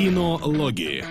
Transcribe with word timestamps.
Кинологии. 0.00 1.04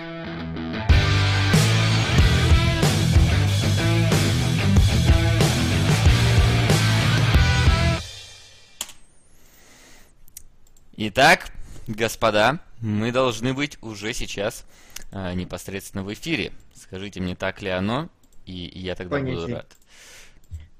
Итак, 10.96 11.52
господа, 11.86 12.58
мы 12.80 13.12
должны 13.12 13.54
быть 13.54 13.78
уже 13.80 14.12
сейчас 14.12 14.64
а, 15.12 15.34
непосредственно 15.34 16.02
в 16.02 16.12
эфире. 16.12 16.50
Скажите 16.74 17.20
мне, 17.20 17.36
так 17.36 17.62
ли 17.62 17.68
оно, 17.68 18.08
и 18.44 18.72
я 18.74 18.96
тогда 18.96 19.18
Понятия. 19.18 19.40
буду 19.40 19.54
рад. 19.54 19.76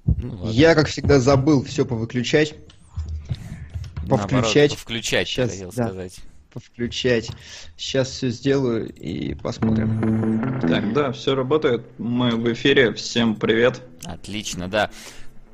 Ну, 0.06 0.34
ладно. 0.34 0.51
Я, 0.51 0.74
как 0.74 0.88
всегда, 0.88 1.20
забыл 1.20 1.62
все 1.62 1.87
повыключать. 1.87 2.56
Наоборот, 3.98 4.30
повключать. 4.30 4.74
Включать, 4.74 5.29
Сейчас, 5.29 5.52
хотел 5.52 5.70
да. 5.70 5.84
сказать. 5.87 6.20
Повключать. 6.52 7.30
Сейчас 7.77 8.09
все 8.10 8.30
сделаю 8.30 8.88
и 8.92 9.34
посмотрим. 9.34 10.60
Так, 10.60 10.92
да, 10.92 11.12
все 11.12 11.34
работает. 11.34 11.82
Мы 11.98 12.30
в 12.30 12.52
эфире. 12.52 12.92
Всем 12.92 13.36
привет. 13.36 13.82
Отлично, 14.04 14.68
да. 14.68 14.90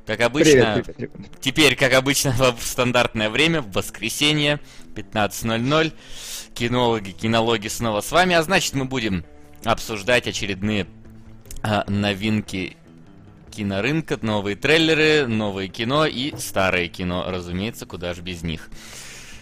Как 0.07 0.21
обычно, 0.21 0.51
Привет, 0.81 0.85
привет, 0.95 1.11
привет. 1.11 1.31
теперь, 1.41 1.75
как 1.75 1.93
обычно, 1.93 2.31
в 2.31 2.61
стандартное 2.61 3.29
время, 3.29 3.61
в 3.61 3.71
воскресенье, 3.73 4.59
15.00. 4.95 5.93
Кинологи, 6.53 7.11
кинологи 7.11 7.67
снова 7.67 8.01
с 8.01 8.11
вами, 8.11 8.33
а 8.33 8.41
значит, 8.41 8.73
мы 8.73 8.85
будем 8.85 9.25
обсуждать 9.65 10.27
очередные 10.27 10.87
а, 11.61 11.83
новинки 11.87 12.77
кинорынка, 13.51 14.17
новые 14.21 14.55
трейлеры, 14.55 15.27
новое 15.27 15.67
кино 15.67 16.05
и 16.05 16.35
старое 16.37 16.87
кино, 16.87 17.25
разумеется, 17.27 17.85
куда 17.85 18.13
же 18.13 18.21
без 18.21 18.43
них. 18.43 18.69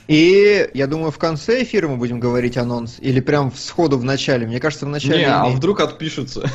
И 0.08 0.70
я 0.74 0.88
думаю, 0.88 1.12
в 1.12 1.18
конце 1.18 1.64
эфира 1.64 1.88
мы 1.88 1.98
будем 1.98 2.20
говорить 2.20 2.58
анонс. 2.58 2.98
Или 3.00 3.20
прям 3.20 3.52
сходу 3.56 3.98
в 3.98 4.04
начале. 4.04 4.46
Мне 4.46 4.60
кажется, 4.60 4.86
в 4.86 4.90
начале. 4.90 5.20
Не, 5.20 5.26
а 5.26 5.46
вдруг 5.48 5.80
отпишутся? 5.80 6.50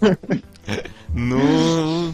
Ну, 1.12 2.12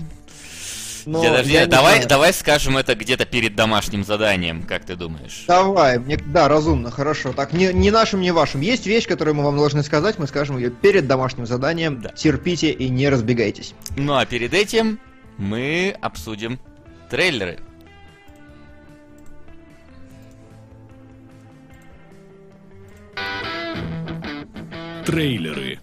Но 1.04 1.22
я 1.22 1.42
не 1.64 1.66
давай, 1.66 1.96
знаю. 1.96 2.08
давай 2.08 2.32
скажем 2.32 2.78
это 2.78 2.94
где-то 2.94 3.26
перед 3.26 3.54
домашним 3.54 4.02
заданием, 4.04 4.62
как 4.62 4.84
ты 4.84 4.96
думаешь? 4.96 5.44
Давай, 5.46 5.98
мне, 5.98 6.16
да, 6.16 6.48
разумно, 6.48 6.90
хорошо. 6.90 7.32
Так, 7.32 7.52
не, 7.52 7.72
не 7.72 7.90
нашим, 7.90 8.22
не 8.22 8.32
вашим. 8.32 8.62
Есть 8.62 8.86
вещь, 8.86 9.06
которую 9.06 9.34
мы 9.34 9.44
вам 9.44 9.56
должны 9.56 9.82
сказать, 9.82 10.18
мы 10.18 10.26
скажем 10.26 10.56
ее 10.56 10.70
перед 10.70 11.06
домашним 11.06 11.46
заданием. 11.46 12.00
Да. 12.00 12.08
Терпите 12.08 12.70
и 12.72 12.88
не 12.88 13.08
разбегайтесь. 13.08 13.74
Ну 13.96 14.16
а 14.16 14.24
перед 14.24 14.54
этим 14.54 14.98
мы 15.36 15.94
обсудим 16.00 16.58
трейлеры. 17.10 17.60
Трейлеры. 25.06 25.78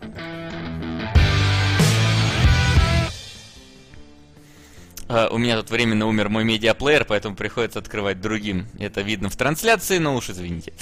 А, 5.07 5.30
у 5.31 5.38
меня 5.38 5.55
тут 5.55 5.71
временно 5.71 6.07
умер 6.07 6.27
мой 6.27 6.43
медиаплеер, 6.43 7.05
поэтому 7.05 7.33
приходится 7.33 7.80
открывать 7.80 8.19
другим. 8.19 8.67
Это 8.80 8.99
видно 8.99 9.30
в 9.30 9.38
трансляции, 9.38 9.97
но 9.99 10.17
уж 10.17 10.30
извините. 10.30 10.73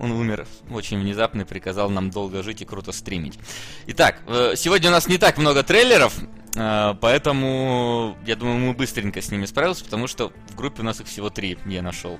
Он 0.00 0.10
умер 0.10 0.48
очень 0.68 0.98
внезапно 0.98 1.42
и 1.42 1.44
приказал 1.44 1.88
нам 1.88 2.10
долго 2.10 2.42
жить 2.42 2.60
и 2.60 2.64
круто 2.64 2.90
стримить. 2.90 3.38
Итак, 3.86 4.20
э, 4.26 4.54
сегодня 4.56 4.88
у 4.88 4.92
нас 4.92 5.06
не 5.06 5.16
так 5.16 5.38
много 5.38 5.62
трейлеров, 5.62 6.12
э, 6.56 6.94
поэтому 7.00 8.16
я 8.26 8.34
думаю, 8.34 8.58
мы 8.58 8.72
быстренько 8.72 9.22
с 9.22 9.30
ними 9.30 9.46
справимся, 9.46 9.84
потому 9.84 10.08
что 10.08 10.32
в 10.50 10.56
группе 10.56 10.82
у 10.82 10.84
нас 10.84 11.00
их 11.00 11.06
всего 11.06 11.30
три 11.30 11.56
я 11.66 11.82
нашел. 11.82 12.18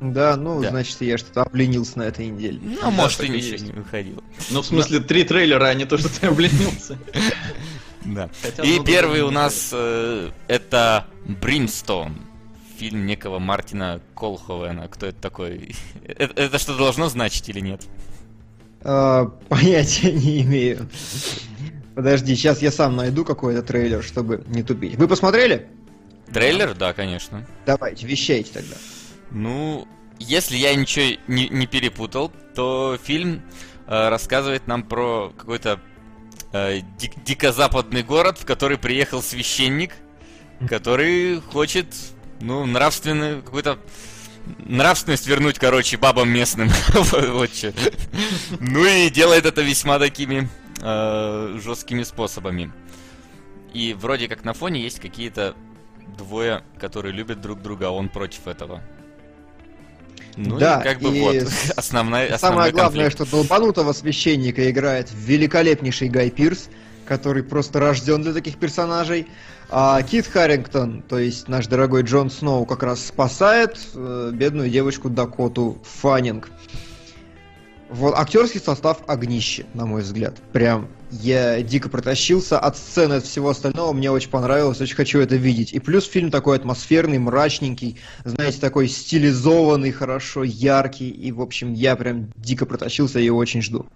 Да, 0.00 0.36
ну, 0.36 0.62
Да. 0.62 0.70
значит, 0.70 1.00
я 1.02 1.18
что-то 1.18 1.42
обленился 1.42 1.98
на 1.98 2.04
этой 2.04 2.26
неделе. 2.28 2.58
Ну, 2.62 2.90
может, 2.90 3.22
и 3.22 3.28
ничего 3.28 3.52
есть. 3.52 3.64
не 3.66 3.72
выходило. 3.72 4.22
Ну, 4.50 4.62
в 4.62 4.66
смысле, 4.66 5.00
три 5.00 5.24
трейлера, 5.24 5.66
а 5.66 5.74
не 5.74 5.84
то, 5.84 5.98
что 5.98 6.08
ты 6.08 6.26
обленился. 6.26 6.98
Да. 8.02 8.30
И 8.64 8.80
первый 8.80 9.20
да, 9.20 9.26
у 9.26 9.30
нас 9.30 9.70
э, 9.74 10.30
это 10.48 11.06
Brimstone. 11.26 12.14
Фильм 12.78 13.04
некого 13.04 13.38
Мартина 13.38 14.00
Колховена. 14.16 14.88
Кто 14.88 15.04
это 15.04 15.20
такой? 15.20 15.76
Это, 16.06 16.32
это 16.40 16.58
что 16.58 16.78
должно 16.78 17.10
значить 17.10 17.46
или 17.50 17.60
нет? 17.60 17.82
А, 18.82 19.26
понятия 19.50 20.12
не 20.12 20.40
имею. 20.40 20.88
Подожди, 21.94 22.34
сейчас 22.36 22.62
я 22.62 22.72
сам 22.72 22.96
найду 22.96 23.22
какой-то 23.26 23.62
трейлер, 23.62 24.02
чтобы 24.02 24.44
не 24.46 24.62
тупить. 24.62 24.94
Вы 24.96 25.06
посмотрели? 25.06 25.66
Трейлер? 26.32 26.74
Да, 26.74 26.94
конечно. 26.94 27.46
Давайте, 27.66 28.06
вещайте 28.06 28.50
тогда. 28.50 28.76
Ну, 29.30 29.86
если 30.18 30.56
я 30.56 30.74
ничего 30.74 31.16
не, 31.28 31.48
не 31.48 31.66
перепутал, 31.66 32.32
то 32.54 32.98
фильм 33.02 33.42
э, 33.86 34.08
рассказывает 34.08 34.66
нам 34.66 34.82
про 34.82 35.32
какой-то 35.36 35.80
э, 36.52 36.80
дик- 36.98 37.22
дикозападный 37.24 38.02
город, 38.02 38.38
в 38.38 38.44
который 38.44 38.78
приехал 38.78 39.22
священник, 39.22 39.92
который 40.68 41.40
хочет, 41.40 41.86
ну, 42.40 42.66
нравственную, 42.66 43.42
какую-то 43.42 43.78
нравственность 44.58 45.26
вернуть, 45.26 45.58
короче, 45.58 45.96
бабам 45.96 46.28
местным. 46.28 46.70
Вот 47.32 47.52
чё. 47.52 47.72
Ну 48.58 48.84
и 48.84 49.10
делает 49.10 49.46
это 49.46 49.62
весьма 49.62 49.98
такими 49.98 50.48
э, 50.80 51.58
жесткими 51.62 52.02
способами. 52.02 52.72
И 53.72 53.94
вроде 53.94 54.26
как 54.28 54.44
на 54.44 54.52
фоне 54.52 54.80
есть 54.80 54.98
какие-то 54.98 55.54
двое, 56.18 56.64
которые 56.78 57.12
любят 57.12 57.40
друг 57.40 57.62
друга, 57.62 57.88
а 57.88 57.90
он 57.90 58.08
против 58.08 58.46
этого. 58.48 58.82
Ну 60.36 60.58
Да, 60.58 60.80
и 60.80 60.84
как 60.84 61.00
бы 61.00 61.16
и 61.16 61.20
вот 61.20 61.52
основная, 61.76 62.38
Самое 62.38 62.72
главное, 62.72 63.04
конфликт. 63.04 63.28
что 63.28 63.30
долбанутого 63.30 63.92
священника 63.92 64.70
играет 64.70 65.08
великолепнейший 65.12 66.08
Гай 66.08 66.30
Пирс, 66.30 66.68
который 67.06 67.42
просто 67.42 67.80
рожден 67.80 68.22
для 68.22 68.32
таких 68.32 68.56
персонажей. 68.56 69.26
А 69.68 70.02
Кит 70.02 70.26
Харрингтон, 70.26 71.02
то 71.02 71.18
есть 71.18 71.46
наш 71.48 71.66
дорогой 71.68 72.02
Джон 72.02 72.30
Сноу, 72.30 72.66
как 72.66 72.82
раз 72.82 73.06
спасает 73.06 73.78
э, 73.94 74.30
бедную 74.32 74.68
девочку 74.68 75.08
Дакоту 75.08 75.78
Фаннинг. 75.84 76.50
Вот 77.90 78.14
актерский 78.16 78.60
состав 78.60 79.02
огнище, 79.08 79.66
на 79.74 79.84
мой 79.84 80.02
взгляд. 80.02 80.36
Прям 80.52 80.88
я 81.10 81.60
дико 81.60 81.88
протащился 81.88 82.58
от 82.58 82.76
сцены 82.76 83.14
от 83.14 83.24
всего 83.24 83.50
остального, 83.50 83.92
мне 83.92 84.12
очень 84.12 84.30
понравилось, 84.30 84.80
очень 84.80 84.94
хочу 84.94 85.18
это 85.18 85.34
видеть. 85.34 85.72
И 85.72 85.80
плюс 85.80 86.06
фильм 86.06 86.30
такой 86.30 86.56
атмосферный, 86.56 87.18
мрачненький, 87.18 87.98
знаете, 88.24 88.60
такой 88.60 88.86
стилизованный, 88.86 89.90
хорошо, 89.90 90.44
яркий. 90.44 91.10
И, 91.10 91.32
в 91.32 91.40
общем, 91.40 91.72
я 91.72 91.96
прям 91.96 92.30
дико 92.36 92.64
протащился 92.64 93.18
и 93.18 93.28
очень 93.28 93.60
жду. 93.60 93.86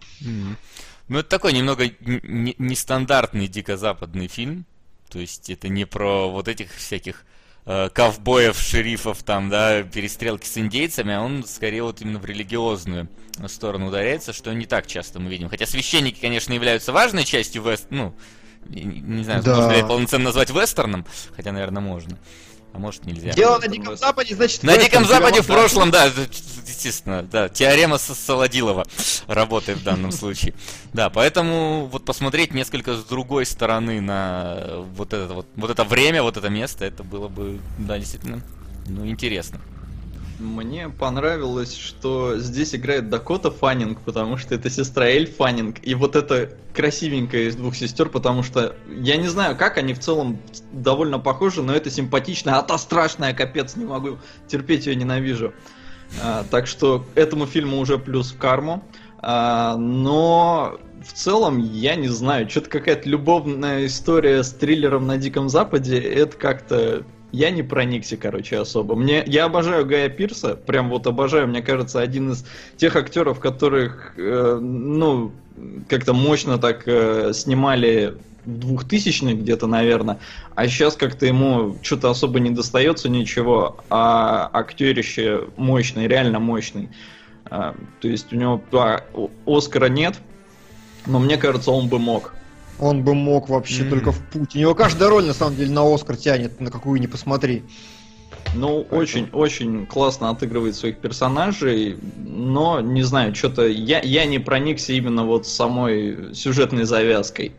Ну, 1.09 1.19
это 1.19 1.29
такой 1.29 1.53
немного 1.53 1.85
нестандартный 2.01 3.47
дико-западный 3.47 4.27
фильм. 4.27 4.67
То 5.09 5.21
есть 5.21 5.51
это 5.51 5.69
не 5.69 5.85
про 5.85 6.29
вот 6.29 6.49
этих 6.49 6.75
всяких 6.75 7.25
э, 7.67 7.89
ковбоев, 7.93 8.59
шерифов, 8.59 9.23
там, 9.23 9.49
да, 9.51 9.83
перестрелки 9.83 10.47
с 10.47 10.57
индейцами, 10.59 11.15
а 11.15 11.23
он 11.23 11.45
скорее 11.45 11.83
вот 11.83 12.01
именно 12.01 12.19
в 12.19 12.25
религиозную 12.25 13.09
сторону 13.49 13.89
ударяется, 13.89 14.33
что 14.33 14.53
не 14.53 14.67
так 14.67 14.87
часто 14.87 15.21
мы 15.21 15.31
видим. 15.31 15.49
Хотя 15.49 15.67
священники, 15.67 16.21
конечно, 16.21 16.53
являются 16.53 16.93
важной 16.93 17.25
частью 17.25 17.63
вест... 17.63 17.87
Ну, 17.91 18.15
не, 18.67 18.83
не 18.83 19.25
знаю, 19.25 19.43
Да. 19.43 19.57
можно 19.57 19.73
ли 19.73 19.83
полноценно 19.83 20.25
назвать 20.25 20.51
вестерном, 20.51 21.05
хотя, 21.37 21.53
наверное, 21.53 21.83
можно. 21.83 22.19
А 22.75 22.79
может, 22.79 23.07
нельзя. 23.07 23.31
Дело 23.31 23.59
на 23.59 23.69
Диком 23.69 23.97
Западе, 23.97 24.35
значит... 24.35 24.65
На 24.65 24.77
Диком 24.77 25.07
Западе 25.07 25.43
в 25.43 25.47
прошлом, 25.47 25.93
да, 25.93 26.07
естественно, 26.67 27.23
да, 27.23 27.49
теорема 27.49 27.99
Солодилова 27.99 28.85
работает 29.29 29.79
в 29.79 29.85
данном 29.85 30.11
случае. 30.13 30.55
Да, 30.93 31.09
поэтому 31.09 31.87
вот 31.87 32.05
посмотреть 32.05 32.53
несколько 32.53 32.97
с 32.97 33.05
другой 33.05 33.47
стороны 33.47 34.01
на 34.01 34.81
вот 34.97 35.13
это 35.13 35.33
вот, 35.33 35.47
вот 35.55 35.71
это 35.71 35.85
время, 35.85 36.25
вот 36.25 36.37
это 36.37 36.49
место, 36.49 36.85
это 36.85 37.05
было 37.05 37.29
бы, 37.29 37.61
да, 37.79 37.97
действительно, 37.97 38.43
ну, 38.87 39.07
интересно. 39.07 39.61
Мне 40.45 40.91
понравилось, 40.91 41.75
что 41.75 42.37
здесь 42.39 42.75
играет 42.75 43.09
Дакота 43.09 43.51
Фаннинг, 43.51 44.01
потому 44.03 44.37
что 44.37 44.55
это 44.55 44.69
сестра 44.69 45.07
Эль 45.07 45.27
Фаннинг, 45.27 45.79
и 45.83 45.95
вот 45.95 46.17
это 46.17 46.51
красивенькая 46.75 47.45
из 47.45 47.57
двух 47.57 47.75
сестер, 47.75 48.11
потому 48.11 48.43
что 48.43 48.77
я 48.89 49.17
не 49.17 49.29
знаю, 49.29 49.57
как 49.57 49.79
они 49.79 49.95
в 49.95 50.01
целом 50.01 50.39
довольно 50.71 51.19
похожи, 51.19 51.63
но 51.63 51.75
это 51.75 51.91
симпатично, 51.91 52.59
а 52.59 52.63
та 52.63 52.77
страшная, 52.77 53.33
капец, 53.33 53.75
не 53.75 53.87
могу 53.87 54.19
терпеть 54.47 54.87
ее, 54.87 54.97
ненавижу. 54.97 55.55
А, 56.23 56.45
так 56.51 56.67
что 56.67 57.07
этому 57.15 57.47
фильму 57.47 57.79
уже 57.79 57.99
плюс 57.99 58.33
в 58.33 58.39
карму. 58.39 58.85
А, 59.21 59.77
но 59.79 60.79
в 61.03 61.13
целом, 61.15 61.59
я 61.59 61.95
не 61.97 62.09
знаю, 62.09 62.51
что-то 62.51 62.69
какая-то 62.69 63.09
любовная 63.09 63.87
история 63.87 64.43
с 64.43 64.53
триллером 64.53 65.07
на 65.07 65.17
Диком 65.17 65.49
Западе, 65.49 65.99
это 65.99 66.37
как-то 66.37 67.05
я 67.35 67.51
не 67.51 67.63
проникся, 67.63 68.17
короче, 68.17 68.59
особо. 68.59 68.95
Мне, 68.95 69.25
я 69.27 69.47
обожаю 69.47 69.85
Гая 69.85 70.09
Пирса, 70.09 70.55
прям 70.55 70.89
вот 70.89 71.07
обожаю, 71.07 71.49
мне 71.49 71.63
кажется, 71.63 72.01
один 72.01 72.31
из 72.33 72.47
тех 72.77 72.95
актеров, 72.95 73.41
которых, 73.41 74.15
э, 74.17 74.59
ну, 74.61 75.33
как-то 75.89 76.15
мощно 76.15 76.59
так 76.59 76.85
э, 76.87 77.33
снимали 77.35 78.15
2000 78.45 79.35
где-то, 79.35 79.67
наверное, 79.67 80.19
а 80.55 80.69
сейчас 80.69 80.95
как-то 80.97 81.27
ему 81.27 81.77
что-то 81.83 82.11
особо 82.11 82.39
не 82.39 82.51
достается 82.51 83.09
ничего, 83.09 83.79
а 83.91 84.49
актерище 84.53 85.49
мощный, 85.57 86.07
реально 86.07 86.39
мощный. 86.39 86.89
А, 87.47 87.75
то 88.01 88.09
есть 88.09 88.33
у 88.33 88.37
него 88.37 88.63
а, 88.73 89.03
Оскара 89.47 89.89
нет, 89.89 90.21
но 91.07 91.19
мне 91.19 91.37
кажется, 91.37 91.73
он 91.73 91.89
бы 91.89 91.99
мог. 91.99 92.35
Он 92.79 93.05
бы 93.05 93.15
мог 93.15 93.49
вообще 93.49 93.83
mm. 93.83 93.91
только 93.91 94.13
в 94.13 94.21
путь. 94.31 94.57
У 94.57 94.59
него 94.59 94.75
каждая 94.75 95.09
роль, 95.09 95.25
на 95.25 95.35
самом 95.35 95.57
деле, 95.57 95.71
на 95.71 95.95
Оскар 95.95 96.17
тянет, 96.17 96.61
на 96.61 96.71
какую 96.71 97.01
не 97.01 97.07
посмотри. 97.07 97.63
Ну, 98.55 98.83
очень-очень 98.91 99.87
классно 99.87 100.31
отыгрывает 100.31 100.77
своих 100.77 100.99
персонажей, 100.99 101.99
но, 102.25 102.81
не 102.81 103.03
знаю, 103.03 103.35
что-то 103.35 103.67
я, 103.67 104.01
я 104.01 104.27
не 104.27 104.39
проникся 104.39 104.93
именно 104.93 105.25
вот 105.25 105.47
самой 105.47 106.35
сюжетной 106.35 106.85
завязкой. 106.85 107.53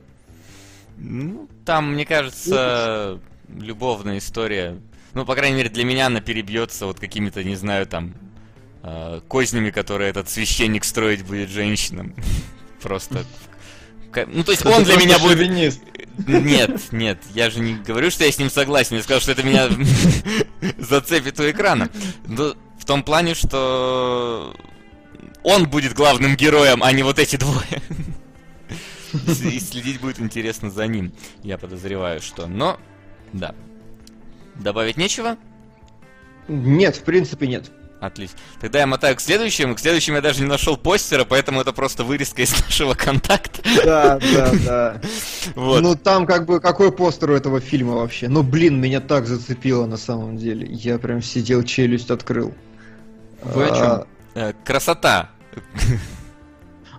Ну, 0.98 1.50
там, 1.66 1.94
мне 1.94 2.06
кажется, 2.06 3.20
любовная 3.50 4.20
история. 4.20 4.78
Ну, 5.14 5.26
по 5.26 5.36
крайней 5.36 5.58
мере, 5.58 5.70
для 5.70 5.84
меня 5.84 6.08
она 6.08 6.22
перебьется 6.22 6.86
вот 6.86 7.00
какими-то, 7.00 7.44
не 7.44 7.56
знаю, 7.56 7.86
там, 7.88 8.14
э, 8.84 9.22
кознями, 9.28 9.72
которые 9.72 10.10
этот 10.10 10.30
священник 10.30 10.86
строить 10.86 11.26
будет 11.26 11.50
женщинам. 11.50 12.14
Просто 12.82 13.26
ну, 14.28 14.44
то 14.44 14.52
есть 14.52 14.66
он 14.66 14.84
для 14.84 14.96
меня 14.98 15.20
будет... 15.20 15.50
Нет, 16.28 16.92
нет, 16.92 17.20
я 17.34 17.50
же 17.50 17.60
не 17.60 17.76
говорю, 17.76 18.10
что 18.10 18.24
я 18.24 18.32
с 18.32 18.38
ним 18.38 18.50
согласен, 18.50 18.96
я 18.96 19.04
сказал, 19.04 19.20
что 19.20 19.34
это 19.34 19.44
меня 19.44 19.70
зацепит 20.78 21.40
у 21.40 21.50
экрана. 21.50 21.90
Но 22.28 22.44
ну, 22.44 22.56
в 22.80 22.86
том 22.86 23.04
плане, 23.04 23.36
что 23.36 24.56
он 25.44 25.68
будет 25.68 25.94
главным 25.94 26.36
героем, 26.36 26.84
а 26.84 26.92
не 26.92 27.04
вот 27.04 27.20
эти 27.20 27.36
двое. 27.36 27.82
И 29.14 29.60
следить 29.60 30.00
будет 30.00 30.20
интересно 30.20 30.70
за 30.70 30.88
ним. 30.88 31.14
Я 31.44 31.58
подозреваю, 31.58 32.22
что... 32.22 32.48
Но, 32.48 32.80
да. 33.34 33.54
Добавить 34.56 34.98
нечего? 34.98 35.38
Нет, 36.48 36.96
в 36.96 37.04
принципе 37.04 37.48
нет. 37.48 37.72
Отлично. 38.02 38.38
Тогда 38.60 38.80
я 38.80 38.88
мотаю 38.88 39.16
к 39.16 39.22
следующему. 39.22 39.76
К 39.76 39.80
следующему 39.80 40.18
я 40.18 40.22
даже 40.22 40.42
не 40.42 40.48
нашел 40.48 40.78
постера, 40.78 41.26
поэтому 41.26 41.62
это 41.62 41.72
просто 41.72 42.04
вырезка 42.04 42.42
из 42.42 42.52
нашего 42.66 42.94
контакта. 42.94 43.62
Да, 43.84 44.20
да, 44.20 44.52
да. 44.66 45.02
Вот. 45.56 45.82
Ну 45.82 45.96
там 45.96 46.26
как 46.26 46.46
бы 46.46 46.60
какой 46.60 46.92
постер 46.92 47.32
у 47.32 47.36
этого 47.36 47.60
фильма 47.60 47.96
вообще? 47.96 48.28
Ну 48.28 48.44
блин, 48.44 48.82
меня 48.82 49.00
так 49.00 49.28
зацепило 49.28 49.86
на 49.86 49.98
самом 49.98 50.38
деле. 50.38 50.68
Я 50.70 50.98
прям 51.00 51.22
сидел, 51.22 51.64
челюсть 51.64 52.12
открыл. 52.12 52.54
Вы 53.44 53.66
о 53.66 53.68
чем? 53.70 53.86
А, 53.86 54.08
э, 54.34 54.54
красота. 54.64 55.30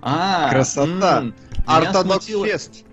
А, 0.00 0.50
красота. 0.50 1.32
Ортодокс 1.66 2.26
фест. 2.26 2.84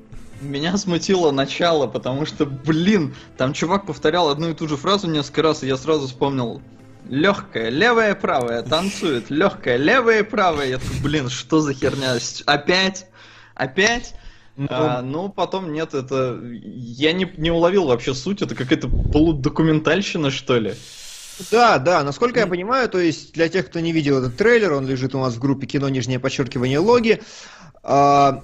Меня 0.42 0.76
смутило 0.78 1.32
начало, 1.32 1.88
потому 1.88 2.26
что, 2.26 2.46
блин, 2.46 3.16
там 3.38 3.54
чувак 3.54 3.86
повторял 3.86 4.30
одну 4.30 4.50
и 4.50 4.54
ту 4.54 4.68
же 4.68 4.76
фразу 4.76 5.08
несколько 5.08 5.44
раз, 5.44 5.64
и 5.64 5.68
я 5.68 5.78
сразу 5.78 6.08
вспомнил 6.08 6.62
легкая, 7.10 7.70
левая, 7.70 8.16
правая, 8.16 8.64
танцует, 8.64 9.30
легкая, 9.30 9.78
левая, 9.78 10.24
правая. 10.24 10.70
Я 10.70 10.78
такой, 10.80 11.00
блин, 11.02 11.30
что 11.30 11.60
за 11.62 11.74
херня? 11.74 12.18
Опять? 12.46 13.08
Опять? 13.56 14.16
Ну, 14.56 14.68
а, 14.70 15.02
ну, 15.02 15.30
потом 15.30 15.74
нет, 15.74 15.94
это... 15.94 16.40
Я 16.44 17.14
не, 17.14 17.32
не 17.38 17.52
уловил 17.52 17.86
вообще 17.86 18.14
суть, 18.14 18.42
это 18.42 18.54
какая-то 18.54 18.88
полудокументальщина, 18.88 20.30
что 20.30 20.60
ли? 20.60 20.76
Да, 21.50 21.80
да, 21.80 22.04
насколько 22.04 22.40
я 22.40 22.46
понимаю, 22.46 22.88
то 22.88 23.00
есть 23.00 23.34
для 23.34 23.50
тех, 23.50 23.66
кто 23.66 23.80
не 23.80 23.92
видел 23.92 24.20
этот 24.20 24.38
трейлер, 24.38 24.74
он 24.74 24.86
лежит 24.86 25.16
у 25.16 25.20
нас 25.20 25.34
в 25.34 25.40
группе 25.40 25.66
кино 25.66 25.90
нижнее 25.90 26.20
подчеркивание 26.20 26.78
логи. 26.78 27.24
А, 27.82 28.44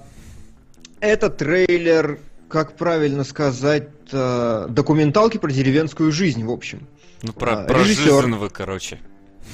это 0.98 1.30
трейлер, 1.30 2.18
как 2.48 2.76
правильно 2.76 3.22
сказать, 3.22 3.88
документалки 4.10 5.38
про 5.38 5.52
деревенскую 5.52 6.10
жизнь, 6.10 6.44
в 6.44 6.50
общем. 6.50 6.88
Ну, 7.22 7.32
про, 7.32 7.60
а, 7.60 7.64
про 7.64 7.80
режиссер... 7.80 8.22
жизнь 8.22 8.34
вы, 8.36 8.50
короче. 8.50 8.98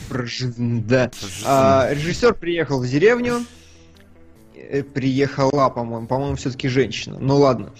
Про 0.08 0.26
жизнь, 0.26 0.84
да. 0.86 1.10
Жизнь. 1.20 1.44
А, 1.46 1.88
режиссер 1.92 2.34
приехал 2.34 2.80
в 2.80 2.88
деревню. 2.88 3.44
Э, 4.54 4.82
приехала, 4.82 5.68
по-моему. 5.68 6.06
По-моему, 6.06 6.36
все-таки 6.36 6.68
женщина. 6.68 7.18
Ну 7.20 7.36
ладно. 7.36 7.72
А, 7.72 7.78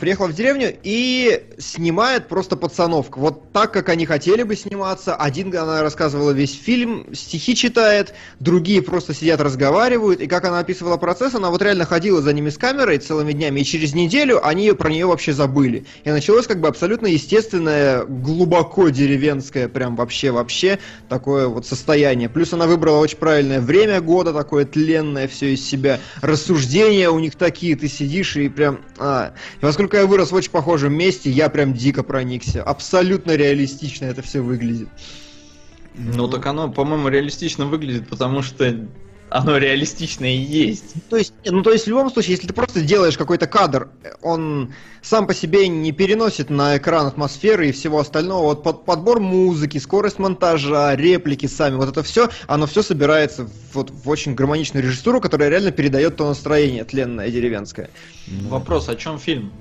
приехала 0.00 0.28
в 0.28 0.34
деревню 0.34 0.74
и 0.82 1.44
снимает 1.58 2.28
просто 2.28 2.56
пацанов. 2.56 3.08
Вот 3.10 3.52
так, 3.52 3.72
как 3.72 3.88
они 3.90 4.06
хотели 4.06 4.42
бы 4.42 4.56
сниматься. 4.56 5.14
Один, 5.14 5.54
она 5.56 5.82
рассказывала 5.82 6.30
весь 6.30 6.58
фильм, 6.58 7.14
стихи 7.14 7.54
читает, 7.54 8.14
другие 8.40 8.80
просто 8.80 9.12
сидят, 9.12 9.40
разговаривают. 9.40 10.20
И 10.20 10.26
как 10.26 10.44
она 10.44 10.60
описывала 10.60 10.96
процесс, 10.96 11.34
она 11.34 11.50
вот 11.50 11.60
реально 11.60 11.84
ходила 11.84 12.22
за 12.22 12.32
ними 12.32 12.48
с 12.48 12.56
камерой 12.56 12.98
целыми 12.98 13.32
днями, 13.32 13.60
и 13.60 13.64
через 13.64 13.94
неделю 13.94 14.46
они 14.46 14.72
про 14.72 14.88
нее 14.88 15.06
вообще 15.06 15.32
забыли. 15.32 15.84
И 16.04 16.10
началось 16.10 16.46
как 16.46 16.60
бы 16.60 16.68
абсолютно 16.68 17.08
естественное, 17.08 18.04
глубоко 18.04 18.88
деревенское, 18.88 19.68
прям 19.68 19.96
вообще-вообще 19.96 20.78
такое 21.08 21.48
вот 21.48 21.66
состояние. 21.66 22.28
Плюс 22.28 22.52
она 22.52 22.66
выбрала 22.66 22.98
очень 22.98 23.18
правильное 23.18 23.60
время 23.60 24.00
года, 24.00 24.32
такое 24.32 24.64
тленное 24.64 25.28
все 25.28 25.52
из 25.52 25.68
себя. 25.68 26.00
Рассуждения 26.22 27.10
у 27.10 27.18
них 27.18 27.36
такие, 27.36 27.76
ты 27.76 27.88
сидишь 27.88 28.36
и 28.36 28.48
прям... 28.48 28.80
А, 28.98 29.34
поскольку 29.66 29.96
я 29.96 30.06
вырос 30.06 30.30
в 30.30 30.34
очень 30.36 30.52
похожем 30.52 30.94
месте, 30.94 31.28
я 31.28 31.48
прям 31.48 31.74
дико 31.74 32.04
проникся. 32.04 32.62
Абсолютно 32.62 33.32
реалистично 33.32 34.04
это 34.04 34.22
все 34.22 34.40
выглядит. 34.40 34.88
Ну, 35.96 36.12
ну 36.12 36.28
так 36.28 36.46
оно, 36.46 36.70
по-моему, 36.70 37.08
реалистично 37.08 37.66
выглядит, 37.66 38.08
потому 38.08 38.42
что 38.42 38.86
оно 39.28 39.58
реалистично 39.58 40.24
и 40.24 40.36
есть. 40.36 40.94
То 41.08 41.16
есть, 41.16 41.34
ну 41.44 41.62
то 41.62 41.72
есть 41.72 41.86
в 41.86 41.88
любом 41.88 42.10
случае, 42.10 42.32
если 42.32 42.46
ты 42.46 42.54
просто 42.54 42.80
делаешь 42.80 43.18
какой-то 43.18 43.46
кадр, 43.46 43.88
он 44.22 44.72
сам 45.02 45.26
по 45.26 45.34
себе 45.34 45.68
не 45.68 45.92
переносит 45.92 46.48
на 46.50 46.76
экран 46.76 47.06
атмосферы 47.06 47.68
и 47.68 47.72
всего 47.72 47.98
остального. 47.98 48.42
Вот 48.42 48.62
под, 48.62 48.84
подбор 48.84 49.20
музыки, 49.20 49.78
скорость 49.78 50.18
монтажа, 50.18 50.94
реплики 50.94 51.46
сами, 51.46 51.76
вот 51.76 51.88
это 51.88 52.02
все, 52.02 52.30
оно 52.46 52.66
все 52.66 52.82
собирается 52.82 53.48
вот 53.72 53.90
в 53.90 54.08
очень 54.08 54.34
гармоничную 54.34 54.84
режиссуру, 54.84 55.20
которая 55.20 55.48
реально 55.48 55.72
передает 55.72 56.16
то 56.16 56.28
настроение 56.28 56.84
тленное 56.84 57.30
деревенское. 57.30 57.90
Ну. 58.28 58.48
Вопрос, 58.48 58.88
о 58.88 58.94
чем 58.94 59.18
фильм? 59.18 59.52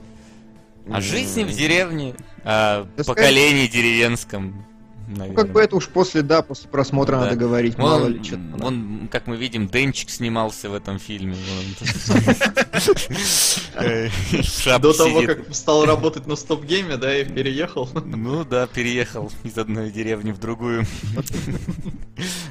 О 0.92 1.02
жизни 1.02 1.44
в 1.44 1.52
деревне, 1.52 2.16
о 2.44 2.86
поколении 3.06 3.68
деревенском. 3.68 4.64
Наверное. 5.08 5.30
Ну, 5.30 5.36
как 5.36 5.52
бы 5.52 5.62
это 5.62 5.76
уж 5.76 5.88
после, 5.88 6.24
да, 6.24 6.42
после 6.42 6.68
просмотра 6.68 7.18
да. 7.18 7.26
надо 7.26 7.36
говорить, 7.36 7.78
он, 7.78 7.84
мало 7.84 8.08
ли 8.08 8.24
что 8.24 8.40
Он, 8.62 9.08
как 9.12 9.28
мы 9.28 9.36
видим, 9.36 9.68
Денчик 9.68 10.10
снимался 10.10 10.70
в 10.70 10.74
этом 10.74 10.98
фильме. 10.98 11.36
До 14.80 14.94
того, 14.94 15.22
как 15.22 15.54
стал 15.54 15.86
работать 15.86 16.26
на 16.26 16.36
стоп-гейме, 16.36 16.98
да, 16.98 17.16
и 17.16 17.24
переехал. 17.24 17.88
Ну 17.94 18.44
да, 18.46 18.66
переехал 18.66 19.32
из 19.44 19.56
одной 19.58 19.92
деревни 19.92 20.32
в 20.32 20.40
другую. 20.40 20.86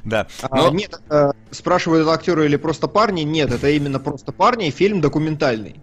Да. 0.04 0.26
А, 0.42 0.68
нет, 0.68 1.00
э, 1.08 1.32
спрашивают 1.50 2.06
актеры 2.06 2.44
или 2.44 2.56
просто 2.56 2.88
парни? 2.88 3.22
Нет, 3.22 3.50
это 3.50 3.70
именно 3.70 3.98
просто 3.98 4.32
парни, 4.32 4.68
фильм 4.68 5.00
документальный. 5.00 5.76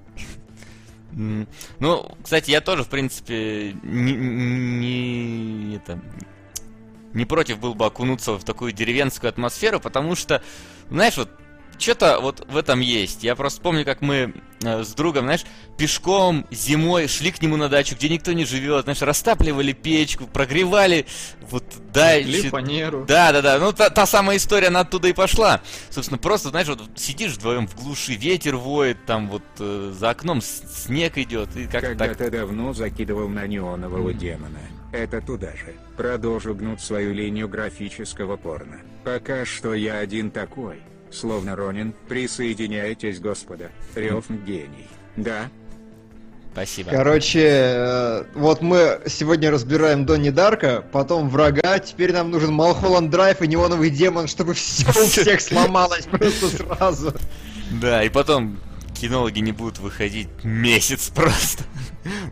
Ну, 1.11 2.11
кстати, 2.21 2.51
я 2.51 2.61
тоже, 2.61 2.83
в 2.83 2.89
принципе, 2.89 3.75
не, 3.81 4.13
не 4.13 5.75
это 5.75 5.99
не 7.13 7.25
против 7.25 7.59
был 7.59 7.73
бы 7.73 7.85
окунуться 7.85 8.33
в 8.33 8.43
такую 8.43 8.71
деревенскую 8.71 9.29
атмосферу, 9.29 9.79
потому 9.79 10.15
что, 10.15 10.41
знаешь, 10.89 11.17
вот 11.17 11.29
что-то 11.81 12.19
вот 12.19 12.45
в 12.47 12.55
этом 12.55 12.79
есть. 12.79 13.23
Я 13.23 13.35
просто 13.35 13.61
помню, 13.61 13.83
как 13.83 14.01
мы 14.01 14.33
э, 14.63 14.83
с 14.83 14.93
другом, 14.93 15.25
знаешь, 15.25 15.43
пешком 15.77 16.45
зимой 16.51 17.07
шли 17.07 17.31
к 17.31 17.41
нему 17.41 17.57
на 17.57 17.69
дачу, 17.69 17.95
где 17.95 18.07
никто 18.07 18.33
не 18.33 18.45
живет, 18.45 18.83
знаешь, 18.83 19.01
растапливали 19.01 19.73
печку, 19.73 20.27
прогревали 20.27 21.05
вот 21.49 21.63
дальше. 21.91 22.49
фанеру. 22.49 23.05
Да, 23.05 23.31
да, 23.31 23.41
да. 23.41 23.59
Ну, 23.59 23.73
та, 23.73 23.89
та 23.89 24.05
самая 24.05 24.37
история, 24.37 24.67
она 24.67 24.81
оттуда 24.81 25.07
и 25.07 25.13
пошла. 25.13 25.61
Собственно, 25.89 26.17
просто, 26.17 26.49
знаешь, 26.49 26.67
вот 26.67 26.81
сидишь 26.95 27.33
вдвоем 27.33 27.67
в 27.67 27.75
глуши, 27.75 28.13
ветер 28.13 28.55
воет, 28.55 29.05
там 29.05 29.29
вот 29.29 29.43
э, 29.59 29.93
за 29.97 30.11
окном 30.11 30.41
снег 30.41 31.17
идет. 31.17 31.55
И 31.55 31.65
как 31.65 31.81
Когда-то 31.81 32.15
так... 32.15 32.31
давно 32.31 32.73
закидывал 32.73 33.27
на 33.27 33.47
неонового 33.47 34.09
mm. 34.09 34.17
демона. 34.17 34.59
Это 34.91 35.21
туда 35.21 35.51
же. 35.51 35.73
Продолжу 35.95 36.53
гнуть 36.53 36.81
свою 36.81 37.13
линию 37.13 37.47
графического 37.47 38.35
порно. 38.35 38.81
Пока 39.03 39.45
что 39.45 39.73
я 39.73 39.99
один 39.99 40.31
такой. 40.31 40.81
Словно 41.09 41.55
Ронин, 41.55 41.93
присоединяйтесь, 42.07 43.19
господа. 43.19 43.71
Рев 43.95 44.29
гений. 44.29 44.87
Да? 45.15 45.49
Спасибо. 46.53 46.91
Короче, 46.91 47.39
э, 47.43 48.23
вот 48.35 48.61
мы 48.61 49.01
сегодня 49.07 49.51
разбираем 49.51 50.05
Донни 50.05 50.31
Дарка, 50.31 50.83
потом 50.91 51.29
врага, 51.29 51.79
теперь 51.79 52.11
нам 52.11 52.29
нужен 52.29 52.53
Малхолланд 52.53 53.09
Драйв 53.09 53.41
и 53.41 53.47
Неоновый 53.47 53.89
Демон, 53.89 54.27
чтобы 54.27 54.53
все 54.53 54.89
у 54.89 55.05
всех 55.07 55.39
сломалось 55.39 56.05
просто 56.07 56.47
сразу. 56.49 57.13
Да, 57.71 58.03
и 58.03 58.09
потом 58.09 58.59
кинологи 58.99 59.39
не 59.39 59.53
будут 59.53 59.79
выходить 59.79 60.27
месяц 60.43 61.07
просто. 61.07 61.63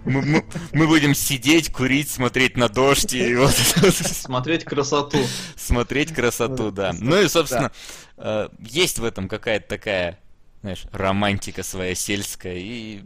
Мы, 0.05 0.21
мы, 0.21 0.45
мы 0.73 0.88
будем 0.88 1.13
сидеть, 1.13 1.71
курить, 1.71 2.09
смотреть 2.09 2.57
на 2.57 2.69
дождь 2.69 3.13
и 3.13 3.35
вот... 3.35 3.51
Смотреть 3.53 4.63
красоту. 4.65 5.19
Смотреть 5.55 6.13
красоту, 6.13 6.71
да. 6.71 6.93
Ну 6.97 7.21
и, 7.21 7.27
собственно, 7.27 7.71
э, 8.17 8.49
есть 8.59 8.99
в 8.99 9.03
этом 9.03 9.27
какая-то 9.27 9.67
такая, 9.67 10.19
знаешь, 10.61 10.83
романтика 10.91 11.63
своя 11.63 11.93
сельская. 11.95 12.57
И, 12.57 13.01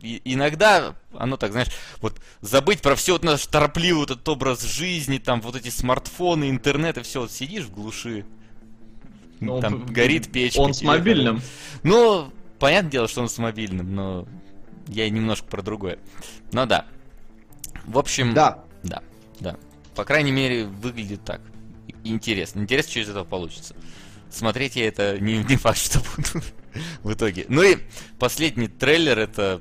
и 0.00 0.22
иногда 0.24 0.94
оно 1.18 1.36
так, 1.36 1.52
знаешь, 1.52 1.68
вот 2.00 2.20
забыть 2.40 2.80
про 2.80 2.94
все 2.96 3.12
вот 3.12 3.24
наш 3.24 3.46
торопливый 3.46 4.00
вот 4.00 4.10
этот 4.10 4.28
образ 4.28 4.62
жизни, 4.62 5.18
там 5.18 5.40
вот 5.40 5.56
эти 5.56 5.68
смартфоны, 5.68 6.48
интернет 6.50 6.98
и 6.98 7.02
все, 7.02 7.20
вот 7.22 7.32
сидишь 7.32 7.64
в 7.64 7.72
глуши, 7.72 8.24
Ну, 9.40 9.60
Там 9.60 9.82
п- 9.82 9.92
горит 9.92 10.32
печь. 10.32 10.56
Он 10.56 10.72
с 10.72 10.82
мобильным. 10.82 11.42
Ну, 11.82 12.32
понятное 12.58 12.90
дело, 12.90 13.08
что 13.08 13.20
он 13.22 13.28
с 13.28 13.36
мобильным, 13.38 13.94
но 13.94 14.26
я 14.88 15.08
немножко 15.10 15.46
про 15.46 15.62
другое. 15.62 15.98
Но 16.52 16.66
да. 16.66 16.86
В 17.84 17.98
общем, 17.98 18.34
Да. 18.34 18.64
да, 18.82 19.02
да. 19.40 19.56
По 19.94 20.04
крайней 20.04 20.32
мере, 20.32 20.66
выглядит 20.66 21.24
так. 21.24 21.40
Интересно. 22.04 22.60
Интересно, 22.60 22.90
что 22.90 23.00
из 23.00 23.08
этого 23.08 23.24
получится. 23.24 23.74
Смотреть 24.30 24.76
я 24.76 24.86
это 24.88 25.18
не, 25.18 25.38
не 25.38 25.56
факт, 25.56 25.78
что 25.78 26.00
буду 26.16 26.44
в 27.02 27.12
итоге. 27.12 27.46
Ну 27.48 27.62
и 27.62 27.78
последний 28.18 28.68
трейлер 28.68 29.18
это 29.18 29.60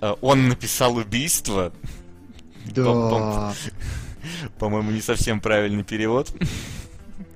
э, 0.00 0.14
он 0.20 0.48
написал 0.48 0.96
убийство. 0.96 1.72
Да. 2.66 3.54
По-моему, 4.58 4.90
не 4.92 5.00
совсем 5.00 5.40
правильный 5.40 5.84
перевод. 5.84 6.30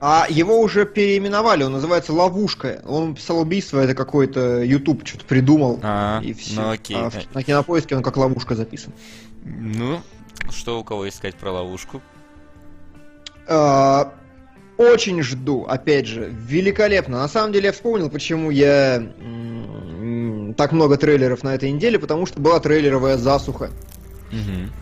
А 0.02 0.26
его 0.30 0.60
уже 0.60 0.86
переименовали, 0.86 1.62
он 1.62 1.72
называется 1.72 2.14
Ловушка. 2.14 2.80
Он 2.86 3.14
писал 3.14 3.38
убийство, 3.38 3.80
это 3.80 3.94
какой-то 3.94 4.62
YouTube 4.62 5.06
что-то 5.06 5.26
придумал. 5.26 5.78
А, 5.82 6.20
и 6.24 6.32
все. 6.32 6.58
ну 6.58 6.70
окей. 6.70 6.96
А 6.96 7.10
на 7.34 7.42
кинопоиске 7.42 7.96
он 7.96 8.02
как 8.02 8.16
ловушка 8.16 8.54
записан. 8.54 8.94
Ну, 9.44 10.00
что 10.48 10.80
у 10.80 10.84
кого 10.84 11.06
искать 11.06 11.34
про 11.34 11.52
ловушку? 11.52 12.00
А, 13.46 14.14
Очень 14.78 15.22
жду, 15.22 15.66
опять 15.68 16.06
же, 16.06 16.32
великолепно. 16.34 17.18
На 17.18 17.28
самом 17.28 17.52
деле 17.52 17.66
я 17.66 17.72
вспомнил, 17.72 18.08
почему 18.08 18.50
я 18.50 19.02
так 20.56 20.72
много 20.72 20.96
трейлеров 20.96 21.42
на 21.42 21.54
этой 21.54 21.70
неделе, 21.70 21.98
потому 21.98 22.24
что 22.24 22.40
была 22.40 22.58
трейлеровая 22.60 23.18
засуха. 23.18 23.70
Мгм. 24.32 24.72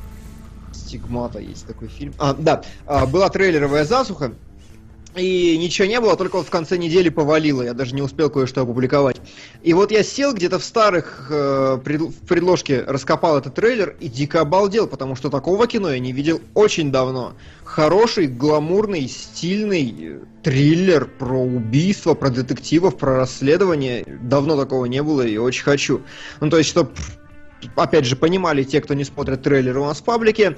Стигмата 0.72 1.40
есть 1.40 1.66
такой 1.66 1.88
фильм. 1.88 2.14
А, 2.18 2.34
да, 2.34 2.62
а, 2.86 3.06
была 3.06 3.28
трейлеровая 3.28 3.84
засуха, 3.84 4.32
и 5.16 5.56
ничего 5.56 5.88
не 5.88 6.00
было, 6.00 6.16
только 6.16 6.36
вот 6.36 6.46
в 6.46 6.50
конце 6.50 6.76
недели 6.76 7.08
повалило, 7.08 7.62
я 7.62 7.74
даже 7.74 7.94
не 7.94 8.02
успел 8.02 8.30
кое-что 8.30 8.62
опубликовать. 8.62 9.20
И 9.62 9.72
вот 9.72 9.90
я 9.90 10.02
сел 10.02 10.34
где-то 10.34 10.58
в 10.58 10.64
старых 10.64 11.28
э, 11.30 11.78
пред- 11.82 12.00
в 12.00 12.26
предложке, 12.26 12.84
раскопал 12.86 13.38
этот 13.38 13.54
трейлер 13.54 13.96
и 14.00 14.08
дико 14.08 14.40
обалдел, 14.40 14.86
потому 14.86 15.16
что 15.16 15.30
такого 15.30 15.66
кино 15.66 15.90
я 15.90 15.98
не 15.98 16.12
видел 16.12 16.40
очень 16.54 16.92
давно. 16.92 17.34
Хороший, 17.64 18.26
гламурный, 18.26 19.08
стильный 19.08 19.96
э, 19.98 20.18
триллер 20.42 21.06
про 21.06 21.40
убийство, 21.40 22.14
про 22.14 22.30
детективов, 22.30 22.96
про 22.96 23.16
расследование. 23.16 24.04
Давно 24.22 24.56
такого 24.56 24.84
не 24.84 25.02
было 25.02 25.22
и 25.22 25.36
очень 25.36 25.64
хочу. 25.64 26.02
Ну, 26.40 26.50
то 26.50 26.58
есть, 26.58 26.70
чтобы 26.70 26.90
опять 27.76 28.04
же, 28.04 28.16
понимали 28.16 28.62
те, 28.62 28.80
кто 28.80 28.94
не 28.94 29.04
смотрит 29.04 29.42
трейлеры 29.42 29.80
у 29.80 29.86
нас 29.86 29.98
в 29.98 30.04
паблике, 30.04 30.56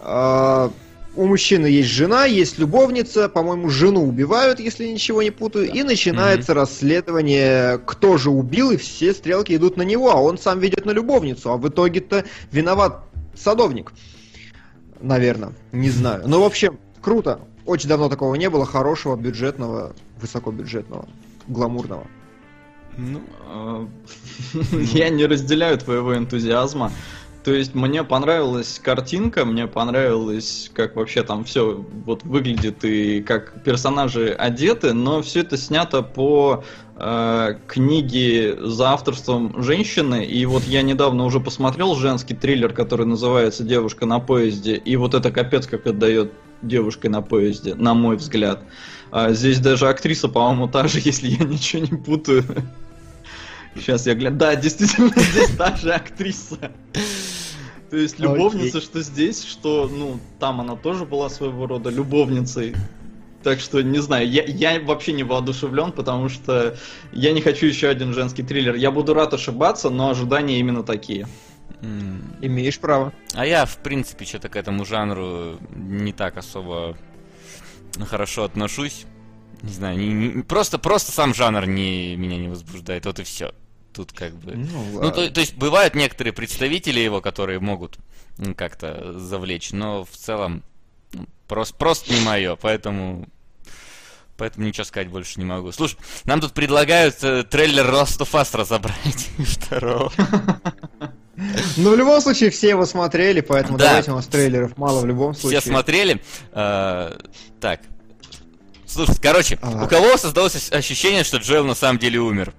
а, 0.00 0.70
у 1.16 1.26
мужчины 1.26 1.66
есть 1.66 1.90
жена, 1.90 2.24
есть 2.24 2.58
любовница, 2.58 3.28
по-моему, 3.28 3.68
жену 3.70 4.06
убивают, 4.06 4.60
если 4.60 4.86
ничего 4.86 5.22
не 5.22 5.30
путаю, 5.30 5.70
и 5.70 5.82
начинается 5.82 6.54
расследование, 6.54 7.78
кто 7.78 8.16
же 8.18 8.30
убил, 8.30 8.70
и 8.70 8.76
все 8.76 9.12
стрелки 9.12 9.54
идут 9.54 9.76
на 9.76 9.82
него, 9.82 10.10
а 10.10 10.20
он 10.20 10.38
сам 10.38 10.58
ведет 10.58 10.84
на 10.84 10.90
любовницу, 10.90 11.50
а 11.50 11.56
в 11.56 11.68
итоге-то 11.68 12.24
виноват 12.50 13.04
садовник. 13.34 13.92
Наверное, 15.00 15.52
не 15.72 15.90
знаю. 15.90 16.24
Ну, 16.26 16.40
в 16.40 16.44
общем, 16.44 16.78
круто. 17.00 17.40
Очень 17.66 17.88
давно 17.88 18.08
такого 18.08 18.34
не 18.34 18.50
было, 18.50 18.66
хорошего, 18.66 19.16
бюджетного, 19.16 19.94
высокобюджетного, 20.20 21.08
гламурного. 21.48 22.06
Ну, 22.96 23.20
А, 23.48 23.88
Я 24.72 25.08
не 25.10 25.26
разделяю 25.26 25.78
твоего 25.78 26.16
энтузиазма. 26.16 26.92
То 27.44 27.52
есть 27.52 27.74
мне 27.74 28.02
понравилась 28.04 28.80
картинка, 28.82 29.44
мне 29.44 29.66
понравилось, 29.66 30.70
как 30.72 30.96
вообще 30.96 31.22
там 31.22 31.44
все 31.44 31.84
вот 32.06 32.22
выглядит 32.22 32.82
и 32.86 33.20
как 33.20 33.62
персонажи 33.62 34.30
одеты, 34.30 34.94
но 34.94 35.20
все 35.20 35.40
это 35.40 35.58
снято 35.58 36.00
по 36.00 36.64
э, 36.96 37.58
книге 37.66 38.56
за 38.58 38.92
авторством 38.92 39.62
женщины. 39.62 40.24
И 40.24 40.46
вот 40.46 40.62
я 40.64 40.80
недавно 40.80 41.26
уже 41.26 41.38
посмотрел 41.38 41.94
женский 41.96 42.34
триллер, 42.34 42.72
который 42.72 43.04
называется 43.04 43.62
Девушка 43.62 44.06
на 44.06 44.20
поезде. 44.20 44.76
И 44.76 44.96
вот 44.96 45.12
это 45.12 45.30
капец 45.30 45.66
как 45.66 45.86
отдает 45.86 46.32
девушкой 46.62 47.08
на 47.08 47.20
поезде, 47.20 47.74
на 47.74 47.92
мой 47.92 48.16
взгляд. 48.16 48.62
А 49.10 49.32
здесь 49.32 49.60
даже 49.60 49.88
актриса, 49.88 50.28
по-моему, 50.28 50.66
та 50.68 50.88
же, 50.88 50.98
если 51.04 51.28
я 51.28 51.44
ничего 51.44 51.82
не 51.82 51.98
путаю. 51.98 52.42
Сейчас 53.76 54.06
я 54.06 54.14
гляну. 54.14 54.36
Да, 54.36 54.54
действительно, 54.56 55.10
здесь 55.16 55.50
та 55.56 55.76
же 55.76 55.92
актриса. 55.92 56.72
То 57.90 57.96
есть 57.96 58.18
любовница, 58.18 58.80
что 58.80 59.02
здесь, 59.02 59.44
что, 59.44 59.88
ну, 59.92 60.18
там 60.40 60.60
она 60.60 60.74
тоже 60.76 61.04
была 61.04 61.28
своего 61.28 61.66
рода 61.66 61.90
любовницей. 61.90 62.74
Так 63.42 63.60
что, 63.60 63.82
не 63.82 63.98
знаю, 63.98 64.28
я, 64.28 64.42
я 64.44 64.80
вообще 64.80 65.12
не 65.12 65.22
воодушевлен, 65.22 65.92
потому 65.92 66.28
что 66.30 66.76
я 67.12 67.32
не 67.32 67.40
хочу 67.42 67.66
еще 67.66 67.88
один 67.88 68.14
женский 68.14 68.42
триллер. 68.42 68.74
Я 68.74 68.90
буду 68.90 69.12
рад 69.12 69.34
ошибаться, 69.34 69.90
но 69.90 70.08
ожидания 70.10 70.58
именно 70.58 70.82
такие. 70.82 71.28
м, 71.82 72.22
Имеешь 72.40 72.78
право. 72.80 73.12
А 73.34 73.44
я, 73.44 73.66
в 73.66 73.76
принципе, 73.78 74.24
что-то 74.24 74.48
к 74.48 74.56
этому 74.56 74.84
жанру 74.86 75.58
не 75.74 76.12
так 76.12 76.36
особо 76.38 76.96
хорошо 78.06 78.44
отношусь. 78.44 79.04
Не 79.62 79.72
знаю, 79.72 79.98
не- 79.98 80.12
не- 80.36 80.42
просто, 80.42 80.78
просто 80.78 81.12
сам 81.12 81.34
жанр 81.34 81.66
не, 81.66 82.16
меня 82.16 82.38
не 82.38 82.48
возбуждает, 82.48 83.04
вот 83.06 83.18
и 83.20 83.24
все. 83.24 83.52
Тут 83.94 84.12
как 84.12 84.34
бы... 84.34 84.54
Ну, 84.56 85.10
то, 85.12 85.30
то 85.30 85.40
есть 85.40 85.54
бывают 85.54 85.94
некоторые 85.94 86.32
представители 86.32 86.98
его, 87.00 87.20
которые 87.20 87.60
могут 87.60 87.96
как-то 88.56 89.18
завлечь, 89.18 89.70
но 89.70 90.04
в 90.04 90.10
целом 90.10 90.62
ну, 91.12 91.26
просто, 91.46 91.74
просто 91.76 92.12
не 92.12 92.20
мое, 92.20 92.56
поэтому... 92.56 93.28
Поэтому 94.36 94.66
ничего 94.66 94.82
сказать 94.82 95.08
больше 95.08 95.38
не 95.38 95.44
могу. 95.44 95.70
Слушай, 95.70 95.96
нам 96.24 96.40
тут 96.40 96.54
предлагают 96.54 97.22
э, 97.22 97.44
трейлер 97.44 97.86
Last 97.86 98.18
of 98.18 98.32
Us 98.32 98.56
разобрать 98.56 99.28
второго. 99.38 100.12
Ну, 101.76 101.90
в 101.90 101.96
любом 101.96 102.20
случае, 102.20 102.50
все 102.50 102.68
его 102.68 102.86
смотрели, 102.86 103.40
поэтому 103.40 103.76
Да. 103.76 103.86
давайте 103.88 104.12
у 104.12 104.14
нас 104.14 104.26
трейлеров 104.28 104.76
мало 104.78 105.00
в 105.00 105.04
любом 105.06 105.34
случае. 105.34 105.60
Все 105.60 105.68
смотрели. 105.68 106.22
Э, 106.52 107.18
Так. 107.60 107.80
Слушай, 108.86 109.16
короче, 109.20 109.58
Ага. 109.60 109.84
у 109.84 109.88
кого 109.88 110.16
создалось 110.16 110.54
ос- 110.54 110.70
ощущение, 110.70 111.24
что 111.24 111.38
Джоэл 111.38 111.64
на 111.64 111.74
самом 111.74 111.98
деле 111.98 112.20
умер? 112.20 112.54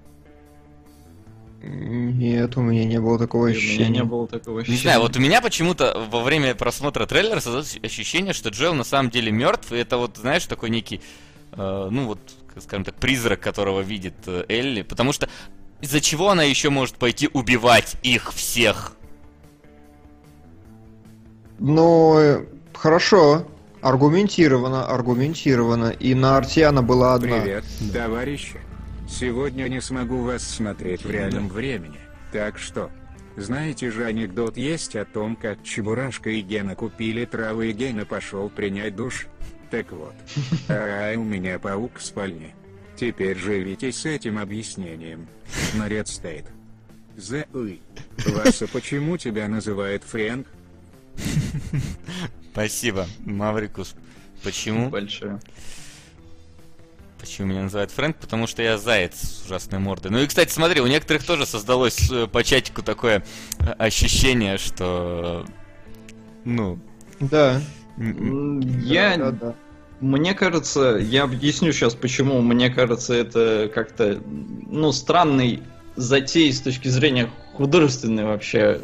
Нет, 1.66 2.56
у 2.58 2.62
меня 2.62 2.86
не 2.86 3.00
было 3.00 3.18
такого 3.18 3.48
И 3.48 3.52
У 3.52 3.54
меня 3.54 3.58
ощущения. 3.58 3.90
не 3.90 4.04
было 4.04 4.28
такого 4.28 4.58
Не 4.58 4.62
ощущения. 4.64 4.82
знаю, 4.84 5.02
вот 5.02 5.18
у 5.18 5.20
меня 5.20 5.42
почему-то 5.42 6.08
во 6.12 6.22
время 6.22 6.54
просмотра 6.54 7.06
трейлера 7.08 7.40
создалось 7.40 7.80
ощущение, 7.82 8.34
что 8.34 8.50
Джоэл 8.50 8.76
на 8.76 8.84
самом 8.84 9.10
деле 9.10 9.32
мертв, 9.32 9.72
и 9.72 9.78
это 9.78 9.98
вот, 9.98 10.18
знаешь, 10.18 10.46
такой 10.46 10.70
некий, 10.70 11.02
э, 11.54 11.88
ну 11.92 12.06
вот, 12.06 12.20
скажем 12.62 12.84
так, 12.84 12.96
призрак, 12.96 13.40
которого 13.40 13.82
видит 13.82 14.14
э, 14.28 14.46
Элли, 14.48 14.84
потому 14.84 15.12
что 15.12 15.28
из-за 15.82 16.02
чего 16.02 16.30
она 16.30 16.44
еще 16.44 16.70
может 16.70 16.96
пойти 16.96 17.30
убивать 17.34 17.96
их 18.04 18.32
всех? 18.34 18.94
Ну, 21.60 22.18
э, 22.20 22.46
хорошо. 22.74 23.46
Аргументированно, 23.82 24.86
аргументированно. 24.88 25.90
И 25.92 26.14
на 26.16 26.38
арте 26.38 26.66
она 26.66 26.82
была 26.82 27.14
одна. 27.14 27.40
Привет, 27.40 27.66
товарищи. 27.94 28.60
Сегодня 29.08 29.68
не 29.68 29.82
смогу 29.82 30.24
вас 30.24 30.44
смотреть 30.44 31.04
в 31.04 31.10
реальном 31.10 31.48
времени. 31.48 32.00
Так 32.32 32.58
что, 32.58 32.92
знаете 33.38 33.92
же 33.92 34.06
анекдот 34.06 34.58
есть 34.58 34.96
о 34.96 35.06
том, 35.06 35.36
как 35.36 35.64
Чебурашка 35.64 36.30
и 36.30 36.42
Гена 36.42 36.76
купили 36.76 37.26
травы 37.26 37.70
и 37.70 37.74
Гена 37.74 38.06
пошел 38.06 38.50
принять 38.50 38.96
душ? 38.96 39.28
Так 39.70 39.92
вот. 39.92 40.14
А 40.70 41.14
у 41.16 41.24
меня 41.24 41.60
паук 41.60 41.98
в 41.98 42.06
спальне. 42.06 42.56
Теперь 42.96 43.38
живите 43.38 43.92
с 43.92 44.06
этим 44.06 44.38
объяснением. 44.38 45.28
Наряд 45.76 46.08
стоит. 46.08 46.46
The 47.16 47.48
Уй. 47.54 47.82
Васа, 48.26 48.68
почему 48.68 49.18
тебя 49.18 49.48
называют 49.48 50.04
Фрэнк? 50.04 50.48
Спасибо, 52.52 53.08
Маврикус. 53.26 53.96
Почему? 54.44 54.90
Большое. 54.90 55.40
Почему 57.20 57.48
меня 57.48 57.64
называют 57.64 57.92
Фрэнк? 57.92 58.18
Потому 58.18 58.46
что 58.48 58.62
я 58.62 58.78
заяц 58.78 59.16
с 59.16 59.46
ужасной 59.46 59.80
мордой. 59.80 60.12
Ну 60.12 60.20
и, 60.20 60.28
кстати, 60.28 60.52
смотри, 60.52 60.82
у 60.82 60.88
некоторых 60.88 61.24
тоже 61.24 61.46
создалось 61.46 62.10
э, 62.12 62.28
по 62.28 62.44
чатику 62.44 62.84
такое 62.84 63.24
э, 63.60 63.72
ощущение, 63.72 64.58
что... 64.58 65.46
Ну... 66.44 66.80
Да. 67.20 67.62
Я 67.98 69.18
Да, 69.18 69.32
да, 69.32 69.32
да. 69.32 69.56
Мне 70.02 70.34
кажется, 70.34 70.98
я 71.02 71.24
объясню 71.24 71.72
сейчас, 71.72 71.96
почему. 71.96 72.42
Мне 72.42 72.70
кажется, 72.70 73.14
это 73.14 73.72
как-то, 73.74 74.22
ну, 74.70 74.92
странный 74.92 75.64
затей 75.96 76.52
с 76.52 76.60
точки 76.60 76.90
зрения 76.90 77.30
художественной 77.54 78.26
вообще. 78.26 78.82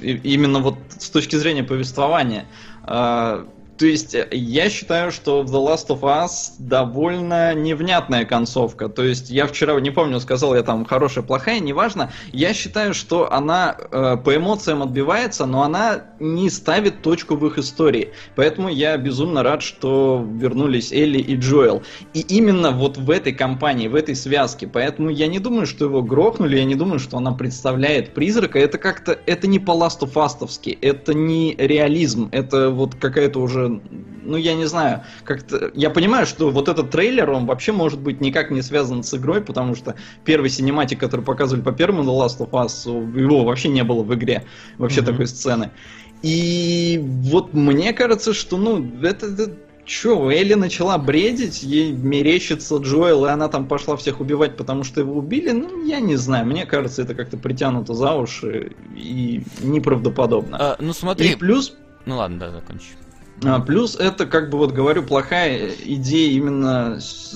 И- 0.00 0.20
Именно 0.24 0.60
вот 0.60 0.78
с 0.98 1.10
точки 1.10 1.36
зрения 1.36 1.62
повествования. 1.62 2.46
А, 2.82 3.46
То 3.78 3.86
есть 3.86 4.14
э, 4.14 4.28
я 4.30 4.70
считаю, 4.70 5.12
что 5.12 5.42
в 5.42 5.54
The 5.54 5.66
Last 5.66 5.88
of 5.88 6.00
Us 6.00 6.54
довольно 6.58 7.54
невнятная 7.54 8.24
концовка. 8.24 8.88
То 8.88 9.04
есть 9.04 9.30
я 9.30 9.46
вчера, 9.46 9.78
не 9.80 9.90
помню, 9.90 10.20
сказал 10.20 10.54
я 10.54 10.62
там 10.62 10.84
хорошая, 10.84 11.24
плохая, 11.24 11.60
неважно. 11.60 12.10
Я 12.32 12.54
считаю, 12.54 12.94
что 12.94 13.32
она 13.32 13.76
э, 13.78 14.16
по 14.16 14.36
эмоциям 14.36 14.82
отбивается, 14.82 15.46
но 15.46 15.62
она 15.62 16.04
не 16.20 16.48
ставит 16.50 17.02
точку 17.02 17.36
в 17.36 17.46
их 17.46 17.58
истории. 17.58 18.12
Поэтому 18.34 18.68
я 18.68 18.96
безумно 18.96 19.42
рад, 19.42 19.62
что 19.62 20.26
вернулись 20.26 20.92
Элли 20.92 21.18
и 21.18 21.36
Джоэл. 21.36 21.82
И 22.14 22.20
именно 22.20 22.70
вот 22.70 22.96
в 22.96 23.10
этой 23.10 23.32
компании, 23.32 23.88
в 23.88 23.94
этой 23.94 24.16
связке. 24.16 24.66
Поэтому 24.66 25.10
я 25.10 25.26
не 25.26 25.38
думаю, 25.38 25.66
что 25.66 25.84
его 25.84 26.02
грохнули, 26.02 26.56
я 26.56 26.64
не 26.64 26.74
думаю, 26.74 26.98
что 26.98 27.18
она 27.18 27.32
представляет 27.32 28.14
призрака. 28.14 28.58
Это 28.58 28.78
как-то, 28.78 29.18
это 29.26 29.46
не 29.46 29.58
по 29.58 29.72
Last 29.72 30.00
of 30.00 30.14
Us, 30.14 30.36
это 30.80 31.14
не 31.14 31.54
реализм, 31.58 32.28
это 32.32 32.70
вот 32.70 32.94
какая-то 32.94 33.40
уже 33.40 33.65
ну 33.68 34.36
я 34.36 34.54
не 34.54 34.66
знаю, 34.66 35.02
как-то 35.24 35.70
я 35.74 35.90
понимаю, 35.90 36.26
что 36.26 36.50
вот 36.50 36.68
этот 36.68 36.90
трейлер, 36.90 37.30
он 37.30 37.46
вообще 37.46 37.72
может 37.72 38.00
быть 38.00 38.20
никак 38.20 38.50
не 38.50 38.62
связан 38.62 39.02
с 39.02 39.14
игрой, 39.14 39.40
потому 39.40 39.74
что 39.74 39.94
первый 40.24 40.50
синематик, 40.50 41.00
который 41.00 41.22
показывали 41.22 41.62
по 41.62 41.72
первому 41.72 42.02
The 42.02 42.26
Last 42.26 42.38
of 42.38 42.50
Us, 42.50 43.18
его 43.18 43.44
вообще 43.44 43.68
не 43.68 43.84
было 43.84 44.02
в 44.02 44.14
игре, 44.14 44.44
вообще 44.78 45.00
mm-hmm. 45.00 45.04
такой 45.04 45.26
сцены. 45.26 45.70
И 46.22 47.00
вот 47.02 47.52
мне 47.52 47.92
кажется, 47.92 48.32
что, 48.32 48.56
ну, 48.56 48.84
это, 49.02 49.26
это 49.26 49.52
Че, 49.86 50.30
Элли 50.30 50.54
начала 50.54 50.98
бредить, 50.98 51.62
ей 51.62 51.92
мерещится 51.92 52.78
Джоэл, 52.78 53.26
и 53.26 53.28
она 53.28 53.48
там 53.48 53.68
пошла 53.68 53.96
всех 53.96 54.20
убивать, 54.20 54.56
потому 54.56 54.82
что 54.82 55.00
его 55.00 55.14
убили? 55.14 55.52
Ну, 55.52 55.84
я 55.86 56.00
не 56.00 56.16
знаю. 56.16 56.44
Мне 56.44 56.66
кажется, 56.66 57.02
это 57.02 57.14
как-то 57.14 57.36
притянуто 57.36 57.94
за 57.94 58.12
уши 58.14 58.72
и 58.96 59.42
неправдоподобно. 59.62 60.56
А, 60.58 60.76
ну, 60.80 60.92
смотри. 60.92 61.30
И 61.30 61.36
плюс... 61.36 61.76
Ну 62.04 62.16
ладно, 62.16 62.38
да, 62.38 62.50
закончи. 62.50 62.88
А, 63.44 63.60
плюс 63.60 63.96
это, 63.96 64.26
как 64.26 64.50
бы 64.50 64.58
вот 64.58 64.72
говорю, 64.72 65.02
плохая 65.02 65.70
идея 65.84 66.30
именно 66.32 67.00
с, 67.00 67.32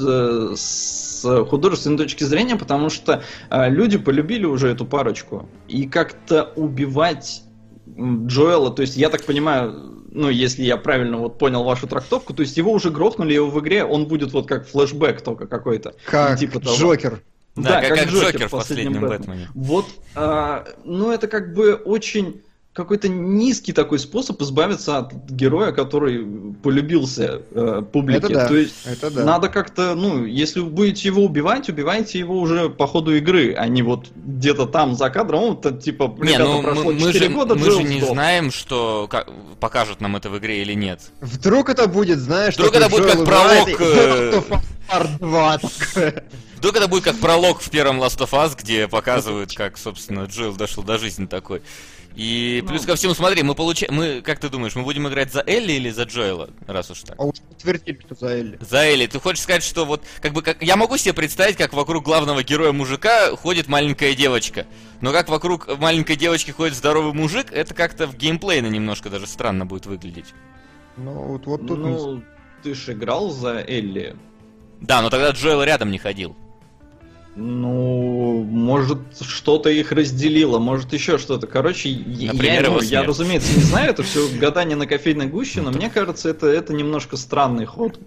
с 0.57 1.45
художественной 1.45 1.99
точки 1.99 2.25
зрения, 2.25 2.57
потому 2.57 2.91
что 2.91 3.23
а, 3.51 3.69
люди 3.69 3.99
полюбили 3.99 4.47
уже 4.47 4.69
эту 4.69 4.87
парочку. 4.87 5.49
И 5.69 5.87
как-то 5.87 6.53
убивать 6.57 7.43
Джоэла, 7.87 8.71
то 8.71 8.83
есть 8.83 8.97
я 8.97 9.11
так 9.11 9.25
понимаю, 9.25 10.01
ну, 10.11 10.29
если 10.29 10.63
я 10.63 10.77
правильно 10.77 11.19
вот 11.19 11.39
понял 11.39 11.65
вашу 11.65 11.87
трактовку, 11.87 12.33
то 12.35 12.43
есть 12.43 12.57
его 12.57 12.73
уже 12.73 12.91
грохнули, 12.91 13.35
его 13.35 13.51
в 13.51 13.61
игре, 13.61 13.85
он 13.85 14.07
будет 14.07 14.33
вот 14.33 14.47
как 14.47 14.67
флешбэк 14.67 15.21
только 15.21 15.47
какой-то. 15.47 15.95
Как 16.07 16.39
типа 16.39 16.61
того. 16.61 16.77
Джокер. 16.77 17.23
Да, 17.57 17.81
да 17.81 17.81
как, 17.81 17.99
как 17.99 18.09
Джокер, 18.09 18.33
Джокер 18.33 18.49
в 18.49 18.51
последнем 18.51 18.93
Бэтмене. 18.93 19.19
Бэтмене. 19.19 19.49
Вот, 19.55 19.87
а, 20.15 20.65
ну, 20.85 21.13
это 21.13 21.29
как 21.29 21.53
бы 21.53 21.75
очень 21.75 22.43
какой-то 22.73 23.09
низкий 23.09 23.73
такой 23.73 23.99
способ 23.99 24.41
избавиться 24.43 24.99
от 24.99 25.13
героя, 25.29 25.73
который 25.73 26.25
полюбился 26.63 27.43
э, 27.51 27.83
публике. 27.93 28.19
Это 28.19 28.29
да, 28.33 28.47
То 28.49 28.57
есть 28.57 28.87
это 28.87 29.11
да. 29.11 29.25
надо 29.25 29.49
как-то, 29.49 29.97
ну, 29.97 30.25
если 30.25 30.61
вы 30.61 30.71
будете 30.71 31.09
его 31.09 31.25
убивать, 31.25 31.69
убивайте 31.69 32.21
его 32.21 32.39
уже 32.39 32.71
по 32.71 32.87
ходу 32.87 33.17
игры, 33.17 33.55
а 33.55 33.67
не 33.67 33.83
вот 33.83 34.07
где-то 34.15 34.67
там 34.67 34.95
за 34.95 35.11
кадром, 35.11 35.57
вот, 35.57 35.83
типа, 35.83 36.15
не, 36.19 36.35
ребята, 36.35 36.45
ну, 36.45 36.63
прошло 36.63 36.93
мы, 36.93 37.13
4 37.13 37.13
же, 37.13 37.29
года, 37.35 37.55
Мы 37.57 37.71
же 37.73 37.83
не 37.83 37.99
сдох. 37.99 38.11
знаем, 38.11 38.53
что 38.53 39.09
как, 39.11 39.29
покажут 39.59 40.01
нам 40.01 40.15
это 40.15 40.31
в 40.31 40.39
игре 40.39 40.63
или 40.63 40.75
нет. 40.75 41.01
Вдруг 41.21 41.71
это 41.71 41.89
будет, 41.89 42.21
знаешь, 42.21 42.55
Вдруг 42.55 42.75
это 42.77 42.89
будет 42.89 43.07
как 43.07 43.25
пролог... 43.25 43.69
Э, 43.81 44.43
Вдруг 46.57 46.77
это 46.77 46.89
будет 46.89 47.05
как 47.05 47.17
пролог 47.19 47.61
в 47.61 47.71
первом 47.71 48.01
Last 48.01 48.19
of 48.19 48.31
Us, 48.31 48.57
где 48.57 48.87
показывают, 48.87 49.55
как, 49.55 49.79
собственно, 49.79 50.25
Джилл 50.25 50.55
дошел 50.55 50.83
до 50.83 50.99
жизни 50.99 51.27
такой. 51.27 51.63
И 52.17 52.63
плюс 52.67 52.83
ну, 52.83 52.89
ко 52.89 52.97
всему, 52.97 53.15
смотри, 53.15 53.43
мы 53.43 53.55
получаем, 53.55 53.95
мы, 53.95 54.21
как 54.21 54.41
ты 54.41 54.49
думаешь, 54.49 54.75
мы 54.75 54.83
будем 54.83 55.07
играть 55.09 55.33
за 55.33 55.43
Элли 55.47 55.73
или 55.73 55.91
за 55.91 56.05
Джоэла, 56.05 56.51
раз 56.67 56.91
уж 56.91 57.03
так? 57.03 57.17
А 57.19 57.25
уж 57.25 57.37
подтвердили, 57.41 58.01
что 58.05 58.15
за 58.15 58.27
Элли. 58.29 58.59
За 58.61 58.79
Элли. 58.79 59.07
Ты 59.07 59.21
хочешь 59.21 59.43
сказать, 59.43 59.63
что 59.63 59.85
вот, 59.85 60.03
как 60.21 60.33
бы, 60.33 60.43
как, 60.43 60.61
я 60.63 60.77
могу 60.77 60.97
себе 60.97 61.15
представить, 61.15 61.57
как 61.57 61.73
вокруг 61.73 62.05
главного 62.05 62.43
героя 62.43 62.73
мужика 62.73 63.35
ходит 63.37 63.69
маленькая 63.69 64.15
девочка. 64.15 64.67
Но 65.01 65.13
как 65.13 65.29
вокруг 65.29 65.79
маленькой 65.79 66.17
девочки 66.17 66.51
ходит 66.51 66.77
здоровый 66.77 67.13
мужик, 67.13 67.53
это 67.53 67.75
как-то 67.75 68.07
в 68.07 68.17
геймплейно 68.17 68.67
немножко 68.67 69.09
даже 69.09 69.27
странно 69.27 69.65
будет 69.65 69.87
выглядеть. 69.87 70.35
Ну, 70.97 71.13
вот, 71.13 71.47
вот 71.47 71.67
тут... 71.67 71.79
Ну, 71.79 72.23
ты 72.63 72.75
ж 72.75 72.91
играл 72.91 73.31
за 73.31 73.65
Элли. 73.67 74.17
Да, 74.81 75.01
но 75.01 75.11
тогда 75.11 75.31
Джоэл 75.31 75.63
рядом 75.63 75.91
не 75.91 75.99
ходил. 75.99 76.37
Ну, 77.37 78.43
может, 78.43 78.99
что-то 79.21 79.71
их 79.71 79.93
разделило, 79.93 80.59
может, 80.59 80.93
еще 80.93 81.17
что-то. 81.17 81.47
Короче, 81.47 81.91
Например, 81.95 82.65
я, 82.65 82.71
ну, 82.71 82.81
я, 82.81 83.03
разумеется, 83.05 83.57
не 83.57 83.63
знаю, 83.63 83.91
это 83.91 84.03
все 84.03 84.29
гадание 84.37 84.77
на 84.77 84.87
кофейной 84.87 85.29
гуще, 85.29 85.63
но 85.63 85.71
мне 85.71 85.91
кажется, 85.91 86.29
это, 86.29 86.49
это 86.49 86.73
немножко 86.73 87.17
странный 87.17 87.67
ход. 87.67 88.01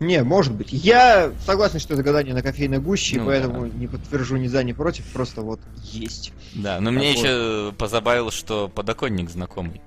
Не, 0.00 0.22
может 0.22 0.52
быть. 0.52 0.72
Я 0.72 1.32
согласен, 1.44 1.80
что 1.80 1.94
это 1.94 2.02
гадание 2.02 2.34
на 2.34 2.42
кофейной 2.42 2.78
гуще, 2.78 3.18
ну, 3.18 3.26
поэтому 3.26 3.66
да. 3.66 3.76
не 3.76 3.86
подтвержу 3.86 4.36
ни 4.36 4.46
за, 4.46 4.62
ни 4.62 4.72
против, 4.72 5.04
просто 5.06 5.42
вот 5.42 5.60
есть. 5.82 6.32
Да, 6.54 6.80
но 6.80 6.90
так 6.90 6.98
мне 6.98 7.12
вот. 7.12 7.18
еще 7.18 7.74
позабавило, 7.76 8.30
что 8.30 8.68
подоконник 8.68 9.30
знакомый 9.30 9.80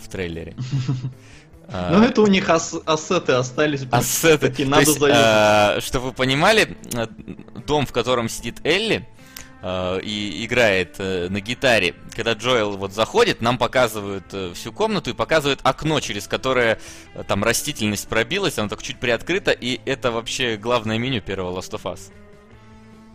в 0.00 0.08
трейлере. 0.08 0.56
А, 1.70 1.90
ну, 1.92 2.02
это 2.02 2.22
у 2.22 2.26
них 2.26 2.48
ас 2.48 2.74
ассеты 2.86 3.32
остались. 3.32 3.82
Ассеты. 3.90 4.48
Такие, 4.48 4.68
надо 4.68 4.90
есть, 4.90 5.02
а, 5.02 5.78
чтобы 5.80 6.06
вы 6.06 6.12
понимали, 6.12 6.76
дом, 7.66 7.84
в 7.84 7.92
котором 7.92 8.28
сидит 8.28 8.60
Элли, 8.64 9.06
а, 9.60 9.98
и 9.98 10.46
играет 10.46 10.96
э, 10.98 11.28
на 11.28 11.40
гитаре. 11.40 11.94
Когда 12.14 12.34
Джоэл 12.34 12.76
вот 12.76 12.92
заходит, 12.92 13.40
нам 13.42 13.58
показывают 13.58 14.24
э, 14.32 14.52
всю 14.54 14.72
комнату 14.72 15.10
и 15.10 15.14
показывают 15.14 15.60
окно, 15.64 15.98
через 15.98 16.28
которое 16.28 16.78
э, 17.14 17.24
там 17.24 17.42
растительность 17.42 18.06
пробилась, 18.06 18.56
оно 18.58 18.68
так 18.68 18.82
чуть 18.82 19.00
приоткрыто, 19.00 19.50
и 19.50 19.80
это 19.84 20.12
вообще 20.12 20.56
главное 20.56 20.96
меню 20.96 21.20
первого 21.20 21.58
Last 21.58 21.72
of 21.72 21.82
Us. 21.82 22.12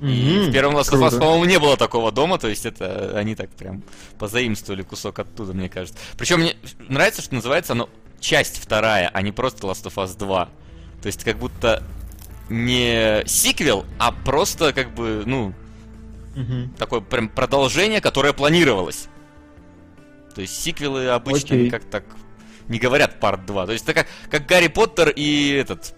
И 0.02 0.06
mm-hmm. 0.06 0.50
в 0.50 0.52
первом 0.52 0.76
Last 0.76 0.92
of 0.92 1.00
Us, 1.00 1.18
по-моему, 1.18 1.46
не 1.46 1.60
было 1.60 1.78
такого 1.78 2.12
дома, 2.12 2.38
то 2.38 2.50
есть 2.50 2.66
это 2.66 3.18
они 3.18 3.36
так 3.36 3.50
прям 3.52 3.82
позаимствовали 4.20 4.82
кусок 4.82 5.20
оттуда, 5.20 5.54
мне 5.54 5.70
кажется. 5.70 5.98
Причем 6.18 6.42
мне 6.42 6.58
нравится, 6.90 7.22
что 7.22 7.36
называется 7.36 7.72
оно 7.72 7.90
часть 8.24 8.58
вторая, 8.58 9.12
а 9.14 9.22
не 9.22 9.32
просто 9.32 9.68
Last 9.68 9.84
of 9.84 9.96
Us 9.96 10.18
2. 10.18 10.50
То 11.02 11.08
есть 11.08 11.24
как 11.24 11.38
будто 11.38 11.84
не 12.50 13.24
сиквел, 13.28 13.86
а 14.00 14.12
просто 14.12 14.74
как 14.74 14.94
бы, 14.96 15.24
ну, 15.26 15.54
угу. 16.36 16.70
такое 16.78 17.02
прям 17.02 17.30
продолжение, 17.30 18.02
которое 18.02 18.34
планировалось. 18.34 19.08
То 20.34 20.42
есть 20.42 20.60
сиквелы 20.60 21.10
обычно 21.10 21.56
Окей. 21.56 21.70
как 21.70 21.84
так 21.84 22.06
не 22.68 22.80
говорят 22.80 23.20
парт 23.20 23.46
2. 23.46 23.66
То 23.66 23.72
есть 23.74 23.84
это 23.84 23.94
как, 23.94 24.08
как 24.32 24.48
Гарри 24.48 24.68
Поттер 24.68 25.10
и 25.10 25.50
этот 25.50 25.94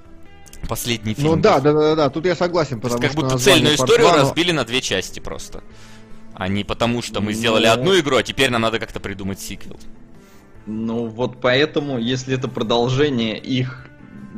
последний 0.68 1.12
ну 1.12 1.16
фильм. 1.16 1.36
Ну 1.36 1.42
да, 1.42 1.60
да, 1.60 1.74
да, 1.74 1.96
да, 1.96 2.10
тут 2.10 2.26
я 2.26 2.36
согласен, 2.36 2.82
потому 2.82 3.02
как 3.02 3.12
что 3.12 3.22
будто 3.22 3.38
цельную 3.38 3.76
историю 3.76 4.08
2, 4.08 4.18
разбили 4.18 4.52
на 4.52 4.66
две 4.66 4.82
части 4.82 5.20
просто. 5.20 5.64
А 6.34 6.48
не 6.48 6.64
потому, 6.64 7.02
что 7.02 7.22
мы 7.22 7.34
сделали 7.34 7.68
ну... 7.68 7.72
одну 7.72 8.00
игру, 8.00 8.18
а 8.18 8.24
теперь 8.24 8.50
нам 8.50 8.62
надо 8.62 8.80
как-то 8.80 9.00
придумать 9.00 9.40
сиквел. 9.40 9.80
Ну 10.66 11.08
вот 11.08 11.40
поэтому, 11.42 12.00
если 12.00 12.36
это 12.36 12.48
продолжение 12.48 13.38
их 13.38 13.88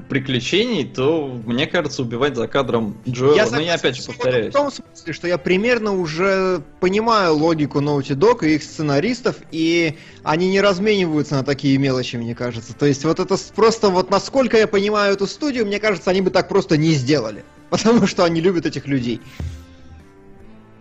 приключений, 0.09 0.85
то, 0.85 1.27
мне 1.45 1.67
кажется, 1.67 2.01
убивать 2.01 2.35
за 2.35 2.47
кадром 2.47 2.97
Джоэла, 3.07 3.35
я 3.35 3.49
но 3.49 3.59
я 3.59 3.75
опять 3.75 3.97
же 3.97 4.03
повторяюсь. 4.03 4.53
В 4.53 4.57
том 4.57 4.71
смысле, 4.71 5.13
что 5.13 5.27
я 5.27 5.37
примерно 5.37 5.93
уже 5.93 6.61
понимаю 6.79 7.35
логику 7.35 7.81
Naughty 7.81 8.15
Dog 8.15 8.45
и 8.45 8.55
их 8.55 8.63
сценаристов, 8.63 9.37
и 9.51 9.97
они 10.23 10.49
не 10.49 10.61
размениваются 10.61 11.35
на 11.35 11.43
такие 11.43 11.77
мелочи, 11.77 12.15
мне 12.15 12.35
кажется. 12.35 12.75
То 12.75 12.85
есть 12.85 13.03
вот 13.05 13.19
это 13.19 13.35
просто 13.55 13.89
вот 13.89 14.09
насколько 14.09 14.57
я 14.57 14.67
понимаю 14.67 15.13
эту 15.13 15.27
студию, 15.27 15.65
мне 15.65 15.79
кажется, 15.79 16.09
они 16.09 16.21
бы 16.21 16.29
так 16.29 16.47
просто 16.47 16.77
не 16.77 16.91
сделали. 16.91 17.43
Потому 17.69 18.07
что 18.07 18.23
они 18.23 18.39
любят 18.39 18.65
этих 18.65 18.87
людей. 18.87 19.21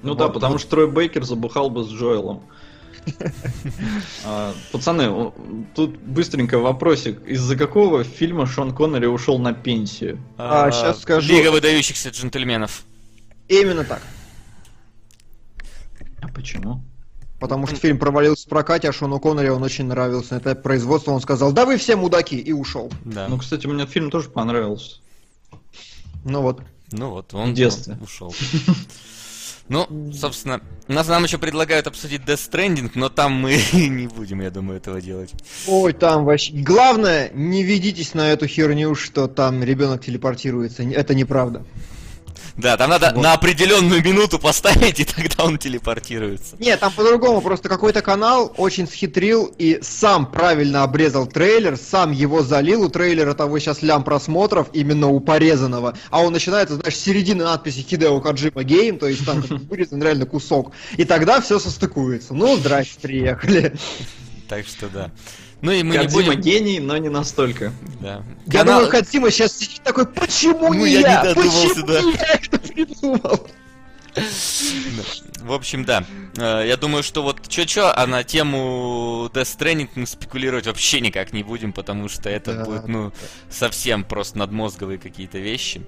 Ну 0.03 0.11
вот, 0.11 0.19
да, 0.19 0.29
потому 0.29 0.53
вот. 0.53 0.61
что 0.61 0.71
Трой 0.71 0.89
Бейкер 0.89 1.25
забухал 1.25 1.69
бы 1.69 1.83
с 1.83 1.89
Джоэлом. 1.89 2.43
А, 4.25 4.55
пацаны, 4.73 5.33
тут 5.75 5.97
быстренько 5.99 6.59
вопросик. 6.59 7.25
Из-за 7.27 7.57
какого 7.57 8.05
фильма 8.05 8.47
Шон 8.47 8.75
Коннери 8.75 9.07
ушел 9.07 9.39
на 9.39 9.53
пенсию? 9.53 10.19
А, 10.37 10.71
сейчас 10.71 11.03
скажу. 11.03 11.33
Лига 11.33 11.51
выдающихся 11.51 12.11
джентльменов. 12.11 12.83
Именно 13.49 13.85
так. 13.85 14.03
А 16.21 16.29
почему? 16.29 16.83
Потому 17.39 17.67
что 17.67 17.77
фильм 17.77 17.99
провалился 17.99 18.47
в 18.47 18.49
прокате, 18.49 18.89
а 18.89 18.93
Шону 18.93 19.21
Коннери 19.21 19.49
он 19.49 19.63
очень 19.63 19.85
нравился. 19.85 20.37
Это 20.37 20.55
производство, 20.55 21.13
он 21.13 21.21
сказал, 21.21 21.53
да 21.53 21.67
вы 21.67 21.77
все 21.77 21.95
мудаки, 21.95 22.37
и 22.37 22.53
ушел. 22.53 22.91
Да. 23.05 23.29
Ну, 23.29 23.39
кстати, 23.39 23.67
мне 23.67 23.87
фильм 23.87 24.11
тоже 24.11 24.31
понравился. 24.31 24.97
Ну 26.25 26.41
вот. 26.41 26.63
Ну 26.93 27.11
вот, 27.11 27.35
он 27.35 27.53
в 27.53 27.55
детстве 27.55 27.99
ушел. 28.01 28.35
Ну, 29.69 30.13
собственно, 30.13 30.61
нас 30.89 31.09
нам 31.09 31.25
еще 31.25 31.39
предлагают 31.39 31.87
обсудить 31.87 32.23
Death 32.23 32.51
Stranding, 32.51 32.91
но 32.95 33.09
там 33.09 33.33
мы 33.33 33.61
не 33.73 34.07
будем, 34.07 34.41
я 34.41 34.51
думаю, 34.51 34.79
этого 34.79 35.01
делать. 35.01 35.33
Ой, 35.67 35.93
там 35.93 36.25
вообще... 36.25 36.53
Главное, 36.53 37.31
не 37.35 37.65
ведитесь 37.65 38.15
на 38.15 38.33
эту 38.33 38.47
херню, 38.47 38.95
что 38.95 39.27
там 39.27 39.63
ребенок 39.63 40.05
телепортируется. 40.05 40.85
Это 40.85 41.15
неправда. 41.15 41.65
Да, 42.57 42.77
там 42.77 42.91
надо 42.91 43.13
Вот. 43.15 43.23
на 43.23 43.35
определенную 43.35 44.03
минуту 44.03 44.39
поставить, 44.39 45.01
и 45.01 45.05
тогда 45.05 45.45
он 45.45 45.59
телепортируется. 45.59 46.57
Нет, 46.59 46.81
там 46.81 46.93
по-другому, 46.93 47.41
просто 47.41 47.69
какой-то 47.69 48.01
канал 48.01 48.53
очень 48.57 48.89
схитрил 48.89 49.53
и 49.59 49.79
сам 49.83 50.31
правильно 50.31 50.83
обрезал 50.83 51.27
трейлер, 51.27 51.77
сам 51.77 52.13
его 52.13 52.43
залил, 52.43 52.83
у 52.83 52.89
трейлера 52.89 53.35
того 53.35 53.59
сейчас 53.59 53.83
лям 53.83 54.05
просмотров, 54.05 54.69
именно 54.73 55.09
у 55.09 55.21
порезанного, 55.21 55.97
а 56.11 56.23
он 56.23 56.33
начинается, 56.33 56.77
знаешь, 56.77 56.97
с 56.97 57.01
середины 57.01 57.45
надписи 57.45 57.81
Хидео 57.83 58.21
Каджима 58.21 58.65
Гейм, 58.65 58.99
то 58.99 59.07
есть 59.07 59.25
там 59.27 59.43
как 59.43 59.51
бы 59.51 59.65
вырезан 59.69 60.03
реально 60.03 60.25
кусок, 60.27 60.73
и 60.97 61.05
тогда 61.05 61.41
все 61.41 61.59
состыкуется. 61.59 62.33
Ну, 62.35 62.57
здрасте, 62.57 62.99
приехали. 63.01 63.75
Так 64.49 64.67
что 64.67 64.89
да. 64.89 65.11
Ну 65.67 65.73
и 65.73 65.83
мы 65.83 65.97
не 65.97 66.03
Кодзима 66.05 66.27
будем... 66.27 66.41
гений, 66.43 66.79
но 66.79 66.97
не 66.97 67.09
настолько. 67.09 67.73
Да. 68.01 68.23
Я 68.47 68.61
Канал- 68.61 68.83
думаю, 68.85 68.89
Кадзима 68.93 69.31
сейчас 69.33 69.57
сидит 69.59 69.83
такой, 69.83 70.07
почему 70.07 70.73
Ну, 70.73 70.87
не 70.87 70.93
я 70.93 70.99
не 70.99 71.03
я? 71.03 71.23
додумался, 71.25 71.69
Почему 71.69 71.87
да. 71.89 72.03
не 72.03 72.13
я 72.13 72.35
это 72.35 72.59
придумал? 72.61 73.49
В 75.41 75.53
общем, 75.53 75.85
да. 75.85 76.05
Э, 76.37 76.65
Я 76.65 76.77
думаю, 76.77 77.03
что 77.03 77.25
вот 77.25 77.49
чё-чё, 77.49 77.93
а 77.93 78.07
на 78.07 78.23
тему 78.23 79.29
Death 79.35 79.59
Stranding 79.59 79.89
мы 79.97 80.07
спекулировать 80.07 80.69
вообще 80.69 81.01
никак 81.01 81.33
не 81.33 81.43
будем, 81.43 81.73
потому 81.73 82.09
что 82.09 82.31
это 82.31 82.55
Да. 82.55 82.65
будет, 82.65 82.87
ну, 82.87 83.13
совсем 83.51 84.05
просто 84.05 84.39
надмозговые 84.39 84.99
какие-то 84.99 85.39
вещи. 85.39 85.83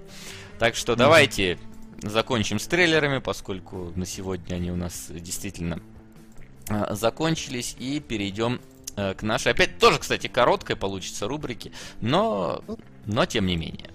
Так 0.58 0.74
что 0.74 0.96
давайте 0.96 1.56
закончим 2.02 2.58
с 2.58 2.66
трейлерами, 2.66 3.18
поскольку 3.18 3.92
на 3.94 4.06
сегодня 4.06 4.56
они 4.56 4.72
у 4.72 4.76
нас 4.76 5.06
действительно 5.08 5.78
э, 6.68 6.94
закончились, 6.96 7.76
и 7.78 8.00
перейдем 8.00 8.60
к 8.98 9.22
нашей, 9.22 9.52
опять 9.52 9.78
тоже, 9.78 9.98
кстати, 9.98 10.26
короткой 10.26 10.76
получится 10.76 11.28
рубрике, 11.28 11.72
но, 12.00 12.64
но 13.06 13.26
тем 13.26 13.46
не 13.46 13.56
менее. 13.56 13.90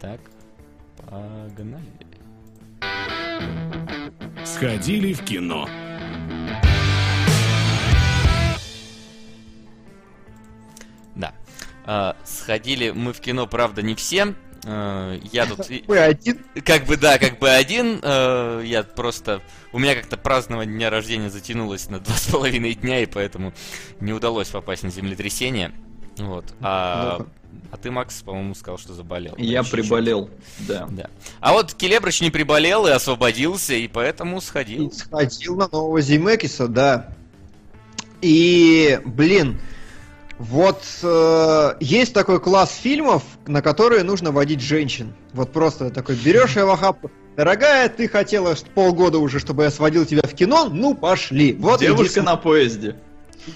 Так, 0.00 0.20
погнали. 0.96 1.82
Сходили 4.44 5.12
в 5.12 5.24
кино. 5.24 5.68
Да. 11.14 11.34
А, 11.84 12.16
сходили 12.24 12.90
мы 12.90 13.12
в 13.12 13.20
кино, 13.20 13.46
правда, 13.46 13.82
не 13.82 13.94
все. 13.94 14.34
А, 14.64 15.18
я 15.32 15.46
тут 15.46 15.60
один. 15.68 16.38
как 16.64 16.84
бы 16.86 16.96
да, 16.96 17.18
как 17.18 17.38
бы 17.38 17.50
один. 17.50 17.98
э, 18.02 18.62
я 18.64 18.82
просто 18.84 19.42
у 19.72 19.78
меня 19.78 19.94
как-то 19.94 20.16
празднование 20.16 20.74
дня 20.76 20.90
рождения 20.90 21.30
затянулось 21.30 21.88
на 21.88 21.98
два 21.98 22.14
с 22.14 22.26
половиной 22.28 22.74
дня, 22.74 23.00
и 23.00 23.06
поэтому 23.06 23.52
не 24.00 24.12
удалось 24.12 24.48
попасть 24.48 24.82
на 24.84 24.90
землетрясение. 24.90 25.72
Вот. 26.18 26.44
А, 26.60 27.26
а 27.70 27.76
ты, 27.78 27.90
Макс, 27.90 28.22
по-моему, 28.22 28.54
сказал, 28.54 28.78
что 28.78 28.92
заболел. 28.94 29.34
да, 29.36 29.42
Я 29.42 29.62
чуть-чуть. 29.64 29.80
приболел, 29.82 30.30
да. 30.60 30.86
Да. 30.90 31.08
А 31.40 31.52
вот 31.52 31.74
Келебрыч 31.74 32.20
не 32.20 32.30
приболел 32.30 32.86
и 32.86 32.90
освободился, 32.90 33.74
и 33.74 33.88
поэтому 33.88 34.40
сходил. 34.40 34.88
И 34.88 34.92
сходил 34.94 35.56
на 35.56 35.68
нового 35.68 36.00
Зимекиса, 36.00 36.68
да. 36.68 37.14
И, 38.20 39.00
блин, 39.04 39.58
вот 40.38 40.82
э, 41.02 41.74
есть 41.80 42.14
такой 42.14 42.40
класс 42.40 42.74
фильмов, 42.74 43.22
на 43.46 43.62
которые 43.62 44.02
нужно 44.02 44.32
водить 44.32 44.60
женщин. 44.60 45.14
Вот 45.32 45.52
просто 45.52 45.90
такой 45.90 46.16
берешь 46.16 46.56
ее 46.56 46.64
в 46.64 46.70
охапку. 46.70 47.10
Дорогая, 47.36 47.88
ты 47.88 48.08
хотела 48.08 48.54
полгода 48.74 49.18
уже, 49.18 49.38
чтобы 49.38 49.64
я 49.64 49.70
сводил 49.70 50.04
тебя 50.04 50.22
в 50.22 50.34
кино? 50.34 50.68
Ну, 50.70 50.94
пошли. 50.94 51.54
Вот 51.54 51.80
иди 51.80 51.86
Девушка 51.86 52.14
см- 52.14 52.26
на 52.26 52.36
поезде. 52.36 52.96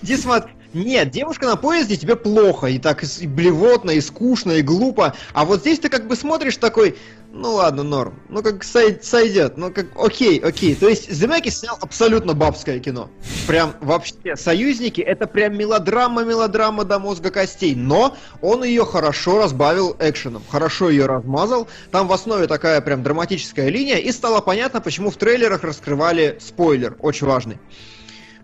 Иди 0.02 0.16
смотри. 0.16 0.52
Нет, 0.72 1.10
девушка 1.10 1.46
на 1.46 1.56
поезде 1.56 1.96
тебе 1.96 2.16
плохо, 2.16 2.66
и 2.66 2.78
так 2.78 3.02
и 3.02 3.26
блевотно, 3.26 3.92
и 3.92 4.00
скучно, 4.00 4.52
и 4.52 4.62
глупо. 4.62 5.14
А 5.32 5.44
вот 5.44 5.60
здесь 5.60 5.78
ты 5.78 5.88
как 5.88 6.06
бы 6.06 6.16
смотришь 6.16 6.56
такой, 6.56 6.96
ну 7.36 7.54
ладно, 7.54 7.82
норм. 7.82 8.14
Ну 8.28 8.42
как 8.42 8.64
сой- 8.64 8.98
сойдет, 9.02 9.56
ну 9.56 9.70
как 9.72 9.86
окей, 9.96 10.38
окей. 10.38 10.74
То 10.74 10.88
есть 10.88 11.10
Земекис 11.10 11.60
снял 11.60 11.76
абсолютно 11.80 12.32
бабское 12.34 12.78
кино. 12.80 13.10
Прям 13.46 13.74
вообще, 13.80 14.36
союзники 14.36 15.00
это 15.00 15.26
прям 15.26 15.56
мелодрама, 15.56 16.24
мелодрама 16.24 16.84
до 16.84 16.98
мозга 16.98 17.30
костей. 17.30 17.74
Но 17.74 18.16
он 18.40 18.64
ее 18.64 18.84
хорошо 18.84 19.38
разбавил 19.38 19.96
экшеном, 19.98 20.42
хорошо 20.48 20.90
ее 20.90 21.06
размазал. 21.06 21.68
Там 21.90 22.08
в 22.08 22.12
основе 22.12 22.46
такая 22.46 22.80
прям 22.80 23.02
драматическая 23.02 23.68
линия, 23.68 23.96
и 23.98 24.10
стало 24.12 24.40
понятно, 24.40 24.80
почему 24.80 25.10
в 25.10 25.16
трейлерах 25.16 25.62
раскрывали 25.62 26.38
спойлер, 26.40 26.96
очень 27.00 27.26
важный. 27.26 27.58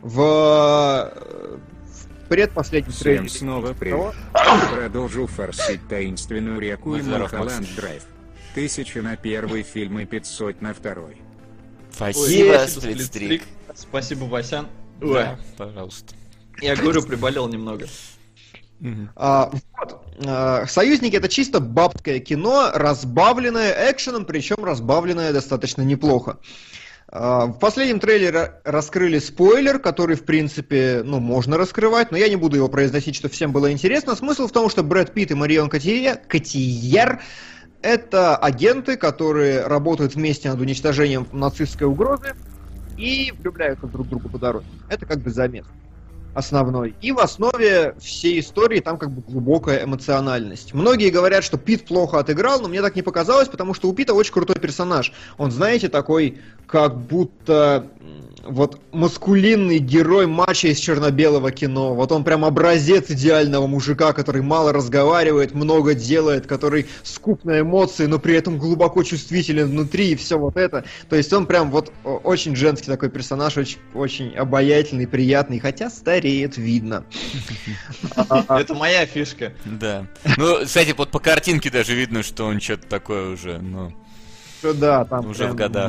В, 0.01 0.21
э, 0.21 1.57
в 1.87 2.29
предпоследнем 2.29 2.93
Всем 2.93 3.03
трейлере. 3.05 3.29
снова 3.29 3.73
привет. 3.73 4.15
Продолжу 4.75 5.27
форсить 5.27 5.87
таинственную 5.89 6.59
реку 6.61 6.97
и. 6.97 7.03
Малхолланд 7.03 7.75
Драйв. 7.77 8.03
Тысяча 8.55 9.01
на 9.03 9.17
первый 9.17 9.63
фильм 9.63 9.99
и 9.99 10.05
500 10.05 10.61
на 10.61 10.75
второй. 10.75 11.17
Спасибо, 11.93 12.65
Сплитстрик. 12.69 13.43
Спасибо, 13.75 14.25
Васян. 14.25 14.67
Да, 15.01 15.39
пожалуйста. 15.57 16.15
Я 16.61 16.77
говорю, 16.77 17.03
приболел 17.03 17.49
немного. 17.49 17.87
А, 19.17 19.51
вот. 19.79 20.05
А, 20.27 20.67
Союзники 20.67 21.17
это 21.17 21.29
чисто 21.29 21.61
бабское 21.61 22.19
кино, 22.19 22.71
разбавленное 22.75 23.91
экшеном, 23.93 24.25
причем 24.27 24.65
разбавленное 24.65 25.33
достаточно 25.33 25.83
неплохо. 25.83 26.39
А, 27.09 27.47
В 27.47 27.59
последнем 27.59 28.01
трейлере 28.01 28.61
раскрыли 28.65 29.19
спойлер, 29.21 29.79
который, 29.79 30.17
в 30.17 30.25
принципе, 30.25 31.03
ну, 31.05 31.21
можно 31.21 31.57
раскрывать, 31.57 32.11
но 32.11 32.17
я 32.19 32.29
не 32.29 32.37
буду 32.37 32.57
его 32.57 32.69
произносить, 32.69 33.15
чтобы 33.15 33.33
всем 33.33 33.53
было 33.53 33.71
интересно. 33.71 34.17
Смысл 34.17 34.47
в 34.49 34.53
том, 34.53 34.69
что 34.69 34.83
Брэд 34.83 35.15
Питт 35.15 35.31
и 35.31 35.35
Марион 35.35 35.69
Котия- 35.71 36.21
Котийяр 36.27 37.23
это 37.83 38.37
агенты, 38.37 38.97
которые 38.97 39.67
работают 39.67 40.15
вместе 40.15 40.51
над 40.51 40.61
уничтожением 40.61 41.27
нацистской 41.33 41.87
угрозы 41.87 42.35
и 42.97 43.33
влюбляются 43.39 43.87
друг 43.87 44.07
в 44.07 44.11
друга 44.11 44.29
по 44.29 44.39
дороге. 44.39 44.67
Это 44.89 45.07
как 45.07 45.19
бы 45.19 45.31
замес 45.31 45.67
основной. 46.35 46.95
И 47.01 47.13
в 47.13 47.19
основе 47.19 47.95
всей 48.01 48.41
истории 48.41 48.81
там 48.81 48.97
как 48.97 49.11
бы 49.11 49.21
глубокая 49.21 49.85
эмоциональность. 49.85 50.73
Многие 50.73 51.11
говорят, 51.11 51.45
что 51.45 51.59
Пит 51.59 51.85
плохо 51.85 52.19
отыграл, 52.19 52.61
но 52.61 52.69
мне 52.69 52.81
так 52.81 52.97
не 52.97 53.03
показалось, 53.03 53.49
потому 53.49 53.75
что 53.75 53.89
у 53.89 53.93
Пита 53.93 54.15
очень 54.15 54.33
крутой 54.33 54.57
персонаж. 54.57 55.13
Он, 55.37 55.51
знаете, 55.51 55.89
такой, 55.89 56.41
как 56.67 56.97
будто 56.97 57.87
вот 58.45 58.81
маскулинный 58.93 59.79
герой 59.79 60.27
матча 60.27 60.69
из 60.69 60.79
черно-белого 60.79 61.51
кино. 61.53 61.95
Вот 61.95 62.13
он 62.13 62.25
прям 62.25 62.45
образец 62.45 63.11
идеального 63.11 63.67
мужика, 63.67 64.13
который 64.13 64.43
мало 64.43 64.73
разговаривает, 64.73 65.55
много 65.55 65.95
делает, 65.95 66.47
который 66.47 66.87
скуп 67.03 67.45
на 67.45 67.61
эмоции, 67.61 68.07
но 68.07 68.19
при 68.19 68.35
этом 68.35 68.59
глубоко 68.59 69.03
чувствителен 69.03 69.71
внутри 69.71 70.13
и 70.13 70.17
все 70.17 70.39
вот 70.39 70.57
это. 70.57 70.85
То 71.09 71.17
есть 71.17 71.33
он 71.33 71.47
прям 71.47 71.71
вот 71.71 71.93
очень 72.05 72.57
женский 72.57 72.87
такой 72.87 73.11
персонаж, 73.11 73.57
очень, 73.57 73.79
очень 73.95 74.35
обаятельный, 74.35 75.07
приятный, 75.07 75.59
хотя 75.59 75.91
стареет, 75.91 76.57
видно. 76.57 77.05
Это 78.49 78.75
моя 78.75 79.07
фишка. 79.07 79.53
Да. 79.65 80.07
Ну, 80.37 80.65
кстати, 80.65 80.95
вот 80.97 81.11
по 81.11 81.19
картинке 81.19 81.71
даже 81.71 81.95
видно, 81.95 82.23
что 82.23 82.47
он 82.47 82.61
что-то 82.61 82.87
такое 82.89 83.33
уже, 83.33 83.59
ну... 83.59 83.93
что 84.59 84.75
Да, 84.75 85.05
там 85.05 85.31
Уже 85.31 85.47
в 85.47 85.55
годах. 85.55 85.89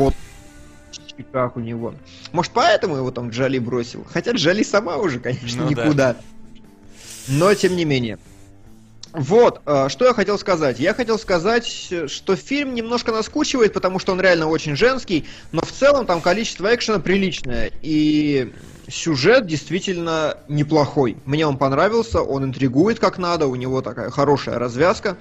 Щеках 1.17 1.55
у 1.57 1.59
него. 1.59 1.93
Может, 2.31 2.51
поэтому 2.53 2.97
его 2.97 3.11
там 3.11 3.29
Джоли 3.29 3.59
бросил? 3.59 4.05
Хотя 4.11 4.31
Джоли 4.31 4.63
сама 4.63 4.97
уже, 4.97 5.19
конечно, 5.19 5.63
Ну 5.63 5.73
да. 5.73 5.83
никуда. 5.85 6.15
Но, 7.27 7.53
тем 7.53 7.75
не 7.75 7.85
менее. 7.85 8.17
Вот, 9.13 9.61
э, 9.67 9.89
что 9.89 10.05
я 10.05 10.13
хотел 10.13 10.39
сказать. 10.39 10.79
Я 10.79 10.95
хотел 10.95 11.19
сказать, 11.19 11.67
что 12.07 12.35
фильм 12.35 12.73
немножко 12.73 13.11
наскучивает, 13.11 13.71
потому 13.71 13.99
что 13.99 14.11
он 14.11 14.19
реально 14.19 14.47
очень 14.47 14.75
женский, 14.75 15.25
но 15.51 15.61
в 15.61 15.71
целом 15.71 16.07
там 16.07 16.19
количество 16.19 16.73
экшена 16.73 16.97
приличное, 16.99 17.71
и 17.83 18.51
сюжет 18.89 19.45
действительно 19.45 20.37
неплохой. 20.47 21.15
Мне 21.25 21.45
он 21.45 21.57
понравился, 21.57 22.21
он 22.21 22.45
интригует 22.45 22.99
как 22.99 23.19
надо, 23.19 23.45
у 23.45 23.55
него 23.55 23.83
такая 23.83 24.09
хорошая 24.09 24.57
развязка. 24.57 25.17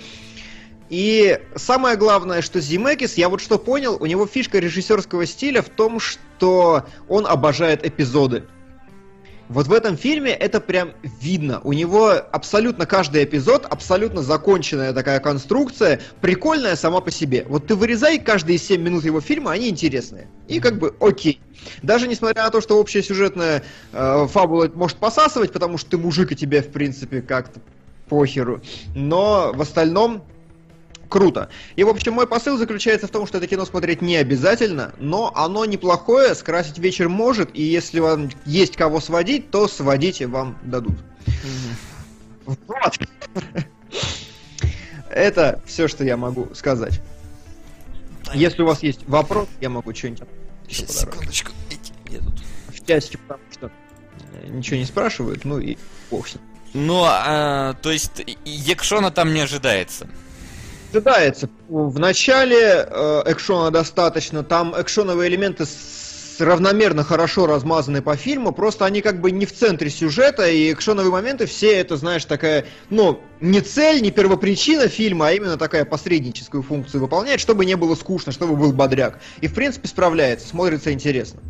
И 0.92 1.40
самое 1.54 1.96
главное, 1.96 2.42
что 2.42 2.60
Зимекис, 2.60 3.14
я 3.14 3.30
вот 3.30 3.40
что 3.40 3.58
понял, 3.58 3.96
у 3.98 4.04
него 4.04 4.26
фишка 4.26 4.58
режиссерского 4.58 5.24
стиля 5.24 5.62
в 5.62 5.70
том, 5.70 5.98
что 5.98 6.84
он 7.08 7.26
обожает 7.26 7.86
эпизоды. 7.86 8.44
Вот 9.48 9.68
в 9.68 9.72
этом 9.72 9.96
фильме 9.96 10.32
это 10.32 10.60
прям 10.60 10.90
видно. 11.02 11.62
У 11.64 11.72
него 11.72 12.10
абсолютно 12.10 12.84
каждый 12.84 13.24
эпизод, 13.24 13.64
абсолютно 13.70 14.20
законченная 14.20 14.92
такая 14.92 15.18
конструкция, 15.20 15.98
прикольная 16.20 16.76
сама 16.76 17.00
по 17.00 17.10
себе. 17.10 17.46
Вот 17.48 17.68
ты 17.68 17.74
вырезай 17.74 18.18
каждые 18.18 18.58
7 18.58 18.78
минут 18.78 19.06
его 19.06 19.22
фильма, 19.22 19.52
они 19.52 19.70
интересные. 19.70 20.28
И 20.46 20.60
как 20.60 20.78
бы 20.78 20.94
окей. 21.00 21.40
Даже 21.80 22.06
несмотря 22.06 22.42
на 22.42 22.50
то, 22.50 22.60
что 22.60 22.78
общая 22.78 23.02
сюжетная 23.02 23.62
э, 23.94 24.26
фабула 24.30 24.70
может 24.74 24.98
посасывать, 24.98 25.52
потому 25.52 25.78
что 25.78 25.88
ты 25.88 25.96
мужик 25.96 26.32
и 26.32 26.36
тебе, 26.36 26.60
в 26.60 26.70
принципе, 26.70 27.22
как-то 27.22 27.60
похеру. 28.10 28.60
Но 28.94 29.52
в 29.54 29.62
остальном 29.62 30.22
круто. 31.12 31.50
И, 31.76 31.84
в 31.84 31.90
общем, 31.90 32.14
мой 32.14 32.26
посыл 32.26 32.56
заключается 32.56 33.06
в 33.06 33.10
том, 33.10 33.26
что 33.26 33.36
это 33.36 33.46
кино 33.46 33.66
смотреть 33.66 34.00
не 34.00 34.16
обязательно, 34.16 34.94
но 34.98 35.30
оно 35.34 35.66
неплохое, 35.66 36.34
скрасить 36.34 36.78
вечер 36.78 37.10
может, 37.10 37.50
и 37.52 37.62
если 37.62 38.00
вам 38.00 38.30
есть 38.46 38.76
кого 38.76 38.98
сводить, 38.98 39.50
то 39.50 39.68
сводите, 39.68 40.26
вам 40.26 40.58
дадут. 40.62 40.96
Вот. 42.46 42.98
Это 45.10 45.60
все, 45.66 45.86
что 45.86 46.02
я 46.02 46.16
могу 46.16 46.48
сказать. 46.54 47.00
Если 48.32 48.62
у 48.62 48.66
вас 48.66 48.82
есть 48.82 49.06
вопрос, 49.06 49.48
я 49.60 49.68
могу 49.68 49.94
что-нибудь 49.94 50.26
Сейчас, 50.66 51.00
секундочку. 51.00 51.52
Эти, 51.70 51.92
я 52.10 52.20
тут. 52.20 52.34
В 52.68 52.86
части, 52.86 53.18
потому 53.18 53.42
что 53.52 53.70
э, 54.32 54.48
ничего 54.48 54.78
не 54.78 54.86
спрашивают, 54.86 55.44
ну 55.44 55.58
и 55.58 55.76
бог 56.10 56.26
с 56.26 56.36
ним. 56.36 56.44
Ну, 56.72 57.04
а, 57.04 57.74
то 57.74 57.92
есть, 57.92 58.24
Екшона 58.46 59.10
там 59.10 59.34
не 59.34 59.40
ожидается. 59.40 60.08
Ожидается. 60.92 61.48
В 61.68 61.98
начале 61.98 62.86
э, 62.86 63.22
экшона 63.26 63.70
достаточно, 63.70 64.42
там 64.42 64.74
экшоновые 64.78 65.30
элементы 65.30 65.64
равномерно 66.38 67.02
хорошо 67.02 67.46
размазаны 67.46 68.02
по 68.02 68.14
фильму, 68.14 68.52
просто 68.52 68.84
они 68.84 69.00
как 69.00 69.20
бы 69.20 69.30
не 69.30 69.46
в 69.46 69.54
центре 69.54 69.88
сюжета, 69.88 70.50
и 70.50 70.72
экшоновые 70.72 71.10
моменты 71.10 71.46
все 71.46 71.72
это, 71.74 71.96
знаешь, 71.96 72.26
такая, 72.26 72.66
ну, 72.90 73.20
не 73.40 73.62
цель, 73.62 74.02
не 74.02 74.10
первопричина 74.10 74.88
фильма, 74.88 75.28
а 75.28 75.32
именно 75.32 75.56
такая 75.56 75.86
посредническую 75.86 76.62
функцию 76.62 77.00
выполняет, 77.00 77.40
чтобы 77.40 77.64
не 77.64 77.76
было 77.76 77.94
скучно, 77.94 78.32
чтобы 78.32 78.56
был 78.56 78.72
бодряк. 78.72 79.18
И, 79.40 79.46
в 79.46 79.54
принципе, 79.54 79.88
справляется, 79.88 80.46
смотрится 80.46 80.92
интересно. 80.92 81.40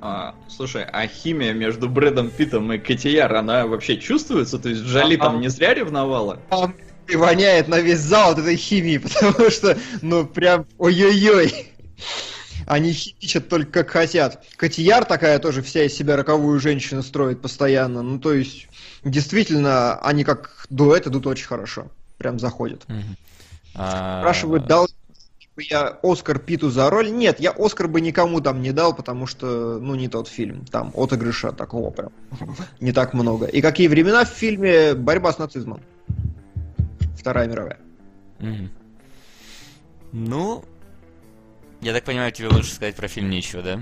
А, 0.00 0.34
слушай, 0.48 0.84
а 0.84 1.06
химия 1.06 1.52
между 1.52 1.88
Брэдом 1.88 2.30
Питтом 2.30 2.72
и 2.72 2.78
Котияр, 2.78 3.34
она 3.34 3.66
вообще 3.66 3.96
чувствуется? 3.96 4.58
То 4.58 4.68
есть 4.68 4.82
Джоли 4.82 5.16
А- 5.16 5.24
там 5.24 5.40
не 5.40 5.48
зря 5.48 5.74
ревновала? 5.74 6.38
Там 6.48 6.74
и 7.08 7.16
воняет 7.16 7.68
на 7.68 7.80
весь 7.80 8.00
зал 8.00 8.32
от 8.32 8.38
этой 8.38 8.56
химии, 8.56 8.98
потому 9.22 9.50
что, 9.50 9.78
ну, 10.02 10.26
прям, 10.26 10.66
ой-ой-ой. 10.78 11.72
Они 12.66 12.92
химичат 12.92 13.48
только 13.48 13.84
как 13.84 13.90
хотят. 13.90 14.44
Котияр 14.56 15.04
такая 15.04 15.38
тоже 15.38 15.62
вся 15.62 15.84
из 15.84 15.94
себя 15.94 16.16
роковую 16.16 16.58
женщину 16.58 17.02
строит 17.02 17.40
постоянно. 17.40 18.02
Ну, 18.02 18.18
то 18.18 18.32
есть, 18.32 18.68
действительно, 19.04 20.00
они 20.00 20.24
как 20.24 20.66
дуэт 20.68 21.06
идут 21.06 21.26
очень 21.28 21.46
хорошо. 21.46 21.88
Прям 22.18 22.40
заходят. 22.40 22.84
А, 23.74 24.20
Спрашивают, 24.20 24.66
дал 24.66 24.88
бы 25.54 25.62
я 25.62 25.98
Оскар 26.02 26.38
Питу 26.38 26.70
за 26.70 26.90
роль? 26.90 27.10
Нет, 27.10 27.40
я 27.40 27.52
Оскар 27.56 27.88
бы 27.88 28.00
никому 28.00 28.40
там 28.40 28.60
не 28.62 28.72
дал, 28.72 28.94
потому 28.94 29.26
что, 29.26 29.78
ну, 29.80 29.94
не 29.94 30.08
тот 30.08 30.28
фильм. 30.28 30.64
Там 30.66 30.92
отыгрыша 30.94 31.52
такого 31.52 31.90
прям 31.90 32.10
не 32.80 32.92
так 32.92 33.14
много. 33.14 33.46
И 33.46 33.60
какие 33.60 33.88
времена 33.88 34.24
в 34.24 34.28
фильме 34.28 34.94
борьба 34.94 35.32
с 35.32 35.38
нацизмом? 35.38 35.80
Вторая 37.26 37.48
мировая. 37.48 37.78
Мгм. 38.38 38.70
Ну, 40.12 40.64
я 41.80 41.92
так 41.92 42.04
понимаю, 42.04 42.30
тебе 42.30 42.46
лучше 42.46 42.72
сказать 42.72 42.94
про 42.94 43.08
фильм 43.08 43.30
нечего, 43.30 43.62
да? 43.62 43.80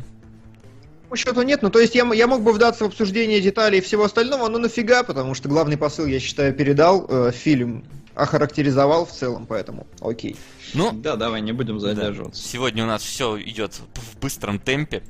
По 1.10 1.16
счету 1.18 1.42
нет, 1.42 1.60
ну 1.60 1.68
то 1.68 1.78
есть 1.78 1.94
я, 1.94 2.10
я 2.14 2.26
мог 2.26 2.40
бы 2.40 2.54
вдаться 2.54 2.84
в 2.84 2.86
обсуждение 2.86 3.42
деталей 3.42 3.80
и 3.80 3.82
всего 3.82 4.04
остального, 4.04 4.48
но 4.48 4.56
нафига, 4.56 5.02
потому 5.02 5.34
что 5.34 5.50
главный 5.50 5.76
посыл, 5.76 6.06
я 6.06 6.20
считаю, 6.20 6.54
передал, 6.54 7.04
э, 7.06 7.32
фильм 7.32 7.84
охарактеризовал 8.14 9.04
в 9.04 9.12
целом, 9.12 9.44
поэтому 9.44 9.86
окей. 10.00 10.36
Ну, 10.72 10.92
Да, 10.92 11.16
давай, 11.16 11.42
не 11.42 11.52
будем 11.52 11.78
да. 11.78 11.88
задерживаться. 11.88 12.42
Сегодня 12.42 12.84
у 12.84 12.86
нас 12.86 13.02
все 13.02 13.38
идет 13.42 13.78
в 13.94 14.18
быстром 14.20 14.58
темпе. 14.58 15.02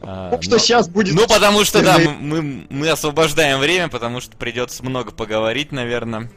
А, 0.00 0.30
Ну, 0.30 0.40
что 0.40 0.52
но- 0.52 0.58
сейчас 0.58 0.88
будет... 0.88 1.16
Ну, 1.16 1.26
потому 1.26 1.64
что, 1.64 1.82
да, 1.82 1.98
мы, 1.98 2.42
мы, 2.42 2.66
мы 2.70 2.88
освобождаем 2.90 3.58
время, 3.58 3.88
потому 3.88 4.20
что 4.20 4.36
придется 4.36 4.84
много 4.84 5.10
поговорить, 5.10 5.72
наверное. 5.72 6.30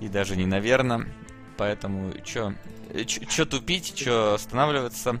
И 0.00 0.08
даже 0.08 0.36
не 0.36 0.46
наверное. 0.46 1.06
Поэтому, 1.56 2.12
чё, 2.24 2.52
э, 2.92 3.04
чё, 3.04 3.24
чё 3.24 3.46
тупить, 3.46 3.94
чё 3.94 4.34
останавливаться. 4.34 5.20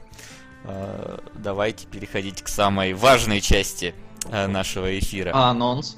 А, 0.64 1.22
давайте 1.34 1.86
переходить 1.86 2.42
к 2.42 2.48
самой 2.48 2.92
важной 2.92 3.40
части 3.40 3.94
а, 4.30 4.46
нашего 4.48 4.98
эфира. 4.98 5.30
А 5.34 5.50
анонс? 5.50 5.96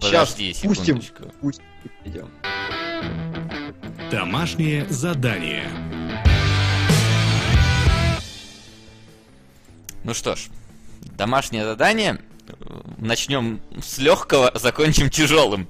Подожди 0.00 0.54
пустим. 0.62 1.00
секундочку. 1.00 1.32
Пусть 1.40 1.60
идем. 2.04 2.28
Домашнее 4.10 4.86
задание. 4.88 5.68
Ну 10.04 10.14
что 10.14 10.36
ж, 10.36 10.48
домашнее 11.16 11.64
задание. 11.64 12.20
Начнем 12.98 13.60
с 13.82 13.98
легкого, 13.98 14.50
закончим 14.54 15.10
тяжелым. 15.10 15.68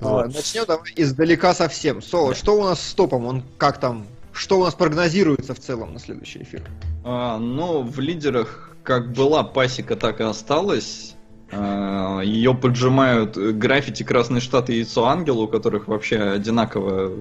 А, 0.00 0.26
Начнем 0.26 0.64
давай 0.66 0.92
издалека 0.96 1.54
совсем. 1.54 2.02
Соло, 2.02 2.34
что 2.34 2.60
у 2.60 2.64
нас 2.64 2.80
с 2.80 2.94
топом? 2.94 3.26
Он 3.26 3.42
как 3.58 3.78
там? 3.78 4.06
Что 4.32 4.58
у 4.58 4.64
нас 4.64 4.74
прогнозируется 4.74 5.54
в 5.54 5.60
целом 5.60 5.92
на 5.92 6.00
следующий 6.00 6.42
эфир? 6.42 6.62
А, 7.04 7.38
ну, 7.38 7.82
в 7.82 8.00
лидерах 8.00 8.70
как 8.82 9.12
была 9.12 9.42
пасека, 9.42 9.96
так 9.96 10.20
и 10.20 10.24
осталась. 10.24 11.14
А, 11.50 12.20
Ее 12.20 12.54
поджимают 12.54 13.36
граффити 13.36 14.02
Красный 14.02 14.40
Штат 14.40 14.70
и 14.70 14.76
Яйцо 14.76 15.04
Ангел, 15.04 15.40
у 15.40 15.48
которых 15.48 15.88
вообще 15.88 16.18
одинаково 16.18 17.12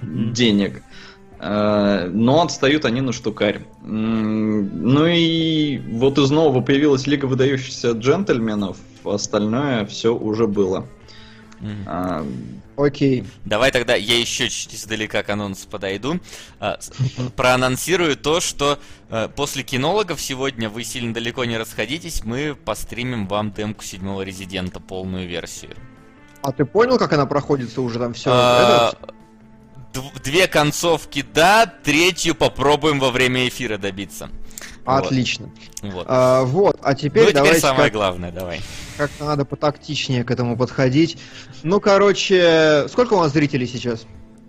денег. 0.00 0.82
А, 1.40 2.08
Но 2.08 2.42
отстают 2.42 2.84
они 2.84 3.00
на 3.00 3.12
штукарь. 3.12 3.60
Ну 3.82 5.06
и 5.06 5.78
вот 5.78 6.18
из 6.18 6.30
нового 6.30 6.60
появилась 6.60 7.06
Лига 7.06 7.26
выдающихся 7.26 7.92
джентльменов, 7.92 8.78
остальное 9.04 9.86
все 9.86 10.14
уже 10.14 10.46
было. 10.46 10.86
А, 11.86 12.26
Окей. 12.76 13.24
Давай 13.44 13.72
тогда 13.72 13.96
я 13.96 14.18
еще 14.18 14.48
чуть 14.48 14.72
издалека 14.74 15.24
к 15.24 15.30
анонсу 15.30 15.68
подойду. 15.68 16.20
А, 16.60 16.78
Проанонсирую 17.36 18.16
то, 18.16 18.38
что 18.38 18.78
э, 19.10 19.28
после 19.34 19.64
кинологов 19.64 20.20
сегодня 20.20 20.68
вы 20.68 20.84
сильно 20.84 21.12
далеко 21.12 21.44
не 21.44 21.58
расходитесь, 21.58 22.24
мы 22.24 22.54
постримим 22.54 23.26
вам 23.26 23.50
демку 23.50 23.82
седьмого 23.82 24.22
резидента, 24.22 24.78
полную 24.78 25.26
версию. 25.26 25.74
А 26.42 26.52
ты 26.52 26.64
понял, 26.64 26.98
как 26.98 27.12
она 27.12 27.26
проходится 27.26 27.82
уже 27.82 27.98
там 27.98 28.14
все? 28.14 28.30
Дв- 29.92 30.22
Две 30.22 30.46
концовки 30.46 31.24
да, 31.34 31.66
третью 31.66 32.34
попробуем 32.34 33.00
во 33.00 33.10
время 33.10 33.48
эфира 33.48 33.78
добиться. 33.78 34.30
Отлично. 34.84 35.50
Вот. 35.82 36.06
А, 36.08 36.44
вот, 36.44 36.78
а 36.82 36.90
Ну 36.92 36.96
теперь 36.96 37.22
теперь 37.24 37.34
давайте 37.34 37.60
самое 37.60 37.84
как- 37.84 37.92
главное, 37.92 38.32
давай. 38.32 38.60
как-то 38.96 39.24
надо 39.26 39.44
потактичнее 39.44 40.24
к 40.24 40.30
этому 40.30 40.56
подходить. 40.56 41.18
Ну, 41.62 41.78
короче, 41.80 42.86
сколько 42.88 43.14
у 43.14 43.20
нас 43.20 43.32
зрителей 43.32 43.66
сейчас? 43.66 44.06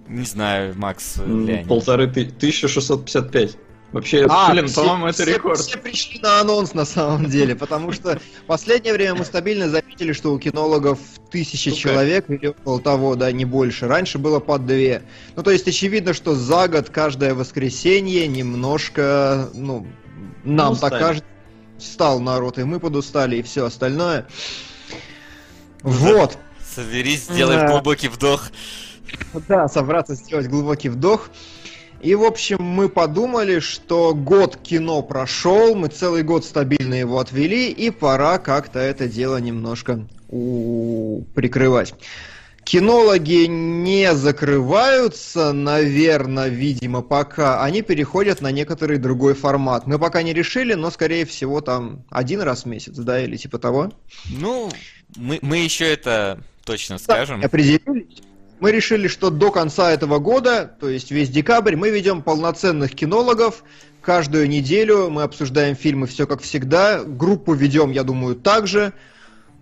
Не 0.07 0.25
знаю, 0.25 0.73
Макс, 0.77 1.17
м, 1.17 1.45
Леонид. 1.45 1.67
полторы 1.67 2.07
ты... 2.07 2.21
1655. 2.25 3.57
Вообще, 3.91 4.27
А, 4.29 4.51
блин, 4.51 4.67
все- 4.67 4.81
по-моему, 4.83 5.07
это 5.07 5.23
все- 5.23 5.33
рекорд. 5.33 5.59
Все 5.59 5.77
пришли 5.77 6.19
на 6.21 6.41
анонс 6.41 6.75
на 6.75 6.85
самом 6.85 7.25
деле, 7.25 7.55
потому 7.55 7.91
что 7.91 8.19
в 8.43 8.45
последнее 8.45 8.93
время 8.93 9.15
мы 9.15 9.25
стабильно 9.25 9.67
заметили, 9.67 10.13
что 10.13 10.31
у 10.31 10.37
кинологов 10.37 10.99
тысяча 11.31 11.71
человек 11.71 12.29
или 12.29 12.47
около 12.47 12.79
того, 12.79 13.15
да, 13.15 13.31
не 13.31 13.45
больше. 13.45 13.87
Раньше 13.87 14.19
было 14.19 14.39
по 14.39 14.59
две. 14.59 15.01
Ну, 15.35 15.41
то 15.41 15.49
есть 15.49 15.67
очевидно, 15.67 16.13
что 16.13 16.35
за 16.35 16.67
год 16.67 16.89
каждое 16.89 17.33
воскресенье 17.33 18.27
немножко, 18.27 19.49
ну, 19.55 19.87
нам 20.43 20.73
Ну, 20.73 20.79
так 20.79 20.91
кажется, 20.99 21.25
стал 21.79 22.19
народ, 22.19 22.59
и 22.59 22.63
мы 22.65 22.79
подустали, 22.79 23.37
и 23.37 23.41
все 23.41 23.65
остальное. 23.65 24.27
Вот. 25.81 26.37
Соберись, 26.63 27.23
сделай 27.23 27.55
Да. 27.57 27.67
глубокий 27.71 28.07
вдох. 28.09 28.51
Да, 29.47 29.67
собраться, 29.67 30.13
сделать 30.15 30.47
глубокий 30.47 30.89
вдох. 30.89 31.29
И, 32.01 32.15
в 32.15 32.23
общем, 32.23 32.61
мы 32.61 32.87
подумали, 32.89 33.59
что 33.59 34.13
год 34.13 34.57
кино 34.57 35.01
прошел, 35.01 35.75
мы 35.75 35.89
целый 35.89 36.23
год 36.23 36.45
стабильно 36.45 36.93
его 36.93 37.19
отвели, 37.19 37.69
и 37.71 37.89
пора 37.89 38.37
как-то 38.37 38.79
это 38.79 39.07
дело 39.07 39.37
немножко 39.37 40.07
у- 40.29 41.23
прикрывать. 41.35 41.93
Кинологи 42.63 43.47
не 43.47 44.13
закрываются, 44.13 45.53
наверное, 45.53 46.49
видимо, 46.49 47.01
пока. 47.01 47.63
Они 47.63 47.81
переходят 47.81 48.41
на 48.41 48.51
некоторый 48.51 48.99
другой 48.99 49.33
формат. 49.33 49.87
Мы 49.87 49.97
пока 49.97 50.21
не 50.21 50.33
решили, 50.33 50.75
но, 50.75 50.91
скорее 50.91 51.25
всего, 51.25 51.61
там 51.61 52.03
один 52.09 52.41
раз 52.41 52.63
в 52.63 52.65
месяц, 52.67 52.95
да, 52.95 53.23
или 53.23 53.37
типа 53.37 53.57
того. 53.57 53.91
Ну, 54.29 54.69
мы, 55.15 55.39
мы 55.41 55.57
еще 55.57 55.91
это 55.91 56.41
точно 56.63 56.99
скажем. 56.99 57.43
Определились. 57.43 58.21
Мы 58.59 58.71
решили, 58.71 59.07
что 59.07 59.29
до 59.29 59.51
конца 59.51 59.91
этого 59.91 60.19
года, 60.19 60.69
то 60.79 60.89
есть 60.89 61.11
весь 61.11 61.29
декабрь, 61.29 61.75
мы 61.75 61.89
ведем 61.89 62.21
полноценных 62.21 62.93
кинологов. 62.93 63.63
Каждую 64.01 64.49
неделю 64.49 65.09
мы 65.09 65.23
обсуждаем 65.23 65.75
фильмы 65.75 66.07
все 66.07 66.25
как 66.27 66.41
всегда. 66.41 67.03
Группу 67.03 67.53
ведем, 67.53 67.91
я 67.91 68.03
думаю, 68.03 68.35
также. 68.35 68.93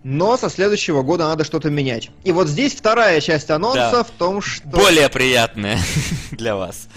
Но 0.03 0.38
со 0.38 0.49
следующего 0.49 1.01
года 1.01 1.25
надо 1.25 1.43
что-то 1.43 1.69
менять. 1.69 2.12
И 2.23 2.31
вот 2.31 2.47
здесь 2.47 2.73
вторая 2.73 3.19
часть 3.19 3.49
анонса 3.51 3.89
Да. 3.91 4.03
в 4.03 4.12
том, 4.12 4.41
что 4.41 4.67
Более 4.67 5.10
приятное 5.10 5.79
для 6.31 6.55
вас. 6.55 6.88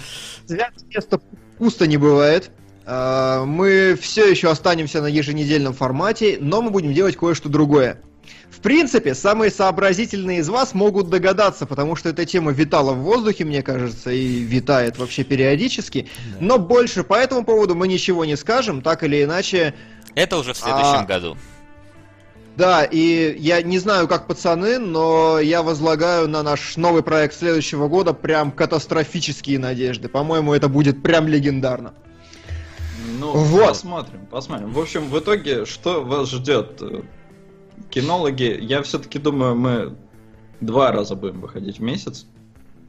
место 0.94 1.20
пусто 1.58 1.86
не 1.86 1.96
бывает. 1.96 2.50
А, 2.86 3.44
Мы 3.44 3.98
все 4.00 4.30
еще 4.30 4.50
останемся 4.50 5.00
на 5.02 5.06
еженедельном 5.06 5.74
формате, 5.74 6.38
но 6.40 6.62
мы 6.62 6.70
будем 6.70 6.94
делать 6.94 7.16
кое-что 7.16 7.48
другое. 7.48 8.00
В 8.50 8.60
принципе, 8.60 9.14
самые 9.14 9.50
сообразительные 9.50 10.40
из 10.40 10.48
вас 10.48 10.74
могут 10.74 11.08
догадаться, 11.08 11.66
потому 11.66 11.96
что 11.96 12.08
эта 12.08 12.26
тема 12.26 12.50
витала 12.50 12.92
в 12.92 12.98
воздухе, 12.98 13.44
мне 13.44 13.62
кажется, 13.62 14.10
и 14.10 14.40
витает 14.40 14.98
вообще 14.98 15.24
периодически. 15.24 16.08
Но 16.40 16.58
больше 16.58 17.04
по 17.04 17.14
этому 17.14 17.44
поводу 17.44 17.74
мы 17.74 17.88
ничего 17.88 18.24
не 18.24 18.36
скажем, 18.36 18.82
так 18.82 19.04
или 19.04 19.22
иначе. 19.22 19.74
Это 20.14 20.36
уже 20.36 20.52
в 20.52 20.56
следующем 20.56 21.00
А, 21.00 21.04
году. 21.04 21.36
Да, 22.56 22.84
и 22.84 23.36
я 23.38 23.62
не 23.62 23.78
знаю, 23.78 24.08
как 24.08 24.26
пацаны, 24.26 24.78
но 24.78 25.38
я 25.38 25.62
возлагаю 25.62 26.28
на 26.28 26.42
наш 26.42 26.76
новый 26.76 27.02
проект 27.02 27.34
следующего 27.38 27.88
года 27.88 28.12
прям 28.12 28.50
катастрофические 28.50 29.58
надежды. 29.58 30.08
По-моему, 30.08 30.52
это 30.52 30.68
будет 30.68 31.02
прям 31.02 31.28
легендарно. 31.28 31.94
Ну, 33.18 33.32
Вот. 33.32 33.68
посмотрим, 33.68 34.26
посмотрим. 34.26 34.72
В 34.72 34.78
общем, 34.80 35.08
в 35.08 35.18
итоге, 35.18 35.64
что 35.64 36.02
вас 36.02 36.30
ждет? 36.30 36.82
Кинологи, 37.88 38.58
я 38.60 38.82
все-таки 38.82 39.18
думаю, 39.18 39.54
мы 39.56 39.96
два 40.60 40.92
раза 40.92 41.16
будем 41.16 41.40
выходить 41.40 41.78
в 41.78 41.82
месяц. 41.82 42.26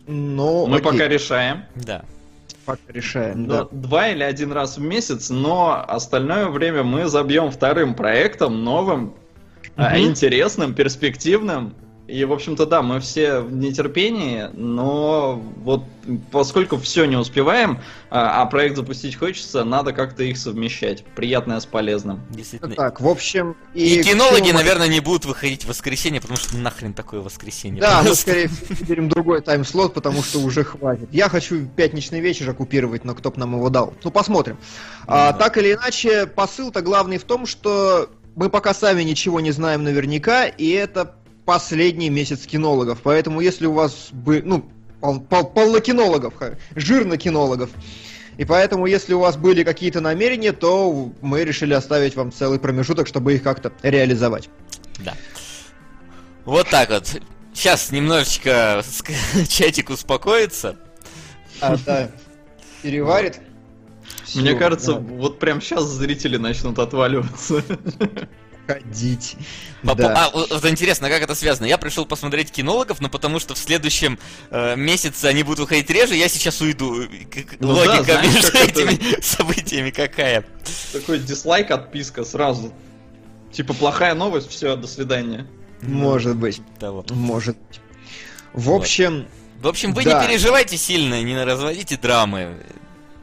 Ну, 0.07 0.65
мы 0.67 0.77
окей, 0.77 0.91
пока 0.91 1.07
решаем. 1.07 1.63
Да. 1.75 2.03
пока 2.65 2.81
решаем, 2.89 3.43
Ну, 3.43 3.47
да. 3.47 3.67
Два 3.71 4.09
или 4.09 4.23
один 4.23 4.51
раз 4.51 4.77
в 4.77 4.81
месяц, 4.81 5.29
но 5.29 5.83
остальное 5.87 6.47
время 6.47 6.83
мы 6.83 7.07
забьем 7.07 7.49
вторым 7.49 7.95
проектом, 7.95 8.63
новым, 8.63 9.13
Мгм. 9.77 9.97
интересным, 9.97 10.73
перспективным. 10.73 11.73
И, 12.11 12.25
в 12.25 12.33
общем-то, 12.33 12.65
да, 12.65 12.81
мы 12.81 12.99
все 12.99 13.39
в 13.39 13.53
нетерпении, 13.53 14.49
но 14.53 15.41
вот 15.63 15.83
поскольку 16.29 16.77
все 16.77 17.05
не 17.05 17.15
успеваем, 17.15 17.79
а, 18.09 18.41
а 18.41 18.45
проект 18.47 18.75
запустить 18.75 19.15
хочется, 19.15 19.63
надо 19.63 19.93
как-то 19.93 20.21
их 20.23 20.37
совмещать. 20.37 21.05
Приятное 21.15 21.61
с 21.61 21.65
полезным. 21.65 22.19
Действительно. 22.29 22.75
Так, 22.75 22.99
в 22.99 23.07
общем... 23.07 23.55
И, 23.73 24.01
к 24.01 24.05
кинологи, 24.05 24.51
мы- 24.51 24.57
наверное, 24.57 24.89
не 24.89 24.99
будут 24.99 25.23
выходить 25.23 25.63
в 25.63 25.69
воскресенье, 25.69 26.19
потому 26.19 26.37
что 26.37 26.57
нахрен 26.57 26.93
такое 26.93 27.21
воскресенье. 27.21 27.79
Да, 27.79 27.99
мы, 27.99 28.07
Просто. 28.07 28.23
скорее 28.23 28.47
всего, 28.49 28.75
выберем 28.77 29.07
другой 29.07 29.41
тайм-слот, 29.41 29.93
потому 29.93 30.21
что 30.21 30.39
уже 30.39 30.65
хватит. 30.65 31.07
Я 31.13 31.29
хочу 31.29 31.65
пятничный 31.65 32.19
вечер 32.19 32.49
оккупировать, 32.49 33.05
но 33.05 33.15
кто 33.15 33.31
бы 33.31 33.39
нам 33.39 33.55
его 33.55 33.69
дал. 33.69 33.93
Ну, 34.03 34.11
посмотрим. 34.11 34.57
А, 35.07 35.31
Да. 35.31 35.37
так 35.37 35.57
или 35.57 35.71
иначе, 35.73 36.25
посыл-то 36.25 36.81
главный 36.81 37.19
в 37.19 37.23
том, 37.23 37.45
что 37.45 38.09
мы 38.35 38.49
пока 38.49 38.73
сами 38.73 39.03
ничего 39.03 39.39
не 39.39 39.51
знаем 39.51 39.83
наверняка, 39.85 40.45
и 40.45 40.71
это 40.71 41.15
последний 41.45 42.09
месяц 42.09 42.45
кинологов. 42.45 42.99
Поэтому, 43.03 43.41
если 43.41 43.65
у 43.65 43.73
вас 43.73 44.09
бы, 44.11 44.41
ну, 44.43 44.69
пол, 44.99 45.19
пол- 45.21 45.49
полнокинологов, 45.49 46.33
жирно 46.75 47.17
кинологов, 47.17 47.69
и 48.37 48.45
поэтому, 48.45 48.85
если 48.85 49.13
у 49.13 49.19
вас 49.19 49.37
были 49.37 49.63
какие-то 49.63 50.01
намерения, 50.01 50.53
то 50.53 51.11
мы 51.21 51.43
решили 51.43 51.73
оставить 51.73 52.15
вам 52.15 52.31
целый 52.31 52.59
промежуток, 52.59 53.07
чтобы 53.07 53.33
их 53.33 53.43
как-то 53.43 53.71
реализовать. 53.83 54.49
Да. 54.99 55.15
Вот 56.45 56.69
так 56.69 56.89
вот. 56.89 57.21
Сейчас 57.53 57.91
немножечко 57.91 58.83
чатик 59.47 59.89
успокоится. 59.89 60.77
А, 61.59 61.75
да. 61.85 62.09
Переварит. 62.81 63.39
Мне 64.33 64.55
кажется, 64.55 64.93
вот 64.93 65.39
прям 65.39 65.61
сейчас 65.61 65.83
зрители 65.83 66.37
начнут 66.37 66.79
отваливаться. 66.79 67.63
ходить. 68.67 69.35
По- 69.83 69.95
Да. 69.95 70.25
А, 70.27 70.29
вот 70.31 70.65
интересно, 70.65 71.09
как 71.09 71.21
это 71.21 71.35
связано? 71.35 71.65
Я 71.65 71.77
пришел 71.77 72.05
посмотреть 72.05 72.51
кинологов, 72.51 73.01
но 73.01 73.09
потому 73.09 73.39
что 73.39 73.53
в 73.55 73.57
следующем 73.57 74.19
э, 74.49 74.75
месяце 74.75 75.25
они 75.25 75.43
будут 75.43 75.59
выходить 75.59 75.89
реже, 75.89 76.15
я 76.15 76.27
сейчас 76.29 76.61
уйду. 76.61 76.93
Ну 77.01 77.07
да, 77.59 77.67
Логика 77.67 78.03
знаешь, 78.03 78.33
между 78.33 78.51
как 78.51 78.69
это- 78.69 78.81
этими 78.81 79.21
событиями 79.21 79.89
какая? 79.89 80.45
Такой 80.93 81.19
дизлайк, 81.19 81.71
отписка 81.71 82.23
сразу. 82.23 82.73
Типа 83.51 83.73
плохая 83.73 84.13
новость, 84.13 84.49
все, 84.49 84.75
до 84.75 84.87
свидания. 84.87 85.47
Может 85.81 86.35
быть, 86.37 86.61
Того. 86.79 87.03
может 87.09 87.57
быть. 87.57 87.79
В 88.53 88.61
Вот. 88.65 88.81
общем, 88.81 89.27
В 89.61 89.67
общем, 89.67 89.93
вы 89.93 90.03
Да. 90.03 90.21
не 90.21 90.27
переживайте 90.27 90.77
сильно, 90.77 91.21
не 91.21 91.35
разводите 91.43 91.97
драмы. 91.97 92.57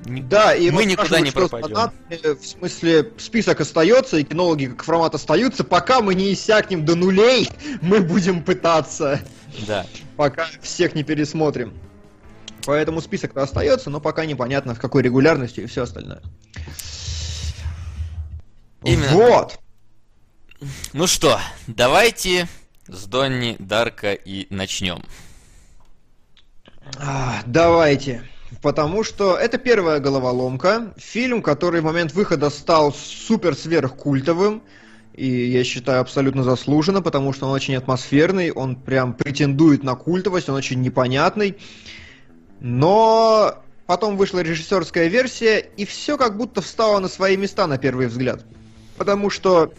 Да, 0.05 0.55
и 0.55 0.71
Мы 0.71 0.83
вот 0.83 0.87
никуда 0.87 1.21
не 1.21 1.31
пропадем. 1.31 1.69
фанатами, 1.75 2.35
В 2.39 2.47
смысле, 2.47 3.13
список 3.19 3.61
остается, 3.61 4.17
и 4.17 4.25
кинологи 4.25 4.67
как 4.67 4.85
формат 4.85 5.15
остаются. 5.15 5.65
Пока 5.65 6.01
мы 6.01 6.15
не 6.15 6.33
иссякнем 6.33 6.85
до 6.85 6.95
нулей, 6.95 7.49
мы 7.83 8.01
будем 8.01 8.43
пытаться, 8.43 9.21
Да. 9.67 9.87
пока 10.17 10.47
всех 10.63 10.95
не 10.95 11.03
пересмотрим. 11.03 11.75
Поэтому 12.65 13.01
список-то 13.01 13.43
остается, 13.43 13.91
но 13.91 14.01
пока 14.01 14.25
непонятно, 14.25 14.75
в 14.75 14.81
какой 14.81 15.03
регулярности 15.03 15.61
и 15.61 15.67
все 15.67 15.83
остальное. 15.83 16.23
Именно. 18.85 19.11
Вот. 19.13 19.59
Ну 20.93 21.07
что, 21.07 21.41
давайте 21.67 22.49
с 22.87 23.05
Донни 23.07 23.57
Дарка 23.59 24.13
и 24.13 24.47
начнем. 24.53 25.03
А, 26.99 27.43
Давайте. 27.47 28.23
Потому 28.63 29.05
что 29.05 29.37
это 29.37 29.59
первая 29.59 30.01
головоломка. 30.01 30.95
Фильм, 30.97 31.43
который 31.43 31.81
в 31.81 31.85
момент 31.85 32.13
выхода 32.15 32.51
стал 32.51 32.93
супер 32.93 33.55
сверхкультовым. 33.55 34.63
И 35.15 35.27
я 35.27 35.65
считаю 35.65 36.01
абсолютно 36.01 36.45
заслуженно, 36.45 37.03
потому 37.03 37.33
что 37.33 37.47
он 37.47 37.53
очень 37.53 37.75
атмосферный, 37.75 38.53
он 38.53 38.77
прям 38.77 39.15
претендует 39.15 39.83
на 39.83 39.97
культовость, 39.97 40.49
он 40.49 40.55
очень 40.55 40.81
непонятный. 40.81 41.59
Но 42.61 43.63
потом 43.87 44.17
вышла 44.17 44.41
режиссерская 44.41 45.09
версия, 45.09 45.59
и 45.59 45.85
все 45.85 46.17
как 46.17 46.37
будто 46.37 46.63
встало 46.63 47.01
на 47.01 47.09
свои 47.09 47.37
места 47.37 47.67
на 47.67 47.79
первый 47.79 48.07
взгляд. 48.07 48.45
Потому 48.97 49.29
что 49.29 49.73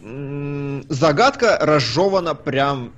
м, 0.00 0.84
загадка 0.88 1.58
разжевана 1.60 2.36
прям 2.36 2.92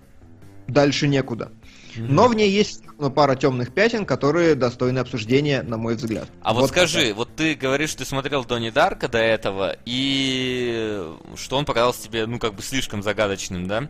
дальше 0.68 1.09
некуда. 1.09 1.51
Но 1.96 2.29
в 2.29 2.35
ней 2.35 2.50
есть 2.50 2.83
ну, 2.98 3.11
пара 3.11 3.35
темных 3.35 3.72
пятен, 3.72 4.05
которые 4.05 4.55
достойны 4.55 4.98
обсуждения, 4.98 5.62
на 5.62 5.76
мой 5.76 5.96
взгляд. 5.96 6.29
А 6.42 6.53
вот, 6.53 6.68
такая. 6.68 6.87
скажи, 6.87 7.14
вот 7.14 7.35
ты 7.35 7.55
говоришь, 7.55 7.94
ты 7.94 8.05
смотрел 8.05 8.44
Донни 8.44 8.70
Дарка 8.70 9.09
до 9.09 9.18
этого, 9.18 9.76
и 9.87 11.03
что 11.37 11.57
он 11.57 11.64
показался 11.64 12.03
тебе, 12.03 12.26
ну, 12.26 12.38
как 12.38 12.55
бы 12.55 12.62
слишком 12.62 13.03
загадочным, 13.03 13.66
да? 13.66 13.88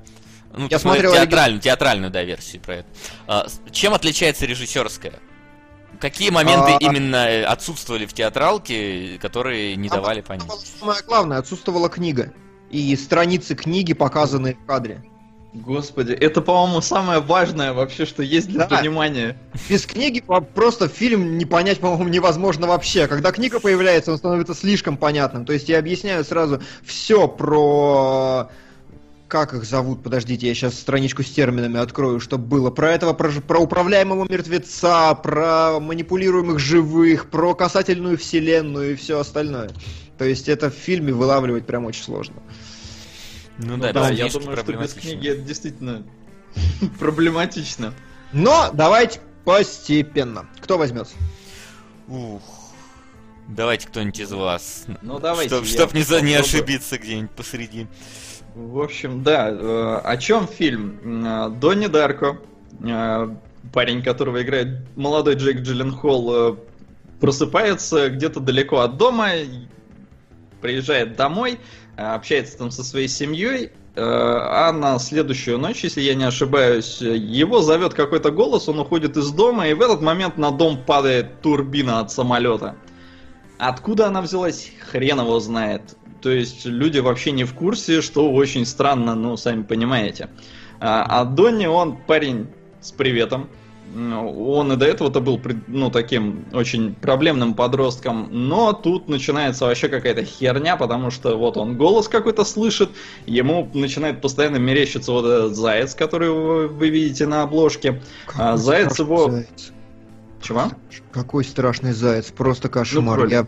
Ну, 0.53 0.69
ты 0.69 0.75
Я 0.75 0.79
смотрел 0.79 1.13
театральную, 1.13 1.61
театральную, 1.61 2.11
да, 2.11 2.23
версию 2.23 2.63
про 2.63 2.77
это. 2.77 2.89
А, 3.27 3.47
чем 3.71 3.95
отличается 3.95 4.47
режиссерская? 4.47 5.15
Какие 6.01 6.31
моменты 6.31 6.73
А- 6.73 6.79
именно 6.81 7.29
э, 7.29 7.45
отсутствовали 7.45 8.07
в 8.07 8.13
театралке, 8.13 9.19
которые 9.21 9.77
не 9.77 9.89
А 9.89 9.95
давали 9.95 10.21
вот 10.21 10.29
понять? 10.29 10.51
Самое 10.79 11.03
главное, 11.03 11.39
отсутствовала 11.39 11.89
книга. 11.89 12.33
И 12.71 12.95
страницы 12.97 13.55
книги, 13.55 13.93
показанные 13.93 14.55
в 14.55 14.65
кадре. 14.65 15.05
Господи, 15.53 16.13
это, 16.13 16.41
по-моему, 16.43 16.81
самое 16.81 17.19
важное 17.19 17.73
вообще, 17.73 18.07
что 18.07 18.23
есть 18.23 18.49
для 18.49 18.67
Да. 18.67 18.79
понимания. 18.79 19.37
Без 19.69 19.85
книги 19.85 20.23
просто 20.55 20.87
фильм 20.87 21.39
не 21.39 21.45
понять, 21.45 21.81
по-моему, 21.81 22.09
невозможно 22.09 22.69
вообще. 22.69 23.09
Когда 23.09 23.33
книга 23.33 23.59
появляется, 23.59 24.13
он 24.13 24.19
становится 24.19 24.55
слишком 24.55 24.97
понятным. 24.97 25.45
То 25.45 25.53
есть 25.53 25.69
я 25.69 25.79
объясняю 25.79 26.25
сразу 26.25 26.63
все 26.85 27.27
про... 27.27 28.49
Как 29.27 29.55
их 29.55 29.65
зовут? 29.65 30.03
Подождите, 30.03 30.49
я 30.49 30.55
сейчас 30.55 30.75
страничку 30.75 31.23
с 31.23 31.31
терминами 31.31 31.79
открою, 31.79 32.19
чтобы 32.19 32.47
было. 32.47 32.71
Про 32.71 32.93
этого, 32.93 33.13
про, 33.13 33.31
про 33.31 33.61
управляемого 33.61 34.27
мертвеца, 34.29 35.15
про 35.15 35.79
манипулируемых 35.81 36.59
живых, 36.59 37.31
про 37.31 37.55
касательную 37.55 38.19
вселенную 38.19 38.93
и 38.93 38.97
все 38.97 39.21
остальное. 39.21 39.71
То 40.19 40.25
есть 40.25 40.49
это 40.49 40.69
в 40.71 40.75
фильме 40.75 41.13
вылавливать 41.13 41.65
прям 41.65 41.87
очень 41.87 42.03
сложно. 42.03 42.35
Ну, 43.61 43.77
Ну 43.77 43.83
да, 43.83 43.92
да, 43.92 44.11
я 44.11 44.29
думаю, 44.29 44.57
что 44.57 44.73
без 44.73 44.94
книги 44.94 45.29
это 45.29 45.42
действительно 45.42 46.03
проблематично. 46.99 47.94
Но 48.33 48.70
давайте 48.73 49.20
постепенно. 49.44 50.46
Кто 50.61 50.79
возьмется? 50.79 51.14
Ух. 52.09 52.42
Давайте 53.49 53.88
кто-нибудь 53.88 54.20
из 54.20 54.33
вас. 54.33 54.87
Ну, 55.03 55.18
давайте. 55.18 55.55
Чтоб, 55.55 55.64
чтоб 55.66 55.94
не, 55.94 56.03
за- 56.03 56.20
не 56.20 56.35
попробую. 56.37 56.40
ошибиться 56.62 56.99
где-нибудь 56.99 57.31
посреди. 57.33 57.87
В 58.55 58.81
общем, 58.81 59.23
да, 59.23 59.49
э, 59.51 60.01
о 60.05 60.16
чем 60.16 60.46
фильм? 60.46 61.25
Э, 61.27 61.51
Донни 61.51 61.87
Дарко, 61.88 62.38
э, 62.83 63.29
парень, 63.73 64.03
которого 64.03 64.42
играет 64.42 64.96
молодой 64.96 65.35
Джейк 65.35 65.61
Джилленхол, 65.62 66.59
просыпается 67.20 68.09
где-то 68.09 68.40
далеко 68.40 68.81
от 68.81 68.96
дома, 68.96 69.31
приезжает 70.61 71.16
домой, 71.16 71.59
общается 72.01 72.59
там 72.59 72.71
со 72.71 72.83
своей 72.83 73.09
семьей, 73.09 73.67
э, 73.95 74.01
а 74.03 74.73
на 74.73 74.99
следующую 74.99 75.59
ночь, 75.59 75.85
если 75.85 76.01
я 76.01 76.15
не 76.15 76.25
ошибаюсь, 76.25 77.03
э, 77.03 77.17
его 77.17 77.61
зовет 77.61 77.95
какой-то 77.95 78.31
голос, 78.31 78.69
он 78.69 78.79
уходит 78.79 79.17
из 79.17 79.31
дома, 79.31 79.69
и 79.69 79.75
в 79.75 79.81
этот 79.81 80.01
момент 80.01 80.39
на 80.39 80.51
дом 80.51 80.85
падает 80.85 81.41
турбина 81.43 82.01
от 82.01 82.11
самолета. 82.11 82.77
Откуда 83.59 84.07
она 84.07 84.23
взялась, 84.23 84.73
хрен 84.91 85.21
его 85.21 85.39
знает. 85.41 85.97
То 86.23 86.31
есть 86.31 86.65
люди 86.65 86.99
вообще 86.99 87.33
не 87.33 87.45
в 87.45 87.55
курсе, 87.55 88.01
что 88.01 88.31
очень 88.33 88.67
странно, 88.67 89.15
ну, 89.15 89.37
сами 89.37 89.63
понимаете. 89.63 90.31
А, 90.81 91.05
а 91.21 91.25
Донни, 91.25 91.67
он 91.67 91.97
парень 91.97 92.49
с 92.81 92.93
приветом. 92.93 93.51
М, 93.94 94.26
Он 94.38 94.72
и 94.72 94.76
до 94.76 94.87
этого-то 94.87 95.20
был, 95.20 95.40
ну, 95.66 95.90
таким 95.90 96.44
очень 96.53 96.94
проблемным 96.94 97.55
подростком, 97.55 98.29
но 98.31 98.72
тут 98.72 99.09
начинается 99.09 99.66
вообще 99.66 99.88
какая-то 99.88 100.24
херня, 100.24 100.76
потому 100.76 101.11
что 101.11 101.36
вот 101.36 101.57
он 101.57 101.76
голос 101.76 102.09
какой-то 102.09 102.45
слышит, 102.45 102.91
ему 103.26 103.68
начинает 103.74 104.20
постоянно 104.20 104.57
мерещиться 104.57 105.12
вот 105.12 105.24
этот 105.26 105.57
заяц, 105.57 105.95
который 105.95 106.30
вы, 106.30 106.68
вы 106.68 106.88
видите 106.88 107.26
на 107.26 107.43
обложке. 107.43 108.01
А, 108.36 108.57
заяц 108.57 108.93
страшный 108.93 109.05
его- 109.05 109.30
заяц. 109.30 109.72
Чего? 110.43 110.62
Какой 111.12 111.45
страшный 111.45 111.93
заяц, 111.93 112.30
просто 112.30 112.68
кошмар. 112.68 113.16
кролик. 113.18 113.32
я, 113.32 113.47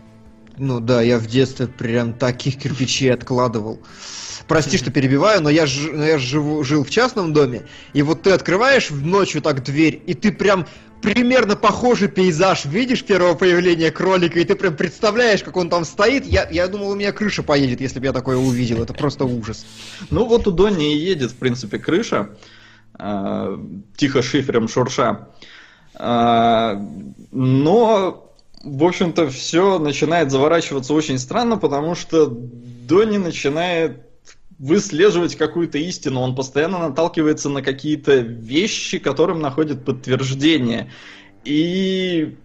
ну 0.57 0.79
да, 0.79 1.01
я 1.01 1.17
в 1.17 1.25
детстве 1.25 1.67
прям 1.67 2.13
таких 2.13 2.57
кирпичей 2.59 3.11
откладывал. 3.13 3.79
Прости, 4.47 4.77
что 4.77 4.91
перебиваю, 4.91 5.41
но 5.41 5.49
я, 5.49 5.65
ж, 5.65 5.89
но 5.91 6.05
я 6.05 6.17
живу, 6.17 6.63
жил 6.63 6.83
в 6.83 6.89
частном 6.89 7.33
доме, 7.33 7.63
и 7.93 8.01
вот 8.01 8.23
ты 8.23 8.31
открываешь 8.31 8.89
ночью 8.89 9.41
так 9.41 9.63
дверь, 9.63 10.01
и 10.05 10.13
ты 10.13 10.31
прям 10.31 10.67
примерно 11.03 11.55
похожий 11.55 12.07
пейзаж 12.07 12.65
видишь 12.65 13.03
первого 13.03 13.35
появления 13.35 13.91
кролика, 13.91 14.39
и 14.39 14.45
ты 14.45 14.55
прям 14.55 14.75
представляешь, 14.75 15.43
как 15.43 15.57
он 15.57 15.69
там 15.69 15.85
стоит. 15.85 16.25
Я, 16.25 16.47
я 16.49 16.67
думал, 16.67 16.89
у 16.91 16.95
меня 16.95 17.11
крыша 17.11 17.43
поедет, 17.43 17.81
если 17.81 17.99
бы 17.99 18.05
я 18.05 18.13
такое 18.13 18.37
увидел. 18.37 18.81
Это 18.81 18.93
просто 18.93 19.25
ужас. 19.25 19.65
Ну 20.09 20.25
вот 20.25 20.47
у 20.47 20.51
Донни 20.51 20.95
и 20.95 20.97
едет, 20.97 21.31
в 21.31 21.35
принципе, 21.35 21.77
крыша, 21.77 22.29
э, 22.97 23.57
тихо 23.97 24.21
шифером 24.21 24.69
шурша. 24.69 25.27
Э, 25.95 26.77
но, 27.31 28.33
в 28.63 28.83
общем-то, 28.83 29.29
все 29.29 29.79
начинает 29.79 30.31
заворачиваться 30.31 30.93
очень 30.93 31.19
странно, 31.19 31.57
потому 31.57 31.95
что 31.95 32.27
Донни 32.27 33.17
начинает 33.17 34.12
выслеживать 34.59 35.35
какую-то 35.35 35.77
истину, 35.77 36.21
он 36.21 36.35
постоянно 36.35 36.79
наталкивается 36.79 37.49
на 37.49 37.61
какие-то 37.61 38.17
вещи, 38.17 38.99
которым 38.99 39.39
находит 39.41 39.83
подтверждение. 39.83 40.91
И, 41.43 42.37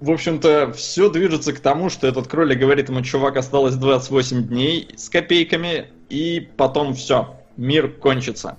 в 0.00 0.10
общем-то, 0.10 0.72
все 0.72 1.10
движется 1.10 1.52
к 1.52 1.60
тому, 1.60 1.90
что 1.90 2.06
этот 2.06 2.26
кролик 2.26 2.58
говорит 2.58 2.88
ему, 2.88 3.02
чувак, 3.02 3.36
осталось 3.36 3.74
28 3.74 4.48
дней 4.48 4.88
с 4.96 5.08
копейками, 5.08 5.86
и 6.08 6.48
потом 6.56 6.94
все, 6.94 7.36
мир 7.56 7.88
кончится. 7.88 8.58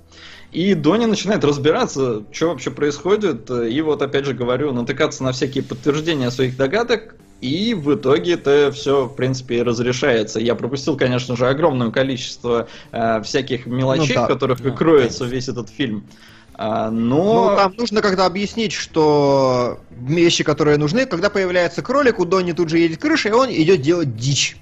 И 0.52 0.76
Дони 0.76 1.06
начинает 1.06 1.44
разбираться, 1.44 2.24
что 2.32 2.50
вообще 2.50 2.70
происходит, 2.70 3.50
и 3.50 3.82
вот 3.82 4.04
опять 4.04 4.26
же 4.26 4.34
говорю, 4.34 4.72
натыкаться 4.72 5.24
на 5.24 5.32
всякие 5.32 5.64
подтверждения 5.64 6.30
своих 6.30 6.56
догадок, 6.56 7.16
и 7.44 7.74
в 7.74 7.94
итоге 7.94 8.34
это 8.34 8.72
все, 8.72 9.06
в 9.06 9.16
принципе, 9.16 9.58
и 9.58 9.62
разрешается. 9.64 10.40
Я 10.40 10.56
пропустил, 10.56 10.96
конечно 10.96 11.36
же, 11.36 11.48
огромное 11.48 11.92
количество 11.92 12.70
э, 12.94 13.22
всяких 13.22 13.66
мелочей, 13.66 14.16
ну, 14.16 14.22
да, 14.22 14.26
в 14.26 14.28
которых 14.28 14.62
да, 14.62 14.72
кроется 14.72 15.20
конечно. 15.20 15.36
весь 15.36 15.50
этот 15.50 15.70
фильм. 15.70 16.06
А, 16.54 16.90
но... 16.90 17.50
Ну, 17.50 17.56
там 17.58 17.74
нужно 17.78 18.02
когда 18.02 18.28
объяснить, 18.28 18.72
что 18.72 19.82
вещи, 19.92 20.46
которые 20.46 20.78
нужны, 20.78 21.06
когда 21.06 21.30
появляется 21.30 21.82
кролик, 21.82 22.20
у 22.20 22.26
Донни 22.26 22.54
тут 22.54 22.70
же 22.70 22.80
едет 22.80 23.02
крыша, 23.02 23.28
и 23.28 23.34
он 23.34 23.50
идет 23.52 23.82
делать 23.82 24.16
дичь. 24.16 24.56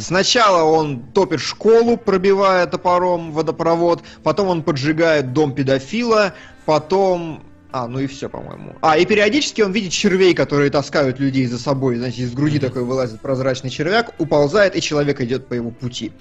Сначала 0.00 0.64
он 0.64 1.00
топит 1.14 1.40
школу, 1.40 1.96
пробивая 1.96 2.66
топором 2.66 3.30
водопровод, 3.30 4.02
потом 4.24 4.48
он 4.48 4.62
поджигает 4.64 5.32
дом 5.32 5.54
педофила, 5.54 6.34
потом 6.66 7.44
а, 7.72 7.86
ну 7.86 7.98
и 8.00 8.06
все, 8.06 8.28
по-моему. 8.28 8.74
А, 8.80 8.98
и 8.98 9.06
периодически 9.06 9.62
он 9.62 9.72
видит 9.72 9.92
червей, 9.92 10.34
которые 10.34 10.70
таскают 10.70 11.20
людей 11.20 11.46
за 11.46 11.58
собой. 11.58 11.96
Знаете, 11.96 12.22
из 12.22 12.32
груди 12.32 12.58
такой 12.58 12.84
вылазит 12.84 13.20
прозрачный 13.20 13.70
червяк, 13.70 14.14
уползает, 14.18 14.76
и 14.76 14.80
человек 14.80 15.20
идет 15.20 15.46
по 15.46 15.54
его 15.54 15.70
пути. 15.70 16.12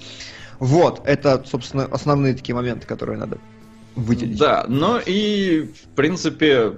Вот, 0.60 1.02
это, 1.06 1.44
собственно, 1.46 1.86
основные 1.86 2.34
такие 2.34 2.54
моменты, 2.56 2.86
которые 2.86 3.18
надо 3.18 3.38
выделить. 3.96 4.38
Да, 4.38 4.66
ну 4.68 5.00
и, 5.04 5.72
в 5.74 5.96
принципе, 5.96 6.74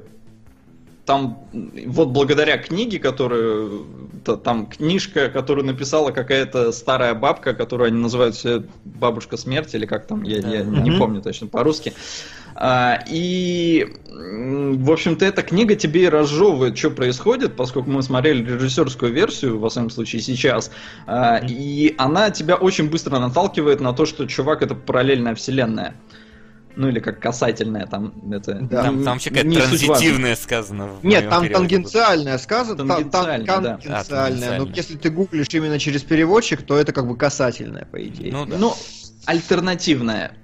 там 1.06 1.50
вот 1.88 2.10
благодаря 2.10 2.58
книге, 2.58 3.00
которую 3.00 3.86
там 4.44 4.68
книжка, 4.68 5.30
которую 5.30 5.66
написала 5.66 6.12
какая-то 6.12 6.72
старая 6.72 7.14
бабка, 7.16 7.54
которую 7.54 7.88
они 7.88 7.98
называют 7.98 8.36
все 8.36 8.64
бабушка 8.86 9.36
смерти 9.38 9.76
или 9.76 9.86
как 9.86 10.06
там, 10.06 10.24
я, 10.24 10.38
я 10.38 10.64
не 10.64 10.92
помню 10.92 11.22
точно 11.22 11.48
по-русски. 11.48 11.94
И, 13.10 13.88
в 14.08 14.92
общем-то, 14.92 15.26
эта 15.26 15.42
книга 15.42 15.76
тебе 15.76 16.04
и 16.04 16.10
разжевывает, 16.10 16.78
что 16.78 16.92
происходит, 16.92 17.56
поскольку 17.56 17.90
мы 17.90 18.04
смотрели 18.04 18.44
режиссерскую 18.44 19.12
версию, 19.12 19.58
во 19.58 19.70
всяком 19.70 19.90
случае, 19.90 20.22
сейчас, 20.22 20.72
а, 21.08 21.38
и 21.38 21.96
она 21.98 22.30
тебя 22.30 22.56
очень 22.56 22.90
быстро 22.90 23.18
наталкивает 23.18 23.80
на 23.80 23.94
то, 23.94 24.06
что 24.06 24.28
чувак 24.28 24.62
это 24.62 24.76
параллельная 24.76 25.34
вселенная. 25.34 25.96
Ну 26.76 26.88
или 26.88 27.00
как 27.00 27.20
касательная, 27.20 27.86
там 27.86 28.14
это. 28.32 28.54
Да. 28.62 28.84
Там, 28.84 29.04
там 29.04 29.14
вообще 29.14 29.30
какая-то 29.30 29.60
транзитивная 29.60 30.36
сказано. 30.36 30.90
Нет, 31.04 31.30
там 31.30 31.44
переводе. 31.44 31.68
тангенциальная 31.68 32.38
сказано. 32.38 32.88
Тангенциальная, 32.88 33.46
там, 33.46 33.64
да. 33.64 33.78
тангенциальная. 33.78 34.60
Но 34.60 34.70
если 34.74 34.98
ты 34.98 35.10
гуглишь 35.10 35.48
именно 35.52 35.80
через 35.80 36.04
переводчик, 36.04 36.62
то 36.62 36.78
это 36.78 36.94
как 36.94 37.08
бы 37.08 37.18
касательная, 37.18 37.86
по 37.86 38.02
идее. 38.02 38.32
Ну, 38.32 38.46
да. 38.46 38.58
ну 38.58 38.74
альтернативная. 39.26 40.38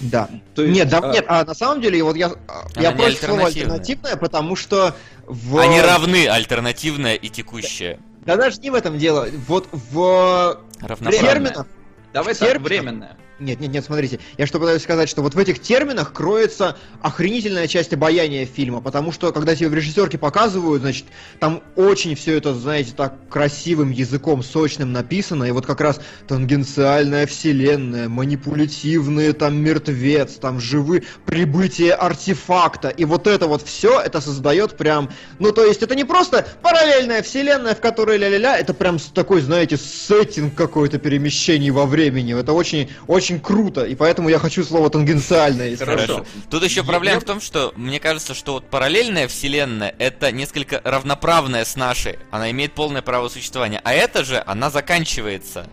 Да. 0.00 0.28
То 0.54 0.62
есть, 0.62 0.74
нет, 0.74 0.88
да, 0.88 0.98
а... 0.98 1.12
нет, 1.12 1.24
а 1.28 1.44
на 1.44 1.54
самом 1.54 1.80
деле, 1.80 2.02
вот 2.02 2.16
я, 2.16 2.32
я 2.76 2.92
против 2.92 3.20
слова 3.20 3.46
альтернативная, 3.46 4.16
потому 4.16 4.56
что 4.56 4.94
в... 5.26 5.58
Они 5.58 5.80
равны, 5.80 6.28
альтернативная 6.28 7.14
и 7.14 7.28
текущая. 7.28 7.98
Да, 8.24 8.36
да 8.36 8.44
даже 8.44 8.60
не 8.60 8.70
в 8.70 8.74
этом 8.74 8.98
дело. 8.98 9.28
Вот 9.46 9.68
в 9.72 10.60
терминах... 10.80 11.66
Давай 12.12 12.34
так, 12.34 12.60
временная. 12.60 13.16
Нет, 13.42 13.58
нет, 13.58 13.72
нет, 13.72 13.84
смотрите. 13.84 14.20
Я 14.38 14.46
что 14.46 14.60
пытаюсь 14.60 14.82
сказать, 14.82 15.08
что 15.08 15.20
вот 15.20 15.34
в 15.34 15.38
этих 15.38 15.60
терминах 15.60 16.12
кроется 16.12 16.76
охренительная 17.02 17.66
часть 17.66 17.92
обаяния 17.92 18.46
фильма, 18.46 18.80
потому 18.80 19.10
что, 19.10 19.32
когда 19.32 19.56
тебе 19.56 19.68
в 19.68 19.74
режиссерке 19.74 20.16
показывают, 20.16 20.82
значит, 20.82 21.06
там 21.40 21.60
очень 21.74 22.14
все 22.14 22.36
это, 22.36 22.54
знаете, 22.54 22.92
так 22.96 23.28
красивым 23.28 23.90
языком, 23.90 24.44
сочным 24.44 24.92
написано, 24.92 25.44
и 25.44 25.50
вот 25.50 25.66
как 25.66 25.80
раз 25.80 26.00
тангенциальная 26.28 27.26
вселенная, 27.26 28.08
манипулятивные 28.08 29.32
там 29.32 29.56
мертвец, 29.56 30.34
там 30.34 30.60
живы, 30.60 31.02
прибытие 31.26 31.94
артефакта, 31.94 32.90
и 32.90 33.04
вот 33.04 33.26
это 33.26 33.48
вот 33.48 33.62
все, 33.62 34.00
это 34.00 34.20
создает 34.20 34.76
прям, 34.76 35.10
ну, 35.40 35.50
то 35.50 35.64
есть 35.64 35.82
это 35.82 35.96
не 35.96 36.04
просто 36.04 36.46
параллельная 36.62 37.22
вселенная, 37.22 37.74
в 37.74 37.80
которой 37.80 38.18
ля-ля-ля, 38.18 38.56
это 38.56 38.72
прям 38.72 38.98
такой, 39.12 39.40
знаете, 39.40 39.76
сеттинг 39.76 40.54
какой-то 40.54 40.98
перемещений 40.98 41.70
во 41.70 41.86
времени, 41.86 42.38
это 42.38 42.52
очень, 42.52 42.88
очень 43.08 43.31
очень 43.32 43.40
круто, 43.40 43.84
и 43.84 43.94
поэтому 43.94 44.28
я 44.28 44.38
хочу 44.38 44.64
слово 44.64 44.90
тангенциальное. 44.90 45.76
Хорошо. 45.76 46.24
Тут 46.50 46.62
еще 46.62 46.84
проблема 46.84 47.20
в 47.20 47.24
том, 47.24 47.40
что 47.40 47.72
мне 47.76 48.00
кажется, 48.00 48.34
что 48.34 48.54
вот 48.54 48.68
параллельная 48.68 49.28
вселенная 49.28 49.94
это 49.98 50.32
несколько 50.32 50.80
равноправная 50.84 51.64
с 51.64 51.76
нашей. 51.76 52.18
Она 52.30 52.50
имеет 52.50 52.72
полное 52.72 53.02
право 53.02 53.28
существования. 53.28 53.80
А 53.84 53.92
это 53.92 54.24
же, 54.24 54.42
она 54.46 54.70
заканчивается 54.70 55.66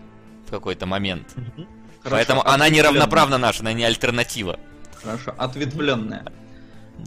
в 0.46 0.50
какой-то 0.50 0.86
момент. 0.86 1.28
Хорошо, 2.02 2.16
Поэтому 2.16 2.46
она 2.46 2.68
не 2.68 2.80
равноправна 2.80 3.38
наша, 3.38 3.60
она 3.60 3.72
не 3.72 3.84
альтернатива. 3.84 4.58
Хорошо, 5.02 5.34
ответвленная. 5.36 6.24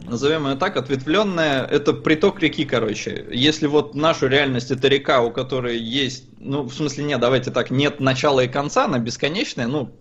Назовем 0.06 0.48
ее 0.48 0.56
так, 0.56 0.76
ответвленная, 0.76 1.64
это 1.64 1.92
приток 1.92 2.40
реки, 2.40 2.64
короче. 2.64 3.26
Если 3.30 3.68
вот 3.68 3.94
нашу 3.94 4.26
реальность 4.26 4.72
это 4.72 4.88
река, 4.88 5.22
у 5.22 5.30
которой 5.30 5.78
есть, 5.78 6.24
ну, 6.38 6.62
в 6.62 6.74
смысле, 6.74 7.04
нет, 7.04 7.20
давайте 7.20 7.52
так, 7.52 7.70
нет 7.70 8.00
начала 8.00 8.40
и 8.40 8.48
конца, 8.48 8.86
она 8.86 8.98
бесконечная, 8.98 9.68
ну, 9.68 9.96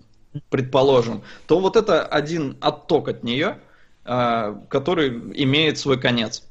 предположим, 0.50 1.24
то 1.48 1.60
вот 1.60 1.76
это 1.76 2.06
один 2.06 2.58
отток 2.62 3.08
от 3.08 3.24
нее, 3.24 3.60
а, 4.06 4.54
который 4.70 5.10
имеет 5.44 5.78
свой 5.78 6.00
конец. 6.00 6.44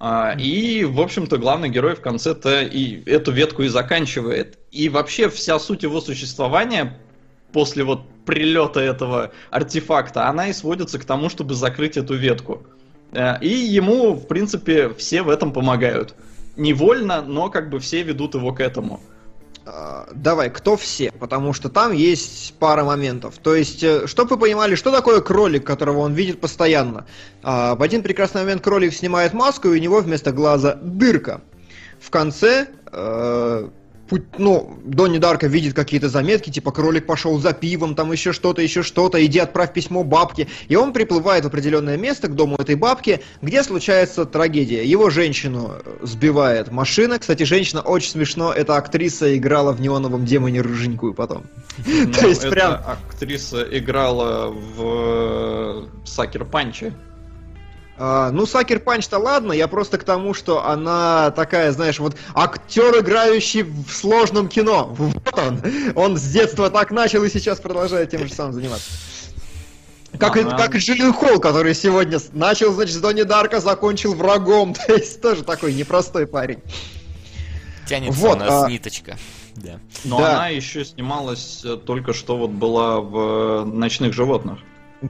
А, 0.00 0.34
и, 0.38 0.84
в 0.84 1.00
общем-то, 1.00 1.38
главный 1.38 1.68
герой 1.68 1.94
в 1.94 2.00
конце-то 2.00 2.62
и 2.62 3.02
эту 3.08 3.32
ветку 3.32 3.62
и 3.62 3.68
заканчивает. 3.68 4.58
И 4.70 4.88
вообще 4.88 5.28
вся 5.28 5.58
суть 5.58 5.82
его 5.82 6.00
существования 6.00 6.98
после 7.52 7.84
вот 7.84 8.02
прилета 8.24 8.80
этого 8.80 9.32
артефакта, 9.50 10.28
она 10.28 10.48
и 10.48 10.52
сводится 10.52 10.98
к 10.98 11.04
тому, 11.04 11.28
чтобы 11.28 11.54
закрыть 11.54 11.96
эту 11.96 12.14
ветку. 12.14 12.66
А, 13.12 13.38
и 13.40 13.48
ему, 13.48 14.14
в 14.14 14.26
принципе, 14.26 14.92
все 14.94 15.22
в 15.22 15.28
этом 15.28 15.52
помогают. 15.52 16.14
Невольно, 16.56 17.22
но 17.22 17.50
как 17.50 17.70
бы 17.70 17.78
все 17.78 18.02
ведут 18.02 18.34
его 18.34 18.52
к 18.52 18.60
этому. 18.60 19.00
А, 19.66 20.08
давай, 20.14 20.50
кто 20.50 20.76
все? 20.76 21.10
Потому 21.12 21.52
что 21.52 21.68
там 21.68 21.92
есть 21.92 22.54
пара 22.58 22.84
моментов. 22.84 23.38
То 23.42 23.54
есть, 23.54 23.82
э, 23.82 24.06
чтобы 24.06 24.34
вы 24.34 24.42
понимали, 24.42 24.74
что 24.74 24.90
такое 24.90 25.20
кролик, 25.20 25.64
которого 25.64 25.98
он 25.98 26.12
видит 26.12 26.40
постоянно. 26.40 27.06
А, 27.42 27.74
в 27.74 27.82
один 27.82 28.02
прекрасный 28.02 28.42
момент 28.42 28.62
кролик 28.62 28.92
снимает 28.92 29.32
маску, 29.32 29.68
и 29.68 29.78
у 29.78 29.80
него 29.80 30.00
вместо 30.00 30.32
глаза 30.32 30.78
дырка. 30.82 31.40
В 31.98 32.10
конце 32.10 32.68
э, 32.92 33.68
ну, 34.38 34.78
Донни 34.84 35.18
Дарка 35.18 35.46
видит 35.46 35.74
какие-то 35.74 36.08
заметки, 36.08 36.50
типа 36.50 36.72
кролик 36.72 37.06
пошел 37.06 37.38
за 37.38 37.52
пивом, 37.52 37.94
там 37.94 38.12
еще 38.12 38.32
что-то, 38.32 38.62
еще 38.62 38.82
что-то, 38.82 39.24
иди 39.24 39.38
отправь 39.38 39.72
письмо 39.72 40.04
бабке. 40.04 40.48
И 40.68 40.76
он 40.76 40.92
приплывает 40.92 41.44
в 41.44 41.46
определенное 41.48 41.96
место 41.96 42.28
к 42.28 42.34
дому 42.34 42.56
этой 42.56 42.74
бабки, 42.74 43.20
где 43.42 43.62
случается 43.62 44.24
трагедия. 44.24 44.84
Его 44.84 45.10
женщину 45.10 45.74
сбивает 46.02 46.70
машина. 46.70 47.18
Кстати, 47.18 47.44
женщина 47.44 47.80
очень 47.80 48.10
смешно, 48.10 48.52
эта 48.52 48.76
актриса 48.76 49.36
играла 49.36 49.72
в 49.72 49.80
неоновом 49.80 50.24
демоне 50.24 50.60
рыженькую 50.60 51.14
потом. 51.14 51.44
Ну, 51.86 52.12
То 52.20 52.26
есть 52.26 52.48
прям... 52.48 52.74
актриса 52.74 53.62
играла 53.62 54.50
в 54.50 55.88
Сакер 56.04 56.44
Панче. 56.44 56.92
А, 57.96 58.30
ну, 58.32 58.44
Сакер 58.44 58.80
Панч-то 58.80 59.18
ладно, 59.18 59.52
я 59.52 59.68
просто 59.68 59.98
к 59.98 60.04
тому, 60.04 60.34
что 60.34 60.66
она 60.66 61.30
такая, 61.30 61.70
знаешь, 61.70 62.00
вот 62.00 62.16
актер, 62.34 63.00
играющий 63.00 63.62
в 63.62 63.90
сложном 63.90 64.48
кино. 64.48 64.94
Вот 64.96 65.38
он. 65.38 65.60
Он 65.94 66.16
с 66.16 66.22
детства 66.22 66.70
так 66.70 66.90
начал 66.90 67.22
и 67.22 67.30
сейчас 67.30 67.60
продолжает 67.60 68.10
тем 68.10 68.26
же 68.26 68.32
самым 68.32 68.52
заниматься. 68.52 68.90
Как, 70.18 70.36
ага. 70.36 70.56
как 70.56 70.76
Джилин 70.76 71.12
Холл, 71.12 71.40
который 71.40 71.74
сегодня 71.74 72.18
начал, 72.32 72.72
значит, 72.72 72.94
с 72.94 72.98
Донни 72.98 73.22
Дарка, 73.22 73.60
закончил 73.60 74.14
врагом. 74.14 74.74
То 74.86 74.94
есть 74.94 75.20
тоже 75.20 75.42
такой 75.42 75.74
непростой 75.74 76.26
парень. 76.26 76.60
Тянется 77.86 78.18
вот, 78.18 78.36
у 78.36 78.40
нас 78.40 78.64
а... 78.64 78.68
ниточка. 78.68 79.16
Да. 79.56 79.78
Но 80.04 80.18
Да. 80.18 80.36
она 80.36 80.48
еще 80.48 80.84
снималась 80.84 81.62
э, 81.64 81.76
только 81.76 82.12
что 82.12 82.36
вот 82.36 82.50
была 82.50 83.00
в 83.00 83.16
э, 83.16 83.64
«Ночных 83.66 84.12
животных». 84.12 84.58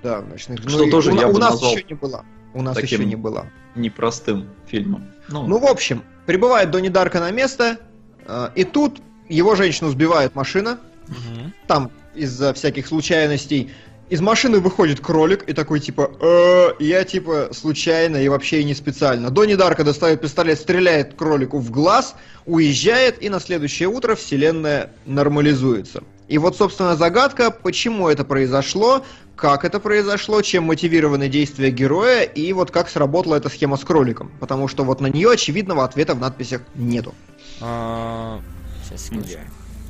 Да, 0.03 0.20
в 0.20 0.28
ночных. 0.28 0.61
Что 0.68 0.85
и 0.85 0.91
тоже 0.91 1.12
у, 1.12 1.16
я 1.18 1.28
у 1.28 1.32
бы 1.32 1.39
нас 1.39 1.53
назвал 1.53 1.72
еще 1.72 1.85
не 1.89 1.95
была. 1.95 2.24
У 2.55 2.62
нас 2.62 2.74
таким- 2.76 3.00
еще 3.00 3.09
не 3.09 3.16
была. 3.16 3.46
Непростым 3.74 4.48
фильмом. 4.66 5.07
Ну, 5.28 5.46
Ну, 5.46 5.59
в 5.59 5.66
общем, 5.66 6.02
прибывает 6.26 6.70
Донни 6.70 6.88
Дарка 6.88 7.20
на 7.20 7.30
место, 7.30 7.78
э, 8.26 8.48
и 8.55 8.64
тут 8.64 9.00
его 9.28 9.55
женщину 9.57 9.90
сбивает 9.90 10.34
машина, 10.34 10.78
Мгм. 11.09 11.52
там 11.66 11.90
из-за 12.14 12.55
всяких 12.55 12.86
случайностей. 12.86 13.70
Из 14.11 14.20
машины 14.20 14.61
выходит 14.61 15.00
кролик 15.00 15.48
и 15.48 15.55
такой 15.55 15.80
типа, 15.80 16.11
«Э, 16.20 16.68
я 16.78 17.05
типа 17.05 17.48
случайно 17.52 18.18
и 18.18 18.28
вообще 18.28 18.61
и 18.61 18.64
не 18.64 18.74
специально. 18.74 19.30
Донни 19.30 19.55
Дарка 19.55 19.82
достает 19.82 20.20
пистолет, 20.20 20.59
стреляет 20.61 21.14
кролику 21.14 21.59
в 21.59 21.70
глаз, 21.70 22.14
уезжает, 22.46 23.22
и 23.22 23.28
на 23.30 23.40
следующее 23.40 23.88
утро 23.88 24.14
вселенная 24.14 24.90
нормализуется. 25.07 26.05
И 26.28 26.38
вот, 26.38 26.57
собственно, 26.57 26.96
загадка, 26.96 27.50
почему 27.50 28.09
это 28.09 28.24
произошло, 28.24 29.05
как 29.37 29.64
это 29.64 29.80
произошло, 29.80 30.43
чем 30.43 30.64
мотивированы 30.64 31.28
действия 31.28 31.70
героя, 31.70 32.22
и 32.22 32.53
вот 32.53 32.70
как 32.70 32.89
сработала 32.89 33.37
эта 33.37 33.49
схема 33.49 33.76
с 33.76 33.85
кроликом. 33.85 34.30
Потому 34.41 34.68
что 34.68 34.85
вот 34.85 35.01
на 35.01 35.09
нее 35.09 35.32
очевидного 35.32 35.85
ответа 35.85 36.14
в 36.14 36.20
надписях 36.20 36.62
нету. 36.74 37.14
А, 37.61 38.41
Сейчас, 38.85 39.07
секундочку. 39.07 39.41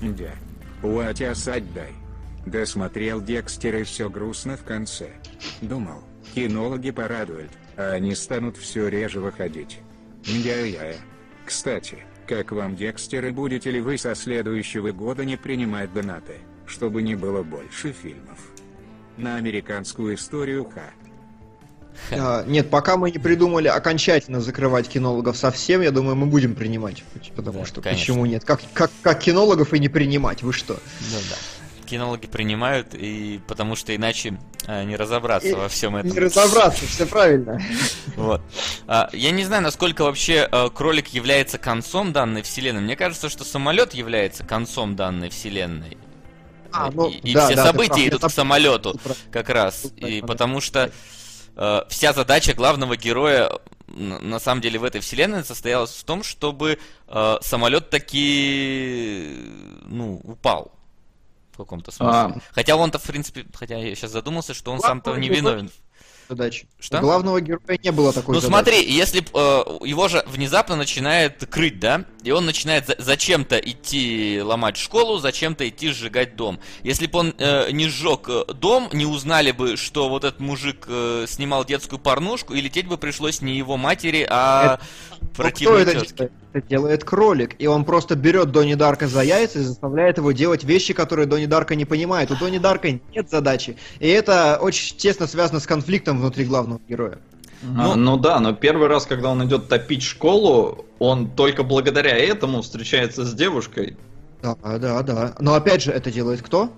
Да, 0.03 0.09
да. 0.09 0.31
Досмотрел 2.47 3.23
Декстер 3.23 3.77
и 3.77 3.83
все 3.85 4.11
грустно 4.11 4.57
в 4.57 4.65
конце. 4.65 5.11
Думал, 5.63 6.03
кинологи 6.35 6.91
порадуют, 6.91 7.51
а 7.77 7.93
они 7.93 8.15
станут 8.15 8.57
все 8.57 8.89
реже 8.89 9.21
выходить. 9.21 9.79
Я-я. 10.25 10.95
Кстати, 11.47 11.99
как 12.27 12.53
вам 12.53 12.77
Декстер 12.77 13.27
и 13.27 13.31
будете 13.31 13.71
ли 13.71 13.81
вы 13.81 13.97
со 13.99 14.15
следующего 14.15 14.93
года 14.93 15.25
не 15.25 15.37
принимать 15.37 15.93
донаты, 15.93 16.37
чтобы 16.67 17.03
не 17.03 17.15
было 17.15 17.43
больше 17.43 17.93
фильмов? 17.93 18.39
На 19.17 19.37
американскую 19.37 20.15
историю 20.17 20.65
Х. 20.65 20.83
А, 22.11 22.45
нет, 22.45 22.71
пока 22.71 22.97
мы 22.97 23.11
не 23.11 23.19
придумали 23.19 23.69
окончательно 23.69 24.41
закрывать 24.41 24.89
кинологов 24.89 25.37
совсем, 25.37 25.81
я 25.81 25.91
думаю, 25.91 26.17
мы 26.17 26.27
будем 26.27 26.55
принимать. 26.55 27.05
Потому 27.37 27.61
Да, 27.61 27.67
что 27.67 27.81
конечно. 27.81 28.03
почему 28.03 28.27
нет? 28.27 28.45
Как, 28.45 28.61
как, 28.73 28.91
как 29.03 29.21
кинологов 29.21 29.73
и 29.73 29.79
не 29.79 29.89
принимать? 29.89 30.43
Вы 30.43 30.53
что? 30.53 30.75
Ну 30.75 31.19
да. 31.31 31.87
Кинологи 31.87 32.27
принимают, 32.27 32.95
и 32.95 33.41
потому 33.47 33.77
что 33.77 33.95
иначе 33.95 34.39
а, 34.67 34.85
не 34.85 34.97
разобраться 34.97 35.49
И 35.49 35.53
во 35.53 35.69
всем 35.69 35.97
этом. 35.97 36.11
Не 36.11 36.19
разобраться, 36.19 36.87
все 36.87 37.07
правильно. 37.07 37.61
Вот. 38.17 38.41
А, 38.87 39.11
я 39.13 39.31
не 39.31 39.45
знаю, 39.45 39.63
насколько 39.63 40.03
вообще 40.03 40.49
э, 40.51 40.71
кролик 40.75 41.09
является 41.09 41.59
концом 41.59 42.13
данной 42.13 42.43
вселенной. 42.43 42.81
Мне 42.81 42.97
кажется, 42.97 43.29
что 43.29 43.45
самолет 43.45 43.93
является 43.95 44.45
концом 44.45 44.97
данной 44.97 45.29
вселенной. 45.29 45.99
А, 46.75 46.89
И- 46.89 46.95
ну, 46.95 47.09
и, 47.09 47.33
да, 47.33 47.47
все 47.47 47.57
да, 47.57 47.67
события 47.67 48.09
идут 48.09 48.23
к 48.23 48.31
самолету 48.31 48.99
как 49.31 49.49
раз. 49.49 49.87
И 49.97 50.23
потому 50.23 50.61
что 50.61 50.91
э, 51.57 51.81
вся 51.89 52.13
задача 52.13 52.55
главного 52.55 52.97
героя 52.97 53.51
на 53.87 54.41
самом 54.41 54.61
деле 54.61 54.79
в 54.79 54.85
этой 54.85 55.01
вселенной 55.01 55.45
состоялась 55.45 55.93
в 55.93 56.05
том, 56.05 56.25
чтобы 56.25 56.79
э, 57.07 57.37
самолет 57.43 57.91
таки 57.91 59.37
ну 59.87 60.21
упал 60.25 60.73
в 61.53 61.57
каком-то 61.59 61.93
смысле. 61.93 62.13
А. 62.13 62.37
Хотя 62.51 62.77
он-то, 62.77 62.99
в 62.99 63.05
принципе, 63.05 63.47
хотя 63.55 63.77
я 63.77 63.95
сейчас 63.95 64.11
задумался, 64.11 64.55
что 64.55 64.73
он 64.73 64.81
сам-то 64.81 65.17
не 65.17 65.29
виновен. 65.29 65.71
Задача. 66.29 66.67
Что? 66.81 66.99
У 66.99 67.01
главного 67.03 67.41
героя 67.41 67.79
не 67.83 67.93
было 67.93 68.13
такой 68.13 68.35
Ну 68.35 68.41
задачи. 68.41 68.51
смотри, 68.53 68.91
если 68.91 69.21
э, 69.23 69.87
его 69.87 70.09
же 70.09 70.25
внезапно 70.27 70.75
начинает 70.77 71.45
крыть, 71.51 71.79
да? 71.79 72.05
И 72.23 72.31
он 72.31 72.47
начинает 72.47 72.87
за- 72.87 72.97
зачем-то 72.99 73.57
идти 73.59 74.41
ломать 74.43 74.77
школу, 74.77 75.19
зачем-то 75.19 75.69
идти 75.69 75.91
сжигать 75.91 76.37
дом. 76.37 76.61
Если 76.83 77.07
бы 77.07 77.19
он 77.19 77.35
э, 77.39 77.71
не 77.73 77.89
сжег 77.89 78.29
э, 78.29 78.45
дом, 78.55 78.89
не 78.93 79.05
узнали 79.07 79.51
бы, 79.53 79.77
что 79.77 80.09
вот 80.09 80.25
этот 80.25 80.41
мужик 80.41 80.87
э, 80.89 81.27
снимал 81.29 81.65
детскую 81.65 81.99
порнушку, 81.99 82.55
и 82.55 82.61
лететь 82.61 82.87
бы 82.89 82.97
пришлось 82.97 83.43
не 83.43 83.57
его 83.57 83.77
матери, 83.77 84.27
а 84.31 84.79
Ну, 85.11 85.17
кто 85.29 85.43
противной 85.43 85.83
это 85.83 85.93
тётке. 85.93 86.15
делает? 86.15 86.33
Это 86.55 86.69
делает 86.69 87.03
кролик. 87.03 87.57
И 87.59 87.67
он 87.67 87.85
просто 87.85 88.15
берет 88.15 88.53
Донни 88.53 88.75
Дарка 88.75 89.09
за 89.09 89.23
яйца 89.23 89.59
и 89.59 89.63
заставляет 89.63 90.19
его 90.19 90.31
делать 90.31 90.63
вещи, 90.63 90.95
которые 90.95 91.27
Донни 91.27 91.47
Дарка 91.47 91.75
не 91.75 91.85
понимает. 91.85 92.31
У 92.31 92.37
Донни 92.37 92.59
Дарка 92.59 92.93
нет 92.93 93.29
задачи. 93.29 93.77
И 93.99 94.07
это 94.07 94.59
очень 94.63 94.97
тесно 94.97 95.27
связано 95.27 95.59
с 95.59 95.67
конфликтом 95.67 96.21
внутри 96.21 96.45
главного 96.45 96.81
героя. 96.89 97.19
А, 97.77 97.97
ну 97.97 98.17
да, 98.17 98.39
но 98.39 98.53
первый 98.53 98.87
раз, 98.87 99.05
когда 99.05 99.31
он 99.31 99.45
идет 99.45 99.69
топить 99.69 100.05
школу, 100.05 100.87
он 101.01 101.29
только 101.29 101.65
благодаря 101.65 102.17
этому 102.17 102.63
встречается 102.63 103.25
с 103.25 103.35
девушкой. 103.35 103.97
Да, 104.41 104.55
да, 104.63 105.03
да. 105.03 105.35
Но 105.41 105.55
опять 105.55 105.83
же, 105.83 105.91
это 105.91 106.13
делает 106.13 106.41
кто? 106.41 106.71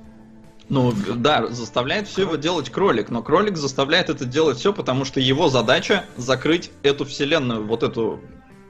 Ну 0.70 0.94
да, 1.16 1.48
заставляет 1.48 2.08
все 2.08 2.22
его 2.22 2.36
делать 2.36 2.70
кролик, 2.70 3.10
но 3.10 3.22
кролик 3.22 3.58
заставляет 3.58 4.08
это 4.08 4.24
делать 4.24 4.56
все, 4.56 4.72
потому 4.72 5.04
что 5.04 5.20
его 5.20 5.48
задача 5.48 6.04
закрыть 6.16 6.70
эту 6.82 7.04
вселенную, 7.04 7.66
вот 7.66 7.82
эту 7.82 8.20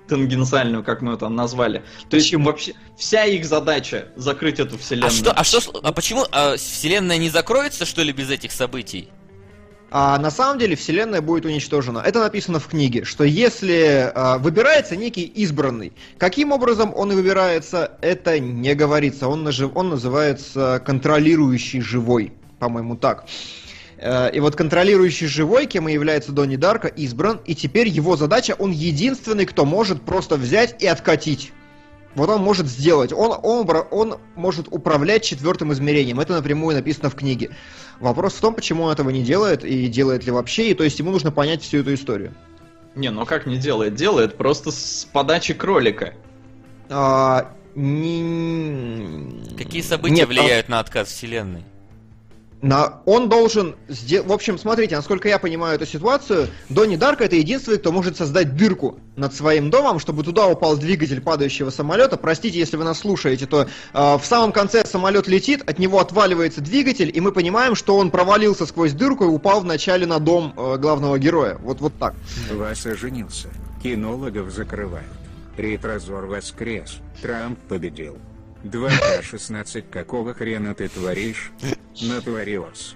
тангенциальную, 0.09 0.85
как 0.85 1.03
мы 1.03 1.15
это 1.15 1.29
назвали. 1.29 1.83
То 2.09 2.17
есть 2.17 2.35
вообще 2.35 2.75
вся 2.97 3.25
их 3.25 3.45
задача 3.45 4.09
закрыть 4.17 4.61
эту 4.61 4.79
вселенную. 4.79 5.11
А 5.11 5.15
что, 5.15 5.33
а 5.33 5.45
что, 5.45 5.81
а 5.83 5.93
почему 5.93 6.25
а, 6.33 6.57
вселенная 6.57 7.19
не 7.19 7.31
закроется, 7.31 7.85
что 7.85 8.03
ли, 8.03 8.13
без 8.13 8.31
этих 8.31 8.53
событий? 8.53 9.09
А 9.91 10.19
на 10.19 10.31
самом 10.31 10.59
деле 10.59 10.75
вселенная 10.75 11.21
будет 11.21 11.45
уничтожена. 11.45 12.03
Это 12.05 12.19
написано 12.19 12.59
в 12.59 12.67
книге, 12.67 13.05
что 13.05 13.25
если 13.25 14.11
а, 14.15 14.39
выбирается 14.39 14.97
некий 14.97 15.25
избранный, 15.25 15.93
каким 16.19 16.53
образом 16.53 16.93
он 16.95 17.13
и 17.13 17.15
выбирается, 17.15 17.93
это 18.01 18.39
не 18.41 18.75
говорится. 18.75 19.29
Он, 19.29 19.47
нажив- 19.47 19.73
он 19.75 19.91
называется 19.91 20.83
контролирующий 20.85 21.81
живой, 21.81 22.33
по-моему, 22.59 22.97
так. 22.97 23.27
Э, 23.27 23.66
И 23.99 24.41
вот 24.41 24.57
контролирующий 24.57 25.27
живой, 25.27 25.67
кем 25.67 25.89
и 25.89 25.93
является 25.93 26.33
Донни 26.33 26.57
Дарка, 26.57 26.89
избран, 26.89 27.41
и 27.47 27.55
теперь 27.55 27.89
его 27.89 28.17
задача, 28.17 28.55
он 28.59 28.71
единственный, 28.71 29.47
кто 29.47 29.65
может 29.65 30.03
просто 30.03 30.37
взять 30.37 30.83
и 30.83 30.87
откатить. 30.87 31.53
Вот 32.15 32.31
он 32.31 32.43
может 32.43 32.67
сделать. 32.67 33.13
Он, 33.13 33.39
он, 33.43 33.69
он 33.91 34.19
может 34.35 34.69
управлять 34.71 35.23
четвертым 35.23 35.73
измерением. 35.75 36.19
Это 36.19 36.33
напрямую 36.33 36.75
написано 36.75 37.11
в 37.11 37.15
книге. 37.15 37.51
Вопрос 38.01 38.35
в 38.35 38.41
том, 38.41 38.55
почему 38.55 38.85
он 38.85 38.93
этого 38.93 39.11
не 39.11 39.23
делает 39.23 39.65
и 39.65 39.87
делает 39.87 40.25
ли 40.25 40.33
вообще. 40.33 40.71
И 40.71 40.75
то 40.75 40.83
есть 40.83 40.99
ему 40.99 41.11
нужно 41.11 41.31
понять 41.31 41.63
всю 41.63 41.79
эту 41.79 41.93
историю. 41.93 42.35
Не, 42.95 43.11
ну 43.11 43.27
как 43.27 43.45
не 43.47 43.59
делает? 43.59 43.95
Делает 43.95 44.37
просто 44.39 44.71
с 44.71 45.07
подачи 45.13 45.53
кролика. 45.53 46.15
А, 46.89 47.53
не- 47.75 49.55
Какие 49.59 49.83
события 49.83 50.15
Нет, 50.15 50.29
влияют 50.29 50.71
на 50.71 50.81
отказ 50.81 51.09
вселенной? 51.09 51.65
На, 52.63 53.03
он 53.05 53.29
должен 53.29 53.77
сделать... 53.89 54.29
В 54.29 54.33
общем, 54.33 54.59
смотрите, 54.59 54.97
насколько 54.97 55.29
я 55.29 55.39
понимаю 55.39 55.77
эту 55.77 55.87
ситуацию, 55.87 56.49
Донни 56.69 56.97
Дарка 56.97 57.25
это 57.25 57.37
единственный, 57.37 57.79
кто 57.79 57.93
может 57.93 58.17
создать 58.17 58.57
дырку 58.57 58.99
над 59.17 59.35
своим 59.35 59.71
домом, 59.71 59.99
чтобы 59.99 60.23
туда 60.23 60.47
упал 60.47 60.77
двигатель 60.77 61.21
падающего 61.21 61.71
самолета. 61.71 62.17
Простите, 62.17 62.59
если 62.59 62.77
вы 62.77 62.85
нас 62.85 62.99
слушаете, 62.99 63.47
то 63.47 63.63
э, 63.63 63.67
в 63.93 64.23
самом 64.25 64.53
конце 64.53 64.87
самолет 64.87 65.29
летит, 65.29 65.69
от 65.69 65.79
него 65.79 66.01
отваливается 66.01 66.61
двигатель, 66.61 67.11
и 67.15 67.21
мы 67.21 67.33
понимаем, 67.33 67.75
что 67.75 67.97
он 67.97 68.11
провалился 68.11 68.65
сквозь 68.65 68.93
дырку 68.93 69.25
и 69.25 69.29
упал 69.29 69.61
вначале 69.61 70.07
на 70.07 70.19
дом 70.19 70.55
э, 70.57 70.77
главного 70.79 71.19
героя. 71.19 71.59
Вот, 71.61 71.81
вот 71.81 71.93
так. 71.99 72.15
Вася 72.51 72.97
женился. 72.97 73.49
Кинологов 73.83 74.51
закрывают. 74.51 75.07
Ретрозор 75.59 76.27
воскрес. 76.27 76.99
Трамп 77.21 77.59
победил. 77.69 78.19
2К16 78.67 79.85
какого 79.91 80.35
хрена 80.35 80.75
ты 80.75 80.89
творишь? 80.89 81.51
Натворилось. 82.01 82.95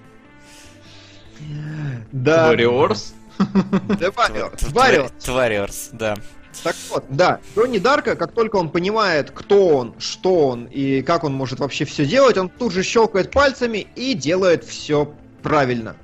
Да. 2.12 2.49
Вариорс? 2.49 3.14
Да, 3.39 4.11
Вариорс, 4.11 4.62
Вариорс. 4.73 5.12
Твариорс, 5.25 5.89
да. 5.93 6.16
Так 6.62 6.77
вот, 6.91 7.05
да, 7.09 7.41
Донни 7.55 7.79
Дарка, 7.79 8.16
как 8.16 8.33
только 8.33 8.57
он 8.57 8.71
понимает, 8.71 9.31
кто 9.31 9.68
он, 9.68 9.95
что 9.99 10.49
он 10.49 10.66
и 10.66 11.01
как 11.03 11.25
он 11.25 11.33
может 11.33 11.61
вообще 11.61 11.85
все 11.85 12.05
делать, 12.05 12.37
он 12.37 12.49
тут 12.49 12.73
же 12.73 12.83
щелкает 12.83 13.31
пальцами 13.31 13.87
и 13.97 14.14
делает 14.14 14.64
все 14.64 15.14
правильно. 15.43 15.97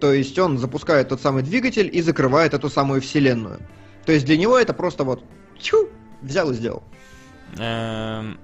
То 0.00 0.12
есть 0.12 0.38
он 0.38 0.58
запускает 0.58 1.08
тот 1.08 1.20
самый 1.22 1.42
двигатель 1.42 1.88
и 1.92 2.02
закрывает 2.02 2.54
эту 2.54 2.68
самую 2.68 3.00
вселенную. 3.00 3.58
То 4.04 4.12
есть 4.12 4.26
для 4.26 4.36
него 4.36 4.58
это 4.58 4.74
просто 4.74 5.02
вот 5.02 5.24
чу, 5.58 5.88
взял 6.22 6.50
и 6.50 6.54
сделал. 6.54 6.84
Эм, 7.58 8.38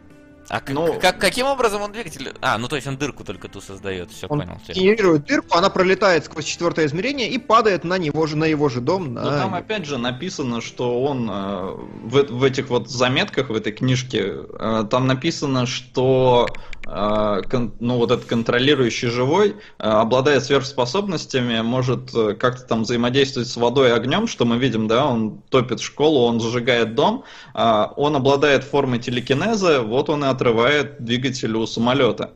А 0.53 0.61
Ну- 0.69 0.99
как, 1.01 1.19
каким 1.19 1.47
образом 1.47 1.81
он 1.81 1.93
двигатель... 1.93 2.31
А, 2.43 2.59
ну 2.59 2.69
то 2.69 2.77
есть 2.77 2.87
он 2.87 2.99
дырку 2.99 3.25
только 3.25 3.49
ту 3.49 3.63
создает, 3.63 4.11
все 4.11 4.27
Он 4.29 4.41
понял. 4.41 4.59
всё. 4.63 4.75
генерирует 4.75 5.25
дырку, 5.25 5.57
она 5.57 5.71
пролетает 5.71 6.27
сквозь 6.27 6.45
четвертое 6.45 6.85
измерение 6.85 7.31
и 7.31 7.39
падает 7.39 7.85
на 7.85 7.97
него 7.97 8.27
же, 8.27 8.37
на 8.37 8.45
его 8.45 8.69
же 8.69 8.83
дом. 8.83 9.15
Но 9.15 9.23
на- 9.23 9.31
Ну, 9.31 9.39
там 9.39 9.55
опять 9.55 9.87
же 9.87 9.97
написано, 9.97 10.61
что 10.61 11.03
он 11.05 11.31
э, 11.33 11.71
в, 12.05 12.23
в 12.31 12.43
этих 12.45 12.69
вот 12.69 12.91
заметках 12.91 13.49
в 13.49 13.55
этой 13.55 13.73
книжке 13.73 14.25
э, 14.59 14.85
там 14.91 15.07
написано, 15.07 15.65
что 15.65 16.47
ну 16.87 17.97
вот 17.97 18.11
этот 18.11 18.25
контролирующий 18.27 19.09
живой, 19.09 19.51
э, 19.51 19.55
обладает 19.79 20.45
сверхспособностями, 20.45 21.61
может 21.61 22.15
э, 22.15 22.35
как-то 22.35 22.67
там 22.67 22.83
взаимодействовать 22.83 23.49
с 23.49 23.57
водой 23.57 23.91
и 23.91 23.93
огнем, 23.93 24.27
что 24.27 24.45
мы 24.45 24.59
видим, 24.59 24.89
да, 24.89 25.07
он 25.07 25.43
топит 25.49 25.81
школу, 25.81 26.27
он 26.27 26.41
сжигает 26.41 26.95
дом, 26.95 27.25
а 27.55 27.93
он 27.97 28.17
обладает 28.17 28.65
формой 28.65 28.99
телекинеза, 28.99 29.83
вот 29.83 30.11
он 30.11 30.25
и 30.25 30.29
отрывает 30.29 31.05
двигатель 31.05 31.55
у 31.57 31.67
самолета. 31.67 32.33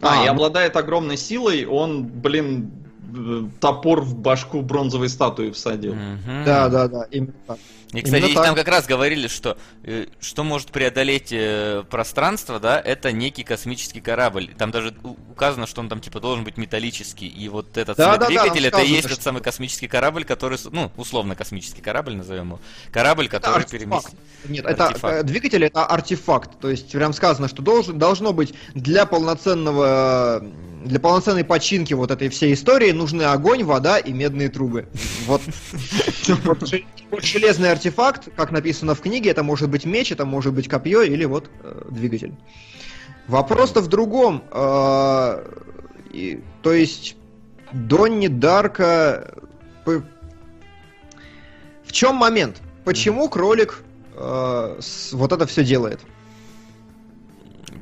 А, 0.00 0.20
А, 0.20 0.22
и 0.22 0.26
ну- 0.26 0.32
обладает 0.32 0.76
огромной 0.76 1.16
силой, 1.16 1.64
он, 1.64 2.04
блин, 2.04 2.70
э, 2.84 2.85
топор 3.60 4.00
в 4.00 4.16
башку 4.16 4.62
бронзовой 4.62 5.08
статуи 5.08 5.50
всадил. 5.50 5.94
Мгм. 5.94 6.44
Да, 6.44 6.68
да, 6.68 6.88
да, 6.88 7.06
именно 7.10 7.34
так. 7.46 7.58
И, 7.92 8.02
кстати, 8.02 8.22
Именно 8.24 8.34
так. 8.34 8.44
там 8.46 8.54
как 8.56 8.68
раз 8.68 8.86
говорили, 8.86 9.28
что 9.28 9.56
э, 9.84 10.06
что 10.20 10.42
может 10.42 10.72
преодолеть 10.72 11.28
э, 11.30 11.84
пространство, 11.88 12.58
да, 12.58 12.80
это 12.80 13.12
некий 13.12 13.44
космический 13.44 14.00
корабль. 14.00 14.52
Там 14.58 14.72
даже 14.72 14.92
указано, 15.30 15.68
что 15.68 15.80
он 15.82 15.88
там 15.88 16.00
типа 16.00 16.18
должен 16.18 16.44
быть 16.44 16.56
металлический. 16.56 17.28
И 17.28 17.48
вот 17.48 17.76
этот 17.76 17.96
Да, 17.96 18.12
да, 18.12 18.18
да, 18.18 18.26
двигатель, 18.26 18.66
это 18.66 18.80
и 18.80 18.88
есть 18.88 19.08
тот 19.08 19.22
самый 19.22 19.40
космический 19.40 19.86
корабль, 19.86 20.24
который, 20.24 20.58
ну, 20.72 20.90
условно 20.96 21.36
космический 21.36 21.80
корабль, 21.80 22.16
назовем 22.16 22.48
его. 22.48 22.60
Корабль, 22.90 23.28
который 23.28 23.64
переместит. 23.64 24.18
Нет, 24.46 24.64
это 24.66 24.88
Артефакт. 24.88 25.14
э, 25.14 25.22
двигатель 25.22 25.64
это 25.64 25.86
артефакт. 25.86 26.58
То 26.60 26.68
есть 26.68 26.90
прям 26.90 27.12
сказано, 27.12 27.48
что 27.48 27.62
должен, 27.62 27.98
должно 27.98 28.32
быть 28.32 28.52
для 28.74 29.06
полноценного 29.06 30.40
э, 30.42 30.50
для 30.86 31.00
полноценной 31.00 31.44
починки 31.44 31.94
вот 31.94 32.10
этой 32.10 32.28
всей 32.28 32.54
истории 32.54 32.92
нужны 32.92 33.22
огонь, 33.22 33.64
вода 33.64 33.98
и 33.98 34.12
медные 34.12 34.48
трубы. 34.48 34.88
Вот, 35.26 35.42
вот 36.44 36.68
же- 36.68 36.84
вот 37.10 37.22
железный 37.24 37.70
артефакт, 37.72 38.28
как 38.36 38.50
написано 38.50 38.94
в 38.94 39.00
книге, 39.00 39.30
это 39.30 39.42
может 39.42 39.68
быть 39.68 39.84
меч, 39.84 40.12
это 40.12 40.24
может 40.24 40.54
быть 40.54 40.68
копье 40.68 41.02
или 41.02 41.24
вот 41.24 41.50
э, 41.62 41.82
двигатель. 41.90 42.34
Вопрос-то 43.26 43.80
в 43.80 43.88
другом. 43.88 44.42
э, 44.50 45.44
то 46.62 46.72
есть 46.72 47.16
Донни 47.72 48.28
Дарка... 48.28 49.34
В 51.84 51.92
чем 51.92 52.16
момент? 52.16 52.60
Почему 52.84 53.28
кролик 53.28 53.82
э, 54.14 54.80
вот 55.12 55.32
это 55.32 55.46
все 55.46 55.64
делает? 55.64 56.00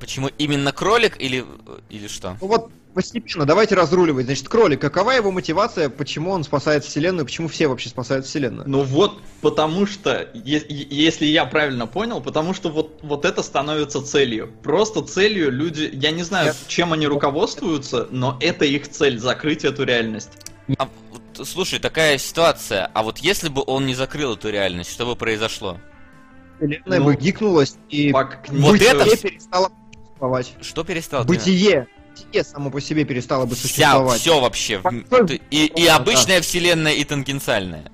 Почему 0.01 0.29
именно 0.39 0.73
кролик 0.73 1.21
или, 1.21 1.45
или 1.89 2.09
что? 2.09 2.37
Ну 2.41 2.47
вот 2.49 2.71
постепенно, 2.95 3.45
давайте 3.45 3.75
разруливать. 3.75 4.27
Значит, 4.27 4.49
кролик, 4.49 4.81
какова 4.81 5.11
его 5.11 5.31
мотивация, 5.31 5.89
почему 5.91 6.31
он 6.31 6.45
спасает 6.45 6.85
вселенную, 6.85 7.27
почему 7.27 7.49
все 7.49 7.67
вообще 7.67 7.89
спасают 7.89 8.25
вселенную? 8.27 8.69
Ну 8.69 8.83
вот, 8.83 9.21
потому 9.41 9.87
что, 9.87 10.29
е- 10.33 10.65
если 10.69 11.27
я 11.27 11.45
правильно 11.45 11.87
понял, 11.87 12.21
потому 12.21 12.55
что 12.55 12.71
вот, 12.71 13.01
вот 13.03 13.25
это 13.25 13.43
становится 13.43 14.03
целью. 14.03 14.53
Просто 14.63 15.03
целью 15.03 15.51
люди, 15.51 15.91
я 15.93 16.11
не 16.11 16.23
знаю, 16.23 16.47
Я- 16.49 16.55
чем 16.69 16.93
они 16.93 17.07
руководствуются, 17.07 18.09
но 18.11 18.39
это 18.41 18.65
их 18.65 18.89
цель, 18.89 19.19
закрыть 19.19 19.65
эту 19.65 19.85
реальность. 19.85 20.31
А, 20.79 20.89
вот, 21.11 21.47
слушай, 21.47 21.79
такая 21.79 22.17
ситуация. 22.19 22.91
А 22.95 23.03
вот 23.03 23.19
если 23.19 23.49
бы 23.51 23.63
он 23.67 23.85
не 23.87 23.95
закрыл 23.95 24.35
эту 24.35 24.49
реальность, 24.51 24.91
что 24.91 25.05
бы 25.05 25.17
произошло? 25.17 25.79
Вселенная 26.59 27.01
ну, 27.01 27.05
бы 27.07 27.17
гикнулась 27.17 27.77
и 27.91 28.13
Пак- 28.13 28.49
Вот 28.49 28.73
бытие 28.73 28.91
это- 28.91 29.05
перестало 29.05 29.71
существовать. 29.93 30.55
Что 30.63 30.85
перестало? 30.85 31.25
Бытие, 31.25 31.89
бытие 32.15 32.45
само 32.45 32.71
по 32.71 32.81
себе 32.81 33.05
перестало 33.05 33.47
бы 33.47 33.55
Вся, 33.55 33.63
существовать. 33.69 34.21
все 34.21 34.41
вообще. 34.41 34.81
Ты- 35.27 35.41
И, 35.51 35.67
и 35.67 35.87
Да. 35.87 35.97
обычная 35.97 36.41
вселенная, 36.41 36.93
и 36.93 37.05
тангенциальная. 37.05 37.91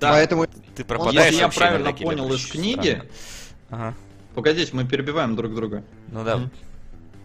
Да. 0.00 0.10
Поэтому 0.12 0.46
Ты 0.74 0.84
пропадаешь 0.84 1.32
Если 1.32 1.40
я 1.40 1.48
правильно 1.48 1.92
понял 1.92 2.30
из 2.32 2.44
книги. 2.46 3.02
Ага. 3.70 3.94
погодите, 4.34 4.70
мы 4.74 4.84
перебиваем 4.84 5.34
друг 5.36 5.54
друга. 5.54 5.84
Ну 6.08 6.22
да. 6.22 6.40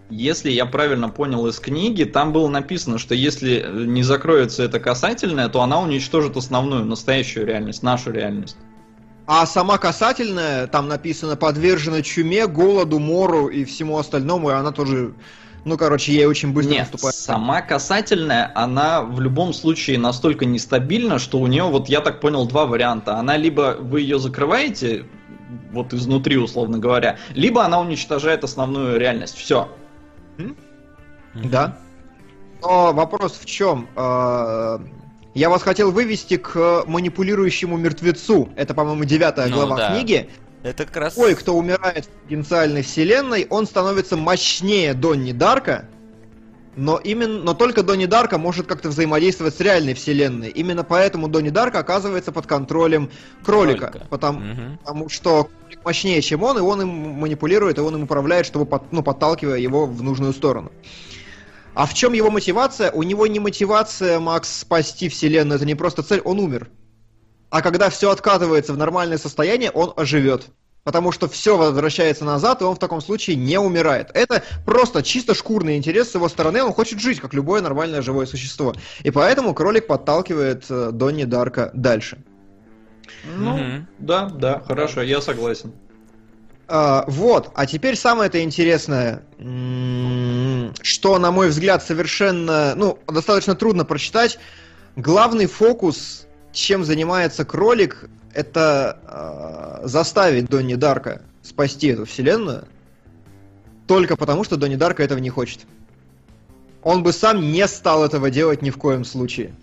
Если 0.09 0.49
я 0.51 0.65
правильно 0.65 1.09
понял 1.09 1.45
из 1.47 1.59
книги, 1.59 2.03
там 2.05 2.31
было 2.33 2.47
написано, 2.47 2.97
что 2.97 3.13
если 3.15 3.65
не 3.73 4.03
закроется 4.03 4.63
это 4.63 4.79
касательное, 4.79 5.47
то 5.49 5.61
она 5.61 5.79
уничтожит 5.81 6.35
основную, 6.37 6.85
настоящую 6.85 7.45
реальность, 7.45 7.83
нашу 7.83 8.11
реальность. 8.11 8.57
А 9.27 9.45
сама 9.45 9.77
касательная, 9.77 10.67
там 10.67 10.87
написано, 10.87 11.35
подвержена 11.37 12.01
чуме, 12.01 12.47
голоду, 12.47 12.99
мору 12.99 13.47
и 13.47 13.63
всему 13.65 13.97
остальному, 13.97 14.49
и 14.49 14.53
она 14.53 14.71
тоже, 14.71 15.13
ну, 15.63 15.77
короче, 15.77 16.11
ей 16.13 16.25
очень 16.25 16.53
быстро 16.53 16.71
Нет, 16.71 16.79
наступает. 16.91 17.15
сама 17.15 17.61
касательная, 17.61 18.51
она 18.55 19.03
в 19.03 19.19
любом 19.21 19.53
случае 19.53 19.99
настолько 19.99 20.45
нестабильна, 20.45 21.19
что 21.19 21.39
у 21.39 21.47
нее, 21.47 21.63
вот 21.63 21.87
я 21.87 22.01
так 22.01 22.19
понял, 22.19 22.47
два 22.47 22.65
варианта. 22.65 23.17
Она 23.17 23.37
либо 23.37 23.77
вы 23.79 24.01
ее 24.01 24.17
закрываете, 24.19 25.05
вот 25.71 25.93
изнутри, 25.93 26.37
условно 26.37 26.79
говоря, 26.79 27.17
либо 27.33 27.63
она 27.63 27.79
уничтожает 27.79 28.43
основную 28.43 28.99
реальность. 28.99 29.35
Все. 29.37 29.69
Да. 31.35 31.77
Но 32.61 32.93
вопрос 32.93 33.39
в 33.39 33.45
чем? 33.45 33.87
Э, 33.95 34.79
Я 35.33 35.49
вас 35.49 35.63
хотел 35.63 35.91
вывести 35.91 36.37
к 36.37 36.83
манипулирующему 36.87 37.77
мертвецу. 37.77 38.49
Это, 38.55 38.73
по-моему, 38.73 39.05
девятая 39.05 39.47
Ну 39.47 39.55
глава 39.55 39.77
да. 39.77 39.93
книги. 39.93 40.29
Это 40.63 40.85
как 40.85 40.97
раз... 40.97 41.17
Ой, 41.17 41.35
кто 41.35 41.55
умирает 41.55 42.05
в 42.05 42.07
тангенциальной 42.21 42.83
вселенной, 42.83 43.47
он 43.49 43.65
становится 43.65 44.15
мощнее 44.15 44.93
Донни 44.93 45.31
Дарка, 45.31 45.85
но 46.75 46.97
именно, 46.97 47.39
но 47.39 47.53
только 47.53 47.83
Донни 47.83 48.05
Дарка 48.05 48.37
может 48.37 48.67
как-то 48.67 48.89
взаимодействовать 48.89 49.55
с 49.55 49.59
реальной 49.59 49.93
вселенной. 49.93 50.49
Именно 50.49 50.83
поэтому 50.83 51.27
Донни 51.27 51.49
Дарка 51.49 51.79
оказывается 51.79 52.31
под 52.31 52.45
контролем 52.45 53.09
кролика, 53.43 53.87
Кролика. 53.87 54.07
Потому, 54.09 54.39
Мгм. 54.39 54.77
потому 54.77 55.09
что 55.09 55.49
кролик 55.63 55.83
мощнее, 55.83 56.21
чем 56.21 56.43
он, 56.43 56.57
и 56.59 56.61
он 56.61 56.81
им 56.81 56.89
манипулирует, 56.89 57.77
и 57.77 57.81
он 57.81 57.95
им 57.95 58.03
управляет, 58.03 58.45
чтобы 58.45 58.65
под- 58.65 58.91
ну, 58.93 59.03
подталкивая 59.03 59.57
его 59.57 59.85
в 59.85 60.01
нужную 60.03 60.31
сторону. 60.33 60.71
А 61.73 61.85
в 61.85 61.93
чем 61.93 62.13
его 62.13 62.29
мотивация? 62.29 62.91
У 62.91 63.01
него 63.03 63.27
не 63.27 63.39
мотивация, 63.39 64.19
Макс, 64.19 64.59
спасти 64.59 65.09
вселенную, 65.09 65.55
это 65.55 65.65
не 65.65 65.75
просто 65.75 66.03
цель, 66.03 66.19
он 66.21 66.39
умер. 66.39 66.69
А 67.51 67.61
когда 67.61 67.89
все 67.89 68.09
откатывается 68.09 68.73
в 68.73 68.77
нормальное 68.77 69.17
состояние, 69.17 69.71
он 69.71 69.93
оживет. 69.97 70.47
Потому 70.83 71.11
что 71.11 71.27
все 71.27 71.57
возвращается 71.57 72.25
назад, 72.25 72.61
и 72.61 72.63
он 72.63 72.75
в 72.75 72.79
таком 72.79 73.01
случае 73.01 73.35
не 73.35 73.59
умирает. 73.59 74.09
Это 74.15 74.41
просто 74.65 75.03
чисто 75.03 75.35
шкурный 75.35 75.77
интерес 75.77 76.09
с 76.09 76.15
его 76.15 76.27
стороны, 76.27 76.63
он 76.63 76.73
хочет 76.73 76.99
жить, 76.99 77.19
как 77.19 77.35
любое 77.35 77.61
нормальное 77.61 78.01
живое 78.01 78.25
существо. 78.25 78.73
И 79.03 79.11
поэтому 79.11 79.53
кролик 79.53 79.85
подталкивает 79.85 80.65
э, 80.69 80.89
Донни 80.91 81.25
Дарка 81.25 81.69
дальше. 81.75 82.23
Ну, 83.23 83.57
Мгм. 83.57 83.87
да, 83.99 84.25
да, 84.29 84.63
хорошо, 84.65 85.03
я 85.03 85.21
согласен. 85.21 85.73
А, 86.67 87.03
вот, 87.07 87.51
а 87.53 87.65
теперь 87.67 87.97
самое-то 87.97 88.41
интересное, 88.41 89.23
м, 89.39 90.73
что, 90.81 91.19
на 91.19 91.29
мой 91.31 91.49
взгляд, 91.49 91.83
совершенно, 91.83 92.73
ну, 92.75 92.97
достаточно 93.07 93.55
трудно 93.55 93.83
прочитать. 93.83 94.39
Главный 94.95 95.47
фокус, 95.47 96.25
чем 96.53 96.83
занимается 96.83 97.45
кролик, 97.45 98.09
это 98.33 98.97
а, 99.05 99.81
заставить 99.85 100.45
Донни 100.45 100.75
Дарка 100.75 101.21
спасти 101.43 101.87
эту 101.87 102.05
вселенную, 102.05 102.65
только 103.87 104.15
потому, 104.15 104.43
что 104.43 104.57
Донни 104.57 104.75
Дарка 104.75 105.03
этого 105.03 105.19
не 105.19 105.29
хочет. 105.29 105.61
Он 106.83 107.03
бы 107.03 107.13
сам 107.13 107.51
не 107.51 107.67
стал 107.67 108.03
этого 108.05 108.29
делать 108.31 108.61
ни 108.61 108.69
в 108.69 108.77
коем 108.77 109.03
случае. 109.05 109.53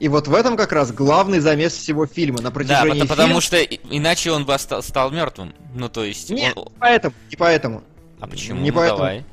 И 0.00 0.08
вот 0.08 0.28
в 0.28 0.34
этом 0.34 0.56
как 0.56 0.72
раз 0.72 0.92
главный 0.92 1.40
замес 1.40 1.72
всего 1.74 2.06
фильма. 2.06 2.38
На 2.38 2.44
Да, 2.44 2.50
протяжении 2.52 3.00
потому, 3.00 3.08
потому 3.08 3.28
фильма- 3.28 3.40
что 3.40 3.56
и- 3.58 3.80
иначе 3.90 4.30
он 4.30 4.44
бы 4.44 4.54
оста- 4.54 4.80
стал 4.80 5.10
мертвым. 5.10 5.54
Ну, 5.74 5.88
то 5.88 6.04
есть... 6.04 6.30
Нет, 6.30 6.56
он- 6.56 6.64
не 6.66 6.70
поэтому, 6.78 7.14
не 7.30 7.36
поэтому. 7.36 7.82
А 8.20 8.26
почему? 8.28 8.60
не 8.60 8.70
Ну, 8.70 8.76
поэтому. 8.76 8.98
давай. 8.98 9.24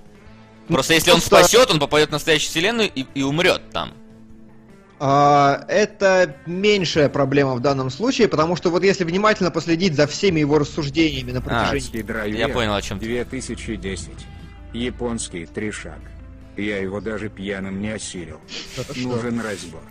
Ну, 0.67 0.73
Просто 0.75 0.93
если 0.95 1.11
он 1.11 1.17
просто- 1.21 1.37
спасет, 1.37 1.69
он 1.71 1.79
попадет 1.79 2.09
в 2.09 2.11
настоящую 2.13 2.49
вселенную 2.49 2.89
и, 2.93 3.05
и 3.13 3.21
умрет 3.21 3.61
там. 3.71 3.93
А, 4.99 5.65
это 5.67 6.37
меньшая 6.45 7.09
проблема 7.09 7.55
в 7.55 7.59
данном 7.59 7.89
случае, 7.89 8.27
потому 8.27 8.55
что 8.55 8.69
вот 8.69 8.83
если 8.83 9.03
внимательно 9.03 9.51
последить 9.51 9.95
за 9.95 10.07
всеми 10.07 10.39
его 10.39 10.57
рассуждениями 10.57 11.31
на 11.31 11.41
протяжении... 11.41 11.97
Гидрайвер 12.01 12.37
Я 12.37 12.49
понял, 12.49 12.73
о 12.73 12.81
чем 12.81 12.99
ты. 12.99 13.05
2010. 13.05 14.09
Японский 14.73 15.45
тришак. 15.45 15.99
Я 16.55 16.77
его 16.77 17.01
даже 17.01 17.29
пьяным 17.29 17.81
не 17.81 17.89
осилил. 17.89 18.39
Нужен 18.95 19.41
разбор. 19.41 19.81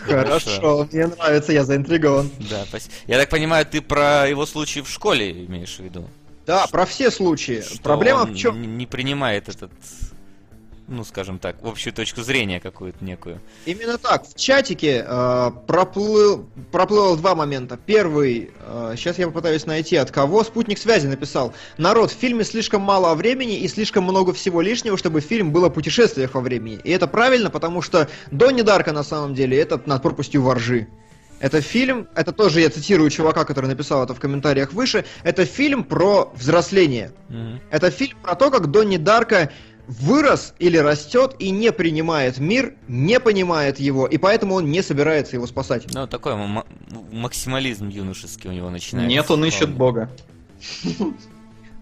Хорошо, 0.00 0.88
мне 0.90 1.06
нравится, 1.06 1.52
я 1.52 1.64
заинтригован. 1.64 2.30
Да, 2.50 2.64
спасибо. 2.66 2.94
Я 3.06 3.18
так 3.18 3.28
понимаю, 3.28 3.66
ты 3.66 3.80
про 3.80 4.26
его 4.26 4.46
случай 4.46 4.80
в 4.80 4.88
школе 4.88 5.44
имеешь 5.46 5.76
в 5.76 5.80
виду? 5.80 6.08
Да, 6.46 6.66
про 6.66 6.86
все 6.86 7.10
случаи. 7.10 7.62
Что 7.62 7.82
Проблема 7.82 8.20
он 8.20 8.32
в 8.32 8.36
чем? 8.36 8.76
Не 8.76 8.86
принимает 8.86 9.48
этот, 9.48 9.70
ну, 10.88 11.04
скажем 11.04 11.38
так, 11.38 11.56
общую 11.62 11.92
точку 11.92 12.22
зрения 12.22 12.60
какую-то 12.60 13.04
некую. 13.04 13.40
Именно 13.66 13.98
так. 13.98 14.26
В 14.26 14.34
чатике 14.34 15.04
э, 15.06 15.50
проплыл, 15.66 16.46
проплыло 16.70 17.16
два 17.16 17.34
момента. 17.34 17.76
Первый, 17.76 18.50
сейчас 18.96 19.18
я 19.18 19.26
попытаюсь 19.26 19.66
найти, 19.66 19.96
от 19.96 20.10
кого 20.10 20.44
спутник 20.44 20.78
связи 20.78 21.06
написал. 21.06 21.52
Народ, 21.78 22.10
в 22.10 22.14
фильме 22.14 22.44
слишком 22.44 22.82
мало 22.82 23.14
времени 23.14 23.58
и 23.58 23.68
слишком 23.68 24.04
много 24.04 24.32
всего 24.32 24.60
лишнего, 24.60 24.96
чтобы 24.96 25.20
фильм 25.20 25.52
был 25.52 25.64
о 25.64 25.70
путешествиях 25.70 26.34
во 26.34 26.40
времени. 26.40 26.80
И 26.84 26.90
это 26.90 27.06
правильно, 27.06 27.50
потому 27.50 27.82
что 27.82 28.08
Донни 28.30 28.62
Дарка 28.62 28.92
на 28.92 29.02
самом 29.02 29.34
деле 29.34 29.58
это 29.58 29.80
над 29.86 30.02
пропастью 30.02 30.42
воржи. 30.42 30.88
Это 31.40 31.60
фильм, 31.60 32.06
это 32.14 32.30
тоже 32.30 32.60
я 32.60 32.70
цитирую 32.70 33.10
чувака, 33.10 33.44
который 33.44 33.66
написал 33.66 34.04
это 34.04 34.14
в 34.14 34.20
комментариях 34.20 34.72
выше, 34.72 35.04
это 35.24 35.44
фильм 35.44 35.82
про 35.82 36.32
взросление. 36.36 37.10
Мгм. 37.28 37.60
Это 37.68 37.90
фильм 37.90 38.16
про 38.22 38.36
то, 38.36 38.48
как 38.52 38.70
Донни 38.70 38.96
Дарка 38.96 39.50
вырос 40.00 40.54
или 40.58 40.76
растет 40.78 41.36
и 41.38 41.50
не 41.50 41.72
принимает 41.72 42.38
мир, 42.38 42.74
не 42.88 43.20
понимает 43.20 43.78
его, 43.80 44.06
и 44.06 44.16
поэтому 44.18 44.54
он 44.54 44.70
не 44.70 44.82
собирается 44.82 45.36
его 45.36 45.46
спасать. 45.46 45.86
Ну, 45.92 46.06
такой 46.06 46.32
м- 46.32 46.64
максимализм 47.12 47.88
юношеский 47.88 48.48
у 48.50 48.52
него 48.52 48.70
начинается. 48.70 49.08
Нет, 49.08 49.30
он 49.30 49.44
ищет 49.44 49.70
бога. 49.70 50.10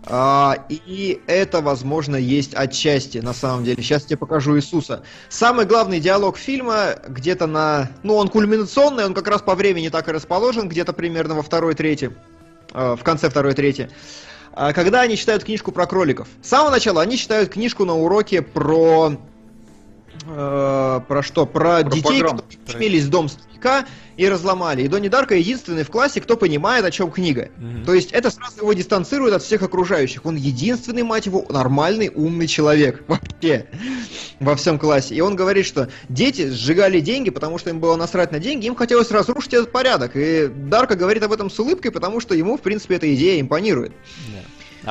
А, 0.07 0.65
и 0.71 1.21
это, 1.27 1.61
возможно, 1.61 2.17
есть 2.17 2.55
отчасти, 2.55 3.19
на 3.19 3.35
самом 3.35 3.65
деле. 3.65 3.83
Сейчас 3.83 4.05
тебе 4.05 4.17
покажу 4.17 4.57
Иисуса. 4.57 5.03
Самый 5.29 5.67
главный 5.67 6.01
диалог 6.01 6.39
фильма 6.39 6.95
где-то 7.07 7.47
на... 7.47 7.91
Ну, 8.03 8.15
он 8.17 8.29
кульминационный, 8.29 9.05
он 9.05 9.13
как 9.13 9.29
раз 9.29 9.43
по 9.43 9.55
времени 9.55 9.91
так 9.91 10.09
и 10.09 10.13
расположен, 10.13 10.69
где-то 10.71 10.95
примерно 10.95 11.35
во 11.35 11.43
второй 11.43 11.75
трети. 11.75 12.13
э, 12.73 12.97
в 12.99 13.05
конце 13.05 13.29
второй 13.29 13.53
трети. 13.53 13.91
А, 14.53 14.73
Когда 14.73 15.03
они 15.03 15.17
читают 15.17 15.45
книжку 15.45 15.73
про 15.73 15.87
кроликов. 15.87 16.29
С 16.43 16.49
самого 16.49 16.71
начала 16.71 17.03
они 17.03 17.17
читают 17.17 17.51
книжку 17.51 17.85
на 17.85 17.95
уроке 17.97 18.43
про... 18.43 19.17
э, 20.27 21.01
про 21.07 21.23
что? 21.23 21.47
Про, 21.47 21.83
Про 21.83 21.91
детей, 21.91 22.03
погром. 22.21 22.39
которые 22.39 22.59
пришмелись 22.67 23.05
в 23.05 23.11
дом 23.11 23.29
старика 23.29 23.87
и 24.17 24.29
разломали. 24.29 24.83
И 24.83 24.89
Донни 24.89 25.09
Дарка 25.09 25.35
единственный 25.35 25.83
в 25.83 25.91
классе, 25.91 26.21
кто 26.21 26.37
понимает, 26.37 26.85
о 26.85 26.91
чем 26.91 27.11
книга. 27.11 27.51
Мгм. 27.57 27.85
То 27.85 27.95
есть 27.95 28.13
это 28.13 28.31
сразу 28.31 28.59
его 28.61 28.73
дистанцирует 28.73 29.35
от 29.35 29.43
всех 29.43 29.63
окружающих. 29.63 30.25
Он 30.27 30.37
единственный, 30.37 31.03
мать 31.03 31.27
его, 31.27 31.45
нормальный, 31.49 32.11
умный 32.15 32.47
человек. 32.47 33.03
Вообще. 33.09 33.67
Во 34.41 34.57
всем 34.57 34.79
классе. 34.79 35.15
И 35.15 35.21
он 35.21 35.37
говорит, 35.37 35.67
что 35.67 35.89
дети 36.09 36.49
сжигали 36.51 37.01
деньги, 37.01 37.31
потому 37.31 37.59
что 37.59 37.71
им 37.71 37.81
было 37.81 37.97
насрать 37.97 38.33
на 38.33 38.39
деньги, 38.39 38.67
им 38.67 38.75
хотелось 38.75 39.11
разрушить 39.11 39.55
этот 39.55 39.73
порядок. 39.73 40.13
И 40.15 40.49
Дарка 40.49 40.97
говорит 40.97 41.23
об 41.23 41.33
этом 41.33 41.51
с 41.51 41.59
улыбкой, 41.59 41.91
потому 41.91 42.21
что 42.21 42.35
ему, 42.35 42.57
в 42.57 42.61
принципе, 42.61 42.97
эта 42.97 43.13
идея 43.15 43.41
импонирует. 43.41 43.93
Да. 44.35 44.41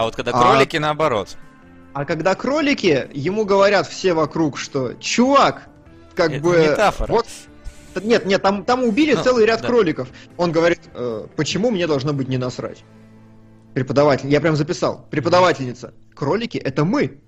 А 0.01 0.03
вот 0.03 0.15
когда 0.15 0.31
А- 0.31 0.39
кролики, 0.41 0.77
наоборот. 0.77 1.37
А 1.93 2.05
когда 2.05 2.35
кролики, 2.35 3.09
ему 3.13 3.45
говорят 3.45 3.87
все 3.87 4.13
вокруг, 4.13 4.57
что 4.57 4.93
чувак, 4.93 5.67
как 6.15 6.31
Это 6.31 6.43
бы... 6.43 6.57
метафора. 6.57 7.11
Вот 7.11 7.25
нет, 8.03 8.25
нет, 8.25 8.41
там, 8.41 8.63
там 8.63 8.83
убили 8.83 9.13
Ну, 9.13 9.23
целый 9.23 9.45
ряд 9.45 9.61
да. 9.61 9.67
кроликов. 9.67 10.09
Он 10.37 10.51
говорит, 10.51 10.81
«Э, 10.93 11.25
почему 11.35 11.71
мне 11.71 11.87
должно 11.87 12.13
быть 12.13 12.27
не 12.27 12.37
насрать? 12.37 12.83
Преподаватель, 13.73 14.29
я 14.29 14.41
прям 14.41 14.55
записал. 14.55 15.07
Преподавательница. 15.09 15.93
Кролики 16.15 16.57
это 16.57 16.85
мы. 16.85 17.19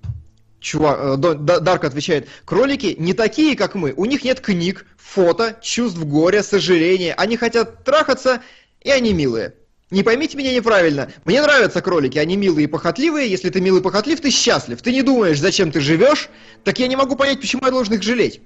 Чувак, 0.60 0.98
э, 1.00 1.34
Дарк 1.34 1.84
отвечает, 1.84 2.28
кролики 2.44 2.94
не 2.98 3.14
такие, 3.14 3.56
как 3.56 3.74
мы. 3.74 3.92
У 3.96 4.04
них 4.04 4.22
нет 4.22 4.40
книг, 4.40 4.86
фото, 4.96 5.56
чувств 5.60 5.98
горя, 6.04 6.42
сожаления. 6.42 7.14
Они 7.14 7.36
хотят 7.36 7.84
трахаться, 7.84 8.42
и 8.80 8.90
они 8.90 9.12
милые. 9.12 9.54
Не 9.92 10.02
поймите 10.02 10.38
меня 10.38 10.54
неправильно. 10.54 11.12
Мне 11.26 11.42
нравятся 11.42 11.82
кролики, 11.82 12.16
они 12.16 12.38
милые 12.38 12.64
и 12.64 12.66
похотливые. 12.66 13.30
Если 13.30 13.50
ты 13.50 13.60
милый 13.60 13.80
и 13.80 13.82
похотлив, 13.82 14.20
ты 14.22 14.30
счастлив. 14.30 14.80
Ты 14.80 14.90
не 14.90 15.02
думаешь, 15.02 15.38
зачем 15.38 15.70
ты 15.70 15.80
живешь, 15.80 16.30
так 16.64 16.78
я 16.78 16.86
не 16.86 16.96
могу 16.96 17.14
понять, 17.14 17.40
почему 17.42 17.66
я 17.66 17.70
должен 17.70 17.92
их 17.94 18.02
жалеть. 18.02 18.40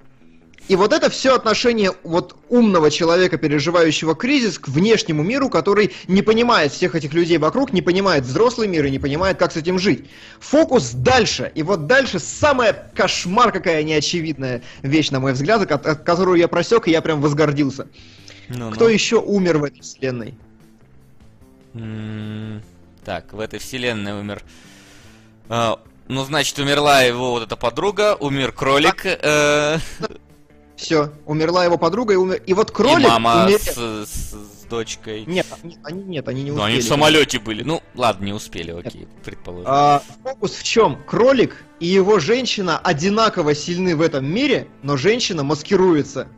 И 0.67 0.75
вот 0.75 0.93
это 0.93 1.09
все 1.09 1.37
отношение 1.37 1.93
вот 2.03 2.35
умного 2.49 2.91
человека, 2.91 3.39
переживающего 3.39 4.17
кризис, 4.17 4.59
к 4.59 4.67
внешнему 4.67 5.23
миру, 5.23 5.49
который 5.49 5.93
не 6.09 6.23
понимает 6.23 6.73
всех 6.73 6.97
этих 6.97 7.15
людей 7.15 7.39
вокруг, 7.39 7.73
не 7.73 7.81
понимает 7.81 8.25
взрослый 8.25 8.67
мир 8.67 8.85
и 8.87 8.91
не 8.91 8.99
понимает, 8.99 9.39
как 9.39 9.53
с 9.53 9.57
этим 9.57 9.79
жить. 9.79 10.07
Фокус 10.41 10.91
дальше. 10.91 11.53
И 11.55 11.63
вот 11.63 11.87
дальше 11.87 12.19
самая 12.19 12.91
кошмар 12.97 13.53
какая 13.53 13.85
неочевидная 13.85 14.63
вещь, 14.83 15.11
на 15.11 15.21
мой 15.21 15.35
взгляд, 15.35 15.71
от- 15.71 15.87
от 15.87 16.03
которую 16.03 16.39
я 16.41 16.49
просек, 16.49 16.89
и 16.89 16.91
я 16.91 17.01
прям 17.03 17.21
возгордился. 17.21 17.87
Ну, 18.49 18.73
Кто 18.73 18.87
ну. 18.87 18.91
еще 18.91 19.21
умер 19.21 19.59
в 19.59 19.65
этой 19.65 19.83
вселенной? 19.83 20.35
Так, 23.05 23.33
в 23.33 23.41
этой 23.41 23.59
вселенной 23.59 24.13
умер. 24.19 24.43
А, 25.49 25.79
Ну, 26.09 26.25
значит, 26.25 26.59
умерла 26.59 27.03
его 27.03 27.33
вот 27.33 27.43
эта 27.43 27.57
подруга, 27.57 28.17
умер 28.21 28.53
кролик, 28.53 29.03
э, 29.05 29.79
Все, 30.77 31.11
умерла 31.25 31.65
его 31.65 31.79
подруга, 31.79 32.13
и, 32.13 32.17
умер... 32.17 32.43
и 32.47 32.53
вот 32.55 32.71
кролик 32.71 33.07
и 33.07 33.11
мама 33.11 33.47
умер- 33.47 33.59
с, 33.59 33.75
с- 34.09 34.33
с 34.33 34.65
дочкой. 34.69 35.25
Нет, 35.27 35.47
они, 35.63 35.79
они- 35.83 36.03
нет, 36.05 36.29
они 36.29 36.43
не 36.45 36.51
Ну, 36.51 36.57
успели. 36.59 36.73
они 36.73 36.81
в 36.81 36.85
самолете 36.85 37.39
были. 37.41 37.63
Ну, 37.65 37.83
ладно, 37.95 38.25
не 38.27 38.33
успели, 38.33 38.71
окей, 38.73 39.09
предположим. 39.25 39.67
А, 39.69 40.03
фокус 40.23 40.53
в 40.57 40.63
чем? 40.63 41.03
Кролик 41.07 41.65
и 41.81 41.87
его 41.87 42.19
женщина 42.21 42.79
одинаково 42.79 43.55
сильны 43.55 43.97
в 43.97 44.01
этом 44.03 44.27
мире, 44.27 44.69
но 44.83 44.97
женщина 44.97 45.43
маскируется. 45.43 46.29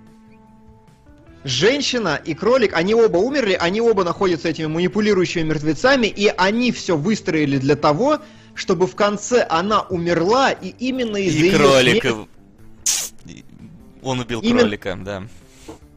Женщина 1.44 2.20
и 2.22 2.34
кролик, 2.34 2.74
они 2.74 2.94
оба 2.94 3.18
умерли, 3.18 3.56
они 3.58 3.80
оба 3.80 4.04
находятся 4.04 4.48
этими 4.48 4.66
манипулирующими 4.66 5.42
мертвецами, 5.44 6.06
и 6.06 6.26
они 6.36 6.72
все 6.72 6.96
выстроили 6.96 7.58
для 7.58 7.76
того, 7.76 8.18
чтобы 8.54 8.86
в 8.86 8.96
конце 8.96 9.46
она 9.48 9.82
умерла, 9.82 10.50
и 10.50 10.68
именно 10.78 11.16
из-за 11.16 11.38
И 11.38 11.48
её 11.48 11.58
кролик. 11.58 12.02
смерти 12.02 13.44
Он 14.02 14.20
убил 14.20 14.40
Именно- 14.40 14.60
кролика, 14.60 14.98
да. 15.00 15.22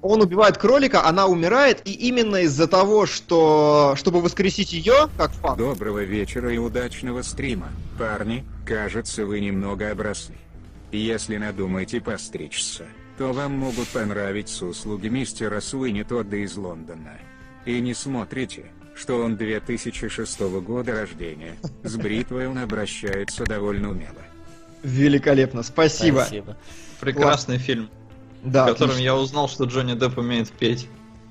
он 0.01 0.21
убивает 0.21 0.57
кролика, 0.57 1.05
она 1.05 1.27
умирает, 1.27 1.81
и 1.85 1.91
именно 1.91 2.37
из-за 2.37 2.67
того, 2.67 3.05
что 3.05 3.93
чтобы 3.97 4.21
воскресить 4.21 4.73
ее, 4.73 5.09
как 5.17 5.31
факт, 5.33 5.57
Доброго 5.57 6.03
вечера 6.03 6.53
и 6.53 6.57
удачного 6.57 7.21
стрима. 7.23 7.69
Парни, 7.99 8.43
кажется, 8.65 9.25
вы 9.25 9.39
немного 9.39 9.91
обросли. 9.91 10.35
Если 10.91 11.37
надумаете 11.37 12.01
постричься, 12.01 12.85
то 13.21 13.33
вам 13.33 13.51
могут 13.51 13.87
понравиться 13.89 14.65
услуги 14.65 15.07
мистера 15.07 15.59
Суини 15.61 16.01
Тодда 16.01 16.37
из 16.37 16.57
Лондона. 16.57 17.19
И 17.67 17.79
не 17.79 17.93
смотрите, 17.93 18.71
что 18.95 19.21
он 19.21 19.37
2006 19.37 20.39
года 20.65 20.93
рождения. 20.93 21.55
С 21.83 21.97
бритвой 21.97 22.47
он 22.47 22.57
обращается 22.57 23.43
довольно 23.43 23.91
умело. 23.91 24.23
великолепно, 24.81 25.61
спасибо. 25.61 26.21
Спасибо. 26.21 26.57
Прекрасный 26.99 27.59
фильм, 27.59 27.91
Да, 28.43 28.63
в 28.65 28.69
котором 28.69 28.89
отлично. 28.89 29.03
я 29.03 29.15
узнал, 29.15 29.47
что 29.47 29.65
Джонни 29.65 29.93
Депп 29.93 30.17
умеет 30.17 30.49
петь. 30.49 30.87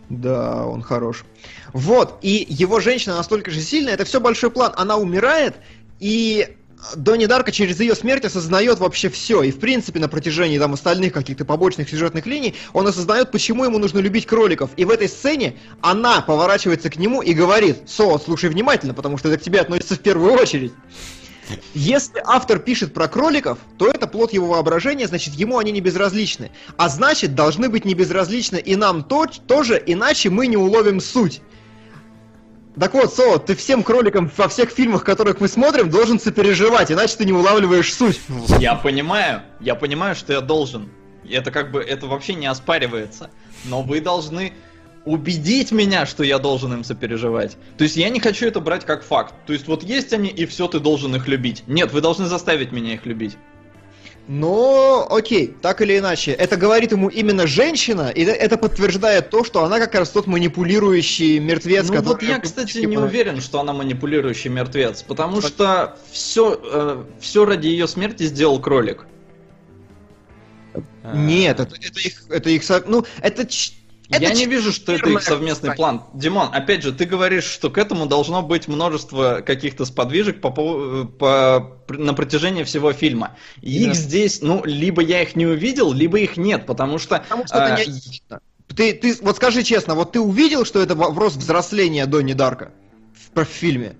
Да, 0.08 0.66
он 0.66 0.82
хорош. 0.82 1.24
Вот, 1.72 2.20
и 2.22 2.46
его 2.48 2.78
женщина 2.78 3.16
настолько 3.16 3.50
же 3.50 3.60
сильная, 3.60 3.94
это 3.94 4.04
все 4.04 4.20
большой 4.20 4.52
план. 4.52 4.72
Она 4.76 4.96
умирает, 4.96 5.56
и 5.98 6.56
Донни 6.96 7.26
Дарка 7.26 7.52
через 7.52 7.80
ее 7.80 7.94
смерть 7.94 8.24
осознает 8.24 8.78
вообще 8.78 9.08
все. 9.08 9.42
И 9.42 9.50
в 9.50 9.58
принципе 9.58 10.00
на 10.00 10.08
протяжении 10.08 10.58
там 10.58 10.74
остальных 10.74 11.12
каких-то 11.12 11.44
побочных 11.44 11.88
сюжетных 11.88 12.26
линий 12.26 12.54
он 12.72 12.86
осознает, 12.86 13.30
почему 13.30 13.64
ему 13.64 13.78
нужно 13.78 13.98
любить 13.98 14.26
кроликов. 14.26 14.70
И 14.76 14.84
в 14.84 14.90
этой 14.90 15.08
сцене 15.08 15.56
она 15.80 16.20
поворачивается 16.20 16.90
к 16.90 16.96
нему 16.96 17.22
и 17.22 17.34
говорит, 17.34 17.88
Со, 17.88 18.18
слушай 18.18 18.48
внимательно, 18.48 18.94
потому 18.94 19.18
что 19.18 19.28
это 19.28 19.38
к 19.38 19.42
тебе 19.42 19.60
относится 19.60 19.94
в 19.94 20.00
первую 20.00 20.32
очередь. 20.32 20.72
Если 21.74 22.22
автор 22.24 22.58
пишет 22.60 22.94
про 22.94 23.08
кроликов, 23.08 23.58
то 23.76 23.88
это 23.88 24.06
плод 24.06 24.32
его 24.32 24.46
воображения, 24.46 25.08
значит, 25.08 25.34
ему 25.34 25.58
они 25.58 25.72
не 25.72 25.80
безразличны. 25.80 26.50
А 26.76 26.88
значит, 26.88 27.34
должны 27.34 27.68
быть 27.68 27.84
не 27.84 27.94
безразличны 27.94 28.56
и 28.56 28.76
нам 28.76 29.02
то- 29.02 29.26
тоже, 29.26 29.82
иначе 29.84 30.30
мы 30.30 30.46
не 30.46 30.56
уловим 30.56 31.00
суть. 31.00 31.42
Так 32.78 32.94
вот, 32.94 33.12
Со, 33.12 33.38
ты 33.38 33.56
всем 33.56 33.82
кроликам 33.82 34.30
во 34.36 34.48
всех 34.48 34.70
фильмах, 34.70 35.04
которых 35.04 35.40
мы 35.40 35.48
смотрим, 35.48 35.90
должен 35.90 36.20
сопереживать, 36.20 36.92
иначе 36.92 37.16
ты 37.16 37.24
не 37.24 37.32
улавливаешь 37.32 37.92
суть. 37.92 38.20
Я 38.58 38.76
понимаю, 38.76 39.42
я 39.60 39.74
понимаю, 39.74 40.14
что 40.14 40.32
я 40.32 40.40
должен. 40.40 40.88
Это 41.28 41.50
как 41.50 41.70
бы, 41.72 41.80
это 41.80 42.06
вообще 42.06 42.34
не 42.34 42.46
оспаривается. 42.46 43.30
Но 43.64 43.82
вы 43.82 44.00
должны 44.00 44.52
убедить 45.04 45.72
меня, 45.72 46.06
что 46.06 46.22
я 46.22 46.38
должен 46.38 46.72
им 46.72 46.84
сопереживать. 46.84 47.56
То 47.76 47.84
есть 47.84 47.96
я 47.96 48.08
не 48.08 48.20
хочу 48.20 48.46
это 48.46 48.60
брать 48.60 48.84
как 48.84 49.02
факт. 49.02 49.34
То 49.46 49.52
есть 49.52 49.66
вот 49.66 49.82
есть 49.82 50.12
они, 50.12 50.28
и 50.28 50.46
все, 50.46 50.68
ты 50.68 50.78
должен 50.78 51.14
их 51.16 51.26
любить. 51.26 51.64
Нет, 51.66 51.92
вы 51.92 52.00
должны 52.00 52.26
заставить 52.26 52.72
меня 52.72 52.94
их 52.94 53.06
любить. 53.06 53.36
Но, 54.32 55.08
окей, 55.10 55.56
так 55.60 55.80
или 55.82 55.98
иначе, 55.98 56.30
это 56.30 56.56
говорит 56.56 56.92
ему 56.92 57.08
именно 57.08 57.48
женщина, 57.48 58.10
и 58.10 58.22
это 58.22 58.56
подтверждает 58.56 59.28
то, 59.28 59.42
что 59.42 59.64
она 59.64 59.80
как 59.80 59.92
раз 59.96 60.10
тот 60.10 60.28
манипулирующий 60.28 61.40
мертвец, 61.40 61.88
Ну 61.88 62.00
вот 62.00 62.22
я, 62.22 62.38
кстати, 62.38 62.78
не 62.78 62.86
Типа, 62.86 63.00
уверен, 63.00 63.40
что 63.40 63.58
она 63.58 63.72
манипулирующий 63.72 64.48
мертвец, 64.48 65.02
потому 65.02 65.40
что 65.40 65.96
все, 66.12 67.04
все 67.18 67.44
ради 67.44 67.66
ее 67.66 67.88
смерти 67.88 68.22
сделал 68.22 68.60
кролик. 68.60 69.04
А, 71.02 71.16
Нет, 71.16 71.58
это, 71.58 71.74
это 71.74 71.98
их, 71.98 72.22
это 72.28 72.50
их, 72.50 72.62
ну, 72.86 73.04
это, 73.20 73.44
ч- 73.48 73.72
это 74.10 74.22
Я 74.22 74.32
не 74.34 74.46
вижу, 74.46 74.72
что 74.72 74.92
это 74.92 75.08
их 75.08 75.22
совместный 75.22 75.68
кампания. 75.70 75.98
план. 76.00 76.20
Димон, 76.20 76.48
опять 76.52 76.82
же, 76.82 76.92
ты 76.92 77.04
говоришь, 77.04 77.44
что 77.44 77.70
к 77.70 77.78
этому 77.78 78.06
должно 78.06 78.42
быть 78.42 78.66
множество 78.68 79.40
каких-то 79.44 79.84
сподвижек 79.84 80.40
по, 80.40 80.48
пов- 80.48 81.06
по, 81.06 81.76
на 81.88 82.12
протяжении 82.14 82.64
всего 82.64 82.92
фильма. 82.92 83.36
И 83.62 83.84
Да. 83.84 83.90
их 83.90 83.96
здесь, 83.96 84.42
ну, 84.42 84.62
либо 84.64 85.00
я 85.02 85.22
их 85.22 85.36
не 85.36 85.46
увидел, 85.46 85.92
либо 85.92 86.18
их 86.18 86.36
нет, 86.36 86.66
потому 86.66 86.98
что... 86.98 87.18
Потому 87.20 87.46
что 87.46 87.56
это 87.56 87.74
а, 87.74 87.84
не. 87.84 88.00
Ты, 88.74 88.94
ты, 88.94 89.16
вот 89.22 89.36
скажи 89.36 89.62
честно, 89.62 89.94
вот 89.94 90.12
ты 90.12 90.20
увидел, 90.20 90.64
что 90.64 90.80
это 90.80 90.94
вопрос 90.94 91.34
взросления 91.36 92.06
Донни 92.06 92.32
Дарка 92.32 92.72
в, 93.34 93.40
в 93.40 93.44
фильме? 93.44 93.96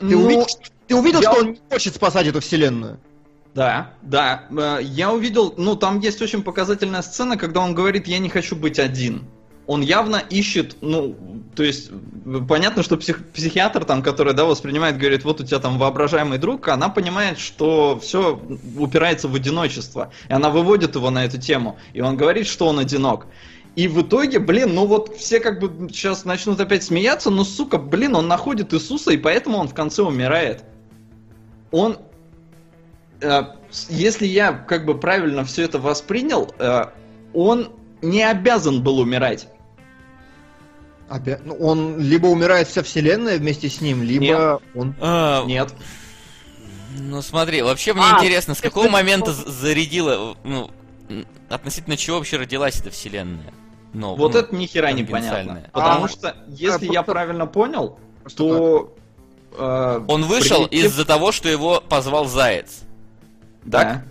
Ты 0.00 0.16
ну, 0.16 0.24
увидел, 0.24 0.46
что, 0.48 0.60
ты 0.86 0.94
увидел 0.94 1.20
я- 1.20 1.30
что 1.32 1.40
он 1.40 1.50
не 1.52 1.60
хочет 1.70 1.94
спасать 1.94 2.26
эту 2.26 2.40
вселенную? 2.40 3.00
Да, 3.54 3.94
да. 4.02 4.46
Э, 4.50 4.78
Я 4.82 5.12
увидел, 5.12 5.54
ну, 5.56 5.74
там 5.76 6.00
есть 6.00 6.22
очень 6.22 6.42
показательная 6.42 7.02
сцена, 7.02 7.36
когда 7.36 7.60
он 7.60 7.74
говорит, 7.74 8.06
я 8.06 8.18
не 8.18 8.28
хочу 8.28 8.54
быть 8.56 8.78
один. 8.78 9.28
он 9.66 9.82
явно 9.82 10.16
ищет, 10.16 10.78
ну, 10.80 11.14
то 11.54 11.62
есть, 11.62 11.90
понятно, 12.48 12.82
что 12.82 12.96
псих, 12.96 13.26
психиатр 13.32 13.84
там, 13.84 14.02
который, 14.02 14.32
да, 14.32 14.46
воспринимает, 14.46 14.96
говорит, 14.96 15.24
вот 15.24 15.42
у 15.42 15.44
тебя 15.44 15.58
там 15.58 15.78
воображаемый 15.78 16.38
друг, 16.38 16.68
она 16.68 16.88
понимает, 16.88 17.38
что 17.38 17.98
все 18.00 18.40
упирается 18.78 19.28
в 19.28 19.34
одиночество. 19.34 20.10
И 20.30 20.32
она 20.32 20.48
выводит 20.48 20.94
его 20.94 21.10
на 21.10 21.24
эту 21.26 21.38
тему. 21.38 21.78
И 21.92 22.00
он 22.00 22.16
говорит, 22.16 22.46
что 22.46 22.66
он 22.66 22.78
одинок. 22.78 23.26
И 23.76 23.88
в 23.88 24.00
итоге, 24.02 24.38
блин, 24.38 24.74
ну 24.74 24.86
вот 24.86 25.16
все 25.18 25.38
как 25.38 25.60
бы 25.60 25.88
сейчас 25.90 26.24
начнут 26.24 26.58
опять 26.60 26.82
смеяться, 26.84 27.28
но, 27.30 27.44
сука, 27.44 27.76
блин, 27.78 28.16
он 28.16 28.26
находит 28.26 28.72
Иисуса, 28.72 29.10
и 29.12 29.18
поэтому 29.18 29.58
он 29.58 29.68
в 29.68 29.74
конце 29.74 30.02
умирает. 30.02 30.64
Он... 31.70 31.98
Э, 33.20 33.42
если 33.88 34.26
я 34.26 34.52
как 34.52 34.84
бы 34.84 34.98
правильно 34.98 35.44
все 35.44 35.62
это 35.64 35.78
воспринял, 35.78 36.52
э, 36.58 36.84
он 37.34 37.72
не 38.02 38.22
обязан 38.22 38.82
был 38.82 38.98
умирать. 39.00 39.48
Опять, 41.08 41.44
ну, 41.44 41.54
он 41.54 41.98
либо 41.98 42.26
умирает 42.26 42.68
вся 42.68 42.82
вселенная 42.82 43.38
вместе 43.38 43.68
с 43.68 43.80
ним, 43.80 44.02
либо 44.02 44.24
Нет. 44.24 44.60
он... 44.74 44.94
А, 45.00 45.44
Нет. 45.46 45.72
Ну 46.98 47.22
смотри, 47.22 47.62
вообще 47.62 47.94
мне 47.94 48.02
А, 48.04 48.18
интересно, 48.18 48.54
с 48.54 48.60
какого 48.60 48.88
момента 48.88 49.32
зарядила, 49.32 50.36
ну, 50.44 50.70
относительно 51.48 51.96
чего 51.96 52.16
вообще 52.18 52.36
родилась 52.36 52.80
эта 52.80 52.90
вселенная? 52.90 53.52
Ну, 53.94 54.16
Вот 54.16 54.34
ну, 54.34 54.40
это 54.40 54.54
ни 54.54 54.66
хера 54.66 54.92
не 54.92 55.02
понятно. 55.04 55.64
Потому 55.72 56.04
А, 56.04 56.08
что, 56.08 56.36
если 56.48 56.86
а, 56.88 56.92
я 56.92 57.02
просто- 57.02 57.12
правильно 57.12 57.46
понял, 57.46 57.98
то... 58.36 58.94
э, 59.56 60.04
Он 60.08 60.24
вышел 60.24 60.66
прилетев- 60.66 60.86
из-за 60.86 61.04
того, 61.06 61.32
что 61.32 61.48
его 61.48 61.80
позвал 61.80 62.26
Заяц. 62.26 62.80
Да. 63.68 63.82
Так? 63.82 64.04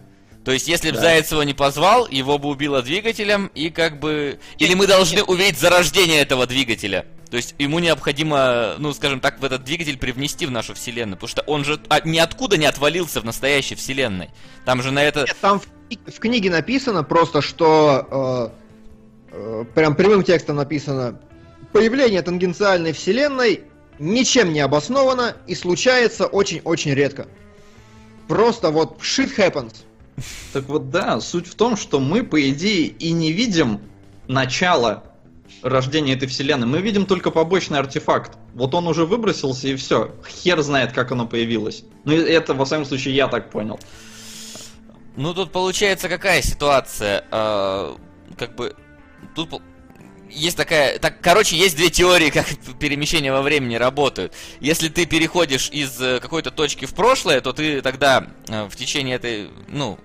То 0.45 0.53
есть, 0.53 0.67
если 0.69 0.91
бы 0.91 0.95
Да. 0.95 1.01
Заяц 1.01 1.31
его 1.31 1.43
не 1.43 1.53
позвал, 1.53 2.07
его 2.07 2.37
бы 2.37 2.47
убило 2.47 2.81
двигателем, 2.81 3.51
и 3.53 3.69
как 3.69 3.99
бы... 3.99 4.39
Или 4.59 4.75
мы 4.75 4.87
должны 4.87 5.21
увидеть 5.21 5.59
зарождение 5.59 6.21
этого 6.21 6.47
двигателя. 6.47 7.05
То 7.29 7.35
есть, 7.35 7.53
ему 7.59 7.79
необходимо, 7.79 8.75
ну, 8.77 8.93
скажем 8.93 9.19
так, 9.19 9.41
в 9.41 9.43
этот 9.43 9.65
двигатель 9.65 9.97
привнести 9.97 10.45
в 10.45 10.51
нашу 10.51 10.73
вселенную. 10.73 11.17
Потому 11.17 11.27
что 11.27 11.41
он 11.41 11.65
же 11.65 11.79
от- 11.89 12.05
ниоткуда 12.05 12.55
не 12.55 12.65
отвалился 12.65 13.19
в 13.19 13.25
настоящей 13.25 13.75
вселенной. 13.75 14.29
Там 14.63 14.81
же 14.81 14.91
на 14.91 15.03
это... 15.03 15.25
Нет, 15.27 15.35
там 15.41 15.59
в, 15.59 15.67
в 16.09 16.19
книге 16.19 16.49
написано 16.49 17.03
просто, 17.03 17.41
что 17.41 18.53
э, 19.31 19.35
э, 19.35 19.65
прям 19.75 19.95
прямым 19.95 20.23
текстом 20.23 20.55
написано 20.55 21.19
появление 21.73 22.21
тангенциальной 22.21 22.93
вселенной 22.93 23.63
ничем 23.99 24.53
не 24.53 24.61
обосновано 24.61 25.35
и 25.45 25.55
случается 25.55 26.25
очень-очень 26.25 26.93
редко. 26.93 27.27
Просто 28.27 28.71
вот 28.71 28.99
shit 28.99 29.35
happens. 29.37 29.73
Так 30.53 30.65
вот, 30.67 30.89
да, 30.89 31.21
суть 31.21 31.47
в 31.47 31.55
том, 31.55 31.77
что 31.77 31.99
мы, 31.99 32.23
по 32.23 32.49
идее, 32.49 32.87
и 32.87 33.11
не 33.11 33.31
видим 33.31 33.79
начала 34.27 35.03
рождения 35.61 36.13
этой 36.13 36.27
вселенной. 36.27 36.67
Мы 36.67 36.81
видим 36.81 37.05
только 37.05 37.31
побочный 37.31 37.79
артефакт. 37.79 38.37
Вот 38.53 38.73
он 38.73 38.87
уже 38.87 39.05
выбросился, 39.05 39.67
и 39.67 39.75
все. 39.75 40.15
Хер 40.27 40.61
знает, 40.61 40.91
как 40.91 41.11
оно 41.11 41.27
появилось. 41.27 41.83
Ну, 42.03 42.13
это, 42.13 42.53
во 42.53 42.65
всяком 42.65 42.85
случае, 42.85 43.15
я 43.15 43.27
так 43.27 43.49
понял. 43.49 43.79
Ну, 45.15 45.33
тут 45.33 45.51
получается 45.51 46.09
какая 46.09 46.41
ситуация? 46.41 47.25
А, 47.31 47.95
как 48.37 48.55
бы... 48.55 48.75
Тут 49.35 49.61
есть 50.29 50.57
такая... 50.57 50.99
Так, 50.99 51.21
короче, 51.21 51.55
есть 51.55 51.75
две 51.75 51.89
теории, 51.89 52.29
как 52.29 52.45
перемещения 52.79 53.31
во 53.31 53.41
времени 53.41 53.75
работают. 53.75 54.33
Если 54.59 54.89
ты 54.89 55.05
переходишь 55.05 55.69
из 55.71 55.99
э, 56.01 56.19
какой-то 56.19 56.51
точки 56.51 56.85
в 56.85 56.93
прошлое, 56.93 57.41
то 57.41 57.53
ты 57.53 57.81
тогда 57.81 58.27
э, 58.47 58.67
в 58.69 58.75
течение 58.75 59.15
этой... 59.15 59.49
Ну, 59.67 59.99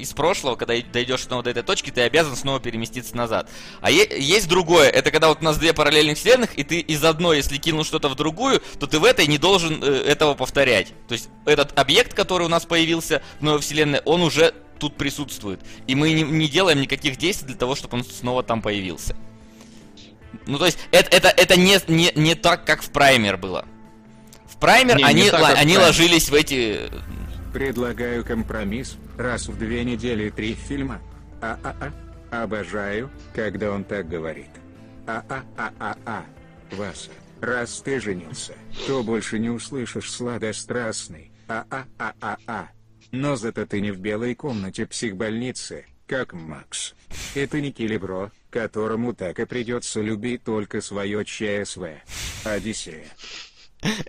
из 0.00 0.12
прошлого, 0.12 0.56
когда 0.56 0.74
дойдешь 0.92 1.24
снова 1.24 1.42
до 1.42 1.50
этой 1.50 1.62
точки, 1.62 1.90
ты 1.90 2.00
обязан 2.00 2.34
снова 2.34 2.58
переместиться 2.58 3.16
назад. 3.16 3.48
А 3.80 3.90
есть 3.90 4.48
другое, 4.48 4.88
это 4.88 5.10
когда 5.10 5.28
вот 5.28 5.42
у 5.42 5.44
нас 5.44 5.58
две 5.58 5.72
параллельных 5.72 6.16
вселенных, 6.16 6.58
и 6.58 6.64
ты 6.64 6.80
из 6.80 7.04
одной, 7.04 7.36
если 7.36 7.58
кинул 7.58 7.84
что-то 7.84 8.08
в 8.08 8.14
другую, 8.14 8.62
то 8.78 8.86
ты 8.86 8.98
в 8.98 9.04
этой 9.04 9.26
не 9.26 9.38
должен 9.38 9.82
э, 9.82 9.86
этого 9.86 10.34
повторять. 10.34 10.94
То 11.06 11.12
есть 11.12 11.28
этот 11.44 11.78
объект, 11.78 12.14
который 12.14 12.44
у 12.44 12.48
нас 12.48 12.64
появился 12.64 13.22
в 13.38 13.44
новой 13.44 13.60
вселенной, 13.60 14.00
он 14.04 14.22
уже 14.22 14.54
тут 14.78 14.96
присутствует. 14.96 15.60
И 15.86 15.94
мы 15.94 16.12
не, 16.12 16.22
не 16.22 16.48
делаем 16.48 16.80
никаких 16.80 17.16
действий 17.18 17.48
для 17.48 17.56
того, 17.56 17.74
чтобы 17.74 17.98
он 17.98 18.04
снова 18.04 18.42
там 18.42 18.62
появился. 18.62 19.14
Ну, 20.50 20.58
то 20.58 20.66
есть, 20.66 20.78
это, 20.90 21.16
это, 21.16 21.28
это 21.28 21.56
не, 21.58 21.78
не, 21.88 22.10
не 22.16 22.34
так, 22.34 22.64
как 22.64 22.82
в 22.82 22.90
Праймер 22.90 23.36
было. 23.36 23.64
В 24.48 24.56
Праймер 24.58 24.96
Не, 24.96 25.04
не 25.04 25.08
они, 25.08 25.30
так, 25.30 25.40
ла- 25.40 25.48
как 25.50 25.56
в 25.56 25.60
они 25.60 25.74
Праймер. 25.74 25.86
ложились 25.86 26.28
в 26.28 26.34
эти 26.34 26.80
Предлагаю 27.52 28.24
компромисс 28.24 28.96
раз 29.16 29.46
в 29.48 29.56
две 29.58 29.84
недели 29.84 30.28
три 30.30 30.54
фильма. 30.54 31.00
А-а-а. 31.40 31.92
Обожаю, 32.42 33.10
когда 33.34 33.70
он 33.72 33.84
так 33.84 34.08
говорит. 34.08 34.50
А-а-а-а-а. 35.06 36.24
Васа, 36.72 37.10
раз 37.40 37.80
ты 37.84 38.00
женился, 38.00 38.54
то 38.86 39.02
больше 39.02 39.38
не 39.38 39.50
услышишь 39.50 40.10
сладострастный. 40.12 41.30
А-а-а-а-а. 41.48 42.68
Но 43.12 43.36
зато 43.36 43.66
ты 43.66 43.80
не 43.80 43.90
в 43.90 43.98
белой 43.98 44.34
комнате 44.34 44.86
психбольницы, 44.86 45.86
как 46.06 46.32
Макс. 46.32 46.94
Это 47.34 47.60
не 47.60 47.72
Килибро, 47.72 48.30
которому 48.50 49.14
так 49.14 49.38
и 49.38 49.44
придется 49.44 50.00
любить 50.00 50.44
только 50.44 50.80
свое 50.80 51.24
ЧСВ. 51.24 51.84
Одиссея. 52.44 53.06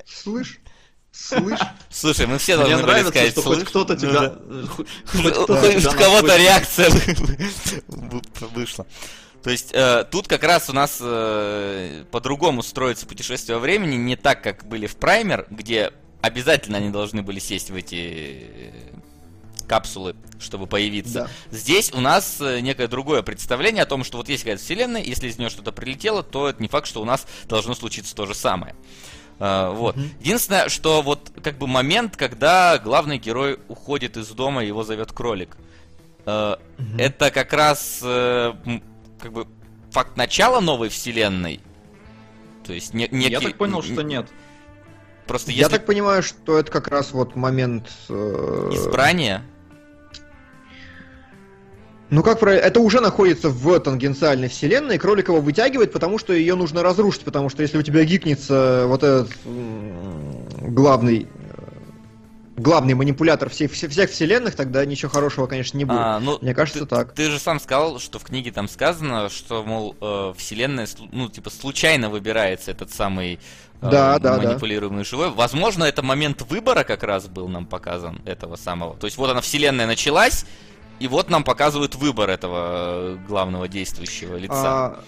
Слышь? 0.05 0.59
Слышь? 1.11 1.59
Слушай, 1.89 2.25
мы 2.27 2.37
все 2.37 2.55
Мне 2.55 2.65
должны 2.65 2.77
были 2.83 2.91
нравится, 2.91 3.11
сказать, 3.11 3.31
что 3.31 3.41
хоть 3.41 3.63
кто-то 3.65 3.95
тебя... 3.97 4.35
хоть- 4.69 5.95
кого-то 5.97 6.37
реакция 6.37 6.89
вышла. 8.53 8.87
То 9.43 9.49
есть 9.49 9.71
э, 9.73 10.05
тут 10.09 10.27
как 10.27 10.43
раз 10.43 10.69
у 10.69 10.73
нас 10.73 10.99
э, 11.01 12.05
по-другому 12.11 12.61
строится 12.61 13.07
путешествие 13.07 13.57
во 13.57 13.61
времени, 13.61 13.95
не 13.95 14.15
так, 14.15 14.43
как 14.43 14.65
были 14.65 14.85
в 14.85 14.95
Праймер, 14.97 15.47
где 15.49 15.91
обязательно 16.21 16.77
они 16.77 16.91
должны 16.91 17.23
были 17.23 17.39
сесть 17.39 17.71
в 17.71 17.75
эти 17.75 18.71
капсулы, 19.71 20.17
чтобы 20.37 20.67
появиться. 20.67 21.29
Да. 21.49 21.57
Здесь 21.57 21.93
у 21.93 22.01
нас 22.01 22.41
э, 22.41 22.59
некое 22.59 22.89
другое 22.89 23.21
представление 23.21 23.83
о 23.83 23.85
том, 23.85 24.03
что 24.03 24.17
вот 24.17 24.27
есть 24.27 24.43
какая-то 24.43 24.61
вселенная, 24.61 25.01
если 25.01 25.29
из 25.29 25.37
нее 25.37 25.49
что-то 25.49 25.71
прилетело, 25.71 26.23
то 26.23 26.49
это 26.49 26.61
не 26.61 26.67
факт, 26.67 26.87
что 26.87 27.01
у 27.01 27.05
нас 27.05 27.25
должно 27.45 27.73
случиться 27.73 28.13
то 28.13 28.25
же 28.25 28.35
самое. 28.35 28.75
А, 29.39 29.71
вот. 29.71 29.95
Единственное, 30.19 30.67
что 30.67 31.01
вот 31.01 31.31
как 31.41 31.57
бы 31.57 31.67
момент, 31.67 32.17
когда 32.17 32.79
главный 32.79 33.17
герой 33.17 33.59
уходит 33.69 34.17
из 34.17 34.27
дома, 34.31 34.61
его 34.61 34.83
зовет 34.83 35.13
кролик. 35.13 35.55
Э, 36.25 36.57
Это 36.97 37.31
как 37.31 37.53
раз 37.53 38.01
э, 38.03 38.51
как 39.21 39.31
бы 39.31 39.47
факт 39.91 40.17
начала 40.17 40.59
новой 40.59 40.89
вселенной. 40.89 41.61
То 42.65 42.73
есть 42.73 42.93
не, 42.93 43.07
некий... 43.09 43.31
Я 43.31 43.39
так 43.39 43.57
понял, 43.57 43.81
что 43.81 44.01
нет. 44.01 44.27
Просто 45.27 45.51
Я 45.51 45.59
если 45.59 45.77
так 45.77 45.85
понимаю, 45.85 46.23
что 46.23 46.57
это 46.57 46.69
как 46.69 46.89
раз 46.89 47.13
вот 47.13 47.37
момент... 47.37 47.89
э, 48.09 48.69
избрание... 48.73 49.43
Ну 52.11 52.23
как 52.23 52.39
правильно, 52.41 52.65
это 52.65 52.81
уже 52.81 52.99
находится 52.99 53.47
в 53.49 53.79
тангенциальной 53.79 54.49
вселенной, 54.49 54.97
кролик 54.97 55.29
его 55.29 55.39
вытягивает, 55.39 55.93
потому 55.93 56.19
что 56.19 56.33
ее 56.33 56.55
нужно 56.55 56.83
разрушить, 56.83 57.21
потому 57.23 57.47
что 57.47 57.61
если 57.61 57.77
у 57.77 57.81
тебя 57.83 58.03
гикнется 58.03 58.83
вот 58.87 59.01
этот 59.01 59.31
главный 59.45 61.25
э, 61.25 61.61
главный 62.57 62.95
манипулятор 62.95 63.49
всех, 63.49 63.71
всех, 63.71 64.09
вселенных, 64.09 64.55
тогда 64.55 64.83
ничего 64.83 65.09
хорошего, 65.09 65.47
конечно, 65.47 65.77
не 65.77 65.85
будет. 65.85 65.99
А, 66.01 66.19
ну, 66.19 66.37
Мне 66.41 66.53
кажется, 66.53 66.81
ты, 66.81 66.85
так. 66.85 67.13
Ты 67.13 67.31
же 67.31 67.39
сам 67.39 67.61
сказал, 67.61 67.97
что 67.99 68.19
в 68.19 68.25
книге 68.25 68.51
там 68.51 68.67
сказано, 68.67 69.29
что, 69.29 69.63
мол, 69.63 69.95
э, 70.01 70.33
вселенная, 70.35 70.89
ну, 71.13 71.29
типа, 71.29 71.49
случайно 71.49 72.09
выбирается 72.09 72.71
этот 72.71 72.91
самый 72.91 73.35
э, 73.35 73.37
Да, 73.81 74.19
да, 74.19 74.37
да. 74.37 74.47
манипулируемый 74.49 75.05
живой. 75.05 75.29
Возможно, 75.29 75.85
это 75.85 76.01
момент 76.01 76.41
выбора 76.41 76.83
как 76.83 77.03
раз 77.03 77.27
был 77.27 77.47
нам 77.47 77.65
показан, 77.65 78.21
этого 78.25 78.57
самого. 78.57 78.97
То 78.97 79.07
есть 79.07 79.17
вот 79.17 79.29
она, 79.29 79.39
вселенная 79.39 79.87
началась, 79.87 80.45
и 81.01 81.07
вот 81.07 81.29
нам 81.29 81.43
показывают 81.43 81.95
выбор 81.95 82.29
этого 82.29 83.15
э, 83.15 83.17
главного 83.27 83.67
действующего 83.67 84.37
лица. 84.37 84.55
А, 84.85 84.99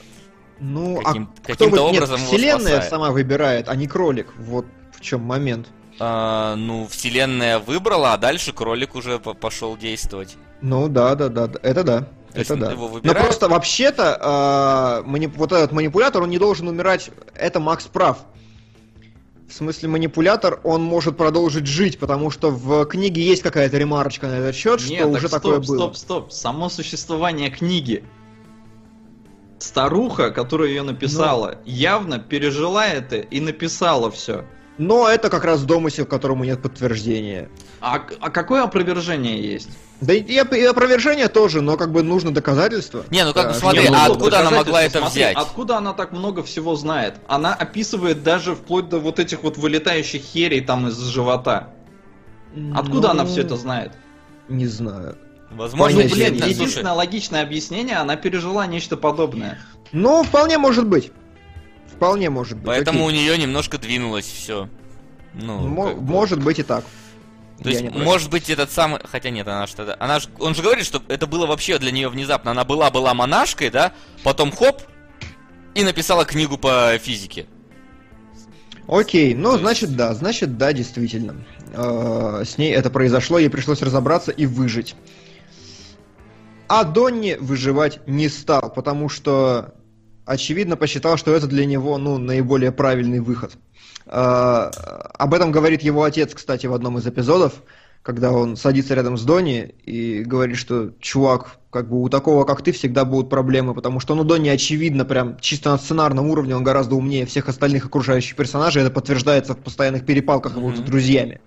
ну, 0.59 1.01
Каким- 1.01 1.23
а 1.23 1.41
кто 1.43 1.53
каким-то 1.53 1.75
нет, 1.91 1.95
образом 1.95 2.21
его 2.21 2.27
вселенная 2.27 2.81
сама 2.81 3.11
выбирает, 3.11 3.69
а 3.69 3.75
не 3.75 3.87
кролик. 3.87 4.33
Вот 4.37 4.65
в 4.91 5.01
чем 5.01 5.21
момент. 5.21 5.67
А, 5.99 6.55
ну, 6.55 6.87
вселенная 6.87 7.59
выбрала, 7.59 8.13
а 8.13 8.17
дальше 8.17 8.51
кролик 8.53 8.95
уже 8.95 9.19
по- 9.19 9.33
пошел 9.33 9.77
действовать. 9.77 10.35
Ну 10.61 10.87
да, 10.87 11.15
да, 11.15 11.29
да, 11.29 11.49
это 11.61 11.83
да. 11.83 11.99
То 12.33 12.41
это 12.41 12.55
да. 12.55 12.71
его 12.71 12.99
Но 13.03 13.13
просто 13.13 13.47
вообще-то 13.47 14.17
а, 14.19 15.03
мани- 15.05 15.27
вот 15.27 15.51
этот 15.51 15.71
манипулятор, 15.71 16.23
он 16.23 16.29
не 16.31 16.39
должен 16.39 16.67
умирать. 16.67 17.11
Это 17.35 17.59
Макс 17.59 17.85
прав. 17.85 18.17
В 19.53 19.55
смысле, 19.55 19.87
манипулятор, 19.87 20.59
он 20.63 20.81
может 20.81 21.15
продолжить 21.15 21.67
жить, 21.67 21.99
потому 21.99 22.31
что 22.31 22.49
в 22.49 22.85
книге 22.87 23.21
есть 23.21 23.43
какая-то 23.43 23.77
ремарочка 23.77 24.25
на 24.25 24.39
этот 24.39 24.55
счет, 24.55 24.81
что 24.81 24.91
Нет, 24.91 25.05
уже 25.05 25.29
так 25.29 25.43
такое 25.43 25.61
стоп, 25.61 25.67
было. 25.67 25.77
стоп, 25.77 25.95
стоп. 25.95 26.31
Само 26.31 26.69
существование 26.69 27.51
книги. 27.51 28.03
Старуха, 29.59 30.31
которая 30.31 30.69
ее 30.69 30.81
написала, 30.81 31.59
Ну. 31.63 31.71
явно 31.71 32.17
пережила 32.17 32.87
это 32.87 33.17
и 33.17 33.39
написала 33.39 34.09
все. 34.09 34.43
Но 34.77 35.07
это 35.07 35.29
как 35.29 35.43
раз 35.45 35.63
домысел, 35.63 36.05
которому 36.05 36.43
нет 36.43 36.61
подтверждения. 36.61 37.49
А, 37.79 38.01
а 38.19 38.29
какое 38.31 38.63
опровержение 38.63 39.39
есть? 39.39 39.69
Да 40.01 40.13
и, 40.13 40.21
и 40.21 40.37
опровержение 40.37 41.27
тоже, 41.27 41.61
но 41.61 41.77
как 41.77 41.91
бы 41.91 42.01
нужно 42.01 42.33
доказательство. 42.33 43.05
Не, 43.11 43.23
ну 43.23 43.33
как 43.33 43.47
бы 43.47 43.53
Да, 43.53 43.59
смотри, 43.59 43.83
Не, 43.83 43.89
ну, 43.89 43.95
а 43.95 44.07
ну, 44.07 44.13
откуда 44.13 44.39
она 44.39 44.51
могла 44.51 44.83
это 44.83 44.99
смотри, 44.99 45.21
взять? 45.21 45.37
Откуда 45.37 45.77
она 45.77 45.93
так 45.93 46.11
много 46.11 46.43
всего 46.43 46.75
знает? 46.75 47.15
Она 47.27 47.53
описывает 47.53 48.23
даже 48.23 48.55
вплоть 48.55 48.89
до 48.89 48.99
вот 48.99 49.19
этих 49.19 49.43
вот 49.43 49.57
вылетающих 49.57 50.21
херей 50.21 50.61
там 50.61 50.87
из 50.87 50.97
живота. 50.97 51.69
Откуда 52.75 53.11
она 53.11 53.23
Ну, 53.23 53.29
все 53.29 53.41
это 53.41 53.55
знает? 53.55 53.93
Не 54.49 54.67
знаю. 54.67 55.17
Возможно, 55.51 56.01
Ну, 56.01 56.03
Ну, 56.03 56.13
блин, 56.15 56.37
слушай, 56.37 56.49
единственное 56.49 56.93
логичное 56.93 57.43
объяснение, 57.43 57.97
она 57.97 58.15
пережила 58.15 58.65
нечто 58.65 58.97
подобное. 58.97 59.59
Ну, 59.91 60.23
вполне 60.23 60.57
может 60.57 60.87
быть. 60.87 61.11
Вполне 61.95 62.29
может 62.29 62.57
быть. 62.57 62.65
поэтому 62.67 63.05
у 63.05 63.07
окей. 63.07 63.19
нее 63.19 63.37
немножко 63.37 63.77
двинулось 63.77 64.25
все. 64.25 64.69
Ну, 65.33 65.59
Мо- 65.67 65.87
как 65.89 66.01
бы. 66.01 66.11
Может 66.11 66.43
быть 66.43 66.59
и 66.59 66.63
так. 66.63 66.83
То 67.61 67.69
Я 67.69 67.79
есть, 67.79 67.95
может 67.95 68.29
быть, 68.29 68.49
этот 68.49 68.71
самый... 68.71 68.99
Хотя 69.03 69.29
нет, 69.29 69.47
она 69.47 69.65
тогда... 69.67 69.95
Она 69.99 70.19
ж... 70.19 70.27
Он 70.39 70.53
же 70.55 70.61
говорит, 70.63 70.85
что 70.85 71.01
это 71.07 71.27
было 71.27 71.45
вообще 71.45 71.77
для 71.77 71.91
нее 71.91 72.09
внезапно. 72.09 72.51
Она 72.51 72.65
была-была 72.65 73.13
монашкой, 73.13 73.69
да? 73.69 73.93
Потом 74.23 74.51
хоп, 74.51 74.81
и 75.75 75.83
написала 75.83 76.25
книгу 76.25 76.57
по 76.57 76.97
физике. 76.99 77.47
Окей, 78.87 79.33
ну, 79.33 79.57
значит, 79.57 79.95
да, 79.95 80.13
значит, 80.13 80.57
да, 80.57 80.73
действительно. 80.73 81.45
Э, 81.73 82.43
С 82.45 82.57
ней 82.57 82.73
это 82.73 82.89
произошло, 82.89 83.39
ей 83.39 83.49
пришлось 83.49 83.81
разобраться 83.81 84.31
и 84.31 84.45
выжить. 84.45 84.95
А 86.67 86.83
Донни 86.83 87.37
выживать 87.39 88.05
не 88.07 88.27
стал, 88.29 88.71
потому 88.73 89.07
что, 89.09 89.73
очевидно, 90.25 90.75
посчитал, 90.75 91.17
что 91.17 91.33
это 91.33 91.47
для 91.47 91.65
него, 91.65 91.97
ну, 91.97 92.17
наиболее 92.17 92.71
правильный 92.71 93.19
выход. 93.19 93.53
Э, 94.05 94.69
Об 95.17 95.33
этом 95.33 95.51
говорит 95.51 95.81
его 95.81 96.03
отец, 96.03 96.33
кстати, 96.33 96.67
в 96.67 96.73
одном 96.73 96.97
из 96.97 97.07
эпизодов, 97.07 97.53
когда 98.01 98.31
он 98.31 98.57
садится 98.57 98.95
рядом 98.95 99.17
с 99.17 99.23
Донни 99.23 99.75
и 99.85 100.23
говорит, 100.23 100.57
что, 100.57 100.91
чувак, 100.99 101.57
как 101.69 101.89
бы 101.89 102.01
у 102.01 102.09
такого, 102.09 102.43
как 102.43 102.61
ты, 102.61 102.73
всегда 102.73 103.05
будут 103.05 103.29
проблемы, 103.29 103.73
потому 103.73 103.99
что, 104.01 104.13
ну, 104.13 104.23
Донни, 104.25 104.49
очевидно, 104.49 105.05
прям 105.05 105.39
чисто 105.39 105.71
на 105.71 105.77
сценарном 105.77 106.29
уровне 106.29 106.55
он 106.55 106.63
гораздо 106.63 106.95
умнее 106.95 107.25
всех 107.25 107.47
остальных 107.47 107.85
окружающих 107.85 108.35
персонажей, 108.35 108.81
это 108.81 108.91
подтверждается 108.91 109.53
в 109.53 109.59
постоянных 109.59 110.05
перепалках 110.05 110.57
его 110.57 110.69
с 110.71 110.79
Мгм. 110.79 110.85
друзьями. 110.85 111.39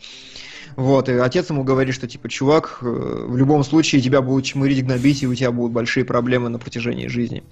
Вот, 0.77 1.09
и 1.09 1.13
отец 1.13 1.49
ему 1.51 1.63
говорит, 1.63 1.95
что, 1.95 2.07
типа, 2.09 2.29
чувак, 2.29 2.79
э, 2.81 2.87
в 2.87 3.37
любом 3.37 3.63
случае 3.65 4.01
тебя 4.01 4.21
будут 4.23 4.45
чмырить, 4.47 4.85
гнобить, 4.85 5.23
и 5.23 5.27
у 5.27 5.35
тебя 5.35 5.51
будут 5.53 5.73
большие 5.73 6.05
проблемы 6.05 6.49
на 6.49 6.59
протяжении 6.59 7.07
жизни. 7.07 7.45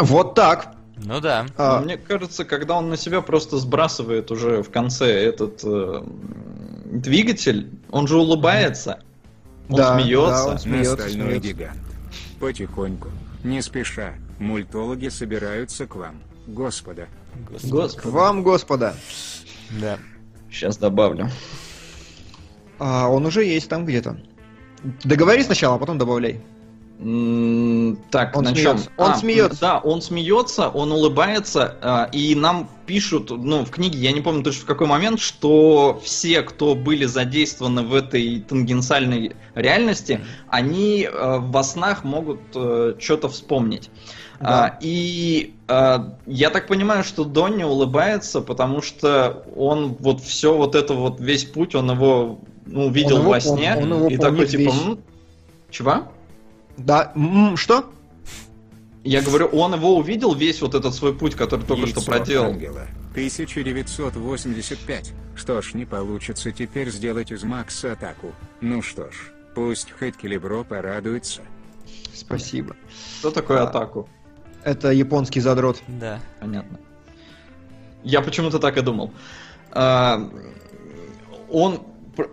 Вот 0.00 0.34
так. 0.34 0.74
Ну 0.96 1.20
да. 1.20 1.46
А, 1.56 1.80
Мне 1.80 1.96
кажется, 1.96 2.44
когда 2.44 2.76
он 2.76 2.88
на 2.90 2.96
себя 2.96 3.20
просто 3.22 3.56
сбрасывает 3.58 4.30
уже 4.30 4.62
в 4.62 4.70
конце 4.70 5.06
этот 5.10 5.60
э, 5.64 6.02
двигатель, 6.92 7.70
он 7.90 8.06
же 8.06 8.18
улыбается, 8.18 9.00
он 9.68 9.76
Да, 9.76 9.98
смеется. 9.98 10.30
да, 10.30 10.44
он 10.46 10.52
На 10.54 10.58
смеется, 10.58 10.94
стальной 10.96 11.28
смеется. 11.28 11.48
гигант. 11.48 11.78
Потихоньку, 12.38 13.08
не 13.44 13.62
спеша, 13.62 14.14
мультологи 14.38 15.08
собираются 15.08 15.86
к 15.86 15.96
вам. 15.96 16.16
Господа, 16.46 17.06
К 17.48 17.64
Господи. 17.64 18.08
вам, 18.12 18.42
господа. 18.42 18.94
Да. 19.80 19.98
Сейчас 20.50 20.76
добавлю. 20.76 21.30
А, 22.78 23.08
он 23.08 23.24
уже 23.26 23.44
есть 23.44 23.68
там 23.68 23.84
где-то. 23.86 24.20
Договори 25.04 25.42
сначала, 25.44 25.76
а 25.76 25.78
потом 25.78 25.98
добавляй. 25.98 26.40
Так, 28.10 28.36
Он 28.36 28.44
на 28.44 28.50
смеется. 28.50 28.84
чем? 28.84 28.92
Он 28.98 29.10
А, 29.10 29.14
смеется. 29.16 29.60
Да, 29.60 29.78
он 29.78 30.02
смеется, 30.02 30.68
он 30.68 30.92
улыбается, 30.92 31.76
а, 31.80 32.10
и 32.12 32.34
нам 32.34 32.68
пишут, 32.84 33.30
ну, 33.30 33.64
в 33.64 33.70
книге, 33.70 33.98
я 34.00 34.12
не 34.12 34.20
помню 34.20 34.42
точно 34.42 34.62
в 34.62 34.66
какой 34.66 34.86
момент, 34.86 35.18
что 35.18 35.98
все, 36.04 36.42
кто 36.42 36.74
были 36.74 37.06
задействованы 37.06 37.84
в 37.84 37.94
этой 37.94 38.40
тангенциальной 38.40 39.34
реальности, 39.54 40.20
они 40.48 41.08
э, 41.10 41.38
во 41.38 41.62
снах 41.62 42.04
могут 42.04 42.40
что-то 42.50 43.28
вспомнить. 43.30 43.88
Да. 44.40 44.64
А, 44.64 44.78
и 44.80 45.54
а, 45.68 46.16
я 46.26 46.50
так 46.50 46.66
понимаю, 46.66 47.04
что 47.04 47.24
Донни 47.24 47.62
улыбается, 47.62 48.40
потому 48.40 48.80
что 48.80 49.44
он 49.54 49.96
вот 50.00 50.20
все 50.22 50.54
вот 50.54 50.74
это 50.74 50.94
вот 50.94 51.20
весь 51.20 51.44
путь, 51.44 51.74
он 51.74 51.90
его 51.90 52.40
ну, 52.64 52.90
видел 52.90 53.18
его 53.18 53.30
во 53.30 53.40
сне 53.40 53.74
он 53.76 53.92
его 53.92 54.08
и 54.08 54.16
такой 54.16 54.46
типа, 54.46 54.60
весь. 54.70 54.82
«М, 54.82 54.98
чего? 55.70 56.04
Да, 56.76 57.12
м, 57.14 57.56
что? 57.56 57.90
Я 59.02 59.22
говорю, 59.22 59.46
он 59.46 59.74
его 59.74 59.96
увидел 59.96 60.34
весь 60.34 60.60
вот 60.60 60.74
этот 60.74 60.94
свой 60.94 61.14
путь, 61.14 61.34
который 61.34 61.64
только 61.64 61.86
яйцо 61.86 62.00
что 62.02 62.10
проделал. 62.10 62.50
ангела. 62.52 62.86
1985. 63.12 65.12
Что 65.34 65.62
ж, 65.62 65.74
не 65.74 65.86
получится 65.86 66.52
теперь 66.52 66.90
сделать 66.90 67.32
из 67.32 67.42
Макса 67.44 67.92
атаку. 67.92 68.32
Ну 68.60 68.82
что 68.82 69.10
ж, 69.10 69.14
пусть 69.54 69.90
хоть 69.98 70.16
Келебро 70.16 70.64
порадуется. 70.64 71.40
Спасибо. 72.14 72.76
Что 73.20 73.30
такое 73.30 73.60
А. 73.60 73.64
атаку? 73.64 74.06
Это 74.64 74.90
японский 74.92 75.40
задрот. 75.40 75.82
Да. 75.88 76.20
Понятно. 76.40 76.78
Я 78.04 78.20
почему-то 78.20 78.58
так 78.58 78.76
и 78.76 78.82
думал. 78.82 79.12
А, 79.72 80.30
Он 81.48 81.80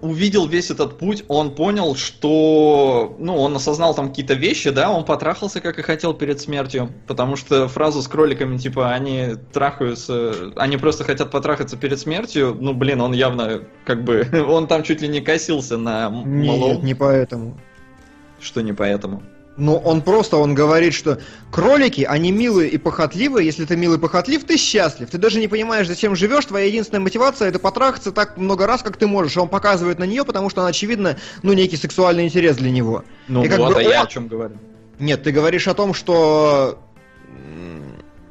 увидел 0.01 0.47
весь 0.47 0.71
этот 0.71 0.97
путь, 0.97 1.23
он 1.27 1.55
понял, 1.55 1.95
что, 1.95 3.15
ну, 3.19 3.35
он 3.37 3.55
осознал 3.55 3.93
там 3.93 4.09
какие-то 4.09 4.33
вещи, 4.33 4.69
да, 4.69 4.89
он 4.91 5.05
потрахался, 5.05 5.61
как 5.61 5.79
и 5.79 5.81
хотел 5.81 6.13
перед 6.13 6.39
смертью, 6.39 6.91
потому 7.07 7.35
что 7.35 7.67
фразу 7.67 8.01
с 8.01 8.07
кроликами, 8.07 8.57
типа, 8.57 8.91
они 8.91 9.35
трахаются, 9.53 10.51
они 10.55 10.77
просто 10.77 11.03
хотят 11.03 11.31
потрахаться 11.31 11.77
перед 11.77 11.99
смертью, 11.99 12.57
ну, 12.59 12.73
блин, 12.73 13.01
он 13.01 13.13
явно, 13.13 13.61
как 13.85 14.03
бы, 14.03 14.27
он 14.47 14.67
там 14.67 14.83
чуть 14.83 15.01
ли 15.01 15.07
не 15.07 15.21
косился 15.21 15.77
на 15.77 16.09
Нет, 16.09 16.83
не 16.83 16.93
поэтому. 16.93 17.57
что 18.39 18.61
не 18.61 18.73
поэтому. 18.73 19.23
Ну, 19.57 19.75
он 19.75 20.03
просто, 20.03 20.37
он 20.37 20.53
говорит, 20.53 20.93
что 20.93 21.19
кролики, 21.51 22.01
они 22.01 22.31
милые 22.31 22.69
и 22.69 22.77
похотливые. 22.77 23.45
Если 23.45 23.65
ты 23.65 23.75
милый 23.75 23.97
и 23.97 23.99
похотлив, 23.99 24.43
ты 24.43 24.55
счастлив. 24.55 25.09
Ты 25.09 25.17
даже 25.17 25.39
не 25.39 25.47
понимаешь, 25.47 25.87
зачем 25.87 26.15
живешь. 26.15 26.45
Твоя 26.45 26.67
единственная 26.67 27.01
мотивация 27.01 27.49
это 27.49 27.57
потрахаться 27.57 28.11
так 28.11 28.37
много 28.37 28.67
раз, 28.67 28.83
как 28.83 28.97
ты 28.97 29.07
можешь. 29.07 29.35
Он 29.35 29.49
показывает 29.49 29.97
на 29.97 30.03
нее, 30.03 30.23
потому 30.23 30.51
что 30.51 30.61
она, 30.61 30.69
очевидно, 30.69 31.17
ну, 31.41 31.53
некий 31.53 31.75
сексуальный 31.75 32.25
интерес 32.25 32.57
для 32.57 32.69
него. 32.69 33.03
Ну, 33.27 33.43
И 33.43 33.49
как 33.49 33.57
вот, 33.57 33.73
бы 33.73 33.79
а 33.79 33.83
я 33.83 34.03
о 34.03 34.07
чем 34.07 34.27
говорю. 34.27 34.55
Нет, 34.99 35.23
ты 35.23 35.31
говоришь 35.31 35.67
о 35.67 35.73
том, 35.73 35.95
что... 35.95 36.79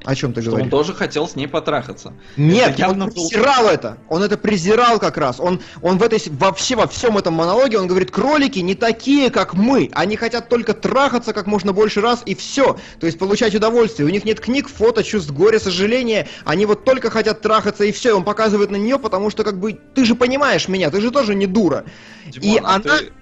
О 0.07 0.15
чем 0.15 0.33
ты 0.33 0.41
Что 0.41 0.51
он 0.53 0.55
говоришь? 0.57 0.71
тоже 0.71 0.95
хотел 0.95 1.27
с 1.29 1.35
ней 1.35 1.49
потрахаться. 1.49 2.13
Нет, 2.37 2.71
Это 2.71 2.79
явно 2.79 3.05
он 3.07 3.11
был- 3.11 3.29
презирал 3.29 3.67
это. 3.69 3.99
Он 4.09 4.23
это 4.23 4.39
презирал 4.39 4.99
как 5.01 5.17
раз. 5.17 5.41
Он, 5.41 5.61
он 5.83 5.99
в 5.99 6.03
этой, 6.03 6.23
вообще 6.31 6.77
во 6.77 6.87
всем 6.87 7.19
этом 7.19 7.35
монологе, 7.35 7.79
он 7.79 7.89
говорит, 7.89 8.13
кролики 8.13 8.61
не 8.61 8.75
такие, 8.77 9.31
как 9.31 9.55
мы. 9.55 9.91
Они 9.95 10.15
хотят 10.17 10.49
только 10.49 10.75
трахаться 10.75 11.33
как 11.33 11.47
можно 11.49 11.73
больше 11.73 12.01
раз 12.01 12.23
и 12.25 12.37
все. 12.37 12.79
То 13.01 13.07
есть 13.07 13.19
получать 13.19 13.55
удовольствие. 13.55 14.07
У 14.07 14.11
них 14.11 14.25
нет 14.25 14.39
книг, 14.39 14.69
фото, 14.69 15.03
чувств 15.03 15.33
горя, 15.33 15.59
сожаления. 15.59 16.29
Они 16.45 16.67
вот 16.67 16.85
только 16.85 17.11
хотят 17.11 17.41
трахаться 17.41 17.83
и 17.85 17.91
все. 17.91 18.11
И 18.11 18.13
он 18.13 18.23
показывает 18.23 18.71
на 18.71 18.77
нее, 18.77 19.01
потому 19.01 19.29
что 19.31 19.43
как 19.43 19.59
бы 19.59 19.73
ты 19.73 20.05
же 20.05 20.15
понимаешь 20.15 20.69
меня, 20.69 20.89
ты 20.91 21.01
же 21.01 21.11
тоже 21.11 21.35
не 21.35 21.47
дура. 21.47 21.85
Димон, 22.29 22.49
И 22.49 22.59
а 22.59 22.75
она- 22.77 22.79
ты, 22.99 23.13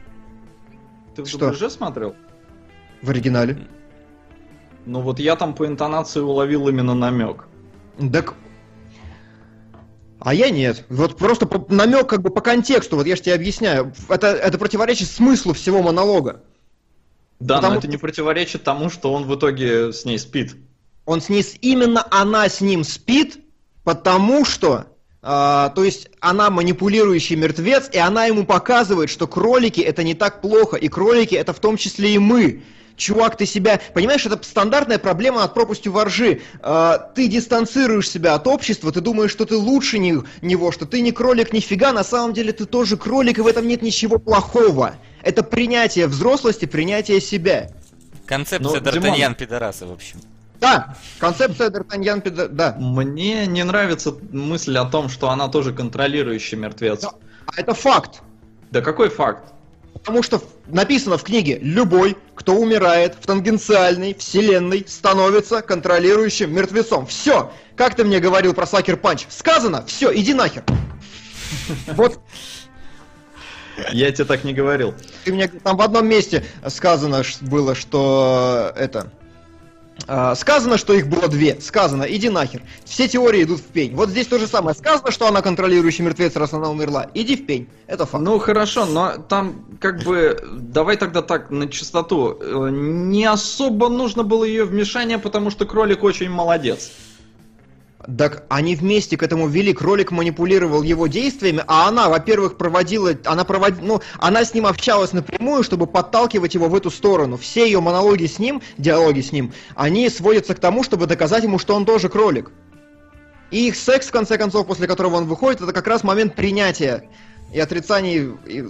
ты 1.17 1.23
в 1.23 1.27
Что? 1.29 1.71
смотрел? 1.71 2.15
В 3.01 3.09
оригинале. 3.09 3.57
Ну 4.87 5.01
вот 5.01 5.19
я 5.19 5.37
там 5.37 5.55
по 5.55 5.67
интонации 5.67 6.21
уловил 6.21 6.69
именно 6.69 6.95
намек. 6.95 7.47
Так... 8.13 8.35
А 10.21 10.33
я 10.33 10.49
нет. 10.49 10.85
Вот 10.89 11.19
просто 11.19 11.47
намек 11.69 12.09
как 12.09 12.23
бы 12.23 12.31
по 12.31 12.41
контексту, 12.41 12.97
вот 12.97 13.07
я 13.07 13.15
же 13.15 13.23
тебе 13.23 13.35
объясняю. 13.35 13.93
Это, 14.09 14.29
это 14.29 14.57
противоречит 14.57 15.09
смыслу 15.09 15.53
всего 15.53 15.83
монолога. 15.83 16.43
Да, 17.41 17.57
Потому 17.57 17.75
но 17.75 17.79
это 17.81 17.89
не 17.89 17.99
противоречит 17.99 18.63
тому, 18.63 18.89
что 18.89 19.13
он 19.13 19.25
в 19.25 19.35
итоге 19.35 19.93
с 19.93 20.07
ней 20.07 20.19
спит. 20.19 20.57
Он 21.05 21.21
с 21.21 21.29
ней, 21.29 21.45
именно 21.61 22.07
она 22.11 22.49
с 22.49 22.63
ним 22.63 22.85
спит, 22.85 23.39
потому 23.83 24.47
что, 24.47 24.87
а, 25.21 25.69
то 25.71 25.85
есть 25.85 26.09
она 26.21 26.49
манипулирующий 26.49 27.37
мертвец, 27.37 27.91
и 27.93 27.99
она 27.99 28.25
ему 28.25 28.47
показывает, 28.47 29.11
что 29.11 29.27
кролики 29.27 29.83
это 29.83 30.03
не 30.05 30.15
так 30.15 30.41
плохо, 30.41 30.77
и 30.77 30.89
кролики 30.89 31.35
это 31.35 31.53
в 31.53 31.61
том 31.61 31.77
числе 31.77 32.15
и 32.15 32.19
мы. 32.19 32.63
Чувак, 32.97 33.37
ты 33.37 33.45
себя... 33.47 33.81
Понимаешь, 33.93 34.25
это 34.25 34.39
стандартная 34.47 34.99
проблема 34.99 35.43
от 35.45 35.53
пропастью 35.55 35.93
воржи. 35.93 36.43
А, 36.63 36.99
ты 36.99 37.27
дистанцируешь 37.27 38.09
себя 38.09 38.35
от 38.35 38.47
общества, 38.47 38.93
ты 38.93 39.01
думаешь, 39.01 39.33
что 39.33 39.45
ты 39.45 39.57
лучше 39.57 39.99
не- 39.99 40.23
него, 40.43 40.71
что 40.71 40.87
ты 40.87 41.01
не 41.01 41.11
кролик 41.11 41.53
нифига, 41.53 41.93
на 41.93 42.05
самом 42.05 42.33
деле 42.35 42.53
ты 42.53 42.67
тоже 42.67 42.97
кролик, 42.97 43.39
и 43.39 43.41
в 43.41 43.47
этом 43.47 43.67
нет 43.67 43.83
ничего 43.83 44.19
плохого. 44.19 44.95
Это 45.23 45.43
принятие 45.43 46.07
взрослости, 46.07 46.67
принятие 46.67 47.21
себя. 47.21 47.71
Концепция 48.27 48.73
Ну, 48.73 48.77
Д'Артаньян 48.77 49.15
Димон. 49.17 49.35
пидораса, 49.35 49.87
в 49.87 49.93
общем. 49.93 50.21
Да, 50.61 50.95
концепция 51.19 51.71
Д'Артаньян, 51.71 52.23
педа- 52.23 52.49
да. 52.49 52.77
Мне 52.79 53.47
не 53.47 53.65
нравится 53.65 54.15
мысль 54.31 54.79
о 54.79 54.85
том, 54.85 55.09
что 55.09 55.31
она 55.31 55.49
тоже 55.49 55.73
контролирующий 55.73 56.57
мертвец. 56.57 57.03
Да. 57.03 57.11
А 57.47 57.61
это 57.61 57.75
факт. 57.75 58.23
Да 58.71 58.81
какой 58.81 59.09
факт? 59.11 59.53
Потому 60.05 60.23
что 60.23 60.43
написано 60.67 61.17
в 61.17 61.23
книге, 61.23 61.59
любой, 61.63 62.19
кто 62.35 62.55
умирает 62.57 63.15
в 63.15 63.27
тангенциальной 63.27 64.13
вселенной, 64.15 64.85
становится 64.87 65.63
контролирующим 65.63 66.55
мертвецом. 66.55 67.07
Все! 67.07 67.51
Как 67.75 67.95
ты 67.95 68.05
мне 68.05 68.21
говорил 68.21 68.53
про 68.53 68.67
Сакер 68.67 68.99
Панч? 68.99 69.25
Сказано, 69.31 69.83
все, 69.87 70.15
иди 70.15 70.35
нахер. 70.35 70.63
Вот 71.97 72.21
Я 73.93 74.13
тебе 74.13 74.27
так 74.27 74.45
не 74.45 74.53
говорил. 74.53 74.95
ты 75.25 75.33
мне 75.33 75.49
там 75.49 75.79
в 75.79 75.81
одном 75.81 76.07
месте 76.07 76.45
сказано 76.69 77.23
было, 77.41 77.75
что 77.75 78.73
э, 78.77 78.81
это. 78.81 79.11
А, 80.07 80.35
сказано, 80.35 80.77
что 80.77 80.93
их 80.93 81.09
было 81.09 81.29
две. 81.29 81.61
Сказано, 81.61 82.05
иди 82.05 82.29
нахер. 82.29 82.63
Все 82.85 83.09
теории 83.09 83.43
идут 83.43 83.61
в 83.61 83.65
пень. 83.65 83.95
Вот 83.95 84.11
здесь 84.11 84.27
то 84.27 84.39
же 84.39 84.47
самое. 84.47 84.77
Сказано, 84.77 85.11
что 85.11 85.27
она 85.27 85.41
контролирующий 85.41 86.05
мертвец, 86.05 86.37
раз 86.37 86.53
она 86.53 86.71
умерла. 86.71 87.11
Иди 87.15 87.37
в 87.37 87.47
пень. 87.47 87.69
Это 87.87 88.05
факт. 88.07 88.23
Ну 88.25 88.39
хорошо, 88.39 88.87
но 88.87 89.17
там 89.17 89.65
как 89.81 90.03
бы 90.03 90.39
давай 90.53 90.97
тогда 90.97 91.23
так 91.23 91.51
на 91.51 91.69
чистоту. 91.69 92.39
Э, 92.41 92.69
Не 92.71 93.25
особо 93.25 93.89
нужно 93.89 94.25
было 94.25 94.45
ее 94.45 94.65
вмешание, 94.65 95.19
потому 95.19 95.51
что 95.51 95.65
кролик 95.65 96.03
очень 96.03 96.31
молодец. 96.31 96.91
Так 98.07 98.45
они 98.51 98.77
вместе 98.77 99.17
к 99.17 99.23
этому 99.23 99.49
вели, 99.49 99.73
кролик 99.73 100.11
манипулировал 100.11 100.83
его 100.83 101.07
действиями, 101.07 101.65
а 101.67 101.89
она, 101.89 102.09
во-первых, 102.09 102.59
проводила, 102.59 103.13
она 103.25 103.45
провод, 103.45 103.75
ну, 103.81 104.03
она 104.19 104.45
с 104.45 104.53
ним 104.53 104.67
общалась 104.67 105.13
напрямую, 105.13 105.63
чтобы 105.63 105.87
подталкивать 105.87 106.55
его 106.55 106.69
в 106.69 106.75
эту 106.75 106.91
сторону. 106.91 107.39
Все 107.39 107.65
ее 107.65 107.81
монологи 107.81 108.27
с 108.27 108.39
ним, 108.39 108.61
диалоги 108.77 109.23
с 109.23 109.33
ним, 109.33 109.53
они 109.75 110.09
сводятся 110.11 110.55
к 110.55 110.59
тому, 110.59 110.83
чтобы 110.85 111.07
доказать 111.07 111.45
ему, 111.45 111.59
что 111.59 111.75
он 111.75 111.87
тоже 111.87 112.09
кролик. 112.11 112.51
И 113.51 113.69
их 113.69 113.77
секс, 113.77 114.09
в 114.09 114.11
конце 114.11 114.37
концов, 114.37 114.67
после 114.67 114.87
которого 114.87 115.17
он 115.17 115.27
выходит, 115.27 115.63
это 115.63 115.73
как 115.73 115.87
раз 115.87 116.05
момент 116.05 116.35
принятия 116.35 117.09
и 117.55 117.61
отрицания, 117.61 118.37
и, 118.47 118.61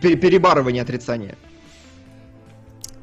пер- 0.00 0.16
перебарывания 0.16 0.80
отрицания. 0.80 1.36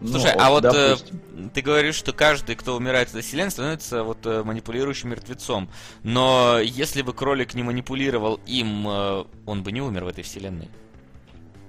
Слушай, 0.08 0.34
Ну, 0.36 0.42
а 0.42 0.50
вот 0.50 0.66
э, 0.66 0.72
допустим. 0.72 1.50
ты 1.54 1.62
говоришь, 1.62 1.96
что 1.96 2.14
каждый, 2.14 2.56
кто 2.56 2.76
умирает 2.76 3.10
в 3.10 3.16
этой 3.16 3.24
вселенной, 3.24 3.52
становится 3.52 4.04
вот 4.04 4.26
э, 4.26 4.44
манипулирующим 4.44 5.10
мертвецом. 5.10 5.70
Но 6.04 6.60
если 6.62 7.02
бы 7.02 7.14
кролик 7.14 7.54
не 7.54 7.64
манипулировал 7.64 8.40
им, 8.46 8.88
э, 8.88 9.26
он 9.46 9.64
бы 9.64 9.72
не 9.72 9.82
умер 9.82 10.06
в 10.06 10.08
этой 10.08 10.24
вселенной. 10.24 10.70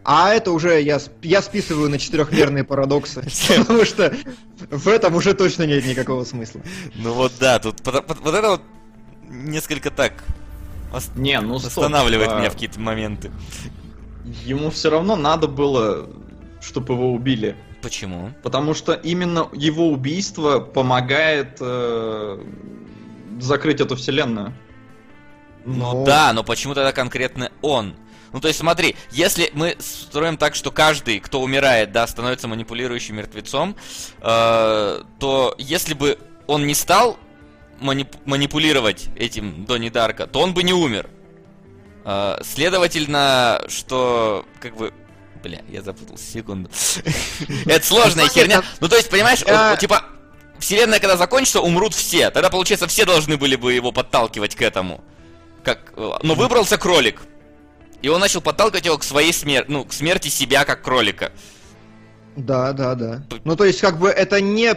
А 0.08 0.32
это 0.32 0.52
уже 0.52 0.80
я, 0.82 1.00
я 1.22 1.42
списываю 1.42 1.90
на 1.90 1.98
четырехмерные 1.98 2.62
парадоксы, 2.62 3.24
потому 3.56 3.84
что 3.84 4.14
в 4.70 4.86
этом 4.86 5.16
уже 5.16 5.34
точно 5.34 5.64
нет 5.64 5.84
никакого 5.84 6.24
смысла. 6.24 6.60
Ну 6.94 7.12
вот 7.12 7.32
да, 7.40 7.58
тут 7.58 7.80
вот 7.84 8.34
это 8.34 8.50
вот 8.50 8.62
несколько 9.28 9.90
так 9.90 10.22
Не, 11.16 11.40
ну 11.40 11.56
останавливает 11.56 12.30
А, 12.30 12.38
меня 12.38 12.50
в 12.50 12.52
какие-то 12.52 12.78
моменты. 12.78 13.32
Ему 14.44 14.70
все 14.70 14.90
равно 14.90 15.16
надо 15.16 15.48
было, 15.48 16.08
чтобы 16.60 16.94
его 16.94 17.12
убили. 17.12 17.56
Почему? 17.86 18.32
Потому 18.42 18.74
что 18.74 18.94
именно 18.94 19.48
его 19.52 19.90
убийство 19.90 20.58
помогает 20.58 21.58
э, 21.60 22.44
закрыть 23.38 23.80
эту 23.80 23.94
вселенную. 23.94 24.52
Ну 25.64 25.92
Но- 25.92 26.04
да, 26.04 26.32
но 26.32 26.42
почему 26.42 26.74
тогда 26.74 26.90
конкретно 26.90 27.52
он? 27.62 27.94
Ну 28.32 28.40
то 28.40 28.48
есть 28.48 28.58
смотри, 28.58 28.96
если 29.12 29.52
мы 29.54 29.76
строим 29.78 30.36
так, 30.36 30.56
что 30.56 30.72
каждый, 30.72 31.20
кто 31.20 31.40
умирает, 31.40 31.92
да, 31.92 32.08
становится 32.08 32.48
манипулирующим 32.48 33.14
мертвецом, 33.14 33.76
э, 34.20 35.02
то 35.20 35.54
если 35.56 35.94
бы 35.94 36.18
он 36.48 36.66
не 36.66 36.74
стал 36.74 37.16
манип- 37.80 38.18
манипулировать 38.24 39.10
этим 39.14 39.64
Донни 39.64 39.90
Дарка, 39.90 40.26
то 40.26 40.40
он 40.40 40.54
бы 40.54 40.64
не 40.64 40.72
умер. 40.72 41.08
Э, 42.04 42.38
следовательно, 42.42 43.62
что 43.68 44.44
как 44.58 44.76
бы 44.76 44.92
Бля, 45.42 45.60
я 45.68 45.82
запутался, 45.82 46.24
секунду. 46.24 46.70
Это 47.66 47.86
сложная 47.86 48.28
херня. 48.28 48.62
Ну, 48.80 48.88
то 48.88 48.96
есть, 48.96 49.10
понимаешь, 49.10 49.40
типа, 49.78 50.04
вселенная, 50.58 50.98
когда 50.98 51.16
закончится, 51.16 51.60
умрут 51.60 51.94
все. 51.94 52.30
Тогда, 52.30 52.50
получается, 52.50 52.86
все 52.86 53.04
должны 53.04 53.36
были 53.36 53.56
бы 53.56 53.72
его 53.72 53.92
подталкивать 53.92 54.54
к 54.54 54.62
этому. 54.62 55.02
Как... 55.62 55.92
э, 55.96 56.10
Но 56.22 56.34
выбрался 56.34 56.78
кролик. 56.78 57.22
И 58.02 58.08
он 58.08 58.20
начал 58.20 58.40
подталкивать 58.40 58.86
его 58.86 58.98
к 58.98 59.04
своей 59.04 59.32
смерти, 59.32 59.70
ну, 59.70 59.84
к 59.84 59.92
смерти 59.92 60.28
себя 60.28 60.64
как 60.64 60.82
кролика. 60.82 61.32
Да, 62.36 62.72
да, 62.72 62.94
да. 62.94 63.22
Ну, 63.44 63.56
то 63.56 63.64
есть, 63.64 63.80
как 63.80 63.98
бы 63.98 64.08
это 64.08 64.40
не... 64.40 64.74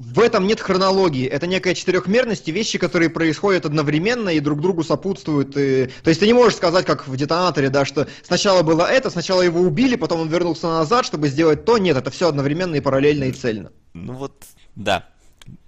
В 0.00 0.20
этом 0.20 0.46
нет 0.46 0.60
хронологии. 0.60 1.26
Это 1.26 1.46
некая 1.46 1.74
четырехмерность 1.74 2.48
и 2.48 2.52
вещи, 2.52 2.78
которые 2.78 3.10
происходят 3.10 3.66
одновременно 3.66 4.30
и 4.30 4.40
друг 4.40 4.62
другу 4.62 4.82
сопутствуют. 4.82 5.54
И... 5.58 5.90
То 6.02 6.08
есть 6.08 6.20
ты 6.20 6.26
не 6.26 6.32
можешь 6.32 6.56
сказать, 6.56 6.86
как 6.86 7.06
в 7.06 7.14
детонаторе, 7.18 7.68
да, 7.68 7.84
что 7.84 8.08
сначала 8.22 8.62
было 8.62 8.90
это, 8.90 9.10
сначала 9.10 9.42
его 9.42 9.60
убили, 9.60 9.96
потом 9.96 10.20
он 10.20 10.28
вернулся 10.28 10.68
назад, 10.68 11.04
чтобы 11.04 11.28
сделать 11.28 11.66
то. 11.66 11.76
Нет, 11.76 11.98
это 11.98 12.10
все 12.10 12.28
одновременно 12.28 12.76
и 12.76 12.80
параллельно 12.80 13.24
и 13.24 13.32
цельно. 13.32 13.72
Ну 13.92 14.14
вот, 14.14 14.42
да. 14.74 15.06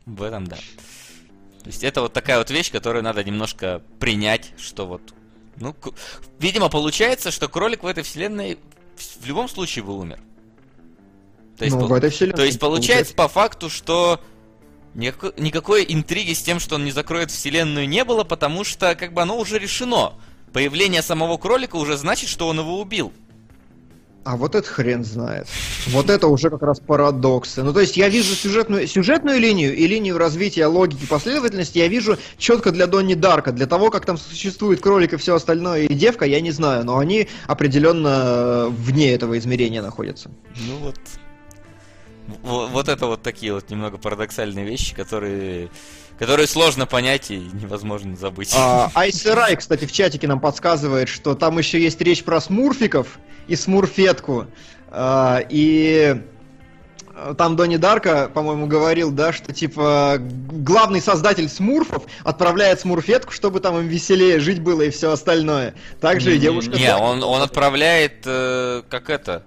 В 0.07 0.23
этом 0.23 0.47
да. 0.47 0.57
То 0.57 1.67
есть 1.67 1.85
это 1.85 2.01
вот 2.01 2.15
такая 2.15 2.39
вот 2.39 2.51
вещь, 2.51 2.73
которую 2.73 3.05
надо 3.05 3.23
немножко 3.23 3.83
принять, 4.01 4.55
что 4.57 4.87
вот... 4.87 5.03
Ну, 5.57 5.75
к- 5.75 5.93
видимо, 6.39 6.71
получается, 6.71 7.31
что 7.31 7.49
кролик 7.49 7.83
в 7.83 7.87
этой 7.87 8.03
вселенной 8.03 8.59
в 8.97 9.27
любом 9.27 9.47
случае 9.51 9.85
бы 9.85 9.95
умер. 9.95 10.19
То 11.63 11.67
есть, 11.67 11.77
ну, 11.77 11.81
пол- 11.83 11.89
в 11.91 11.93
этой 11.93 12.11
вселенной. 12.11 12.37
то 12.37 12.45
есть 12.45 12.59
получается 12.59 13.15
по 13.15 13.29
факту, 13.29 13.71
что 13.71 14.21
никакой, 14.95 15.33
никакой 15.37 15.87
интриги 15.89 16.33
с 16.33 16.43
тем, 16.43 16.59
что 16.59 16.75
он 16.75 16.85
не 16.85 16.91
закроет 16.91 17.31
вселенную, 17.31 17.89
не 17.89 18.05
было, 18.05 18.25
потому 18.25 18.65
что 18.65 18.97
как 18.97 19.13
бы 19.13 19.23
оно 19.23 19.39
уже 19.39 19.59
решено. 19.61 20.15
Появление 20.53 21.03
самого 21.03 21.39
кролика 21.39 21.77
уже 21.77 21.97
значит, 21.97 22.29
что 22.29 22.49
он 22.49 22.59
его 22.59 22.81
убил. 22.81 23.13
А 24.25 24.37
вот 24.37 24.55
это 24.55 24.69
хрен 24.69 25.05
знает. 25.05 25.49
Вот 25.89 26.09
это 26.09 26.29
уже 26.29 26.49
как 26.49 26.63
раз 26.63 26.79
парадоксы. 26.79 27.63
Ну, 27.65 27.73
то 27.73 27.81
есть 27.81 27.97
я 27.97 28.09
вижу 28.09 28.35
сюжетную, 28.35 28.87
сюжетную 28.87 29.41
линию 29.41 29.75
и 29.75 29.87
линию 29.89 30.17
развития 30.17 30.67
логики 30.67 31.07
последовательности 31.07 31.79
я 31.79 31.89
вижу 31.89 32.17
четко 32.39 32.71
для 32.71 32.87
Донни 32.87 33.15
Дарка. 33.15 33.51
Для 33.51 33.67
того, 33.67 33.91
как 33.91 34.07
там 34.07 34.17
существует 34.17 34.81
кролик 34.81 35.15
и 35.15 35.17
все 35.17 35.35
остальное, 35.35 35.83
и 35.85 35.95
девка, 35.95 36.25
я 36.25 36.41
не 36.41 36.53
знаю. 36.53 36.85
Но 36.85 36.99
они 36.99 37.29
определенно 37.49 38.09
э, 38.09 38.69
вне 38.71 39.13
этого 39.13 39.37
измерения 39.39 39.83
находятся. 39.83 40.31
Ну 40.69 40.77
вот. 40.77 40.97
Во- 42.43 42.67
Вот 42.67 42.89
это 42.89 43.07
вот 43.07 43.23
такие 43.23 43.53
вот 43.53 43.71
немного 43.71 43.99
парадоксальные 43.99 44.65
вещи, 44.65 44.95
которые, 44.95 45.71
которые 46.19 46.47
сложно 46.47 46.87
понять 46.87 47.31
и 47.31 47.39
невозможно 47.39 48.17
забыть. 48.17 48.53
А, 48.57 48.91
Айсерай, 48.95 49.57
кстати, 49.57 49.85
в 49.87 49.93
чатике 49.93 50.27
нам 50.29 50.41
подсказывает, 50.41 51.09
что 51.09 51.35
там 51.35 51.59
еще 51.59 51.81
есть 51.81 52.01
речь 52.01 52.23
про 52.25 52.41
смурфиков 52.41 53.19
и 53.49 53.57
смурфетку. 53.57 54.47
А, 54.91 55.41
и 55.49 56.23
э, 57.15 57.35
там 57.37 57.57
Донни 57.57 57.77
Дарка, 57.77 58.31
по-моему, 58.33 58.67
говорил, 58.67 59.11
да, 59.11 59.33
что 59.33 59.53
типа 59.53 60.19
главный 60.21 61.01
создатель 61.01 61.49
смурфов 61.49 62.05
отправляет 62.25 62.81
смурфетку, 62.81 63.33
чтобы 63.33 63.61
там 63.61 63.79
им 63.79 63.89
веселее 63.89 64.39
жить 64.39 64.61
было 64.61 64.83
и 64.83 64.91
все 64.91 65.11
остальное. 65.11 65.75
Также 66.01 66.37
и 66.37 66.39
девушка. 66.39 66.77
Не, 66.77 66.95
он, 66.95 67.23
он 67.25 67.43
отправляет, 67.43 68.23
э, 68.27 68.83
как 68.89 69.11
это, 69.11 69.43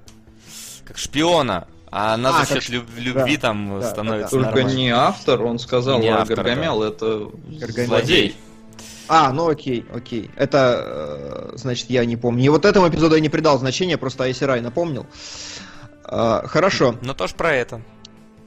как 0.84 0.98
шпиона, 0.98 1.68
а 1.98 2.16
она 2.16 2.42
А, 2.42 2.46
счет 2.46 2.68
люб- 2.68 2.90
любви 2.98 3.38
да, 3.38 3.42
там 3.42 3.80
да, 3.80 3.90
становится 3.90 4.32
Только 4.32 4.48
нормально. 4.48 4.76
не 4.76 4.90
автор, 4.90 5.42
он 5.44 5.60
сказал, 5.60 6.00
Не 6.02 6.10
а 6.10 6.24
автор, 6.24 6.36
Гаргамел 6.36 6.84
это 6.84 7.30
Гаргамел. 7.48 7.88
злодей. 7.88 8.36
А, 9.08 9.32
ну 9.32 9.48
окей, 9.48 9.86
окей. 9.94 10.30
Это, 10.36 11.52
э, 11.54 11.58
значит, 11.58 11.90
я 11.90 12.04
не 12.04 12.18
помню. 12.18 12.44
И 12.44 12.50
вот 12.50 12.66
этому 12.66 12.90
эпизоду 12.90 13.16
я 13.16 13.22
не 13.22 13.30
придал 13.30 13.58
значения, 13.60 13.98
просто 13.98 14.26
Айсерай 14.26 14.60
напомнил. 14.60 15.06
А, 16.04 16.46
хорошо. 16.48 16.96
Но 17.02 17.14
тоже 17.14 17.34
про 17.36 17.54
это. 17.56 17.82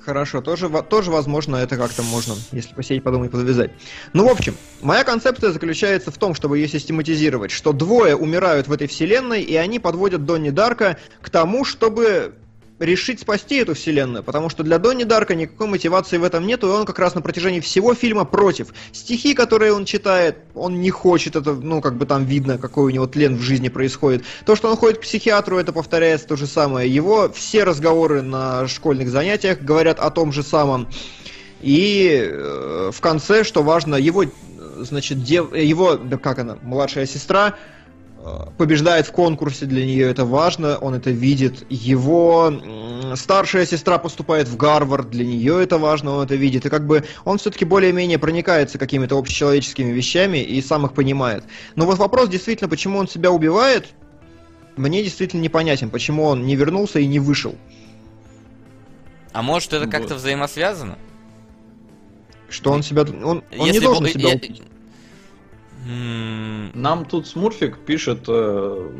Хорошо, 0.05 0.43
тоже, 0.43 0.69
тоже 0.83 1.11
возможно, 1.11 1.57
это 1.57 1.77
как-то 1.79 2.03
можно, 2.03 2.35
если 2.53 2.75
посидеть, 2.75 3.03
подумать, 3.03 3.31
подвязать. 3.31 3.71
Ну, 4.13 4.29
в 4.29 4.31
общем, 4.31 4.57
моя 4.83 5.05
концепция 5.05 5.53
заключается 5.53 6.11
в 6.11 6.19
том, 6.19 6.35
чтобы 6.35 6.59
ее 6.59 6.69
систематизировать, 6.69 7.51
что 7.51 7.73
двое 7.73 8.15
умирают 8.15 8.69
в 8.69 8.73
этой 8.73 8.89
вселенной, 8.89 9.41
и 9.43 9.55
они 9.57 9.79
подводят 9.79 10.25
Донни 10.27 10.51
Дарка 10.51 10.99
к 11.23 11.31
тому, 11.31 11.65
чтобы 11.65 12.35
решить 12.79 13.21
спасти 13.21 13.57
эту 13.57 13.75
вселенную, 13.75 14.23
потому 14.23 14.49
что 14.49 14.63
для 14.63 14.79
Донни 14.79 15.05
Дарка 15.05 15.35
никакой 15.35 15.67
мотивации 15.67 16.17
в 16.17 16.25
этом 16.25 16.47
нету, 16.47 16.69
и 16.69 16.71
он 16.71 16.87
как 16.87 16.99
раз 16.99 17.15
на 17.15 17.21
протяжении 17.21 17.61
всего 17.61 17.95
фильма 17.95 18.25
против. 18.25 18.69
Стихи, 18.93 19.35
которые 19.35 19.73
он 19.73 19.85
читает, 19.85 20.37
он 20.55 20.81
не 20.81 20.91
хочет, 20.91 21.37
это, 21.37 21.55
ну, 21.55 21.81
как 21.81 21.97
бы 21.97 22.07
там 22.07 22.25
видно, 22.25 22.59
какой 22.59 22.85
у 22.85 22.91
него 22.91 23.07
тлен 23.07 23.37
в 23.37 23.41
жизни 23.41 23.69
происходит. 23.69 24.25
То, 24.45 24.57
что 24.57 24.71
он 24.71 24.77
ходит 24.77 24.99
к 24.99 25.03
психиатру, 25.03 25.59
это 25.59 25.73
повторяется 25.73 26.29
то 26.29 26.37
же 26.37 26.47
самое. 26.47 26.93
Его 26.93 27.31
все 27.33 27.65
разговоры 27.65 28.23
на 28.23 28.69
школьных 28.69 29.09
занятиях 29.09 29.61
говорят 29.61 29.99
о 29.99 30.11
том 30.11 30.33
же 30.33 30.43
самом. 30.43 30.89
И 31.61 32.23
э, 32.31 32.91
в 32.93 33.01
конце, 33.01 33.43
что 33.43 33.65
важно, 33.65 33.97
его, 33.97 34.23
э, 34.23 34.29
значит, 34.79 35.25
дев... 35.25 35.53
э, 35.53 35.65
его, 35.65 35.97
да 35.97 36.17
как 36.17 36.39
она, 36.39 36.57
младшая 36.63 37.07
сестра 37.07 37.57
побеждает 38.57 39.07
в 39.07 39.13
конкурсе, 39.13 39.67
для 39.67 39.85
нее 39.85 40.11
это 40.11 40.25
важно, 40.25 40.77
он 40.79 40.95
это 40.95 41.11
видит. 41.11 41.65
Его 41.71 42.53
старшая 43.15 43.65
сестра 43.67 43.99
поступает 43.99 44.49
в 44.49 44.57
Гарвард, 44.57 45.11
для 45.11 45.25
нее 45.25 45.63
это 45.63 45.79
важно, 45.79 46.17
он 46.17 46.25
это 46.25 46.35
видит. 46.35 46.67
И 46.67 46.69
как 46.69 46.87
бы 46.87 47.05
он 47.25 47.39
все-таки 47.39 47.65
более-менее 47.65 48.19
проникается 48.19 48.79
какими-то 48.79 49.17
общечеловеческими 49.17 49.93
вещами 49.93 50.39
и 50.39 50.61
сам 50.61 50.87
их 50.87 50.95
понимает. 50.95 51.45
Но 51.77 51.87
вот 51.87 51.99
вопрос 51.99 52.29
действительно, 52.29 52.69
почему 52.69 52.99
он 52.99 53.09
себя 53.09 53.31
убивает, 53.31 53.89
мне 54.77 55.03
действительно 55.03 55.41
непонятен, 55.41 55.91
почему 55.91 56.25
он 56.25 56.45
не 56.45 56.57
вернулся 56.57 56.99
и 56.99 57.07
не 57.07 57.19
вышел. 57.19 57.55
А 59.33 59.43
может 59.43 59.73
это 59.73 59.87
как-то 59.87 60.15
взаимосвязано? 60.15 60.99
Что 62.49 62.73
он 62.73 62.83
себя... 62.83 63.03
Он, 63.03 63.45
он 63.59 63.71
не 63.71 63.79
должен 63.81 64.05
бы- 64.05 64.11
себя... 64.11 64.31
я- 64.33 64.41
Нам 65.89 67.07
тут 67.07 67.27
Смурфик 67.27 67.79
пишет, 67.79 68.25
э, 68.29 68.91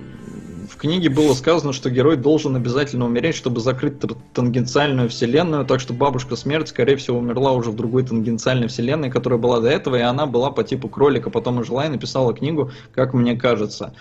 в 0.71 0.77
книге 0.77 1.11
было 1.11 1.35
сказано, 1.35 1.75
что 1.75 1.91
герой 1.91 2.17
должен 2.17 2.57
обязательно 2.57 3.05
умереть, 3.05 3.35
чтобы 3.35 3.61
закрыть 3.61 3.97
тангенциальную 4.33 5.11
вселенную, 5.11 5.67
так 5.67 5.81
что 5.81 5.93
бабушка 5.93 6.35
смерть, 6.35 6.69
скорее 6.69 6.97
всего, 6.97 7.19
умерла 7.19 7.53
уже 7.53 7.73
в 7.73 7.77
другой 7.77 8.05
тангенциальной 8.05 8.69
вселенной, 8.69 9.11
которая 9.11 9.39
была 9.39 9.61
до 9.61 9.69
этого, 9.69 9.97
и 9.97 10.01
она 10.01 10.25
была 10.25 10.51
по 10.51 10.65
типу 10.65 10.89
кролика, 10.89 11.29
потом 11.29 11.59
ожила 11.59 11.85
и 11.85 11.91
написала 11.91 12.33
книгу, 12.33 12.73
как 12.95 13.13
мне 13.13 13.37
кажется. 13.37 13.95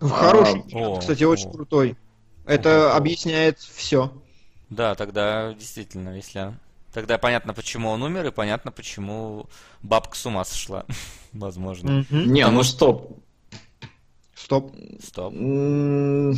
В 0.00 0.10
Хороший, 0.10 0.64
о, 0.74 0.98
кстати, 0.98 1.24
очень 1.24 1.48
о. 1.48 1.52
крутой. 1.52 1.96
Это 2.44 2.92
О. 2.92 2.96
объясняет 2.98 3.58
все. 3.58 4.12
Да, 4.68 4.94
тогда 4.96 5.54
действительно, 5.54 6.16
если... 6.16 6.52
Тогда 6.92 7.16
понятно, 7.16 7.54
почему 7.54 7.88
он 7.88 8.02
умер, 8.02 8.26
и 8.26 8.30
понятно, 8.30 8.70
почему 8.70 9.46
бабка 9.82 10.14
с 10.14 10.26
ума 10.26 10.44
сошла. 10.44 10.84
Возможно. 11.32 12.04
Не, 12.10 12.46
ну 12.48 12.62
стоп. 12.62 13.18
Стоп. 14.34 14.74
Стоп. 15.02 15.32
Не, 15.32 16.34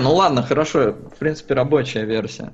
ну 0.00 0.14
ладно, 0.14 0.42
хорошо, 0.42 0.92
в 0.92 1.18
принципе, 1.18 1.54
рабочая 1.54 2.04
версия. 2.04 2.52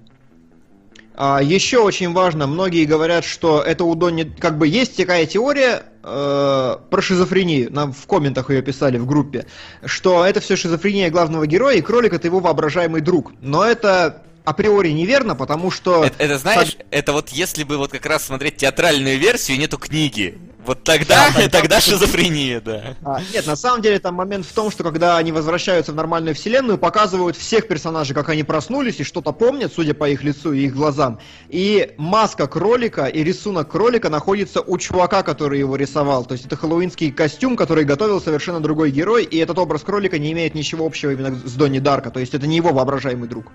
А, 1.15 1.43
еще 1.43 1.81
очень 1.81 2.13
важно, 2.13 2.47
многие 2.47 2.87
говорят, 2.87 3.25
что 3.25 3.61
это 3.61 3.85
у 3.85 3.95
Донни... 3.95 4.23
Как 4.23 4.57
бы 4.57 4.67
есть 4.67 4.97
такая 4.97 5.27
теория 5.27 5.83
э, 6.03 6.77
про 6.91 7.03
шизофрению, 7.03 7.71
нам 7.71 7.93
в 7.93 8.07
комментах 8.07 8.49
ее 8.49 8.63
писали 8.63 8.97
в 8.97 9.07
группе, 9.07 9.45
что 9.85 10.25
это 10.25 10.41
все 10.41 10.57
шизофрения 10.57 11.11
главного 11.11 11.47
героя, 11.47 11.77
и 11.77 11.83
кролик 11.83 12.15
это 12.15 12.27
его 12.27 12.41
воображаемый 12.41 13.03
друг. 13.03 13.33
Но 13.43 13.63
это 13.65 14.23
априори 14.45 14.91
неверно, 14.91 15.35
потому 15.35 15.71
что... 15.71 16.05
Это, 16.05 16.23
это, 16.23 16.39
знаешь, 16.39 16.77
это 16.91 17.13
вот 17.13 17.31
если 17.31 17.65
бы 17.65 17.77
вот 17.77 17.91
как 17.91 18.07
раз 18.07 18.25
смотреть 18.25 18.57
театральную 18.57 19.19
версию, 19.19 19.59
нету 19.59 19.79
книги. 19.79 20.39
Вот 20.65 20.85
тогда, 20.85 21.31
тогда 21.51 21.81
шизофрения, 21.81 22.61
да. 22.61 22.95
А, 23.03 23.21
нет, 23.33 23.47
на 23.47 23.57
самом 23.57 23.81
деле 23.81 23.99
там 23.99 24.15
момент 24.15 24.45
в 24.45 24.53
том, 24.53 24.71
что 24.71 24.85
когда 24.85 25.17
они 25.17 25.33
возвращаются 25.33 25.93
в 25.93 25.95
нормальную 25.95 26.35
вселенную, 26.35 26.77
показывают 26.77 27.37
всех 27.37 27.67
персонажей, 27.67 28.15
как 28.15 28.29
они 28.29 28.43
проснулись 28.43 29.01
и 29.01 29.05
что-то 29.05 29.33
помнят, 29.33 29.73
судя 29.73 29.95
по 29.95 30.09
их 30.09 30.23
лицу 30.23 30.53
и 30.53 30.67
их 30.67 30.75
глазам. 30.75 31.19
И 31.49 31.95
маска 31.97 32.47
кролика 32.47 33.07
и 33.07 33.25
рисунок 33.25 33.71
кролика 33.71 34.11
находится 34.11 34.61
у 34.61 34.77
чувака, 34.77 35.23
который 35.23 35.59
его 35.59 35.77
рисовал. 35.77 36.27
То 36.27 36.33
есть 36.33 36.45
это 36.45 36.57
хэллоуинский 36.57 37.11
костюм, 37.11 37.57
который 37.57 37.85
готовил 37.85 38.21
совершенно 38.21 38.61
другой 38.61 38.91
герой, 38.91 39.25
и 39.25 39.39
этот 39.39 39.59
образ 39.59 39.83
кролика 39.83 40.19
не 40.19 40.33
имеет 40.33 40.55
ничего 40.55 40.85
общего 40.85 41.11
именно 41.11 41.35
с 41.35 41.55
Донни 41.55 41.79
Дарка. 41.79 42.11
То 42.11 42.21
есть 42.21 42.35
это 42.35 42.47
не 42.47 42.57
его 42.57 42.71
воображаемый 42.71 43.29
друг. 43.29 43.47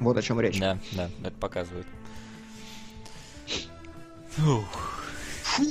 Вот 0.00 0.16
о 0.16 0.22
чем 0.22 0.40
речь. 0.40 0.58
Да, 0.58 0.78
да, 0.92 1.08
это 1.22 1.32
показывает. 1.38 1.86
Фух. 4.36 4.64
Фу, 5.42 5.62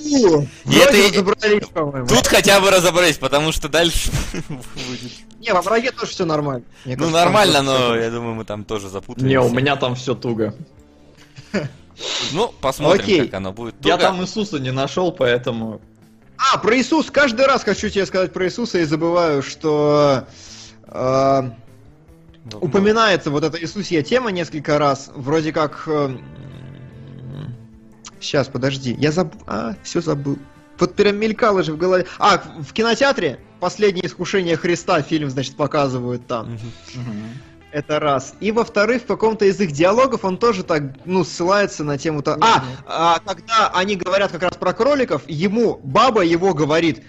И 0.66 0.76
это- 0.76 0.92
разобрались, 1.14 1.68
по-моему. 1.70 2.08
Тут 2.08 2.28
хотя 2.28 2.60
бы 2.60 2.70
разобрались, 2.70 3.18
потому 3.18 3.52
что 3.52 3.70
дальше 3.70 4.12
будет. 4.50 5.12
Не, 5.40 5.54
во 5.54 5.62
враге 5.62 5.92
тоже 5.92 6.12
все 6.12 6.26
нормально. 6.26 6.66
Мне 6.84 6.96
Ну 6.98 7.04
кажется, 7.06 7.24
нормально, 7.24 7.62
но 7.62 7.96
я 7.96 8.12
думаю, 8.12 8.36
мы 8.36 8.44
там 8.44 8.66
тоже 8.66 8.90
запутаемся. 8.90 9.26
Не, 9.26 9.40
у 9.40 9.50
меня 9.50 9.76
там 9.78 9.96
все 9.96 10.16
туго. 10.16 10.54
Ну, 12.32 12.54
посмотрим, 12.62 13.04
Окей. 13.04 13.26
как 13.26 13.34
оно 13.34 13.52
будет. 13.52 13.76
Я 13.86 13.98
Туго. 13.98 14.08
там 14.08 14.22
Иисуса 14.22 14.58
не 14.58 14.72
нашел, 14.72 15.12
поэтому... 15.12 15.82
А, 16.38 16.58
про 16.58 16.78
Иисус. 16.80 17.12
Каждый 17.12 17.46
раз 17.46 17.62
хочу 17.66 17.90
тебе 17.90 18.06
сказать 18.06 18.32
про 18.32 18.46
Иисуса 18.46 18.80
и 18.80 18.86
забываю, 18.86 19.44
что 19.44 20.24
э, 20.88 21.52
Ну, 22.52 22.60
упоминается 22.60 23.30
вот 23.32 23.44
эта 23.44 23.60
Иисусья 23.60 24.02
тема 24.02 24.32
несколько 24.32 24.78
раз. 24.78 25.12
Вроде 25.14 25.52
как... 25.52 25.88
сейчас, 28.20 28.48
подожди. 28.48 28.96
Я 29.00 29.12
забыл... 29.12 29.40
А, 29.48 29.76
все 29.84 30.02
забыл. 30.02 30.38
Вот 30.80 30.96
прям 30.96 31.18
мелькало 31.18 31.64
же 31.64 31.74
в 31.74 31.78
голове. 31.78 32.06
А, 32.18 32.42
в 32.60 32.72
кинотеатре 32.74 33.40
«Последнее 33.60 34.06
искушение 34.06 34.56
Христа» 34.56 35.02
фильм, 35.02 35.30
значит, 35.30 35.56
показывают 35.56 36.26
там. 36.28 36.58
Это 37.72 38.00
раз. 38.00 38.34
И 38.40 38.52
во-вторых, 38.52 39.04
в 39.04 39.06
каком-то 39.06 39.46
из 39.46 39.60
их 39.60 39.72
диалогов 39.72 40.26
он 40.26 40.38
тоже 40.38 40.64
так, 40.64 40.84
ну, 41.06 41.24
ссылается 41.24 41.84
на 41.84 42.00
тему 42.00 42.24
то. 42.24 42.36
А, 42.42 42.64
а, 42.88 43.20
когда 43.20 43.70
они 43.74 43.96
говорят 43.96 44.32
как 44.32 44.42
раз 44.42 44.56
про 44.58 44.74
кроликов, 44.74 45.22
ему 45.28 45.80
баба 45.84 46.22
его 46.24 46.54
говорит. 46.56 47.04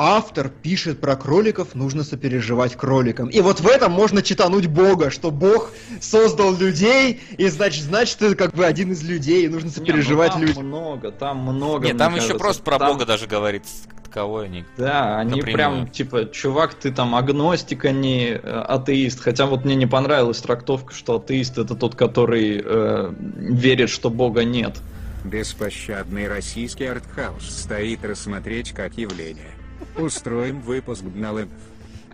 Автор 0.00 0.48
пишет 0.48 1.00
про 1.00 1.16
кроликов, 1.16 1.74
нужно 1.74 2.04
сопереживать 2.04 2.76
кроликам. 2.76 3.30
И 3.30 3.40
вот 3.40 3.58
в 3.58 3.66
этом 3.66 3.90
можно 3.90 4.22
читануть 4.22 4.68
Бога, 4.68 5.10
что 5.10 5.32
Бог 5.32 5.72
создал 6.00 6.56
людей, 6.56 7.20
и 7.36 7.48
значит, 7.48 7.82
значит, 7.82 8.18
ты 8.18 8.36
как 8.36 8.54
бы 8.54 8.64
один 8.64 8.92
из 8.92 9.02
людей, 9.02 9.46
и 9.46 9.48
нужно 9.48 9.66
Не, 9.66 9.72
ну 9.76 9.84
сопереживать 9.86 10.32
там 10.34 10.42
людям. 10.42 10.66
много, 10.68 11.10
там 11.10 11.38
много. 11.38 11.88
Нет, 11.88 11.98
там 11.98 12.12
еще 12.12 12.20
кажется. 12.20 12.38
просто 12.38 12.62
про 12.62 12.78
Там- 12.78 12.92
Бога 12.92 13.06
даже 13.06 13.26
говорится, 13.26 13.72
как 13.88 14.02
таковой 14.04 14.44
они. 14.44 14.64
Да, 14.76 15.18
они 15.18 15.40
напрямую. 15.40 15.52
прям, 15.54 15.88
типа, 15.88 16.26
чувак, 16.26 16.74
ты 16.74 16.92
там 16.92 17.16
агностик, 17.16 17.84
а 17.84 17.90
не 17.90 18.28
э, 18.28 18.38
атеист. 18.38 19.18
Хотя 19.18 19.46
вот 19.46 19.64
мне 19.64 19.74
не 19.74 19.86
понравилась 19.86 20.38
трактовка, 20.38 20.94
что 20.94 21.16
атеист 21.16 21.58
это 21.58 21.74
тот, 21.74 21.96
который 21.96 22.62
э, 22.64 23.12
верит, 23.18 23.90
что 23.90 24.10
Бога 24.10 24.44
нет. 24.44 24.76
Беспощадный 25.24 26.28
российский 26.28 26.84
артхаус 26.84 27.42
стоит 27.50 28.04
рассмотреть 28.04 28.70
как 28.70 28.96
явление. 28.96 29.57
Устроим 29.98 30.60
выпуск 30.60 31.02
Гналэмов 31.02 31.50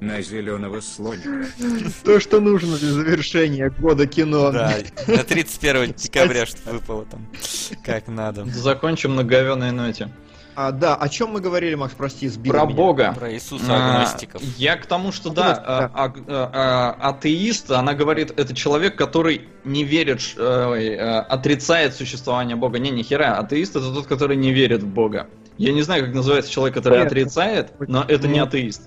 на 0.01 0.21
зеленого 0.23 0.81
слоника. 0.81 1.47
То, 2.05 2.19
что 2.19 2.41
нужно 2.41 2.77
для 2.77 2.93
завершения 2.93 3.71
года 3.79 4.07
кино. 4.07 4.51
Да, 4.51 4.75
на 5.07 5.23
31 5.23 5.93
декабря 5.95 6.47
что 6.47 6.71
выпало 6.73 7.05
там, 7.05 7.27
как 7.85 8.09
надо. 8.09 8.45
Закончим 8.47 9.15
на 9.15 9.23
говеной 9.25 9.71
ноте. 9.71 10.09
А, 10.57 10.71
да, 10.71 10.95
о 10.95 11.09
чем 11.09 11.31
мы 11.33 11.41
говорили, 11.41 11.75
Макс, 11.75 11.95
прости, 11.97 12.29
сбил 12.29 12.53
Про 12.53 12.65
меня. 12.65 12.77
Бога. 12.77 13.13
Про 13.13 13.33
Иисуса 13.33 13.65
А, 13.69 13.95
агностиков. 13.97 14.41
Я 14.57 14.77
к 14.77 14.87
тому, 14.87 15.11
что 15.11 15.31
да, 15.31 15.55
Агностик, 15.55 16.27
да. 16.27 16.45
а- 16.45 16.53
а- 16.53 16.97
а- 17.01 17.09
атеист, 17.11 17.73
она 17.73 17.93
говорит, 17.95 18.33
это 18.39 18.55
человек, 18.55 18.97
который 18.97 19.49
не 19.65 19.83
верит, 19.83 20.21
э, 20.37 20.41
э, 20.43 21.19
отрицает 21.23 21.97
существование 21.97 22.55
Бога. 22.55 22.79
Не, 22.79 22.91
ни 22.91 23.03
хера, 23.03 23.37
атеист 23.39 23.75
это 23.75 23.93
тот, 23.93 24.07
который 24.07 24.37
не 24.37 24.53
верит 24.53 24.85
в 24.85 24.87
Бога. 24.87 25.27
Я 25.59 25.73
не 25.73 25.83
знаю, 25.83 26.05
как 26.07 26.15
называется 26.15 26.51
человек, 26.51 26.75
который 26.75 26.95
Понятно. 27.01 27.11
отрицает, 27.21 27.73
но 27.89 28.03
это 28.03 28.27
не 28.29 28.39
атеист. 28.41 28.83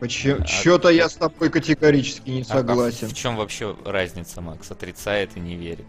Почему? 0.00 0.42
А- 0.42 0.46
Что-то 0.46 0.88
я 0.90 1.08
с 1.08 1.14
тобой 1.14 1.50
категорически 1.50 2.30
не 2.30 2.40
А- 2.42 2.44
а 2.44 2.46
согласен. 2.58 3.08
в 3.08 3.14
чем 3.14 3.36
вообще 3.36 3.76
разница, 3.84 4.40
Макс? 4.40 4.70
Отрицает 4.70 5.36
и 5.36 5.40
не 5.40 5.56
верит. 5.56 5.86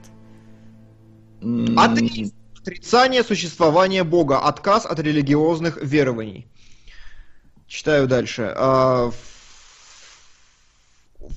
Атеист. 1.77 2.33
Отрицание 2.59 3.23
существования 3.23 4.03
Бога. 4.03 4.39
Отказ 4.39 4.85
от 4.87 4.99
религиозных 4.99 5.77
верований. 5.81 6.47
Читаю 7.67 8.07
дальше. 8.07 8.51
А, 8.55 9.11
В 9.11 9.35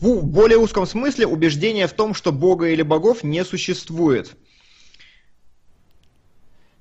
в 0.00 0.22
более 0.22 0.58
узком 0.58 0.86
смысле 0.86 1.26
убеждение 1.26 1.86
в 1.86 1.92
том, 1.94 2.12
что 2.14 2.30
Бога 2.30 2.68
или 2.68 2.82
богов 2.82 3.24
не 3.24 3.42
существует. 3.44 4.36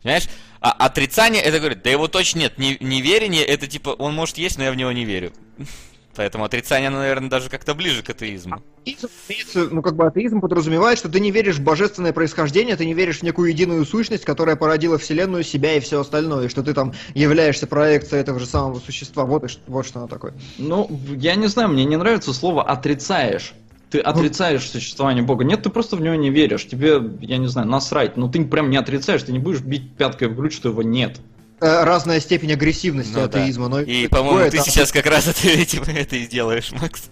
Понимаешь? 0.03 0.27
А 0.59 0.71
отрицание, 0.71 1.41
это 1.41 1.59
говорит, 1.59 1.83
да 1.83 1.89
его 1.89 2.07
точно 2.07 2.39
нет. 2.39 2.57
Не- 2.57 2.77
неверие, 2.79 3.45
это 3.45 3.67
типа, 3.67 3.89
он 3.89 4.13
может 4.15 4.37
есть, 4.37 4.57
но 4.57 4.63
я 4.63 4.71
в 4.71 4.75
него 4.75 4.91
не 4.91 5.05
верю. 5.05 5.31
Поэтому 6.15 6.45
отрицание, 6.45 6.87
оно, 6.87 6.97
наверное, 6.97 7.29
даже 7.29 7.47
как-то 7.47 7.75
ближе 7.75 8.01
к 8.01 8.09
атеизму. 8.09 8.63
Атеизм, 8.81 9.07
имеется- 9.29 9.67
ну, 9.69 9.83
как 9.83 9.95
бы 9.95 10.07
атеизм 10.07 10.41
подразумевает, 10.41 10.97
что 10.97 11.09
ты 11.09 11.19
не 11.19 11.29
веришь 11.29 11.57
в 11.57 11.63
божественное 11.63 12.11
происхождение, 12.11 12.75
ты 12.75 12.87
не 12.87 12.95
веришь 12.95 13.19
в 13.19 13.23
некую 13.23 13.51
единую 13.51 13.85
сущность, 13.85 14.25
которая 14.25 14.55
породила 14.55 14.97
Вселенную, 14.97 15.43
себя 15.43 15.75
и 15.75 15.79
все 15.79 16.01
остальное, 16.01 16.45
и 16.47 16.49
что 16.49 16.63
ты 16.63 16.73
там 16.73 16.93
являешься 17.13 17.67
проекцией 17.67 18.21
этого 18.21 18.39
же 18.39 18.47
самого 18.47 18.79
существа. 18.79 19.25
Вот, 19.25 19.43
и 19.43 19.47
вот 19.67 19.85
что 19.85 19.99
оно 19.99 20.07
такое. 20.07 20.33
Ну, 20.57 20.89
я 21.17 21.35
не 21.35 21.47
знаю, 21.47 21.69
мне 21.69 21.85
не 21.85 21.97
нравится 21.97 22.33
слово 22.33 22.63
отрицаешь. 22.63 23.53
Ты 23.89 23.99
отрицаешь 23.99 24.69
существование 24.69 25.23
Бога. 25.23 25.45
Нет, 25.45 25.63
ты 25.63 25.69
просто 25.69 25.95
в 25.95 26.01
него 26.01 26.15
не 26.15 26.29
веришь. 26.29 26.67
Тебе, 26.67 26.99
я 27.21 27.37
не 27.37 27.47
знаю, 27.47 27.67
насрать. 27.69 28.17
Но 28.17 28.27
ты 28.29 28.43
прям 28.43 28.69
не 28.69 28.75
отрицаешь, 28.77 29.23
ты 29.23 29.31
не 29.31 29.39
будешь 29.39 29.61
бить 29.61 29.95
пяткой 29.95 30.27
в 30.27 30.35
грудь, 30.35 30.51
что 30.53 30.69
его 30.69 30.83
нет. 30.83 31.19
Э, 31.61 31.83
Разная 31.85 32.19
степень 32.19 32.51
агрессивности 32.53 33.13
Ну 33.13 33.19
да. 33.19 33.25
атеизма. 33.25 33.67
Но 33.69 33.79
И, 33.79 34.07
по-моему, 34.07 34.51
ты 34.51 34.57
там- 34.57 34.65
сейчас 34.65 34.91
как 34.91 35.05
раз 35.05 35.27
это, 35.27 35.47
этим- 35.47 35.83
это 35.87 36.15
и 36.17 36.25
сделаешь, 36.25 36.71
Макс. 36.73 37.09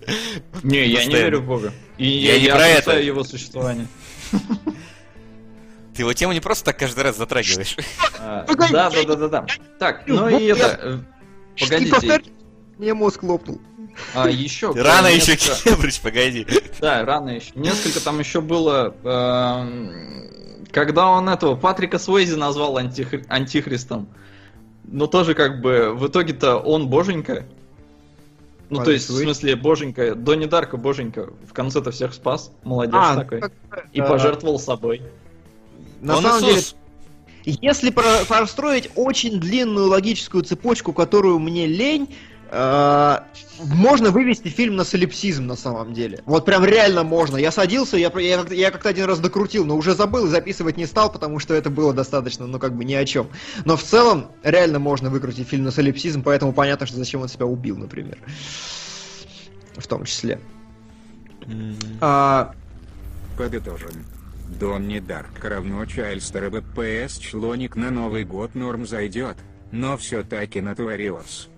Не, 0.64 0.80
я 0.81 0.88
не 0.88 0.95
Постоянно. 0.95 1.23
верю 1.23 1.39
в 1.41 1.45
Бога. 1.47 1.73
И 1.97 2.07
Я 2.07 2.34
я, 2.34 2.39
не 2.39 2.45
я 2.47 2.56
про 2.56 2.68
это. 2.68 2.77
отрицаю 2.80 3.06
его 3.06 3.23
существование. 3.23 3.88
Ты 5.95 6.02
его 6.02 6.11
тему 6.14 6.34
не 6.34 6.41
просто 6.41 6.65
так 6.65 6.77
каждый 6.80 7.03
раз 7.06 7.18
затрагиваешь. 7.18 7.77
А, 8.19 8.43
Да, 8.72 8.89
да, 8.89 9.03
да, 9.03 9.15
да, 9.15 9.27
да. 9.27 9.45
Так, 9.80 10.03
Ну, 10.07 10.15
ну 10.30 10.39
и 10.39 10.45
это. 10.45 10.80
э, 10.81 10.97
Погодите. 11.60 12.22
Мне 12.80 12.93
мозг 12.95 13.22
лопнул. 13.23 13.61
А 14.13 14.30
еще. 14.30 14.72
Рано 14.73 15.07
еще, 15.07 15.34
несколько- 15.34 15.63
Кембридж, 15.69 15.99
погоди. 16.01 16.47
Да, 16.80 17.03
рано 17.05 17.30
еще. 17.30 17.51
Несколько 17.55 17.99
там 18.01 18.19
еще 18.19 18.41
было. 18.41 18.93
эм, 19.03 19.91
Когда 20.72 21.07
он 21.09 21.30
этого 21.30 21.55
Патрика 21.55 21.97
Суэйзи 21.99 22.35
назвал 22.35 22.77
антихри- 22.77 23.26
антихристом. 23.30 24.07
Но 24.84 25.07
тоже 25.07 25.34
как 25.34 25.61
бы 25.61 25.93
в 25.95 26.07
итоге-то 26.07 26.57
он 26.57 26.89
боженька. 26.89 27.45
Ну, 28.69 28.84
то 28.84 28.91
есть, 28.91 29.09
в 29.09 29.13
Вы- 29.13 29.23
смысле, 29.23 29.55
боженька, 29.55 30.15
Донни 30.15 30.45
Дарка, 30.47 30.76
боженька, 30.77 31.30
в 31.47 31.53
конце-то 31.53 31.91
всех 31.91 32.13
спас, 32.13 32.51
молодец 32.63 32.95
А, 32.97 33.15
такой. 33.15 33.41
как- 33.41 33.53
И 33.93 34.01
э, 34.01 34.07
пожертвовал 34.07 34.59
собой. 34.59 35.01
На 36.01 36.17
Он 36.17 36.23
самом 36.23 36.41
деле, 36.41 36.53
Иисус. 36.59 36.76
Если 37.45 37.91
про- 37.91 38.26
простроить 38.27 38.89
очень 38.95 39.39
длинную 39.39 39.88
логическую 39.88 40.43
цепочку, 40.43 40.93
которую 40.93 41.38
мне 41.39 41.67
лень, 41.67 42.13
можно 42.51 44.11
вывести 44.11 44.49
фильм 44.49 44.76
на 44.76 44.84
солипсизм 44.84 45.45
на 45.47 45.55
самом 45.55 45.93
деле. 45.93 46.22
Вот 46.26 46.45
прям 46.45 46.65
реально 46.65 47.03
можно. 47.03 47.38
Я 47.38 47.51
садился, 47.51 47.97
я, 47.97 48.11
я, 48.19 48.45
я 48.49 48.72
как-то 48.72 48.89
один 48.89 49.05
раз 49.05 49.19
докрутил, 49.19 49.65
но 49.65 49.76
уже 49.76 49.95
забыл 49.95 50.26
и 50.26 50.30
записывать 50.30 50.77
не 50.77 50.85
стал, 50.85 51.11
потому 51.11 51.39
что 51.39 51.53
это 51.53 51.69
было 51.69 51.93
достаточно, 51.93 52.47
ну 52.47 52.59
как 52.59 52.76
бы 52.76 52.85
ни 52.85 52.93
о 52.93 53.05
чем. 53.05 53.27
Но 53.65 53.77
в 53.77 53.84
целом 53.84 54.27
реально 54.43 54.80
можно 54.80 55.09
выкрутить 55.09 55.47
фильм 55.47 55.63
на 55.63 55.72
солипсизм, 55.72 56.22
поэтому 56.23 56.53
понятно, 56.53 56.85
что 56.85 56.97
зачем 56.97 57.22
он 57.22 57.27
себя 57.27 57.45
убил, 57.45 57.77
например. 57.77 58.17
В 59.77 59.88
том 59.88 60.05
числе. 60.05 60.39
М. 61.47 61.76
А, 62.01 62.53
Подытожим. 63.38 64.05
Донни 64.59 64.99
Дарк 64.99 65.43
равно 65.43 65.85
Чайльстер 65.85 66.49
БПС 66.49 67.17
члоник 67.17 67.76
на 67.76 67.89
Новый 67.89 68.23
год 68.23 68.55
норм 68.55 68.85
зайдет, 68.85 69.38
но 69.72 69.97
все 69.97 70.23
таки 70.23 70.61
натворилось. 70.61 71.49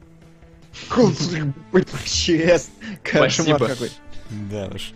ЧС. 2.05 2.69
Кошмар 3.03 3.59
какой. 3.59 3.91
Да 4.29 4.69
уж. 4.73 4.91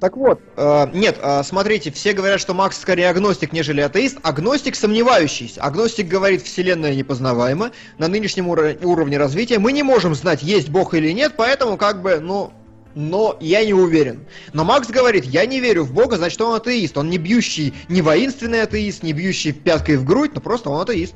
Так 0.00 0.16
вот, 0.16 0.40
э, 0.56 0.86
нет, 0.92 1.16
э, 1.22 1.42
смотрите, 1.44 1.92
все 1.92 2.12
говорят, 2.12 2.40
что 2.40 2.54
Макс 2.54 2.80
скорее 2.80 3.08
агностик, 3.08 3.52
нежели 3.52 3.80
атеист. 3.80 4.18
Агностик 4.22 4.74
сомневающийся. 4.74 5.62
Агностик 5.62 6.08
говорит, 6.08 6.42
вселенная 6.42 6.94
непознаваема. 6.94 7.70
На 7.98 8.08
нынешнем 8.08 8.48
уро- 8.50 8.84
уровне 8.84 9.16
развития 9.16 9.60
мы 9.60 9.70
не 9.70 9.84
можем 9.84 10.14
знать, 10.14 10.42
есть 10.42 10.70
Бог 10.70 10.94
или 10.94 11.12
нет, 11.12 11.34
поэтому 11.36 11.76
как 11.76 12.02
бы, 12.02 12.18
ну, 12.18 12.52
но 12.96 13.36
я 13.40 13.64
не 13.64 13.74
уверен. 13.74 14.26
Но 14.52 14.64
Макс 14.64 14.88
говорит, 14.88 15.24
я 15.24 15.46
не 15.46 15.60
верю 15.60 15.84
в 15.84 15.92
Бога, 15.92 16.16
значит 16.16 16.40
он 16.40 16.54
атеист. 16.54 16.98
Он 16.98 17.10
не 17.10 17.18
бьющий, 17.18 17.74
не 17.88 18.02
воинственный 18.02 18.62
атеист, 18.62 19.02
не 19.04 19.12
бьющий 19.12 19.52
пяткой 19.52 19.96
в 19.96 20.04
грудь, 20.04 20.32
но 20.34 20.40
просто 20.40 20.70
он 20.70 20.80
атеист. 20.80 21.14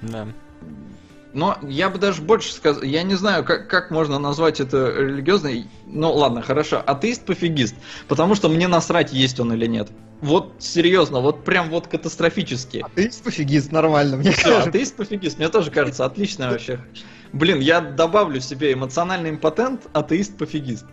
Да. 0.00 0.28
Но 1.34 1.58
я 1.62 1.90
бы 1.90 1.98
даже 1.98 2.22
больше 2.22 2.52
сказал, 2.52 2.82
я 2.82 3.02
не 3.02 3.14
знаю, 3.14 3.44
как, 3.44 3.68
как 3.68 3.90
можно 3.90 4.18
назвать 4.18 4.60
это 4.60 4.90
религиозной. 4.96 5.66
Ну 5.86 6.12
ладно, 6.12 6.40
хорошо, 6.42 6.82
атеист-пофигист. 6.84 7.74
Потому 8.08 8.34
что 8.34 8.48
мне 8.48 8.66
насрать, 8.66 9.12
есть 9.12 9.38
он 9.38 9.52
или 9.52 9.66
нет. 9.66 9.88
Вот 10.20 10.54
серьезно, 10.58 11.20
вот 11.20 11.44
прям 11.44 11.68
вот 11.68 11.86
катастрофически. 11.86 12.78
Атеист 12.78 13.22
пофигист, 13.22 13.70
нормально, 13.72 14.16
мне 14.16 14.32
Все, 14.32 14.44
кажется. 14.44 14.70
атеист-пофигист, 14.70 15.38
мне 15.38 15.48
тоже 15.48 15.70
кажется, 15.70 16.04
отлично 16.04 16.50
вообще. 16.50 16.80
Блин, 17.32 17.60
я 17.60 17.80
добавлю 17.80 18.40
себе 18.40 18.72
эмоциональный 18.72 19.30
импотент, 19.30 19.82
атеист-пофигист. 19.92 20.86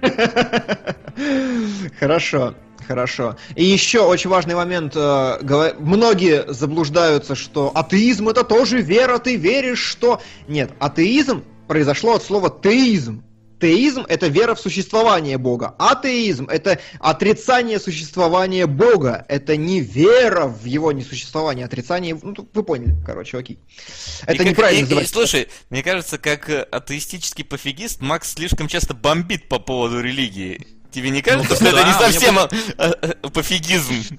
Хорошо, 1.98 2.54
хорошо. 2.86 3.36
И 3.56 3.64
еще 3.64 4.00
очень 4.00 4.30
важный 4.30 4.54
момент. 4.54 4.92
э, 4.96 5.74
Многие 5.78 6.52
заблуждаются, 6.52 7.34
что 7.34 7.70
атеизм 7.74 8.28
это 8.28 8.44
тоже 8.44 8.80
вера, 8.80 9.18
ты 9.18 9.36
веришь, 9.36 9.80
что... 9.82 10.20
Нет, 10.48 10.70
атеизм 10.78 11.42
произошло 11.68 12.14
от 12.14 12.22
слова 12.22 12.50
теизм. 12.62 13.22
Теизм 13.60 14.04
это 14.08 14.26
вера 14.26 14.54
в 14.54 14.60
существование 14.60 15.38
Бога. 15.38 15.74
Атеизм 15.78 16.48
это 16.50 16.80
отрицание 16.98 17.78
существования 17.78 18.66
Бога. 18.66 19.24
Это 19.28 19.56
не 19.56 19.80
вера 19.80 20.46
в 20.46 20.64
его 20.66 20.92
несуществование, 20.92 21.64
отрицание... 21.64 22.18
Ну, 22.20 22.34
вы 22.52 22.62
поняли, 22.62 22.94
короче, 23.06 23.38
окей. 23.38 23.58
И 23.58 24.22
Это 24.26 24.38
как- 24.38 24.46
неправильно 24.48 24.86
и- 25.00 25.02
и. 25.04 25.06
Слушай, 25.06 25.48
мне 25.70 25.82
кажется, 25.82 26.18
как 26.18 26.50
атеистический 26.50 27.44
пофигист, 27.44 28.02
Макс 28.02 28.32
слишком 28.34 28.68
часто 28.68 28.92
бомбит 28.92 29.48
по 29.48 29.58
поводу 29.58 30.00
религии. 30.00 30.66
Тебе 30.94 31.10
не 31.10 31.22
кажется, 31.22 31.48
Ну, 31.50 31.56
что 31.56 31.64
это 31.66 31.76
да, 31.76 31.82
не 31.82 31.90
мне 31.90 31.98
совсем 32.12 32.38
а, 32.38 32.48
а, 32.78 33.28
пофигизм? 33.30 34.16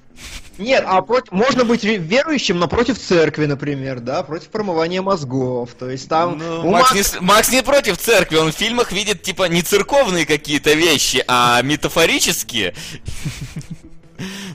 Нет, 0.58 0.84
а 0.86 1.00
против- 1.00 1.32
можно 1.32 1.64
быть 1.64 1.84
ве- 1.84 1.96
верующим, 1.96 2.58
но 2.58 2.68
против 2.68 2.98
церкви, 2.98 3.46
например, 3.46 4.00
да, 4.00 4.22
против 4.22 4.48
промывания 4.48 5.00
мозгов. 5.00 5.70
То 5.78 5.88
есть 5.88 6.08
там 6.08 6.36
Ну, 6.38 6.70
Макс, 6.70 6.92
Макса- 6.92 7.14
не, 7.20 7.26
Макс 7.26 7.50
не 7.50 7.62
против 7.62 7.96
церкви, 7.96 8.36
он 8.36 8.52
в 8.52 8.54
фильмах 8.54 8.92
видит, 8.92 9.22
типа, 9.22 9.48
не 9.48 9.62
церковные 9.62 10.26
какие-то 10.26 10.74
вещи, 10.74 11.24
а 11.26 11.62
метафорические. 11.62 12.74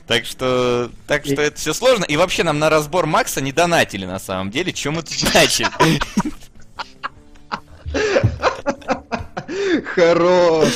Так 0.08 0.24
что, 0.26 0.90
так 1.06 1.24
что 1.24 1.40
это 1.40 1.56
все 1.56 1.72
сложно. 1.72 2.02
И 2.04 2.16
вообще 2.16 2.42
нам 2.42 2.58
на 2.58 2.68
разбор 2.68 3.06
Макса 3.06 3.40
не 3.40 3.52
донатили 3.52 4.04
на 4.06 4.18
самом 4.18 4.50
деле. 4.50 4.72
Чем 4.72 4.96
тут 4.96 5.10
начали? 5.34 5.68
Хорош. 9.94 10.68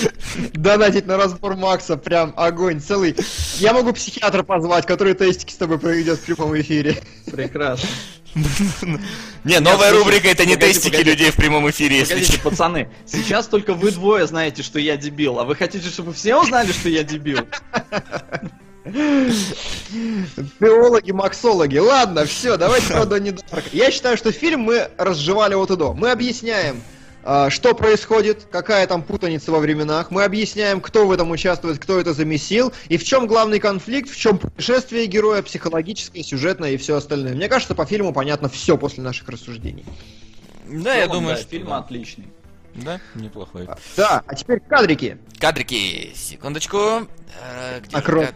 Донатить 0.53 1.07
на 1.07 1.17
разбор 1.17 1.57
Макса, 1.57 1.97
прям 1.97 2.35
огонь 2.37 2.81
целый. 2.81 3.17
Я 3.59 3.73
могу 3.73 3.93
психиатра 3.93 4.43
позвать, 4.43 4.87
который 4.87 5.15
тестики 5.15 5.53
с 5.53 5.57
тобой 5.57 5.79
проведет 5.79 6.19
в 6.19 6.25
прямом 6.25 6.59
эфире. 6.61 6.97
Прекрасно. 7.31 7.89
Не, 9.45 9.61
новая 9.61 9.93
рубрика 9.93 10.29
это 10.29 10.45
не 10.45 10.57
тестики 10.57 11.01
людей 11.01 11.31
в 11.31 11.37
прямом 11.37 11.71
эфире, 11.71 11.99
если 11.99 12.15
Погодите, 12.15 12.41
пацаны, 12.41 12.91
сейчас 13.07 13.47
только 13.47 13.73
вы 13.73 13.91
двое 13.93 14.27
знаете, 14.27 14.63
что 14.63 14.79
я 14.79 14.99
дебил, 14.99 15.39
а 15.39 15.45
вы 15.45 15.55
хотите, 15.55 15.89
чтобы 15.89 16.13
все 16.13 16.37
узнали, 16.37 16.71
что 16.73 16.91
я 16.91 17.03
дебил? 17.03 17.47
Теологи, 20.61 21.13
максологи. 21.13 21.79
Ладно, 21.79 22.27
все, 22.27 22.57
давайте 22.57 22.93
про 22.93 23.07
Донни 23.07 23.31
Дарка. 23.31 23.69
Я 23.73 23.91
считаю, 23.91 24.17
что 24.17 24.33
фильм 24.33 24.61
мы 24.61 24.91
разжевали 24.99 25.55
от 25.55 25.71
и 25.71 25.77
до. 25.77 25.93
Мы 25.95 26.11
объясняем, 26.11 26.83
что 27.51 27.75
происходит, 27.75 28.47
какая 28.51 28.87
там 28.87 29.03
путаница 29.03 29.51
во 29.51 29.59
временах. 29.59 30.11
Мы 30.11 30.23
объясняем, 30.23 30.81
кто 30.81 31.07
в 31.07 31.13
этом 31.13 31.31
участвует, 31.31 31.79
кто 31.79 31.99
это 31.99 32.13
замесил, 32.15 32.73
и 32.89 32.97
в 32.97 33.05
чем 33.05 33.27
главный 33.27 33.59
конфликт, 33.59 34.09
в 34.09 34.17
чем 34.17 34.39
путешествие 34.39 35.07
героя, 35.07 35.43
психологическое, 35.43 36.23
сюжетное 36.23 36.73
и 36.73 36.77
все 36.77 36.97
остальное. 36.97 37.35
Мне 37.35 37.49
кажется, 37.49 37.75
по 37.75 37.85
фильму 37.85 38.13
понятно 38.13 38.49
все 38.49 38.79
после 38.79 39.03
наших 39.03 39.29
рассуждений. 39.29 39.85
Да, 40.69 40.95
я 40.95 41.07
думаю, 41.07 41.35
да, 41.35 41.41
что 41.41 41.51
фильм 41.51 41.67
да. 41.67 41.79
отличный. 41.79 42.27
Да, 42.75 43.01
неплохой. 43.15 43.69
Да, 43.97 44.23
а 44.27 44.35
теперь 44.35 44.61
кадрики. 44.61 45.19
Кадрики, 45.39 46.13
секундочку. 46.15 47.09
Где 47.81 47.97
А 47.97 48.03
кад- 48.03 48.35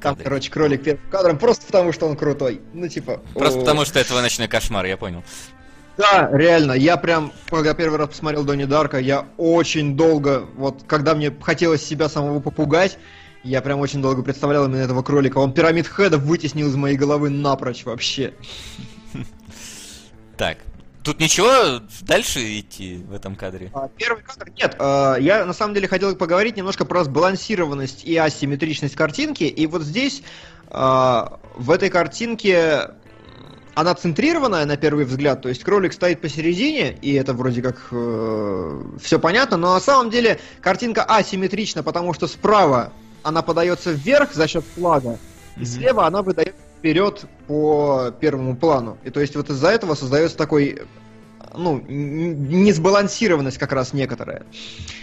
Там, 0.00 0.14
кадры? 0.14 0.24
короче, 0.24 0.50
кролик 0.50 0.82
первым 0.82 1.10
кадром, 1.10 1.38
просто 1.38 1.66
потому 1.66 1.92
что 1.92 2.06
он 2.06 2.16
крутой. 2.16 2.60
Ну, 2.74 2.88
типа... 2.88 3.22
Просто 3.34 3.58
о. 3.58 3.60
потому, 3.62 3.84
что 3.84 3.98
это 3.98 4.14
ночной 4.20 4.48
кошмар, 4.48 4.84
я 4.86 4.96
понял. 4.96 5.22
Да, 6.00 6.30
реально, 6.32 6.72
я 6.72 6.96
прям, 6.96 7.30
когда 7.50 7.74
первый 7.74 7.98
раз 7.98 8.08
посмотрел 8.08 8.42
Донни 8.42 8.64
Дарка, 8.64 8.98
я 8.98 9.26
очень 9.36 9.98
долго, 9.98 10.46
вот, 10.56 10.84
когда 10.86 11.14
мне 11.14 11.30
хотелось 11.42 11.84
себя 11.84 12.08
самого 12.08 12.40
попугать, 12.40 12.96
я 13.42 13.60
прям 13.60 13.80
очень 13.80 14.00
долго 14.00 14.22
представлял 14.22 14.64
именно 14.64 14.80
этого 14.80 15.02
кролика. 15.02 15.36
Он 15.38 15.52
пирамид 15.52 15.86
Хеда 15.86 16.16
вытеснил 16.16 16.68
из 16.68 16.74
моей 16.76 16.96
головы 16.96 17.28
напрочь 17.28 17.84
вообще. 17.84 18.32
Так, 20.38 20.56
тут 21.04 21.20
ничего 21.20 21.82
дальше 22.00 22.40
идти 22.60 23.04
в 23.06 23.12
этом 23.12 23.36
кадре? 23.36 23.70
А, 23.74 23.88
Первый 23.94 24.22
кадр 24.22 24.50
нет. 24.58 24.74
а, 24.78 25.16
Я 25.16 25.44
на 25.44 25.52
самом 25.52 25.74
деле 25.74 25.86
хотел 25.86 26.16
поговорить 26.16 26.56
немножко 26.56 26.86
про 26.86 27.04
сбалансированность 27.04 28.04
и 28.04 28.16
асимметричность 28.16 28.96
картинки. 28.96 29.44
И 29.44 29.66
вот 29.66 29.82
здесь 29.82 30.22
а, 30.68 31.40
в 31.56 31.70
этой 31.70 31.90
картинке 31.90 32.92
она 33.74 33.94
центрированная 33.94 34.66
на 34.66 34.76
первый 34.76 35.04
взгляд, 35.04 35.42
то 35.42 35.48
есть 35.48 35.62
кролик 35.64 35.92
стоит 35.92 36.20
посередине, 36.20 36.92
и 37.02 37.14
это 37.14 37.32
вроде 37.34 37.62
как 37.62 37.86
все 37.88 39.18
понятно, 39.20 39.56
но 39.56 39.74
на 39.74 39.80
самом 39.80 40.10
деле 40.10 40.40
картинка 40.60 41.04
асимметрична, 41.04 41.82
потому 41.82 42.12
что 42.12 42.26
справа 42.26 42.92
она 43.22 43.42
подается 43.42 43.90
вверх 43.92 44.32
за 44.34 44.48
счет 44.48 44.64
флага, 44.74 45.18
и 45.56 45.60
Мгм. 45.60 45.66
слева 45.66 46.06
она 46.06 46.22
выдает 46.22 46.54
вперед 46.78 47.24
по 47.46 48.10
первому 48.20 48.56
плану. 48.56 48.96
И 49.04 49.10
то 49.10 49.20
есть 49.20 49.36
вот 49.36 49.50
из-за 49.50 49.68
этого 49.68 49.94
создается 49.94 50.36
такой 50.36 50.82
ну, 51.54 51.82
несбалансированность 51.88 53.58
как 53.58 53.72
раз 53.72 53.92
некоторая. 53.92 54.44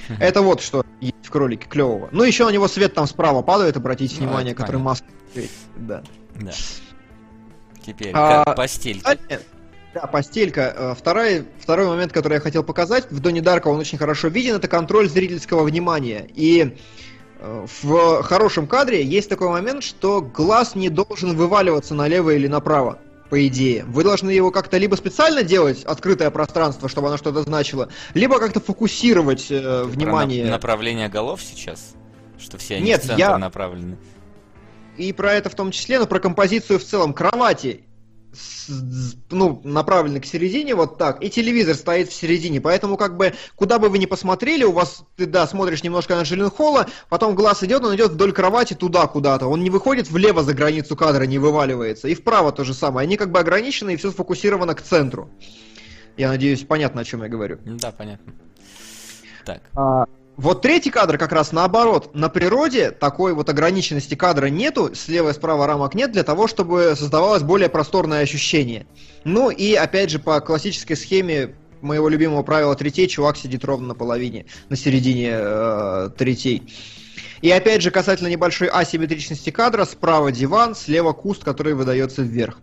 Мгм. 0.10 0.18
Это 0.22 0.41
вот 0.41 0.61
что 0.61 0.84
есть 1.02 1.15
в 1.23 1.30
кролике 1.30 1.68
клевого. 1.68 2.10
Ну, 2.11 2.23
еще 2.23 2.45
у 2.45 2.49
него 2.49 2.68
свет 2.68 2.94
там 2.94 3.06
справа 3.06 3.41
падает, 3.41 3.77
обратите 3.77 4.15
Ну, 4.19 4.27
внимание, 4.27 4.56
который 4.56 4.80
маска. 4.80 5.06
Да. 5.76 6.02
Да. 6.35 6.52
Теперь 7.88 8.11
А, 8.14 8.43
ка- 8.43 8.53
постель. 8.53 9.01
Далее, 9.01 9.39
Да, 9.93 10.05
постелька. 10.07 10.73
Э, 10.77 10.95
Второй, 10.95 11.45
второй 11.59 11.88
момент, 11.88 12.11
который 12.11 12.35
я 12.35 12.39
хотел 12.41 12.61
показать, 12.64 13.09
в 13.09 13.19
Доне 13.19 13.41
Дарка 13.41 13.69
он 13.69 13.80
очень 13.80 13.97
хорошо 13.97 14.27
виден, 14.27 14.55
это 14.55 14.68
контроль 14.68 15.09
зрительского 15.09 15.64
внимания. 15.64 16.27
И 16.35 16.76
э, 17.39 17.65
в 17.81 18.22
хорошем 18.23 18.68
кадре 18.68 19.03
есть 19.03 19.30
такой 19.30 19.47
момент, 19.47 19.84
что 19.84 20.22
глаз 20.22 20.76
не 20.76 20.89
должен 20.89 21.35
вываливаться 21.35 21.95
налево 21.95 22.31
или 22.31 22.47
направо, 22.47 22.99
по 23.30 23.47
идее. 23.47 23.85
Вы 23.85 24.03
должны 24.03 24.30
его 24.30 24.51
как-то 24.51 24.77
либо 24.77 24.95
специально 24.95 25.41
делать, 25.41 25.84
открытое 25.85 26.30
пространство, 26.30 26.89
чтобы 26.89 27.07
оно 27.07 27.15
что-то 27.18 27.41
значило, 27.43 27.88
либо 28.14 28.38
как-то 28.39 28.59
фокусировать 28.59 29.47
э, 29.49 29.61
Про 29.61 29.84
внимание. 29.85 30.43
на- 30.45 30.51
направление 30.51 31.07
голов 31.07 31.41
сейчас? 31.41 31.93
Что 32.38 32.57
все 32.59 32.76
они 32.76 32.85
Нет, 32.88 33.01
в 33.03 33.07
центр 33.07 33.19
я- 33.19 33.38
направлены. 33.38 33.97
И 34.97 35.13
про 35.13 35.33
это 35.33 35.49
в 35.49 35.55
том 35.55 35.71
числе, 35.71 35.99
но 35.99 36.07
про 36.07 36.19
композицию 36.19 36.79
в 36.79 36.83
целом. 36.83 37.13
Кровати 37.13 37.87
ну, 39.29 39.61
направлены 39.63 40.19
к 40.19 40.25
середине, 40.25 40.75
вот 40.75 40.97
так, 40.97 41.23
и 41.23 41.29
телевизор 41.29 41.75
стоит 41.75 42.09
в 42.09 42.13
середине. 42.13 42.61
Поэтому, 42.61 42.97
как 42.97 43.17
бы, 43.17 43.33
куда 43.55 43.79
бы 43.79 43.89
вы 43.89 43.97
ни 43.97 44.05
посмотрели, 44.05 44.63
у 44.63 44.71
вас, 44.71 45.03
ты, 45.15 45.25
да, 45.25 45.47
смотришь 45.47 45.83
немножко 45.83 46.15
на 46.15 46.23
Джилленхола, 46.23 46.87
потом 47.09 47.35
глаз 47.35 47.63
идет, 47.63 47.83
он 47.83 47.95
идет 47.95 48.11
вдоль 48.11 48.33
кровати 48.33 48.73
туда 48.73 49.07
куда-то. 49.07 49.47
Он 49.47 49.63
не 49.63 49.69
выходит 49.69 50.09
влево 50.09 50.43
за 50.43 50.53
границу 50.53 50.95
кадра, 50.95 51.23
не 51.23 51.39
вываливается. 51.39 52.07
И 52.07 52.15
вправо 52.15 52.51
то 52.51 52.63
же 52.63 52.73
самое. 52.73 53.05
Они 53.05 53.17
как 53.17 53.31
бы 53.31 53.39
ограничены, 53.39 53.93
и 53.93 53.97
все 53.97 54.11
сфокусировано 54.11 54.75
к 54.75 54.81
центру. 54.81 55.29
Я 56.17 56.29
надеюсь, 56.29 56.63
понятно, 56.63 57.01
о 57.01 57.05
чем 57.05 57.23
я 57.23 57.29
говорю. 57.29 57.59
Да, 57.65 57.91
понятно. 57.91 58.33
Так. 59.45 59.61
А, 59.75 60.05
Вот 60.38 60.61
третий 60.61 60.91
кадр 60.91 61.18
как 61.18 61.31
раз 61.31 61.51
наоборот. 61.51 62.14
На 62.14 62.30
природе 62.30 62.91
такой 62.91 63.34
вот 63.34 63.49
ограниченности 63.49 64.14
кадра 64.14 64.45
нету, 64.47 64.93
слева 64.93 65.30
и 65.30 65.34
справа 65.34 65.65
рамок 65.65 65.95
нет, 65.95 66.11
для 66.11 66.23
того, 66.23 66.47
чтобы 66.47 66.93
создавалось 66.95 67.41
более 67.41 67.69
просторное 67.69 68.22
ощущение. 68.22 68.85
Ну 69.23 69.49
и 69.49 69.73
опять 69.73 70.11
же 70.11 70.19
по 70.19 70.39
классической 70.39 70.95
схеме 70.95 71.55
моего 71.81 72.07
любимого 72.07 72.43
правила 72.43 72.76
третей, 72.76 73.07
чувак 73.07 73.35
сидит 73.35 73.65
ровно 73.65 73.88
на 73.88 73.95
половине, 73.95 74.45
на 74.69 74.76
середине 74.76 75.31
э, 75.31 76.09
третей. 76.15 76.72
И 77.41 77.49
опять 77.49 77.81
же 77.81 77.89
касательно 77.89 78.27
небольшой 78.27 78.68
асимметричности 78.68 79.49
кадра, 79.49 79.85
справа 79.85 80.31
диван, 80.31 80.76
слева 80.76 81.14
куст, 81.14 81.43
который 81.43 81.73
выдается 81.73 82.22
вверх. 82.22 82.59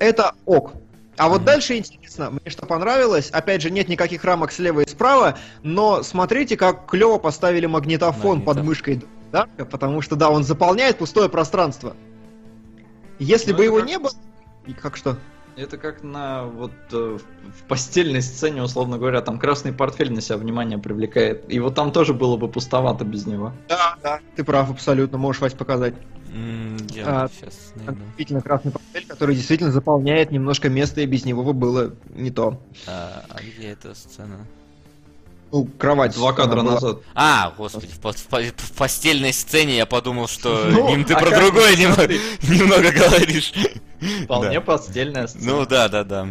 Это 0.00 0.34
ок. 0.44 0.72
А 1.18 1.28
вот 1.28 1.44
дальше 1.44 1.76
интересно, 1.76 2.30
мне 2.30 2.50
что 2.50 2.66
понравилось, 2.66 3.30
опять 3.30 3.62
же, 3.62 3.70
нет 3.70 3.88
никаких 3.88 4.22
рамок 4.24 4.52
слева 4.52 4.80
и 4.80 4.88
справа, 4.88 5.38
но 5.62 6.02
смотрите, 6.02 6.56
как 6.56 6.86
клево 6.86 7.18
поставили 7.18 7.66
магнитофон 7.66 8.42
под 8.42 8.56
Магнитофон. 8.58 8.66
мышкой 8.66 9.02
да, 9.32 9.46
потому 9.70 10.02
что, 10.02 10.14
да, 10.16 10.30
он 10.30 10.44
заполняет 10.44 10.98
пустое 10.98 11.28
пространство. 11.28 11.96
Если 13.18 13.50
Ну, 13.52 13.58
бы 13.58 13.64
его 13.64 13.78
как- 13.78 13.86
не 13.88 13.98
было... 13.98 14.12
И 14.66 14.72
как 14.72 14.96
что? 14.96 15.16
Это 15.56 15.78
как 15.78 16.02
на 16.02 16.44
вот 16.44 16.72
э, 16.92 17.18
в 17.18 17.62
постельной 17.66 18.20
сцене, 18.20 18.62
условно 18.62 18.98
говоря, 18.98 19.22
там 19.22 19.38
красный 19.38 19.72
портфель 19.72 20.12
на 20.12 20.20
себя 20.20 20.36
внимание 20.36 20.76
привлекает. 20.76 21.50
И 21.50 21.58
вот 21.60 21.74
там 21.74 21.92
тоже 21.92 22.12
было 22.12 22.36
бы 22.36 22.48
пустовато 22.48 23.06
без 23.06 23.26
него. 23.26 23.54
Да, 23.66 23.96
да. 24.02 24.20
Ты 24.36 24.44
прав, 24.44 24.70
абсолютно, 24.70 25.16
можешь, 25.16 25.40
Вась, 25.40 25.54
показать. 25.54 25.94
М, 26.30 26.76
Я 26.92 27.24
А, 27.24 27.28
сейчас 27.28 27.72
найду. 27.74 27.94
Действительно 28.04 28.42
красный 28.42 28.72
портфель, 28.72 29.06
который 29.06 29.34
действительно 29.34 29.72
заполняет 29.72 30.30
немножко 30.30 30.68
места, 30.68 31.00
и 31.00 31.06
без 31.06 31.24
него 31.24 31.42
бы 31.42 31.54
было 31.54 31.94
не 32.14 32.30
то. 32.30 32.60
А, 32.86 33.24
а 33.26 33.40
где 33.40 33.68
эта 33.68 33.94
сцена? 33.94 34.46
Ну, 35.52 35.64
кровать. 35.78 36.14
Два 36.14 36.32
кадра 36.32 36.60
была. 36.62 36.72
назад. 36.74 36.98
А, 37.14 37.52
господи, 37.56 37.86
в, 37.86 38.00
по- 38.00 38.12
в 38.12 38.28
в 38.28 38.72
постельной 38.76 39.32
сцене 39.32 39.76
я 39.76 39.86
подумал, 39.86 40.26
что 40.28 40.64
Ну, 40.70 40.88
Ним, 40.88 41.04
ты 41.04 41.14
а 41.14 41.20
про 41.20 41.30
другое 41.30 41.76
немного, 41.76 42.08
немного 42.42 42.90
говоришь. 42.92 43.52
Вполне 44.24 44.54
Да. 44.54 44.60
постельная 44.60 45.26
сцена. 45.26 45.44
Ну 45.52 45.66
да, 45.66 45.88
да, 45.88 46.04
да. 46.04 46.28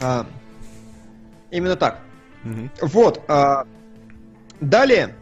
А, 0.00 0.26
именно 1.50 1.76
так. 1.76 2.00
Мгм. 2.44 2.70
Вот. 2.82 3.22
а, 3.28 3.64
далее, 4.60 5.16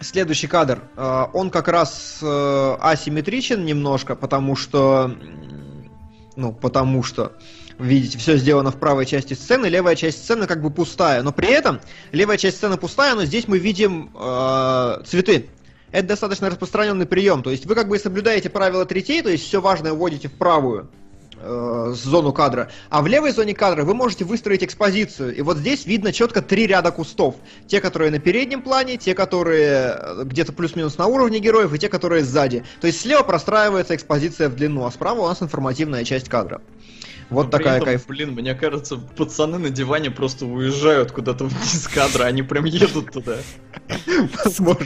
следующий 0.00 0.46
кадр. 0.46 0.82
а, 0.96 1.30
он 1.32 1.50
как 1.50 1.68
раз 1.68 2.18
э, 2.22 2.76
асимметричен 2.80 3.64
немножко, 3.64 4.14
потому 4.14 4.54
что... 4.56 5.14
Ну, 6.36 6.52
потому 6.52 7.02
что... 7.02 7.32
Видите, 7.78 8.16
все 8.16 8.38
сделано 8.38 8.70
в 8.70 8.76
правой 8.76 9.04
части 9.04 9.34
сцены, 9.34 9.66
левая 9.66 9.96
часть 9.96 10.24
сцены 10.24 10.46
как 10.46 10.62
бы 10.62 10.70
пустая. 10.70 11.22
Но 11.22 11.32
при 11.32 11.48
этом 11.48 11.80
левая 12.10 12.38
часть 12.38 12.56
сцены 12.56 12.78
пустая, 12.78 13.14
но 13.14 13.24
здесь 13.24 13.48
мы 13.48 13.58
видим 13.58 14.10
э, 14.14 15.02
цветы. 15.04 15.50
Это 15.92 16.08
достаточно 16.08 16.48
распространенный 16.48 17.06
прием. 17.06 17.42
То 17.42 17.50
есть 17.50 17.66
вы 17.66 17.74
как 17.74 17.88
бы 17.88 17.98
соблюдаете 17.98 18.48
правила 18.48 18.86
третей, 18.86 19.22
то 19.22 19.30
есть 19.30 19.44
все 19.44 19.60
важное 19.60 19.92
вводите 19.92 20.28
в 20.28 20.32
правую 20.32 20.90
э, 21.38 21.92
зону 21.94 22.32
кадра. 22.32 22.70
А 22.88 23.02
в 23.02 23.06
левой 23.08 23.32
зоне 23.32 23.54
кадра 23.54 23.84
вы 23.84 23.92
можете 23.92 24.24
выстроить 24.24 24.64
экспозицию. 24.64 25.36
И 25.36 25.42
вот 25.42 25.58
здесь 25.58 25.84
видно 25.84 26.14
четко 26.14 26.40
три 26.40 26.66
ряда 26.66 26.90
кустов. 26.90 27.36
Те, 27.66 27.82
которые 27.82 28.10
на 28.10 28.18
переднем 28.18 28.62
плане, 28.62 28.96
те, 28.96 29.14
которые 29.14 29.98
э, 29.98 30.22
где-то 30.24 30.54
плюс-минус 30.54 30.96
на 30.96 31.08
уровне 31.08 31.40
героев, 31.40 31.74
и 31.74 31.78
те, 31.78 31.90
которые 31.90 32.24
сзади. 32.24 32.64
То 32.80 32.86
есть 32.86 33.02
слева 33.02 33.22
простраивается 33.22 33.94
экспозиция 33.94 34.48
в 34.48 34.56
длину, 34.56 34.86
а 34.86 34.90
справа 34.90 35.20
у 35.20 35.28
нас 35.28 35.42
информативная 35.42 36.04
часть 36.04 36.30
кадра. 36.30 36.62
Вот 37.30 37.46
Но 37.46 37.50
такая 37.50 37.76
этом, 37.76 37.86
кайф. 37.86 38.06
Блин, 38.06 38.32
мне 38.32 38.54
кажется, 38.54 38.96
пацаны 38.96 39.58
на 39.58 39.70
диване 39.70 40.10
просто 40.10 40.46
уезжают 40.46 41.10
куда-то 41.12 41.44
вниз 41.44 41.88
кадра, 41.92 42.24
они 42.24 42.42
прям 42.42 42.64
едут 42.64 43.12
туда. 43.12 43.38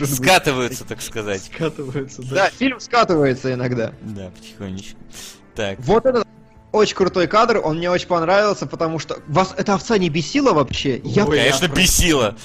Скатываются, 0.07 0.85
так 0.85 1.03
сказать. 1.03 1.51
Скатываются, 1.55 2.23
да. 2.23 2.35
Да, 2.35 2.51
фильм 2.51 2.81
скатывается 2.81 3.53
иногда. 3.53 3.93
Да, 4.03 4.31
потихонечку. 4.31 4.99
Так. 5.55 5.79
Вот 5.81 6.07
этот 6.07 6.27
очень 6.73 6.95
крутой 6.97 7.27
кадр, 7.27 7.61
он 7.63 7.79
мне 7.79 7.91
очень 7.91 8.07
понравился, 8.07 8.67
потому 8.67 8.99
что... 8.99 9.19
Вас 9.27 9.55
эта 9.57 9.75
овца 9.75 9.99
не 9.99 10.09
бесила 10.09 10.53
вообще? 10.53 11.01
Я 11.05 11.27
Ой, 11.27 11.39
Конечно, 11.39 11.67
я- 11.67 11.73
бесило. 11.73 12.37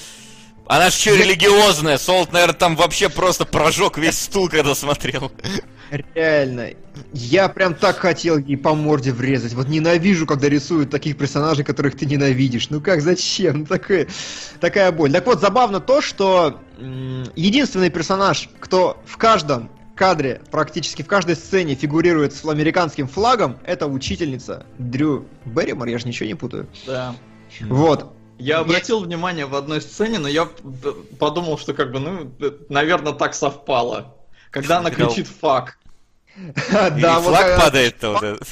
Она 0.66 0.90
ж 0.90 0.94
что, 0.94 1.14
религиозная? 1.14 1.96
Солт, 1.98 2.32
наверное, 2.32 2.56
там 2.56 2.76
вообще 2.76 3.08
просто 3.08 3.44
прожег 3.44 3.98
весь 3.98 4.18
стул, 4.18 4.48
когда 4.48 4.74
смотрел. 4.74 5.30
Реально. 6.14 6.70
Я 7.12 7.48
прям 7.48 7.74
так 7.74 7.98
хотел 7.98 8.38
ей 8.38 8.56
по 8.56 8.74
морде 8.74 9.12
врезать. 9.12 9.52
Вот 9.54 9.68
ненавижу, 9.68 10.26
когда 10.26 10.48
рисуют 10.48 10.90
таких 10.90 11.16
персонажей, 11.16 11.64
которых 11.64 11.96
ты 11.96 12.06
ненавидишь. 12.06 12.70
Ну 12.70 12.80
как, 12.80 13.00
зачем? 13.00 13.46
Ну, 13.60 13.66
такая, 13.66 14.08
такая 14.60 14.90
боль. 14.92 15.12
Так 15.12 15.26
вот, 15.26 15.40
забавно 15.40 15.80
то, 15.80 16.00
что 16.00 16.60
м, 16.78 17.24
единственный 17.36 17.90
персонаж, 17.90 18.48
кто 18.58 19.00
в 19.06 19.16
каждом 19.16 19.70
кадре, 19.94 20.42
практически 20.50 21.02
в 21.02 21.06
каждой 21.06 21.36
сцене 21.36 21.74
фигурирует 21.74 22.34
с 22.34 22.44
американским 22.44 23.08
флагом, 23.08 23.58
это 23.64 23.86
учительница 23.86 24.66
Дрю 24.78 25.26
Берримор, 25.44 25.88
я 25.88 25.98
же 25.98 26.06
ничего 26.06 26.26
не 26.26 26.34
путаю. 26.34 26.68
Да. 26.86 27.14
Вот. 27.60 28.12
Я 28.38 28.58
обратил 28.58 29.00
внимание 29.00 29.46
в 29.46 29.54
одной 29.54 29.80
сцене, 29.80 30.18
но 30.18 30.28
я 30.28 30.48
подумал, 31.18 31.58
что 31.58 31.74
как 31.74 31.90
бы, 31.90 32.00
ну, 32.00 32.32
наверное, 32.68 33.12
так 33.12 33.34
совпало. 33.34 34.14
Когда 34.50 34.78
она 34.78 34.90
кричит 34.90 35.26
«фак». 35.26 35.78
Да, 36.64 37.20
вот 37.20 37.34
флаг 37.34 37.60
падает-то 37.60 38.12
вот 38.12 38.22
этот. 38.22 38.48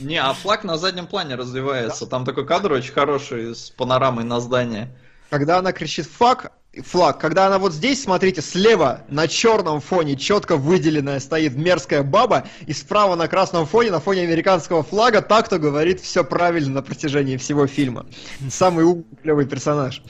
Не, 0.00 0.18
а 0.18 0.34
флаг 0.34 0.62
на 0.62 0.76
заднем 0.76 1.06
плане 1.06 1.36
развивается. 1.36 2.06
Там 2.06 2.24
такой 2.26 2.46
кадр 2.46 2.72
очень 2.72 2.92
хороший 2.92 3.54
с 3.54 3.70
панорамой 3.70 4.24
на 4.24 4.40
здание. 4.40 4.94
Когда 5.30 5.58
она 5.58 5.72
кричит 5.72 6.06
флаг, 6.06 6.52
флаг, 6.82 7.18
когда 7.18 7.46
она 7.46 7.58
вот 7.58 7.72
здесь, 7.72 8.02
смотрите, 8.02 8.40
слева 8.40 9.02
на 9.08 9.28
черном 9.28 9.80
фоне 9.80 10.16
четко 10.16 10.56
выделенная 10.56 11.20
стоит 11.20 11.54
мерзкая 11.56 12.02
баба, 12.02 12.44
и 12.66 12.72
справа 12.72 13.14
на 13.14 13.28
красном 13.28 13.66
фоне, 13.66 13.90
на 13.90 14.00
фоне 14.00 14.22
американского 14.22 14.82
флага, 14.82 15.22
так, 15.22 15.46
кто 15.46 15.58
говорит 15.58 16.00
все 16.00 16.24
правильно 16.24 16.74
на 16.74 16.82
протяжении 16.82 17.36
всего 17.36 17.66
фильма. 17.66 18.06
Самый 18.50 18.84
умный, 18.84 19.04
клевый 19.22 19.46
персонаж. 19.46 20.02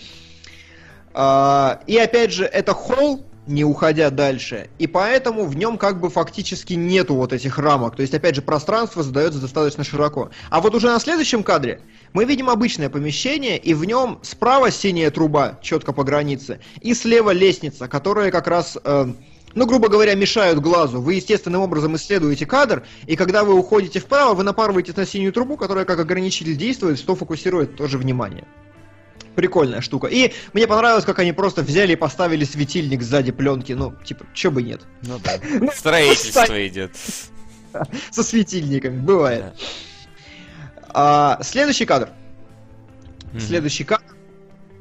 А, 1.12 1.80
и 1.86 1.96
опять 1.96 2.32
же, 2.32 2.44
это 2.44 2.72
холл, 2.74 3.24
не 3.46 3.64
уходя 3.64 4.10
дальше, 4.10 4.68
и 4.78 4.86
поэтому 4.86 5.44
в 5.44 5.56
нем 5.56 5.76
как 5.76 6.00
бы 6.00 6.08
фактически 6.08 6.74
нету 6.74 7.14
вот 7.14 7.32
этих 7.32 7.58
рамок. 7.58 7.96
То 7.96 8.02
есть, 8.02 8.14
опять 8.14 8.34
же, 8.34 8.42
пространство 8.42 9.02
задается 9.02 9.40
достаточно 9.40 9.84
широко. 9.84 10.30
А 10.50 10.60
вот 10.60 10.74
уже 10.74 10.86
на 10.86 10.98
следующем 10.98 11.42
кадре 11.42 11.80
мы 12.12 12.24
видим 12.24 12.48
обычное 12.48 12.88
помещение, 12.88 13.58
и 13.58 13.74
в 13.74 13.84
нем 13.84 14.18
справа 14.22 14.70
синяя 14.70 15.10
труба, 15.10 15.58
четко 15.62 15.92
по 15.92 16.04
границе, 16.04 16.60
и 16.80 16.94
слева 16.94 17.30
лестница, 17.30 17.88
которая 17.88 18.30
как 18.30 18.46
раз... 18.46 18.78
э, 18.82 19.12
ну, 19.54 19.66
грубо 19.66 19.88
говоря, 19.88 20.14
мешают 20.14 20.58
глазу. 20.58 21.00
Вы 21.00 21.14
естественным 21.14 21.60
образом 21.60 21.94
исследуете 21.96 22.46
кадр, 22.46 22.84
и 23.06 23.14
когда 23.14 23.44
вы 23.44 23.54
уходите 23.54 24.00
вправо, 24.00 24.34
вы 24.34 24.42
напарываетесь 24.42 24.96
на 24.96 25.06
синюю 25.06 25.32
трубу, 25.32 25.56
которая 25.56 25.84
как 25.84 26.00
ограничитель 26.00 26.56
действует, 26.56 26.98
что 26.98 27.14
фокусирует 27.14 27.76
тоже 27.76 27.98
внимание. 27.98 28.44
Прикольная 29.34 29.80
штука. 29.80 30.06
И 30.06 30.32
мне 30.52 30.66
понравилось, 30.66 31.04
как 31.04 31.18
они 31.18 31.32
просто 31.32 31.62
взяли 31.62 31.92
и 31.92 31.96
поставили 31.96 32.44
светильник 32.44 33.02
сзади 33.02 33.32
пленки. 33.32 33.72
Ну, 33.72 33.94
типа, 34.04 34.26
чё 34.32 34.50
бы 34.50 34.62
нет. 34.62 34.82
Ну 35.02 35.18
да. 35.18 35.38
Строительство 35.74 36.66
идет. 36.66 36.92
Со 38.10 38.22
светильниками, 38.22 39.00
бывает. 39.00 39.44
А, 40.90 41.38
следующий 41.42 41.86
кадр. 41.86 42.10
Следующий 43.38 43.84
кадр. 43.84 44.04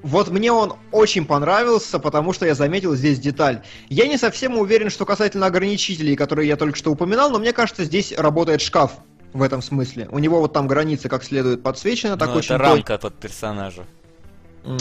Вот 0.04 0.30
мне 0.30 0.52
он 0.52 0.74
очень 0.92 1.26
понравился, 1.26 1.98
потому 1.98 2.34
что 2.34 2.46
я 2.46 2.56
заметил 2.56 2.94
здесь 2.94 3.20
деталь. 3.20 3.64
Я 3.88 4.06
не 4.06 4.18
совсем 4.18 4.58
уверен, 4.58 4.90
что 4.90 5.06
касательно 5.06 5.46
ограничителей, 5.46 6.18
которые 6.18 6.50
я 6.50 6.58
только 6.58 6.78
что 6.78 6.92
упоминал, 6.92 7.32
но 7.32 7.40
мне 7.40 7.54
кажется, 7.54 7.86
здесь 7.86 8.12
работает 8.12 8.62
шкаф 8.62 8.98
в 9.32 9.42
этом 9.42 9.62
смысле. 9.62 10.10
У 10.12 10.20
него 10.20 10.40
вот 10.42 10.52
там 10.52 10.68
границы 10.68 11.08
как 11.08 11.24
следует 11.24 11.64
подсвечены, 11.64 12.18
так 12.18 12.30
Ну, 12.30 12.36
очень 12.36 12.56
это 12.56 12.64
рамка 12.64 12.98
под 12.98 13.16
персонажа. 13.16 13.86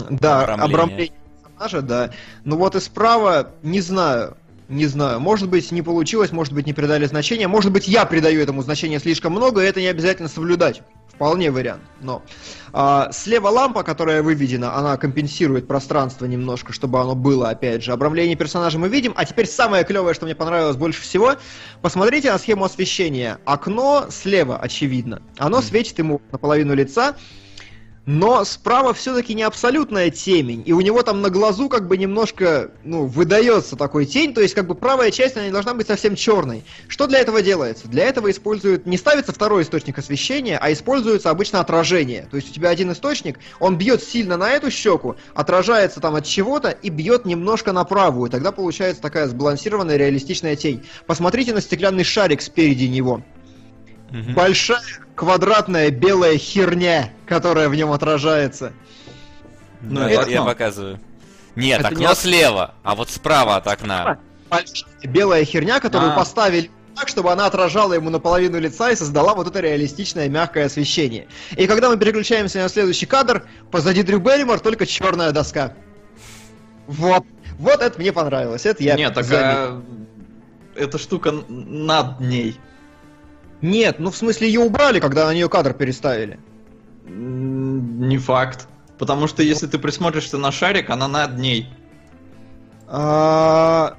Да, 0.09 0.41
Обрамление. 0.43 0.65
обрамление 0.75 1.13
персонажа, 1.43 1.81
да. 1.81 2.11
Ну 2.43 2.57
вот 2.57 2.75
и 2.75 2.79
справа, 2.79 3.51
не 3.63 3.81
знаю, 3.81 4.37
не 4.69 4.85
знаю. 4.87 5.19
Может 5.19 5.49
быть, 5.49 5.71
не 5.71 5.81
получилось, 5.81 6.31
может 6.31 6.53
быть, 6.53 6.65
не 6.65 6.73
придали 6.73 7.05
значения. 7.05 7.47
Может 7.47 7.71
быть, 7.71 7.87
я 7.87 8.05
придаю 8.05 8.41
этому 8.41 8.61
значения 8.61 8.99
слишком 8.99 9.33
много, 9.33 9.61
и 9.61 9.65
это 9.65 9.81
не 9.81 9.87
обязательно 9.87 10.29
соблюдать. 10.29 10.81
вполне 11.13 11.51
вариант. 11.51 11.83
Но 12.01 12.23
а, 12.71 13.11
слева 13.11 13.49
лампа, 13.49 13.83
которая 13.83 14.23
выведена, 14.23 14.75
она 14.75 14.97
компенсирует 14.97 15.67
пространство 15.67 16.25
немножко, 16.25 16.73
чтобы 16.73 16.99
оно 16.99 17.13
было, 17.13 17.49
опять 17.49 17.83
же. 17.83 17.91
Обрамление 17.91 18.35
персонажа 18.35 18.79
мы 18.79 18.87
видим. 18.89 19.13
А 19.15 19.23
теперь 19.25 19.45
самое 19.47 19.83
клевое, 19.83 20.15
что 20.15 20.25
мне 20.25 20.33
понравилось 20.33 20.75
больше 20.75 21.01
всего. 21.01 21.35
Посмотрите 21.83 22.31
на 22.31 22.39
схему 22.39 22.65
освещения. 22.65 23.37
Окно 23.45 24.07
слева, 24.09 24.57
очевидно. 24.57 25.21
Оно 25.37 25.61
светит 25.61 25.99
ему 25.99 26.19
наполовину 26.31 26.73
лица. 26.73 27.15
Но 28.05 28.43
справа 28.43 28.93
все-таки 28.93 29.33
не 29.33 29.43
абсолютная 29.43 30.09
темень, 30.09 30.61
и 30.65 30.73
у 30.73 30.81
него 30.81 31.03
там 31.03 31.21
на 31.21 31.29
глазу 31.29 31.69
как 31.69 31.87
бы 31.87 31.97
немножко, 31.97 32.71
ну, 32.83 33.05
выдается 33.05 33.77
такой 33.77 34.05
тень, 34.05 34.33
то 34.33 34.41
есть 34.41 34.53
как 34.53 34.67
бы 34.67 34.75
правая 34.75 35.09
часть, 35.09 35.37
она 35.37 35.45
не 35.45 35.53
должна 35.53 35.73
быть 35.73 35.87
совсем 35.87 36.15
черной. 36.15 36.65
Что 36.89 37.07
для 37.07 37.19
этого 37.19 37.41
делается? 37.41 37.87
Для 37.87 38.03
этого 38.03 38.29
используют, 38.29 38.85
не 38.85 38.97
ставится 38.97 39.31
второй 39.31 39.63
источник 39.63 39.97
освещения, 39.97 40.57
а 40.57 40.73
используется 40.73 41.29
обычно 41.29 41.61
отражение. 41.61 42.27
То 42.29 42.35
есть 42.35 42.51
у 42.51 42.53
тебя 42.53 42.69
один 42.69 42.91
источник, 42.91 43.39
он 43.61 43.77
бьет 43.77 44.03
сильно 44.03 44.35
на 44.35 44.51
эту 44.51 44.69
щеку, 44.69 45.15
отражается 45.33 46.01
там 46.01 46.15
от 46.15 46.25
чего-то 46.25 46.71
и 46.71 46.89
бьет 46.89 47.23
немножко 47.25 47.71
на 47.71 47.85
правую, 47.85 48.29
тогда 48.29 48.51
получается 48.51 49.01
такая 49.01 49.29
сбалансированная 49.29 49.95
реалистичная 49.95 50.57
тень. 50.57 50.83
Посмотрите 51.07 51.53
на 51.53 51.61
стеклянный 51.61 52.03
шарик 52.03 52.41
спереди 52.41 52.85
него. 52.85 53.23
Мгм. 54.13 54.33
Большая 54.35 54.79
квадратная 55.15 55.89
белая 55.89 56.37
херня, 56.37 57.09
которая 57.25 57.67
в 57.67 57.75
нем 57.75 57.91
отражается. 57.91 58.71
Ну, 59.81 60.07
я, 60.07 60.21
это- 60.21 60.29
я 60.29 60.43
показываю. 60.43 60.99
Нет, 61.55 61.79
Это 61.79 61.89
окно 61.89 62.09
не 62.09 62.15
слева, 62.15 62.75
а 62.83 62.93
вот 62.95 63.09
справа 63.09 63.55
от 63.57 63.67
окна. 63.67 64.19
Большая 64.49 64.85
белая 65.03 65.43
херня, 65.45 65.79
которую 65.79 66.11
А. 66.11 66.15
поставили 66.15 66.69
так, 66.95 67.07
чтобы 67.07 67.31
она 67.31 67.47
отражала 67.47 67.93
ему 67.93 68.11
наполовину 68.11 68.59
лица 68.59 68.91
и 68.91 68.95
создала 68.95 69.33
вот 69.33 69.47
это 69.47 69.59
реалистичное 69.59 70.29
мягкое 70.29 70.65
освещение. 70.65 71.27
И 71.57 71.65
когда 71.65 71.89
мы 71.89 71.97
переключаемся 71.97 72.59
на 72.59 72.69
следующий 72.69 73.07
кадр, 73.07 73.43
позади 73.71 74.03
Дрю 74.03 74.19
Берримор 74.19 74.59
только 74.59 74.85
черная 74.85 75.31
доска. 75.31 75.73
Вот. 76.85 77.23
Вот 77.57 77.81
это 77.81 77.99
мне 77.99 78.11
понравилось. 78.13 78.65
Это 78.67 78.83
я 78.83 78.95
Нет, 78.95 79.13
так 79.15 79.25
заметил. 79.25 79.47
а, 79.57 79.83
эта 80.75 80.97
штука 80.99 81.31
над 81.49 82.19
ней. 82.19 82.59
Нет, 83.63 83.97
ну 83.99 84.11
в 84.11 84.15
смысле 84.17 84.47
ее 84.47 84.59
убрали, 84.59 84.99
когда 84.99 85.25
на 85.25 85.33
нее 85.33 85.49
кадр 85.49 85.73
переставили. 85.73 86.37
Не 87.07 88.17
факт. 88.19 88.67
Потому 88.99 89.25
что 89.27 89.41
если 89.41 89.65
ты 89.67 89.79
присмотришься 89.79 90.37
на 90.37 90.51
шарик, 90.51 90.89
она 90.89 91.07
над 91.07 91.37
ней. 91.39 91.67
А, 92.87 93.97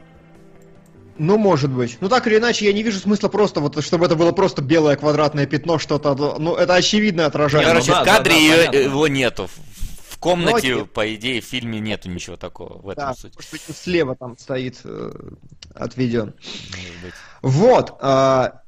Ну, 1.17 1.39
может 1.39 1.71
быть. 1.71 1.97
Ну, 2.01 2.09
так 2.09 2.27
или 2.27 2.39
иначе, 2.39 2.67
я 2.67 2.73
не 2.73 2.83
вижу 2.83 2.99
смысла 2.99 3.29
просто, 3.29 3.61
вот, 3.61 3.83
чтобы 3.85 4.07
это 4.07 4.17
было 4.17 4.33
просто 4.33 4.63
белое 4.63 4.97
квадратное 4.97 5.47
пятно, 5.47 5.79
что-то... 5.79 6.37
Ну, 6.39 6.57
это 6.57 6.75
очевидное 6.75 7.27
отражение. 7.27 7.69
Короче, 7.69 7.93
да, 7.93 8.03
в 8.03 8.05
кадре 8.05 8.33
да, 8.33 8.39
её- 8.39 8.57
понятно. 8.67 8.77
его 8.77 9.09
нету. 9.09 9.47
В- 9.47 10.19
комнате, 10.19 10.75
Ну, 10.75 10.87
по 10.87 11.15
идее, 11.15 11.41
в 11.43 11.45
фильме 11.45 11.81
нету 11.81 12.09
ничего 12.11 12.37
такого. 12.37 12.79
В 12.81 12.89
этом 12.89 13.09
Да, 13.09 13.15
суть. 13.15 13.35
может 13.37 13.51
быть, 13.53 13.63
слева 13.77 14.17
там 14.17 14.37
стоит 14.39 14.81
э, 14.85 15.13
отведен. 15.75 16.35
Может 16.75 17.03
быть. 17.03 17.15
Вот. 17.43 17.95
а, 18.01 18.63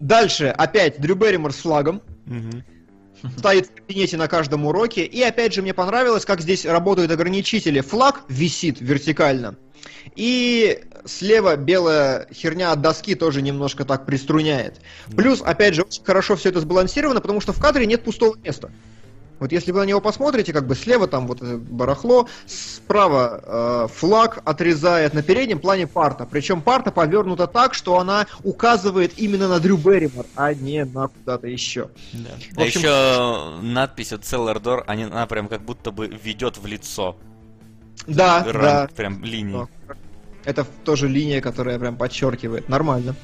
дальше 0.00 0.46
опять 0.48 1.00
Дрю 1.00 1.14
Берримор 1.14 1.52
с 1.52 1.56
флагом. 1.56 2.02
Мгм. 2.26 2.64
Стоит 3.38 3.66
в 3.66 3.74
кабинете 3.74 4.16
на 4.16 4.28
каждом 4.28 4.66
уроке. 4.66 5.04
И 5.04 5.22
опять 5.22 5.54
же 5.54 5.62
мне 5.62 5.74
понравилось, 5.74 6.24
как 6.24 6.40
здесь 6.40 6.64
работают 6.64 7.10
ограничители. 7.10 7.80
Флаг 7.80 8.22
висит 8.28 8.80
вертикально. 8.80 9.56
И 10.14 10.84
слева 11.04 11.56
белая 11.56 12.28
херня 12.32 12.72
от 12.72 12.80
доски 12.82 13.14
тоже 13.14 13.42
немножко 13.42 13.84
так 13.84 14.06
приструняет. 14.06 14.80
Плюс, 15.16 15.40
опять 15.42 15.74
же, 15.74 15.82
очень 15.82 16.04
хорошо 16.04 16.36
все 16.36 16.50
это 16.50 16.60
сбалансировано, 16.60 17.20
потому 17.20 17.40
что 17.40 17.52
в 17.52 17.60
кадре 17.60 17.86
нет 17.86 18.04
пустого 18.04 18.36
места. 18.36 18.70
Вот 19.38 19.52
если 19.52 19.70
вы 19.70 19.80
на 19.80 19.84
него 19.84 20.00
посмотрите, 20.00 20.52
как 20.52 20.66
бы 20.66 20.74
слева 20.74 21.06
там 21.06 21.26
вот 21.26 21.42
это 21.42 21.58
барахло, 21.58 22.26
справа 22.46 23.42
э, 23.44 23.88
флаг 23.94 24.40
отрезает 24.44 25.12
на 25.12 25.22
переднем 25.22 25.58
плане 25.58 25.86
парта. 25.86 26.26
Причем 26.30 26.62
парта 26.62 26.90
повернута 26.90 27.46
так, 27.46 27.74
что 27.74 27.98
она 27.98 28.26
указывает 28.44 29.18
именно 29.18 29.48
на 29.48 29.60
Дрю 29.60 29.76
Берримор, 29.76 30.24
а 30.36 30.54
не 30.54 30.84
на 30.84 31.08
куда-то 31.08 31.48
еще. 31.48 31.90
Да. 32.12 32.30
В 32.52 32.58
А 32.58 32.62
общем- 32.62 32.80
еще 32.80 33.60
надпись 33.62 34.12
от 34.12 34.24
они- 34.86 35.04
она 35.04 35.26
прям 35.26 35.48
как 35.48 35.60
будто 35.62 35.90
бы 35.90 36.06
ведет 36.08 36.56
в 36.56 36.66
лицо. 36.66 37.16
Да, 38.06 38.42
Ран- 38.44 38.62
да. 38.62 38.88
Прям 38.94 39.22
линии. 39.24 39.66
Это 40.44 40.64
тоже 40.84 41.08
линия, 41.08 41.40
которая 41.40 41.78
прям 41.78 41.96
подчеркивает. 41.96 42.68
Нормально. 42.68 43.16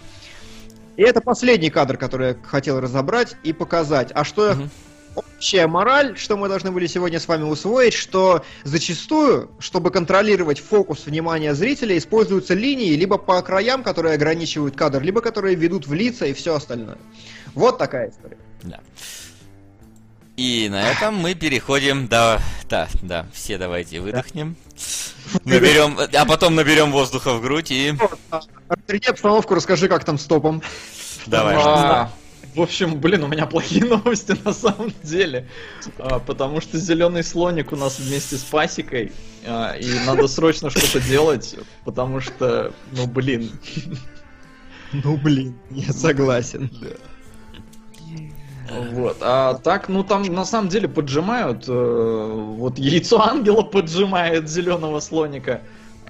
И 0.97 1.02
это 1.02 1.20
последний 1.20 1.70
кадр, 1.70 1.97
который 1.97 2.28
я 2.28 2.36
хотел 2.44 2.80
разобрать 2.80 3.36
и 3.44 3.52
показать. 3.52 4.10
А 4.14 4.24
что 4.24 4.47
я 4.48 4.55
Мгм. 4.55 4.70
Общая 5.14 5.66
мораль, 5.66 6.16
что 6.16 6.36
мы 6.36 6.48
должны 6.48 6.70
были 6.70 6.86
сегодня 6.86 7.20
с 7.20 7.28
вами 7.28 7.44
усвоить, 7.44 7.94
что 7.94 8.44
зачастую, 8.64 9.51
чтобы 9.59 9.90
контролировать 9.90 10.60
фокус 10.60 11.06
внимания 11.06 11.55
зрителя, 11.55 11.97
используются 11.98 12.55
линии 12.55 12.94
либо 12.94 13.18
по 13.18 13.40
краям, 13.43 13.82
которые 13.82 14.14
ограничивают 14.14 14.76
кадр, 14.76 15.02
либо 15.02 15.20
которые 15.20 15.55
ведут 15.55 15.86
в 15.86 15.93
лица 15.93 16.26
и 16.26 16.32
все 16.32 16.55
остальное. 16.55 16.98
Вот 17.55 17.78
такая 17.78 18.10
история. 18.10 18.39
Да. 18.62 18.80
И 20.36 20.68
на 20.70 20.90
этом 20.90 21.16
мы 21.16 21.34
переходим 21.34 22.09
до... 22.09 22.40
Да, 22.68 22.89
да, 23.02 23.26
все 23.34 23.59
давайте 23.59 24.01
выдохнем. 24.01 24.56
Наберем, 25.44 25.98
а 25.98 26.24
потом 26.24 26.55
наберем 26.55 26.90
воздуха 26.90 27.34
в 27.34 27.43
грудь 27.43 27.70
и... 27.70 27.94
Разряди 28.68 29.09
обстановку, 29.09 29.55
расскажи, 29.55 29.89
как 29.89 30.05
там 30.05 30.18
с 30.18 30.24
топом. 30.24 30.62
Давай. 31.26 32.09
В 32.54 32.60
общем, 32.60 33.00
блин, 33.00 33.24
у 33.24 33.28
меня 33.28 33.46
плохие 33.46 33.84
новости 33.86 34.36
на 34.44 34.52
самом 34.52 34.92
деле. 35.02 35.48
А, 35.98 36.18
Потому 36.18 36.60
что 36.60 36.78
зеленый 36.78 37.24
слоник 37.24 37.72
у 37.72 37.76
нас 37.76 37.98
вместе 37.98 38.36
с 38.36 38.42
пасекой. 38.42 39.12
а, 39.46 39.72
И 39.72 39.88
надо 40.06 40.28
срочно 40.28 40.68
что-то 40.68 41.00
делать, 41.00 41.56
потому 41.84 42.20
что, 42.20 42.72
ну 42.92 43.06
блин. 43.06 43.50
Ну 44.92 45.16
блин, 45.16 45.58
я 45.70 45.92
согласен. 45.92 46.70
Вот. 48.92 49.18
А 49.20 49.54
так, 49.54 49.88
ну 49.88 50.04
там 50.04 50.22
на 50.22 50.44
самом 50.44 50.68
деле 50.68 50.88
поджимают. 50.88 51.64
э, 51.68 51.72
Вот 52.56 52.78
яйцо 52.78 53.20
ангела 53.20 53.62
поджимает 53.62 54.48
зеленого 54.48 55.00
слоника. 55.00 55.62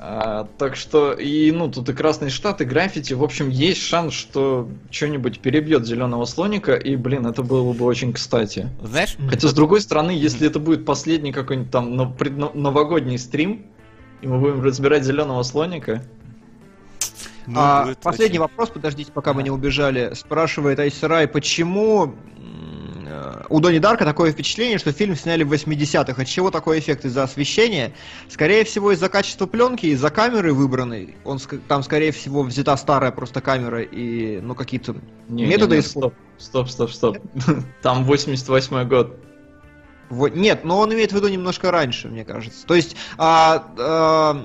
А, 0.05 0.49
так 0.59 0.75
что, 0.75 1.13
и 1.13 1.53
ну, 1.53 1.71
тут 1.71 1.89
и 1.89 1.93
Красный 1.93 2.29
Штат, 2.29 2.61
и 2.61 2.65
граффити. 2.65 3.15
В 3.15 3.23
общем, 3.23 3.51
есть 3.51 3.81
шанс, 3.83 4.13
что 4.15 4.69
что-нибудь 4.91 5.39
перебьет 5.39 5.87
зеленого 5.87 6.25
слоника, 6.25 6.75
и, 6.75 6.97
блин, 6.97 7.25
это 7.25 7.45
было 7.45 7.73
бы 7.73 7.85
очень 7.85 8.13
кстати. 8.13 8.69
Знаешь, 8.83 9.17
Хотя, 9.29 9.47
с 9.47 9.55
другой 9.55 9.81
стороны, 9.81 10.11
если 10.11 10.49
это 10.49 10.59
будет 10.59 10.85
последний 10.85 11.31
какой-нибудь 11.31 11.71
там 11.71 11.95
новогодний 12.55 13.17
стрим, 13.17 13.67
и 14.23 14.27
мы 14.27 14.41
будем 14.41 14.61
разбирать 14.65 15.05
зеленого 15.05 15.45
слоника. 15.45 16.03
ну, 17.47 17.55
А, 17.61 17.95
последний 18.03 18.41
очень- 18.41 18.51
вопрос, 18.51 18.71
подождите, 18.71 19.13
пока 19.13 19.33
мы 19.35 19.45
не 19.45 19.51
убежали. 19.51 20.15
Спрашивает 20.15 20.81
Айсерай, 20.81 21.29
почему 21.29 22.17
у 23.49 23.61
Дони 23.61 23.79
Дарка 23.79 24.05
такое 24.05 24.33
впечатление, 24.33 24.79
что 24.79 24.93
фильм 24.93 25.17
сняли 25.17 25.45
в 25.45 25.53
80-х. 25.53 26.21
От 26.21 26.29
чего 26.29 26.51
такой 26.51 26.79
эффект? 26.79 27.05
Из-за 27.05 27.25
освещения? 27.25 27.93
Скорее 28.29 28.65
всего, 28.65 28.93
из-за 28.93 29.09
качества 29.09 29.47
пленки, 29.47 29.87
из-за 29.87 30.11
камеры 30.11 30.53
выбранной. 30.53 31.17
Он, 31.25 31.39
там, 31.69 31.83
скорее 31.83 32.13
всего, 32.13 32.43
взята 32.43 32.77
старая 32.77 33.11
просто 33.13 33.41
камера 33.41 33.83
и, 33.83 34.41
ну, 34.41 34.55
какие-то 34.55 34.97
Не, 35.29 35.47
методы 35.47 35.77
не, 35.77 35.83
не. 35.83 35.87
Стоп, 35.87 36.15
стоп, 36.39 36.69
стоп, 36.69 36.91
стоп. 36.91 37.19
Там 37.83 38.05
88 38.05 38.89
год. 38.89 39.17
Вот, 40.11 40.35
нет, 40.35 40.65
но 40.65 40.79
он 40.79 40.93
имеет 40.93 41.13
в 41.13 41.17
виду 41.17 41.29
немножко 41.29 41.71
раньше, 41.71 42.09
мне 42.09 42.25
кажется. 42.25 42.67
То 42.67 42.75
есть, 42.75 42.97
а, 43.17 43.65
а, 43.79 44.45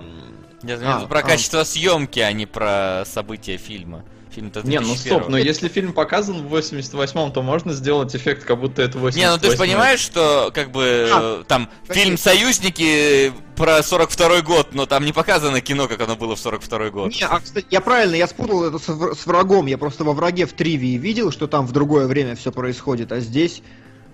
Я 0.63 0.75
имею 0.75 0.77
в 0.77 0.81
виду 0.81 1.05
А, 1.05 1.07
про 1.07 1.19
а. 1.19 1.23
качество 1.23 1.63
съемки, 1.63 2.19
а 2.19 2.31
не 2.31 2.45
про 2.45 3.03
события 3.05 3.57
фильма. 3.57 4.05
Фильм-то 4.37 4.61
Не, 4.67 4.79
ну 4.79 4.85
2001. 4.89 5.17
стоп, 5.17 5.29
но 5.31 5.37
если 5.39 5.67
фильм 5.67 5.93
показан 5.93 6.47
в 6.47 6.55
88-м, 6.55 7.31
то 7.31 7.41
можно 7.41 7.73
сделать 7.73 8.15
эффект, 8.15 8.43
как 8.43 8.59
будто 8.59 8.83
это 8.83 8.99
88 8.99 9.19
Не, 9.19 9.31
ну 9.31 9.39
ты 9.41 9.49
же 9.49 9.57
понимаешь, 9.57 9.99
что 9.99 10.51
как 10.53 10.69
бы 10.69 11.09
А, 11.11 11.43
там 11.47 11.67
какие? 11.87 12.03
фильм 12.03 12.17
«Союзники» 12.19 13.33
про 13.55 13.81
42 13.81 14.41
год, 14.43 14.75
но 14.75 14.85
там 14.85 15.05
не 15.05 15.11
показано 15.11 15.59
кино, 15.59 15.87
как 15.87 16.01
оно 16.01 16.15
было 16.15 16.35
в 16.35 16.39
42 16.39 16.89
год. 16.91 17.15
Не, 17.15 17.25
а, 17.25 17.39
кстати, 17.39 17.65
я 17.71 17.81
правильно, 17.81 18.13
я 18.13 18.27
спутал 18.27 18.63
это 18.65 18.77
с, 18.77 19.19
с 19.19 19.25
врагом. 19.25 19.65
Я 19.65 19.79
просто 19.79 20.03
во 20.03 20.13
враге 20.13 20.45
в 20.45 20.53
тривии 20.53 20.97
видел, 20.97 21.31
что 21.31 21.47
там 21.47 21.65
в 21.65 21.71
другое 21.71 22.05
время 22.05 22.35
все 22.35 22.51
происходит, 22.51 23.11
а 23.11 23.19
здесь. 23.19 23.63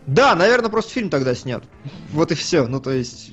Да, 0.07 0.35
наверное, 0.35 0.69
просто 0.69 0.93
фильм 0.93 1.09
тогда 1.09 1.35
снят. 1.35 1.65
Вот 2.13 2.31
и 2.31 2.35
все. 2.35 2.65
Ну, 2.65 2.79
то 2.79 2.91
есть. 2.91 3.31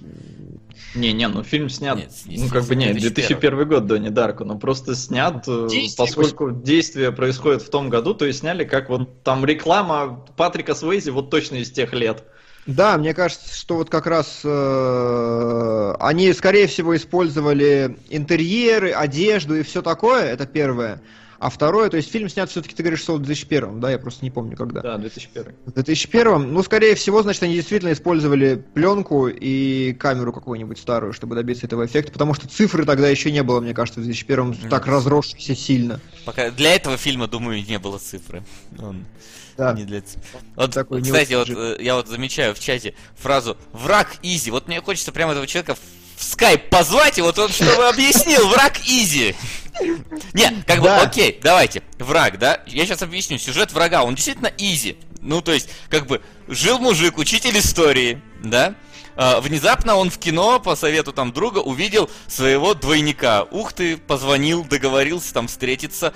Не-не, 0.94 1.28
ну 1.28 1.42
фильм 1.44 1.68
снят, 1.68 1.96
Нет, 1.96 2.10
ну 2.26 2.48
как 2.48 2.64
бы 2.64 2.74
нет, 2.74 2.98
2001 2.98 3.68
год 3.68 3.86
Донни 3.86 4.08
Дарко, 4.08 4.44
но 4.44 4.58
просто 4.58 4.96
снят, 4.96 5.44
э, 5.46 5.68
Действие 5.70 6.06
поскольку 6.06 6.50
действие 6.50 7.12
происходит 7.12 7.62
в 7.62 7.70
том 7.70 7.90
году, 7.90 8.14
то 8.14 8.26
и 8.26 8.32
сняли 8.32 8.64
как 8.64 8.88
вот 8.88 9.22
там 9.22 9.44
реклама 9.44 10.24
Патрика 10.36 10.74
Свейзи 10.74 11.10
вот 11.10 11.30
точно 11.30 11.56
из 11.56 11.70
тех 11.70 11.92
лет. 11.92 12.24
Да, 12.66 12.98
мне 12.98 13.14
кажется, 13.14 13.54
что 13.54 13.76
вот 13.76 13.88
как 13.88 14.06
раз 14.06 14.42
э, 14.44 15.94
они, 15.98 16.32
скорее 16.32 16.66
всего, 16.66 16.94
использовали 16.94 17.96
интерьеры, 18.10 18.92
одежду 18.92 19.56
и 19.56 19.62
все 19.62 19.82
такое. 19.82 20.24
Это 20.24 20.46
первое. 20.46 21.00
А 21.40 21.48
второе, 21.48 21.88
то 21.88 21.96
есть 21.96 22.12
фильм 22.12 22.28
снят 22.28 22.50
все-таки, 22.50 22.74
ты 22.74 22.82
говоришь, 22.82 23.00
что 23.00 23.14
в 23.14 23.22
2001, 23.22 23.80
да, 23.80 23.90
я 23.90 23.98
просто 23.98 24.22
не 24.22 24.30
помню 24.30 24.58
когда. 24.58 24.82
Да, 24.82 24.98
2001. 24.98 25.54
В 25.64 25.72
2001, 25.72 26.52
ну, 26.52 26.62
скорее 26.62 26.94
всего, 26.94 27.22
значит, 27.22 27.42
они 27.42 27.54
действительно 27.54 27.94
использовали 27.94 28.62
пленку 28.74 29.26
и 29.26 29.94
камеру 29.94 30.34
какую-нибудь 30.34 30.78
старую, 30.78 31.14
чтобы 31.14 31.34
добиться 31.36 31.64
этого 31.64 31.86
эффекта, 31.86 32.12
потому 32.12 32.34
что 32.34 32.46
цифры 32.46 32.84
тогда 32.84 33.08
еще 33.08 33.32
не 33.32 33.42
было, 33.42 33.60
мне 33.62 33.72
кажется, 33.72 34.00
в 34.00 34.04
2001 34.04 34.68
так 34.68 34.86
разросшейся 34.86 35.56
сильно. 35.56 35.98
Пока 36.26 36.50
для 36.50 36.74
этого 36.74 36.98
фильма, 36.98 37.26
думаю, 37.26 37.64
не 37.64 37.78
было 37.78 37.96
цифры. 37.96 38.42
Он 38.78 39.06
Да. 39.56 39.72
не 39.72 39.84
для 39.84 40.02
Вот, 40.56 40.74
Такой 40.74 41.00
не 41.00 41.10
кстати, 41.10 41.32
вот 41.32 41.48
э, 41.48 41.78
я 41.80 41.94
вот 41.94 42.06
замечаю 42.06 42.54
в 42.54 42.60
чате 42.60 42.94
фразу 43.16 43.56
«враг 43.72 44.16
easy». 44.22 44.50
Вот 44.50 44.68
мне 44.68 44.82
хочется 44.82 45.10
прямо 45.10 45.32
этого 45.32 45.46
человека 45.46 45.74
в 46.20 46.24
скайп 46.24 46.68
позвать, 46.68 47.18
и 47.18 47.22
вот 47.22 47.38
он 47.38 47.48
чтобы 47.50 47.88
объяснил 47.88 48.46
«враг 48.48 48.78
easy». 48.86 49.34
Не, 50.34 50.62
как 50.66 50.80
бы, 50.80 50.84
Да. 50.84 51.02
окей, 51.02 51.40
давайте, 51.42 51.82
враг, 51.98 52.38
да? 52.38 52.60
Я 52.66 52.84
сейчас 52.84 53.00
объясню, 53.00 53.38
сюжет 53.38 53.72
врага, 53.72 54.02
он 54.02 54.14
действительно 54.14 54.52
easy. 54.58 54.98
Ну, 55.22 55.40
то 55.40 55.52
есть, 55.52 55.70
как 55.88 56.06
бы, 56.06 56.20
жил 56.46 56.78
мужик, 56.78 57.16
учитель 57.16 57.58
истории, 57.58 58.20
да? 58.44 58.74
А, 59.16 59.40
внезапно 59.40 59.96
он 59.96 60.10
в 60.10 60.18
кино 60.18 60.60
по 60.60 60.76
совету 60.76 61.12
там 61.12 61.32
друга 61.32 61.58
увидел 61.58 62.10
своего 62.26 62.74
двойника. 62.74 63.44
Ух 63.50 63.72
ты, 63.72 63.96
позвонил, 63.96 64.64
договорился 64.64 65.32
там 65.32 65.48
встретиться. 65.48 66.12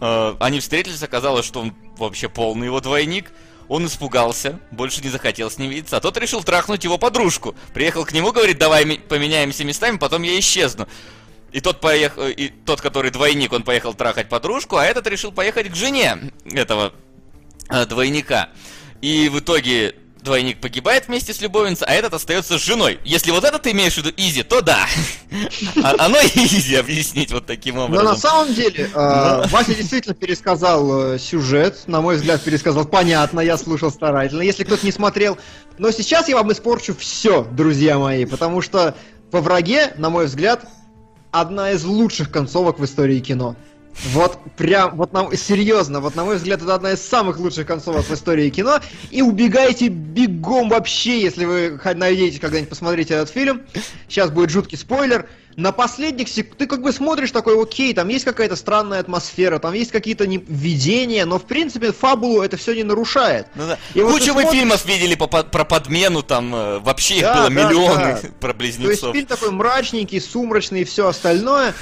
А, 0.00 0.36
они 0.38 0.60
встретились, 0.60 1.02
оказалось, 1.02 1.46
что 1.46 1.60
он 1.60 1.74
вообще 1.96 2.28
полный 2.28 2.66
его 2.66 2.80
двойник. 2.80 3.32
Он 3.68 3.86
испугался, 3.86 4.60
больше 4.70 5.02
не 5.02 5.08
захотел 5.08 5.50
с 5.50 5.58
ним 5.58 5.70
видеться, 5.70 5.96
а 5.96 6.00
тот 6.00 6.16
решил 6.18 6.42
трахнуть 6.42 6.84
его 6.84 6.98
подружку. 6.98 7.54
Приехал 7.74 8.04
к 8.04 8.12
нему, 8.12 8.32
говорит, 8.32 8.58
давай 8.58 8.84
поменяемся 8.98 9.64
местами, 9.64 9.96
потом 9.96 10.22
я 10.22 10.38
исчезну. 10.38 10.86
И 11.52 11.60
тот 11.60 11.80
поехал, 11.80 12.26
и 12.28 12.48
тот, 12.48 12.80
который 12.80 13.10
двойник, 13.10 13.52
он 13.52 13.62
поехал 13.62 13.94
трахать 13.94 14.28
подружку, 14.28 14.76
а 14.76 14.84
этот 14.84 15.06
решил 15.06 15.32
поехать 15.32 15.70
к 15.70 15.74
жене 15.74 16.18
этого 16.44 16.92
э, 17.68 17.86
двойника. 17.86 18.50
И 19.00 19.28
в 19.28 19.40
итоге 19.40 19.94
двойник 20.26 20.60
погибает 20.60 21.06
вместе 21.08 21.32
с 21.32 21.40
любовницей, 21.40 21.86
а 21.88 21.92
этот 21.94 22.12
остается 22.12 22.58
с 22.58 22.62
женой. 22.62 23.00
Если 23.04 23.30
вот 23.30 23.44
это 23.44 23.58
ты 23.58 23.70
имеешь 23.70 23.94
в 23.94 23.98
виду 23.98 24.10
изи, 24.16 24.42
то 24.42 24.60
да. 24.60 24.86
А- 25.82 25.94
Оно 26.04 26.18
изи 26.18 26.74
объяснить 26.76 27.32
вот 27.32 27.46
таким 27.46 27.76
Но 27.76 27.88
на 27.88 28.00
образом. 28.00 28.16
самом 28.16 28.54
деле, 28.54 28.90
э, 28.92 29.42
Вася 29.48 29.74
действительно 29.74 30.14
пересказал 30.14 31.14
э, 31.14 31.18
сюжет, 31.18 31.84
на 31.86 32.00
мой 32.02 32.16
взгляд, 32.16 32.42
пересказал 32.42 32.84
понятно, 32.84 33.40
я 33.40 33.56
слушал 33.56 33.90
старательно, 33.90 34.42
если 34.42 34.64
кто-то 34.64 34.84
не 34.84 34.92
смотрел. 34.92 35.38
Но 35.78 35.90
сейчас 35.90 36.28
я 36.28 36.36
вам 36.36 36.52
испорчу 36.52 36.94
все, 36.94 37.44
друзья 37.44 37.98
мои, 37.98 38.26
потому 38.26 38.60
что 38.60 38.94
во 39.32 39.40
враге, 39.40 39.94
на 39.96 40.10
мой 40.10 40.26
взгляд, 40.26 40.66
одна 41.30 41.70
из 41.72 41.84
лучших 41.84 42.30
концовок 42.30 42.78
в 42.78 42.84
истории 42.84 43.20
кино. 43.20 43.56
Вот 44.12 44.38
прям, 44.56 44.96
вот 44.96 45.12
на, 45.12 45.34
серьезно, 45.36 46.00
вот 46.00 46.14
на 46.16 46.24
мой 46.24 46.36
взгляд, 46.36 46.62
это 46.62 46.74
одна 46.74 46.92
из 46.92 47.00
самых 47.06 47.38
лучших 47.38 47.66
концовок 47.66 48.04
в 48.04 48.12
истории 48.12 48.50
кино. 48.50 48.80
И 49.10 49.22
убегайте 49.22 49.88
бегом 49.88 50.68
вообще, 50.68 51.20
если 51.22 51.44
вы 51.44 51.78
хоть 51.82 51.96
надеетесь 51.96 52.38
когда-нибудь 52.38 52.68
посмотреть 52.68 53.10
этот 53.10 53.30
фильм. 53.30 53.62
Сейчас 54.08 54.30
будет 54.30 54.50
жуткий 54.50 54.76
спойлер. 54.78 55.28
На 55.56 55.72
последних 55.72 56.28
сек... 56.28 56.54
ты 56.54 56.66
как 56.66 56.82
бы 56.82 56.92
смотришь 56.92 57.30
такой, 57.30 57.60
окей, 57.60 57.94
там 57.94 58.08
есть 58.08 58.26
какая-то 58.26 58.56
странная 58.56 59.00
атмосфера, 59.00 59.58
там 59.58 59.72
есть 59.72 59.90
какие-то 59.90 60.26
не... 60.26 60.36
видения, 60.36 61.24
но 61.24 61.38
в 61.38 61.44
принципе 61.44 61.92
фабулу 61.92 62.42
это 62.42 62.58
все 62.58 62.74
не 62.74 62.82
нарушает. 62.82 63.46
Ну 63.54 63.66
да. 63.66 63.78
И 63.94 64.02
вот 64.02 64.12
Кучу 64.12 64.26
ты 64.26 64.32
мы 64.34 64.42
смотришь- 64.42 64.60
фильмов 64.60 64.84
видели 64.84 65.14
по- 65.14 65.26
по- 65.26 65.44
про 65.44 65.64
подмену, 65.64 66.22
там 66.22 66.54
э, 66.54 66.78
вообще 66.80 67.14
их 67.16 67.22
Да, 67.22 67.34
было 67.34 67.48
да, 67.48 67.54
миллионы 67.68 68.18
да. 68.22 68.28
про 68.40 68.52
То 68.52 68.62
есть 68.64 68.78
близнецов. 68.78 69.14
фильм 69.14 69.26
такой 69.26 69.50
мрачненький, 69.50 70.20
сумрачный 70.20 70.82
и 70.82 70.84
все 70.84 71.08
остальное, 71.08 71.72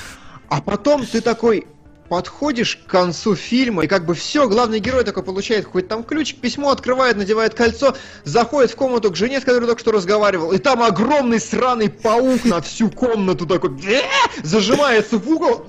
а 0.49 0.61
потом 0.63 1.05
ты 1.05 1.21
такой 1.21 1.67
подходишь 2.09 2.77
к 2.77 2.91
концу 2.91 3.35
фильма, 3.35 3.85
и 3.85 3.87
как 3.87 4.05
бы 4.07 4.15
все, 4.15 4.49
главный 4.49 4.79
герой 4.79 5.05
такой 5.05 5.23
получает 5.23 5.65
какой-то 5.65 5.89
там 5.89 6.05
ключик, 6.05 6.41
письмо 6.41 6.71
открывает, 6.71 7.17
надевает 7.17 7.55
кольцо, 7.55 7.97
заходит 8.25 8.71
в 8.71 8.77
комнату 8.77 9.11
к 9.11 9.17
жене, 9.17 9.41
с 9.41 9.45
которой 9.45 9.67
только 9.67 9.81
что 9.81 9.93
разговаривал, 9.93 10.53
и 10.53 10.59
там 10.59 10.83
огромный 10.83 11.41
сраный 11.41 11.89
паук 11.89 12.45
на 12.45 12.61
всю 12.61 12.91
комнату 12.91 13.47
такой 13.47 13.71
«Э!» 13.87 14.03
зажимается 14.43 15.19
в 15.19 15.29
угол, 15.29 15.67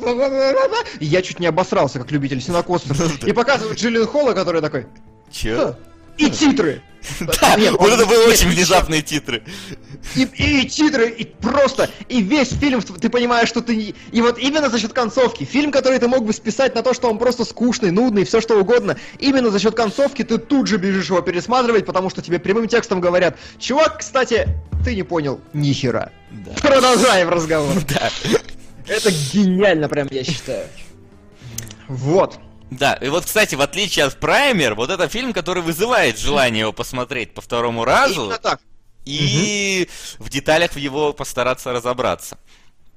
я 1.00 1.22
чуть 1.22 1.40
не 1.40 1.48
обосрался, 1.48 2.00
как 2.00 2.12
любитель 2.12 2.42
синокосов, 2.42 3.24
и 3.24 3.32
показывает 3.32 3.78
Джиллин 3.80 4.06
Холла, 4.06 4.34
которая 4.34 4.62
такой 4.62 4.88
Чё? 5.32 5.76
И 6.18 6.30
титры. 6.30 6.82
Да, 7.20 7.56
Нет, 7.56 7.74
вот 7.74 7.82
он- 7.82 7.92
это 7.92 8.08
были 8.08 8.28
очень 8.28 8.50
внезапные 8.50 9.04
титры. 9.04 9.44
И, 10.16 10.24
и 10.24 10.68
титры, 10.68 11.08
и 11.10 11.24
просто, 11.24 11.88
и 12.10 12.20
весь 12.20 12.50
фильм, 12.50 12.82
ты 12.82 13.10
понимаешь, 13.10 13.48
что 13.48 13.62
ты... 13.62 13.76
не- 13.76 13.96
И 14.12 14.22
вот 14.22 14.40
именно 14.40 14.72
за 14.72 14.80
счет 14.80 14.92
концовки, 14.92 15.44
фильм, 15.44 15.72
который 15.72 16.00
ты 16.00 16.08
мог 16.08 16.26
бы 16.26 16.34
списать 16.34 16.74
на 16.74 16.82
то, 16.82 16.96
что 16.96 17.08
он 17.08 17.20
просто 17.20 17.46
скучный, 17.46 17.92
нудный, 17.92 18.24
все 18.26 18.42
что 18.42 18.60
угодно, 18.60 18.98
именно 19.20 19.52
за 19.52 19.60
счет 19.60 19.76
концовки 19.76 20.24
ты 20.24 20.40
тут 20.40 20.66
же 20.66 20.78
бежишь 20.78 21.10
его 21.10 21.22
пересматривать, 21.22 21.86
потому 21.86 22.10
что 22.10 22.24
тебе 22.24 22.40
прямым 22.40 22.68
текстом 22.68 23.02
говорят, 23.02 23.38
чувак, 23.60 24.00
кстати, 24.00 24.48
ты 24.84 24.96
не 24.96 25.04
понял 25.04 25.40
ни 25.54 25.74
хера. 25.74 26.12
Да. 26.32 26.54
Продолжаем 26.60 27.30
разговор. 27.30 27.72
Да. 27.88 28.10
Это 28.88 29.12
гениально, 29.12 29.88
прям, 29.90 30.08
я 30.10 30.24
считаю. 30.24 30.66
Вот. 31.88 32.40
Да, 32.72 32.94
и 32.96 33.10
вот, 33.10 33.26
кстати, 33.26 33.56
в 33.56 33.62
отличие 33.62 34.06
от 34.06 34.20
Праймер, 34.20 34.76
вот 34.76 34.90
это 34.90 35.08
фильм, 35.08 35.34
который 35.34 35.62
вызывает 35.62 36.18
желание 36.18 36.62
его 36.62 36.74
посмотреть 36.74 37.34
по 37.34 37.42
второму 37.42 37.86
разу 37.86 38.24
Именно 38.24 38.38
так. 38.40 38.60
и 39.06 39.88
в 40.20 40.30
деталях 40.30 40.72
в 40.72 40.78
его 40.78 41.14
постараться 41.14 41.72
разобраться. 41.72 42.38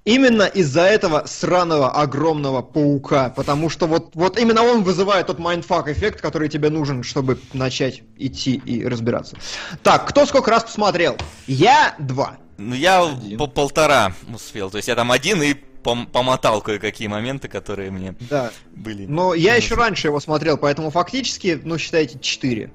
Именно 0.04 0.44
из-за 0.44 0.82
этого 0.82 1.24
сраного 1.26 1.90
огромного 1.90 2.62
паука, 2.62 3.28
потому 3.28 3.68
что 3.68 3.86
вот, 3.86 4.12
вот 4.14 4.38
именно 4.38 4.62
он 4.62 4.82
вызывает 4.82 5.26
тот 5.26 5.38
mindfuck 5.38 5.88
эффект, 5.88 6.22
который 6.22 6.48
тебе 6.48 6.70
нужен, 6.70 7.02
чтобы 7.02 7.38
начать 7.52 8.02
идти 8.16 8.54
и 8.54 8.86
разбираться. 8.86 9.36
Так, 9.82 10.08
кто 10.08 10.24
сколько 10.24 10.50
раз 10.50 10.64
посмотрел? 10.64 11.18
Я 11.46 11.94
два. 11.98 12.38
Ну, 12.56 12.74
я 12.74 13.02
Один. 13.02 13.36
по 13.36 13.46
полтора 13.48 14.14
успел, 14.34 14.70
то 14.70 14.78
есть 14.78 14.88
я 14.88 14.94
там 14.94 15.12
один 15.12 15.42
и 15.42 15.54
пом- 15.88 16.06
помотал 16.10 16.60
кое-какие 16.60 17.08
моменты, 17.08 17.48
которые 17.48 17.90
мне 17.90 18.14
Да. 18.30 18.50
были. 18.74 19.06
Но 19.06 19.34
я 19.34 19.54
еще 19.54 19.74
раньше 19.74 20.08
его 20.08 20.20
смотрел, 20.20 20.56
поэтому 20.58 20.90
фактически, 20.90 21.60
ну, 21.64 21.78
считайте, 21.78 22.18
четыре. 22.18 22.70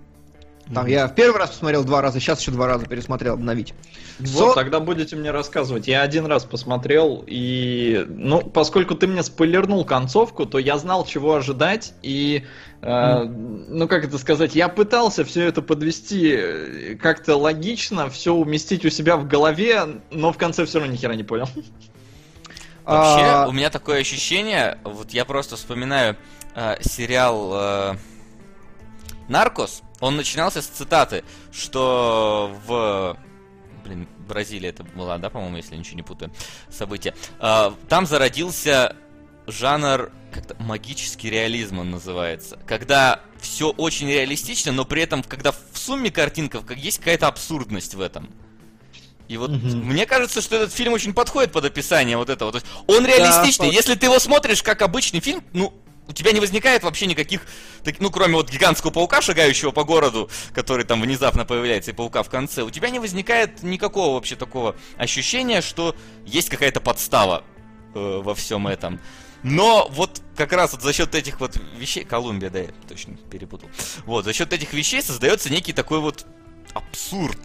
Там 0.74 0.88
я 0.88 1.08
в 1.10 1.14
первый 1.16 1.40
раз 1.40 1.50
посмотрел 1.50 1.84
два 1.84 2.02
раза, 2.02 2.22
сейчас 2.22 2.40
еще 2.40 2.52
два 2.52 2.68
раза 2.68 2.86
пересмотрел 2.86 3.34
обновить. 3.34 3.74
Вот, 4.20 4.50
Со- 4.52 4.56
тогда 4.56 4.80
будете 4.80 5.18
мне 5.18 5.30
рассказывать. 5.32 5.88
Я 5.90 6.04
один 6.04 6.26
раз 6.26 6.46
посмотрел, 6.46 7.22
и, 7.28 8.06
ну, 8.08 8.40
поскольку 8.42 8.96
ты 8.96 9.08
мне 9.08 9.24
спойлернул 9.24 9.84
концовку, 9.84 10.46
то 10.46 10.60
я 10.60 10.78
знал, 10.78 11.06
чего 11.06 11.36
ожидать, 11.36 11.94
и, 12.02 12.44
э, 12.82 13.24
ну, 13.26 13.90
как 13.90 14.06
это 14.06 14.18
сказать, 14.18 14.56
я 14.56 14.70
пытался 14.70 15.26
все 15.26 15.44
это 15.48 15.62
подвести 15.62 16.32
э, 16.34 16.96
как-то 16.96 17.36
логично, 17.36 18.10
все 18.10 18.34
уместить 18.34 18.86
у 18.86 18.90
себя 18.90 19.18
в 19.18 19.28
голове, 19.28 19.82
но 20.12 20.32
в 20.32 20.38
конце 20.38 20.64
все 20.66 20.80
равно 20.80 20.94
ни 20.94 20.98
хера 20.98 21.16
не 21.16 21.24
понял. 21.24 21.50
Вообще, 22.86 23.26
А, 23.26 23.48
у 23.48 23.52
меня 23.52 23.70
такое 23.70 24.02
ощущение, 24.02 24.78
вот 24.84 25.12
я 25.12 25.26
просто 25.26 25.56
вспоминаю 25.56 26.18
э, 26.56 26.76
сериал 26.82 27.52
э, 27.54 27.96
Наркос, 29.30 29.84
он 30.02 30.18
начинался 30.18 30.62
с 30.62 30.68
цитаты, 30.68 31.24
что 31.52 32.54
в... 32.66 33.18
Блин, 33.86 34.08
Бразилия 34.28 34.70
это 34.70 34.84
была, 34.84 35.18
да, 35.18 35.30
по-моему, 35.30 35.58
если 35.58 35.74
я 35.74 35.80
ничего 35.80 35.96
не 35.96 36.04
путаю, 36.04 36.32
событие. 36.70 37.16
Э, 37.40 37.72
там 37.88 38.06
зародился 38.06 38.96
жанр 39.48 40.12
как-то 40.32 40.56
магический 40.60 41.30
реализм 41.30 41.80
он 41.80 41.92
называется. 41.92 42.60
Когда 42.66 43.22
все 43.40 43.70
очень 43.70 44.10
реалистично, 44.10 44.72
но 44.72 44.86
при 44.86 45.02
этом, 45.02 45.24
когда 45.24 45.52
в 45.52 45.78
сумме 45.78 46.12
картинков 46.12 46.66
как 46.66 46.78
есть 46.78 47.00
какая-то 47.00 47.28
абсурдность 47.28 47.94
в 47.94 48.02
этом. 48.02 48.30
И 49.28 49.38
вот 49.38 49.52
Мгм. 49.52 49.88
мне 49.88 50.06
кажется, 50.06 50.42
что 50.42 50.56
этот 50.58 50.74
фильм 50.74 50.94
очень 50.94 51.14
подходит 51.14 51.52
под 51.52 51.66
описание 51.66 52.18
вот 52.18 52.30
этого. 52.30 52.52
То 52.52 52.58
есть 52.58 52.68
он 52.88 53.06
реалистичный. 53.06 53.68
под- 53.68 53.76
Если 53.76 53.96
ты 53.96 54.08
его 54.08 54.20
смотришь 54.20 54.62
как 54.64 54.82
обычный 54.82 55.22
фильм, 55.22 55.44
ну, 55.54 55.74
у 56.06 56.12
тебя 56.12 56.34
не 56.34 56.42
возникает 56.42 56.84
вообще 56.84 57.06
никаких, 57.06 57.44
ну, 58.00 58.10
кроме 58.12 58.36
вот 58.36 58.50
гигантского 58.52 58.92
паука, 58.92 59.22
шагающего 59.22 59.72
по 59.72 59.86
городу, 59.86 60.30
который 60.54 60.84
там 60.86 61.02
внезапно 61.02 61.46
появляется, 61.46 61.92
и 61.92 61.94
паука 61.94 62.24
в 62.24 62.30
конце, 62.30 62.64
у 62.64 62.70
тебя 62.70 62.90
не 62.90 63.00
возникает 63.00 63.64
никакого 63.64 64.16
вообще 64.16 64.36
такого 64.36 64.76
ощущения, 64.98 65.62
что 65.62 65.96
есть 66.26 66.50
какая-то 66.50 66.82
подстава 66.82 67.44
э, 67.96 68.22
во 68.22 68.36
всем 68.36 68.68
этом. 68.68 69.00
Но 69.44 69.88
вот 69.92 70.22
как 70.36 70.52
раз 70.52 70.74
вот 70.74 70.82
за 70.82 70.92
счет 70.92 71.16
этих 71.16 71.40
вот 71.40 71.56
вещей, 71.78 72.04
Колумбия, 72.04 72.50
да, 72.50 72.60
я 72.60 72.70
точно 72.90 73.16
перепутал. 73.32 73.70
Вот, 74.06 74.26
за 74.26 74.34
счет 74.34 74.52
этих 74.52 74.74
вещей 74.74 75.02
создается 75.02 75.50
некий 75.50 75.72
такой 75.74 76.00
вот 76.00 76.26
абсурд. 76.74 77.40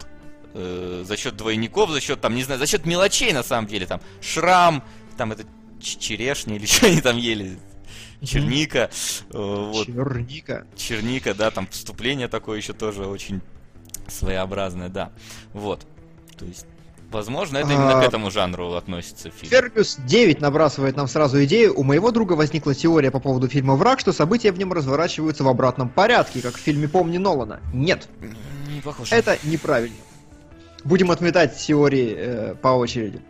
Э, 0.61 1.05
за 1.07 1.17
счет 1.17 1.37
двойников, 1.37 1.91
за 1.91 2.01
счет 2.01 2.21
там, 2.21 2.35
не 2.35 2.43
знаю, 2.43 2.59
за 2.59 2.67
счет 2.67 2.85
мелочей 2.85 3.33
на 3.33 3.45
самом 3.45 3.69
деле, 3.69 3.87
там, 3.87 4.01
шрам, 4.21 4.83
там 5.17 5.31
это 5.31 5.45
ч- 5.81 5.99
черешня 6.01 6.57
или 6.57 6.67
что 6.67 6.87
они 6.89 7.01
там 7.01 7.17
ели, 7.17 7.59
черника, 8.25 8.91
э, 9.31 9.39
вот, 9.39 9.87
Черника. 9.87 10.67
черника, 10.77 11.33
да, 11.35 11.53
там 11.53 11.69
вступление 11.69 12.27
такое 12.27 12.57
еще 12.59 12.73
тоже 12.73 13.07
очень 13.07 13.41
своеобразное, 14.09 14.89
да. 14.89 15.13
Вот. 15.53 15.87
То 16.37 16.45
есть 16.45 16.67
Возможно, 17.11 17.57
это 17.57 17.73
именно 17.73 17.99
А. 18.01 18.03
к 18.03 18.07
этому 18.07 18.31
жанру 18.31 18.75
относится 18.75 19.31
фильм. 19.31 19.51
Фергюс 19.51 19.97
9 20.05 20.43
набрасывает 20.43 20.95
нам 20.95 21.09
сразу 21.09 21.43
идею. 21.45 21.73
У 21.75 21.83
моего 21.83 22.11
друга 22.11 22.35
возникла 22.35 22.75
теория 22.75 23.11
по 23.11 23.19
поводу 23.19 23.49
фильма 23.49 23.77
«Враг», 23.77 23.99
что 23.99 24.13
события 24.13 24.53
в 24.53 24.59
нем 24.59 24.75
разворачиваются 24.75 25.43
в 25.43 25.49
обратном 25.49 25.89
порядке, 25.89 26.43
как 26.43 26.57
в 26.57 26.59
фильме 26.59 26.87
«Помни 26.87 27.17
Нолана». 27.17 27.61
Нет, 27.73 28.09
Не 28.69 28.83
похоже. 28.83 29.15
это 29.15 29.39
неправильно. 29.45 29.97
Будем 30.89 31.11
отметать 31.11 31.55
теории 31.59 32.15
э, 32.17 32.55
по 32.55 32.69
очереди. 32.69 33.21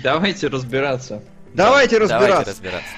Давайте 0.00 0.46
разбираться. 0.46 1.24
Давайте 1.54 1.98
разбираться. 1.98 2.28
Давайте 2.28 2.50
разбираться. 2.50 2.94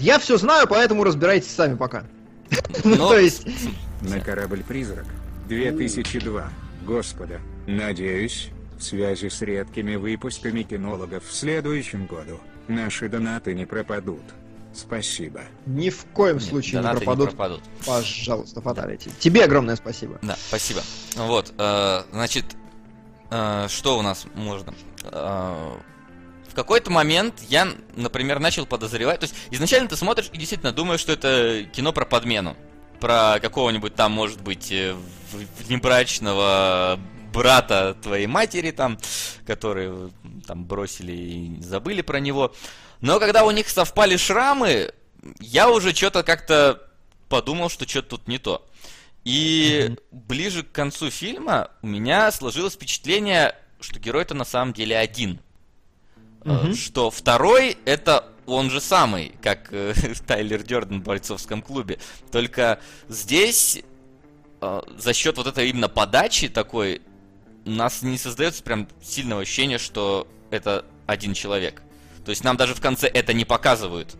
Я 0.00 0.18
все 0.18 0.38
знаю, 0.38 0.66
поэтому 0.68 1.04
разбирайтесь 1.04 1.50
сами 1.50 1.76
пока. 1.76 2.04
Ну, 2.84 2.96
То 2.96 3.18
есть, 3.18 3.46
На 4.00 4.20
корабль-призрак. 4.20 5.04
2002. 5.48 6.50
Господа, 6.86 7.40
надеюсь, 7.66 8.48
в 8.78 8.82
связи 8.82 9.28
с 9.28 9.42
редкими 9.42 9.96
выпусками 9.96 10.62
кинологов 10.62 11.24
в 11.26 11.32
следующем 11.34 12.06
году, 12.06 12.40
наши 12.68 13.10
донаты 13.10 13.54
не 13.54 13.66
пропадут. 13.66 14.22
Спасибо. 14.74 15.42
ни 15.66 15.90
в 15.90 16.04
коем 16.06 16.36
нет, 16.36 16.44
случае 16.44 16.82
не 16.82 16.88
пропадут. 16.88 17.30
пропадут. 17.30 17.62
Пожалуйста, 17.86 18.60
фаталити. 18.60 19.10
Тебе 19.18 19.44
огромное 19.44 19.76
спасибо. 19.76 20.18
Да, 20.22 20.36
спасибо. 20.48 20.82
Вот, 21.16 21.52
э, 21.58 22.02
значит, 22.12 22.44
э, 23.30 23.66
что 23.68 23.98
у 23.98 24.02
нас 24.02 24.26
можно? 24.34 24.74
Э, 25.04 25.74
в 26.52 26.54
какой-то 26.54 26.90
момент 26.90 27.34
я, 27.48 27.66
например, 27.96 28.38
начал 28.38 28.66
подозревать. 28.66 29.20
То 29.20 29.24
есть 29.24 29.34
изначально 29.50 29.88
ты 29.88 29.96
смотришь 29.96 30.28
и 30.32 30.36
действительно 30.36 30.72
думаешь, 30.72 31.00
что 31.00 31.12
это 31.12 31.64
кино 31.72 31.92
про 31.92 32.04
подмену. 32.04 32.56
Про 33.00 33.38
какого-нибудь 33.40 33.94
там, 33.94 34.12
может 34.12 34.42
быть, 34.42 34.70
э, 34.70 34.94
внебрачного 35.66 37.00
брата 37.32 37.96
твоей 38.02 38.26
матери 38.26 38.70
там, 38.70 38.98
который 39.46 39.88
э, 39.90 40.08
там 40.46 40.64
бросили 40.64 41.12
и 41.12 41.60
забыли 41.60 42.02
про 42.02 42.20
него. 42.20 42.54
Но 43.00 43.18
когда 43.18 43.44
у 43.44 43.50
них 43.50 43.68
совпали 43.68 44.16
шрамы, 44.16 44.92
я 45.40 45.70
уже 45.70 45.94
что-то 45.94 46.22
как-то 46.22 46.82
подумал, 47.28 47.68
что 47.68 47.88
что-то 47.88 48.10
тут 48.10 48.28
не 48.28 48.38
то. 48.38 48.66
И 49.24 49.94
ближе 50.10 50.62
к 50.62 50.72
концу 50.72 51.10
фильма 51.10 51.70
у 51.82 51.86
меня 51.86 52.30
сложилось 52.32 52.74
впечатление, 52.74 53.54
что 53.80 54.00
герой-то 54.00 54.34
на 54.34 54.44
самом 54.44 54.72
деле 54.72 54.98
один. 54.98 55.40
Мгм. 56.44 56.74
Что 56.74 57.10
второй 57.10 57.76
это 57.84 58.28
он 58.46 58.70
же 58.70 58.80
самый, 58.80 59.32
как 59.40 59.72
э, 59.72 59.94
Тайлер 60.26 60.62
Дёрден 60.62 61.00
в 61.00 61.04
бойцовском 61.04 61.62
клубе. 61.62 61.98
Только 62.30 62.80
здесь 63.08 63.80
э, 64.60 64.82
за 64.98 65.12
счет 65.12 65.36
вот 65.36 65.46
этой 65.46 65.70
именно 65.70 65.88
подачи 65.88 66.48
такой 66.48 67.00
у 67.64 67.70
нас 67.70 68.02
не 68.02 68.18
создается 68.18 68.62
прям 68.62 68.88
сильного 69.02 69.42
ощущения, 69.42 69.78
что 69.78 70.26
это 70.50 70.84
один 71.06 71.34
человек. 71.34 71.82
То 72.24 72.30
есть 72.30 72.44
нам 72.44 72.56
даже 72.56 72.74
в 72.74 72.80
конце 72.80 73.08
это 73.08 73.32
не 73.32 73.44
показывают. 73.44 74.14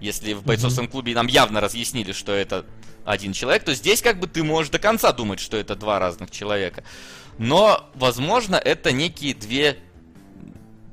Если 0.00 0.34
в 0.34 0.42
бойцовском 0.42 0.88
клубе 0.88 1.14
нам 1.14 1.26
явно 1.26 1.60
разъяснили, 1.60 2.12
что 2.12 2.32
это 2.32 2.66
один 3.04 3.32
человек, 3.32 3.64
то 3.64 3.74
здесь 3.74 4.02
как 4.02 4.18
бы 4.18 4.26
ты 4.26 4.42
можешь 4.42 4.70
до 4.70 4.78
конца 4.78 5.12
думать, 5.12 5.40
что 5.40 5.56
это 5.56 5.76
два 5.76 5.98
разных 5.98 6.30
человека. 6.30 6.84
Но, 7.38 7.88
возможно, 7.94 8.56
это 8.56 8.92
некие 8.92 9.34
две, 9.34 9.78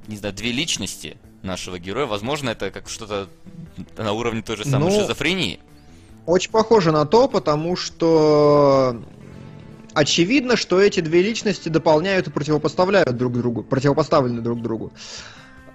не 0.08 0.18
знаю, 0.18 0.34
две 0.34 0.52
личности 0.52 1.18
нашего 1.42 1.80
героя. 1.80 2.06
Возможно, 2.06 2.50
это 2.50 2.72
как 2.72 2.90
что-то 2.90 3.30
на 3.98 4.14
уровне 4.14 4.42
той 4.42 4.58
же 4.58 4.66
самой 4.66 4.92
Ну, 4.92 5.00
шизофрении. 5.00 5.60
Очень 6.26 6.52
похоже 6.52 6.92
на 6.92 7.06
то, 7.06 7.28
потому 7.28 7.76
что 7.76 9.02
очевидно, 9.94 10.56
что 10.56 10.80
эти 10.80 11.00
две 11.00 11.22
личности 11.22 11.70
дополняют 11.70 12.28
и 12.28 12.32
противопоставляют 12.32 13.18
друг 13.18 13.34
другу, 13.34 13.64
противопоставлены 13.64 14.42
друг 14.42 14.62
другу. 14.62 14.92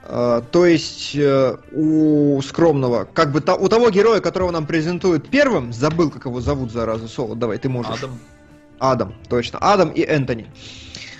Э, 0.08 0.42
То 0.50 0.66
есть 0.66 1.14
э, 1.14 1.56
у 1.72 2.40
скромного, 2.42 3.08
как 3.12 3.32
бы 3.32 3.38
у 3.38 3.68
того 3.68 3.90
героя, 3.90 4.20
которого 4.20 4.50
нам 4.50 4.66
презентуют 4.66 5.28
первым, 5.28 5.72
забыл, 5.72 6.10
как 6.10 6.26
его 6.26 6.40
зовут, 6.40 6.70
зараза, 6.70 7.08
Соло, 7.08 7.34
давай, 7.34 7.58
ты 7.58 7.68
можешь. 7.68 7.98
Адам. 7.98 8.18
Адам, 8.78 9.14
точно. 9.28 9.58
Адам 9.60 9.90
и 9.90 10.02
Энтони. 10.02 10.46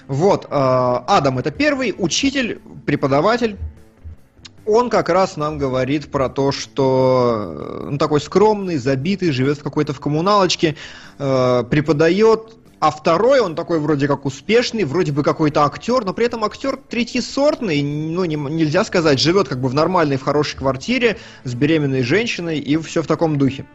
Вот, 0.07 0.45
э, 0.45 0.49
Адам 0.51 1.39
это 1.39 1.51
первый 1.51 1.95
учитель, 1.99 2.61
преподаватель. 2.85 3.57
Он 4.65 4.91
как 4.91 5.09
раз 5.09 5.37
нам 5.37 5.59
говорит 5.59 6.11
про 6.11 6.29
то, 6.29 6.51
что 6.51 7.87
он 7.87 7.99
такой 7.99 8.21
скромный, 8.21 8.79
забитый, 8.79 9.31
живет 9.31 9.59
в 9.59 9.63
какой-то 9.63 9.93
в 9.93 10.01
коммуналочке, 10.01 10.75
преподает. 11.17 12.57
А 12.79 12.91
второй, 12.91 13.41
он 13.41 13.55
такой 13.55 13.79
вроде 13.81 14.07
как 14.07 14.27
успешный, 14.27 14.85
вроде 14.85 15.11
бы 15.11 15.23
какой-то 15.23 15.65
актер, 15.65 16.05
но 16.05 16.13
при 16.13 16.27
этом 16.27 16.45
актер 16.45 16.77
третьесортный, 16.77 17.83
ну 17.83 18.25
не- 18.27 18.37
нельзя 18.37 18.85
сказать, 18.85 19.19
живет 19.19 19.49
как 19.49 19.61
бы 19.63 19.69
в 19.69 19.75
нормальной, 19.75 20.19
в 20.19 20.23
хорошей 20.23 20.59
квартире 20.59 21.17
с 21.45 21.55
беременной 21.55 22.03
женщиной 22.03 22.59
и 22.59 22.77
все 22.77 23.03
в 23.03 23.07
таком 23.07 23.39
духе. 23.39 23.67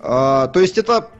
А, 0.00 0.46
то 0.48 0.60
есть 0.60 0.78
это 0.78 1.10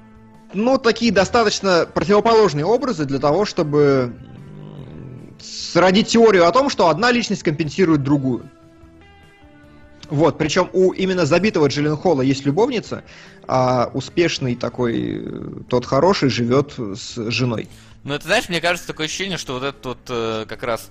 ну, 0.55 0.79
такие 0.79 1.13
достаточно 1.13 1.87
противоположные 1.93 2.65
образы 2.65 3.05
для 3.05 3.19
того, 3.19 3.45
чтобы 3.45 4.15
м, 4.57 5.37
сродить 5.41 6.09
теорию 6.09 6.47
о 6.47 6.53
том, 6.53 6.71
что 6.71 6.89
одна 6.89 7.11
личность 7.11 7.43
компенсирует 7.43 8.03
другую. 8.03 8.51
Вот, 10.11 10.37
причем 10.37 10.69
у 10.75 10.93
именно 10.93 11.25
забитого 11.25 11.69
Джилленхола 11.69 12.21
есть 12.23 12.45
любовница, 12.45 13.03
а 13.49 13.91
успешный 13.95 14.55
такой, 14.57 15.23
э, 15.25 15.49
тот 15.69 15.87
хороший, 15.87 16.29
живет 16.31 16.75
с 16.79 17.31
женой. 17.31 17.69
Ну, 18.05 18.15
это, 18.15 18.25
знаешь, 18.27 18.49
мне 18.49 18.61
кажется, 18.61 18.87
такое 18.89 19.07
ощущение, 19.07 19.39
что 19.39 19.55
вот 19.55 19.63
этот 19.63 19.85
вот 19.87 19.99
э, 20.09 20.47
как 20.49 20.63
раз 20.63 20.91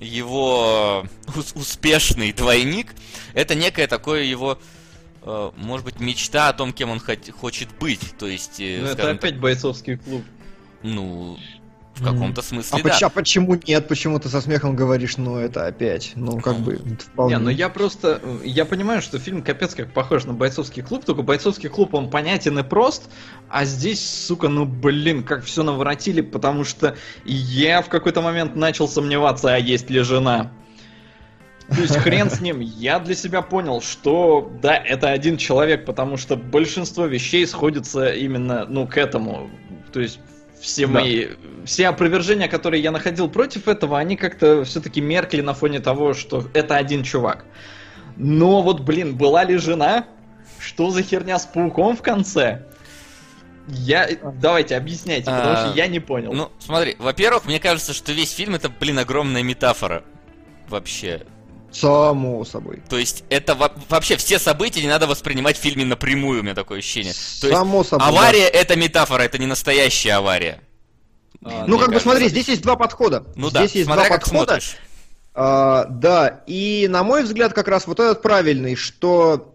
его 0.00 1.06
ус- 1.36 1.52
успешный 1.54 2.32
двойник, 2.32 2.94
это 3.34 3.54
некое 3.54 3.86
такое 3.86 4.22
его, 4.24 4.58
э, 5.22 5.50
может 5.56 5.84
быть, 5.84 6.00
мечта 6.00 6.48
о 6.48 6.52
том, 6.52 6.72
кем 6.72 6.90
он 6.90 7.00
хочет 7.00 7.68
быть. 7.78 8.14
То 8.18 8.26
есть, 8.26 8.60
э, 8.60 8.78
Ну 8.82 8.86
это 8.88 9.10
опять 9.10 9.38
бойцовский 9.38 9.96
клуб. 9.96 10.22
так, 10.24 10.90
ну, 10.90 11.38
в 11.98 12.04
каком-то 12.04 12.40
А, 12.40 12.44
смысле, 12.44 12.82
поч- 12.82 13.00
да. 13.00 13.06
а 13.06 13.10
почему 13.10 13.58
нет? 13.66 13.88
Почему 13.88 14.18
ты 14.18 14.28
со 14.28 14.40
смехом 14.40 14.76
говоришь, 14.76 15.16
ну 15.16 15.36
это 15.36 15.66
опять, 15.66 16.12
ну 16.14 16.38
как 16.40 16.56
бы 16.56 16.76
вполне. 16.98 17.34
Не, 17.36 17.40
ну 17.40 17.50
я 17.50 17.68
просто, 17.68 18.20
я 18.44 18.64
понимаю, 18.64 19.02
что 19.02 19.18
фильм 19.18 19.42
капец 19.42 19.74
как 19.74 19.92
похож 19.92 20.24
на 20.24 20.32
бойцовский 20.32 20.82
клуб, 20.82 21.04
только 21.04 21.22
бойцовский 21.22 21.68
клуб 21.68 21.94
он 21.94 22.10
понятен 22.10 22.58
и 22.58 22.62
прост, 22.62 23.10
а 23.48 23.64
здесь, 23.64 24.00
сука, 24.26 24.48
ну 24.48 24.64
блин, 24.64 25.24
как 25.24 25.44
все 25.44 25.62
наворотили, 25.62 26.20
потому 26.20 26.64
что 26.64 26.96
я 27.24 27.82
в 27.82 27.88
какой-то 27.88 28.20
момент 28.22 28.54
начал 28.56 28.88
сомневаться, 28.88 29.54
а 29.54 29.58
есть 29.58 29.90
ли 29.90 30.00
жена. 30.00 30.52
То 31.68 31.82
есть 31.82 31.96
хрен 31.98 32.30
с 32.30 32.40
ним, 32.40 32.60
я 32.60 32.98
для 32.98 33.14
себя 33.14 33.42
понял, 33.42 33.82
что 33.82 34.50
да, 34.62 34.74
это 34.74 35.10
один 35.10 35.36
человек, 35.36 35.84
потому 35.84 36.16
что 36.16 36.34
большинство 36.36 37.04
вещей 37.04 37.46
сходятся 37.46 38.10
именно, 38.10 38.64
ну, 38.66 38.86
к 38.86 38.96
этому. 38.96 39.50
То 39.92 40.00
есть 40.00 40.18
все 40.60 40.86
Да. 40.86 41.00
мои, 41.00 41.28
все 41.64 41.88
опровержения, 41.88 42.48
которые 42.48 42.82
я 42.82 42.90
находил 42.90 43.28
против 43.28 43.68
этого, 43.68 43.98
они 43.98 44.16
как-то 44.16 44.64
все-таки 44.64 45.00
меркли 45.00 45.40
на 45.40 45.54
фоне 45.54 45.80
того, 45.80 46.14
что 46.14 46.44
это 46.54 46.76
один 46.76 47.02
чувак. 47.02 47.44
Но 48.16 48.62
вот, 48.62 48.80
блин, 48.80 49.16
была 49.16 49.44
ли 49.44 49.56
жена? 49.56 50.06
Что 50.58 50.90
за 50.90 51.02
херня 51.02 51.38
с 51.38 51.46
пауком 51.46 51.96
в 51.96 52.02
конце? 52.02 52.64
Я... 53.68 54.08
Давайте, 54.40 54.76
объясняйте, 54.76 55.26
потому 55.26 55.52
А, 55.52 55.66
что 55.68 55.76
я 55.76 55.86
не 55.86 56.00
понял. 56.00 56.32
Ну, 56.32 56.50
смотри, 56.58 56.96
во-первых, 56.98 57.44
мне 57.44 57.60
кажется, 57.60 57.92
что 57.92 58.12
весь 58.12 58.32
фильм 58.32 58.54
это, 58.54 58.68
блин, 58.70 58.98
огромная 58.98 59.42
метафора. 59.42 60.04
Вообще. 60.68 61.22
Само 61.72 62.44
собой. 62.44 62.82
То 62.88 62.98
есть, 62.98 63.24
это 63.28 63.54
во- 63.54 63.72
вообще 63.88 64.16
все 64.16 64.38
события 64.38 64.80
не 64.80 64.88
надо 64.88 65.06
воспринимать 65.06 65.56
в 65.56 65.60
фильме 65.60 65.84
напрямую, 65.84 66.40
у 66.40 66.42
меня 66.42 66.54
такое 66.54 66.78
ощущение. 66.78 67.12
То 67.12 67.18
есть, 67.46 67.50
Само 67.58 67.84
собой. 67.84 68.06
да. 68.06 68.08
авария 68.18 68.48
это 68.48 68.74
метафора, 68.76 69.22
это 69.22 69.38
не 69.38 69.46
настоящая 69.46 70.14
авария. 70.14 70.60
А, 71.44 71.64
Ну, 71.66 71.78
как 71.78 71.92
бы 71.92 72.00
смотри, 72.00 72.28
здесь 72.28 72.48
есть 72.48 72.62
два 72.62 72.76
подхода. 72.76 73.24
Ну 73.36 73.50
да, 73.50 73.60
здесь 73.60 73.76
есть 73.76 73.86
смотря 73.86 74.08
два 74.08 74.16
как 74.16 74.24
подхода. 74.24 74.46
смотришь. 74.60 74.76
А, 75.34 75.84
да, 75.88 76.42
и 76.46 76.88
на 76.90 77.04
мой 77.04 77.22
взгляд, 77.22 77.52
как 77.52 77.68
раз 77.68 77.86
вот 77.86 78.00
этот 78.00 78.22
правильный, 78.22 78.74
что 78.74 79.54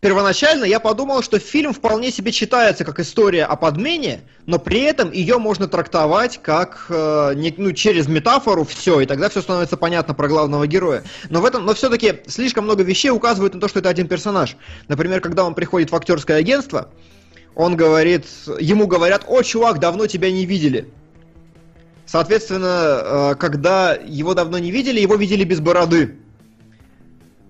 первоначально 0.00 0.64
я 0.64 0.80
подумал, 0.80 1.22
что 1.22 1.38
фильм 1.38 1.72
вполне 1.72 2.10
себе 2.10 2.32
читается 2.32 2.84
как 2.84 3.00
история 3.00 3.44
о 3.44 3.56
подмене, 3.56 4.20
но 4.46 4.58
при 4.58 4.80
этом 4.82 5.10
ее 5.10 5.38
можно 5.38 5.68
трактовать 5.68 6.40
как 6.42 6.86
э, 6.88 7.32
не- 7.34 7.54
ну, 7.56 7.72
через 7.72 8.06
метафору 8.06 8.64
все, 8.64 9.00
и 9.00 9.06
тогда 9.06 9.28
все 9.28 9.42
становится 9.42 9.76
понятно 9.76 10.14
про 10.14 10.28
главного 10.28 10.66
героя. 10.66 11.02
Но 11.30 11.40
в 11.40 11.44
этом, 11.44 11.64
но 11.64 11.74
все-таки 11.74 12.20
слишком 12.26 12.64
много 12.64 12.82
вещей 12.82 13.10
указывают 13.10 13.54
на 13.54 13.60
то, 13.60 13.68
что 13.68 13.80
это 13.80 13.88
один 13.88 14.08
персонаж. 14.08 14.56
Например, 14.88 15.20
когда 15.20 15.44
он 15.44 15.54
приходит 15.54 15.90
в 15.90 15.96
актерское 15.96 16.38
агентство, 16.38 16.88
он 17.54 17.74
говорит, 17.74 18.26
ему 18.60 18.86
говорят, 18.86 19.24
о, 19.26 19.42
чувак, 19.42 19.78
давно 19.80 20.06
тебя 20.06 20.30
не 20.30 20.44
видели. 20.44 20.92
Соответственно, 22.04 23.00
э, 23.02 23.34
когда 23.36 23.94
его 23.94 24.34
давно 24.34 24.58
не 24.58 24.70
видели, 24.70 25.00
его 25.00 25.16
видели 25.16 25.42
без 25.42 25.60
бороды. 25.60 26.18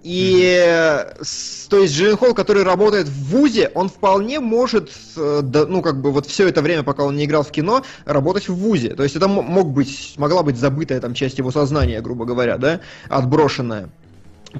И, 0.08 1.04
с- 1.20 1.66
то 1.66 1.78
есть 1.78 1.92
Джилленхол, 1.92 2.32
который 2.32 2.62
работает 2.62 3.08
в 3.08 3.24
ВУЗе, 3.30 3.72
он 3.74 3.88
вполне 3.88 4.38
может, 4.38 4.92
э, 5.16 5.42
ну, 5.42 5.82
как 5.82 6.00
бы 6.00 6.12
вот 6.12 6.26
все 6.26 6.46
это 6.46 6.62
время, 6.62 6.84
пока 6.84 7.02
он 7.02 7.16
не 7.16 7.24
играл 7.24 7.42
в 7.42 7.50
кино, 7.50 7.82
работать 8.04 8.48
в 8.48 8.54
ВУЗе. 8.54 8.90
То 8.94 9.02
есть 9.02 9.16
это 9.16 9.26
мог 9.26 9.72
быть, 9.72 10.14
могла 10.16 10.44
быть 10.44 10.58
забытая 10.58 11.00
там 11.00 11.12
часть 11.12 11.38
его 11.38 11.50
сознания, 11.50 12.00
грубо 12.00 12.24
говоря, 12.24 12.56
да, 12.56 12.82
отброшенная. 13.08 13.88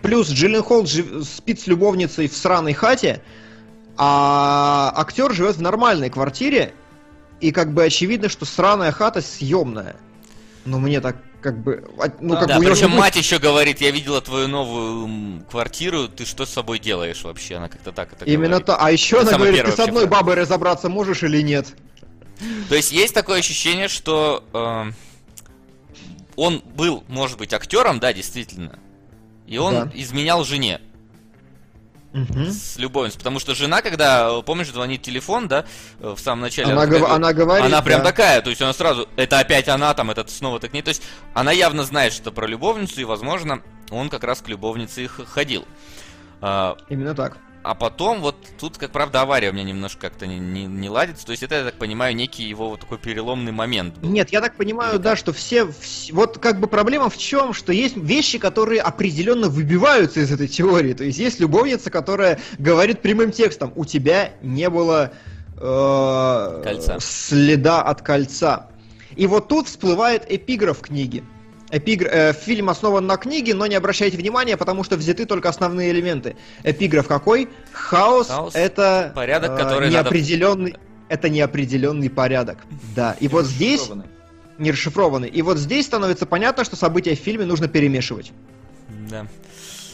Плюс 0.03 0.29
Джилленхол 0.31 0.85
жив- 0.85 1.25
спит 1.25 1.61
с 1.61 1.69
любовницей 1.69 2.27
в 2.27 2.37
сраной 2.37 2.73
хате, 2.73 3.23
а 3.97 4.93
актер 4.97 5.33
живет 5.33 5.55
в 5.55 5.63
нормальной 5.63 6.11
квартире, 6.11 6.75
и 7.41 7.53
как 7.53 7.73
бы 7.73 7.85
очевидно, 7.85 8.29
что 8.29 8.47
сраная 8.47 8.91
хата 8.91 9.21
съемная. 9.21 9.95
Ну, 10.65 10.81
мне 10.81 11.01
так 11.01 11.19
как 11.41 11.59
бы... 11.63 11.85
а, 11.99 12.09
Ну, 12.21 12.35
Да, 12.35 12.41
как 12.41 12.49
да, 12.49 12.59
бы 12.59 12.65
причем 12.67 12.91
не 12.91 12.97
мать 12.99 13.17
еще 13.17 13.39
говорит, 13.39 13.81
я 13.81 13.91
видела 13.91 14.21
твою 14.21 14.49
новую 14.49 15.45
квартиру, 15.51 16.09
ты 16.09 16.25
что 16.25 16.45
с 16.47 16.51
собой 16.51 16.79
делаешь 16.79 17.23
вообще? 17.23 17.57
Она 17.57 17.69
как-то 17.69 17.93
так 17.93 18.13
это 18.13 18.25
Именно 18.25 18.49
говорит. 18.61 18.67
то. 18.67 18.77
А 18.77 18.91
еще 18.91 19.17
Это 19.19 19.29
она 19.29 19.39
говорит, 19.39 19.65
ты 19.65 19.73
с 19.73 19.79
одной 19.79 20.05
вообще, 20.05 20.07
бабой 20.09 20.35
разобраться 20.35 20.89
можешь 20.89 21.23
или 21.23 21.41
нет? 21.43 21.69
То 22.69 22.75
есть 22.75 22.93
есть 22.93 23.15
такое 23.15 23.39
ощущение, 23.39 23.89
что 23.89 24.45
э, 24.53 24.93
он 26.37 26.63
был, 26.75 27.05
может 27.09 27.39
быть, 27.39 27.53
актером, 27.55 27.99
да, 28.01 28.13
действительно. 28.13 28.79
И 29.47 29.59
он 29.59 29.75
Да. 29.75 29.91
изменял 29.95 30.45
жене 30.45 30.81
С 32.51 32.77
любовницей. 32.77 33.19
Потому 33.19 33.39
что 33.39 33.55
жена, 33.55 33.83
когда, 33.83 34.41
помнишь, 34.43 34.69
звонит 34.69 35.03
телефон, 35.03 35.49
да, 35.49 35.65
э, 36.01 36.15
в 36.17 36.21
самом 36.21 36.43
начале. 36.43 36.73
Она, 36.73 36.87
гов- 36.87 36.93
разговора, 36.95 37.15
она 37.15 37.33
говорит, 37.33 37.65
Она 37.67 37.83
прям 37.83 38.01
да. 38.01 38.05
такая, 38.07 38.41
то 38.43 38.51
есть 38.51 38.63
она 38.63 38.73
сразу, 38.73 39.09
это 39.17 39.39
опять 39.39 39.69
она, 39.69 39.93
там, 39.95 40.11
это 40.11 40.27
снова 40.31 40.59
так 40.61 40.73
не. 40.73 40.83
То 40.83 40.89
есть 40.89 41.03
она 41.35 41.53
явно 41.53 41.85
знает 41.85 42.13
что 42.13 42.33
про 42.33 42.47
любовницу, 42.47 43.01
и, 43.01 43.05
возможно, 43.05 43.63
он 43.91 44.09
как 44.09 44.25
раз 44.25 44.41
к 44.41 44.49
любовнице 44.49 45.05
и 45.05 45.07
х- 45.07 45.25
ходил. 45.27 45.67
А, 46.41 46.77
Именно 46.89 47.15
так. 47.15 47.39
А 47.67 47.75
потом, 47.75 48.21
вот 48.21 48.37
тут, 48.61 48.79
как 48.79 48.93
правда, 48.93 49.23
авария 49.23 49.51
у 49.51 49.53
меня 49.53 49.65
немножко 49.65 50.03
как-то 50.03 50.27
не, 50.29 50.39
не- 50.39 50.67
не 50.67 50.89
ладится. 50.89 51.27
То 51.27 51.33
есть 51.33 51.43
это, 51.43 51.57
я 51.57 51.65
так 51.65 51.75
понимаю, 51.75 52.15
некий 52.15 52.45
его 52.45 52.71
вот 52.71 52.81
такой 52.81 52.99
переломный 52.99 53.51
момент 53.51 53.99
был. 53.99 54.09
Нет, 54.09 54.31
я 54.31 54.41
так 54.41 54.55
понимаю, 54.55 55.01
да, 55.01 55.17
что 55.17 55.33
все, 55.33 55.63
вс- 55.63 56.13
Вот 56.13 56.39
как 56.39 56.61
бы 56.61 56.69
проблема 56.69 57.11
в 57.11 57.19
чем, 57.19 57.53
что 57.53 57.73
есть 57.73 57.97
вещи, 57.97 58.39
которые 58.39 58.81
определенно 58.83 59.49
выбиваются 59.49 60.21
из 60.21 60.31
этой 60.31 60.47
теории. 60.47 60.93
То 60.93 61.03
есть 61.03 61.19
есть 61.19 61.41
любовница, 61.41 61.91
которая 61.91 62.39
говорит 62.59 63.03
прямым 63.03 63.33
текстом, 63.33 63.73
у 63.75 63.85
тебя 63.85 64.31
не 64.43 64.71
было 64.71 65.11
э, 65.59 66.61
Кольца. 66.63 66.99
следа 67.01 67.83
от 67.83 68.01
кольца. 68.03 68.69
И 69.17 69.27
вот 69.27 69.49
тут 69.49 69.67
всплывает 69.67 70.25
эпиграф 70.31 70.81
книги. 70.81 71.25
Эпигр- 71.71 72.09
э, 72.11 72.33
фильм 72.33 72.71
основан 72.71 73.07
на 73.07 73.17
книге, 73.17 73.55
но 73.55 73.67
не 73.67 73.75
обращайте 73.75 74.17
внимания, 74.17 74.57
потому 74.57 74.85
что 74.85 74.97
взяты 74.97 75.27
только 75.27 75.49
основные 75.49 75.91
элементы. 75.91 76.37
Эпиграф 76.63 77.09
какой? 77.09 77.49
Хаос, 77.73 78.29
Хаос, 78.29 78.55
это 78.55 79.13
порядок, 79.15 79.53
э, 79.53 79.57
который 79.57 79.91
надо- 79.91 80.05
неопределенный. 80.05 80.77
Это 81.09 81.29
неопределенный 81.29 82.11
порядок. 82.11 82.59
Да. 82.95 83.17
И 83.21 83.29
вот 83.29 83.47
здесь 83.47 83.89
не 84.59 84.71
расшифрованы. 84.71 85.27
И 85.27 85.43
вот 85.43 85.59
здесь 85.59 85.87
становится 85.87 86.25
понятно, 86.27 86.65
что 86.65 86.77
события 86.77 87.15
в 87.15 87.19
фильме 87.19 87.45
нужно 87.45 87.69
перемешивать. 87.69 88.33
Да. 89.11 89.27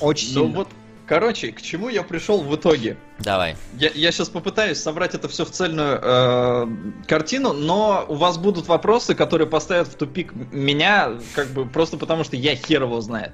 Очень 0.00 0.34
Ну 0.34 0.40
сильно. 0.44 0.56
вот, 0.56 0.68
короче, 1.12 1.52
к 1.52 1.60
чему 1.60 1.90
я 1.90 2.04
пришел 2.04 2.40
в 2.40 2.56
итоге? 2.56 2.96
Давай. 3.18 3.54
Я, 3.78 3.90
я 3.94 4.10
сейчас 4.12 4.30
попытаюсь 4.30 4.78
собрать 4.78 5.14
это 5.14 5.28
все 5.28 5.44
в 5.44 5.50
цельную 5.50 6.00
э, 6.02 6.66
картину, 7.06 7.52
но 7.52 8.06
у 8.08 8.14
вас 8.14 8.38
будут 8.38 8.66
вопросы, 8.66 9.14
которые 9.14 9.46
поставят 9.46 9.88
в 9.88 9.94
тупик 9.94 10.32
меня, 10.52 11.18
как 11.34 11.48
бы 11.48 11.66
просто 11.66 11.98
потому, 11.98 12.24
что 12.24 12.36
я 12.36 12.56
хер 12.56 12.84
его 12.84 12.98
знает. 13.02 13.32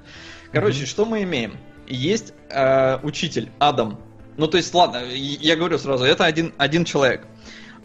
Короче, 0.51 0.85
что 0.85 1.05
мы 1.05 1.23
имеем? 1.23 1.55
Есть 1.87 2.33
э, 2.49 2.99
учитель 3.01 3.49
Адам. 3.59 3.97
Ну, 4.35 4.47
то 4.47 4.57
есть, 4.57 4.73
ладно, 4.73 5.01
я 5.13 5.55
говорю 5.55 5.77
сразу, 5.77 6.03
это 6.03 6.25
один, 6.25 6.53
один 6.57 6.83
человек. 6.83 7.27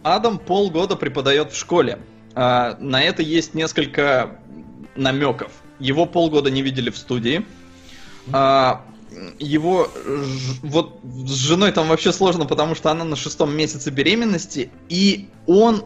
Адам 0.03 0.39
полгода 0.39 0.97
преподает 0.97 1.53
в 1.53 1.57
школе. 1.57 1.99
А, 2.33 2.75
на 2.81 3.01
это 3.01 3.21
есть 3.21 3.53
несколько 3.53 4.41
намеков. 4.97 5.53
Его 5.79 6.05
полгода 6.05 6.51
не 6.51 6.61
видели 6.61 6.89
в 6.89 6.97
студии. 6.97 7.45
А, 8.33 8.83
его 9.39 9.85
ж- 9.95 10.59
вот 10.63 10.99
с 11.03 11.31
женой 11.33 11.71
там 11.71 11.87
вообще 11.87 12.11
сложно, 12.11 12.45
потому 12.45 12.75
что 12.75 12.91
она 12.91 13.03
на 13.05 13.15
шестом 13.15 13.55
месяце 13.55 13.89
беременности, 13.91 14.69
и 14.89 15.29
он 15.47 15.83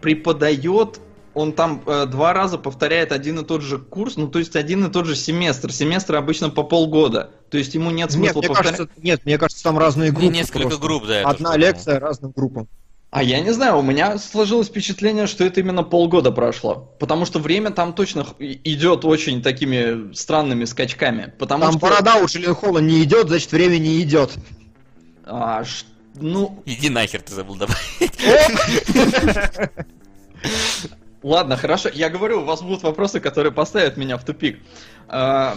преподает, 0.00 1.00
он 1.34 1.52
там 1.52 1.82
э, 1.86 2.06
два 2.06 2.32
раза 2.32 2.58
повторяет 2.58 3.12
один 3.12 3.38
и 3.40 3.44
тот 3.44 3.62
же 3.62 3.78
курс, 3.78 4.16
ну 4.16 4.28
то 4.28 4.38
есть 4.38 4.56
один 4.56 4.84
и 4.86 4.90
тот 4.92 5.06
же 5.06 5.16
семестр. 5.16 5.72
Семестры 5.72 6.16
обычно 6.18 6.50
по 6.50 6.62
полгода, 6.62 7.30
то 7.50 7.58
есть 7.58 7.74
ему 7.74 7.90
нет 7.90 8.10
Нет, 8.10 8.12
смысла 8.12 8.38
мне 8.40 8.48
повторять. 8.48 8.76
кажется, 8.76 9.00
нет, 9.02 9.24
мне 9.24 9.38
кажется, 9.38 9.62
там 9.64 9.78
разные 9.78 10.10
группы. 10.12 10.32
несколько 10.32 10.60
просто. 10.60 10.80
групп, 10.80 11.06
да. 11.06 11.22
Одна 11.22 11.56
лекция 11.56 11.98
разным 11.98 12.32
группам. 12.34 12.68
А 13.10 13.22
я 13.22 13.40
не 13.40 13.52
знаю, 13.52 13.78
у 13.78 13.82
меня 13.82 14.18
сложилось 14.18 14.68
впечатление, 14.68 15.26
что 15.26 15.44
это 15.44 15.60
именно 15.60 15.82
полгода 15.84 16.32
прошло. 16.32 16.92
Потому 16.98 17.24
что 17.24 17.38
время 17.38 17.70
там 17.70 17.94
точно 17.94 18.26
идет 18.38 19.04
очень 19.04 19.42
такими 19.42 20.12
странными 20.12 20.64
скачками. 20.64 21.32
Потому 21.38 21.62
Там 21.62 21.72
что... 21.72 21.80
борода 21.80 22.16
у 22.16 22.26
Джилленхола 22.26 22.78
не 22.78 23.02
идет, 23.04 23.28
значит 23.28 23.52
время 23.52 23.78
не 23.78 24.02
идет. 24.02 24.34
А, 25.24 25.64
ш- 25.64 25.86
Ну, 26.16 26.62
Иди 26.66 26.90
нахер, 26.90 27.22
ты 27.22 27.32
забыл 27.34 27.54
добавить. 27.54 28.12
ладно, 31.22 31.56
хорошо. 31.56 31.88
Я 31.92 32.10
говорю, 32.10 32.42
у 32.42 32.44
вас 32.44 32.62
будут 32.62 32.82
вопросы, 32.82 33.20
которые 33.20 33.52
поставят 33.52 33.96
меня 33.96 34.18
в 34.18 34.24
тупик. 34.24 34.58
А, 35.08 35.56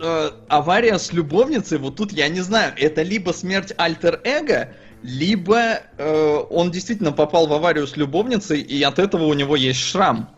э, 0.00 0.30
авария 0.48 0.98
с 0.98 1.12
любовницей, 1.12 1.78
вот 1.78 1.96
тут 1.96 2.12
я 2.12 2.28
не 2.28 2.40
знаю, 2.40 2.74
это 2.76 3.02
либо 3.02 3.30
смерть 3.32 3.72
альтер-эго, 3.76 4.74
либо 5.02 5.80
э, 5.98 6.42
он 6.50 6.70
действительно 6.70 7.12
попал 7.12 7.46
в 7.46 7.52
аварию 7.52 7.86
с 7.86 7.96
любовницей, 7.96 8.60
и 8.60 8.82
от 8.82 8.98
этого 8.98 9.24
у 9.24 9.34
него 9.34 9.56
есть 9.56 9.80
шрам. 9.80 10.30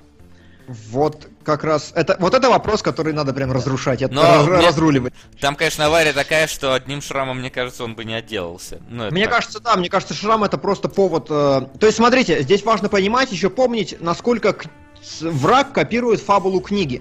Вот 0.91 1.29
как 1.45 1.65
раз 1.65 1.93
это 1.95 2.17
вот 2.21 2.35
это 2.35 2.51
вопрос, 2.51 2.83
который 2.83 3.15
надо 3.15 3.33
прям 3.33 3.51
разрушать, 3.53 4.03
это 4.03 4.15
раз- 4.15 4.47
мне- 4.47 4.67
разруливать. 4.67 5.15
Там, 5.41 5.57
конечно, 5.57 5.87
авария 5.87 6.13
такая, 6.13 6.47
что 6.47 6.75
одним 6.75 7.01
шрамом, 7.01 7.39
мне 7.39 7.49
кажется, 7.51 7.85
он 7.85 7.95
бы 7.95 8.05
не 8.05 8.13
отделался. 8.13 8.79
Ну, 8.91 9.11
Мне 9.11 9.25
так. 9.25 9.33
кажется, 9.35 9.61
да, 9.61 9.77
мне 9.77 9.89
кажется, 9.89 10.13
шрам 10.13 10.45
это 10.45 10.59
просто 10.59 10.91
повод. 10.91 11.29
э, 11.31 11.63
То 11.81 11.87
есть, 11.87 11.97
смотрите, 11.97 12.43
здесь 12.43 12.63
важно 12.65 12.91
понимать, 12.91 13.33
еще 13.33 13.49
помнить, 13.49 13.97
насколько 14.01 14.53
к- 14.53 14.67
враг 15.23 15.73
копирует 15.73 16.21
фабулу 16.21 16.61
книги. 16.61 17.01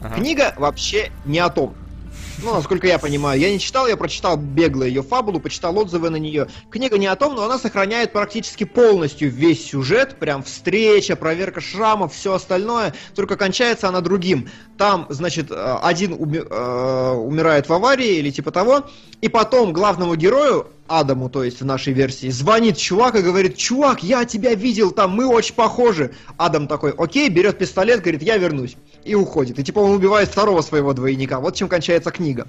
Ага. 0.00 0.14
Книга 0.14 0.54
вообще 0.56 1.10
не 1.24 1.40
о 1.40 1.48
том. 1.48 1.74
Ну, 2.42 2.54
насколько 2.54 2.86
я 2.86 2.98
понимаю. 2.98 3.40
Я 3.40 3.50
не 3.50 3.58
читал, 3.58 3.88
я 3.88 3.96
прочитал 3.96 4.36
бегло 4.36 4.84
ее 4.84 5.02
фабулу, 5.02 5.40
почитал 5.40 5.76
отзывы 5.76 6.08
на 6.10 6.16
нее. 6.16 6.46
Книга 6.70 6.96
не 6.96 7.06
о 7.06 7.16
том, 7.16 7.34
но 7.34 7.42
она 7.42 7.58
сохраняет 7.58 8.12
практически 8.12 8.62
полностью 8.64 9.28
весь 9.28 9.66
сюжет. 9.66 10.18
Прям 10.20 10.44
встреча, 10.44 11.16
проверка 11.16 11.60
шрамов, 11.60 12.14
все 12.14 12.34
остальное. 12.34 12.94
Только 13.16 13.36
кончается 13.36 13.88
она 13.88 14.00
другим. 14.00 14.48
Там, 14.78 15.06
значит, 15.08 15.50
э, 15.50 15.78
один 15.82 16.12
уми- 16.12 16.46
э, 16.48 17.12
умирает 17.14 17.68
в 17.68 17.72
аварии 17.72 18.18
или 18.18 18.30
типа 18.30 18.52
того. 18.52 18.84
И 19.20 19.28
потом 19.28 19.72
главному 19.72 20.14
герою, 20.14 20.68
Адаму, 20.86 21.28
то 21.28 21.42
есть 21.42 21.60
в 21.60 21.64
нашей 21.64 21.92
версии, 21.92 22.28
звонит 22.28 22.76
чувак 22.76 23.16
и 23.16 23.22
говорит, 23.22 23.56
чувак, 23.56 24.04
я 24.04 24.24
тебя 24.24 24.54
видел 24.54 24.92
там, 24.92 25.10
мы 25.10 25.26
очень 25.26 25.56
похожи. 25.56 26.12
Адам 26.36 26.68
такой, 26.68 26.92
окей, 26.96 27.28
берет 27.28 27.58
пистолет, 27.58 28.00
говорит, 28.02 28.22
я 28.22 28.36
вернусь. 28.36 28.76
И 29.04 29.16
уходит. 29.16 29.58
И 29.58 29.64
типа 29.64 29.80
он 29.80 29.90
убивает 29.90 30.28
второго 30.28 30.62
своего 30.62 30.92
двойника. 30.92 31.40
Вот 31.40 31.56
чем 31.56 31.68
кончается 31.68 32.12
книга. 32.12 32.46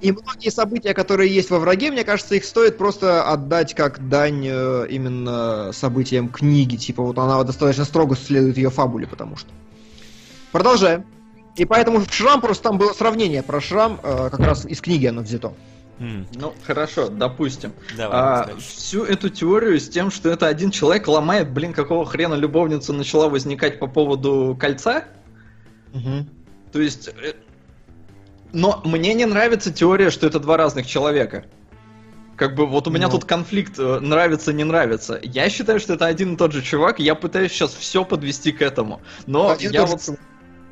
И 0.00 0.10
многие 0.10 0.50
события, 0.50 0.94
которые 0.94 1.32
есть 1.32 1.50
во 1.50 1.58
враге, 1.60 1.90
мне 1.90 2.02
кажется, 2.04 2.34
их 2.34 2.44
стоит 2.44 2.76
просто 2.78 3.22
отдать 3.24 3.74
как 3.74 4.08
дань 4.08 4.46
э, 4.48 4.86
именно 4.88 5.70
событиям 5.72 6.28
книги. 6.28 6.76
Типа 6.76 7.02
вот 7.02 7.18
она 7.18 7.42
достаточно 7.44 7.84
строго 7.84 8.16
следует 8.16 8.56
ее 8.56 8.70
фабуле, 8.70 9.06
потому 9.06 9.36
что. 9.36 9.48
Продолжаем. 10.52 11.04
И 11.56 11.64
поэтому 11.64 12.02
шрам 12.10 12.40
просто 12.40 12.64
там 12.64 12.78
было 12.78 12.92
сравнение 12.92 13.42
про 13.42 13.60
шрам, 13.60 13.98
э, 14.02 14.28
как 14.30 14.40
раз 14.40 14.64
из 14.64 14.80
книги 14.80 15.06
оно 15.06 15.22
взято. 15.22 15.52
Ну, 15.98 16.52
хорошо, 16.66 17.08
допустим. 17.08 17.72
Давай, 17.96 18.18
А, 18.18 18.44
дальше. 18.46 18.60
всю 18.60 19.04
эту 19.04 19.28
теорию 19.28 19.78
с 19.78 19.88
тем, 19.88 20.10
что 20.10 20.30
это 20.30 20.48
один 20.48 20.72
человек 20.72 21.06
ломает, 21.06 21.50
блин, 21.52 21.72
какого 21.72 22.04
хрена 22.04 22.34
любовница 22.34 22.92
начала 22.92 23.28
возникать 23.28 23.78
по 23.78 23.86
поводу 23.86 24.56
кольца. 24.58 25.04
То 26.72 26.80
есть... 26.80 27.08
э, 27.08 27.34
Но 28.52 28.80
мне 28.84 29.14
не 29.14 29.26
нравится 29.26 29.72
теория, 29.72 30.10
что 30.10 30.26
это 30.26 30.40
два 30.40 30.56
разных 30.56 30.86
человека. 30.86 31.44
Как 32.36 32.54
бы 32.56 32.66
вот 32.66 32.88
у 32.88 32.90
меня 32.90 33.06
Ну. 33.06 33.12
тут 33.12 33.24
конфликт 33.26 33.78
э, 33.78 34.00
нравится, 34.00 34.52
не 34.52 34.64
нравится. 34.64 35.20
Я 35.22 35.48
считаю, 35.50 35.78
что 35.78 35.94
это 35.94 36.06
один 36.06 36.34
и 36.34 36.36
тот 36.36 36.52
же 36.52 36.62
чувак, 36.62 36.98
и 36.98 37.04
я 37.04 37.14
пытаюсь 37.14 37.52
сейчас 37.52 37.74
все 37.74 38.04
подвести 38.04 38.50
к 38.52 38.62
этому. 38.62 39.00
Но 39.26 39.50
Один 39.50 39.70
я 39.70 39.84
вот 39.86 40.02
чувак. 40.02 40.18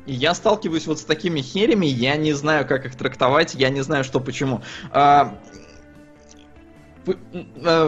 И 0.05 0.13
я 0.13 0.33
сталкиваюсь 0.33 0.87
вот 0.87 0.99
с 0.99 1.03
такими 1.03 1.41
херями, 1.41 1.85
я 1.85 2.15
не 2.17 2.33
знаю, 2.33 2.67
как 2.67 2.85
их 2.85 2.95
трактовать, 2.95 3.53
я 3.55 3.69
не 3.69 3.81
знаю, 3.81 4.03
что 4.03 4.19
почему. 4.19 4.61
А, 4.91 5.37
э, 7.05 7.13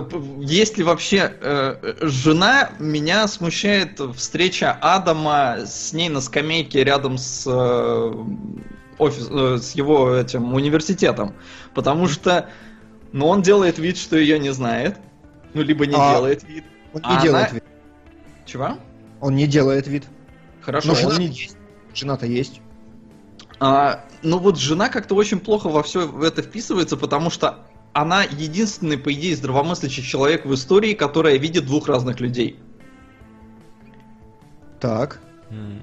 п- 0.09 0.21
Если 0.39 0.83
вообще 0.83 1.33
э, 1.41 1.93
жена, 2.01 2.71
меня 2.79 3.27
смущает 3.27 3.99
встреча 4.15 4.77
Адама 4.81 5.59
с 5.65 5.93
ней 5.93 6.09
на 6.09 6.21
скамейке 6.21 6.83
рядом 6.83 7.17
с 7.17 7.45
э, 7.47 8.13
офис, 8.97 9.27
э, 9.29 9.57
с 9.61 9.71
его 9.73 10.13
этим 10.15 10.53
университетом. 10.53 11.33
Потому 11.73 12.07
что, 12.07 12.49
ну, 13.11 13.27
он 13.27 13.41
делает 13.41 13.77
вид, 13.77 13.97
что 13.97 14.17
ее 14.17 14.39
не 14.39 14.51
знает. 14.53 14.97
Ну, 15.53 15.61
либо 15.61 15.85
не 15.85 15.95
А, 15.95 16.13
делает 16.15 16.43
вид. 16.43 16.63
Он 16.93 17.01
не 17.01 17.17
А 17.17 17.21
делает 17.21 17.45
она- 17.49 17.53
вид. 17.55 17.63
Чего? 18.45 18.77
Он 19.21 19.35
не 19.35 19.47
делает 19.47 19.87
вид. 19.87 20.03
Хорошо, 20.61 20.87
Но 20.89 20.93
он 20.93 20.99
жена 20.99 21.17
не- 21.17 21.27
есть. 21.27 21.57
Жена-то 21.93 22.25
есть. 22.25 22.61
А, 23.59 24.05
ну 24.23 24.39
вот 24.39 24.57
жена 24.57 24.89
как-то 24.89 25.15
очень 25.15 25.39
плохо 25.39 25.69
во 25.69 25.83
все 25.83 26.09
это 26.23 26.41
вписывается, 26.41 26.97
потому 26.97 27.29
что 27.29 27.59
она 27.93 28.23
единственный, 28.23 28.97
по 28.97 29.13
идее, 29.13 29.35
здравомыслящий 29.35 30.03
человек 30.03 30.45
в 30.45 30.53
истории, 30.53 30.93
которая 30.93 31.37
видит 31.37 31.65
двух 31.65 31.87
разных 31.87 32.19
людей. 32.19 32.59
Так. 34.79 35.19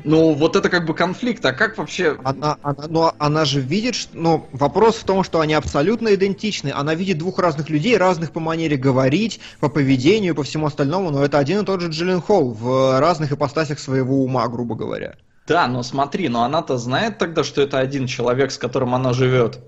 Ну, 0.02 0.34
вот 0.34 0.56
это 0.56 0.68
как 0.68 0.84
бы 0.84 0.94
конфликт, 0.94 1.44
а 1.44 1.52
как 1.52 1.78
вообще... 1.78 2.18
Она, 2.24 2.56
она, 2.62 2.86
но 2.88 3.14
она 3.18 3.44
же 3.44 3.60
видит, 3.60 3.94
что, 3.94 4.16
но 4.16 4.48
вопрос 4.52 4.96
в 4.96 5.04
том, 5.04 5.22
что 5.22 5.40
они 5.40 5.54
абсолютно 5.54 6.12
идентичны. 6.14 6.72
Она 6.74 6.94
видит 6.94 7.18
двух 7.18 7.38
разных 7.38 7.70
людей, 7.70 7.96
разных 7.96 8.32
по 8.32 8.40
манере 8.40 8.76
говорить, 8.76 9.40
по 9.60 9.68
поведению, 9.68 10.34
по 10.34 10.42
всему 10.42 10.66
остальному, 10.66 11.10
но 11.10 11.24
это 11.24 11.38
один 11.38 11.60
и 11.60 11.64
тот 11.64 11.80
же 11.80 11.88
Джиллен 11.88 12.20
Холл 12.20 12.52
в 12.52 12.98
разных 12.98 13.30
ипостасях 13.30 13.78
своего 13.78 14.24
ума, 14.24 14.48
грубо 14.48 14.74
говоря. 14.74 15.14
Да, 15.46 15.66
но 15.66 15.82
смотри, 15.82 16.28
но 16.28 16.44
она-то 16.44 16.78
знает 16.78 17.18
тогда, 17.18 17.44
что 17.44 17.60
это 17.62 17.78
один 17.78 18.06
человек, 18.06 18.52
с 18.52 18.58
которым 18.58 18.94
она 18.94 19.12
живет. 19.12 19.58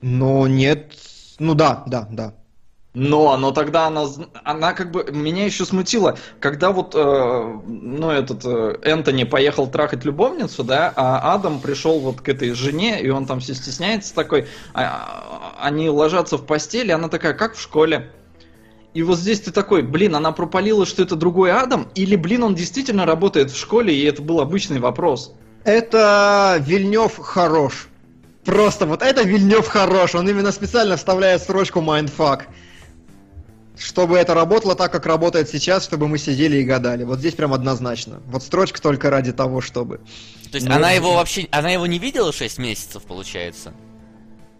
Но 0.00 0.46
нет, 0.46 0.92
ну 1.38 1.54
да, 1.54 1.82
да, 1.86 2.06
да. 2.10 2.34
Но, 2.94 3.36
но 3.36 3.52
тогда 3.52 3.86
она, 3.86 4.06
она 4.44 4.72
как 4.72 4.90
бы 4.90 5.04
меня 5.12 5.44
еще 5.44 5.64
смутила, 5.64 6.18
когда 6.40 6.72
вот, 6.72 6.94
э, 6.96 7.60
ну 7.66 8.10
этот 8.10 8.44
э, 8.44 8.78
Энтони 8.82 9.24
поехал 9.24 9.68
трахать 9.70 10.04
любовницу, 10.04 10.64
да, 10.64 10.92
а 10.96 11.34
Адам 11.34 11.60
пришел 11.60 12.00
вот 12.00 12.22
к 12.22 12.28
этой 12.28 12.50
жене 12.52 13.00
и 13.00 13.08
он 13.10 13.26
там 13.26 13.40
все 13.40 13.54
стесняется 13.54 14.14
такой, 14.14 14.48
а- 14.72 15.54
а- 15.60 15.66
они 15.66 15.88
ложатся 15.90 16.38
в 16.38 16.46
постели, 16.46 16.90
она 16.90 17.08
такая, 17.08 17.34
как 17.34 17.54
в 17.54 17.60
школе. 17.60 18.10
И 18.94 19.02
вот 19.02 19.18
здесь 19.18 19.40
ты 19.40 19.52
такой, 19.52 19.82
блин, 19.82 20.16
она 20.16 20.32
пропалила, 20.32 20.86
что 20.86 21.02
это 21.02 21.14
другой 21.14 21.52
Адам, 21.52 21.88
или, 21.94 22.16
блин, 22.16 22.42
он 22.42 22.54
действительно 22.54 23.04
работает 23.04 23.50
в 23.50 23.58
школе, 23.58 23.94
и 23.94 24.02
это 24.04 24.22
был 24.22 24.40
обычный 24.40 24.80
вопрос. 24.80 25.34
Это 25.64 26.56
Вильнев 26.60 27.18
хорош. 27.18 27.88
Просто 28.44 28.86
вот 28.86 29.02
это 29.02 29.22
Вильнев 29.22 29.66
хорош. 29.66 30.14
Он 30.14 30.28
именно 30.28 30.52
специально 30.52 30.96
вставляет 30.96 31.42
строчку 31.42 31.80
mindfuck. 31.80 32.44
Чтобы 33.76 34.16
это 34.16 34.34
работало 34.34 34.74
так, 34.74 34.90
как 34.90 35.06
работает 35.06 35.48
сейчас, 35.48 35.84
чтобы 35.84 36.08
мы 36.08 36.18
сидели 36.18 36.56
и 36.56 36.64
гадали. 36.64 37.04
Вот 37.04 37.18
здесь 37.18 37.34
прям 37.34 37.52
однозначно. 37.52 38.20
Вот 38.26 38.42
строчка 38.42 38.80
только 38.80 39.10
ради 39.10 39.32
того, 39.32 39.60
чтобы. 39.60 39.98
То 40.50 40.56
есть 40.56 40.66
Ну, 40.66 40.74
она 40.74 40.90
его 40.92 41.14
вообще, 41.14 41.46
она 41.52 41.70
его 41.70 41.86
не 41.86 41.98
видела 41.98 42.32
6 42.32 42.58
месяцев, 42.58 43.02
получается? 43.02 43.74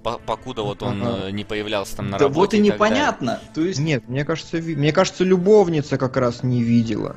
По- 0.02 0.18
покуда 0.18 0.62
вот 0.62 0.82
он 0.82 1.02
Ага. 1.02 1.26
э, 1.26 1.30
не 1.32 1.44
появлялся 1.44 1.96
там 1.96 2.10
на 2.10 2.18
да 2.18 2.24
работе 2.26 2.38
вот 2.38 2.54
и 2.54 2.56
далее. 2.58 2.72
непонятно. 2.72 3.40
То 3.54 3.60
есть, 3.62 3.80
Нет, 3.80 4.08
мне 4.08 4.24
кажется, 4.24 4.58
ви- 4.58 4.76
мне 4.76 4.92
кажется, 4.92 5.24
любовница 5.24 5.98
как 5.98 6.16
раз 6.16 6.42
не 6.42 6.62
видела. 6.62 7.16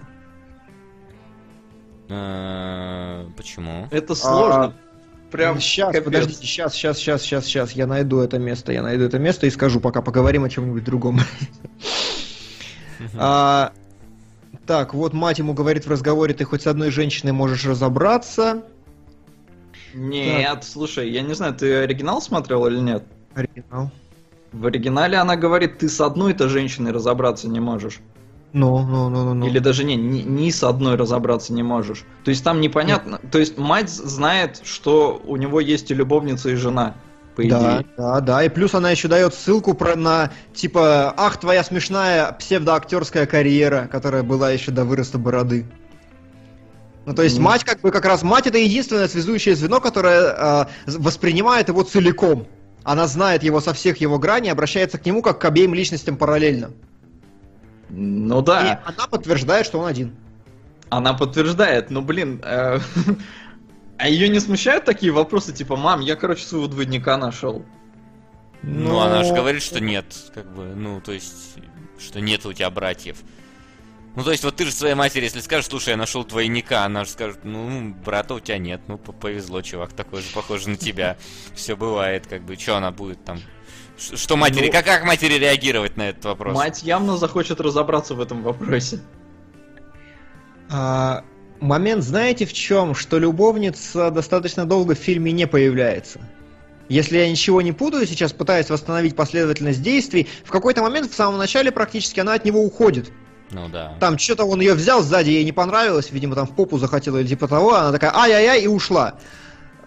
Э, 2.10 3.26
Почему? 3.38 3.88
это 3.92 4.16
сложно. 4.16 4.74
Прям 5.32 5.60
сейчас, 5.62 5.88
капец. 5.94 6.04
подождите, 6.04 6.46
сейчас, 6.46 6.74
сейчас, 6.74 6.98
сейчас, 6.98 7.22
сейчас, 7.22 7.46
сейчас, 7.46 7.72
я 7.72 7.88
найду 7.88 8.20
это 8.20 8.38
место, 8.38 8.74
я 8.74 8.82
найду 8.84 9.06
это 9.06 9.18
место 9.18 9.48
и 9.48 9.50
скажу, 9.50 9.80
пока 9.80 10.02
поговорим 10.02 10.44
о 10.44 10.50
чем-нибудь 10.50 10.84
другом. 10.84 11.20
А, 13.18 13.72
Так, 14.68 14.94
вот 14.94 15.14
мать 15.14 15.40
ему 15.40 15.54
говорит 15.54 15.86
в 15.86 15.90
разговоре, 15.90 16.34
ты 16.34 16.44
хоть 16.44 16.62
с 16.64 16.68
одной 16.68 16.92
женщиной 16.92 17.32
можешь 17.32 17.66
разобраться. 17.66 18.64
Нет, 19.94 20.64
слушай, 20.64 21.10
я 21.10 21.22
не 21.22 21.34
знаю, 21.34 21.54
ты 21.54 21.84
оригинал 21.84 22.22
смотрел 22.22 22.66
или 22.68 22.80
нет? 22.80 23.04
Оригинал. 23.34 23.92
В 24.52 24.66
оригинале 24.66 25.18
она 25.18 25.36
говорит, 25.36 25.80
ты 25.80 25.88
с 25.88 26.02
одной-то 26.02 26.50
женщиной 26.50 26.92
разобраться 26.92 27.48
не 27.48 27.60
можешь. 27.60 28.02
Ну, 28.54 28.80
ну, 28.86 29.10
ну, 29.10 29.24
ну, 29.24 29.34
ну. 29.34 29.48
Или 29.48 29.60
даже 29.60 29.86
не, 29.86 29.96
ни, 29.96 30.22
ни 30.22 30.50
с 30.50 30.64
одной 30.64 30.96
разобраться 30.96 31.54
не 31.54 31.64
можешь. 31.64 32.04
То 32.26 32.32
есть 32.32 32.44
там 32.44 32.60
непонятно. 32.60 33.20
То 33.32 33.40
есть 33.40 33.58
мать 33.58 33.90
знает, 33.90 34.62
что 34.66 35.22
у 35.26 35.38
него 35.38 35.62
есть 35.62 35.90
и 35.92 35.94
любовница, 35.94 36.50
и 36.50 36.56
жена. 36.56 36.96
По 37.36 37.44
Да, 37.44 37.82
идее. 37.82 37.86
да, 37.98 38.20
да. 38.20 38.44
И 38.44 38.50
плюс 38.50 38.76
она 38.76 38.92
еще 38.92 39.08
дает 39.08 39.34
ссылку 39.34 39.74
про 39.74 39.96
на 39.96 40.32
типа 40.54 41.14
Ах, 41.16 41.40
твоя 41.40 41.64
смешная 41.64 42.34
псевдоактерская 42.34 43.26
карьера, 43.26 43.88
которая 43.90 44.24
была 44.24 44.52
еще 44.52 44.72
до 44.72 44.84
выроста 44.84 45.18
бороды. 45.18 45.66
Ну, 47.12 47.16
то 47.16 47.24
есть 47.24 47.36
Мгм. 47.36 47.44
мать, 47.46 47.66
как 47.66 47.82
бы, 47.82 47.92
как 47.92 48.06
раз 48.06 48.24
мать 48.24 48.48
это 48.48 48.58
единственное 48.58 49.10
связующее 49.10 49.54
звено, 49.54 49.82
которое 49.82 50.22
э, 50.32 50.66
воспринимает 50.88 51.68
его 51.68 51.84
целиком. 51.84 52.48
Она 52.84 53.06
знает 53.06 53.44
его 53.44 53.60
со 53.60 53.74
всех 53.74 53.98
его 53.98 54.18
граней, 54.18 54.50
обращается 54.50 54.98
к 54.98 55.06
нему 55.06 55.22
как 55.22 55.42
к 55.42 55.44
обеим 55.46 55.74
личностям 55.74 56.16
параллельно. 56.16 56.72
Ну 57.90 58.42
И 58.42 58.46
да, 58.46 58.82
она 58.86 59.08
подтверждает, 59.08 59.66
что 59.66 59.80
он 59.80 59.88
один. 59.88 60.16
она 60.90 61.14
подтверждает, 61.14 61.92
но 61.92 62.02
блин, 62.02 62.42
э, 62.46 62.80
а 63.98 64.08
ее 64.08 64.30
не 64.30 64.40
смущают 64.40 64.86
такие 64.86 65.12
вопросы, 65.12 65.52
типа, 65.52 65.76
мам, 65.76 66.00
я, 66.00 66.16
короче, 66.16 66.46
своего 66.46 66.68
двойника 66.68 67.18
нашел. 67.18 67.66
Ну, 68.64 69.00
она 69.00 69.26
же 69.26 69.34
говорит, 69.34 69.64
что 69.64 69.82
нет, 69.82 70.06
как 70.34 70.50
бы, 70.56 70.64
ну, 70.76 71.02
то 71.02 71.12
есть, 71.12 71.56
что 72.00 72.22
нет 72.22 72.46
у 72.46 72.54
тебя 72.54 72.70
братьев. 72.70 73.18
Ну, 74.16 74.24
то 74.24 74.32
есть, 74.32 74.44
вот 74.44 74.58
ты 74.58 74.66
же 74.66 74.72
своей 74.72 74.94
матери, 74.94 75.24
если 75.24 75.40
скажешь, 75.40 75.68
слушай, 75.68 75.90
я 75.90 75.98
нашел 75.98 76.26
двойника, 76.26 76.84
она 76.84 77.06
же 77.06 77.12
скажет, 77.12 77.40
ну, 77.44 77.94
брата 78.06 78.34
у 78.34 78.40
тебя 78.42 78.58
нет, 78.58 78.82
ну, 78.88 78.98
повезло, 78.98 79.62
чувак, 79.62 79.94
такой 79.94 80.22
же 80.22 80.28
похож 80.34 80.66
на 80.66 80.76
тебя. 80.76 81.18
Все 81.56 81.78
бывает, 81.78 82.28
как 82.28 82.44
бы, 82.44 82.56
что 82.58 82.76
она 82.76 82.92
будет 82.92 83.24
там? 83.24 83.40
Что 83.98 84.36
матери, 84.36 84.66
Ну- 84.66 84.72
как, 84.72 84.86
как 84.86 85.06
матери 85.06 85.36
реагировать 85.36 85.96
на 85.96 86.10
этот 86.10 86.26
вопрос? 86.26 86.56
Мать 86.58 86.84
явно 86.84 87.18
захочет 87.18 87.62
разобраться 87.62 88.16
в 88.16 88.20
этом 88.20 88.42
вопросе. 88.44 89.00
А, 90.70 91.24
момент, 91.60 92.04
знаете, 92.04 92.46
в 92.46 92.54
чем? 92.54 92.96
Что 92.96 93.18
любовница 93.20 94.10
достаточно 94.12 94.66
долго 94.66 94.96
в 94.96 94.98
фильме 94.98 95.32
не 95.32 95.48
появляется. 95.48 96.20
Если 96.90 97.18
я 97.18 97.30
ничего 97.30 97.62
не 97.62 97.72
путаю, 97.72 98.06
сейчас 98.06 98.34
пытаюсь 98.34 98.70
восстановить 98.70 99.16
последовательность 99.16 99.82
действий, 99.82 100.28
в 100.44 100.50
какой-то 100.50 100.82
момент 100.82 101.10
в 101.12 101.16
самом 101.16 101.38
начале 101.38 101.72
практически 101.72 102.20
она 102.20 102.34
от 102.34 102.44
него 102.44 102.62
уходит. 102.62 103.12
Ну 103.52 103.70
да. 103.70 103.98
Там 104.00 104.18
что-то 104.18 104.46
он 104.46 104.62
ее 104.62 104.74
взял 104.74 105.02
сзади, 105.02 105.30
ей 105.30 105.44
не 105.44 105.52
понравилось, 105.52 106.12
видимо, 106.12 106.36
там 106.36 106.48
в 106.48 106.56
попу 106.56 106.78
захотела 106.78 107.18
или 107.18 107.28
типа 107.28 107.48
того, 107.48 107.76
она 107.76 107.92
такая 107.92 108.16
ай-яй-яй 108.16 108.64
и 108.64 108.68
ушла. 108.68 109.16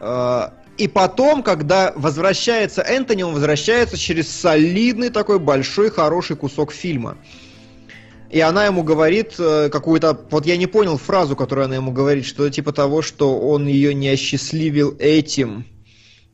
Э, 0.01 0.49
И 0.77 0.89
потом, 0.89 1.43
когда 1.43 1.93
возвращается 1.97 2.83
Энтони, 2.83 3.23
он 3.23 3.35
возвращается 3.35 3.97
через 3.97 4.29
солидный 4.29 5.11
такой 5.11 5.39
большой 5.39 5.91
хороший 5.91 6.37
кусок 6.37 6.73
фильма. 6.73 7.17
И 8.31 8.41
она 8.41 8.67
ему 8.67 8.83
говорит 8.83 9.35
э, 9.39 9.69
какую-то, 9.71 10.19
вот 10.31 10.45
я 10.47 10.57
не 10.57 10.67
понял 10.67 10.99
фразу, 10.99 11.37
которую 11.37 11.67
она 11.67 11.77
ему 11.77 11.93
говорит, 11.93 12.27
что 12.27 12.51
типа 12.51 12.73
того, 12.73 13.01
что 13.03 13.39
он 13.39 13.69
ее 13.69 13.95
не 13.95 14.09
осчастливил 14.09 14.97
этим. 14.99 15.65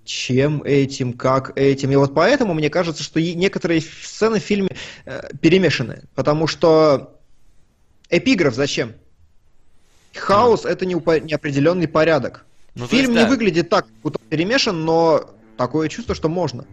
Чем 0.07 0.63
этим, 0.65 1.13
как 1.13 1.53
этим. 1.57 1.93
И 1.93 1.97
вот 1.97 2.15
поэтому 2.15 2.55
мне 2.55 2.71
кажется, 2.71 3.03
что 3.03 3.21
некоторые 3.21 3.83
сцены 3.83 4.41
в 4.41 4.43
фильме 4.43 4.71
э, 5.05 5.21
перемешаны. 5.43 6.05
Потому 6.15 6.47
что 6.47 7.20
эпиграф 8.11 8.55
зачем? 8.55 8.95
Хаос 10.15 10.65
это 10.65 10.87
не 10.87 10.95
упо- 10.95 11.21
неопределенный 11.21 11.89
порядок. 11.89 12.45
Ну, 12.75 12.87
Фильм 12.87 13.11
есть, 13.11 13.13
не 13.13 13.25
да. 13.25 13.29
выглядит 13.29 13.69
так, 13.69 13.87
будто 14.03 14.19
перемешан, 14.29 14.85
но 14.85 15.31
такое 15.57 15.89
чувство, 15.89 16.15
что 16.15 16.29
можно. 16.29 16.67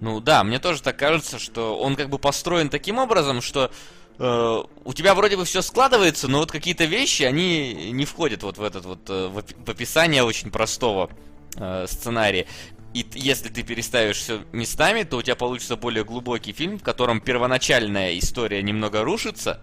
Ну 0.00 0.20
да, 0.20 0.44
мне 0.44 0.58
тоже 0.58 0.82
так 0.82 0.96
кажется, 0.96 1.38
что 1.38 1.78
он 1.78 1.96
как 1.96 2.10
бы 2.10 2.18
построен 2.18 2.68
таким 2.68 2.98
образом, 2.98 3.40
что 3.40 3.70
э, 4.18 4.62
у 4.84 4.92
тебя 4.92 5.14
вроде 5.14 5.36
бы 5.36 5.44
все 5.44 5.62
складывается, 5.62 6.28
но 6.28 6.38
вот 6.38 6.50
какие-то 6.50 6.84
вещи, 6.84 7.22
они 7.22 7.92
не 7.92 8.04
входят 8.04 8.42
вот 8.42 8.58
в 8.58 8.62
этот 8.62 8.84
вот 8.84 9.08
э, 9.08 9.28
в 9.28 9.38
опи- 9.38 9.54
в 9.64 9.68
описание 9.70 10.24
очень 10.24 10.50
простого 10.50 11.10
э, 11.56 11.86
сценария. 11.88 12.46
И 12.94 13.06
если 13.14 13.48
ты 13.48 13.62
переставишь 13.62 14.18
все 14.18 14.42
местами, 14.52 15.04
то 15.04 15.18
у 15.18 15.22
тебя 15.22 15.36
получится 15.36 15.76
более 15.76 16.04
глубокий 16.04 16.52
фильм, 16.52 16.78
в 16.78 16.82
котором 16.82 17.20
первоначальная 17.20 18.18
история 18.18 18.62
немного 18.62 19.02
рушится, 19.04 19.62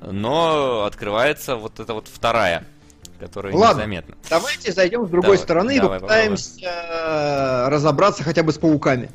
но 0.00 0.84
открывается 0.84 1.56
вот 1.56 1.80
эта 1.80 1.94
вот 1.94 2.08
вторая, 2.08 2.64
которая 3.18 3.54
Ладно. 3.54 3.80
незаметна. 3.80 4.16
Давайте 4.28 4.72
зайдем 4.72 5.06
с 5.06 5.08
другой 5.08 5.36
Давай, 5.36 5.38
стороны 5.38 5.80
давай, 5.80 5.96
и 5.96 6.00
попытаемся 6.00 6.60
э, 6.62 7.68
разобраться 7.68 8.22
хотя 8.22 8.42
бы 8.42 8.52
с 8.52 8.58
пауками. 8.58 9.10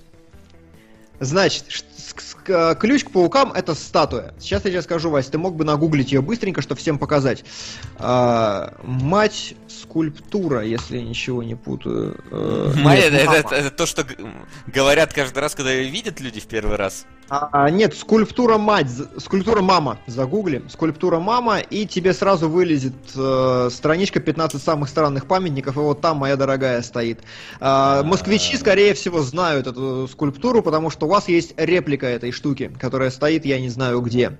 Значит, 1.20 1.66
ключ 2.80 3.04
к 3.04 3.12
паукам 3.12 3.52
это 3.52 3.76
статуя. 3.76 4.34
Сейчас 4.40 4.66
я 4.66 4.72
тебе 4.72 4.82
скажу, 4.82 5.12
Вась, 5.12 5.28
ты 5.28 5.38
мог 5.38 5.56
бы 5.56 5.64
нагуглить 5.64 6.12
ее 6.12 6.22
быстренько, 6.22 6.62
чтобы 6.62 6.82
всем 6.82 6.98
показать. 6.98 7.44
А, 7.98 8.74
мать 8.84 9.54
скульптура, 9.92 10.62
если 10.62 10.98
я 10.98 11.04
ничего 11.04 11.44
не 11.44 11.56
путаю. 11.56 12.16
Э, 12.32 12.74
Майя, 12.78 13.10
нет, 13.12 13.22
это, 13.24 13.34
это- 13.34 13.56
это 13.56 13.72
то, 13.72 13.86
что 13.86 14.06
говорят 14.68 15.14
каждый 15.14 15.40
раз, 15.40 15.54
когда 15.54 15.72
ее 15.72 15.90
видят 15.90 16.22
люди 16.22 16.40
в 16.40 16.46
первый 16.48 16.78
раз. 16.78 17.06
А, 17.30 17.70
нет, 17.70 17.96
скульптура 17.96 18.58
мать, 18.58 18.88
скульптура 19.18 19.62
мама, 19.62 19.98
загугли, 20.08 20.64
скульптура 20.70 21.20
мама, 21.20 21.60
и 21.60 21.86
тебе 21.86 22.14
сразу 22.14 22.50
вылезет 22.50 22.94
э, 23.16 23.70
страничка 23.72 24.20
15 24.22 24.62
самых 24.64 24.88
странных 24.90 25.26
памятников, 25.28 25.76
и 25.76 25.80
вот 25.80 26.00
там 26.02 26.18
моя 26.18 26.36
дорогая 26.38 26.82
стоит. 26.82 27.20
А, 27.60 28.04
москвичи, 28.04 28.58
скорее 28.58 28.94
всего, 28.94 29.22
знают 29.22 29.68
эту 29.68 30.08
скульптуру, 30.10 30.62
потому 30.62 30.90
что 30.90 31.06
у 31.06 31.10
вас 31.10 31.28
есть 31.28 31.54
реплика 31.58 32.08
этой 32.08 32.32
штуки, 32.32 32.72
которая 32.80 33.12
стоит, 33.12 33.46
я 33.46 33.60
не 33.60 33.70
знаю 33.70 34.00
где. 34.02 34.38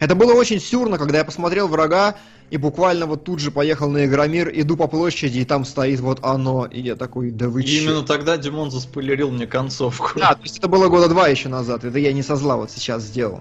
Это 0.00 0.14
было 0.14 0.32
очень 0.34 0.60
сюрно, 0.60 0.96
когда 0.98 1.18
я 1.18 1.24
посмотрел 1.24 1.66
врага, 1.66 2.14
и 2.50 2.56
буквально 2.56 3.06
вот 3.06 3.24
тут 3.24 3.40
же 3.40 3.50
поехал 3.50 3.90
на 3.90 4.06
Игромир, 4.06 4.50
иду 4.54 4.76
по 4.76 4.86
площади, 4.86 5.38
и 5.40 5.44
там 5.44 5.64
стоит 5.64 6.00
вот 6.00 6.20
оно, 6.22 6.64
и 6.66 6.80
я 6.80 6.96
такой, 6.96 7.30
да 7.30 7.48
вы 7.48 7.62
И 7.62 7.66
чё? 7.66 7.82
именно 7.82 8.02
тогда 8.02 8.36
Димон 8.36 8.70
заспойлерил 8.70 9.30
мне 9.30 9.46
концовку. 9.46 10.18
Да, 10.18 10.34
то 10.34 10.42
есть 10.42 10.58
это 10.58 10.68
было 10.68 10.88
года 10.88 11.08
два 11.08 11.28
еще 11.28 11.48
назад. 11.48 11.84
Это 11.84 11.98
я 11.98 12.12
не 12.12 12.22
со 12.22 12.36
зла 12.36 12.56
вот 12.56 12.70
сейчас 12.70 13.02
сделал. 13.02 13.40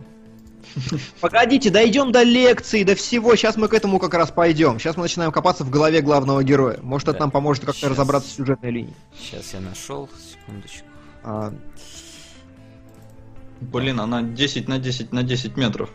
Погодите, 1.21 1.69
дойдем 1.71 2.11
до 2.11 2.21
лекции, 2.23 2.83
до 2.83 2.93
всего. 2.95 3.35
Сейчас 3.35 3.55
мы 3.57 3.67
к 3.67 3.73
этому 3.73 3.97
как 3.97 4.13
раз 4.13 4.29
пойдем. 4.29 4.77
Сейчас 4.79 4.95
мы 4.97 5.03
начинаем 5.03 5.31
копаться 5.31 5.63
в 5.63 5.69
голове 5.71 6.01
главного 6.01 6.43
героя. 6.43 6.77
Может, 6.83 7.07
это 7.07 7.17
Да. 7.17 7.23
нам 7.25 7.31
поможет 7.31 7.65
как-то 7.65 7.79
Щас. 7.81 7.89
разобраться 7.91 8.29
в 8.29 8.31
сюжетной 8.33 8.71
линии. 8.71 8.93
Сейчас 9.19 9.53
я 9.53 9.59
нашел, 9.61 10.07
секундочку. 10.31 10.85
А, 11.23 11.53
Блин, 13.59 13.99
она 13.99 14.21
10 14.21 14.67
на 14.67 14.77
10 14.77 15.11
на 15.13 15.23
10 15.23 15.57
метров. 15.57 15.89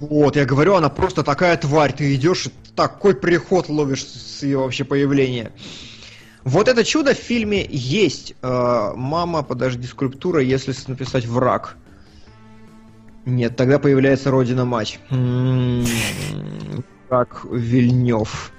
Вот, 0.00 0.36
я 0.36 0.44
говорю, 0.44 0.74
она 0.74 0.88
просто 0.88 1.22
такая 1.22 1.56
тварь. 1.56 1.92
Ты 1.92 2.14
идешь, 2.14 2.48
такой 2.74 3.14
приход 3.14 3.68
ловишь 3.68 4.04
с 4.04 4.42
ее 4.42 4.58
вообще 4.58 4.84
появления. 4.84 5.52
Вот 6.44 6.68
это 6.68 6.84
чудо 6.84 7.14
в 7.14 7.18
фильме 7.18 7.66
есть. 7.68 8.34
Э, 8.42 8.92
мама, 8.94 9.42
подожди, 9.42 9.86
скульптура, 9.86 10.40
если 10.40 10.74
написать 10.88 11.26
враг. 11.26 11.76
Нет, 13.24 13.56
тогда 13.56 13.78
появляется 13.78 14.30
Родина 14.30 14.64
Мать. 14.64 14.98
Враг 17.08 17.44
Вильнев. 17.50 18.52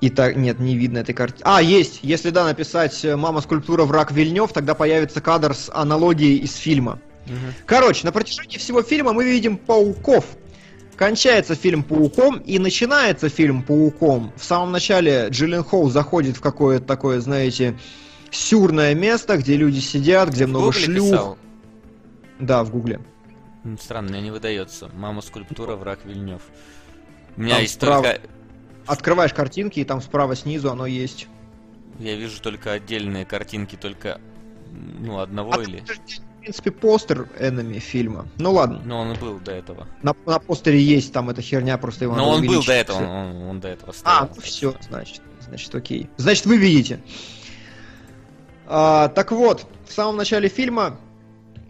И 0.00 0.08
так, 0.08 0.34
нет, 0.34 0.58
не 0.58 0.76
видно 0.76 0.98
этой 0.98 1.14
картины. 1.14 1.42
А, 1.44 1.60
есть! 1.60 2.00
Если 2.02 2.30
да, 2.30 2.44
написать 2.46 3.04
«Мама 3.04 3.42
скульптура 3.42 3.84
враг 3.84 4.10
Вильнев», 4.10 4.52
тогда 4.52 4.74
появится 4.74 5.20
кадр 5.20 5.54
с 5.54 5.70
аналогией 5.72 6.38
из 6.38 6.56
фильма. 6.56 6.98
Короче, 7.66 8.06
на 8.06 8.12
протяжении 8.12 8.58
всего 8.58 8.82
фильма 8.82 9.12
мы 9.12 9.24
видим 9.24 9.56
пауков. 9.56 10.24
Кончается 10.96 11.54
фильм 11.54 11.82
пауком 11.82 12.38
и 12.38 12.58
начинается 12.58 13.28
фильм 13.28 13.62
пауком. 13.62 14.32
В 14.36 14.44
самом 14.44 14.72
начале 14.72 15.28
Джиллен 15.30 15.64
Холл 15.64 15.88
заходит 15.90 16.36
в 16.36 16.40
какое-то 16.40 16.84
такое, 16.84 17.20
знаете, 17.20 17.78
сюрное 18.30 18.94
место, 18.94 19.38
где 19.38 19.56
люди 19.56 19.78
сидят, 19.80 20.28
где 20.30 20.46
много 20.46 20.66
Гугле 20.66 20.80
шлюх. 20.84 21.10
писал? 21.10 21.38
Да, 22.38 22.64
в 22.64 22.70
гугле. 22.70 23.00
Странно, 23.80 24.10
мне 24.10 24.20
не 24.22 24.30
выдается. 24.30 24.90
Мама 24.94 25.20
скульптура, 25.22 25.76
враг 25.76 26.00
Вильнев. 26.04 26.42
У 27.36 27.42
меня 27.42 27.54
Там 27.54 27.62
есть 27.62 27.74
справа. 27.74 28.02
только... 28.04 28.20
Открываешь 28.86 29.32
картинки, 29.34 29.80
и 29.80 29.84
там 29.84 30.00
справа 30.00 30.34
снизу 30.34 30.70
оно 30.70 30.86
есть. 30.86 31.28
Я 31.98 32.16
вижу 32.16 32.40
только 32.42 32.72
отдельные 32.72 33.24
картинки, 33.24 33.76
только... 33.76 34.20
Ну, 34.72 35.18
одного 35.18 35.52
А 35.54 35.62
или... 35.62 35.82
в 36.40 36.42
принципе, 36.42 36.70
постер 36.70 37.28
Эннами 37.38 37.78
фильма. 37.78 38.26
Ну 38.38 38.52
ладно, 38.52 38.80
Ну, 38.86 38.96
он 38.96 39.14
был 39.18 39.38
до 39.40 39.52
этого. 39.52 39.86
на, 40.02 40.14
на 40.24 40.38
постере 40.38 40.80
есть 40.82 41.12
там 41.12 41.28
эта 41.28 41.42
херня, 41.42 41.76
просто 41.76 42.04
его 42.06 42.16
Но 42.16 42.30
он 42.30 42.46
был 42.46 42.64
до 42.64 42.72
этого, 42.72 42.96
он, 42.96 43.36
он- 43.48 43.60
до 43.60 43.68
этого 43.68 43.90
А, 43.90 43.94
стоял. 43.94 44.30
ну 44.34 44.40
все, 44.40 44.74
значит, 44.88 45.20
значит, 45.46 45.74
окей. 45.74 46.08
Значит, 46.16 46.46
вы 46.46 46.56
видите. 46.56 47.00
А, 48.66 49.08
так 49.08 49.32
вот, 49.32 49.66
в 49.86 49.92
самом 49.92 50.16
начале 50.16 50.48
фильма 50.48 50.98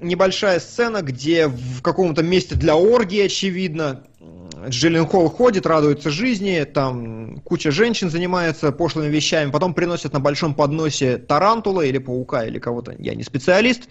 небольшая 0.01 0.61
сцена, 0.61 1.03
где 1.03 1.49
в 1.49 1.83
каком-то 1.83 2.23
месте 2.23 2.55
для 2.55 2.77
оргии, 2.77 3.23
очевидно, 3.23 4.05
Джиллен 4.69 5.07
Холл 5.07 5.31
ходит, 5.31 5.67
радуется 5.67 6.11
жизни, 6.11 6.63
там 6.65 7.41
куча 7.41 7.73
женщин 7.73 8.09
занимается 8.09 8.71
пошлыми 8.71 9.09
вещами, 9.09 9.51
потом 9.51 9.75
приносят 9.75 10.13
на 10.13 10.21
большом 10.21 10.55
подносе 10.55 11.19
тарантула 11.19 11.81
или 11.83 11.99
паука, 11.99 12.45
или 12.47 12.59
кого-то, 12.61 12.95
я 13.01 13.15
не 13.17 13.23
специалист, 13.25 13.89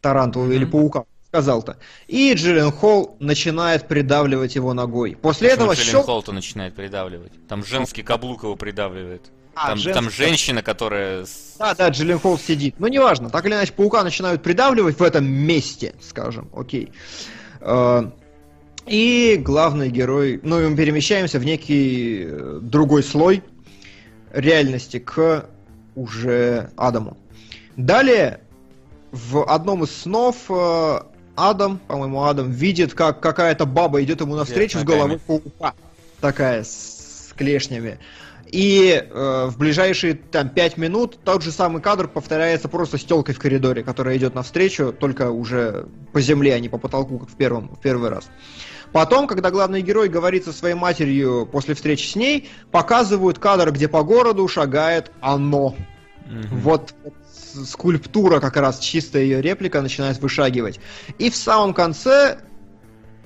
тарантула 0.00 0.44
Мгм. 0.44 0.52
или 0.52 0.64
паука, 0.64 1.04
сказал-то. 1.28 1.76
И 2.06 2.32
Джиллен 2.34 2.70
Холл 2.72 3.16
начинает 3.20 3.86
придавливать 3.88 4.54
его 4.54 4.72
ногой. 4.74 5.16
После 5.20 5.48
Почему 5.50 5.64
этого 5.72 5.74
Джиллен 5.80 6.00
щелк- 6.00 6.04
Холл-то 6.04 6.32
начинает 6.32 6.74
придавливать. 6.74 7.32
Там 7.48 7.64
женский 7.64 8.02
каблук 8.02 8.42
его 8.44 8.56
придавливает. 8.56 9.30
А, 9.54 9.68
там, 9.70 9.78
женский 9.78 9.92
там 10.02 10.10
женщина, 10.10 10.62
которая... 10.62 11.26
Да, 11.58 11.74
да, 11.74 11.88
Джиллен 11.88 12.18
Холл 12.20 12.38
сидит. 12.38 12.76
Ну, 12.78 12.86
неважно, 12.86 13.28
так 13.28 13.44
или 13.44 13.54
иначе, 13.54 13.72
паука 13.72 14.04
начинают 14.04 14.42
придавливать 14.42 14.98
в 14.98 15.02
этом 15.02 15.26
месте, 15.26 15.94
скажем, 16.00 16.48
окей. 16.54 16.92
Э, 17.60 18.08
И 18.86 19.36
главный 19.44 19.90
герой, 19.90 20.40
ну, 20.42 20.60
и 20.60 20.66
мы 20.68 20.76
перемещаемся 20.76 21.38
в 21.40 21.44
некий 21.44 22.24
э, 22.26 22.58
другой 22.62 23.02
слой 23.02 23.42
реальности 24.32 24.98
к 24.98 25.46
уже 25.94 26.70
Адаму. 26.76 27.16
Далее, 27.76 28.40
в 29.12 29.44
одном 29.44 29.84
из 29.84 29.90
снов 29.90 30.36
э, 30.48 31.00
Адам, 31.36 31.78
по-моему, 31.86 32.24
Адам 32.24 32.50
видит, 32.50 32.94
как 32.94 33.20
какая-то 33.20 33.64
баба 33.64 34.02
идет 34.02 34.20
ему 34.20 34.34
навстречу 34.34 34.78
с 34.78 34.84
головой 34.84 35.18
паука. 35.18 35.74
Такая, 36.20 36.64
с, 36.64 37.32
клешнями. 37.36 37.98
И 38.50 38.90
э, 38.90 39.46
в 39.50 39.58
ближайшие 39.58 40.14
там 40.14 40.48
5 40.48 40.78
минут 40.78 41.18
тот 41.22 41.42
же 41.42 41.52
самый 41.52 41.82
кадр 41.82 42.08
повторяется 42.08 42.68
просто 42.68 42.98
с 42.98 43.04
телкой 43.04 43.34
в 43.34 43.38
коридоре, 43.38 43.82
которая 43.82 44.16
идет 44.16 44.34
навстречу, 44.34 44.92
только 44.92 45.30
уже 45.30 45.86
по 46.12 46.20
земле, 46.20 46.54
а 46.54 46.58
не 46.58 46.68
по 46.68 46.78
потолку, 46.78 47.18
как 47.18 47.28
в, 47.28 47.36
первом, 47.36 47.68
в 47.68 47.80
первый 47.80 48.10
раз. 48.10 48.28
Потом, 48.92 49.26
когда 49.26 49.50
главный 49.50 49.82
герой 49.82 50.08
говорит 50.08 50.44
со 50.44 50.52
своей 50.52 50.74
матерью 50.74 51.46
после 51.50 51.74
встречи 51.74 52.06
с 52.08 52.16
ней, 52.16 52.48
показывают 52.70 53.38
кадр, 53.38 53.70
где 53.70 53.86
по 53.86 54.02
городу 54.02 54.48
шагает 54.48 55.12
оно. 55.20 55.74
Мгм. 56.26 56.60
Вот 56.60 56.94
с- 57.04 57.17
скульптура, 57.66 58.40
как 58.40 58.56
раз 58.56 58.78
чистая 58.78 59.22
ее 59.22 59.40
реплика, 59.42 59.80
начинает 59.80 60.18
вышагивать. 60.18 60.80
И 61.18 61.30
в 61.30 61.36
самом 61.36 61.74
конце 61.74 62.38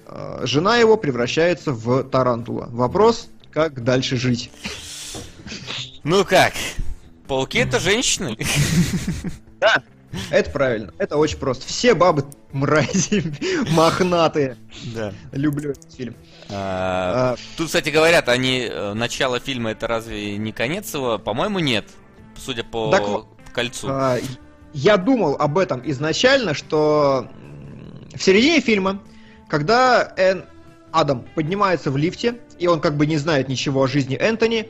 э, 0.07 0.41
жена 0.45 0.77
его 0.77 0.97
превращается 0.97 1.73
в 1.73 2.05
тарантула. 2.05 2.69
Вопрос, 2.71 3.29
как 3.51 3.83
дальше 3.85 4.17
жить? 4.17 4.51
Ну 6.05 6.25
как? 6.25 6.55
Пауки 7.29 7.59
это 7.59 7.79
женщины? 7.79 8.37
Это 10.31 10.51
правильно, 10.51 10.93
это 10.99 11.17
очень 11.17 11.39
просто. 11.39 11.67
Все 11.67 11.95
бабы 11.95 12.27
мрази, 12.53 13.33
мохнатые. 13.71 14.57
Да. 14.95 15.13
Люблю 15.33 15.71
этот 15.71 15.93
фильм. 15.93 16.17
А, 16.51 17.33
А, 17.33 17.37
Тут, 17.57 17.69
кстати, 17.69 17.89
говорят, 17.89 18.29
они 18.29 18.69
э, 18.71 18.93
начало 18.93 19.41
фильма 19.41 19.71
это 19.71 19.87
разве 19.87 20.37
не 20.37 20.53
конец 20.53 20.93
его? 20.93 21.19
По-моему, 21.19 21.61
нет. 21.61 21.87
Судя 22.37 22.65
по 22.65 22.91
Так 22.91 23.05
кольцу. 23.53 23.89
А, 23.91 24.19
Я 24.73 24.97
думал 24.97 25.37
об 25.39 25.59
этом 25.59 25.83
изначально, 25.85 26.55
что 26.55 27.29
в 28.15 28.23
середине 28.23 28.61
фильма, 28.61 29.01
когда 29.49 30.13
Эн 30.17 30.45
Адам 30.93 31.25
поднимается 31.35 31.91
в 31.91 31.97
лифте, 31.97 32.39
и 32.59 32.67
он 32.67 32.81
как 32.81 32.97
бы 32.97 33.07
не 33.07 33.17
знает 33.17 33.49
ничего 33.49 33.83
о 33.83 33.87
жизни 33.87 34.17
Энтони, 34.17 34.69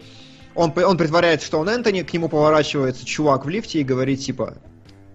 он, 0.55 0.73
он 0.77 0.97
притворяется, 0.97 1.47
что 1.47 1.59
он 1.59 1.69
Энтони, 1.69 2.03
к 2.03 2.13
нему 2.13 2.29
поворачивается 2.29 3.05
чувак 3.05 3.45
в 3.45 3.49
лифте 3.49 3.81
и 3.81 3.85
говорит 3.85 4.21
типа 4.21 4.55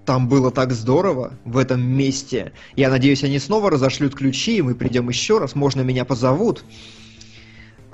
там 0.07 0.29
было 0.29 0.51
так 0.51 0.71
здорово 0.71 1.33
в 1.43 1.57
этом 1.57 1.81
месте. 1.81 2.53
Я 2.77 2.89
надеюсь, 2.89 3.25
они 3.25 3.39
снова 3.39 3.69
разошлют 3.69 4.15
ключи, 4.15 4.57
и 4.57 4.61
мы 4.61 4.73
придем 4.73 5.09
еще 5.09 5.37
раз, 5.37 5.53
можно 5.53 5.81
меня 5.81 6.05
позовут. 6.05 6.63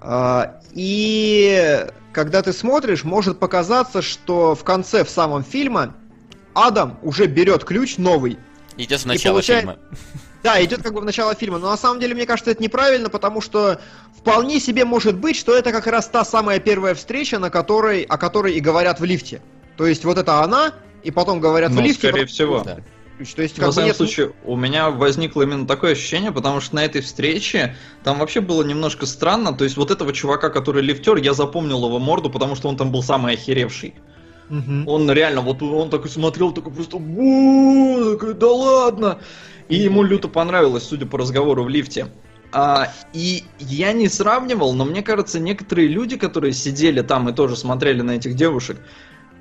А, 0.04 0.60
И 0.74 1.86
когда 2.12 2.42
ты 2.42 2.52
смотришь, 2.54 3.04
может 3.04 3.40
показаться, 3.40 4.02
что 4.02 4.54
в 4.56 4.64
конце, 4.64 5.04
в 5.04 5.10
самом 5.10 5.44
фильме, 5.44 5.94
Адам 6.54 7.00
уже 7.02 7.26
берет 7.26 7.64
ключ 7.64 7.98
новый. 7.98 8.38
Идет 8.78 9.00
с 9.02 9.06
начала 9.06 9.34
получает- 9.36 9.62
фильма. 9.62 9.78
Да, 10.44 10.62
идет 10.64 10.84
как 10.84 10.94
бы 10.94 11.00
в 11.00 11.06
начало 11.06 11.34
фильма, 11.36 11.58
но 11.58 11.70
на 11.70 11.78
самом 11.78 12.02
деле, 12.02 12.14
мне 12.16 12.26
кажется, 12.26 12.52
это 12.52 12.62
неправильно, 12.62 13.10
потому 13.10 13.40
что 13.40 13.80
вполне 14.18 14.60
себе 14.60 14.84
может 14.84 15.16
быть, 15.18 15.38
что 15.38 15.56
это 15.56 15.72
как 15.72 15.88
раз 15.88 16.08
та 16.08 16.26
самая 16.26 16.60
первая 16.60 16.96
встреча, 16.96 17.40
на 17.40 17.50
которой, 17.50 18.02
о 18.04 18.18
которой 18.18 18.54
и 18.56 18.60
говорят 18.60 19.00
в 19.00 19.06
лифте. 19.06 19.42
То 19.78 19.88
есть 19.88 20.04
вот 20.04 20.18
это 20.18 20.42
она, 20.44 20.74
и 21.02 21.12
потом 21.12 21.40
говорят 21.40 21.72
в 21.72 21.76
Ну, 21.76 21.82
лифте. 21.82 22.10
скорее 22.10 22.24
потом 22.24 22.28
всего. 22.28 22.60
Да. 22.64 22.78
То 23.18 23.42
есть, 23.42 23.58
На 23.58 23.62
как 23.62 23.70
бы 23.70 23.74
самом 23.74 23.88
нет... 23.88 23.96
случае, 23.96 24.34
у 24.44 24.56
меня 24.56 24.90
возникло 24.90 25.44
именно 25.44 25.68
такое 25.68 25.92
ощущение, 25.92 26.32
потому 26.32 26.60
что 26.60 26.76
на 26.76 26.84
этой 26.84 27.02
встрече 27.02 27.76
там 28.04 28.20
вообще 28.20 28.42
было 28.42 28.64
немножко 28.64 29.06
странно. 29.06 29.54
То 29.54 29.64
есть 29.64 29.78
вот 29.78 29.92
этого 29.92 30.14
чувака, 30.14 30.50
который 30.50 30.82
лифтер, 30.82 31.18
я 31.18 31.34
запомнил 31.34 31.86
его 31.86 32.00
морду, 32.00 32.30
потому 32.30 32.56
что 32.56 32.70
он 32.70 32.78
там 32.78 32.92
был 32.92 33.04
самый 33.04 33.36
охеревший. 33.36 33.94
Мгм. 34.50 34.88
Он 34.88 35.10
реально, 35.12 35.42
вот 35.42 35.62
он 35.62 35.90
такой 35.90 36.10
смотрел, 36.10 36.52
такой 36.52 36.74
просто, 36.74 36.98
такой, 36.98 38.34
да 38.34 38.48
ладно. 38.48 39.20
И 39.70 39.76
ему 39.76 40.04
люто 40.04 40.28
понравилось, 40.28 40.84
судя 40.84 41.06
по 41.06 41.18
разговору 41.18 41.64
в 41.64 41.70
лифте. 41.70 42.08
А, 42.52 42.94
и 43.14 43.44
я 43.60 43.94
не 43.94 44.08
сравнивал, 44.08 44.74
но 44.74 44.86
мне 44.86 45.02
кажется, 45.02 45.40
некоторые 45.40 45.88
люди, 45.88 46.18
которые 46.18 46.54
сидели 46.54 47.02
там 47.02 47.28
и 47.30 47.34
тоже 47.34 47.56
смотрели 47.56 48.02
на 48.02 48.12
этих 48.12 48.36
девушек, 48.36 48.78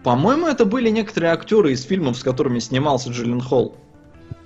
по-моему, 0.03 0.47
это 0.47 0.65
были 0.65 0.91
некоторые 0.91 1.33
актеры 1.33 1.73
из 1.73 1.83
фильмов, 1.83 2.17
с 2.17 2.23
которыми 2.23 2.59
снимался 2.59 3.11
Джиллен 3.11 3.41
Холл. 3.41 3.77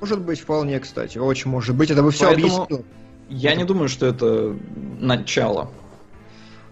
Может 0.01 0.21
быть, 0.21 0.41
вполне, 0.41 0.79
кстати. 0.81 1.19
Очень 1.19 1.51
может 1.51 1.75
быть. 1.75 1.91
Это 1.91 2.03
бы 2.03 2.11
все 2.11 2.27
Поэтому- 2.27 2.63
объяснило. 2.63 2.85
Я 3.29 3.55
не 3.55 3.65
думаю, 3.65 3.89
что 3.89 4.07
это 4.07 4.57
начало. 5.01 5.71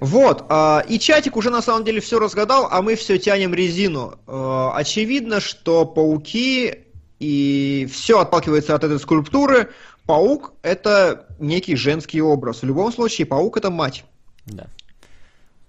Вот, 0.01 0.44
а, 0.51 0.85
и 0.86 0.98
чатик 0.98 1.36
уже 1.36 1.51
на 1.51 1.62
самом 1.62 1.85
деле 1.85 2.01
все 2.01 2.19
разгадал, 2.19 2.69
а 2.70 2.82
мы 2.82 2.94
все 2.94 3.19
тянем 3.19 3.55
резину. 3.55 4.19
Э, 4.27 4.70
очевидно, 4.74 5.40
что 5.40 5.86
пауки 5.86 6.74
и 7.20 7.89
все 7.90 8.20
отталкивается 8.20 8.74
от 8.74 8.85
этой 8.85 8.98
скульптуры. 8.98 9.70
Паук 10.05 10.52
это 10.62 11.27
некий 11.39 11.77
женский 11.77 12.20
образ. 12.20 12.61
В 12.61 12.66
любом 12.66 12.93
случае, 12.93 13.27
паук 13.27 13.56
это 13.56 13.70
мать. 13.70 14.05
Да. 14.44 14.66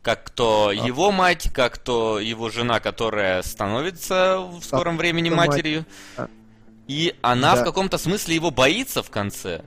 Как 0.05 0.29
то 0.29 0.71
его 0.71 1.11
мать, 1.11 1.49
как 1.51 1.79
то 1.79 2.19
его 2.19 2.51
жена, 2.51 2.79
которая 2.79 3.41
становится 3.41 4.37
в 4.39 4.63
скором 4.63 4.97
времени 4.97 5.31
матерью. 5.31 5.83
Да. 6.15 6.27
И 6.87 7.15
она 7.23 7.55
Да. 7.55 7.61
в 7.61 7.65
каком-то 7.65 7.97
смысле 7.97 8.35
его 8.35 8.51
боится 8.51 9.01
в 9.01 9.09
конце. 9.09 9.63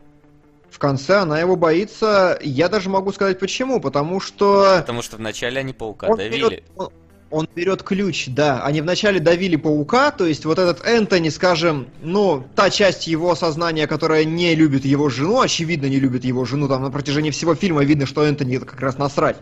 В 0.70 0.78
конце 0.78 1.16
она 1.16 1.40
его 1.40 1.56
боится. 1.56 2.38
Я 2.40 2.68
даже 2.68 2.88
могу 2.88 3.10
сказать 3.10 3.40
почему. 3.40 3.80
Потому 3.80 4.20
что 4.20 4.76
Потому 4.78 5.02
что 5.02 5.16
вначале 5.16 5.58
они 5.58 5.72
паука 5.72 6.06
он 6.06 6.16
давили. 6.18 6.36
берет, 6.36 6.64
он, 6.76 6.88
он 7.30 7.48
берет 7.52 7.82
ключ, 7.82 8.28
да. 8.28 8.62
Они 8.62 8.80
вначале 8.80 9.18
давили 9.18 9.56
паука, 9.56 10.12
то 10.12 10.24
есть 10.24 10.44
вот 10.44 10.60
этот 10.60 10.86
Энтони, 10.86 11.30
скажем, 11.30 11.88
ну, 12.00 12.46
та 12.54 12.70
часть 12.70 13.08
его 13.08 13.34
сознания, 13.34 13.88
которая 13.88 14.22
не 14.22 14.54
любит 14.54 14.84
его 14.84 15.08
жену, 15.08 15.40
очевидно 15.40 15.86
не 15.86 15.98
любит 15.98 16.24
его 16.24 16.44
жену, 16.44 16.68
там 16.68 16.84
на 16.84 16.92
протяжении 16.92 17.32
всего 17.32 17.56
фильма 17.56 17.82
видно, 17.82 18.06
что 18.06 18.22
Энтони 18.24 18.56
это 18.58 18.66
как 18.66 18.78
раз 18.80 18.98
насрать. 18.98 19.38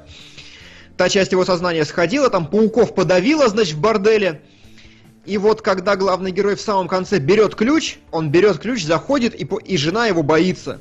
Та 0.96 1.08
часть 1.08 1.32
его 1.32 1.44
сознания 1.44 1.84
сходила, 1.84 2.30
там 2.30 2.46
пауков 2.46 2.94
подавила, 2.94 3.48
значит, 3.48 3.74
в 3.74 3.80
борделе. 3.80 4.42
И 5.26 5.38
вот 5.38 5.60
когда 5.60 5.96
главный 5.96 6.30
герой 6.30 6.54
в 6.54 6.60
самом 6.60 6.88
конце 6.88 7.18
берет 7.18 7.54
ключ, 7.54 7.96
он 8.12 8.30
берет 8.30 8.58
ключ, 8.58 8.84
заходит, 8.84 9.34
и, 9.34 9.44
по- 9.44 9.58
и 9.58 9.76
жена 9.76 10.06
его 10.06 10.22
боится. 10.22 10.80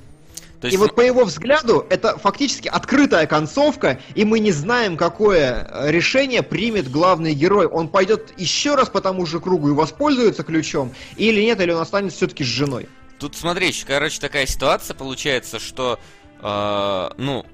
То 0.62 0.68
И 0.68 0.72
есть, 0.72 0.78
вот 0.82 0.96
по 0.96 1.02
его 1.02 1.26
взгляду, 1.26 1.86
это 1.90 2.18
фактически 2.18 2.68
открытая 2.68 3.28
концовка, 3.28 4.00
и 4.14 4.24
мы 4.24 4.40
не 4.40 4.52
знаем, 4.52 4.96
какое 4.98 5.68
э, 5.70 5.92
решение 5.92 6.44
примет 6.44 6.90
главный 6.90 7.34
герой. 7.34 7.66
Он 7.66 7.88
пойдет 7.90 8.34
еще 8.38 8.76
раз 8.76 8.88
по 8.90 9.02
тому 9.02 9.26
же 9.26 9.40
кругу 9.40 9.70
и 9.70 9.74
воспользуется 9.74 10.44
ключом, 10.44 10.94
или 11.18 11.42
нет, 11.42 11.60
или 11.60 11.72
он 11.72 11.82
останется 11.82 12.18
все-таки 12.18 12.44
с 12.44 12.48
женой. 12.48 12.88
Тут 13.20 13.36
смотри, 13.36 13.74
короче, 13.86 14.20
такая 14.22 14.46
ситуация 14.46 14.94
получается, 14.94 15.60
что, 15.60 16.00
э, 16.42 17.10
ну, 17.18 17.46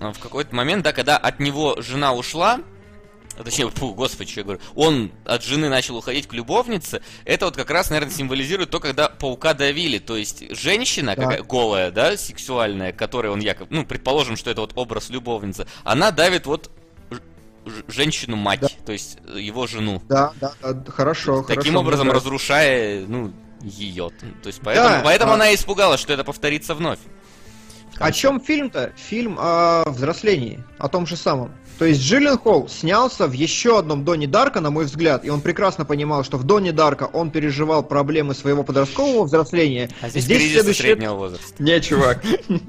в 0.00 0.18
какой-то 0.18 0.54
момент, 0.54 0.82
да, 0.82 0.92
когда 0.92 1.16
от 1.16 1.40
него 1.40 1.76
жена 1.80 2.12
ушла, 2.14 2.60
а 3.38 3.42
точнее, 3.44 3.70
фу, 3.70 3.94
господи, 3.94 4.30
что 4.30 4.40
я 4.40 4.44
говорю, 4.44 4.60
он 4.74 5.12
от 5.24 5.44
жены 5.44 5.68
начал 5.68 5.96
уходить 5.96 6.26
к 6.26 6.32
любовнице, 6.32 7.02
это 7.24 7.44
вот 7.46 7.56
как 7.56 7.70
раз, 7.70 7.90
наверное, 7.90 8.12
символизирует 8.12 8.70
то, 8.70 8.80
когда 8.80 9.08
паука 9.08 9.54
давили, 9.54 9.98
то 9.98 10.16
есть 10.16 10.44
женщина, 10.56 11.14
Да. 11.14 11.22
какая, 11.22 11.42
голая, 11.42 11.90
да, 11.90 12.16
сексуальная, 12.16 12.92
которой 12.92 13.28
он 13.30 13.40
якобы, 13.40 13.68
ну, 13.74 13.84
предположим, 13.84 14.36
что 14.36 14.50
это 14.50 14.62
вот 14.62 14.72
образ 14.74 15.10
любовницы, 15.10 15.66
она 15.84 16.10
давит 16.10 16.46
вот 16.46 16.70
женщину-мать, 17.88 18.60
Да. 18.60 18.68
то 18.86 18.92
есть 18.92 19.18
его 19.36 19.66
жену. 19.66 20.02
Да, 20.08 20.32
да, 20.40 20.52
да, 20.60 20.90
хорошо, 20.90 21.42
Таким 21.42 21.62
хорошо, 21.62 21.80
образом 21.80 22.06
мне 22.06 22.14
разрушая, 22.16 23.06
ну, 23.06 23.32
ее. 23.62 24.10
То 24.42 24.46
есть 24.46 24.60
поэтому, 24.64 24.88
Да, 24.88 25.00
поэтому 25.04 25.32
а- 25.32 25.34
она 25.34 25.50
и 25.50 25.54
испугалась, 25.54 26.00
что 26.00 26.12
это 26.12 26.24
повторится 26.24 26.74
вновь. 26.74 26.98
О 28.00 28.12
чем 28.12 28.40
фильм-то? 28.40 28.92
Фильм 28.96 29.36
о 29.38 29.84
взрослении, 29.86 30.64
о 30.78 30.88
том 30.88 31.06
же 31.06 31.16
самом. 31.16 31.52
То 31.78 31.84
есть 31.84 32.02
Джиллен 32.02 32.36
Холл 32.38 32.68
снялся 32.68 33.26
в 33.26 33.32
еще 33.32 33.78
одном 33.78 34.04
Доне 34.04 34.26
Дарка, 34.26 34.60
на 34.60 34.70
мой 34.70 34.84
взгляд, 34.84 35.24
и 35.24 35.30
он 35.30 35.40
прекрасно 35.40 35.84
понимал, 35.84 36.24
что 36.24 36.36
в 36.36 36.44
Доне 36.44 36.72
Дарка 36.72 37.04
он 37.04 37.30
переживал 37.30 37.82
проблемы 37.82 38.34
своего 38.34 38.64
подросткового 38.64 39.24
взросления. 39.24 39.88
А 40.02 40.08
здесь, 40.08 40.24
Здесь 40.24 40.52
следующий- 40.52 40.82
среднего 40.82 41.14
возраста. 41.14 41.62
Не, 41.62 41.80
чувак. 41.80 42.22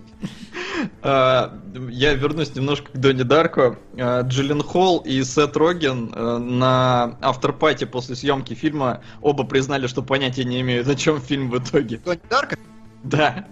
А, 1.03 1.59
Я 1.89 2.13
вернусь 2.13 2.55
немножко 2.55 2.91
к 2.91 2.97
Донни 2.97 3.21
Дарку. 3.23 3.77
А, 3.97 4.21
Джиллен 4.21 4.61
Холл 4.63 4.99
и 4.99 5.23
Сет 5.23 5.55
Роген 5.55 6.11
э, 6.13 6.37
на 6.37 7.17
авторпате 7.21 7.85
после 7.85 8.15
съемки 8.15 8.53
фильма 8.53 9.01
оба 9.21 9.43
признали, 9.43 9.87
что 9.87 10.01
понятия 10.01 10.43
не 10.43 10.61
имеют, 10.61 10.87
о 10.87 10.95
чем 10.95 11.21
фильм 11.21 11.49
в 11.51 11.57
итоге. 11.59 11.97
Донни 12.03 12.21
Дарка? 12.29 12.57
Да. 13.03 13.45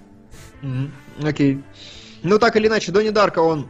Мгм, 0.61 0.91
Окей. 1.23 1.63
Ну, 2.23 2.37
так 2.39 2.55
или 2.55 2.67
иначе, 2.67 2.91
Донни 2.91 3.09
Дарка, 3.09 3.39
он 3.39 3.67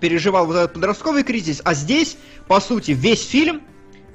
переживал 0.00 0.46
вот 0.46 0.56
этот 0.56 0.72
подростковый 0.74 1.22
кризис, 1.22 1.60
а 1.64 1.74
здесь, 1.74 2.16
по 2.48 2.60
сути, 2.60 2.90
весь 2.90 3.26
фильм, 3.26 3.62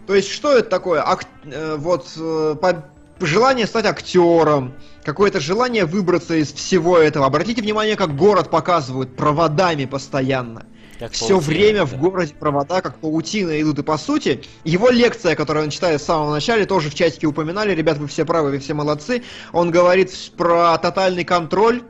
то 0.08 0.14
есть, 0.16 0.30
что 0.30 0.56
это 0.58 0.70
такое? 0.70 1.02
Ак- 1.02 1.26
э, 1.46 1.76
вот, 1.78 2.12
э, 2.18 2.56
по- 2.62 2.86
желание 3.26 3.66
стать 3.66 3.86
актером, 3.86 4.74
какое-то 5.04 5.40
желание 5.40 5.86
выбраться 5.86 6.36
из 6.36 6.52
всего 6.54 6.98
этого. 6.98 7.26
Обратите 7.26 7.62
внимание, 7.62 7.96
как 7.96 8.16
город 8.16 8.50
показывают 8.50 9.16
проводами 9.16 9.86
постоянно. 9.86 10.66
Как 11.00 11.14
Все 11.14 11.30
паутина, 11.30 11.48
время 11.52 11.86
в 11.86 11.92
да. 11.94 11.98
городе 11.98 12.34
провода, 12.40 12.82
как 12.82 12.98
паутина 13.00 13.60
идут. 13.60 13.80
И 13.80 13.84
по 13.84 13.98
сути, 13.98 14.44
его 14.64 14.90
лекция, 14.92 15.36
которую 15.36 15.66
он 15.66 15.72
читает 15.72 16.00
с 16.00 16.06
самого 16.06 16.32
начала, 16.32 16.64
тоже 16.66 16.92
в 16.92 16.94
чатике 16.96 17.26
упоминали, 17.26 17.74
ребят, 17.74 17.98
вы 17.98 18.08
все 18.08 18.24
правы, 18.24 18.52
вы 18.52 18.60
все 18.60 18.76
молодцы. 18.76 19.24
Он 19.52 19.72
говорит 19.72 20.12
про 20.38 20.78
тотальный 20.78 21.24
контроль, 21.24 21.82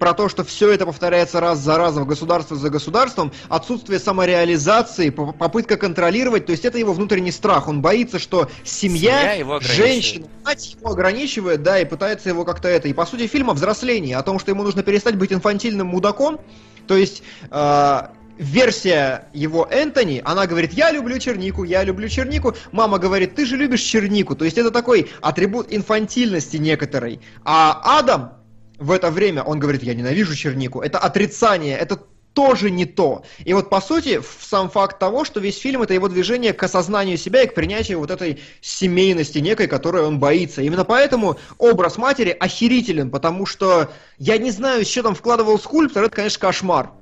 про 0.00 0.14
то, 0.14 0.28
что 0.28 0.42
все 0.42 0.72
это 0.72 0.86
повторяется 0.86 1.38
раз 1.40 1.58
за 1.58 1.76
разом, 1.76 2.06
государство 2.06 2.56
за 2.56 2.70
государством, 2.70 3.32
отсутствие 3.48 4.00
самореализации, 4.00 5.10
по- 5.10 5.32
попытка 5.32 5.76
контролировать, 5.76 6.46
то 6.46 6.52
есть 6.52 6.64
это 6.64 6.78
его 6.78 6.94
внутренний 6.94 7.30
страх. 7.30 7.68
Он 7.68 7.82
боится, 7.82 8.18
что 8.18 8.50
семья, 8.64 9.36
Семья 9.36 9.60
женщина, 9.60 10.26
мать 10.44 10.74
его 10.74 10.90
ограничивает, 10.90 11.62
да, 11.62 11.78
и 11.78 11.84
пытается 11.84 12.30
его 12.30 12.44
как-то 12.44 12.66
это. 12.66 12.88
И 12.88 12.94
по 12.94 13.04
сути 13.04 13.26
фильм 13.26 13.50
о 13.50 13.52
взрослении, 13.52 14.14
о 14.14 14.22
том, 14.22 14.38
что 14.38 14.50
ему 14.50 14.62
нужно 14.62 14.82
перестать 14.82 15.16
быть 15.16 15.32
инфантильным 15.32 15.88
мудаком, 15.88 16.40
то 16.86 16.96
есть 16.96 17.22
э, 17.50 18.00
версия 18.38 19.26
его 19.34 19.68
Энтони, 19.70 20.22
она 20.24 20.46
говорит, 20.46 20.72
я 20.72 20.90
люблю 20.90 21.18
чернику, 21.18 21.64
я 21.64 21.84
люблю 21.84 22.08
чернику. 22.08 22.54
Мама 22.72 22.98
говорит, 22.98 23.34
ты 23.34 23.44
же 23.44 23.56
любишь 23.56 23.82
чернику. 23.82 24.34
То 24.34 24.46
есть 24.46 24.56
это 24.56 24.70
такой 24.70 25.10
атрибут 25.20 25.66
инфантильности 25.70 26.56
некоторой. 26.56 27.20
А 27.44 27.98
Адам 27.98 28.39
в 28.80 28.90
это 28.90 29.10
время, 29.10 29.42
он 29.42 29.60
говорит, 29.60 29.82
я 29.82 29.94
ненавижу 29.94 30.34
чернику. 30.34 30.80
Это 30.80 30.98
отрицание, 30.98 31.76
это 31.76 32.00
тоже 32.32 32.70
не 32.70 32.86
то. 32.86 33.24
И 33.44 33.52
вот, 33.52 33.68
по 33.68 33.80
сути, 33.80 34.22
сам 34.40 34.70
факт 34.70 34.98
того, 34.98 35.24
что 35.24 35.38
весь 35.38 35.58
фильм 35.58 35.82
это 35.82 35.94
его 35.94 36.08
движение 36.08 36.52
к 36.52 36.62
осознанию 36.62 37.18
себя 37.18 37.42
и 37.42 37.46
к 37.46 37.54
принятию 37.54 37.98
вот 37.98 38.10
этой 38.10 38.40
семейности 38.62 39.38
некой, 39.38 39.66
которой 39.66 40.04
он 40.04 40.18
боится. 40.18 40.62
Именно 40.62 40.84
поэтому 40.84 41.36
образ 41.58 41.98
матери 41.98 42.30
охерителен, 42.30 43.10
потому 43.10 43.46
что 43.46 43.90
я 44.16 44.38
не 44.38 44.50
знаю, 44.50 44.84
что 44.84 45.02
там 45.02 45.14
вкладывал 45.14 45.58
скульптор, 45.58 46.04
это, 46.04 46.16
конечно, 46.16 46.40
кошмар. 46.40 46.92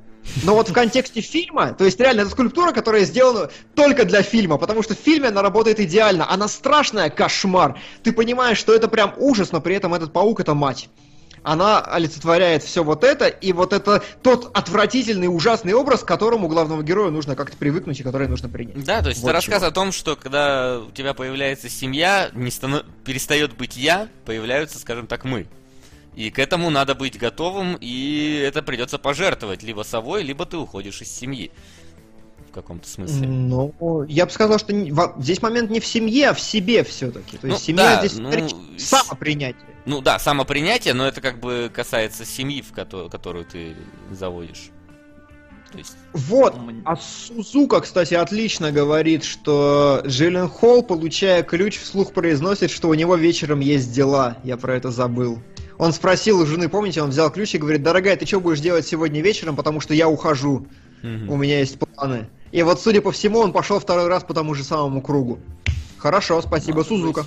Но 0.42 0.54
вот 0.54 0.68
в 0.68 0.72
контексте 0.72 1.20
фильма, 1.20 1.72
то 1.72 1.84
есть 1.84 2.00
реально 2.00 2.22
это 2.22 2.30
скульптура, 2.30 2.72
которая 2.72 3.04
сделана 3.04 3.50
только 3.74 4.04
для 4.04 4.22
фильма, 4.22 4.58
потому 4.58 4.82
что 4.82 4.94
в 4.94 4.98
фильме 4.98 5.28
она 5.28 5.42
работает 5.42 5.78
идеально. 5.78 6.28
Она 6.28 6.48
страшная, 6.48 7.08
кошмар. 7.08 7.78
Ты 8.02 8.12
понимаешь, 8.12 8.58
что 8.58 8.74
это 8.74 8.88
прям 8.88 9.14
ужас, 9.16 9.52
но 9.52 9.60
при 9.60 9.76
этом 9.76 9.94
этот 9.94 10.12
паук 10.12 10.40
это 10.40 10.54
мать. 10.54 10.88
Она 11.48 11.80
олицетворяет 11.80 12.62
все 12.62 12.84
вот 12.84 13.04
это, 13.04 13.26
и 13.26 13.54
вот 13.54 13.72
это 13.72 14.02
тот 14.22 14.50
отвратительный, 14.54 15.34
ужасный 15.34 15.72
образ, 15.72 16.02
к 16.02 16.06
которому 16.06 16.46
главному 16.46 16.82
герою 16.82 17.10
нужно 17.10 17.36
как-то 17.36 17.56
привыкнуть 17.56 17.98
и 18.00 18.02
который 18.02 18.28
нужно 18.28 18.50
принять. 18.50 18.84
Да, 18.84 19.00
то 19.00 19.08
есть 19.08 19.22
Вот 19.22 19.28
это 19.28 19.36
рассказ 19.38 19.60
чего. 19.60 19.68
о 19.68 19.70
том, 19.70 19.90
что 19.90 20.14
когда 20.14 20.78
у 20.80 20.90
тебя 20.90 21.14
появляется 21.14 21.70
семья, 21.70 22.28
не 22.34 22.50
станов- 22.50 22.84
перестает 23.02 23.56
быть 23.56 23.78
я, 23.78 24.08
появляются, 24.26 24.78
скажем 24.78 25.06
так, 25.06 25.24
мы. 25.24 25.46
И 26.14 26.28
к 26.30 26.38
этому 26.38 26.68
надо 26.68 26.94
быть 26.94 27.16
готовым, 27.16 27.78
и 27.80 28.44
это 28.46 28.62
придется 28.62 28.98
пожертвовать 28.98 29.62
либо 29.62 29.84
собой, 29.84 30.24
либо 30.24 30.44
ты 30.44 30.58
уходишь 30.58 31.00
из 31.00 31.10
семьи. 31.10 31.50
В 32.50 32.52
каком-то 32.52 32.86
смысле. 32.86 33.26
Ну, 33.26 34.04
я 34.06 34.26
бы 34.26 34.32
сказал, 34.32 34.58
что 34.58 34.74
здесь 35.18 35.40
момент 35.40 35.70
не 35.70 35.80
в 35.80 35.86
семье, 35.86 36.30
а 36.30 36.34
в 36.34 36.40
себе 36.40 36.84
все-таки. 36.84 37.38
То 37.38 37.46
есть 37.46 37.60
Ну, 37.60 37.64
семья 37.64 38.00
да, 38.02 38.06
здесь 38.06 38.18
ну, 38.18 38.78
самопринятие. 38.78 39.62
Ну 39.88 40.02
да, 40.02 40.18
самопринятие, 40.18 40.92
но 40.92 41.08
это 41.08 41.22
как 41.22 41.40
бы 41.40 41.70
касается 41.74 42.26
семьи, 42.26 42.60
в 42.60 42.72
кото- 42.72 43.08
которую 43.08 43.46
ты 43.46 43.74
заводишь. 44.10 44.68
То 45.72 45.78
есть, 45.78 45.96
Вот, 46.12 46.56
М. 46.56 46.82
а 46.84 46.96
Сузука, 46.96 47.80
кстати, 47.80 48.12
отлично 48.12 48.70
говорит, 48.70 49.24
что 49.24 50.02
Джиллен 50.04 50.48
Холл, 50.48 50.82
получая 50.82 51.42
ключ, 51.42 51.78
вслух 51.78 52.12
произносит, 52.12 52.70
что 52.70 52.88
у 52.88 52.94
него 52.94 53.16
вечером 53.16 53.60
есть 53.60 53.90
дела. 53.90 54.36
Я 54.44 54.58
про 54.58 54.76
это 54.76 54.90
забыл. 54.90 55.38
Он 55.78 55.94
спросил 55.94 56.40
у 56.40 56.46
жены, 56.46 56.68
помните, 56.68 57.00
он 57.00 57.08
взял 57.08 57.30
ключ 57.30 57.54
и 57.54 57.58
говорит, 57.58 57.82
дорогая, 57.82 58.16
ты 58.16 58.26
что 58.26 58.40
будешь 58.40 58.60
делать 58.60 58.86
сегодня 58.86 59.22
вечером, 59.22 59.56
потому 59.56 59.80
что 59.80 59.94
я 59.94 60.06
ухожу, 60.06 60.66
мгм. 61.02 61.30
у 61.30 61.36
меня 61.36 61.60
есть 61.60 61.78
планы. 61.78 62.28
И 62.52 62.62
вот, 62.62 62.78
судя 62.78 63.00
по 63.00 63.10
всему, 63.10 63.38
он 63.38 63.52
пошел 63.52 63.78
второй 63.80 64.08
раз 64.08 64.22
по 64.22 64.34
тому 64.34 64.54
же 64.54 64.64
самому 64.64 65.00
кругу. 65.00 65.38
Хорошо, 65.96 66.42
спасибо, 66.42 66.82
Сузука. 66.82 67.24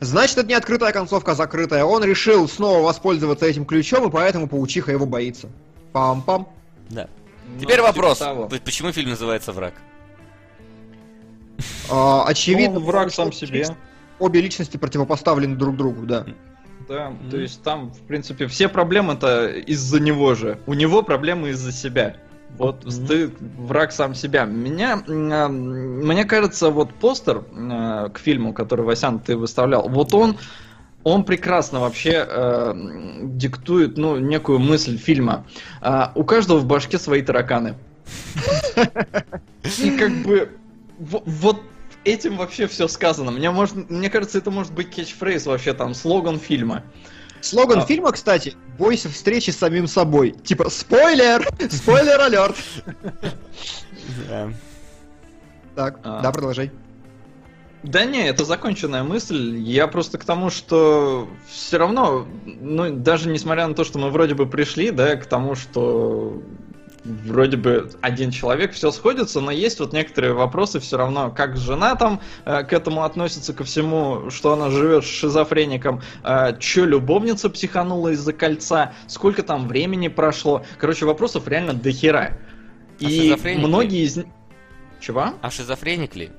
Значит, 0.00 0.38
это 0.38 0.48
не 0.48 0.54
открытая 0.54 0.92
концовка, 0.92 1.32
а 1.32 1.34
закрытая. 1.34 1.84
Он 1.84 2.04
решил 2.04 2.48
снова 2.48 2.82
воспользоваться 2.84 3.46
этим 3.46 3.64
ключом, 3.64 4.08
и 4.08 4.10
поэтому 4.10 4.46
паучиха 4.48 4.92
его 4.92 5.06
боится. 5.06 5.48
Пам-пам. 5.92 6.46
Да. 6.90 7.08
Ну, 7.48 7.60
Теперь 7.60 7.76
типа 7.76 7.86
вопрос. 7.88 8.18
того. 8.18 8.48
Почему 8.64 8.92
фильм 8.92 9.10
называется 9.10 9.52
«Враг»? 9.52 9.74
А, 11.90 12.24
очевидно, 12.26 12.80
Ну, 12.80 12.86
враг 12.86 13.12
сам 13.12 13.32
себе. 13.32 13.66
Обе 14.18 14.40
личности 14.40 14.76
противопоставлены 14.76 15.56
друг 15.56 15.76
другу, 15.76 16.06
да. 16.06 16.26
Да, 16.88 17.12
то 17.30 17.36
есть 17.36 17.62
там, 17.62 17.90
в 17.90 18.00
принципе, 18.02 18.46
все 18.46 18.68
проблемы-то 18.68 19.48
из-за 19.48 19.98
него 20.00 20.34
же. 20.34 20.58
У 20.66 20.74
него 20.74 21.02
проблемы 21.02 21.50
из-за 21.50 21.72
себя. 21.72 22.16
Вот 22.58 22.86
ты 23.08 23.30
враг 23.58 23.92
сам 23.92 24.14
себя. 24.14 24.44
Меня, 24.44 25.02
а, 25.06 25.48
мне 25.48 26.24
кажется, 26.24 26.70
вот 26.70 26.94
постер 26.94 27.44
э, 27.52 28.08
к 28.12 28.18
фильму, 28.18 28.52
который 28.54 28.84
Васян 28.84 29.18
ты 29.18 29.36
выставлял, 29.36 29.88
вот 29.88 30.14
он, 30.14 30.38
он 31.04 31.24
прекрасно 31.24 31.80
вообще 31.80 32.26
э, 32.26 32.72
диктует, 33.22 33.98
ну, 33.98 34.16
некую 34.16 34.58
мысль 34.58 34.96
фильма. 34.96 35.44
А, 35.82 36.12
у 36.14 36.24
каждого 36.24 36.58
в 36.58 36.66
башке 36.66 36.98
свои 36.98 37.20
тараканы. 37.20 37.74
И 39.82 39.90
как 39.98 40.12
бы 40.22 40.50
во- 40.98 41.22
вот 41.26 41.60
этим 42.04 42.36
вообще 42.36 42.66
все 42.66 42.88
сказано. 42.88 43.30
Мне, 43.32 43.50
может, 43.50 43.90
мне 43.90 44.08
кажется, 44.08 44.38
это 44.38 44.50
может 44.50 44.72
быть 44.72 44.90
кетчфрейз 44.90 45.46
вообще 45.46 45.74
там, 45.74 45.92
слоган 45.92 46.38
фильма. 46.38 46.84
Слоган 47.46 47.78
А. 47.78 47.86
фильма, 47.86 48.10
кстати, 48.12 48.54
бойся 48.76 49.08
встречи 49.08 49.50
с 49.50 49.58
самим 49.58 49.86
собой. 49.86 50.32
Типа, 50.32 50.68
спойлер! 50.68 51.48
Спойлер 51.70 52.20
алерт! 52.20 52.56
Так, 55.74 56.00
А. 56.02 56.20
да, 56.22 56.32
продолжай. 56.32 56.72
Да 57.82 58.04
не, 58.04 58.26
это 58.26 58.44
законченная 58.44 59.04
мысль. 59.04 59.58
Я 59.58 59.86
просто 59.86 60.18
к 60.18 60.24
тому, 60.24 60.50
что 60.50 61.28
все 61.48 61.76
равно, 61.76 62.26
ну, 62.44 62.90
даже 62.90 63.28
несмотря 63.28 63.68
на 63.68 63.74
то, 63.74 63.84
что 63.84 63.98
мы 64.00 64.10
вроде 64.10 64.34
бы 64.34 64.46
пришли, 64.46 64.90
да, 64.90 65.14
к 65.14 65.26
тому, 65.26 65.54
что 65.54 66.42
вроде 67.24 67.56
бы 67.56 67.90
один 68.00 68.30
человек, 68.30 68.72
все 68.72 68.90
сходится, 68.90 69.40
но 69.40 69.50
есть 69.50 69.78
вот 69.80 69.92
некоторые 69.92 70.32
вопросы 70.34 70.80
все 70.80 70.96
равно, 70.96 71.30
как 71.30 71.56
жена 71.56 71.94
там 71.94 72.20
э, 72.44 72.64
к 72.64 72.72
этому 72.72 73.04
относится, 73.04 73.52
ко 73.54 73.64
всему, 73.64 74.30
что 74.30 74.52
она 74.52 74.70
живет 74.70 75.04
с 75.04 75.08
шизофреником, 75.08 76.02
э, 76.24 76.56
че 76.58 76.84
любовница 76.84 77.48
психанула 77.50 78.08
из-за 78.10 78.32
кольца, 78.32 78.92
сколько 79.06 79.42
там 79.42 79.68
времени 79.68 80.08
прошло. 80.08 80.64
Короче, 80.78 81.06
вопросов 81.06 81.46
реально 81.48 81.72
до 81.74 81.92
хера. 81.92 82.38
А 83.00 83.04
И 83.04 83.20
шизофреник 83.22 83.60
ли? 83.60 83.66
многие 83.66 84.04
из... 84.04 84.16
них- 84.16 84.26
Чего? 85.00 85.34
А 85.40 85.50
шизофреник 85.50 86.16
ли? 86.16 86.30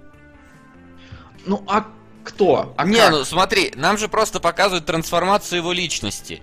Ну 1.45 1.63
а 1.67 1.85
кто? 2.23 2.73
А 2.75 2.85
не, 2.85 2.97
как? 2.97 3.11
ну 3.11 3.23
смотри, 3.23 3.71
нам 3.75 3.97
же 3.97 4.09
просто 4.09 4.39
показывают 4.39 4.85
трансформацию 4.85 5.59
его 5.59 5.71
личности. 5.71 6.41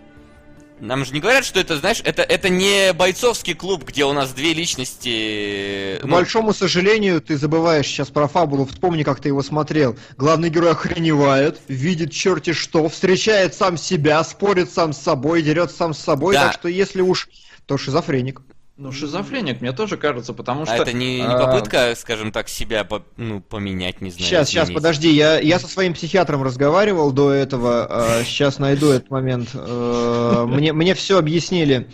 Нам 0.80 1.04
же 1.04 1.14
не 1.14 1.20
говорят, 1.20 1.44
что 1.44 1.60
это, 1.60 1.76
знаешь, 1.78 2.02
это, 2.04 2.22
это 2.22 2.48
не 2.48 2.92
бойцовский 2.92 3.54
клуб, 3.54 3.84
где 3.84 4.04
у 4.04 4.12
нас 4.12 4.32
две 4.32 4.52
личности. 4.52 5.98
К 6.00 6.04
ну, 6.04 6.12
большому 6.16 6.52
сожалению, 6.52 7.20
ты 7.20 7.36
забываешь 7.36 7.86
сейчас 7.86 8.10
про 8.10 8.26
фабулу, 8.26 8.66
вспомни, 8.66 9.04
как 9.04 9.20
ты 9.20 9.28
его 9.28 9.42
смотрел. 9.42 9.96
Главный 10.16 10.50
герой 10.50 10.72
охреневает, 10.72 11.60
видит 11.68 12.12
черти 12.12 12.52
что, 12.52 12.88
встречает 12.88 13.54
сам 13.54 13.76
себя, 13.76 14.22
спорит 14.24 14.72
сам 14.72 14.92
с 14.92 14.98
собой, 14.98 15.42
дерет 15.42 15.70
сам 15.70 15.94
с 15.94 15.98
собой, 15.98 16.34
Да. 16.34 16.46
так 16.46 16.54
что 16.54 16.68
если 16.68 17.00
уж, 17.00 17.28
то 17.66 17.78
шизофреник. 17.78 18.42
Ну, 18.76 18.90
шизофреник, 18.90 19.60
мне 19.60 19.70
тоже 19.70 19.96
кажется, 19.96 20.32
потому 20.32 20.62
а 20.62 20.66
что... 20.66 20.74
это 20.74 20.92
не, 20.92 21.20
не 21.20 21.26
а, 21.26 21.38
попытка, 21.38 21.94
скажем 21.96 22.32
так, 22.32 22.48
себя 22.48 22.82
по- 22.82 23.04
ну, 23.16 23.40
поменять, 23.40 24.00
не 24.00 24.10
знаю. 24.10 24.26
Сейчас, 24.26 24.48
сейчас, 24.48 24.70
подожди, 24.70 25.14
я, 25.14 25.38
я 25.38 25.60
со 25.60 25.68
своим 25.68 25.94
психиатром 25.94 26.42
разговаривал 26.42 27.12
до 27.12 27.30
этого, 27.30 28.22
сейчас 28.24 28.58
найду 28.58 28.90
этот 28.90 29.10
момент. 29.10 29.50
Э, 29.54 30.44
Мне, 30.48 30.72
мне 30.72 30.94
все 30.94 31.18
объяснили. 31.18 31.88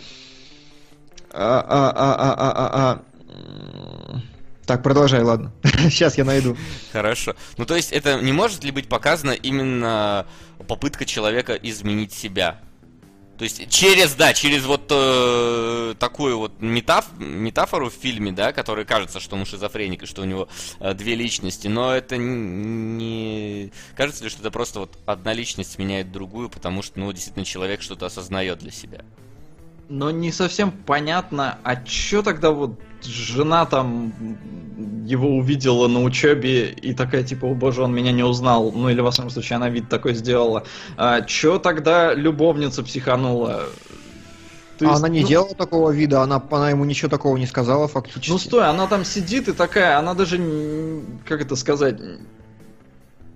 А, 1.29 1.63
а, 1.69 1.91
а, 1.95 2.15
а, 2.15 2.33
а, 2.33 2.51
а, 2.51 2.91
а. 2.91 4.21
Так, 4.65 4.83
продолжай, 4.83 5.21
ладно. 5.21 5.51
Сейчас 5.63 6.17
я 6.17 6.23
найду. 6.25 6.55
Хорошо. 6.91 7.35
Ну, 7.57 7.65
то 7.65 7.75
есть, 7.75 7.91
это 7.91 8.21
не 8.21 8.31
может 8.31 8.63
ли 8.63 8.71
быть 8.71 8.87
показано 8.87 9.31
именно 9.31 10.25
попытка 10.67 11.05
человека 11.05 11.53
изменить 11.53 12.13
себя? 12.13 12.59
То 13.37 13.43
есть, 13.43 13.69
через, 13.69 14.13
да, 14.13 14.33
через 14.33 14.65
вот 14.65 14.85
э, 14.91 15.95
такую 15.97 16.37
вот 16.37 16.59
метаф- 16.59 17.17
метафору 17.17 17.89
в 17.89 17.93
фильме, 17.93 18.31
да, 18.31 18.51
которая 18.51 18.85
кажется, 18.85 19.19
что 19.19 19.35
он 19.35 19.45
шизофреник 19.45 20.03
и 20.03 20.05
что 20.05 20.21
у 20.21 20.25
него 20.25 20.47
э, 20.79 20.93
две 20.93 21.15
личности, 21.15 21.67
но 21.67 21.91
это 21.95 22.17
не... 22.17 23.71
Кажется 23.95 24.23
ли, 24.23 24.29
что 24.29 24.41
это 24.41 24.51
просто 24.51 24.79
вот 24.79 24.97
одна 25.07 25.33
личность 25.33 25.79
меняет 25.79 26.11
другую, 26.11 26.49
потому 26.49 26.83
что, 26.83 26.99
ну, 26.99 27.11
действительно, 27.11 27.43
человек 27.43 27.81
что-то 27.81 28.05
осознает 28.05 28.59
для 28.59 28.71
себя? 28.71 29.01
Но 29.89 30.11
не 30.11 30.31
совсем 30.31 30.71
понятно, 30.71 31.57
а 31.63 31.75
чё 31.77 32.21
тогда 32.21 32.51
вот 32.51 32.79
жена 33.05 33.65
там 33.65 34.13
его 35.05 35.29
увидела 35.35 35.87
на 35.87 36.03
учебе 36.03 36.69
и 36.71 36.93
такая 36.93 37.23
типа, 37.23 37.45
о 37.45 37.53
боже, 37.53 37.81
он 37.83 37.93
меня 37.93 38.11
не 38.11 38.23
узнал. 38.23 38.71
Ну 38.71 38.89
или 38.89 39.01
во 39.01 39.11
всяком 39.11 39.29
случае 39.29 39.57
она 39.57 39.69
вид 39.69 39.89
такой 39.89 40.13
сделала. 40.13 40.63
А 40.97 41.21
чё 41.21 41.59
тогда 41.59 42.13
любовница 42.13 42.83
психанула? 42.83 43.65
То 44.77 44.85
А 44.87 44.91
есть, 44.91 44.99
она 44.99 45.09
не 45.09 45.21
ну, 45.21 45.27
делала 45.27 45.53
такого 45.53 45.91
вида, 45.91 46.21
она, 46.21 46.41
она 46.49 46.69
ему 46.71 46.85
ничего 46.85 47.09
такого 47.09 47.37
не 47.37 47.45
сказала 47.45 47.87
фактически. 47.87 48.29
Ну 48.31 48.37
стой, 48.39 48.65
она 48.65 48.87
там 48.87 49.05
сидит 49.05 49.47
и 49.47 49.51
такая, 49.53 49.97
она 49.99 50.13
даже, 50.15 50.39
как 51.27 51.41
это 51.41 51.55
сказать, 51.55 51.99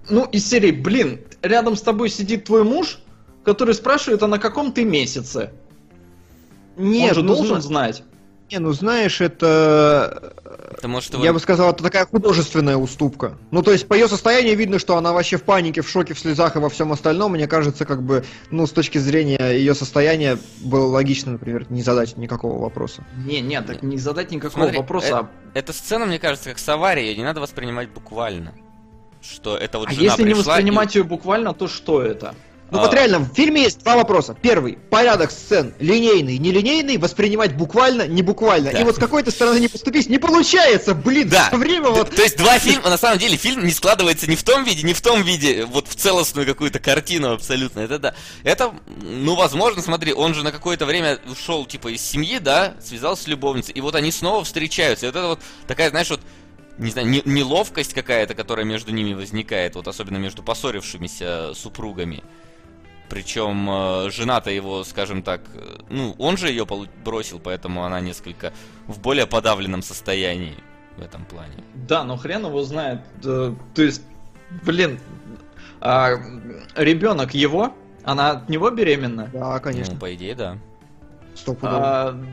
ну 0.09 0.25
из 0.25 0.47
серии, 0.49 0.71
блин, 0.71 1.21
рядом 1.41 1.75
с 1.75 1.81
тобой 1.81 2.09
сидит 2.09 2.45
твой 2.45 2.63
муж, 2.63 2.99
который 3.43 3.75
спрашивает, 3.75 4.23
а 4.23 4.27
на 4.27 4.39
каком 4.39 4.71
ты 4.71 4.85
месяце? 4.85 5.51
Нет, 6.77 7.09
Он 7.09 7.15
же 7.15 7.21
ну, 7.21 7.35
должен 7.35 7.61
зна- 7.61 7.61
знать. 7.61 8.03
Не, 8.51 8.59
ну 8.59 8.73
знаешь, 8.73 9.21
это... 9.21 10.33
Может 10.83 11.13
его... 11.13 11.23
Я 11.25 11.33
бы 11.33 11.39
сказал, 11.39 11.71
это 11.71 11.83
такая 11.83 12.05
художественная 12.05 12.77
уступка. 12.77 13.37
Ну, 13.49 13.63
то 13.63 13.71
есть, 13.71 13.87
по 13.87 13.95
ее 13.95 14.07
состоянию 14.07 14.55
видно, 14.55 14.77
что 14.77 14.97
она 14.97 15.13
вообще 15.13 15.37
в 15.37 15.43
панике, 15.43 15.81
в 15.81 15.89
шоке, 15.89 16.13
в 16.13 16.19
слезах 16.19 16.55
и 16.55 16.59
во 16.59 16.69
всем 16.69 16.91
остальном. 16.91 17.31
Мне 17.31 17.47
кажется, 17.47 17.85
как 17.85 18.03
бы, 18.03 18.23
ну, 18.51 18.67
с 18.67 18.71
точки 18.71 18.99
зрения 18.99 19.51
ее 19.53 19.73
состояния, 19.73 20.37
было 20.61 20.85
логично, 20.85 21.31
например, 21.33 21.65
не 21.71 21.81
задать 21.81 22.17
никакого 22.17 22.61
вопроса. 22.61 23.03
Не, 23.25 23.41
нет, 23.41 23.65
так 23.65 23.81
не 23.81 23.97
задать 23.97 24.29
никакого 24.29 24.63
Смотри, 24.65 24.77
вопроса. 24.77 25.17
а- 25.19 25.29
Эта 25.55 25.73
сцена, 25.73 26.05
мне 26.05 26.19
кажется, 26.19 26.49
как 26.49 26.59
с 26.59 26.69
аварией, 26.69 27.09
ее 27.09 27.17
не 27.17 27.23
надо 27.23 27.41
воспринимать 27.41 27.89
буквально. 27.89 28.53
Что 29.23 29.57
это 29.57 29.79
вот 29.79 29.87
А 29.87 29.91
жена 29.91 30.03
если 30.03 30.21
не 30.21 30.33
пришла 30.35 30.41
и- 30.41 30.45
воспринимать 30.57 30.93
ее 30.95 31.03
буквально, 31.03 31.53
то 31.55 31.67
что 31.67 32.01
это? 32.03 32.35
Ну, 32.75 32.81
А. 32.81 32.85
вот 32.85 32.93
реально, 32.93 33.19
в 33.19 33.33
фильме 33.33 33.63
есть 33.63 33.79
два 33.79 33.95
вопроса. 33.95 34.35
Первый, 34.41 34.77
порядок 34.89 35.31
сцен, 35.31 35.73
линейный, 35.79 36.37
нелинейный, 36.37 36.97
воспринимать 36.97 37.55
буквально, 37.55 38.07
не 38.07 38.21
буквально. 38.21 38.71
Да. 38.71 38.79
И 38.79 38.83
вот 38.83 38.95
с 38.95 38.99
какой-то 38.99 39.31
стороны 39.31 39.59
не 39.59 39.67
поступить 39.67 40.09
не 40.09 40.17
получается, 40.17 40.93
блин, 40.93 41.29
Да. 41.29 41.47
всё 41.49 41.57
время 41.57 41.89
вот... 41.89 42.15
То 42.15 42.21
есть 42.21 42.37
два 42.37 42.59
фильма, 42.59 42.89
на 42.89 42.97
самом 42.97 43.19
деле, 43.19 43.37
фильм 43.37 43.63
не 43.65 43.71
складывается 43.71 44.29
ни 44.29 44.35
в 44.35 44.43
том 44.43 44.63
виде, 44.63 44.83
ни 44.83 44.93
в 44.93 45.01
том 45.01 45.23
виде, 45.23 45.65
вот 45.65 45.87
в 45.87 45.95
целостную 45.95 46.45
какую-то 46.45 46.79
картину 46.79 47.31
абсолютно. 47.33 47.79
Это 47.81 47.99
да. 47.99 48.15
Это, 48.43 48.73
ну, 49.01 49.35
возможно, 49.35 49.81
смотри, 49.81 50.13
он 50.13 50.33
же 50.33 50.43
на 50.43 50.51
какое-то 50.51 50.85
время 50.85 51.19
ушел, 51.31 51.65
типа, 51.65 51.89
из 51.89 52.01
семьи, 52.01 52.39
да, 52.39 52.75
связался 52.83 53.23
с 53.23 53.27
любовницей, 53.27 53.73
и 53.73 53.81
вот 53.81 53.95
они 53.95 54.11
снова 54.11 54.43
встречаются. 54.43 55.05
И 55.05 55.09
вот 55.09 55.15
это 55.15 55.27
вот 55.27 55.39
такая, 55.67 55.89
знаешь, 55.89 56.09
вот 56.09 56.19
не 56.77 56.91
знаю, 56.91 57.07
не- 57.07 57.21
неловкость 57.23 57.93
какая-то, 57.93 58.33
которая 58.33 58.65
между 58.65 58.91
ними 58.91 59.13
возникает, 59.13 59.75
вот 59.75 59.87
особенно 59.87 60.17
между 60.17 60.43
поссорившимися 60.43 61.53
супругами. 61.55 62.21
Причем 63.09 63.69
э, 63.69 64.09
жена-то 64.09 64.49
его, 64.49 64.83
скажем 64.83 65.21
так, 65.21 65.41
э, 65.53 65.77
ну, 65.89 66.15
он 66.17 66.37
же 66.37 66.49
ее 66.49 66.65
бросил, 67.03 67.39
поэтому 67.39 67.83
она 67.83 67.99
несколько 67.99 68.51
в 68.87 68.99
более 68.99 69.27
подавленном 69.27 69.81
состоянии 69.83 70.55
в 70.97 71.01
этом 71.01 71.25
плане. 71.25 71.63
Да, 71.73 72.03
но 72.03 72.17
хрен 72.17 72.45
его 72.45 72.63
знает. 72.63 73.01
Да, 73.21 73.53
То 73.75 73.83
есть, 73.83 74.01
блин, 74.63 74.99
а, 75.81 76.15
ребенок 76.75 77.33
его, 77.33 77.73
она 78.03 78.31
от 78.31 78.49
него 78.49 78.69
беременна. 78.71 79.29
Да, 79.31 79.59
конечно, 79.59 79.93
Ну, 79.93 79.99
по 79.99 80.13
идее, 80.15 80.35
да. 80.35 80.57
стопудово. 81.35 81.79
А, 81.79 82.25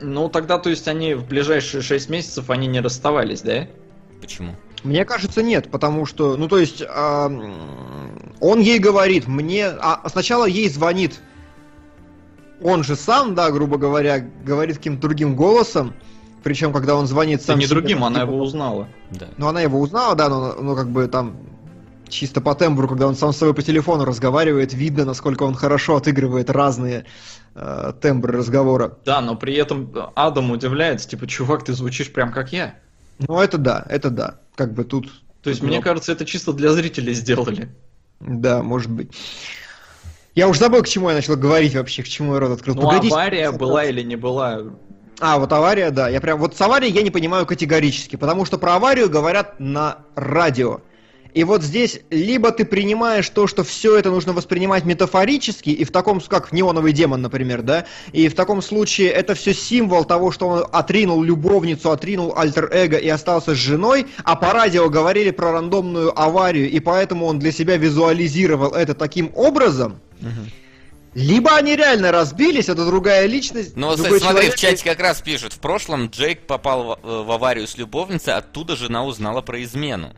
ну 0.00 0.28
тогда, 0.28 0.58
то 0.58 0.70
есть, 0.70 0.88
они 0.88 1.14
в 1.14 1.26
ближайшие 1.26 1.82
6 1.82 2.08
месяцев 2.08 2.50
они 2.50 2.66
не 2.66 2.80
расставались, 2.80 3.42
да? 3.42 3.66
Почему? 4.20 4.54
Мне 4.84 5.04
кажется, 5.04 5.42
нет, 5.42 5.70
потому 5.70 6.06
что, 6.06 6.36
ну 6.36 6.48
то 6.48 6.58
есть, 6.58 6.82
м, 6.82 7.52
он 8.40 8.60
ей 8.60 8.78
говорит, 8.78 9.26
мне, 9.26 9.66
а 9.66 10.08
сначала 10.08 10.44
ей 10.46 10.68
звонит, 10.68 11.20
он 12.62 12.84
же 12.84 12.96
сам, 12.96 13.34
да, 13.34 13.50
грубо 13.50 13.78
говоря, 13.78 14.20
говорит 14.44 14.78
каким-то 14.78 15.02
другим 15.02 15.36
голосом, 15.36 15.94
причем 16.42 16.72
когда 16.72 16.94
он 16.96 17.06
звонит 17.06 17.42
сам 17.42 17.58
не 17.58 17.66
себе, 17.66 17.74
другим, 17.74 18.04
она 18.04 18.20
типа, 18.20 18.30
его 18.30 18.40
узнала. 18.42 18.88
Да. 19.10 19.28
Ну 19.36 19.48
она 19.48 19.60
его 19.60 19.80
узнала, 19.80 20.14
да, 20.14 20.28
но, 20.28 20.54
но 20.54 20.74
как 20.74 20.88
бы 20.88 21.06
там 21.08 21.36
чисто 22.08 22.40
по 22.40 22.54
тембру, 22.54 22.88
когда 22.88 23.06
он 23.06 23.14
сам 23.14 23.32
с 23.32 23.36
собой 23.36 23.54
по 23.54 23.62
телефону 23.62 24.04
разговаривает, 24.04 24.72
видно, 24.72 25.04
насколько 25.04 25.42
он 25.42 25.54
хорошо 25.54 25.96
отыгрывает 25.96 26.50
разные 26.50 27.04
э, 27.54 27.92
тембры 28.00 28.38
разговора. 28.38 28.96
Да, 29.04 29.20
но 29.20 29.36
при 29.36 29.54
этом 29.54 29.92
Адам 30.14 30.50
удивляется, 30.50 31.08
типа, 31.08 31.26
чувак, 31.26 31.64
ты 31.64 31.74
звучишь 31.74 32.12
прям 32.12 32.32
как 32.32 32.52
я. 32.52 32.74
Ну 33.18 33.40
это 33.40 33.58
да, 33.58 33.84
это 33.88 34.10
да, 34.10 34.38
как 34.58 34.74
бы 34.74 34.82
тут 34.84 35.08
То 35.42 35.50
есть, 35.50 35.62
мне 35.62 35.76
Ну. 35.76 35.82
кажется, 35.82 36.10
это 36.10 36.26
чисто 36.26 36.52
для 36.52 36.72
зрителей 36.72 37.14
сделали. 37.14 37.68
Да, 38.18 38.60
может 38.64 38.90
быть. 38.90 39.12
Я 40.34 40.48
уже 40.48 40.58
забыл, 40.58 40.82
к 40.82 40.88
чему 40.88 41.08
я 41.08 41.14
начал 41.14 41.36
говорить 41.36 41.74
вообще, 41.76 42.02
к 42.02 42.08
чему 42.08 42.34
я 42.34 42.40
рот 42.40 42.50
открыл. 42.50 42.74
Ну, 42.74 42.82
Погодите. 42.82 43.14
авария 43.14 43.52
была 43.52 43.84
или 43.84 44.02
не 44.02 44.16
была. 44.16 44.62
А, 45.20 45.38
вот 45.38 45.52
авария, 45.52 45.90
да. 45.92 46.08
Я 46.08 46.20
прям 46.20 46.40
вот 46.40 46.56
с 46.56 46.60
аварией 46.60 46.92
я 46.92 47.02
не 47.02 47.10
понимаю 47.10 47.46
категорически, 47.46 48.16
потому 48.16 48.44
что 48.44 48.58
про 48.58 48.74
аварию 48.74 49.08
говорят 49.08 49.60
на 49.60 49.98
радио. 50.16 50.80
И 51.38 51.44
вот 51.44 51.62
здесь 51.62 52.00
либо 52.10 52.50
ты 52.50 52.64
принимаешь 52.64 53.28
то, 53.30 53.46
что 53.46 53.62
все 53.62 53.96
это 53.96 54.10
нужно 54.10 54.32
воспринимать 54.32 54.84
метафорически, 54.84 55.70
и 55.70 55.84
в 55.84 55.92
таком, 55.92 56.20
как 56.20 56.50
неоновый 56.50 56.92
демон, 56.92 57.22
например, 57.22 57.62
да, 57.62 57.84
и 58.10 58.26
в 58.26 58.34
таком 58.34 58.60
случае 58.60 59.10
это 59.10 59.36
все 59.36 59.54
символ 59.54 60.04
того, 60.04 60.32
что 60.32 60.48
он 60.48 60.66
отринул 60.72 61.22
любовницу, 61.22 61.92
отринул 61.92 62.34
альтер-эго 62.36 62.96
и 62.96 63.08
остался 63.08 63.54
с 63.54 63.56
женой, 63.56 64.08
а 64.24 64.34
по 64.34 64.52
радио 64.52 64.90
говорили 64.90 65.30
про 65.30 65.52
рандомную 65.52 66.10
аварию, 66.20 66.68
и 66.68 66.80
поэтому 66.80 67.26
он 67.26 67.38
для 67.38 67.52
себя 67.52 67.76
визуализировал 67.76 68.72
это 68.72 68.94
таким 68.94 69.30
образом, 69.36 70.00
либо 71.14 71.54
они 71.54 71.76
реально 71.76 72.10
разбились, 72.10 72.68
это 72.68 72.84
другая 72.84 73.26
личность, 73.26 73.76
Ну, 73.76 73.86
вот, 73.86 73.98
другой 73.98 74.18
смотри, 74.18 74.38
человек, 74.38 74.54
в 74.56 74.58
чате 74.58 74.84
как 74.84 74.98
раз 74.98 75.20
пишут. 75.20 75.52
В 75.52 75.60
прошлом 75.60 76.08
Джейк 76.08 76.48
попал 76.48 76.98
в, 77.00 77.24
в 77.26 77.30
аварию 77.30 77.68
с 77.68 77.78
любовницей, 77.78 78.34
оттуда 78.34 78.74
жена 78.74 79.04
узнала 79.04 79.40
про 79.40 79.62
измену. 79.62 80.16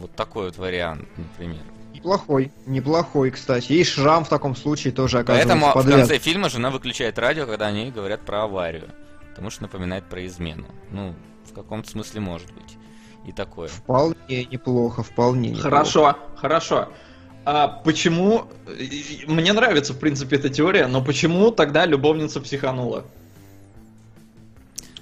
Вот 0.00 0.12
такой 0.16 0.46
вот 0.46 0.56
вариант, 0.56 1.06
например. 1.16 1.60
Неплохой, 1.92 2.50
неплохой, 2.66 3.30
кстати. 3.30 3.72
И 3.72 3.84
шрам 3.84 4.24
в 4.24 4.28
таком 4.28 4.56
случае 4.56 4.92
тоже 4.92 5.18
оказывается 5.18 5.48
Поэтому 5.48 5.70
в 5.70 5.74
подвязан. 5.74 6.00
конце 6.00 6.18
фильма 6.18 6.48
жена 6.48 6.70
выключает 6.70 7.18
радио, 7.18 7.46
когда 7.46 7.66
они 7.66 7.90
говорят 7.90 8.22
про 8.22 8.44
аварию. 8.44 8.88
Потому 9.28 9.50
что 9.50 9.62
напоминает 9.62 10.04
про 10.04 10.24
измену. 10.26 10.64
Ну, 10.90 11.14
в 11.48 11.52
каком-то 11.52 11.90
смысле 11.90 12.20
может 12.20 12.50
быть. 12.52 12.78
И 13.26 13.32
такое. 13.32 13.68
Вполне 13.68 14.46
неплохо, 14.46 15.02
вполне 15.02 15.50
неплохо. 15.50 15.68
Хорошо, 15.68 16.16
хорошо. 16.36 16.88
А 17.44 17.68
почему... 17.68 18.44
Мне 19.26 19.52
нравится, 19.52 19.92
в 19.92 19.98
принципе, 19.98 20.36
эта 20.36 20.48
теория, 20.48 20.86
но 20.86 21.04
почему 21.04 21.50
тогда 21.50 21.84
любовница 21.84 22.40
психанула? 22.40 23.04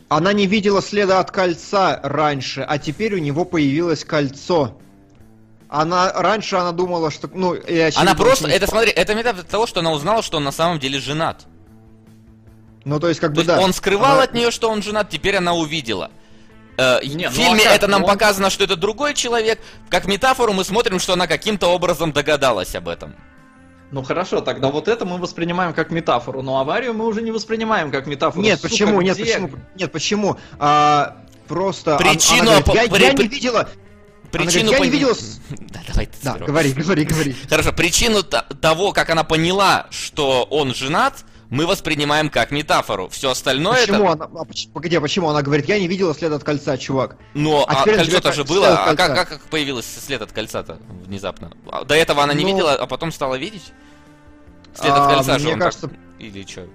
Она 0.09 0.33
не 0.33 0.47
видела 0.47 0.81
следа 0.83 1.21
от 1.21 1.31
кольца 1.31 2.01
раньше, 2.03 2.63
а 2.63 2.79
теперь 2.79 3.15
у 3.15 3.19
него 3.19 3.45
появилось 3.45 4.05
кольцо. 4.05 4.77
Она 5.69 6.13
раньше 6.15 6.57
она 6.57 6.73
думала, 6.73 7.11
что 7.11 7.29
ну 7.33 7.53
очевидно, 7.53 8.01
Она 8.01 8.15
просто, 8.15 8.49
это 8.49 8.67
смотри, 8.67 8.91
это 8.91 9.15
метафора 9.15 9.43
того, 9.45 9.67
что 9.67 9.81
она 9.81 9.93
узнала, 9.93 10.23
что 10.23 10.39
он 10.39 10.45
на 10.45 10.53
самом 10.53 10.79
деле 10.79 10.99
женат. 10.99 11.47
ну 12.85 12.99
то 12.99 13.09
есть 13.09 13.21
как 13.21 13.31
То 13.31 13.37
бы 13.37 13.41
есть 13.43 13.49
да. 13.49 13.61
он 13.61 13.73
скрывал 13.73 14.13
Она- 14.15 14.23
от 14.23 14.35
нее, 14.35 14.51
что 14.51 14.71
он 14.71 14.83
женат, 14.83 15.11
теперь 15.11 15.37
она 15.37 15.53
увидела. 15.55 16.11
Э, 16.79 17.01
Не, 17.05 17.29
в 17.29 17.37
ну 17.37 17.43
фильме 17.45 17.63
а 17.63 17.69
как? 17.69 17.77
это 17.77 17.87
нам 17.89 18.01
Ну 18.03 18.07
он- 18.07 18.13
показано, 18.15 18.51
что 18.51 18.65
это 18.65 18.77
другой 18.77 19.13
человек. 19.13 19.59
Как 19.91 20.07
метафору 20.07 20.53
мы 20.53 20.65
смотрим, 20.65 20.99
что 21.01 21.13
она 21.15 21.27
каким-то 21.27 21.67
образом 21.69 22.13
догадалась 22.13 22.75
об 22.75 22.89
этом. 22.89 23.15
Ну 23.91 24.03
хорошо, 24.03 24.41
тогда 24.43 24.69
вот 24.71 24.87
это 24.87 25.05
мы 25.05 25.19
воспринимаем 25.19 25.75
как 25.75 25.91
метафору, 25.91 26.41
но 26.43 26.61
аварию 26.61 26.95
мы 26.95 27.05
уже 27.07 27.21
не 27.21 27.31
воспринимаем 27.33 27.91
как 27.91 28.07
метафору. 28.07 28.43
Нет, 28.43 28.59
Сука, 28.61 28.69
почему? 28.71 29.01
Нет, 29.03 29.17
где? 29.17 29.25
почему? 29.25 29.51
Нет, 29.75 29.93
почему? 29.93 30.37
А, 30.59 31.17
просто 31.49 31.97
Причину 31.97 32.43
она 32.53 32.61
говорит, 32.61 32.69
опо- 32.69 32.75
я, 32.75 32.83
я 33.09 33.15
при- 33.15 33.23
не 33.25 33.29
видела. 33.29 33.69
Причину 34.31 34.73
говорит, 34.73 34.73
я 34.73 34.79
не 34.79 34.87
пон- 34.87 34.91
видела 34.91 35.15
с- 35.15 35.41
Да, 35.51 35.81
давай 35.89 36.07
Да, 36.23 36.31
сперва. 36.33 36.47
говори, 36.47 36.73
говори, 36.73 37.05
говори. 37.05 37.37
Хорошо, 37.49 37.73
причину 37.73 38.23
того, 38.23 38.93
как 38.93 39.11
она 39.11 39.25
поняла, 39.25 39.87
что 39.91 40.45
он 40.45 40.75
женат, 40.75 41.25
мы 41.51 41.67
воспринимаем 41.67 42.29
как 42.29 42.51
метафору. 42.51 43.09
Все 43.09 43.31
остальное 43.31 43.81
Почему 43.81 44.05
это... 44.13 44.25
она, 44.25 44.25
а, 44.43 44.45
погоди, 44.75 44.97
а 44.97 45.01
почему 45.01 45.31
она 45.31 45.41
говорит, 45.41 45.67
я 45.67 45.79
не 45.79 45.89
видела 45.89 46.15
следа 46.15 46.37
от 46.37 46.45
кольца, 46.45 46.77
чувак? 46.77 47.17
Но 47.33 47.65
А 47.67 47.81
а 47.81 47.85
кольцо-то 47.85 48.33
же 48.33 48.45
след 48.45 48.49
было. 48.49 48.69
А 48.83 48.87
кольца. 48.95 49.15
как, 49.15 49.29
как 49.31 49.41
появилось 49.45 49.87
след 49.87 50.21
от 50.21 50.31
кольца-то 50.33 50.79
внезапно? 51.07 51.53
А 51.73 51.85
До 51.85 51.95
этого 51.95 52.23
она 52.23 52.35
не 52.35 52.43
Ну, 52.45 52.51
видела, 52.51 52.75
а 52.75 52.87
потом 52.87 53.13
стала 53.13 53.37
видеть? 53.37 53.73
След 54.75 54.93
А, 54.93 55.07
от 55.09 55.15
кольца 55.17 55.39
же 55.39 55.45
мне 55.47 55.55
он 55.55 55.61
кажется, 55.61 55.89
так- 55.89 55.99
Или 56.19 56.47
что? 56.47 56.67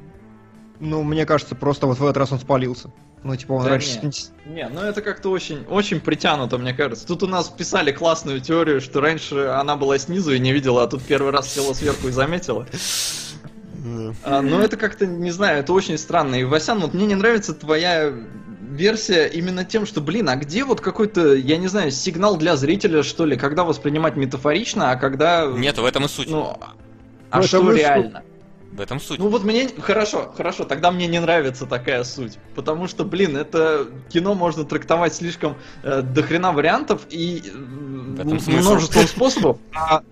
Ну, 0.80 1.04
мне 1.04 1.26
кажется, 1.26 1.56
просто 1.56 1.88
вот 1.88 2.00
в 2.00 2.04
этот 2.04 2.18
раз 2.18 2.32
он 2.32 2.40
спалился. 2.40 2.92
Ну, 3.24 3.36
типа, 3.36 3.54
он 3.54 3.64
Да 3.64 3.70
раньше... 3.70 4.00
не. 4.02 4.54
Не, 4.54 4.68
ну 4.68 4.82
это 4.82 5.02
как-то 5.02 5.30
очень, 5.30 5.64
очень 5.70 6.02
притянуто, 6.02 6.58
мне 6.58 6.74
кажется. 6.74 7.08
Тут 7.08 7.24
у 7.24 7.28
нас 7.28 7.48
писали 7.48 7.92
классную 7.92 8.42
теорию, 8.42 8.82
что 8.82 9.00
раньше 9.00 9.46
она 9.46 9.78
была 9.78 9.98
снизу 9.98 10.34
и 10.34 10.40
не 10.40 10.52
видела, 10.52 10.84
а 10.84 10.88
тут 10.88 11.04
первый 11.04 11.32
раз 11.32 11.54
села 11.54 11.74
сверху 11.74 12.10
и 12.10 12.12
заметила. 12.12 12.68
А, 14.24 14.42
ну 14.42 14.60
это 14.60 14.78
как-то, 14.78 15.06
не 15.06 15.32
знаю, 15.32 15.60
это 15.60 15.74
очень 15.74 15.98
странно. 15.98 16.36
И, 16.36 16.44
Васян, 16.44 16.80
вот 16.80 16.94
мне 16.94 17.06
не 17.06 17.16
нравится 17.16 17.54
твоя 17.54 18.14
версия 18.74 19.28
именно 19.28 19.64
тем, 19.64 19.86
что, 19.86 20.02
блин, 20.02 20.30
а 20.30 20.36
где 20.36 20.66
вот 20.66 20.82
какой-то, 20.82 21.34
я 21.34 21.58
не 21.58 21.68
знаю, 21.68 21.92
сигнал 21.92 22.38
для 22.38 22.56
зрителя, 22.56 23.04
что 23.04 23.26
ли, 23.26 23.38
когда 23.38 23.64
воспринимать 23.64 24.16
метафорично, 24.16 24.92
а 24.92 24.96
когда... 24.96 25.46
Нет, 25.46 25.78
в 25.78 25.86
этом 25.86 26.06
и 26.06 26.08
суть. 26.08 26.30
Ну, 26.30 26.42
Ну, 26.42 26.58
а 27.30 27.40
это 27.40 27.48
что 27.48 27.72
реально? 27.72 28.24
В 28.76 28.82
этом 28.82 29.00
суть. 29.00 29.20
Ну 29.20 29.30
вот 29.30 29.44
мне... 29.44 29.70
Хорошо, 29.80 30.34
хорошо, 30.36 30.64
тогда 30.64 30.90
мне 30.92 31.06
не 31.06 31.20
нравится 31.20 31.68
такая 31.68 32.04
суть. 32.04 32.40
Потому 32.56 32.88
что, 32.88 33.06
блин, 33.06 33.38
это 33.38 33.88
кино 34.10 34.34
можно 34.34 34.66
трактовать 34.66 35.14
слишком 35.14 35.58
э, 35.84 36.02
до 36.02 36.24
хрена 36.24 36.52
вариантов 36.52 37.02
и 37.12 37.44
э, 37.46 37.56
множеством 37.56 39.08
способов. 39.08 39.58
а- 39.74 40.02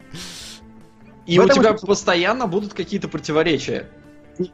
И 1.26 1.40
у 1.40 1.48
тебя 1.48 1.74
постоянно 1.74 2.48
будут 2.48 2.74
какие-то 2.74 3.08
противоречия. 3.08 3.90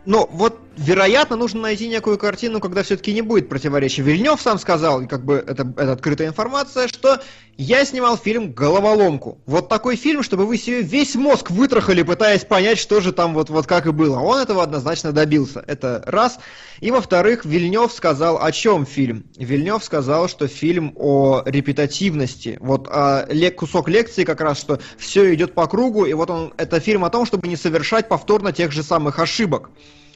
Ну, 0.06 0.28
вот, 0.32 0.60
вероятно, 0.78 1.36
нужно 1.36 1.62
найти 1.62 1.88
некую 1.88 2.18
картину, 2.18 2.60
когда 2.60 2.84
все-таки 2.84 3.14
не 3.14 3.22
будет 3.22 3.50
противоречий. 3.50 4.02
Вильнев 4.02 4.42
сам 4.42 4.60
сказал, 4.60 5.08
как 5.08 5.24
бы 5.24 5.36
это, 5.36 5.72
это 5.78 5.92
открытая 5.92 6.28
информация, 6.28 6.88
что 6.88 7.20
я 7.58 7.86
снимал 7.86 8.18
фильм 8.18 8.54
«Головоломку». 8.54 9.40
Вот 9.46 9.70
такой 9.70 9.96
фильм, 9.96 10.24
чтобы 10.24 10.46
вы 10.46 10.58
себе 10.58 10.82
весь 10.82 11.16
мозг 11.16 11.52
вытрахали, 11.52 12.04
пытаясь 12.04 12.46
понять, 12.46 12.78
что 12.78 13.02
же 13.02 13.12
там 13.12 13.34
вот, 13.34 13.50
вот 13.50 13.68
как 13.68 13.86
и 13.86 13.92
было. 13.92 14.20
Он 14.20 14.40
этого 14.40 14.64
однозначно 14.64 15.12
добился. 15.12 15.64
Это 15.68 16.04
раз. 16.06 16.40
И 16.80 16.92
во-вторых, 16.92 17.46
Вильнев 17.46 17.92
сказал, 17.92 18.42
о 18.42 18.52
чем 18.52 18.86
фильм. 18.86 19.26
Вильнев 19.38 19.84
сказал, 19.84 20.28
что 20.28 20.48
фильм 20.48 20.94
о 20.96 21.42
репетативности. 21.46 22.58
Вот 22.60 22.88
а, 22.90 23.26
ле- 23.30 23.52
кусок 23.52 23.90
лекции 23.90 24.24
как 24.24 24.42
раз, 24.42 24.60
что 24.60 24.80
все 24.98 25.34
идет 25.34 25.54
по 25.54 25.68
кругу, 25.68 26.06
и 26.06 26.14
вот 26.14 26.30
он, 26.30 26.54
это 26.58 26.80
фильм 26.80 27.06
о 27.06 27.10
том, 27.10 27.26
чтобы 27.26 27.48
не 27.48 27.56
совершать 27.56 28.08
повторно 28.08 28.52
тех 28.52 28.72
же 28.72 28.84
самых 28.84 29.20
ошибок. 29.20 29.70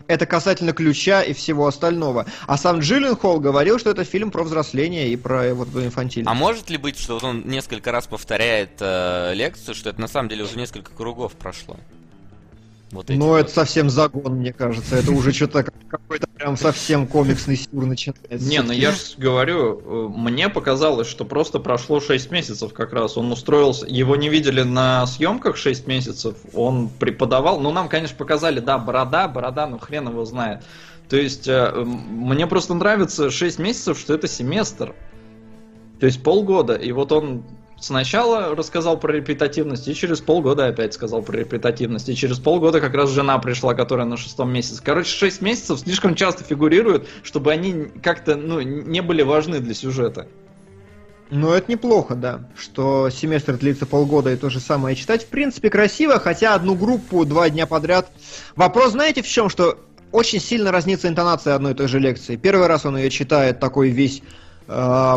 Это 0.07 0.25
касательно 0.25 0.73
ключа 0.73 1.21
и 1.21 1.33
всего 1.33 1.67
остального. 1.67 2.25
А 2.47 2.57
сам 2.57 2.79
Джилленхол 2.79 3.39
говорил, 3.39 3.79
что 3.79 3.91
это 3.91 4.03
фильм 4.03 4.31
про 4.31 4.43
взросление 4.43 5.09
и 5.09 5.15
про 5.15 5.53
вот 5.53 5.69
инфантильность. 5.75 6.31
А 6.31 6.33
может 6.33 6.69
ли 6.69 6.77
быть, 6.77 6.97
что 6.97 7.13
вот 7.15 7.23
он 7.23 7.43
несколько 7.45 7.91
раз 7.91 8.07
повторяет 8.07 8.71
э, 8.79 9.33
лекцию, 9.35 9.75
что 9.75 9.89
это 9.89 10.01
на 10.01 10.07
самом 10.07 10.29
деле 10.29 10.43
уже 10.43 10.57
несколько 10.57 10.91
кругов 10.91 11.33
прошло? 11.33 11.77
Вот 12.91 13.09
эти 13.09 13.17
Ну, 13.17 13.27
вот. 13.27 13.37
это 13.37 13.51
совсем 13.51 13.89
загон, 13.89 14.35
мне 14.35 14.51
кажется. 14.51 14.97
Это 14.97 15.11
уже 15.11 15.31
что-то 15.31 15.63
как- 15.63 15.73
какой-то 15.87 16.27
прям 16.27 16.57
совсем 16.57 17.07
комиксный 17.07 17.55
сюр 17.55 17.85
начинается. 17.85 18.49
Не, 18.49 18.61
ну 18.61 18.73
я 18.73 18.91
же 18.91 18.97
говорю, 19.17 19.79
э, 19.79 20.07
мне 20.17 20.49
показалось, 20.49 21.07
что 21.07 21.23
просто 21.23 21.59
прошло 21.59 21.99
6 22.01 22.31
месяцев 22.31 22.73
как 22.73 22.91
раз. 22.93 23.17
Он 23.17 23.31
устроился, 23.31 23.85
его 23.87 24.15
не 24.15 24.27
видели 24.29 24.63
на 24.63 25.05
съемках 25.07 25.55
6 25.55 25.87
месяцев, 25.87 26.35
он 26.53 26.89
преподавал. 26.89 27.59
Ну, 27.61 27.71
нам, 27.71 27.87
конечно, 27.87 28.15
показали, 28.17 28.59
да, 28.59 28.77
борода, 28.77 29.27
борода, 29.27 29.67
ну 29.67 29.79
хрен 29.79 30.09
его 30.09 30.25
знает. 30.25 30.63
То 31.07 31.17
есть, 31.17 31.47
э, 31.47 31.71
мне 31.83 32.45
просто 32.47 32.73
нравится 32.73 33.29
6 33.29 33.59
месяцев, 33.59 33.97
что 33.99 34.13
это 34.13 34.27
семестр. 34.27 34.93
То 35.99 36.05
есть 36.07 36.23
полгода. 36.23 36.73
И 36.75 36.91
вот 36.91 37.11
он 37.11 37.43
сначала 37.81 38.55
рассказал 38.55 38.97
про 38.97 39.11
репетативность, 39.11 39.87
и 39.87 39.95
через 39.95 40.21
полгода 40.21 40.67
опять 40.67 40.93
сказал 40.93 41.21
про 41.21 41.37
репетативность. 41.37 42.07
И 42.07 42.15
через 42.15 42.39
полгода 42.39 42.79
как 42.79 42.93
раз 42.93 43.09
жена 43.09 43.37
пришла, 43.39 43.73
которая 43.73 44.05
на 44.05 44.15
шестом 44.15 44.53
месяце. 44.53 44.81
Короче, 44.81 45.09
6 45.09 45.41
месяцев 45.41 45.79
слишком 45.79 46.15
часто 46.15 46.43
фигурируют, 46.43 47.07
чтобы 47.23 47.51
они 47.51 47.87
как-то 48.01 48.35
ну, 48.35 48.61
не 48.61 49.01
были 49.01 49.23
важны 49.23 49.59
для 49.59 49.73
сюжета. 49.73 50.27
Ну, 51.31 51.51
это 51.51 51.71
неплохо, 51.71 52.15
да, 52.15 52.49
что 52.57 53.09
семестр 53.09 53.57
длится 53.57 53.85
полгода 53.85 54.33
и 54.33 54.35
то 54.35 54.49
же 54.49 54.59
самое 54.59 54.97
читать. 54.97 55.23
В 55.23 55.27
принципе, 55.27 55.69
красиво, 55.69 56.19
хотя 56.19 56.55
одну 56.55 56.75
группу 56.75 57.25
два 57.25 57.49
дня 57.49 57.65
подряд. 57.65 58.11
Вопрос, 58.57 58.91
знаете, 58.91 59.21
в 59.21 59.27
чем? 59.27 59.49
Что 59.49 59.77
очень 60.11 60.41
сильно 60.41 60.73
разнится 60.73 61.07
интонация 61.07 61.55
одной 61.55 61.71
и 61.71 61.75
той 61.75 61.87
же 61.87 61.99
лекции. 61.99 62.35
Первый 62.35 62.67
раз 62.67 62.85
он 62.85 62.97
ее 62.97 63.09
читает 63.09 63.61
такой 63.61 63.89
весь 63.89 64.21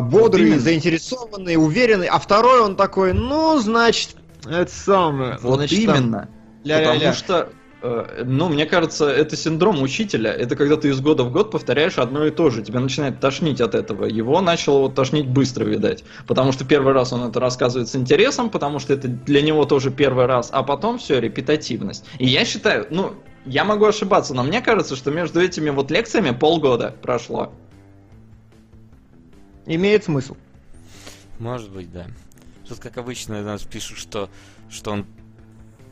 бодрый, 0.01 0.48
именно. 0.48 0.60
заинтересованный, 0.60 1.56
уверенный, 1.56 2.06
а 2.06 2.18
второй 2.18 2.60
он 2.60 2.76
такой, 2.76 3.12
ну, 3.12 3.59
значит, 3.59 4.16
это 4.47 4.70
самое. 4.70 5.39
Вот 5.43 5.56
значит, 5.56 5.86
там 5.86 5.97
именно. 5.97 6.28
ля-ля-ля. 6.64 6.94
Потому 6.94 7.14
что, 7.14 7.48
э, 7.82 8.22
ну, 8.24 8.48
мне 8.48 8.66
кажется, 8.66 9.09
это 9.09 9.36
синдром 9.36 9.82
учителя. 9.82 10.32
Это 10.32 10.56
когда 10.56 10.76
ты 10.76 10.89
из 10.89 11.01
года 11.01 11.24
в 11.24 11.32
год 11.32 11.51
повторяешь 11.51 11.98
одно 11.98 12.26
и 12.26 12.31
то 12.31 12.51
же. 12.51 12.62
Тебя 12.62 12.81
начинает 12.81 13.20
тошнить 13.20 13.60
от 13.60 13.74
этого. 13.74 14.05
Его 14.05 14.40
начало 14.40 14.81
вот 14.81 14.94
тошнить 14.94 15.26
быстро, 15.26 15.64
видать. 15.64 16.05
Потому 16.26 16.52
что 16.52 16.64
первый 16.64 16.93
раз 16.93 17.12
он 17.12 17.28
это 17.28 17.40
рассказывает 17.40 17.89
с 17.89 17.97
интересом, 17.97 18.51
потому 18.51 18.78
что 18.78 18.93
это 18.93 19.09
для 19.09 19.43
него 19.43 19.64
тоже 19.64 19.90
первый 19.90 20.26
раз, 20.26 20.51
а 20.52 20.62
потом 20.62 20.98
все, 20.98 21.20
репетативность. 21.20 22.05
И 22.18 22.26
я 22.26 22.44
считаю, 22.44 22.86
ну, 22.90 23.12
я 23.47 23.64
могу 23.64 23.85
ошибаться, 23.85 24.35
но 24.35 24.43
мне 24.43 24.60
кажется, 24.60 24.97
что 24.97 25.10
между 25.10 25.40
этими 25.40 25.70
вот 25.70 25.90
лекциями 25.90 26.31
полгода 26.31 26.94
прошло. 27.02 27.52
Имеет 29.66 30.04
смысл. 30.04 30.36
Может 31.38 31.70
быть, 31.70 31.90
да. 31.92 32.06
Тут, 32.68 32.78
как 32.78 32.96
обычно, 32.98 33.42
нас 33.42 33.62
пишут, 33.62 33.98
что, 33.98 34.30
что 34.70 34.92
он 34.92 35.06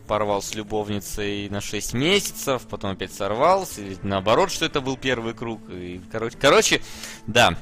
порвал 0.06 0.42
с 0.42 0.54
любовницей 0.54 1.48
на 1.48 1.60
6 1.60 1.94
месяцев, 1.94 2.62
потом 2.68 2.92
опять 2.92 3.12
сорвался, 3.12 3.80
или 3.80 3.96
наоборот, 4.02 4.50
что 4.50 4.66
это 4.66 4.80
был 4.80 4.96
первый 4.96 5.34
круг. 5.34 5.60
И, 5.70 6.00
короче, 6.10 6.36
короче, 6.38 6.82
да. 7.26 7.56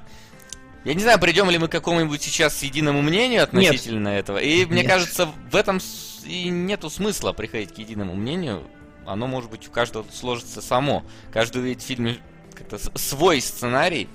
Я 0.84 0.94
не 0.94 1.02
знаю, 1.02 1.20
придем 1.20 1.50
ли 1.50 1.58
мы 1.58 1.68
к 1.68 1.72
какому-нибудь 1.72 2.22
сейчас 2.22 2.62
единому 2.62 3.02
мнению 3.02 3.42
относительно 3.42 4.08
Нет. 4.08 4.20
этого. 4.20 4.38
И 4.38 4.64
мне 4.64 4.82
Нет. 4.82 4.90
кажется, 4.90 5.28
в 5.50 5.54
этом 5.54 5.78
и 6.24 6.48
нету 6.48 6.88
смысла 6.90 7.32
приходить 7.32 7.74
к 7.74 7.78
единому 7.78 8.14
мнению. 8.14 8.62
Оно, 9.06 9.26
может 9.26 9.50
быть, 9.50 9.66
у 9.68 9.70
каждого 9.70 10.06
сложится 10.12 10.62
само. 10.62 11.04
Каждый 11.32 11.62
увидит 11.62 11.82
в 11.82 11.86
фильме 11.86 12.18
как-то 12.54 12.78
свой 12.98 13.40
сценарий. 13.40 14.08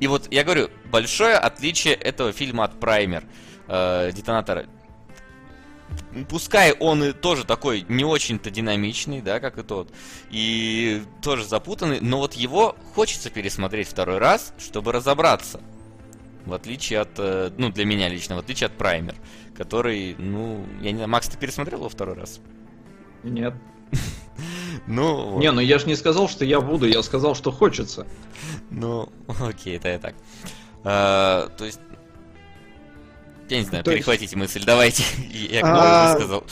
И 0.00 0.06
вот 0.06 0.28
я 0.30 0.44
говорю, 0.44 0.70
большое 0.90 1.36
отличие 1.36 1.94
этого 1.94 2.32
фильма 2.32 2.64
от 2.64 2.78
Праймер, 2.78 3.24
э, 3.66 4.12
детонатора. 4.12 4.66
Пускай 6.28 6.72
он 6.72 7.02
и 7.02 7.12
тоже 7.12 7.44
такой 7.44 7.84
не 7.88 8.04
очень-то 8.04 8.50
динамичный, 8.50 9.20
да, 9.20 9.40
как 9.40 9.58
и 9.58 9.62
тот, 9.62 9.92
и 10.30 11.02
тоже 11.22 11.44
запутанный, 11.44 12.00
но 12.00 12.18
вот 12.18 12.34
его 12.34 12.76
хочется 12.94 13.30
пересмотреть 13.30 13.88
второй 13.88 14.18
раз, 14.18 14.52
чтобы 14.58 14.92
разобраться. 14.92 15.60
В 16.44 16.52
отличие 16.54 17.00
от, 17.00 17.10
э, 17.18 17.50
ну, 17.58 17.70
для 17.70 17.84
меня 17.84 18.08
лично, 18.08 18.36
в 18.36 18.38
отличие 18.38 18.66
от 18.66 18.72
Праймер, 18.72 19.16
который, 19.56 20.14
ну, 20.18 20.64
я 20.80 20.92
не 20.92 20.96
знаю, 20.96 21.10
Макс, 21.10 21.28
ты 21.28 21.36
пересмотрел 21.36 21.80
его 21.80 21.88
второй 21.88 22.14
раз? 22.14 22.40
Нет. 23.22 23.54
Ну, 24.86 25.30
вот. 25.30 25.40
Не, 25.40 25.50
ну 25.50 25.60
я 25.60 25.78
же 25.78 25.86
не 25.86 25.96
сказал, 25.96 26.28
что 26.28 26.44
я 26.44 26.60
буду, 26.60 26.86
я 26.86 27.02
сказал, 27.02 27.34
что 27.34 27.50
хочется. 27.50 28.06
Ну, 28.70 29.08
окей, 29.40 29.76
это 29.76 29.88
я 29.88 29.98
так. 29.98 30.14
А, 30.84 31.48
то 31.56 31.64
есть, 31.64 31.80
я 33.48 33.58
не 33.58 33.64
знаю, 33.64 33.84
то 33.84 33.90
перехватите 33.90 34.24
есть... 34.24 34.36
мысль, 34.36 34.62
давайте. 34.64 35.02
Я 35.30 35.62
а... 35.64 36.14
сказал. 36.16 36.44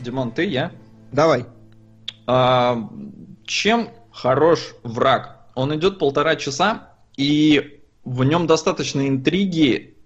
Димон, 0.00 0.30
ты, 0.30 0.44
я? 0.44 0.72
Давай. 1.12 1.44
А, 2.26 2.88
чем 3.44 3.90
хорош 4.12 4.74
враг? 4.82 5.46
Он 5.54 5.74
идет 5.74 5.98
полтора 5.98 6.36
часа, 6.36 6.92
и 7.16 7.80
в 8.04 8.24
нем 8.24 8.46
достаточно 8.46 9.06
интриги 9.08 9.96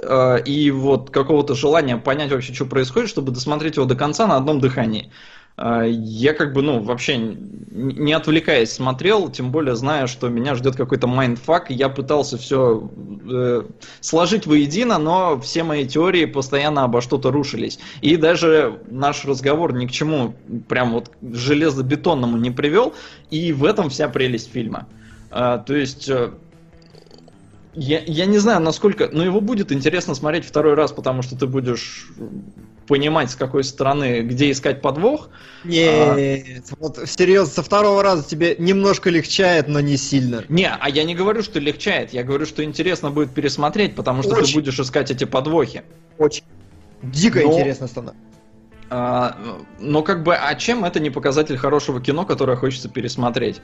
э, 0.00 0.42
и 0.44 0.70
вот 0.70 1.10
какого-то 1.10 1.54
желания 1.54 1.96
понять 1.96 2.30
вообще, 2.30 2.54
что 2.54 2.64
происходит, 2.64 3.10
чтобы 3.10 3.32
досмотреть 3.32 3.76
его 3.76 3.86
до 3.86 3.96
конца 3.96 4.26
на 4.26 4.36
одном 4.36 4.60
дыхании. 4.60 5.10
А, 5.56 5.84
я 5.84 6.34
как 6.34 6.52
бы, 6.52 6.62
ну, 6.62 6.80
вообще 6.80 7.16
не 7.16 8.12
отвлекаясь 8.12 8.72
смотрел, 8.72 9.30
тем 9.30 9.52
более 9.52 9.76
зная, 9.76 10.06
что 10.08 10.28
меня 10.28 10.54
ждет 10.56 10.74
какой-то 10.74 11.06
mindfuck, 11.06 11.70
я 11.70 11.88
пытался 11.88 12.38
все 12.38 12.90
э, 13.30 13.62
сложить 14.00 14.46
воедино, 14.46 14.98
но 14.98 15.40
все 15.40 15.62
мои 15.62 15.86
теории 15.86 16.24
постоянно 16.24 16.84
обо 16.84 17.00
что-то 17.00 17.30
рушились. 17.30 17.78
И 18.00 18.16
даже 18.16 18.80
наш 18.88 19.24
разговор 19.24 19.72
ни 19.74 19.86
к 19.86 19.92
чему 19.92 20.34
прям 20.68 20.92
вот 20.92 21.12
железобетонному 21.22 22.36
не 22.36 22.50
привел, 22.50 22.94
и 23.30 23.52
в 23.52 23.64
этом 23.64 23.90
вся 23.90 24.08
прелесть 24.08 24.52
фильма. 24.52 24.88
А, 25.30 25.58
то 25.58 25.74
есть... 25.74 26.08
Э, 26.08 26.30
я, 27.76 28.00
я 28.06 28.26
не 28.26 28.38
знаю, 28.38 28.60
насколько... 28.60 29.08
Но 29.10 29.24
его 29.24 29.40
будет 29.40 29.72
интересно 29.72 30.14
смотреть 30.14 30.44
второй 30.44 30.74
раз, 30.74 30.92
потому 30.92 31.22
что 31.22 31.36
ты 31.36 31.48
будешь 31.48 32.06
понимать, 32.86 33.30
с 33.30 33.36
какой 33.36 33.64
стороны, 33.64 34.20
где 34.20 34.50
искать 34.50 34.80
подвох. 34.82 35.28
Нет, 35.64 36.64
а... 36.70 36.74
вот 36.78 36.98
серьезно, 37.06 37.52
со 37.52 37.62
второго 37.62 38.02
раза 38.02 38.28
тебе 38.28 38.56
немножко 38.58 39.10
легчает, 39.10 39.68
но 39.68 39.80
не 39.80 39.96
сильно. 39.96 40.44
Не, 40.48 40.68
а 40.68 40.88
я 40.88 41.04
не 41.04 41.14
говорю, 41.14 41.42
что 41.42 41.58
легчает, 41.60 42.12
я 42.12 42.22
говорю, 42.22 42.46
что 42.46 42.62
интересно 42.64 43.10
будет 43.10 43.32
пересмотреть, 43.32 43.94
потому 43.94 44.22
что 44.22 44.34
Очень. 44.34 44.46
ты 44.46 44.54
будешь 44.54 44.78
искать 44.78 45.10
эти 45.10 45.24
подвохи. 45.24 45.82
Очень. 46.18 46.44
Дико 47.02 47.40
но... 47.40 47.52
интересно 47.52 47.86
становится. 47.86 48.22
А, 48.90 49.36
но 49.80 50.02
как 50.02 50.22
бы, 50.22 50.36
а 50.36 50.54
чем 50.54 50.84
это 50.84 51.00
не 51.00 51.10
показатель 51.10 51.56
хорошего 51.56 52.00
кино, 52.00 52.24
которое 52.24 52.56
хочется 52.56 52.88
пересмотреть? 52.88 53.60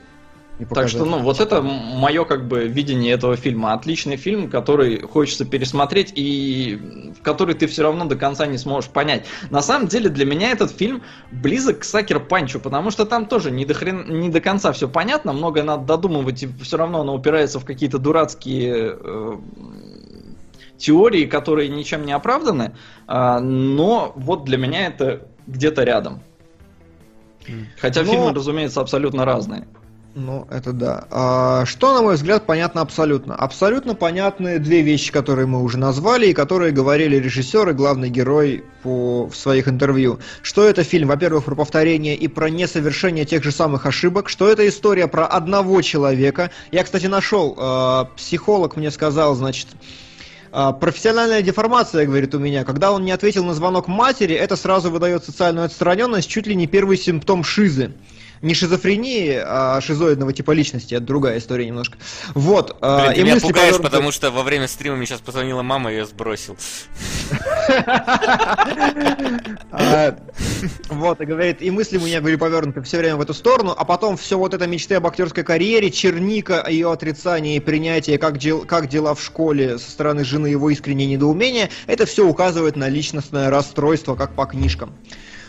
Так 0.69 0.89
что, 0.89 1.05
ну, 1.05 1.19
вот 1.19 1.39
это 1.39 1.61
мое 1.61 2.25
как 2.25 2.47
бы 2.47 2.67
видение 2.67 3.13
этого 3.13 3.35
фильма. 3.35 3.73
Отличный 3.73 4.17
фильм, 4.17 4.49
который 4.49 5.01
хочется 5.01 5.45
пересмотреть 5.45 6.11
и 6.15 7.11
в 7.19 7.23
который 7.23 7.55
ты 7.55 7.67
все 7.67 7.83
равно 7.83 8.05
до 8.05 8.15
конца 8.15 8.45
не 8.45 8.57
сможешь 8.57 8.89
понять. 8.89 9.25
На 9.49 9.61
самом 9.61 9.87
деле 9.87 10.09
для 10.09 10.25
меня 10.25 10.51
этот 10.51 10.71
фильм 10.71 11.03
близок 11.31 11.79
к 11.79 11.83
Сакер 11.83 12.19
Панчу, 12.19 12.59
потому 12.59 12.91
что 12.91 13.05
там 13.05 13.25
тоже 13.25 13.51
не 13.51 13.65
до, 13.65 13.73
хрен, 13.73 14.19
не 14.19 14.29
до 14.29 14.41
конца 14.41 14.71
все 14.71 14.87
понятно, 14.87 15.33
многое 15.33 15.63
надо 15.63 15.85
додумывать, 15.85 16.43
и 16.43 16.49
все 16.61 16.77
равно 16.77 17.01
оно 17.01 17.15
упирается 17.15 17.59
в 17.59 17.65
какие-то 17.65 17.97
дурацкие 17.97 18.97
э, 18.99 19.37
теории, 20.77 21.25
которые 21.25 21.69
ничем 21.69 22.05
не 22.05 22.11
оправданы. 22.11 22.73
Э, 23.07 23.39
но 23.39 24.13
вот 24.15 24.45
для 24.45 24.57
меня 24.57 24.87
это 24.87 25.27
где-то 25.47 25.83
рядом. 25.83 26.21
Хотя 27.79 28.03
но... 28.03 28.11
фильмы, 28.11 28.33
разумеется, 28.33 28.81
абсолютно 28.81 29.25
разные. 29.25 29.67
Ну, 30.13 30.45
это 30.51 30.73
да. 30.73 31.05
А, 31.09 31.65
что, 31.65 31.93
на 31.93 32.01
мой 32.01 32.15
взгляд, 32.15 32.45
понятно 32.45 32.81
абсолютно? 32.81 33.33
Абсолютно 33.33 33.95
понятны 33.95 34.59
две 34.59 34.81
вещи, 34.81 35.09
которые 35.09 35.45
мы 35.45 35.63
уже 35.63 35.77
назвали 35.77 36.27
и 36.27 36.33
которые 36.33 36.73
говорили 36.73 37.15
режиссер 37.15 37.69
и 37.69 37.73
главный 37.73 38.09
герой 38.09 38.65
по, 38.83 39.27
в 39.27 39.35
своих 39.37 39.69
интервью. 39.69 40.19
Что 40.41 40.65
это 40.65 40.83
фильм, 40.83 41.07
во-первых, 41.07 41.45
про 41.45 41.55
повторение 41.55 42.15
и 42.15 42.27
про 42.27 42.49
несовершение 42.49 43.23
тех 43.23 43.41
же 43.41 43.51
самых 43.51 43.85
ошибок, 43.85 44.27
что 44.27 44.49
это 44.49 44.67
история 44.67 45.07
про 45.07 45.25
одного 45.25 45.81
человека. 45.81 46.51
Я, 46.71 46.83
кстати, 46.83 47.05
нашел, 47.05 47.55
э, 47.57 48.05
психолог 48.17 48.75
мне 48.75 48.91
сказал, 48.91 49.33
значит, 49.35 49.67
а, 50.51 50.73
Профессиональная 50.73 51.41
деформация, 51.41 52.05
говорит 52.05 52.35
у 52.35 52.39
меня, 52.39 52.65
когда 52.65 52.91
он 52.91 53.05
не 53.05 53.11
ответил 53.11 53.45
на 53.45 53.53
звонок 53.53 53.87
матери, 53.87 54.35
это 54.35 54.57
сразу 54.57 54.91
выдает 54.91 55.23
социальную 55.23 55.65
отстраненность, 55.65 56.29
чуть 56.29 56.47
ли 56.47 56.55
не 56.55 56.67
первый 56.67 56.97
симптом 56.97 57.45
шизы 57.45 57.93
не 58.41 58.53
шизофрении, 58.53 59.39
а 59.43 59.79
шизоидного 59.81 60.33
типа 60.33 60.51
личности. 60.51 60.95
Это 60.95 61.03
другая 61.05 61.37
история 61.37 61.65
немножко. 61.65 61.97
Вот. 62.33 62.77
А, 62.81 63.01
Блин, 63.01 63.13
ты 63.13 63.23
меня 63.23 63.35
пугаешь, 63.35 63.75
повернуты... 63.75 63.83
потому 63.83 64.11
что 64.11 64.31
во 64.31 64.43
время 64.43 64.67
стрима 64.67 64.95
мне 64.95 65.05
сейчас 65.05 65.19
позвонила 65.19 65.61
мама, 65.61 65.91
и 65.91 65.95
я 65.97 66.05
сбросил. 66.05 66.57
А, 69.71 70.17
вот, 70.89 71.21
и 71.21 71.25
говорит, 71.25 71.61
и 71.61 71.71
мысли 71.71 71.97
у 71.97 72.01
меня 72.01 72.21
были 72.21 72.35
повернуты 72.35 72.81
все 72.81 72.97
время 72.97 73.15
в 73.15 73.21
эту 73.21 73.33
сторону, 73.33 73.73
а 73.75 73.85
потом 73.85 74.17
все 74.17 74.37
вот 74.37 74.53
это 74.53 74.67
мечты 74.67 74.95
об 74.95 75.07
актерской 75.07 75.43
карьере, 75.43 75.89
черника, 75.91 76.65
ее 76.67 76.91
отрицание 76.91 77.55
и 77.55 77.59
принятие, 77.59 78.17
как, 78.17 78.37
дел, 78.37 78.65
как 78.65 78.87
дела 78.89 79.15
в 79.15 79.23
школе 79.23 79.77
со 79.77 79.89
стороны 79.89 80.23
жены, 80.25 80.47
его 80.47 80.69
искреннее 80.69 81.07
недоумение, 81.07 81.69
это 81.87 82.05
все 82.05 82.27
указывает 82.27 82.75
на 82.75 82.89
личностное 82.89 83.49
расстройство, 83.49 84.15
как 84.15 84.35
по 84.35 84.45
книжкам. 84.45 84.93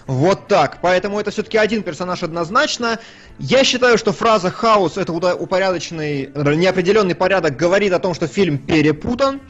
Вот 0.06 0.48
так. 0.48 0.78
Поэтому 0.80 1.20
это 1.20 1.30
все-таки 1.30 1.58
один 1.58 1.82
персонаж 1.82 2.22
однозначно. 2.22 2.98
Я 3.38 3.64
считаю, 3.64 3.98
что 3.98 4.12
фраза 4.12 4.50
«хаос»— 4.50 4.96
это 4.98 5.12
упорядоченный, 5.12 6.30
неопределенный 6.34 7.14
порядок, 7.14 7.56
говорит 7.56 7.92
о 7.92 7.98
том, 7.98 8.14
что 8.14 8.26
фильм 8.26 8.58
перепутан. 8.58 9.40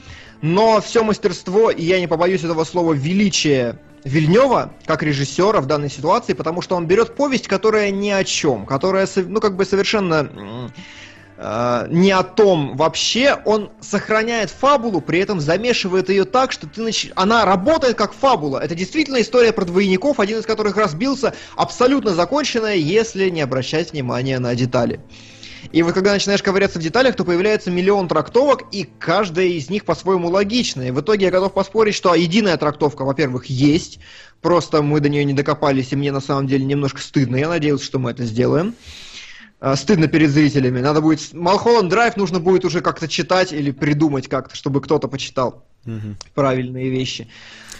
Но 0.42 0.80
все 0.80 1.04
мастерство, 1.04 1.70
и 1.70 1.84
я 1.84 2.00
не 2.00 2.08
побоюсь 2.08 2.42
этого 2.42 2.64
слова, 2.64 2.92
величие 2.92 3.78
Вильнева 4.04 4.72
как 4.86 5.04
режиссера 5.04 5.60
в 5.60 5.66
данной 5.66 5.88
ситуации, 5.88 6.32
потому 6.32 6.62
что 6.62 6.74
он 6.74 6.86
берет 6.86 7.14
повесть, 7.14 7.46
которая 7.46 7.92
ни 7.92 8.10
о 8.10 8.24
чем, 8.24 8.66
которая, 8.66 9.08
ну, 9.14 9.40
как 9.40 9.54
бы 9.54 9.64
совершенно 9.64 10.72
э, 11.36 11.86
не 11.90 12.10
о 12.10 12.22
том 12.22 12.76
вообще, 12.76 13.38
он 13.44 13.70
сохраняет 13.80 14.50
фабулу, 14.50 15.00
при 15.00 15.18
этом 15.20 15.40
замешивает 15.40 16.08
ее 16.08 16.24
так, 16.24 16.52
что 16.52 16.66
ты 16.66 16.82
нач... 16.82 17.10
она 17.14 17.44
работает 17.44 17.96
как 17.96 18.12
фабула. 18.12 18.58
Это 18.58 18.74
действительно 18.74 19.20
история 19.20 19.52
про 19.52 19.64
двойников, 19.64 20.20
один 20.20 20.38
из 20.38 20.46
которых 20.46 20.76
разбился, 20.76 21.34
абсолютно 21.56 22.14
законченная, 22.14 22.76
если 22.76 23.28
не 23.28 23.40
обращать 23.40 23.92
внимания 23.92 24.38
на 24.38 24.54
детали. 24.54 25.00
И 25.70 25.82
вот 25.82 25.94
когда 25.94 26.12
начинаешь 26.12 26.42
ковыряться 26.42 26.78
в 26.78 26.82
деталях, 26.82 27.14
то 27.14 27.24
появляется 27.24 27.70
миллион 27.70 28.08
трактовок, 28.08 28.64
и 28.72 28.88
каждая 28.98 29.46
из 29.46 29.70
них 29.70 29.84
по-своему 29.84 30.28
логичная. 30.28 30.88
И 30.88 30.90
в 30.90 31.00
итоге 31.00 31.26
я 31.26 31.30
готов 31.30 31.52
поспорить, 31.52 31.94
что 31.94 32.14
единая 32.14 32.56
трактовка, 32.56 33.04
во-первых, 33.04 33.46
есть, 33.46 34.00
просто 34.40 34.82
мы 34.82 35.00
до 35.00 35.08
нее 35.08 35.24
не 35.24 35.34
докопались, 35.34 35.92
и 35.92 35.96
мне 35.96 36.10
на 36.10 36.20
самом 36.20 36.46
деле 36.46 36.64
немножко 36.64 37.00
стыдно. 37.00 37.36
Я 37.36 37.48
надеялся, 37.48 37.84
что 37.84 37.98
мы 37.98 38.10
это 38.10 38.24
сделаем. 38.24 38.74
А, 39.64 39.76
стыдно 39.76 40.08
перед 40.08 40.30
зрителями. 40.30 40.80
Надо 40.80 41.00
будет... 41.00 41.32
Малхолланд 41.32 41.88
Драйв 41.88 42.16
нужно 42.16 42.40
будет 42.40 42.64
уже 42.64 42.80
как-то 42.80 43.06
читать 43.06 43.52
или 43.52 43.70
придумать 43.70 44.26
как-то, 44.26 44.56
чтобы 44.56 44.80
кто-то 44.80 45.06
почитал 45.06 45.62
угу. 45.86 46.16
правильные 46.34 46.90
вещи. 46.90 47.28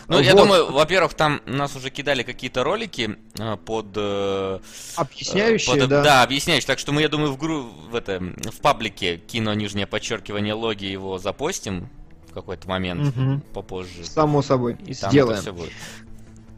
Ну, 0.07 0.19
вот. 0.19 0.25
я 0.25 0.35
думаю, 0.35 0.71
во-первых, 0.71 1.15
там 1.15 1.41
нас 1.45 1.75
уже 1.75 1.91
кидали 1.91 2.23
какие-то 2.23 2.63
ролики 2.63 3.19
э, 3.37 3.57
под... 3.57 3.87
Э, 3.97 4.61
объясняющие, 4.95 5.77
под, 5.77 5.89
да. 5.89 6.03
Да, 6.05 6.23
объясняющие. 6.23 6.69
Так 6.69 6.79
что 6.79 6.93
мы, 6.93 7.01
я 7.01 7.09
думаю, 7.09 7.33
в, 7.33 7.37
гру... 7.37 7.63
в, 7.91 7.97
это, 7.97 8.21
в 8.21 8.61
паблике 8.61 9.17
кино 9.17 9.53
нижнее 9.53 9.89
подчеркивание 9.89 10.55
логи 10.55 10.85
его 10.85 11.19
запостим 11.19 11.89
в 12.29 12.33
какой-то 12.33 12.69
момент 12.69 13.09
угу. 13.09 13.41
попозже. 13.53 14.05
Само 14.05 14.43
собой. 14.43 14.77
И 14.87 14.93
Сделаем. 14.95 15.27
Там 15.27 15.31
это 15.31 15.43
все 15.43 15.53
будет. 15.53 15.73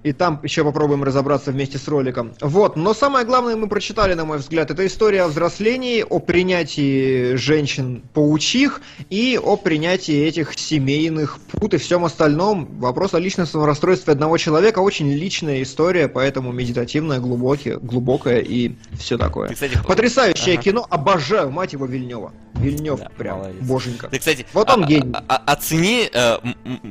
И 0.05 0.13
там 0.13 0.39
еще 0.43 0.65
попробуем 0.65 1.03
разобраться 1.03 1.51
вместе 1.51 1.79
с 1.79 1.89
роликом. 1.89 2.35
Вот, 2.43 2.77
но 2.77 2.93
самое 2.93 3.25
главное 3.25 3.57
мы 3.57 3.69
прочитали, 3.69 4.13
на 4.13 4.27
мой 4.27 4.37
взгляд, 4.37 4.71
это 4.71 4.87
история 4.87 5.23
о 5.23 5.29
взрослении, 5.29 6.05
о 6.07 6.19
принятии 6.19 7.35
женщин-паучих 7.37 8.83
и 9.11 9.41
о 9.43 9.57
принятии 9.57 10.27
этих 10.27 10.59
семейных 10.59 11.39
пут 11.51 11.75
и 11.75 11.79
всем 11.79 12.05
остальном. 12.05 12.67
Вопрос 12.79 13.15
о 13.15 13.19
личностном 13.19 13.65
расстройстве 13.65 14.13
одного 14.13 14.37
человека 14.37 14.81
очень 14.81 15.11
личная 15.11 15.63
история, 15.63 16.09
поэтому 16.09 16.53
медитативная, 16.53 17.19
глубокая, 17.21 17.79
глубокая 17.79 18.41
и 18.41 18.73
все 18.99 19.17
такое. 19.17 19.49
Ты, 19.49 19.55
кстати, 19.55 19.79
Потрясающее 19.87 20.55
Ага. 20.57 20.63
кино, 20.63 20.87
обожаю, 20.91 21.51
мать 21.51 21.73
его, 21.73 21.87
Вильнева. 21.87 22.33
Вильнев 22.55 23.01
Да, 23.01 23.11
прям, 23.17 23.39
молодец. 23.39 23.63
боженька. 23.63 24.09
Ты, 24.09 24.19
кстати, 24.19 24.47
Вот 24.53 24.71
он 24.71 24.85
а- 24.85 24.87
гений. 24.87 25.13
а- 25.13 25.25
а- 25.29 25.53
оцени, 25.53 26.09
э, 26.13 26.37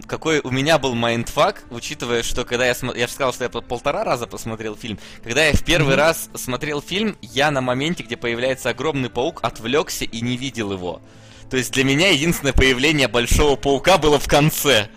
какой 0.07 0.39
у 0.39 0.51
меня 0.51 0.77
был 0.77 0.93
mindfuck, 0.93 1.63
учитывая, 1.71 2.21
что 2.23 2.43
когда 2.43 2.65
я 2.65 2.75
смотрел, 2.75 3.02
я 3.03 3.07
же 3.07 3.13
сказал, 3.13 3.33
что 3.33 3.43
я 3.43 3.49
по- 3.49 3.61
полтора 3.61 4.03
раза 4.03 4.27
посмотрел 4.27 4.75
фильм. 4.75 4.97
Когда 5.23 5.45
я 5.45 5.53
в 5.53 5.63
первый 5.63 5.95
раз 5.95 6.29
смотрел 6.35 6.81
фильм, 6.81 7.17
я 7.21 7.51
на 7.51 7.61
моменте, 7.61 8.03
где 8.03 8.17
появляется 8.17 8.69
огромный 8.69 9.09
паук, 9.09 9.39
отвлекся 9.43 10.05
и 10.05 10.21
не 10.21 10.37
видел 10.37 10.71
его. 10.71 11.01
То 11.49 11.57
есть 11.57 11.71
для 11.73 11.83
меня 11.83 12.09
единственное 12.11 12.53
появление 12.53 13.07
большого 13.07 13.55
паука 13.57 13.97
было 13.97 14.17
в 14.19 14.27
конце. 14.27 14.87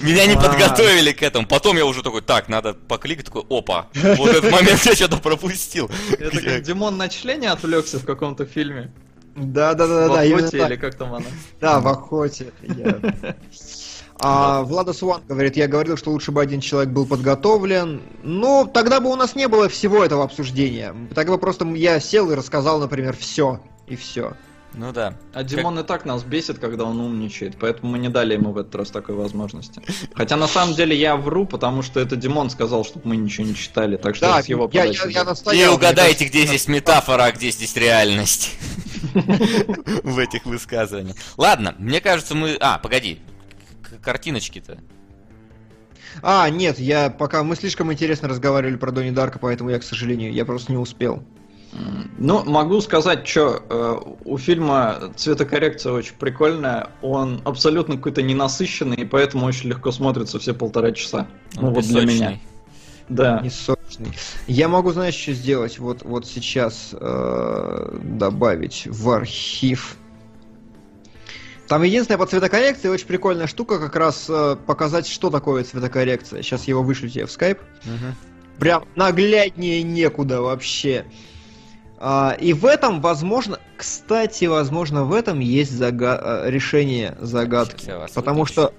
Меня 0.00 0.26
не 0.26 0.34
А. 0.34 0.40
подготовили 0.40 1.12
к 1.12 1.22
этому. 1.22 1.46
Потом 1.46 1.76
я 1.76 1.84
уже 1.84 2.02
такой, 2.02 2.22
так, 2.22 2.48
надо 2.48 2.72
покликать, 2.74 3.26
такой, 3.26 3.42
опа. 3.50 3.88
Вот 3.94 4.30
этот 4.30 4.50
момент 4.50 4.80
я 4.86 4.94
что-то 4.94 5.18
пропустил. 5.18 5.90
Это 6.18 6.40
как 6.40 6.62
Димон 6.62 6.96
на 6.96 7.08
члене 7.08 7.50
отвлекся 7.50 7.98
в 7.98 8.04
каком-то 8.06 8.46
фильме. 8.46 8.92
Да, 9.34 9.74
да, 9.74 9.86
да, 9.86 10.08
В 10.08 10.12
да, 10.14 10.24
именно 10.24 10.38
охоте 10.46 10.66
или 10.66 10.76
как 10.76 10.94
там 10.94 11.14
она. 11.14 11.26
Да, 11.60 11.80
в 11.80 11.88
охоте. 11.88 12.52
А, 14.24 14.62
Влада 14.62 14.92
Суан 14.92 15.22
говорит, 15.28 15.56
я 15.56 15.66
говорил, 15.66 15.96
что 15.96 16.10
лучше 16.10 16.30
бы 16.30 16.40
один 16.40 16.60
человек 16.60 16.92
был 16.92 17.06
подготовлен. 17.06 18.02
Ну, 18.22 18.70
тогда 18.72 19.00
бы 19.00 19.10
у 19.10 19.16
нас 19.16 19.34
не 19.34 19.48
было 19.48 19.68
всего 19.68 20.04
этого 20.04 20.22
обсуждения. 20.24 20.94
Тогда 21.14 21.32
бы 21.32 21.38
просто 21.38 21.64
я 21.66 21.98
сел 21.98 22.30
и 22.30 22.34
рассказал, 22.34 22.78
например, 22.78 23.16
все. 23.16 23.60
И 23.88 23.96
все. 23.96 24.32
Ну 24.74 24.92
да. 24.92 25.14
А 25.34 25.42
Димон 25.42 25.78
и 25.78 25.82
так 25.82 26.06
нас 26.06 26.22
бесит, 26.22 26.58
когда 26.58 26.84
он 26.84 26.98
умничает, 26.98 27.56
поэтому 27.58 27.92
мы 27.92 27.98
не 27.98 28.08
дали 28.08 28.34
ему 28.34 28.52
в 28.52 28.58
этот 28.58 28.74
раз 28.74 28.90
такой 28.90 29.14
возможности. 29.14 29.82
Хотя 30.14 30.36
на 30.36 30.48
самом 30.48 30.74
деле 30.74 30.96
я 30.96 31.16
вру, 31.16 31.44
потому 31.44 31.82
что 31.82 32.00
это 32.00 32.16
Димон 32.16 32.48
сказал, 32.48 32.84
чтобы 32.84 33.08
мы 33.08 33.16
ничего 33.16 33.46
не 33.46 33.54
читали, 33.54 33.96
так 33.96 34.16
что 34.16 34.26
Да, 34.26 34.42
с 34.42 34.46
его 34.46 34.70
я, 34.72 34.84
я, 34.84 34.92
я 34.92 35.02
было. 35.02 35.10
И 35.10 35.24
настоял. 35.26 35.74
угадайте, 35.74 36.24
где 36.24 36.46
здесь 36.46 36.68
метафора, 36.68 37.24
а 37.24 37.32
где 37.32 37.50
здесь 37.50 37.76
реальность. 37.76 38.56
В 39.12 40.18
этих 40.18 40.46
высказываниях. 40.46 41.16
Ладно, 41.36 41.74
мне 41.78 42.00
кажется, 42.00 42.34
мы... 42.34 42.56
А, 42.60 42.78
погоди. 42.78 43.20
Картиночки-то. 44.00 44.78
А, 46.22 46.48
нет, 46.50 46.78
я 46.78 47.10
пока 47.10 47.42
мы 47.42 47.56
слишком 47.56 47.92
интересно 47.92 48.28
разговаривали 48.28 48.76
про 48.76 48.92
Донни 48.92 49.10
Дарка, 49.10 49.38
поэтому 49.38 49.70
я, 49.70 49.78
к 49.78 49.82
сожалению, 49.82 50.32
я 50.32 50.44
просто 50.44 50.72
не 50.72 50.78
успел. 50.78 51.22
Ну, 52.18 52.44
могу 52.44 52.80
сказать, 52.82 53.26
что 53.26 54.18
у 54.24 54.36
фильма 54.36 55.12
цветокоррекция 55.16 55.92
очень 55.92 56.14
прикольная, 56.18 56.90
он 57.00 57.40
абсолютно 57.44 57.96
какой-то 57.96 58.20
ненасыщенный, 58.20 58.96
и 58.96 59.04
поэтому 59.06 59.46
очень 59.46 59.70
легко 59.70 59.90
смотрится 59.90 60.38
все 60.38 60.52
полтора 60.52 60.92
часа. 60.92 61.26
Ну 61.54 61.70
вот 61.70 61.84
для 61.86 62.04
меня. 62.04 62.38
Да. 63.08 63.40
Не 63.40 63.50
сочный. 63.50 64.12
Я 64.46 64.68
могу, 64.68 64.92
знаешь, 64.92 65.14
что 65.14 65.32
сделать? 65.32 65.78
Вот, 65.78 66.02
вот 66.02 66.26
сейчас 66.26 66.90
э, 66.92 67.98
добавить 68.02 68.86
в 68.86 69.10
архив. 69.10 69.96
Там 71.72 71.84
единственная 71.84 72.18
по 72.18 72.26
цветокоррекции 72.26 72.88
очень 72.90 73.06
прикольная 73.06 73.46
штука, 73.46 73.78
как 73.78 73.96
раз 73.96 74.26
э, 74.28 74.56
показать, 74.66 75.06
что 75.06 75.30
такое 75.30 75.64
цветокоррекция. 75.64 76.42
Сейчас 76.42 76.64
его 76.64 76.82
вышлю 76.82 77.08
тебе 77.08 77.24
в 77.24 77.30
скайп. 77.30 77.60
Мгм. 77.86 78.14
Прям 78.58 78.84
нагляднее 78.94 79.82
некуда 79.82 80.42
вообще. 80.42 81.06
А, 81.98 82.36
и 82.38 82.52
в 82.52 82.66
этом, 82.66 83.00
возможно, 83.00 83.58
кстати, 83.78 84.44
возможно, 84.44 85.04
в 85.04 85.14
этом 85.14 85.40
есть 85.40 85.72
зага- 85.72 86.20
э, 86.22 86.50
решение 86.50 87.16
загадки. 87.22 87.90
Потому 88.14 88.44
что 88.44 88.74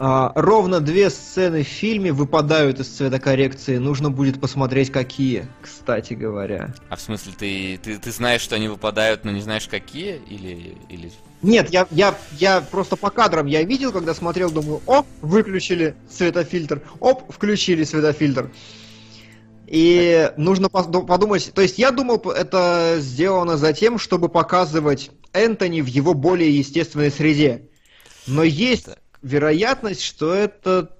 а, 0.00 0.32
ровно 0.34 0.80
две 0.80 1.08
сцены 1.08 1.62
в 1.62 1.68
фильме 1.68 2.12
выпадают 2.12 2.80
из 2.80 2.88
цветокоррекции. 2.88 3.76
Нужно 3.76 4.10
будет 4.10 4.40
посмотреть, 4.40 4.90
какие, 4.90 5.46
кстати 5.62 6.14
говоря. 6.14 6.74
А 6.88 6.96
в 6.96 7.00
смысле, 7.00 7.32
ты, 7.38 7.78
ты, 7.80 7.98
ты 7.98 8.10
знаешь, 8.10 8.40
что 8.40 8.56
они 8.56 8.66
выпадают, 8.66 9.24
но 9.24 9.30
не 9.30 9.40
знаешь, 9.40 9.68
какие? 9.68 10.20
Или... 10.28 10.76
или... 10.88 11.12
Нет, 11.44 11.68
я, 11.70 11.86
я, 11.90 12.14
я 12.38 12.62
просто 12.62 12.96
по 12.96 13.10
кадрам 13.10 13.44
я 13.46 13.62
видел, 13.64 13.92
когда 13.92 14.14
смотрел, 14.14 14.50
думаю, 14.50 14.80
оп, 14.86 15.06
выключили 15.20 15.94
цветофильтр, 16.08 16.80
оп, 17.00 17.30
включили 17.30 17.84
цветофильтр. 17.84 18.50
И 19.66 20.32
нужно 20.38 20.70
подумать, 20.70 21.52
то 21.54 21.60
есть 21.60 21.78
я 21.78 21.90
думал, 21.90 22.16
это 22.30 22.96
сделано 22.98 23.58
за 23.58 23.74
тем, 23.74 23.98
чтобы 23.98 24.30
показывать 24.30 25.10
Энтони 25.34 25.82
в 25.82 25.86
его 25.86 26.14
более 26.14 26.56
естественной 26.56 27.10
среде. 27.10 27.68
Но 28.26 28.42
есть 28.42 28.86
Так. 28.86 28.98
вероятность, 29.20 30.02
что 30.02 30.32
это... 30.32 30.96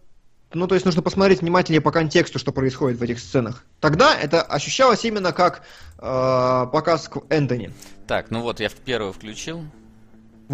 Ну, 0.52 0.66
то 0.66 0.74
есть 0.74 0.84
нужно 0.84 1.00
посмотреть 1.00 1.40
внимательнее 1.40 1.80
по 1.80 1.90
контексту, 1.90 2.38
что 2.38 2.52
происходит 2.52 2.98
в 2.98 3.02
этих 3.02 3.18
сценах. 3.18 3.64
Тогда 3.80 4.14
это 4.14 4.42
ощущалось 4.42 5.04
именно 5.04 5.32
как 5.32 5.62
э, 5.98 6.66
показ 6.70 7.08
к 7.08 7.22
Энтони. 7.30 7.72
Так, 8.06 8.30
ну 8.30 8.42
вот, 8.42 8.60
я 8.60 8.68
в 8.68 8.74
первую 8.74 9.12
включил. 9.12 9.64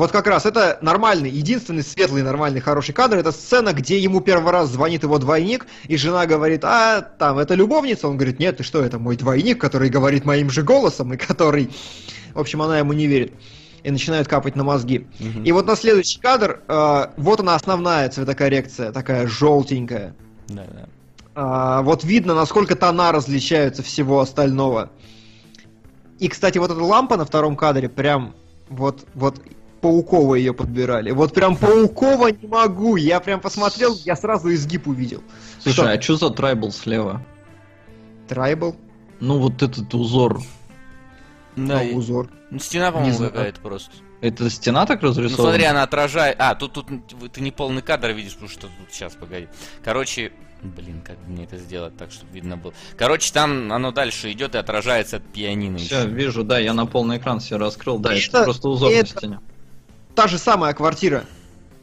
Вот 0.01 0.13
как 0.13 0.27
раз 0.29 0.47
это 0.47 0.79
нормальный, 0.81 1.29
единственный 1.29 1.83
светлый, 1.83 2.23
нормальный, 2.23 2.59
хороший 2.61 2.95
кадр. 2.95 3.19
Это 3.19 3.33
сцена, 3.33 3.75
где 3.75 3.99
ему 3.99 4.23
первый 4.23 4.51
раз 4.51 4.71
звонит 4.71 5.03
его 5.03 5.19
двойник, 5.19 5.67
и 5.89 5.99
жена 5.99 6.25
говорит, 6.25 6.65
а 6.65 7.03
там 7.03 7.39
это 7.39 7.55
любовница. 7.55 8.09
Он 8.09 8.17
говорит, 8.17 8.39
нет, 8.39 8.57
ты 8.57 8.63
что, 8.63 8.83
это 8.83 8.99
мой 8.99 9.19
двойник, 9.19 9.61
который 9.61 9.91
говорит 9.91 10.25
моим 10.25 10.49
же 10.49 10.63
голосом, 10.63 11.13
и 11.13 11.19
который... 11.19 11.69
В 12.33 12.41
общем, 12.41 12.63
она 12.63 12.79
ему 12.79 12.95
не 12.95 13.07
верит. 13.09 13.35
И 13.83 13.91
начинает 13.91 14.27
капать 14.27 14.57
на 14.57 14.65
мозги. 14.65 15.07
Мгм. 15.19 15.45
И 15.45 15.53
вот 15.53 15.67
на 15.67 15.77
следующий 15.77 16.19
кадр, 16.19 16.63
э, 16.67 17.07
вот 17.19 17.41
она 17.41 17.55
основная 17.55 18.09
цветокоррекция, 18.09 18.93
такая 18.93 19.27
желтенькая. 19.27 20.15
Да, 20.49 20.65
да. 20.65 20.89
А, 21.35 21.83
вот 21.83 22.05
видно, 22.05 22.35
насколько 22.35 22.75
тона 22.75 23.13
различаются 23.13 23.83
всего 23.83 24.21
остального. 24.21 24.89
И, 26.19 26.29
кстати, 26.29 26.57
вот 26.57 26.71
эта 26.71 26.83
лампа 26.83 27.19
на 27.19 27.27
втором 27.27 27.55
кадре, 27.55 27.91
прям 27.91 28.35
вот, 28.71 29.05
вот 29.13 29.43
пауково 29.81 30.35
ее 30.35 30.53
подбирали. 30.55 31.11
Вот 31.11 31.33
прям 31.35 31.57
пауково 31.57 32.29
не 32.29 32.47
могу. 32.47 32.97
Я 32.97 33.21
прям 33.21 33.41
посмотрел, 33.41 33.97
я 34.05 34.17
сразу 34.17 34.53
изгиб 34.53 34.87
увидел. 34.87 35.23
Слушай, 35.61 35.97
а 35.99 36.03
что 36.03 36.17
за 36.17 36.31
трайбл 36.31 36.71
слева? 36.73 37.23
Трайбл, 38.29 38.77
Ну 39.21 39.39
вот 39.39 39.63
этот 39.63 39.93
узор. 39.95 40.41
Да, 41.57 41.83
и- 41.83 41.93
узор. 41.95 42.31
ну, 42.51 42.59
стена, 42.59 42.93
по-моему, 42.93 43.19
какая-то 43.19 43.61
просто. 43.61 43.91
Это 44.21 44.49
стена 44.51 44.87
так 44.87 45.03
Ну 45.03 45.09
разрисована? 45.09 45.49
смотри, 45.51 45.65
она 45.65 45.83
отражает... 45.83 46.37
А, 46.39 46.55
тут, 46.55 46.75
тут 46.75 46.87
ты 47.33 47.41
не 47.41 47.51
полный 47.51 47.83
кадр 47.83 48.11
видишь, 48.11 48.35
потому 48.35 48.51
что 48.51 48.63
тут 48.63 48.93
сейчас, 48.93 49.15
погоди. 49.15 49.49
Короче, 49.83 50.31
блин, 50.63 51.01
как 51.03 51.17
мне 51.27 51.45
это 51.45 51.57
сделать 51.57 51.97
так, 51.97 52.13
чтобы 52.13 52.31
видно 52.33 52.57
было. 52.59 52.75
Короче, 52.99 53.33
там 53.33 53.73
оно 53.73 53.93
дальше 53.93 54.31
идет 54.31 54.55
и 54.55 54.59
отражается 54.59 55.17
от 55.17 55.25
пианино. 55.25 55.79
Все, 55.79 56.01
ещё. 56.01 56.09
вижу, 56.09 56.45
да, 56.45 56.59
я 56.59 56.75
на 56.75 56.85
полный 56.87 57.17
экран 57.17 57.41
все 57.41 57.57
раскрыл. 57.57 57.99
Да, 57.99 58.13
это, 58.13 58.21
Это- 58.29 58.45
просто 58.45 58.69
узор 58.69 58.93
это- 58.93 59.15
на 59.15 59.19
стене. 59.21 59.39
Та 60.15 60.27
же 60.29 60.39
самая 60.39 60.75
квартира. 60.75 61.25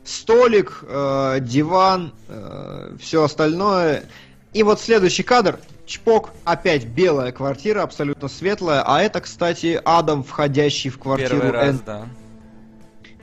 Столик, 0.03 0.79
э, 0.83 1.37
диван, 1.41 2.13
все 2.99 3.23
остальное. 3.23 4.03
И 4.53 4.63
вот 4.63 4.79
следующий 4.79 5.23
кадр. 5.23 5.59
Чпок, 5.85 6.31
опять 6.43 6.85
белая 6.85 7.31
квартира, 7.31 7.81
абсолютно 7.83 8.27
светлая. 8.27 8.83
А 8.85 9.01
это, 9.01 9.21
кстати, 9.21 9.79
Адам, 9.85 10.23
входящий 10.23 10.89
в 10.89 10.99
квартиру 10.99 11.37
Первый 11.41 11.51
раз, 11.51 11.67
Энн. 11.69 11.81
да. 11.85 12.05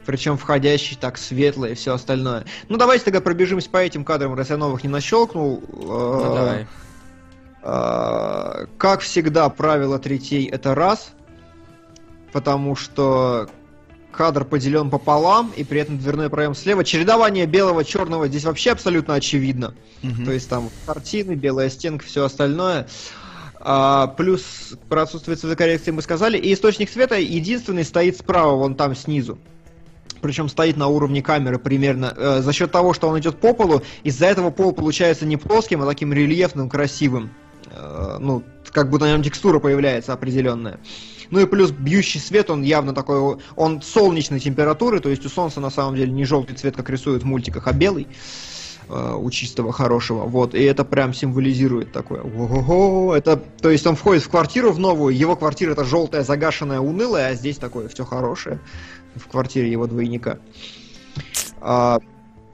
Причем 0.07 0.37
входящий 0.39 0.97
так 0.99 1.17
светло 1.19 1.67
и 1.67 1.75
все 1.75 1.95
остальное. 1.95 2.45
Ну 2.69 2.77
давайте 2.79 3.05
тогда 3.07 3.21
пробежимся 3.21 3.69
по 3.71 3.79
этим 3.79 4.05
кадрам, 4.05 4.35
раз 4.35 4.51
я 4.51 4.57
новых 4.57 4.83
не 4.83 4.89
нащелкнул. 4.91 5.63
Ну, 5.73 6.21
Э, 6.21 6.35
давай. 6.35 6.67
э, 7.63 8.67
Как 8.79 9.01
всегда, 9.01 9.49
правило 9.49 9.99
третей 9.99 10.47
это 10.47 10.75
раз. 10.75 11.13
Потому 12.33 12.77
что 12.77 13.49
кадр 14.15 14.45
поделен 14.45 14.91
пополам, 14.91 15.53
и 15.57 15.65
при 15.65 15.81
этом 15.81 15.99
дверной 15.99 16.31
проем 16.31 16.55
слева. 16.55 16.85
Чередование 16.85 17.47
белого 17.47 17.85
черного 17.85 18.29
здесь 18.29 18.45
вообще 18.45 18.73
абсолютно 18.73 19.15
очевидно. 19.15 19.75
Мгм. 20.03 20.25
То 20.25 20.33
есть 20.33 20.49
там 20.49 20.71
картины, 20.87 21.33
белая 21.33 21.71
стенка, 21.71 22.05
все 22.05 22.25
остальное. 22.25 22.87
А, 23.67 24.09
плюс 24.09 24.75
про 24.89 25.03
отсутствие 25.03 25.37
цветокоррекции 25.37 25.91
мы 25.91 26.03
сказали. 26.03 26.37
И 26.39 26.53
источник 26.53 26.91
света 26.91 27.19
единственный 27.19 27.85
стоит 27.85 28.19
справа, 28.19 28.57
вон 28.57 28.75
там 28.75 28.95
снизу. 28.95 29.39
Причем 30.21 30.49
стоит 30.49 30.77
на 30.77 30.87
уровне 30.89 31.23
камеры 31.23 31.59
примерно. 31.59 32.15
Э, 32.17 32.41
за 32.41 32.53
счет 32.53 32.71
того, 32.71 32.95
что 32.95 33.09
он 33.09 33.19
идет 33.19 33.37
по 33.37 33.53
полу, 33.53 33.83
из-за 34.05 34.27
этого 34.27 34.51
пол 34.51 34.73
получается 34.73 35.27
не 35.27 35.37
плоским, 35.37 35.83
а 35.83 35.87
таким 35.87 36.13
рельефным, 36.13 36.71
красивым. 36.71 37.31
Э, 37.71 38.19
ну, 38.21 38.43
как 38.71 38.91
будто 38.91 39.05
на 39.05 39.13
нем 39.13 39.23
текстура 39.23 39.59
появляется 39.59 40.13
определенная. 40.13 40.79
Ну 41.31 41.41
и 41.41 41.47
плюс 41.47 41.71
бьющий 41.71 42.21
свет, 42.21 42.51
он 42.51 42.63
явно 42.63 42.95
такой, 42.95 43.39
он 43.57 43.83
солнечной 43.83 44.41
температуры, 44.41 45.01
то 45.01 45.09
есть 45.09 45.25
у 45.27 45.29
солнца 45.29 45.61
на 45.61 45.71
самом 45.71 45.97
деле 45.97 46.13
не 46.13 46.25
желтый 46.25 46.57
цвет, 46.57 46.77
как 46.77 46.91
рисуют 46.91 47.23
в 47.23 47.27
мультиках, 47.27 47.67
а 47.67 47.73
белый. 47.73 48.07
э, 48.89 49.15
у 49.19 49.31
чистого 49.31 49.73
хорошего. 49.73 50.25
Вот, 50.25 50.55
и 50.55 50.63
это 50.63 50.85
прям 50.85 51.15
символизирует 51.15 51.93
такое. 51.93 52.23
Ого-го, 52.23 53.15
это, 53.15 53.37
то 53.37 53.71
есть 53.71 53.87
он 53.87 53.97
входит 53.97 54.23
в 54.23 54.29
квартиру 54.29 54.73
в 54.73 54.79
новую, 54.79 55.17
его 55.17 55.37
квартира 55.37 55.73
это 55.73 55.85
желтая, 55.85 56.23
загашенная, 56.23 56.81
унылая, 56.81 57.31
а 57.31 57.35
здесь 57.35 57.57
такое 57.59 57.89
все 57.89 58.05
хорошее 58.05 58.61
в 59.15 59.29
квартире 59.29 59.71
его 59.71 59.87
двойника. 59.87 60.39
А, 61.61 61.99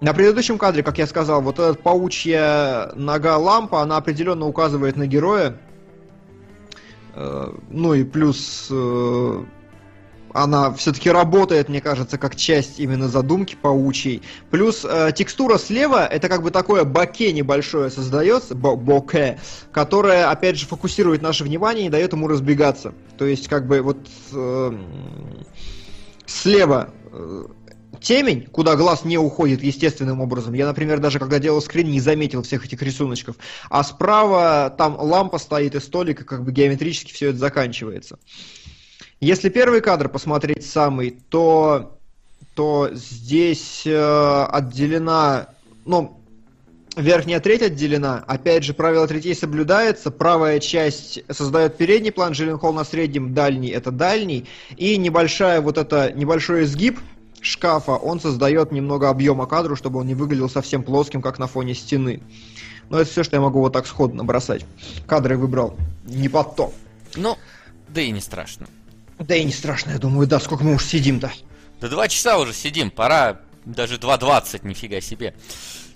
на 0.01 0.15
предыдущем 0.15 0.59
кадре, 0.59 0.83
как 0.83 0.99
я 0.99 1.07
сказал, 1.07 1.43
вот 1.43 1.59
эта 1.59 1.75
паучья 1.75 2.93
нога 2.95 3.37
лампа, 3.39 3.83
она 3.83 3.97
определенно 3.97 4.47
указывает 4.47 4.97
на 4.97 5.07
героя. 5.07 5.59
Э, 7.21 7.53
ну 7.69 7.93
и 7.93 8.03
плюс 8.03 8.69
э, 8.71 9.45
она 10.33 10.73
все-таки 10.73 11.11
работает, 11.11 11.69
мне 11.69 11.83
кажется, 11.83 12.17
как 12.17 12.35
часть 12.35 12.81
именно 12.81 13.09
задумки 13.09 13.57
паучьей. 13.61 14.23
Плюс 14.51 14.87
э, 14.89 15.13
текстура 15.15 15.59
слева, 15.59 16.07
это 16.07 16.29
как 16.29 16.43
бы 16.43 16.51
такое 16.51 16.85
боке 16.85 17.33
небольшое 17.33 17.91
создается, 17.91 18.55
бо 18.55 18.75
боке, 18.75 19.39
которое, 19.71 20.31
опять 20.31 20.57
же, 20.57 20.67
фокусирует 20.67 21.21
наше 21.21 21.45
внимание 21.45 21.87
и 21.87 21.91
дает 21.91 22.13
ему 22.13 22.27
разбегаться. 22.27 22.95
То 23.19 23.27
есть, 23.27 23.49
как 23.49 23.67
бы 23.67 23.83
вот 23.83 23.99
э, 24.33 24.79
слева 26.27 26.91
э, 27.13 27.47
темень, 28.01 28.47
куда 28.47 28.77
глаз 28.77 29.05
не 29.05 29.19
уходит 29.19 29.62
естественным 29.62 30.20
образом. 30.20 30.55
Я, 30.55 30.67
например, 30.67 30.99
даже 31.01 31.19
когда 31.19 31.39
делал 31.39 31.61
скрин, 31.61 31.91
не 31.91 32.01
заметил 32.01 32.43
всех 32.43 32.65
этих 32.65 32.83
рисуночков. 32.83 33.37
А 33.69 33.85
справа 33.85 34.75
там 34.77 34.97
лампа 34.99 35.39
стоит 35.39 35.75
и 35.75 35.81
столик, 35.81 36.23
и 36.23 36.25
как 36.25 36.45
бы 36.45 36.53
геометрически 36.53 37.12
все 37.12 37.31
это 37.31 37.39
заканчивается. 37.39 38.19
Если 39.20 39.51
первый 39.51 39.83
кадр 39.83 40.09
посмотреть 40.09 40.67
самый, 40.67 41.11
то, 41.29 41.99
то 42.55 42.89
здесь 42.93 43.83
э, 43.85 44.45
отделена, 44.51 45.49
ну, 45.85 46.20
верхняя 46.97 47.41
треть 47.41 47.62
отделена. 47.62 48.25
Опять 48.27 48.65
же, 48.65 48.73
правило 48.73 49.07
третей 49.07 49.35
соблюдается. 49.35 50.11
Правая 50.11 50.59
часть 50.59 51.23
создает 51.31 51.77
передний 51.77 52.12
план, 52.12 52.33
Джилленхол 52.33 52.73
на 52.73 52.85
среднем, 52.85 53.35
дальний 53.35 53.69
это 53.69 53.91
дальний. 53.91 54.47
И 54.77 54.97
небольшая 54.97 55.61
вот 55.61 55.77
это, 55.77 56.12
небольшой 56.12 56.65
изгиб 56.65 56.99
шкафа, 57.41 57.93
он 57.93 58.20
создает 58.20 58.73
немного 58.73 59.09
объема 59.09 59.47
кадру, 59.47 59.77
чтобы 59.77 60.01
он 60.01 60.07
не 60.07 60.15
выглядел 60.15 60.49
совсем 60.49 60.83
плоским, 60.83 61.23
как 61.23 61.39
на 61.39 61.47
фоне 61.47 61.75
стены. 61.75 62.20
Но 62.89 62.99
это 62.99 63.10
все, 63.10 63.23
что 63.23 63.36
я 63.36 63.41
могу 63.41 63.60
вот 63.60 63.73
так 63.73 63.86
сходу 63.86 64.15
набросать. 64.15 64.65
Кадры 65.07 65.36
выбрал 65.36 65.77
не 66.05 66.28
под 66.28 66.57
то. 66.57 66.73
Ну, 67.17 67.39
да 67.89 68.01
и 68.01 68.10
не 68.10 68.20
страшно. 68.20 68.67
Да 69.19 69.35
и 69.35 69.44
не 69.44 69.52
страшно, 69.52 69.91
я 69.91 69.99
думаю, 69.99 70.27
да, 70.27 70.41
сколько 70.41 70.65
мы 70.65 70.75
уж 70.75 70.85
сидим-то. 70.85 71.31
Да 71.81 71.89
два 71.89 72.09
часа 72.09 72.39
уже 72.39 72.52
сидим, 72.52 72.91
пора 72.91 73.41
даже 73.65 73.97
2.20, 73.97 74.67
нифига 74.67 75.01
себе. 75.01 75.35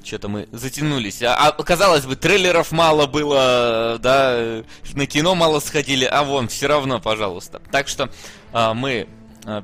Что-то 0.02 0.28
мы 0.28 0.48
затянулись. 0.52 1.22
А, 1.22 1.34
а 1.34 1.62
казалось 1.62 2.04
бы, 2.04 2.14
трейлеров 2.14 2.72
мало 2.72 3.06
было, 3.06 3.98
да, 4.00 4.62
на 4.92 5.06
кино 5.06 5.34
мало 5.34 5.60
сходили, 5.60 6.04
а 6.04 6.22
вон, 6.22 6.48
все 6.48 6.66
равно, 6.66 7.00
пожалуйста. 7.00 7.62
Так 7.70 7.88
что 7.88 8.10
а, 8.52 8.74
мы 8.74 9.08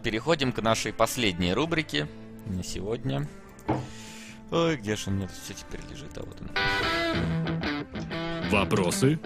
переходим 0.02 0.52
к 0.52 0.60
нашей 0.62 0.92
последней 0.92 1.52
рубрике 1.54 2.06
на 2.46 2.62
сегодня. 2.62 3.26
Ой, 4.50 4.76
где 4.76 4.96
же 4.96 5.04
он 5.08 5.14
мне 5.16 5.26
тут 5.28 5.36
все 5.36 5.54
теперь 5.54 5.80
лежит? 5.90 6.16
А 6.16 6.22
вот 6.22 6.36
он. 6.40 6.50
Вопросы? 8.50 9.18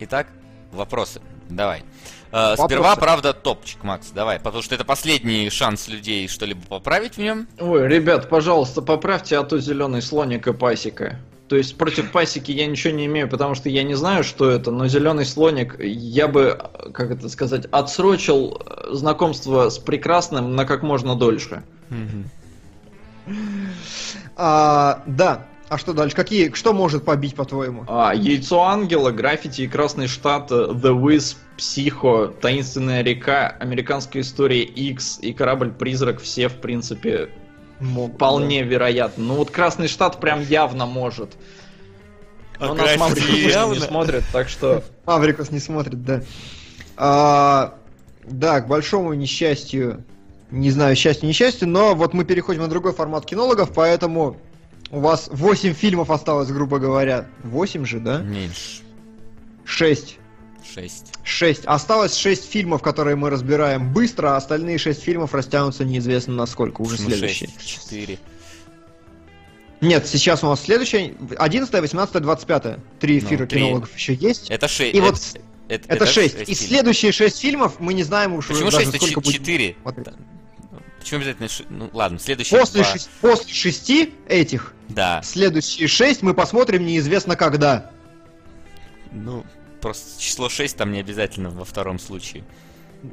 Итак, 0.00 0.26
вопросы. 0.72 1.20
Давай. 1.48 1.82
Э, 2.32 2.56
Сперва, 2.56 2.96
правда, 2.96 3.32
топчик, 3.32 3.84
Макс, 3.84 4.10
давай, 4.10 4.40
потому 4.40 4.62
что 4.62 4.74
это 4.74 4.84
последний 4.84 5.48
шанс 5.50 5.86
людей 5.88 6.26
что-либо 6.26 6.62
поправить 6.66 7.14
в 7.14 7.18
нем. 7.18 7.46
Ой, 7.60 7.86
ребят, 7.86 8.28
пожалуйста, 8.28 8.82
поправьте, 8.82 9.38
а 9.38 9.44
то 9.44 9.60
зеленый 9.60 10.02
слоник 10.02 10.48
и 10.48 10.52
пасека. 10.52 11.20
То 11.48 11.56
есть 11.56 11.76
против 11.76 12.10
пасеки 12.10 12.52
я 12.52 12.66
ничего 12.66 12.94
не 12.94 13.04
имею, 13.06 13.28
потому 13.28 13.54
что 13.54 13.68
я 13.68 13.82
не 13.82 13.94
знаю, 13.94 14.24
что 14.24 14.48
это, 14.48 14.70
но 14.70 14.88
зеленый 14.88 15.26
слоник 15.26 15.76
я 15.78 16.26
бы, 16.26 16.58
как 16.94 17.10
это 17.10 17.28
сказать, 17.28 17.66
отсрочил 17.70 18.62
знакомство 18.90 19.68
с 19.68 19.78
прекрасным 19.78 20.56
на 20.56 20.64
как 20.64 20.82
можно 20.82 21.14
дольше. 21.14 21.62
А, 24.36 25.02
да, 25.06 25.46
а 25.68 25.78
что 25.78 25.92
дальше? 25.92 26.16
Какие, 26.16 26.52
что 26.52 26.72
может 26.72 27.04
побить, 27.04 27.34
по-твоему? 27.34 27.84
А, 27.88 28.14
Яйцо 28.14 28.62
Ангела, 28.62 29.10
Граффити 29.10 29.62
и 29.62 29.68
Красный 29.68 30.08
Штат, 30.08 30.50
э, 30.50 30.54
The 30.54 30.94
Wiz, 30.94 31.36
Психо, 31.56 32.32
Таинственная 32.40 33.02
река, 33.02 33.48
Американская 33.60 34.22
история 34.22 34.62
X 34.62 35.18
и 35.20 35.32
Корабль-призрак 35.32 36.20
все, 36.20 36.48
в 36.48 36.56
принципе, 36.56 37.30
Мог, 37.80 38.14
вполне 38.14 38.62
да. 38.62 38.68
вероятно. 38.68 39.24
Ну 39.24 39.34
вот 39.36 39.50
Красный 39.50 39.88
Штат 39.88 40.20
прям 40.20 40.40
явно 40.42 40.86
может. 40.86 41.36
А 42.58 42.68
Но 42.68 42.74
нас 42.74 42.96
Маврикус 42.96 43.30
явно? 43.30 43.74
не 43.74 43.80
смотрит, 43.80 44.24
так 44.32 44.48
что... 44.48 44.84
Маврикус 45.06 45.50
не 45.50 45.58
смотрит, 45.58 46.04
да. 46.04 46.22
А, 46.96 47.74
да, 48.24 48.60
к 48.60 48.68
большому 48.68 49.12
несчастью, 49.14 50.04
не 50.50 50.70
знаю, 50.70 50.94
счастью, 50.94 51.28
несчастью, 51.28 51.68
но 51.68 51.94
вот 51.94 52.14
мы 52.14 52.24
переходим 52.24 52.62
на 52.62 52.68
другой 52.68 52.92
формат 52.92 53.26
кинологов, 53.26 53.72
поэтому 53.74 54.36
у 54.90 55.00
вас 55.00 55.28
8 55.30 55.74
фильмов 55.74 56.10
осталось, 56.10 56.48
грубо 56.48 56.78
говоря. 56.78 57.26
8 57.42 57.84
же, 57.84 57.98
да? 57.98 58.18
Меньше. 58.18 58.82
6. 59.64 60.18
6. 60.72 61.06
6. 61.22 61.64
Осталось 61.66 62.16
6 62.16 62.50
фильмов, 62.50 62.82
которые 62.82 63.16
мы 63.16 63.30
разбираем 63.30 63.92
быстро, 63.92 64.34
а 64.34 64.36
остальные 64.36 64.78
6 64.78 65.02
фильмов 65.02 65.34
растянутся 65.34 65.84
неизвестно 65.84 66.34
насколько, 66.34 66.80
уже 66.82 66.96
следующие. 66.96 67.50
4. 67.64 68.18
Нет, 69.80 70.06
сейчас 70.06 70.42
у 70.42 70.46
нас 70.46 70.62
следующее. 70.62 71.14
11, 71.36 71.72
18, 71.72 72.22
25. 72.22 72.78
Три 72.98 73.20
Ну, 73.20 73.26
эфира 73.26 73.46
три. 73.46 73.60
кинологов 73.60 73.94
еще 73.94 74.14
есть. 74.14 74.48
Это 74.50 74.66
6. 74.68 74.94
И 74.94 75.00
вот 75.00 75.20
это, 75.68 75.88
Это 75.94 76.06
6. 76.06 76.14
шесть 76.14 76.34
И 76.48 76.54
фильмов. 76.54 76.68
следующие 76.68 77.12
6 77.12 77.38
фильмов 77.40 77.74
мы 77.80 77.92
не 77.94 78.02
знаем 78.02 78.34
уж 78.34 78.46
Почему 78.48 78.70
даже 78.70 78.84
6? 78.86 78.96
сколько 78.96 79.20
будет. 79.20 79.34
4. 79.34 79.76
смотреть. 79.82 80.06
Почему 80.98 81.20
обязательно... 81.20 81.48
Ну, 81.68 81.90
ладно, 81.92 82.18
следующий. 82.18 82.56
После, 82.56 82.82
шесть- 82.82 83.10
после 83.20 83.52
6 83.52 84.08
этих, 84.26 84.72
Да. 84.88 85.20
следующие 85.22 85.86
6 85.86 86.22
мы 86.22 86.32
посмотрим 86.32 86.86
неизвестно 86.86 87.36
когда. 87.36 87.90
Ну, 89.12 89.44
просто 89.84 90.20
число 90.20 90.48
6 90.48 90.76
там 90.78 90.92
не 90.92 91.00
обязательно 91.00 91.50
во 91.50 91.64
втором 91.66 91.98
случае. 91.98 92.42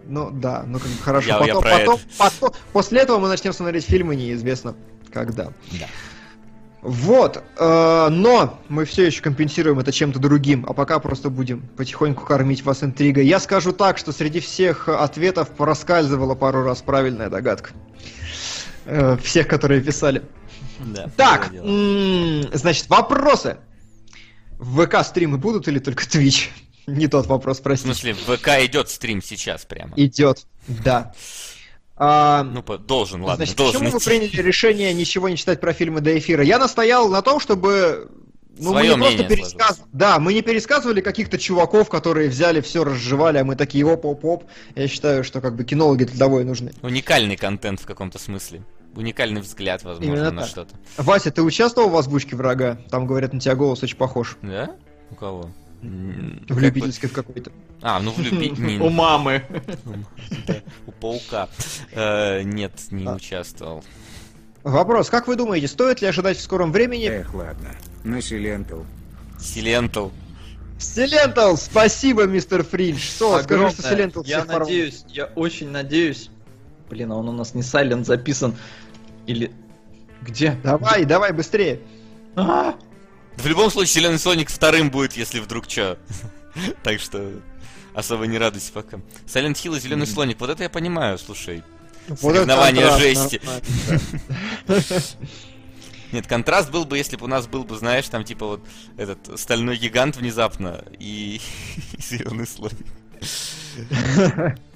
Ну 0.07 0.31
да, 0.31 0.63
ну 0.65 0.79
как 0.79 0.87
бы 0.87 0.97
хорошо. 1.03 1.27
Я- 1.27 1.35
я 1.45 1.53
потом, 1.53 1.61
про 1.61 1.71
потом, 1.71 1.95
это. 1.95 2.03
потом- 2.17 2.51
после 2.71 3.01
этого 3.01 3.19
мы 3.19 3.27
начнем 3.27 3.51
смотреть 3.51 3.83
фильмы 3.85 4.15
неизвестно 4.15 4.73
когда. 5.11 5.51
Да. 5.73 5.87
Вот, 6.81 7.43
э, 7.57 8.07
но 8.09 8.57
мы 8.69 8.85
все 8.85 9.05
еще 9.05 9.21
компенсируем 9.21 9.79
это 9.79 9.91
чем-то 9.91 10.17
другим, 10.17 10.65
а 10.67 10.73
пока 10.73 10.97
просто 10.99 11.29
будем 11.29 11.67
потихоньку 11.77 12.25
кормить 12.25 12.63
вас 12.63 12.83
интригой. 12.83 13.27
Я 13.27 13.39
скажу 13.41 13.71
так, 13.73 13.97
что 13.97 14.13
среди 14.13 14.39
всех 14.39 14.87
ответов 14.87 15.49
проскальзывала 15.49 16.33
пару 16.35 16.63
раз 16.63 16.81
правильная 16.81 17.29
догадка. 17.29 17.71
Э, 18.85 19.17
всех, 19.21 19.47
которые 19.47 19.81
писали. 19.81 20.23
Да. 20.79 21.09
Так, 21.17 21.51
м, 21.53 22.43
значит, 22.53 22.89
вопросы. 22.89 23.57
В 24.61 24.85
ВК 24.85 25.03
стримы 25.03 25.39
будут 25.39 25.67
или 25.67 25.79
только 25.79 26.03
Twitch? 26.03 26.49
Не 26.87 27.07
тот 27.07 27.25
вопрос, 27.25 27.59
В 27.59 27.63
простите. 27.63 27.93
смысле, 27.95 28.13
в 28.13 28.37
ВК 28.37 28.47
идет 28.63 28.89
стрим 28.89 29.21
сейчас 29.21 29.65
прямо. 29.65 29.91
Идет, 29.95 30.45
да. 30.67 31.13
А, 31.97 32.43
Ну, 32.43 32.61
должен, 32.77 33.21
ладно, 33.21 33.37
Значит, 33.37 33.57
должен 33.57 33.79
почему 33.81 33.91
вы 33.91 33.97
идти. 33.97 34.05
приняли 34.09 34.47
решение 34.47 34.93
ничего 34.93 35.29
не 35.29 35.35
читать 35.35 35.59
про 35.59 35.73
фильмы 35.73 35.99
до 36.01 36.17
эфира? 36.17 36.43
Я 36.43 36.59
настоял 36.59 37.09
на 37.09 37.23
том, 37.23 37.39
чтобы 37.39 38.09
ну, 38.59 38.71
Своё 38.71 38.97
мы 38.97 39.09
не 39.13 39.17
просто 39.17 39.35
пересказ... 39.35 39.81
Да, 39.93 40.19
мы 40.19 40.33
не 40.35 40.43
пересказывали 40.43 41.01
каких-то 41.01 41.39
чуваков, 41.39 41.89
которые 41.89 42.29
взяли 42.29 42.61
все, 42.61 42.83
разжевали, 42.83 43.39
а 43.39 43.43
мы 43.43 43.55
такие 43.55 43.83
оп-оп-оп. 43.85 44.43
Я 44.75 44.87
считаю, 44.87 45.23
что 45.23 45.41
как 45.41 45.55
бы 45.55 45.63
кинологи 45.63 46.03
для 46.03 46.19
того 46.19 46.41
и 46.41 46.43
нужны. 46.43 46.71
Уникальный 46.83 47.35
контент 47.37 47.79
в 47.81 47.85
каком-то 47.87 48.19
смысле. 48.19 48.61
Уникальный 48.95 49.41
взгляд, 49.41 49.83
возможно, 49.83 50.11
Именно 50.11 50.31
на 50.31 50.41
так. 50.41 50.49
что-то. 50.49 50.75
Вася, 50.97 51.31
ты 51.31 51.41
участвовал 51.41 51.89
в 51.89 51.95
озвучке 51.95 52.35
врага? 52.35 52.77
Там 52.89 53.07
говорят, 53.07 53.31
на 53.33 53.39
тебя 53.39 53.55
голос 53.55 53.81
очень 53.83 53.97
похож. 53.97 54.37
Да? 54.41 54.75
У 55.09 55.15
кого? 55.15 55.49
В 55.81 56.59
любительской 56.59 57.09
в 57.09 57.13
какой-то. 57.13 57.51
А, 57.81 57.99
ну 58.01 58.11
в 58.11 58.19
люби... 58.19 58.49
не- 58.57 58.77
У 58.79 58.89
мамы. 58.89 59.43
У 60.85 60.91
паука. 60.91 61.47
Э, 61.93 62.43
Нет, 62.43 62.73
не 62.91 63.05
А. 63.07 63.15
участвовал. 63.15 63.83
Вопрос, 64.63 65.09
как 65.09 65.27
вы 65.27 65.35
думаете, 65.35 65.67
стоит 65.67 66.01
ли 66.01 66.07
ожидать 66.07 66.37
в 66.37 66.41
скором 66.41 66.71
времени? 66.71 67.05
Эх, 67.07 67.33
ладно. 67.33 67.69
На 68.03 68.21
Силентал. 68.21 68.85
Силентал. 69.39 70.11
Силентал, 70.77 71.57
спасибо, 71.57 72.25
мистер 72.25 72.63
Фриндж. 72.63 72.99
Со, 73.09 73.41
скажи, 73.41 73.69
что. 73.71 73.81
Силентал 73.83 74.23
Я 74.23 74.45
надеюсь, 74.45 75.03
я 75.09 75.25
очень 75.35 75.69
надеюсь. 75.69 76.29
Блин, 76.91 77.11
а 77.13 77.15
он 77.15 77.29
у 77.29 77.31
нас 77.31 77.55
не 77.55 77.61
Silent 77.61 78.03
записан. 78.03 78.53
Или... 79.25 79.49
Где? 80.21 80.59
Давай, 80.61 81.05
давай, 81.05 81.31
быстрее. 81.31 81.79
А! 82.35 82.75
В 83.37 83.47
любом 83.47 83.71
случае, 83.71 83.93
Зеленый 83.93 84.19
Соник 84.19 84.49
вторым 84.49 84.91
будет, 84.91 85.13
если 85.13 85.39
вдруг 85.39 85.69
что. 85.69 85.97
Так 86.83 86.99
что 86.99 87.31
особо 87.93 88.27
не 88.27 88.37
радуйся 88.37 88.73
пока. 88.73 88.97
Silent 89.25 89.53
Hill 89.53 89.77
и 89.77 89.79
Зеленый 89.79 90.05
Слоник, 90.05 90.37
вот 90.41 90.49
это 90.49 90.63
я 90.63 90.69
понимаю, 90.69 91.17
слушай. 91.17 91.63
Вот 92.09 92.19
Соревнования 92.19 92.89
контраст, 92.89 93.31
жести. 93.31 93.41
Нет, 96.11 96.27
контраст 96.27 96.71
был 96.71 96.83
бы, 96.83 96.97
если 96.97 97.15
бы 97.15 97.23
у 97.23 97.29
нас 97.29 97.47
был 97.47 97.63
бы, 97.63 97.77
знаешь, 97.77 98.09
там 98.09 98.25
типа 98.25 98.45
вот 98.45 98.65
этот 98.97 99.39
стальной 99.39 99.77
гигант 99.77 100.17
внезапно 100.17 100.83
и 100.99 101.39
зеленый 101.97 102.45
слоник. 102.45 102.85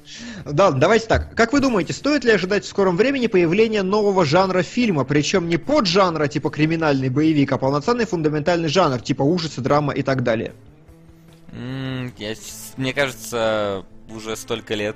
Да, 0.46 0.72
давайте 0.72 1.08
так. 1.08 1.36
Как 1.36 1.54
вы 1.54 1.60
думаете, 1.60 1.94
стоит 1.94 2.24
ли 2.24 2.32
ожидать 2.32 2.66
в 2.66 2.68
скором 2.68 2.98
времени 2.98 3.28
появления 3.28 3.84
нового 3.84 4.26
жанра 4.26 4.62
фильма, 4.62 5.04
причем 5.04 5.48
не 5.50 5.58
поджанра 5.58 6.28
типа 6.28 6.50
криминальный 6.50 7.10
боевик, 7.10 7.52
а 7.52 7.58
полноценный 7.58 8.06
фундаментальный 8.06 8.70
жанр, 8.70 9.02
типа 9.02 9.24
ужасы, 9.24 9.62
драма 9.62 9.94
и 9.94 10.04
так 10.04 10.24
далее? 10.24 10.54
М, 11.52 12.14
я 12.18 12.36
мне 12.78 12.94
кажется, 12.94 13.86
уже 14.10 14.36
столько 14.36 14.76
лет 14.76 14.96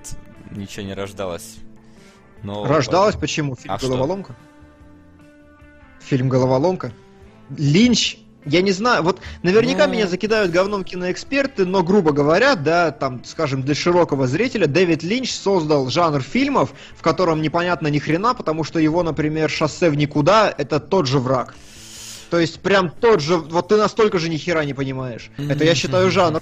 ничего 0.52 0.86
не 0.86 0.94
рождалось. 0.94 1.58
Но 2.44 2.66
Рождалась 2.66 3.16
почему? 3.16 3.56
Фильм 3.56 3.74
А 3.74 3.78
что? 3.78 3.88
«Головоломка»? 3.88 4.36
Фильм 6.02 6.30
«Головоломка»? 6.30 6.94
Линч? 7.58 8.18
Я 8.46 8.62
не 8.62 8.72
знаю, 8.72 9.04
вот 9.04 9.20
наверняка 9.44 9.86
Ну. 9.86 9.94
меня 9.94 10.08
закидают 10.08 10.52
говном 10.52 10.84
киноэксперты, 10.86 11.66
но, 11.66 11.84
грубо 11.84 12.14
говоря, 12.14 12.56
да, 12.56 12.92
там, 12.92 13.24
скажем, 13.26 13.64
для 13.64 13.76
широкого 13.76 14.28
зрителя 14.28 14.66
Дэвид 14.66 15.04
Линч 15.04 15.32
создал 15.32 15.90
жанр 15.90 16.22
фильмов, 16.22 16.72
в 16.96 17.02
котором 17.02 17.42
непонятно 17.42 17.88
ни 17.88 18.00
хрена, 18.00 18.34
потому 18.34 18.64
что 18.64 18.80
его, 18.80 19.04
например, 19.04 19.50
«Шоссе 19.50 19.90
в 19.90 19.96
никуда»— 19.96 20.54
это 20.58 20.80
тот 20.80 21.06
же 21.06 21.20
враг. 21.20 21.54
То 22.30 22.40
есть 22.40 22.62
прям 22.62 22.90
тот 22.92 23.20
же, 23.22 23.38
вот 23.38 23.68
ты 23.70 23.76
настолько 23.76 24.20
же 24.20 24.30
ни 24.30 24.38
хера 24.38 24.64
не 24.64 24.74
понимаешь. 24.74 25.32
Это 25.38 25.64
я 25.66 25.76
считаю 25.76 26.10
жанр. 26.10 26.42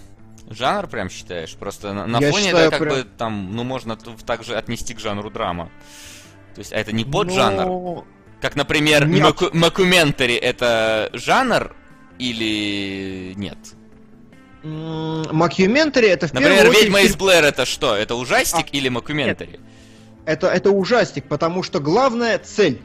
Жанр 0.49 0.87
прям 0.87 1.09
считаешь? 1.09 1.55
Просто 1.55 1.93
на, 1.93 2.05
на 2.05 2.19
Я 2.19 2.31
фоне 2.31 2.45
считаю, 2.45 2.67
это 2.67 2.77
как 2.77 2.87
прям- 2.87 2.95
бы 2.95 3.07
там, 3.17 3.55
ну 3.55 3.63
можно 3.63 3.97
также 4.25 4.55
отнести 4.55 4.93
к 4.93 4.99
жанру 4.99 5.29
драма. 5.29 5.69
То 6.55 6.59
есть, 6.59 6.73
а 6.73 6.77
это 6.77 6.91
не 6.93 7.05
поджанр. 7.05 7.65
Ну, 7.65 8.05
Как, 8.41 8.55
например, 8.55 9.07
Нет. 9.07 9.23
моку- 9.23 9.49
мокьюментари 9.51 10.35
это 10.35 11.09
жанр 11.13 11.75
или 12.19 13.33
нет? 13.35 13.57
м, 14.63 15.23
Мокьюментари 15.31 16.07
это 16.07 16.27
в 16.27 16.31
первую 16.31 16.49
Например, 16.49 16.69
очередь 16.69 16.83
Ведьма 16.83 17.01
из 17.01 17.15
Блэр 17.15 17.43
это 17.45 17.65
что? 17.65 17.95
Это 17.95 18.15
ужастик 18.15 18.65
А, 18.65 18.69
или 18.75 18.89
мокьюментари? 18.89 19.59
Это, 20.25 20.47
это 20.47 20.71
ужастик, 20.71 21.25
потому 21.25 21.63
что 21.63 21.79
главная 21.79 22.37
цель. 22.37 22.81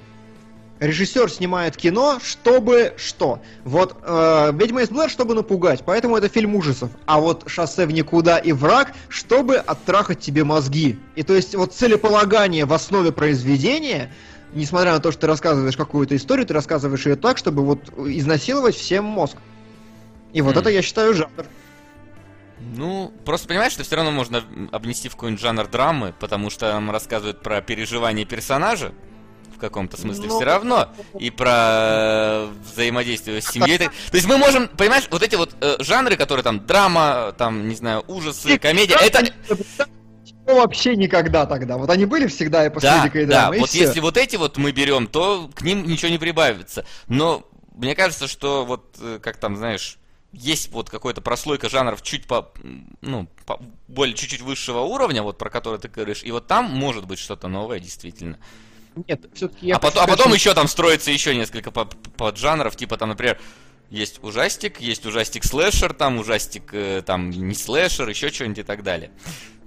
Режиссер 0.79 1.31
снимает 1.31 1.77
кино, 1.77 2.19
чтобы 2.25 2.95
что? 2.97 3.41
Вот 3.65 3.97
э, 4.03 4.51
«Ведьма 4.53 4.83
из 4.83 4.91
Блэр», 4.91 5.09
чтобы 5.09 5.35
напугать, 5.35 5.83
поэтому 5.85 6.17
это 6.17 6.29
фильм 6.29 6.57
ужасов. 6.57 6.91
А 7.07 7.21
вот 7.21 7.45
«Шоссе 7.47 7.87
в 7.87 7.93
никуда» 7.93 8.39
и 8.39 8.51
«Враг», 8.51 8.93
чтобы 9.09 9.59
оттрахать 9.59 10.19
тебе 10.19 10.43
мозги. 10.43 10.99
И 11.15 11.23
то 11.23 11.35
есть 11.35 11.55
вот 11.55 11.73
целеполагание 11.73 12.65
в 12.65 12.73
основе 12.73 13.13
произведения, 13.13 14.13
несмотря 14.53 14.93
на 14.93 15.01
то, 15.01 15.13
что 15.13 15.23
ты 15.23 15.27
рассказываешь 15.27 15.77
какую-то 15.77 16.17
историю, 16.17 16.47
ты 16.47 16.55
рассказываешь 16.55 17.05
ее 17.07 17.17
так, 17.17 17.39
чтобы 17.39 17.65
вот 17.65 17.81
изнасиловать 17.99 18.77
всем 18.77 19.05
мозг. 19.05 19.37
И 20.33 20.41
вот 20.41 20.55
М. 20.55 20.61
это 20.61 20.71
я 20.71 20.83
считаю 20.83 21.15
жанр. 21.15 21.47
Ну, 22.75 23.13
просто 23.25 23.49
понимаешь, 23.49 23.73
что 23.73 23.83
все 23.83 23.97
равно 23.97 24.13
можно 24.13 24.43
обнести 24.71 25.09
в 25.09 25.13
какой-нибудь 25.13 25.43
жанр 25.43 25.67
драмы, 25.67 26.15
потому 26.19 26.49
что 26.49 26.73
нам 26.73 26.91
рассказывают 26.91 27.43
про 27.43 27.61
переживания 27.61 28.25
персонажа 28.25 28.93
в 29.55 29.59
каком-то 29.59 29.97
смысле 29.97 30.29
Ну, 30.29 30.37
все 30.37 30.45
равно, 30.45 30.89
и 31.19 31.31
про 31.31 32.47
взаимодействие 32.73 33.41
с 33.41 33.47
семьей. 33.47 33.79
То 33.79 33.91
есть 34.13 34.27
мы 34.27 34.39
можем, 34.39 34.69
понимаешь, 34.69 35.09
вот 35.11 35.23
эти 35.23 35.35
вот 35.35 35.55
э, 35.61 35.77
жанры, 35.81 36.17
которые 36.17 36.45
там 36.45 36.65
драма, 36.65 37.35
там, 37.37 37.69
не 37.69 37.75
знаю, 37.75 38.05
ужасы, 38.07 38.59
комедия, 38.59 38.97
это... 39.01 39.27
Ну, 40.47 40.57
вообще 40.57 40.97
никогда 40.97 41.47
тогда. 41.47 41.77
Вот 41.79 41.89
они 41.91 42.05
были 42.05 42.27
всегда 42.27 42.67
и 42.67 42.71
после 42.71 42.91
Да, 42.91 43.05
«Дикой 43.05 43.27
да, 43.27 43.43
драмы», 43.43 43.57
и 43.57 43.61
вот 43.61 43.69
всё. 43.69 43.81
если 43.81 44.01
вот 44.01 44.17
эти 44.17 44.37
вот 44.37 44.57
мы 44.57 44.73
берем, 44.73 45.07
то 45.07 45.49
к 45.55 45.63
ним 45.63 45.87
ничего 45.87 46.11
не 46.11 46.19
прибавится. 46.19 46.85
Но 47.07 47.49
мне 47.75 47.95
кажется, 47.95 48.27
что 48.27 48.65
вот, 48.65 48.97
э, 49.01 49.19
как 49.23 49.37
там, 49.37 49.57
знаешь, 49.57 49.99
есть 50.33 50.73
вот 50.73 50.91
какая-то 50.91 51.21
прослойка 51.21 51.69
жанров 51.69 52.03
чуть 52.03 52.27
по, 52.27 52.51
ну, 53.03 53.29
по- 53.47 53.61
более 53.87 54.17
чуть-чуть 54.17 54.41
высшего 54.41 54.81
уровня, 54.81 55.23
вот 55.23 55.39
про 55.39 55.51
который 55.51 55.79
ты 55.79 55.89
говоришь, 55.89 56.23
и 56.25 56.31
вот 56.33 56.47
там 56.47 56.65
может 56.65 57.07
быть 57.07 57.19
что-то 57.19 57.49
новое, 57.49 57.79
действительно. 57.81 58.39
Нет, 59.09 59.25
все-таки 59.35 59.67
я 59.67 59.77
а, 59.77 59.79
потом, 59.79 60.03
хочу 60.03 60.05
а 60.05 60.07
потом 60.07 60.25
сказать, 60.25 60.41
еще 60.41 60.55
там 60.55 60.69
строится 60.69 61.11
еще 61.11 61.35
несколько 61.35 61.71
по- 61.71 61.87
поджанров, 62.17 62.77
типа 62.77 62.97
там, 62.97 63.11
например, 63.11 63.39
есть 63.91 64.21
ужастик, 64.23 64.81
есть 64.81 65.05
ужастик 65.05 65.45
слэшер, 65.45 65.93
там 65.93 66.19
ужастик 66.19 66.73
э, 66.73 67.03
там 67.05 67.31
не 67.31 67.55
слэшер, 67.55 68.09
еще 68.09 68.31
что-нибудь 68.31 68.59
и 68.59 68.63
так 68.63 68.83
далее. 68.83 69.11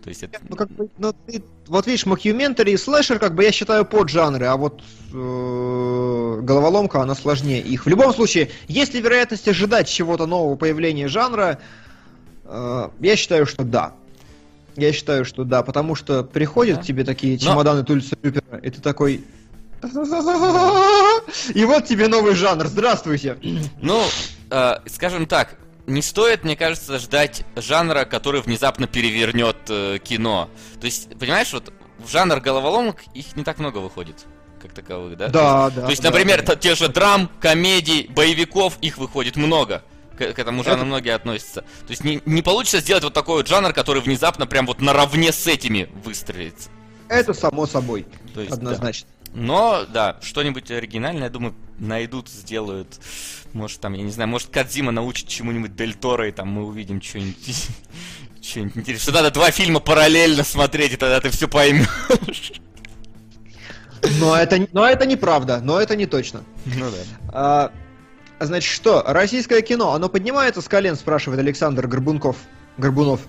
То 0.06 0.10
есть 0.10 0.22
это... 0.22 0.38
Ну, 0.48 0.56
как 0.56 0.70
бы, 0.70 0.88
ну, 1.00 1.14
ты- 1.26 1.44
вот 1.66 1.88
видишь, 1.88 2.06
мокьюментари 2.06 2.74
и 2.74 2.78
слэшер, 2.78 3.18
как 3.18 3.34
бы 3.34 3.44
я 3.44 3.52
считаю 3.52 3.86
поджанры, 3.86 4.46
а 4.46 4.56
вот 4.56 4.84
э, 5.12 6.40
головоломка, 6.44 7.02
она 7.02 7.16
сложнее 7.16 7.60
их. 7.60 7.88
В 7.88 7.90
любом 7.90 8.14
случае, 8.14 8.52
есть 8.68 8.94
ли 8.94 9.02
вероятность 9.02 9.48
ожидать 9.48 9.88
чего-то 9.90 10.28
нового 10.28 10.56
появления 10.58 11.08
жанра? 11.08 11.58
Э, 12.44 12.90
я 13.00 13.16
считаю, 13.16 13.48
что 13.48 13.64
да. 13.64 13.94
Я 14.76 14.94
считаю, 14.94 15.26
что 15.26 15.44
да, 15.44 15.64
потому 15.64 15.96
что 15.96 16.24
приходят 16.24 16.78
Да. 16.78 16.84
тебе 16.84 17.04
такие 17.04 17.34
Но- 17.34 17.40
чемоданы 17.40 17.84
Тульса 17.84 18.16
Люпера, 18.22 18.60
и 18.60 18.70
ты 18.70 18.82
такой... 18.82 19.24
И 21.56 21.66
вот 21.66 21.86
тебе 21.86 22.08
новый 22.08 22.36
жанр, 22.36 22.68
здравствуйте. 22.68 23.38
Ну, 23.82 24.04
э, 24.52 24.76
скажем 24.86 25.26
так, 25.26 25.56
не 25.88 26.02
стоит, 26.02 26.44
мне 26.44 26.56
кажется, 26.56 27.00
ждать 27.00 27.44
жанра, 27.56 28.06
который 28.06 28.42
внезапно 28.42 28.88
перевернет 28.88 29.58
э, 29.70 30.00
кино. 30.04 30.50
То 30.80 30.86
есть, 30.86 31.18
понимаешь, 31.18 31.52
вот 31.54 31.72
в 32.00 32.10
жанр 32.10 32.40
головоломок 32.40 33.04
их 33.14 33.36
не 33.36 33.44
так 33.44 33.60
много 33.60 33.78
выходит, 33.80 34.26
как 34.62 34.74
таковых, 34.74 35.18
да? 35.18 35.28
Да, 35.28 35.70
То 35.70 35.76
да. 35.76 35.82
то 35.84 35.90
есть, 35.90 36.02
да, 36.02 36.10
например, 36.10 36.44
да. 36.44 36.56
те 36.56 36.76
же 36.76 36.88
драм, 36.88 37.30
комедий, 37.40 38.08
боевиков, 38.10 38.78
их 38.82 38.98
выходит 38.98 39.36
много. 39.36 39.84
К, 40.18 40.34
к 40.34 40.40
этому 40.40 40.64
жанру 40.64 40.80
Это- 40.80 40.86
многие 40.86 41.14
относятся. 41.14 41.62
То 41.62 41.90
есть 41.90 42.04
не, 42.04 42.22
не 42.26 42.42
получится 42.42 42.80
сделать 42.80 43.04
вот 43.04 43.14
такой 43.14 43.38
вот 43.38 43.48
жанр, 43.48 43.74
который 43.74 44.02
внезапно 44.02 44.48
прям 44.48 44.66
вот 44.66 44.80
наравне 44.82 45.32
с 45.34 45.46
этими 45.46 45.90
выстрелится. 46.04 46.70
Это 47.10 47.34
само 47.34 47.68
собой, 47.68 48.06
То 48.34 48.40
есть, 48.40 48.52
да. 48.52 48.56
однозначно. 48.58 49.10
Но, 49.34 49.86
да, 49.92 50.18
что-нибудь 50.22 50.72
оригинальное, 50.72 51.24
я 51.24 51.30
думаю, 51.30 51.54
найдут, 51.80 52.30
сделают. 52.30 53.00
Может, 53.54 53.80
там, 53.80 53.94
я 53.94 54.04
не 54.04 54.12
знаю, 54.12 54.30
может, 54.30 54.50
Кадзима 54.50 54.92
научит 54.92 55.28
чему-нибудь 55.28 55.76
Дель 55.76 55.94
Торо, 55.94 56.28
и 56.28 56.32
там 56.32 56.50
мы 56.50 56.66
увидим 56.66 57.02
что-нибудь... 57.02 57.68
Что-нибудь 58.42 58.78
интересное. 58.78 59.12
Что 59.12 59.24
надо 59.24 59.32
два 59.32 59.50
фильма 59.50 59.80
параллельно 59.80 60.44
смотреть, 60.44 60.94
и 60.94 60.98
тогда 60.98 61.20
ты 61.20 61.30
все 61.30 61.48
поймешь. 61.48 62.54
Но 64.20 64.36
это, 64.38 64.68
но 64.72 64.86
это 64.86 65.08
неправда, 65.08 65.62
но 65.62 65.80
это 65.80 65.96
не 65.96 66.06
точно. 66.06 66.44
Ну 66.66 66.92
да. 66.92 66.98
А, 67.30 67.72
значит, 68.40 68.72
что, 68.72 69.04
российское 69.08 69.64
кино, 69.64 69.94
оно 69.94 70.10
поднимается 70.10 70.62
с 70.62 70.68
колен, 70.68 70.96
спрашивает 70.96 71.40
Александр 71.40 71.88
Горбунков. 71.88 72.38
Горбунов. 72.78 73.22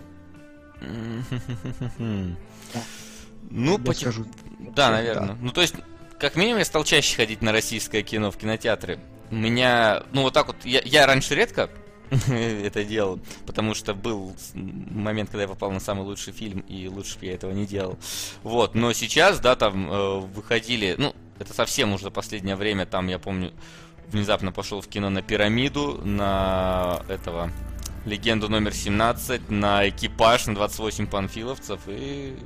Ну, 3.50 3.81
скажу. 3.94 4.26
Да, 4.75 4.91
наверное. 4.91 5.36
Ну, 5.41 5.50
то 5.50 5.62
есть, 5.62 5.75
как 6.18 6.36
минимум, 6.36 6.58
я 6.58 6.64
стал 6.64 6.84
чаще 6.84 7.16
ходить 7.16 7.42
на 7.42 7.52
российское 7.52 8.02
кино 8.02 8.30
в 8.30 8.36
кинотеатры. 8.36 8.98
У 9.30 9.34
меня, 9.34 10.04
ну, 10.12 10.22
вот 10.22 10.34
так 10.34 10.46
вот, 10.48 10.56
я, 10.64 10.80
я 10.84 11.06
раньше 11.06 11.34
редко 11.34 11.68
это 12.28 12.84
делал, 12.84 13.20
потому 13.46 13.74
что 13.74 13.94
был 13.94 14.34
момент, 14.54 15.30
когда 15.30 15.42
я 15.42 15.48
попал 15.48 15.72
на 15.72 15.80
самый 15.80 16.02
лучший 16.02 16.32
фильм, 16.32 16.60
и 16.60 16.88
лучше 16.88 17.18
бы 17.18 17.26
я 17.26 17.34
этого 17.34 17.52
не 17.52 17.66
делал. 17.66 17.98
Вот, 18.42 18.74
но 18.74 18.92
сейчас, 18.92 19.40
да, 19.40 19.56
там 19.56 19.90
э, 19.90 20.18
выходили, 20.20 20.94
ну, 20.98 21.14
это 21.38 21.52
совсем 21.52 21.92
уже 21.92 22.10
последнее 22.10 22.56
время, 22.56 22.86
там, 22.86 23.08
я 23.08 23.18
помню, 23.18 23.52
внезапно 24.08 24.52
пошел 24.52 24.80
в 24.80 24.88
кино 24.88 25.10
на 25.10 25.22
«Пирамиду», 25.22 26.00
на 26.04 27.02
этого 27.08 27.50
«Легенду 28.04 28.48
номер 28.48 28.70
17», 28.70 29.50
на 29.50 29.88
«Экипаж», 29.88 30.46
на 30.46 30.54
28 30.54 31.08
панфиловцев, 31.08 31.80
и 31.88 32.36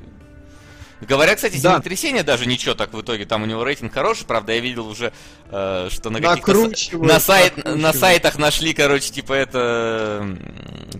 Говорят, 1.01 1.37
кстати, 1.37 1.61
Да. 1.61 1.73
землетрясение 1.75 2.23
даже 2.23 2.47
ничего 2.47 2.75
так 2.75 2.93
в 2.93 3.01
итоге. 3.01 3.25
Там 3.25 3.43
у 3.43 3.47
него 3.47 3.65
рейтинг 3.65 3.93
хороший, 3.93 4.27
правда, 4.27 4.53
я 4.53 4.61
видел 4.61 4.87
уже, 4.87 5.13
э, 5.51 5.89
что 5.91 6.11
на 6.11 6.21
каких-то 6.21 6.99
на, 6.99 7.19
сайт, 7.21 7.65
на 7.65 7.93
сайтах 7.93 8.39
нашли, 8.39 8.75
короче, 8.75 9.11
типа 9.11 9.33
это 9.33 10.37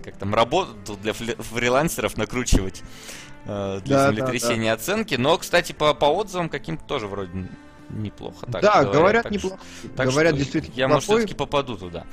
как 0.03 0.17
там 0.17 0.33
работу 0.33 0.97
для 1.01 1.13
фрилансеров 1.13 2.17
накручивать 2.17 2.81
э, 3.45 3.81
для 3.85 3.97
Да, 3.97 4.07
да, 4.07 4.15
землетрясения 4.15 4.73
оценки. 4.73 5.15
Но, 5.15 5.37
кстати, 5.37 5.71
по, 5.71 5.93
по 5.93 6.05
отзывам 6.05 6.49
каким-то 6.49 6.83
тоже 6.85 7.07
вроде 7.07 7.31
неплохо. 7.89 8.45
Так 8.51 8.61
да, 8.61 8.83
говорят, 8.85 9.23
так 9.23 9.33
что- 9.33 9.47
неплохо. 9.47 9.63
так 9.97 10.07
говорят, 10.09 10.31
что 10.33 10.37
действительно 10.43 10.73
Я, 10.75 10.87
может, 10.87 11.03
неплохой. 11.03 11.21
все-таки 11.25 11.37
попаду 11.37 11.77
туда. 11.77 12.05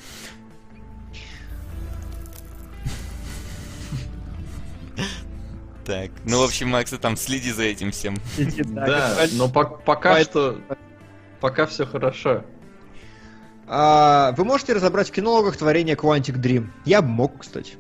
Так, 5.89 6.11
ну, 6.27 6.41
в 6.41 6.45
общем, 6.45 6.69
Макс, 6.69 6.91
там 7.01 7.17
следи 7.17 7.51
за 7.51 7.63
этим 7.63 7.93
всем. 7.93 8.15
Да, 8.37 9.27
но 9.33 9.47
пок- 9.47 9.83
пока 9.87 10.23
что... 10.23 10.61
Пока 11.41 11.65
все 11.65 11.87
хорошо. 11.87 12.45
А, 13.67 14.33
вы 14.37 14.45
можете 14.45 14.75
разобрать 14.75 15.09
в 15.09 15.13
кинологах 15.13 15.57
творение 15.57 15.97
Quantic 15.97 16.37
Dream? 16.43 16.69
Я 16.85 17.01
бы 17.01 17.09
мог, 17.09 17.39
кстати. 17.41 17.77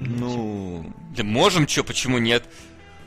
Ну, 0.00 0.90
да 1.14 1.24
можем, 1.24 1.66
чё, 1.66 1.84
почему 1.84 2.16
нет? 2.16 2.44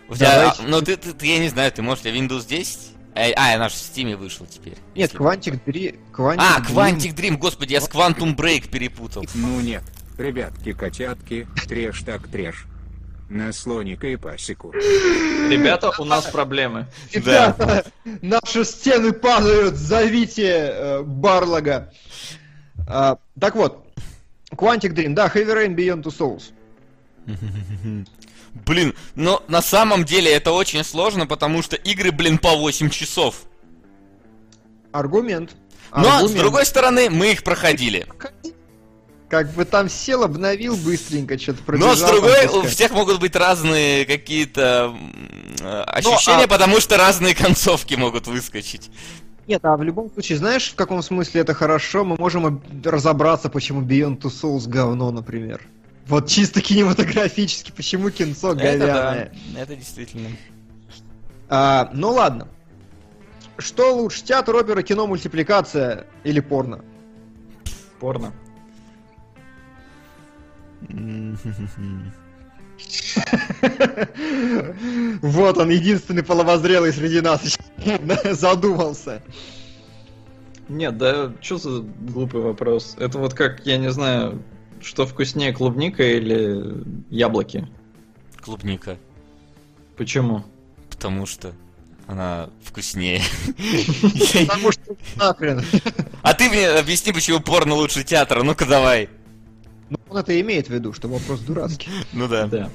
У 0.09 0.15
тебя, 0.15 0.53
ну 0.67 0.81
ты, 0.83 0.95
ты- 0.95 1.13
ты- 1.13 1.25
я 1.25 1.39
не 1.39 1.49
знаю, 1.49 1.71
ты 1.71 1.81
можешь, 1.81 2.01
у 2.05 2.07
тебя 2.07 2.19
Windows 2.19 2.47
10? 2.47 2.79
Э, 3.15 3.31
А, 3.35 3.57
наш 3.57 3.73
в 3.73 3.77
Steam 3.77 4.15
вышел 4.15 4.45
теперь. 4.45 4.77
Нет, 4.93 5.11
Quantic 5.15 5.59
Dream... 5.65 5.97
Quantic 6.15 6.35
А, 6.37 6.59
Dream- 6.61 6.75
Quantic 6.75 7.15
Dream, 7.15 7.37
господи, 7.37 7.73
я 7.73 7.81
с 7.81 7.89
Quantum 7.89 8.35
Break 8.35 8.69
перепутал. 8.69 9.25
Ну 9.33 9.59
нет, 9.59 9.81
ребятки, 10.19 10.73
котятки, 10.73 11.47
трешь 11.67 12.01
так 12.01 12.27
трешь. 12.27 12.67
На 13.29 13.53
слоника 13.53 14.07
и 14.07 14.15
пасеку. 14.15 14.71
Ребята, 14.71 15.91
у 15.99 16.03
нас 16.03 16.25
проблемы. 16.25 16.87
Ребята, 17.13 17.85
наши 18.21 18.65
стены 18.65 19.13
падают, 19.13 19.75
зовите 19.75 20.47
э, 20.47 21.01
Барлога. 21.03 21.93
А, 22.87 23.19
так 23.39 23.55
вот, 23.55 23.85
Quantic 24.51 24.93
Dream, 24.93 25.13
да, 25.13 25.27
Heavy 25.27 25.53
Rain 25.53 25.75
Beyond 25.75 26.03
Two 26.03 26.11
Souls. 26.11 26.51
Блин, 28.65 28.95
но 29.13 29.43
на 29.47 29.61
самом 29.61 30.05
деле 30.05 30.33
это 30.33 30.51
очень 30.51 30.83
сложно, 30.83 31.27
потому 31.27 31.61
что 31.61 31.75
игры, 31.75 32.11
блин, 32.11 32.39
по 32.39 32.55
8 32.55 32.89
часов. 32.89 33.43
Аргумент. 34.91 35.55
Но, 35.95 36.03
с 36.03 36.07
Аргумент. 36.07 36.39
другой 36.39 36.65
стороны, 36.65 37.09
мы 37.11 37.31
их 37.31 37.43
проходили. 37.43 38.07
Как 39.29 39.51
бы 39.53 39.63
там 39.63 39.89
сел, 39.89 40.23
обновил 40.23 40.75
быстренько, 40.75 41.37
что-то 41.37 41.61
Но 41.73 41.93
с 41.95 42.01
другой, 42.01 42.47
у 42.47 42.63
всех 42.63 42.91
могут 42.91 43.19
быть 43.19 43.35
разные 43.35 44.05
какие-то 44.05 44.95
э, 45.61 45.81
ощущения, 45.83 46.45
а- 46.45 46.47
потому 46.47 46.79
что 46.79 46.97
разные 46.97 47.35
концовки 47.45 47.93
могут 47.93 48.25
выскочить. 48.25 48.89
Нет, 49.45 49.63
а 49.65 49.77
в 49.77 49.83
любом 49.83 50.11
случае, 50.11 50.39
знаешь, 50.39 50.71
в 50.71 50.75
каком 50.75 51.03
смысле 51.03 51.41
это 51.41 51.53
хорошо? 51.53 52.03
Мы 52.05 52.15
можем 52.17 52.45
об- 52.47 52.85
разобраться, 52.85 53.49
почему 53.49 53.81
Beyond 53.81 54.19
Two 54.21 54.31
Souls 54.31 54.67
говно, 54.67 55.11
например. 55.11 55.61
Вот 56.07 56.27
чисто 56.27 56.59
кинематографически, 56.61 57.71
почему 57.71 58.09
кинцо 58.09 58.53
Это 58.53 58.59
говяное. 58.59 59.31
да, 59.53 59.61
это 59.61 59.75
действительно. 59.75 60.29
А, 61.49 61.91
ну 61.93 62.11
ладно. 62.13 62.47
Что 63.59 63.93
лучше, 63.95 64.23
театр, 64.23 64.55
опера, 64.55 64.81
кино, 64.81 65.05
мультипликация 65.05 66.07
или 66.23 66.39
порно? 66.39 66.83
Порно. 67.99 68.33
Вот 75.21 75.57
он, 75.57 75.69
единственный 75.69 76.23
половозрелый 76.23 76.93
среди 76.93 77.21
нас. 77.21 77.57
Задумался. 78.31 79.21
Нет, 80.69 80.97
да 80.97 81.33
что 81.41 81.57
за 81.57 81.81
глупый 81.81 82.41
вопрос? 82.41 82.95
Это 82.99 83.17
вот 83.17 83.33
как, 83.33 83.65
я 83.65 83.77
не 83.77 83.91
знаю, 83.91 84.41
что 84.81 85.05
вкуснее, 85.05 85.51
клубника 85.51 86.03
или 86.03 86.83
яблоки? 87.09 87.67
Клубника. 88.39 88.97
Почему? 89.97 90.43
Потому 90.89 91.25
что 91.25 91.53
она 92.07 92.49
вкуснее. 92.63 93.21
Потому 94.47 94.71
что 94.71 94.95
нахрен. 95.15 95.61
А 96.21 96.33
ты 96.33 96.49
мне 96.49 96.67
объясни, 96.67 97.11
почему 97.11 97.39
порно 97.39 97.75
лучше 97.75 98.03
театра. 98.03 98.43
Ну-ка 98.43 98.65
давай. 98.65 99.09
Ну, 99.89 99.97
он 100.09 100.17
это 100.17 100.39
имеет 100.41 100.67
в 100.67 100.69
виду, 100.71 100.93
что 100.93 101.07
вопрос 101.07 101.39
дурацкий. 101.41 101.89
Ну 102.13 102.27
да. 102.27 102.47
Да. 102.47 102.69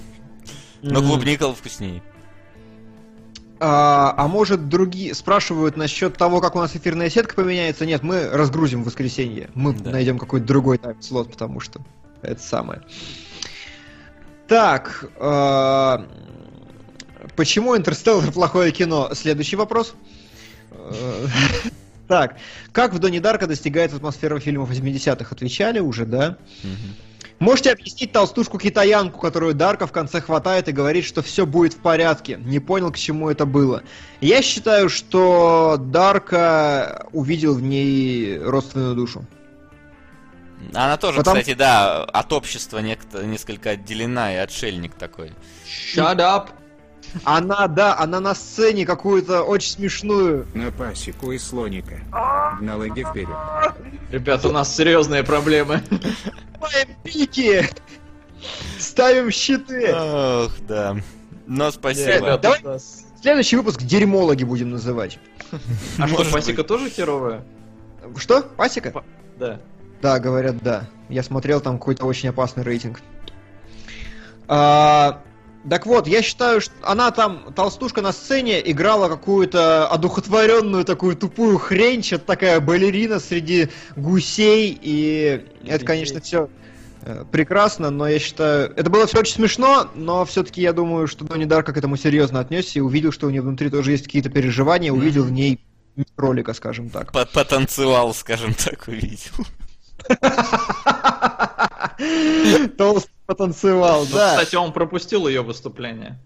Но 0.82 1.00
клубника 1.00 1.52
вкуснее. 1.52 2.02
А, 3.60 4.12
а 4.16 4.28
может 4.28 4.68
другие 4.68 5.14
спрашивают 5.14 5.76
насчет 5.76 6.16
того, 6.18 6.40
как 6.40 6.56
у 6.56 6.58
нас 6.58 6.74
эфирная 6.76 7.08
сетка 7.08 7.34
поменяется? 7.36 7.86
Нет, 7.86 8.02
мы 8.02 8.28
разгрузим 8.28 8.82
в 8.82 8.86
воскресенье. 8.86 9.48
Мы 9.54 9.72
Да. 9.72 9.90
найдем 9.90 10.18
какой-то 10.18 10.44
другой 10.46 10.76
тайм-слот, 10.78 11.30
потому 11.30 11.60
что 11.60 11.80
это 12.20 12.42
самое. 12.42 12.82
Так, 14.48 15.08
а, 15.18 16.06
почему 17.36 17.76
Интерстеллар 17.76 18.30
плохое 18.32 18.72
кино? 18.72 19.10
Следующий 19.14 19.56
вопрос. 19.56 19.94
Так, 22.08 22.36
как 22.72 22.92
в 22.92 22.98
Доне 22.98 23.20
Дарка 23.20 23.46
достигается 23.46 23.96
атмосфера 23.96 24.38
фильмов 24.38 24.70
80-х? 24.70 25.26
Отвечали 25.30 25.78
уже, 25.78 26.04
да? 26.04 26.36
Мгм. 26.62 26.94
Можете 27.40 27.72
объяснить 27.72 28.12
толстушку-китаянку, 28.12 29.18
которую 29.18 29.54
Дарка 29.54 29.86
в 29.86 29.92
конце 29.92 30.20
хватает 30.20 30.68
и 30.68 30.72
говорит, 30.72 31.04
что 31.04 31.20
все 31.22 31.46
будет 31.46 31.74
в 31.74 31.78
порядке. 31.78 32.36
Не 32.36 32.60
понял, 32.60 32.92
к 32.92 32.96
чему 32.96 33.28
это 33.28 33.44
было. 33.44 33.82
Я 34.20 34.40
считаю, 34.40 34.88
что 34.88 35.76
Дарка 35.78 37.06
увидел 37.12 37.54
в 37.54 37.62
ней 37.62 38.38
родственную 38.38 38.94
душу. 38.94 39.24
Она 40.72 40.96
тоже, 40.96 41.18
Потому- 41.18 41.40
кстати, 41.40 41.56
да, 41.56 42.04
от 42.04 42.32
общества 42.32 42.78
некто- 42.78 43.24
несколько 43.24 43.70
отделена 43.70 44.32
и 44.32 44.36
отшельник 44.36 44.94
такой. 44.94 45.32
Shut 45.66 46.16
up! 46.18 46.48
Она, 47.22 47.68
да, 47.68 47.96
она 47.98 48.18
на 48.20 48.34
сцене 48.34 48.84
какую-то 48.84 49.42
очень 49.42 49.70
смешную. 49.72 50.46
На 50.54 50.70
пасеку 50.72 51.30
и 51.32 51.38
слоника. 51.38 52.00
На 52.60 52.76
лаге 52.76 53.04
вперед. 53.04 53.28
Ребят, 54.10 54.44
у 54.44 54.50
нас 54.50 54.74
серьезные 54.74 55.22
проблемы. 55.22 55.82
Ставим 56.60 56.88
пики! 57.04 57.68
Ставим 58.78 59.30
щиты! 59.30 59.92
Ох, 59.94 60.52
да. 60.66 60.96
Но 61.46 61.70
спасибо. 61.70 62.10
Ребят, 62.12 62.40
Давай- 62.40 62.60
у 62.62 62.68
нас- 62.68 63.04
Следующий 63.22 63.56
выпуск 63.56 63.80
дерьмологи 63.82 64.44
будем 64.44 64.70
называть. 64.70 65.18
А 65.98 66.06
что, 66.08 66.24
пасека 66.30 66.58
быть. 66.58 66.66
тоже 66.66 66.90
херовая? 66.90 67.42
Что? 68.18 68.42
Пасека? 68.42 68.90
Па- 68.90 69.04
Да. 69.38 69.60
Да, 70.02 70.18
говорят, 70.18 70.62
да. 70.62 70.88
Я 71.08 71.22
смотрел 71.22 71.60
там 71.62 71.78
какой-то 71.78 72.04
очень 72.04 72.28
опасный 72.28 72.64
рейтинг. 72.64 73.00
А, 74.46 75.22
так 75.68 75.86
вот, 75.86 76.06
я 76.06 76.22
считаю, 76.22 76.60
что 76.60 76.72
она 76.82 77.10
там, 77.10 77.52
толстушка 77.54 78.02
на 78.02 78.12
сцене, 78.12 78.60
играла 78.70 79.08
какую-то 79.08 79.88
одухотворенную 79.88 80.84
такую 80.84 81.16
тупую 81.16 81.58
хрень, 81.58 82.02
что-то 82.02 82.26
такая 82.26 82.60
балерина 82.60 83.18
среди 83.18 83.68
гусей, 83.96 84.78
и 84.80 85.46
это, 85.66 85.84
конечно, 85.84 86.20
все 86.20 86.48
прекрасно, 87.30 87.90
но 87.90 88.08
я 88.08 88.18
считаю... 88.18 88.72
Это 88.76 88.90
было 88.90 89.06
все 89.06 89.18
очень 89.18 89.34
смешно, 89.34 89.88
но 89.94 90.24
все-таки 90.24 90.62
я 90.62 90.72
думаю, 90.72 91.06
что 91.06 91.24
Донни 91.24 91.44
Дарка 91.44 91.72
к 91.72 91.76
этому 91.76 91.96
серьезно 91.96 92.40
отнесся 92.40 92.78
и 92.78 92.82
увидел, 92.82 93.12
что 93.12 93.26
у 93.26 93.30
нее 93.30 93.42
внутри 93.42 93.70
тоже 93.70 93.92
есть 93.92 94.04
какие-то 94.04 94.30
переживания, 94.30 94.92
увидел 94.92 95.24
в 95.24 95.32
ней 95.32 95.60
кролика, 96.16 96.54
скажем 96.54 96.90
так. 96.90 97.12
По- 97.12 97.26
Потанцевал, 97.26 98.14
скажем 98.14 98.54
так, 98.54 98.88
увидел. 98.88 99.32
Толстый 102.76 103.13
потанцевал, 103.26 104.04
Ну, 104.04 104.12
да. 104.12 104.36
Кстати, 104.36 104.56
он 104.56 104.72
пропустил 104.72 105.28
ее 105.28 105.42
выступление. 105.42 106.18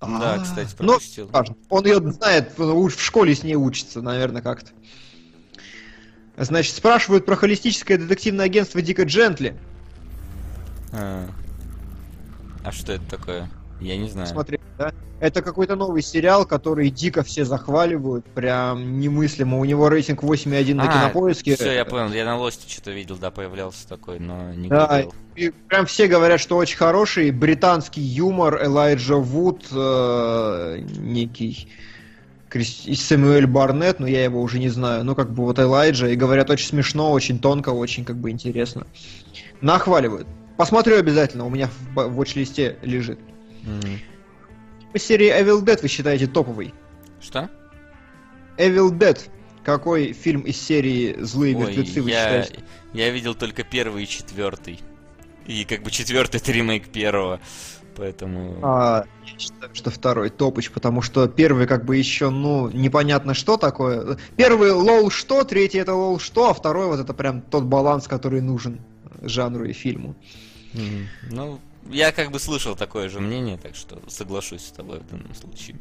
Да, 0.00 0.34
А, 0.34 0.38
кстати, 0.38 0.74
ну, 0.78 0.92
пропустил. 0.94 1.30
Он 1.70 1.86
ее 1.86 2.12
знает, 2.12 2.56
в 2.56 2.90
школе 3.00 3.34
с 3.34 3.42
ней 3.42 3.56
учится, 3.56 4.00
наверное, 4.00 4.42
как-то. 4.42 4.70
Значит, 6.36 6.76
спрашивают 6.76 7.26
про 7.26 7.34
холистическое 7.34 7.98
детективное 7.98 8.46
агентство 8.46 8.80
Дика 8.80 9.02
Джентли. 9.02 9.58
А. 10.92 11.28
А 12.64 12.72
что 12.72 12.92
это 12.92 13.04
такое? 13.06 13.50
Я 13.80 13.96
не 13.96 14.08
знаю. 14.08 14.26
Смотри, 14.26 14.58
да? 14.76 14.92
Это 15.20 15.42
какой-то 15.42 15.74
новый 15.74 16.02
сериал, 16.02 16.46
который 16.46 16.90
дико 16.90 17.22
все 17.22 17.44
захваливают, 17.44 18.24
прям 18.26 19.00
немыслимо. 19.00 19.58
У 19.58 19.64
него 19.64 19.88
рейтинг 19.88 20.22
8,1 20.22 20.74
на 20.74 20.84
А, 20.84 20.86
кинопоиске. 20.92 21.56
Все, 21.56 21.72
я 21.72 21.84
понял. 21.84 22.12
Я 22.12 22.24
на 22.24 22.36
лосте 22.36 22.68
что-то 22.70 22.92
видел, 22.92 23.16
да, 23.16 23.30
появлялся 23.30 23.88
такой, 23.88 24.20
но 24.20 24.52
не 24.54 24.68
Да, 24.68 25.04
и 25.34 25.50
прям 25.68 25.86
все 25.86 26.06
говорят, 26.06 26.40
что 26.40 26.56
очень 26.56 26.76
хороший 26.76 27.30
британский 27.30 28.00
юмор, 28.00 28.64
Элайджа 28.64 29.16
Вуд, 29.16 29.66
э, 29.72 30.78
некий 30.98 31.68
Крис- 32.48 32.86
и 32.86 32.94
Сэмюэль 32.94 33.46
Барнетт, 33.46 34.00
но 34.00 34.06
я 34.06 34.24
его 34.24 34.40
уже 34.40 34.58
не 34.58 34.68
знаю, 34.68 35.04
ну 35.04 35.14
как 35.14 35.32
бы 35.32 35.44
вот 35.44 35.58
Элайджа, 35.58 36.08
и 36.08 36.16
говорят 36.16 36.48
очень 36.50 36.66
смешно, 36.68 37.12
очень 37.12 37.38
тонко, 37.38 37.70
очень 37.70 38.04
как 38.04 38.16
бы 38.16 38.30
интересно. 38.30 38.86
Нахваливают. 39.60 40.26
Посмотрю 40.56 40.96
обязательно, 40.98 41.44
у 41.44 41.50
меня 41.50 41.68
в, 41.94 42.08
в 42.08 42.20
watch-листе 42.20 42.76
лежит. 42.82 43.18
М. 43.64 44.00
По 44.92 44.98
серии 44.98 45.28
Evil 45.28 45.62
Dead 45.62 45.80
вы 45.82 45.88
считаете 45.88 46.26
топовый? 46.26 46.74
Что? 47.20 47.50
Evil 48.56 48.90
Dead. 48.90 49.18
Какой 49.64 50.12
фильм 50.12 50.42
из 50.42 50.60
серии 50.60 51.16
Злые 51.20 51.56
Ой, 51.56 51.66
мертвецы 51.66 52.00
вы 52.00 52.10
я, 52.10 52.42
считаете? 52.42 52.64
я 52.94 53.10
видел 53.10 53.34
только 53.34 53.64
первый 53.64 54.04
и 54.04 54.08
четвертый. 54.08 54.80
И 55.46 55.64
как 55.64 55.82
бы 55.82 55.90
четвертый 55.90 56.38
это 56.38 56.52
ремейк 56.52 56.88
первого. 56.88 57.40
Поэтому. 57.98 58.58
А, 58.62 59.04
я 59.26 59.38
считаю, 59.38 59.74
что 59.74 59.90
второй 59.90 60.30
топыч, 60.30 60.70
потому 60.70 61.02
что 61.02 61.26
первый 61.26 61.66
как 61.66 61.84
бы 61.84 61.96
еще, 61.96 62.30
ну, 62.30 62.70
непонятно 62.70 63.34
что 63.34 63.56
такое. 63.56 64.16
Первый 64.36 64.70
лол 64.70 65.10
что, 65.10 65.42
третий 65.42 65.78
это 65.78 65.94
лол 65.94 66.20
что, 66.20 66.48
а 66.48 66.54
второй 66.54 66.86
вот 66.86 67.00
это 67.00 67.12
прям 67.12 67.42
тот 67.42 67.64
баланс, 67.64 68.06
который 68.06 68.40
нужен 68.40 68.80
жанру 69.20 69.64
и 69.64 69.72
фильму. 69.72 70.14
Мгм. 70.74 71.08
Ну, 71.30 71.60
я 71.90 72.12
как 72.12 72.30
бы 72.30 72.38
слышал 72.38 72.76
такое 72.76 73.08
же 73.08 73.20
мнение, 73.20 73.56
так 73.56 73.74
что 73.74 74.00
соглашусь 74.08 74.66
с 74.66 74.70
тобой 74.70 75.00
в 75.00 75.10
данном 75.10 75.34
случае. 75.34 75.76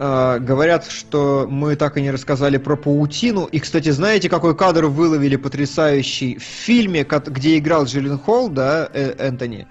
А, 0.00 0.38
говорят, 0.38 0.86
что 0.88 1.46
мы 1.50 1.74
так 1.74 1.96
и 1.96 2.02
не 2.02 2.10
рассказали 2.10 2.56
про 2.56 2.76
паутину. 2.76 3.46
И, 3.46 3.58
кстати, 3.58 3.90
знаете, 3.90 4.28
какой 4.28 4.56
кадр 4.56 4.86
выловили 4.86 5.36
потрясающий 5.36 6.38
в 6.38 6.42
фильме, 6.42 7.04
где 7.04 7.58
играл 7.58 7.84
Джилленхол, 7.84 8.48
да, 8.48 8.88
э, 8.92 9.14
Энтони? 9.18 9.66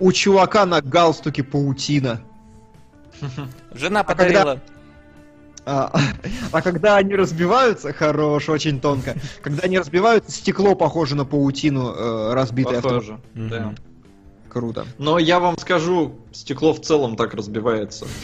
у 0.00 0.12
чувака 0.12 0.64
на 0.64 0.80
галстуке 0.80 1.42
паутина. 1.42 2.20
Жена 3.72 4.04
когда- 4.04 4.24
подарила. 4.24 4.52
А, 4.52 4.60
а 6.52 6.62
когда 6.62 6.96
они 6.96 7.14
разбиваются, 7.14 7.92
хорош, 7.92 8.48
очень 8.48 8.80
тонко. 8.80 9.14
Когда 9.42 9.64
они 9.64 9.78
разбиваются, 9.78 10.32
стекло 10.32 10.74
похоже 10.74 11.14
на 11.14 11.24
паутину 11.24 11.92
э, 11.94 12.32
разбитое. 12.34 12.78
авто- 12.78 12.88
Похоже, 12.88 13.20
Мгм. 13.34 13.48
да. 13.50 13.74
Круто. 14.48 14.86
Но 14.96 15.18
я 15.18 15.40
вам 15.40 15.58
скажу, 15.58 16.14
стекло 16.32 16.72
в 16.72 16.80
целом 16.80 17.16
так 17.16 17.34
разбивается. 17.34 18.06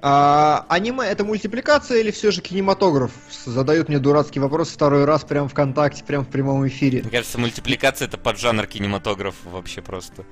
А, 0.00 0.64
аниме 0.68 1.04
это 1.06 1.24
мультипликация 1.24 1.98
или 1.98 2.12
все 2.12 2.30
же 2.30 2.40
кинематограф? 2.40 3.10
Задают 3.44 3.88
мне 3.88 3.98
дурацкий 3.98 4.38
вопрос 4.38 4.68
второй 4.68 5.04
раз 5.04 5.24
прям 5.24 5.48
ВКонтакте, 5.48 6.04
прям 6.04 6.24
в 6.24 6.28
прямом 6.28 6.66
эфире. 6.68 7.02
Мне 7.02 7.10
кажется, 7.10 7.36
мультипликация 7.38 8.06
это 8.06 8.16
поджанр 8.16 8.68
кинематографа 8.68 9.48
вообще 9.50 9.82
просто. 9.82 10.24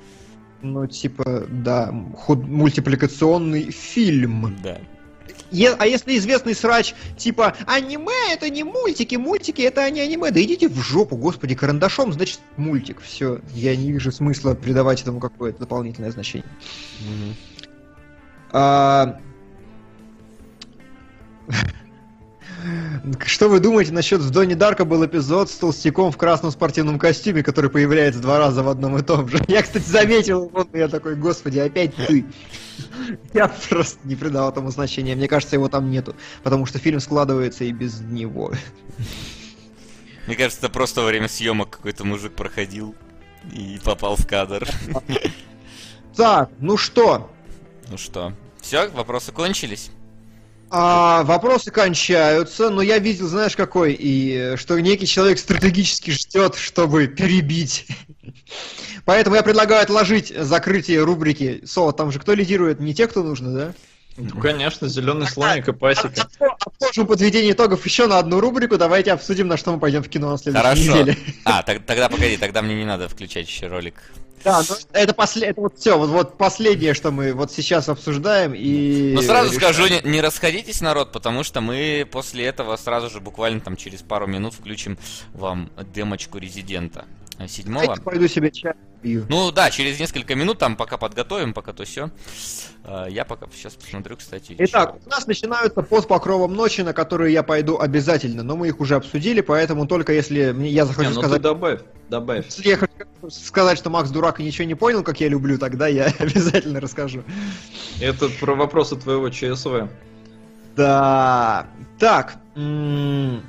Ну, 0.72 0.86
типа, 0.86 1.46
да, 1.48 1.94
худ- 2.16 2.46
мультипликационный 2.46 3.70
фильм. 3.70 4.56
Да. 4.62 4.78
Е- 5.52 5.76
а 5.78 5.86
если 5.86 6.16
известный 6.18 6.54
срач, 6.54 6.94
типа, 7.16 7.54
аниме 7.66 8.32
это 8.32 8.50
не 8.50 8.64
мультики, 8.64 9.14
мультики 9.14 9.62
это 9.62 9.88
не 9.90 10.00
аниме, 10.00 10.32
да 10.32 10.42
идите 10.42 10.68
в 10.68 10.76
жопу, 10.80 11.16
господи, 11.16 11.54
карандашом, 11.54 12.12
значит 12.12 12.40
мультик. 12.56 13.00
Все, 13.00 13.40
я 13.54 13.76
не 13.76 13.92
вижу 13.92 14.10
смысла 14.10 14.54
придавать 14.54 15.02
этому 15.02 15.20
какое-то 15.20 15.60
дополнительное 15.60 16.10
значение. 16.10 16.50
Мгм. 17.00 17.34
А, 18.52 19.20
Что 23.24 23.48
вы 23.48 23.60
думаете 23.60 23.92
насчет 23.92 24.20
в 24.20 24.30
Доне 24.30 24.54
Дарка 24.54 24.84
был 24.84 25.04
эпизод 25.04 25.50
с 25.50 25.54
толстяком 25.54 26.10
в 26.10 26.16
красном 26.16 26.50
спортивном 26.50 26.98
костюме, 26.98 27.42
который 27.42 27.70
появляется 27.70 28.20
два 28.20 28.38
раза 28.38 28.62
в 28.62 28.68
одном 28.68 28.98
и 28.98 29.02
том 29.02 29.28
же? 29.28 29.42
Я, 29.48 29.62
кстати, 29.62 29.84
заметил 29.84 30.50
но 30.52 30.66
я 30.72 30.88
такой, 30.88 31.16
господи, 31.16 31.58
опять 31.58 31.94
ты. 31.94 32.24
Я 33.34 33.48
просто 33.48 33.98
не 34.04 34.16
придал 34.16 34.50
этому 34.50 34.70
значения. 34.70 35.14
Мне 35.14 35.28
кажется, 35.28 35.56
его 35.56 35.68
там 35.68 35.90
нету, 35.90 36.14
потому 36.42 36.66
что 36.66 36.78
фильм 36.78 37.00
складывается 37.00 37.64
и 37.64 37.72
без 37.72 38.00
него. 38.00 38.52
Мне 40.26 40.36
кажется, 40.36 40.58
это 40.58 40.72
просто 40.72 41.02
во 41.02 41.06
время 41.06 41.28
съемок 41.28 41.70
какой-то 41.70 42.04
мужик 42.04 42.32
проходил 42.32 42.94
и 43.52 43.78
попал 43.84 44.16
в 44.16 44.26
кадр. 44.26 44.68
Так, 46.16 46.50
ну 46.58 46.76
что, 46.76 47.30
Ну 47.90 47.98
что, 47.98 48.32
все, 48.60 48.88
вопросы 48.88 49.32
кончились? 49.32 49.90
А, 50.68 51.22
вопросы 51.24 51.70
кончаются, 51.70 52.70
но 52.70 52.82
я 52.82 52.98
видел, 52.98 53.28
знаешь, 53.28 53.54
какой, 53.56 53.92
и 53.92 54.32
э, 54.34 54.56
что 54.56 54.78
некий 54.80 55.06
человек 55.06 55.38
стратегически 55.38 56.10
ждет, 56.10 56.56
чтобы 56.56 57.06
перебить. 57.06 57.86
Поэтому 59.04 59.36
я 59.36 59.42
предлагаю 59.42 59.82
отложить 59.82 60.32
закрытие 60.36 61.02
рубрики. 61.04 61.62
Соло, 61.64 61.92
там 61.92 62.10
же 62.10 62.18
кто 62.18 62.34
лидирует? 62.34 62.80
Не 62.80 62.94
те, 62.94 63.06
кто 63.06 63.22
нужно, 63.22 63.52
да? 63.54 63.74
Ну, 64.16 64.40
конечно, 64.40 64.88
зеленый 64.88 65.28
слоник 65.28 65.68
и 65.68 65.72
пасека. 65.72 66.08
Отlo- 66.40 66.56
Отложим 66.64 67.06
подведение 67.06 67.52
итогов 67.52 67.84
еще 67.84 68.06
на 68.06 68.18
одну 68.18 68.40
рубрику. 68.40 68.76
Давайте 68.78 69.12
обсудим, 69.12 69.46
на 69.46 69.56
что 69.56 69.72
мы 69.72 69.78
пойдем 69.78 70.02
в 70.02 70.08
кино 70.08 70.30
на 70.30 70.38
следующей 70.38 70.62
Хорошо. 70.64 70.82
неделе. 71.02 71.16
А, 71.44 71.62
так- 71.62 71.84
тогда 71.84 72.08
погоди, 72.08 72.36
тогда 72.38 72.62
мне 72.62 72.74
не 72.74 72.84
надо 72.86 73.08
включать 73.08 73.46
еще 73.46 73.68
ролик. 73.68 73.94
Да, 74.46 74.62
ну, 74.68 74.76
это, 74.92 75.12
после... 75.12 75.48
это 75.48 75.60
вот 75.60 75.76
все, 75.76 75.98
вот, 75.98 76.08
вот 76.08 76.38
последнее, 76.38 76.94
что 76.94 77.10
мы 77.10 77.32
вот 77.32 77.50
сейчас 77.50 77.88
обсуждаем. 77.88 78.54
И 78.54 79.10
Но 79.12 79.20
Ну, 79.20 79.26
сразу 79.26 79.52
решаем. 79.52 79.74
скажу, 79.74 79.92
не, 79.92 80.08
не 80.08 80.20
расходитесь, 80.20 80.80
народ, 80.80 81.10
потому 81.10 81.42
что 81.42 81.60
мы 81.60 82.06
после 82.08 82.46
этого 82.46 82.76
сразу 82.76 83.10
же, 83.10 83.18
буквально 83.18 83.58
там 83.58 83.76
через 83.76 84.02
пару 84.02 84.28
минут, 84.28 84.54
включим 84.54 84.98
вам 85.34 85.68
демочку 85.92 86.38
Резидента 86.38 87.06
седьмого. 87.48 87.86
Дайте 87.86 88.02
пойду 88.02 88.28
себе 88.28 88.50
чай 88.50 88.72
пью. 89.02 89.24
Ну 89.28 89.52
да, 89.52 89.70
через 89.70 90.00
несколько 90.00 90.34
минут, 90.34 90.58
там 90.58 90.76
пока 90.76 90.96
подготовим, 90.96 91.52
пока 91.52 91.72
то 91.72 91.84
все. 91.84 92.10
Я 93.08 93.24
пока 93.24 93.46
сейчас 93.54 93.74
посмотрю, 93.74 94.16
кстати. 94.16 94.54
Итак, 94.58 94.94
чё. 94.94 95.00
у 95.06 95.10
нас 95.10 95.26
начинаются 95.26 95.82
под 95.82 96.06
покровом 96.08 96.54
ночи, 96.54 96.82
на 96.82 96.92
которые 96.92 97.32
я 97.32 97.42
пойду 97.42 97.78
обязательно, 97.78 98.42
но 98.42 98.56
мы 98.56 98.68
их 98.68 98.80
уже 98.80 98.94
обсудили, 98.94 99.40
поэтому 99.40 99.86
только 99.86 100.12
если 100.12 100.52
мне- 100.52 100.70
я 100.70 100.82
Не, 100.82 100.88
захочу 100.88 101.08
ну 101.10 101.14
ты 101.16 101.20
сказать, 101.22 101.42
добавь, 101.42 101.80
добавь. 102.08 102.46
если 102.46 102.68
я 102.68 102.76
хочу 102.76 102.92
сказать, 103.30 103.76
что 103.78 103.90
Макс 103.90 104.08
дурак 104.10 104.38
и 104.40 104.44
ничего 104.44 104.66
не 104.66 104.74
понял, 104.76 105.02
как 105.02 105.20
я 105.20 105.28
люблю, 105.28 105.58
тогда 105.58 105.88
я 105.88 106.04
обязательно 106.18 106.80
расскажу. 106.80 107.24
Это 108.00 108.28
про 108.40 108.54
вопросы 108.54 108.96
твоего 108.96 109.28
ЧСВ. 109.30 109.88
Да. 110.76 111.66
Так. 111.98 112.36
м, 112.54 113.42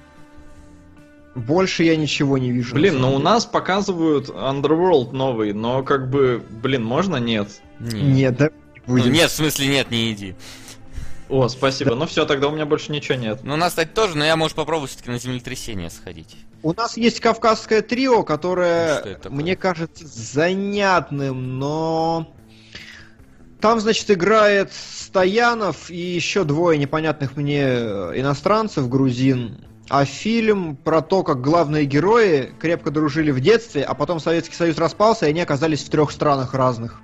Больше 1.37 1.83
я 1.83 1.95
ничего 1.95 2.37
не 2.39 2.51
вижу. 2.51 2.73
Блин, 2.73 2.95
на 2.95 3.01
ну 3.01 3.15
у 3.15 3.19
нас 3.19 3.45
показывают 3.45 4.29
Underworld 4.29 5.11
новый, 5.11 5.53
но 5.53 5.83
как 5.83 6.09
бы, 6.09 6.43
блин, 6.49 6.83
можно 6.83 7.17
нет? 7.17 7.61
Не. 7.79 8.01
Нет, 8.01 8.37
да? 8.37 8.45
не 8.45 8.81
Ну, 8.87 8.93
будем. 8.93 9.11
нет, 9.13 9.29
в 9.29 9.35
смысле 9.35 9.67
нет, 9.67 9.91
не 9.91 10.11
иди. 10.11 10.35
О, 11.29 11.47
спасибо. 11.47 11.93
Ну 11.93 12.07
все, 12.07 12.25
тогда 12.25 12.47
у 12.47 12.51
меня 12.51 12.65
больше 12.65 12.91
ничего 12.91 13.17
нет. 13.19 13.41
Ну, 13.43 13.53
у 13.53 13.57
нас, 13.57 13.69
кстати, 13.73 13.89
тоже, 13.89 14.17
но 14.17 14.25
я, 14.25 14.35
может, 14.35 14.55
попробую 14.55 14.87
все-таки 14.87 15.11
на 15.11 15.19
землетрясение 15.19 15.91
сходить. 15.91 16.35
У 16.63 16.73
нас 16.73 16.97
есть 16.97 17.19
кавказское 17.19 17.83
трио, 17.83 18.15
Ну, 18.17 18.23
которое, 18.23 19.01
такое? 19.01 19.31
мне 19.31 19.55
кажется, 19.55 20.07
занятным, 20.07 21.59
но... 21.59 22.33
Там, 23.61 23.79
значит, 23.79 24.09
играет 24.09 24.71
Стоянов 24.73 25.91
и 25.91 25.97
еще 25.97 26.43
двое 26.45 26.79
непонятных 26.79 27.35
мне 27.35 27.61
э, 27.63 28.11
иностранцев, 28.15 28.87
грузин. 28.89 29.66
А 29.89 30.03
фильм 30.03 30.75
про 30.75 31.01
то, 31.01 31.23
как 31.23 31.41
главные 31.41 31.85
герои 31.85 32.51
крепко 32.59 32.91
дружили 32.91 33.31
в 33.31 33.39
детстве, 33.39 33.83
а 33.83 33.93
потом 33.93 34.19
Советский 34.19 34.55
Союз 34.55 34.77
распался, 34.77 35.25
и 35.25 35.29
они 35.29 35.39
оказались 35.39 35.83
в 35.83 35.89
трех 35.89 36.11
странах 36.11 36.53
разных. 36.53 37.01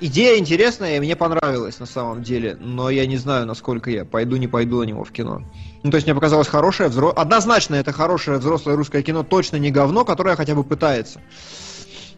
Идея 0.00 0.36
интересная, 0.36 0.96
и 0.96 1.00
мне 1.00 1.14
понравилась 1.14 1.78
на 1.78 1.86
самом 1.86 2.24
деле, 2.24 2.56
но 2.58 2.90
я 2.90 3.06
не 3.06 3.18
знаю, 3.18 3.46
насколько 3.46 3.88
я 3.88 4.04
пойду, 4.04 4.34
не 4.34 4.48
пойду 4.48 4.80
на 4.80 4.82
него 4.82 5.04
в 5.04 5.12
кино. 5.12 5.44
Ну, 5.84 5.90
то 5.92 5.96
есть 5.96 6.08
мне 6.08 6.14
показалось 6.16 6.48
хорошее, 6.48 6.88
взро... 6.88 7.10
однозначно 7.10 7.76
это 7.76 7.92
хорошее 7.92 8.38
взрослое 8.38 8.74
русское 8.74 9.02
кино, 9.02 9.22
точно 9.22 9.58
не 9.58 9.70
говно, 9.70 10.04
которое 10.04 10.34
хотя 10.34 10.56
бы 10.56 10.64
пытается. 10.64 11.20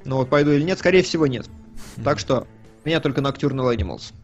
Но 0.07 0.16
вот 0.16 0.31
пойду 0.31 0.52
или 0.52 0.62
нет, 0.62 0.78
скорее 0.78 1.02
всего 1.02 1.26
нет. 1.26 1.47
Так 2.02 2.18
что, 2.18 2.47
меня 2.86 3.00
только 3.00 3.20
Nocturnal 3.20 3.76
Animals. 3.76 4.15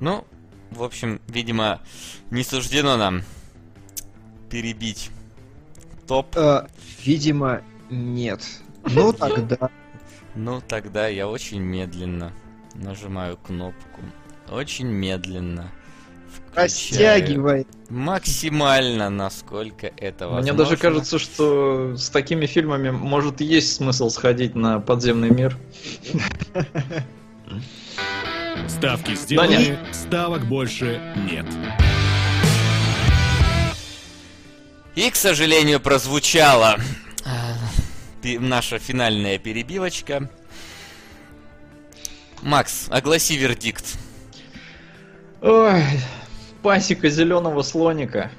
Ну, 0.00 0.24
в 0.70 0.82
общем, 0.82 1.20
видимо, 1.28 1.80
не 2.30 2.44
суждено 2.44 2.96
нам 2.96 3.22
перебить 4.50 5.10
топ. 6.06 6.36
Э, 6.36 6.66
видимо, 7.04 7.62
нет. 7.90 8.42
Ну, 8.84 9.12
тогда... 9.18 9.70
Ну, 10.34 10.60
тогда 10.66 11.08
я 11.08 11.28
очень 11.28 11.60
медленно 11.60 12.32
нажимаю 12.74 13.36
кнопку. 13.36 14.00
Очень 14.50 14.86
медленно. 14.86 15.70
Растягивай. 16.54 17.66
Максимально, 17.88 19.10
насколько 19.10 19.90
это 19.96 20.26
возможно. 20.26 20.52
Мне 20.52 20.64
даже 20.64 20.76
кажется, 20.76 21.18
что 21.18 21.96
с 21.96 22.10
такими 22.10 22.46
фильмами 22.46 22.90
может 22.90 23.40
есть 23.40 23.74
смысл 23.74 24.10
сходить 24.10 24.54
на 24.54 24.80
подземный 24.80 25.30
мир. 25.30 25.56
Ставки 28.68 29.14
сделаны, 29.14 29.50
нет. 29.50 29.78
ставок 29.92 30.44
больше 30.46 31.00
нет. 31.30 31.46
И, 34.94 35.10
к 35.10 35.16
сожалению, 35.16 35.78
прозвучала 35.80 36.76
э, 37.24 38.38
наша 38.38 38.78
финальная 38.78 39.38
перебивочка. 39.38 40.28
Макс, 42.42 42.86
огласи 42.90 43.36
вердикт. 43.36 43.84
Ой, 45.40 45.82
пасека 46.62 47.08
зеленого 47.10 47.62
слоника. 47.62 48.30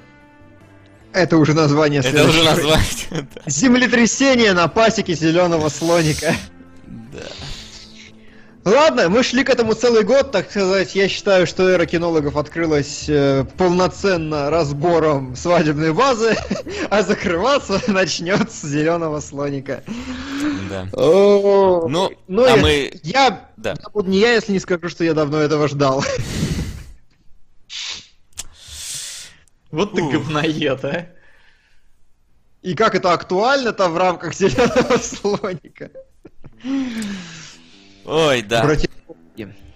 Это 1.12 1.38
уже 1.38 1.54
название 1.54 2.00
Это 2.00 2.24
уже 2.24 2.40
следующего. 2.42 2.50
название. 2.50 3.28
да. 3.34 3.42
Землетрясение 3.46 4.52
на 4.52 4.68
пасеке 4.68 5.14
зеленого 5.14 5.68
слоника. 5.70 6.34
Да. 6.86 7.26
Ладно, 8.62 9.08
мы 9.08 9.22
шли 9.22 9.42
к 9.42 9.48
этому 9.48 9.72
целый 9.72 10.04
год, 10.04 10.32
так 10.32 10.50
сказать. 10.50 10.94
Я 10.94 11.08
считаю, 11.08 11.46
что 11.46 11.66
эра 11.68 11.86
кинологов 11.86 12.36
открылась 12.36 13.06
э, 13.08 13.44
полноценно 13.56 14.50
разбором 14.50 15.34
свадебной 15.34 15.94
базы, 15.94 16.36
а 16.90 17.02
закрываться 17.02 17.80
начнет 17.90 18.52
с 18.52 18.62
зеленого 18.62 19.20
слоника. 19.20 19.82
Да. 20.68 20.86
О, 20.92 21.88
Ну, 21.88 22.10
ну, 22.28 22.44
а 22.44 22.50
я- 22.50 22.56
мы... 22.58 22.92
Я, 23.02 23.48
Да. 23.56 23.70
я 23.82 23.88
буду 23.94 24.10
не 24.10 24.18
я, 24.18 24.34
если 24.34 24.52
не 24.52 24.60
скажу, 24.60 24.90
что 24.90 25.04
я 25.04 25.14
давно 25.14 25.38
этого 25.38 25.66
ждал. 25.68 26.04
Вот 29.70 29.94
ты 29.94 30.02
говноед, 30.02 30.84
а. 30.84 31.06
И 32.60 32.74
как 32.74 32.96
это 32.96 33.12
актуально-то 33.12 33.88
в 33.88 33.96
рамках 33.96 34.34
зеленого 34.34 34.98
слоника? 34.98 35.90
Ой, 38.04 38.42
да. 38.42 38.62
Братья. 38.64 38.88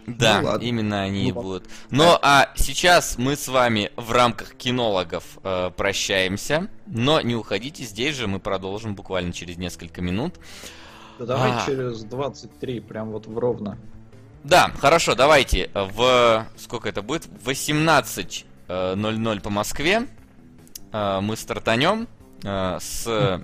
Да, 0.07 0.41
Ну 0.43 0.47
ладно. 0.49 0.65
именно 0.65 1.03
они 1.03 1.33
Ну, 1.33 1.41
будут. 1.43 1.65
Ну 1.91 2.19
а 2.21 2.51
сейчас 2.57 3.17
мы 3.17 3.37
с 3.37 3.49
вами 3.49 3.91
в 3.97 4.13
рамках 4.13 4.55
кинологов 4.55 5.25
э, 5.43 5.71
прощаемся, 5.75 6.69
но 6.87 7.23
не 7.23 7.35
уходите, 7.35 7.85
здесь 7.85 8.15
же 8.15 8.27
мы 8.27 8.39
продолжим 8.39 8.95
буквально 8.95 9.33
через 9.33 9.57
несколько 9.57 10.03
минут. 10.03 10.35
Да 11.19 11.25
давай 11.25 11.53
А. 11.53 11.63
через 11.65 12.03
23, 12.05 12.81
прям 12.81 13.13
вот 13.13 13.27
в 13.27 13.39
ровно. 13.39 13.79
Да, 14.43 14.71
хорошо, 14.79 15.15
давайте 15.15 15.71
э, 15.73 15.89
в 15.95 16.47
сколько 16.59 16.91
это 16.91 17.01
будет? 17.01 17.25
В 17.27 17.49
18.00 17.49 19.41
по 19.41 19.49
Москве 19.51 20.07
э, 20.93 21.21
мы 21.23 21.35
стартанем 21.37 22.09
э, 22.43 22.79
с 22.79 23.07
э, 23.07 23.41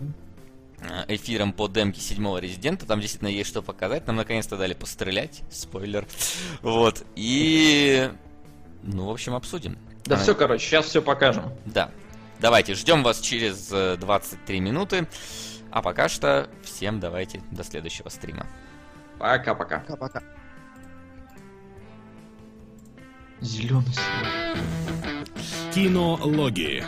эфиром 1.08 1.52
по 1.52 1.68
демке 1.68 2.00
седьмого 2.00 2.38
резидента. 2.38 2.86
Там 2.86 3.00
действительно 3.00 3.28
есть 3.28 3.48
что 3.48 3.62
показать. 3.62 4.06
Нам 4.06 4.16
наконец-то 4.16 4.56
дали 4.56 4.74
пострелять. 4.74 5.42
Спойлер. 5.50 6.06
Вот. 6.62 7.04
И... 7.16 8.10
Ну, 8.82 9.06
в 9.06 9.10
общем, 9.10 9.34
обсудим. 9.34 9.78
Да 10.04 10.16
А, 10.16 10.18
все, 10.18 10.34
короче, 10.34 10.64
сейчас 10.66 10.86
все 10.86 11.02
покажем. 11.02 11.52
Да. 11.66 11.90
Давайте, 12.40 12.74
ждем 12.74 13.02
вас 13.02 13.20
через 13.20 13.70
э, 13.70 13.96
23 13.98 14.60
минуты. 14.60 15.06
А 15.70 15.82
пока 15.82 16.08
что 16.08 16.48
всем 16.62 16.98
давайте 16.98 17.42
до 17.50 17.62
следующего 17.62 18.08
стрима. 18.08 18.46
Пока-пока. 19.18 19.80
Пока-пока. 19.80 20.22
Зеленый 23.40 23.94
Кинологии. 25.74 26.84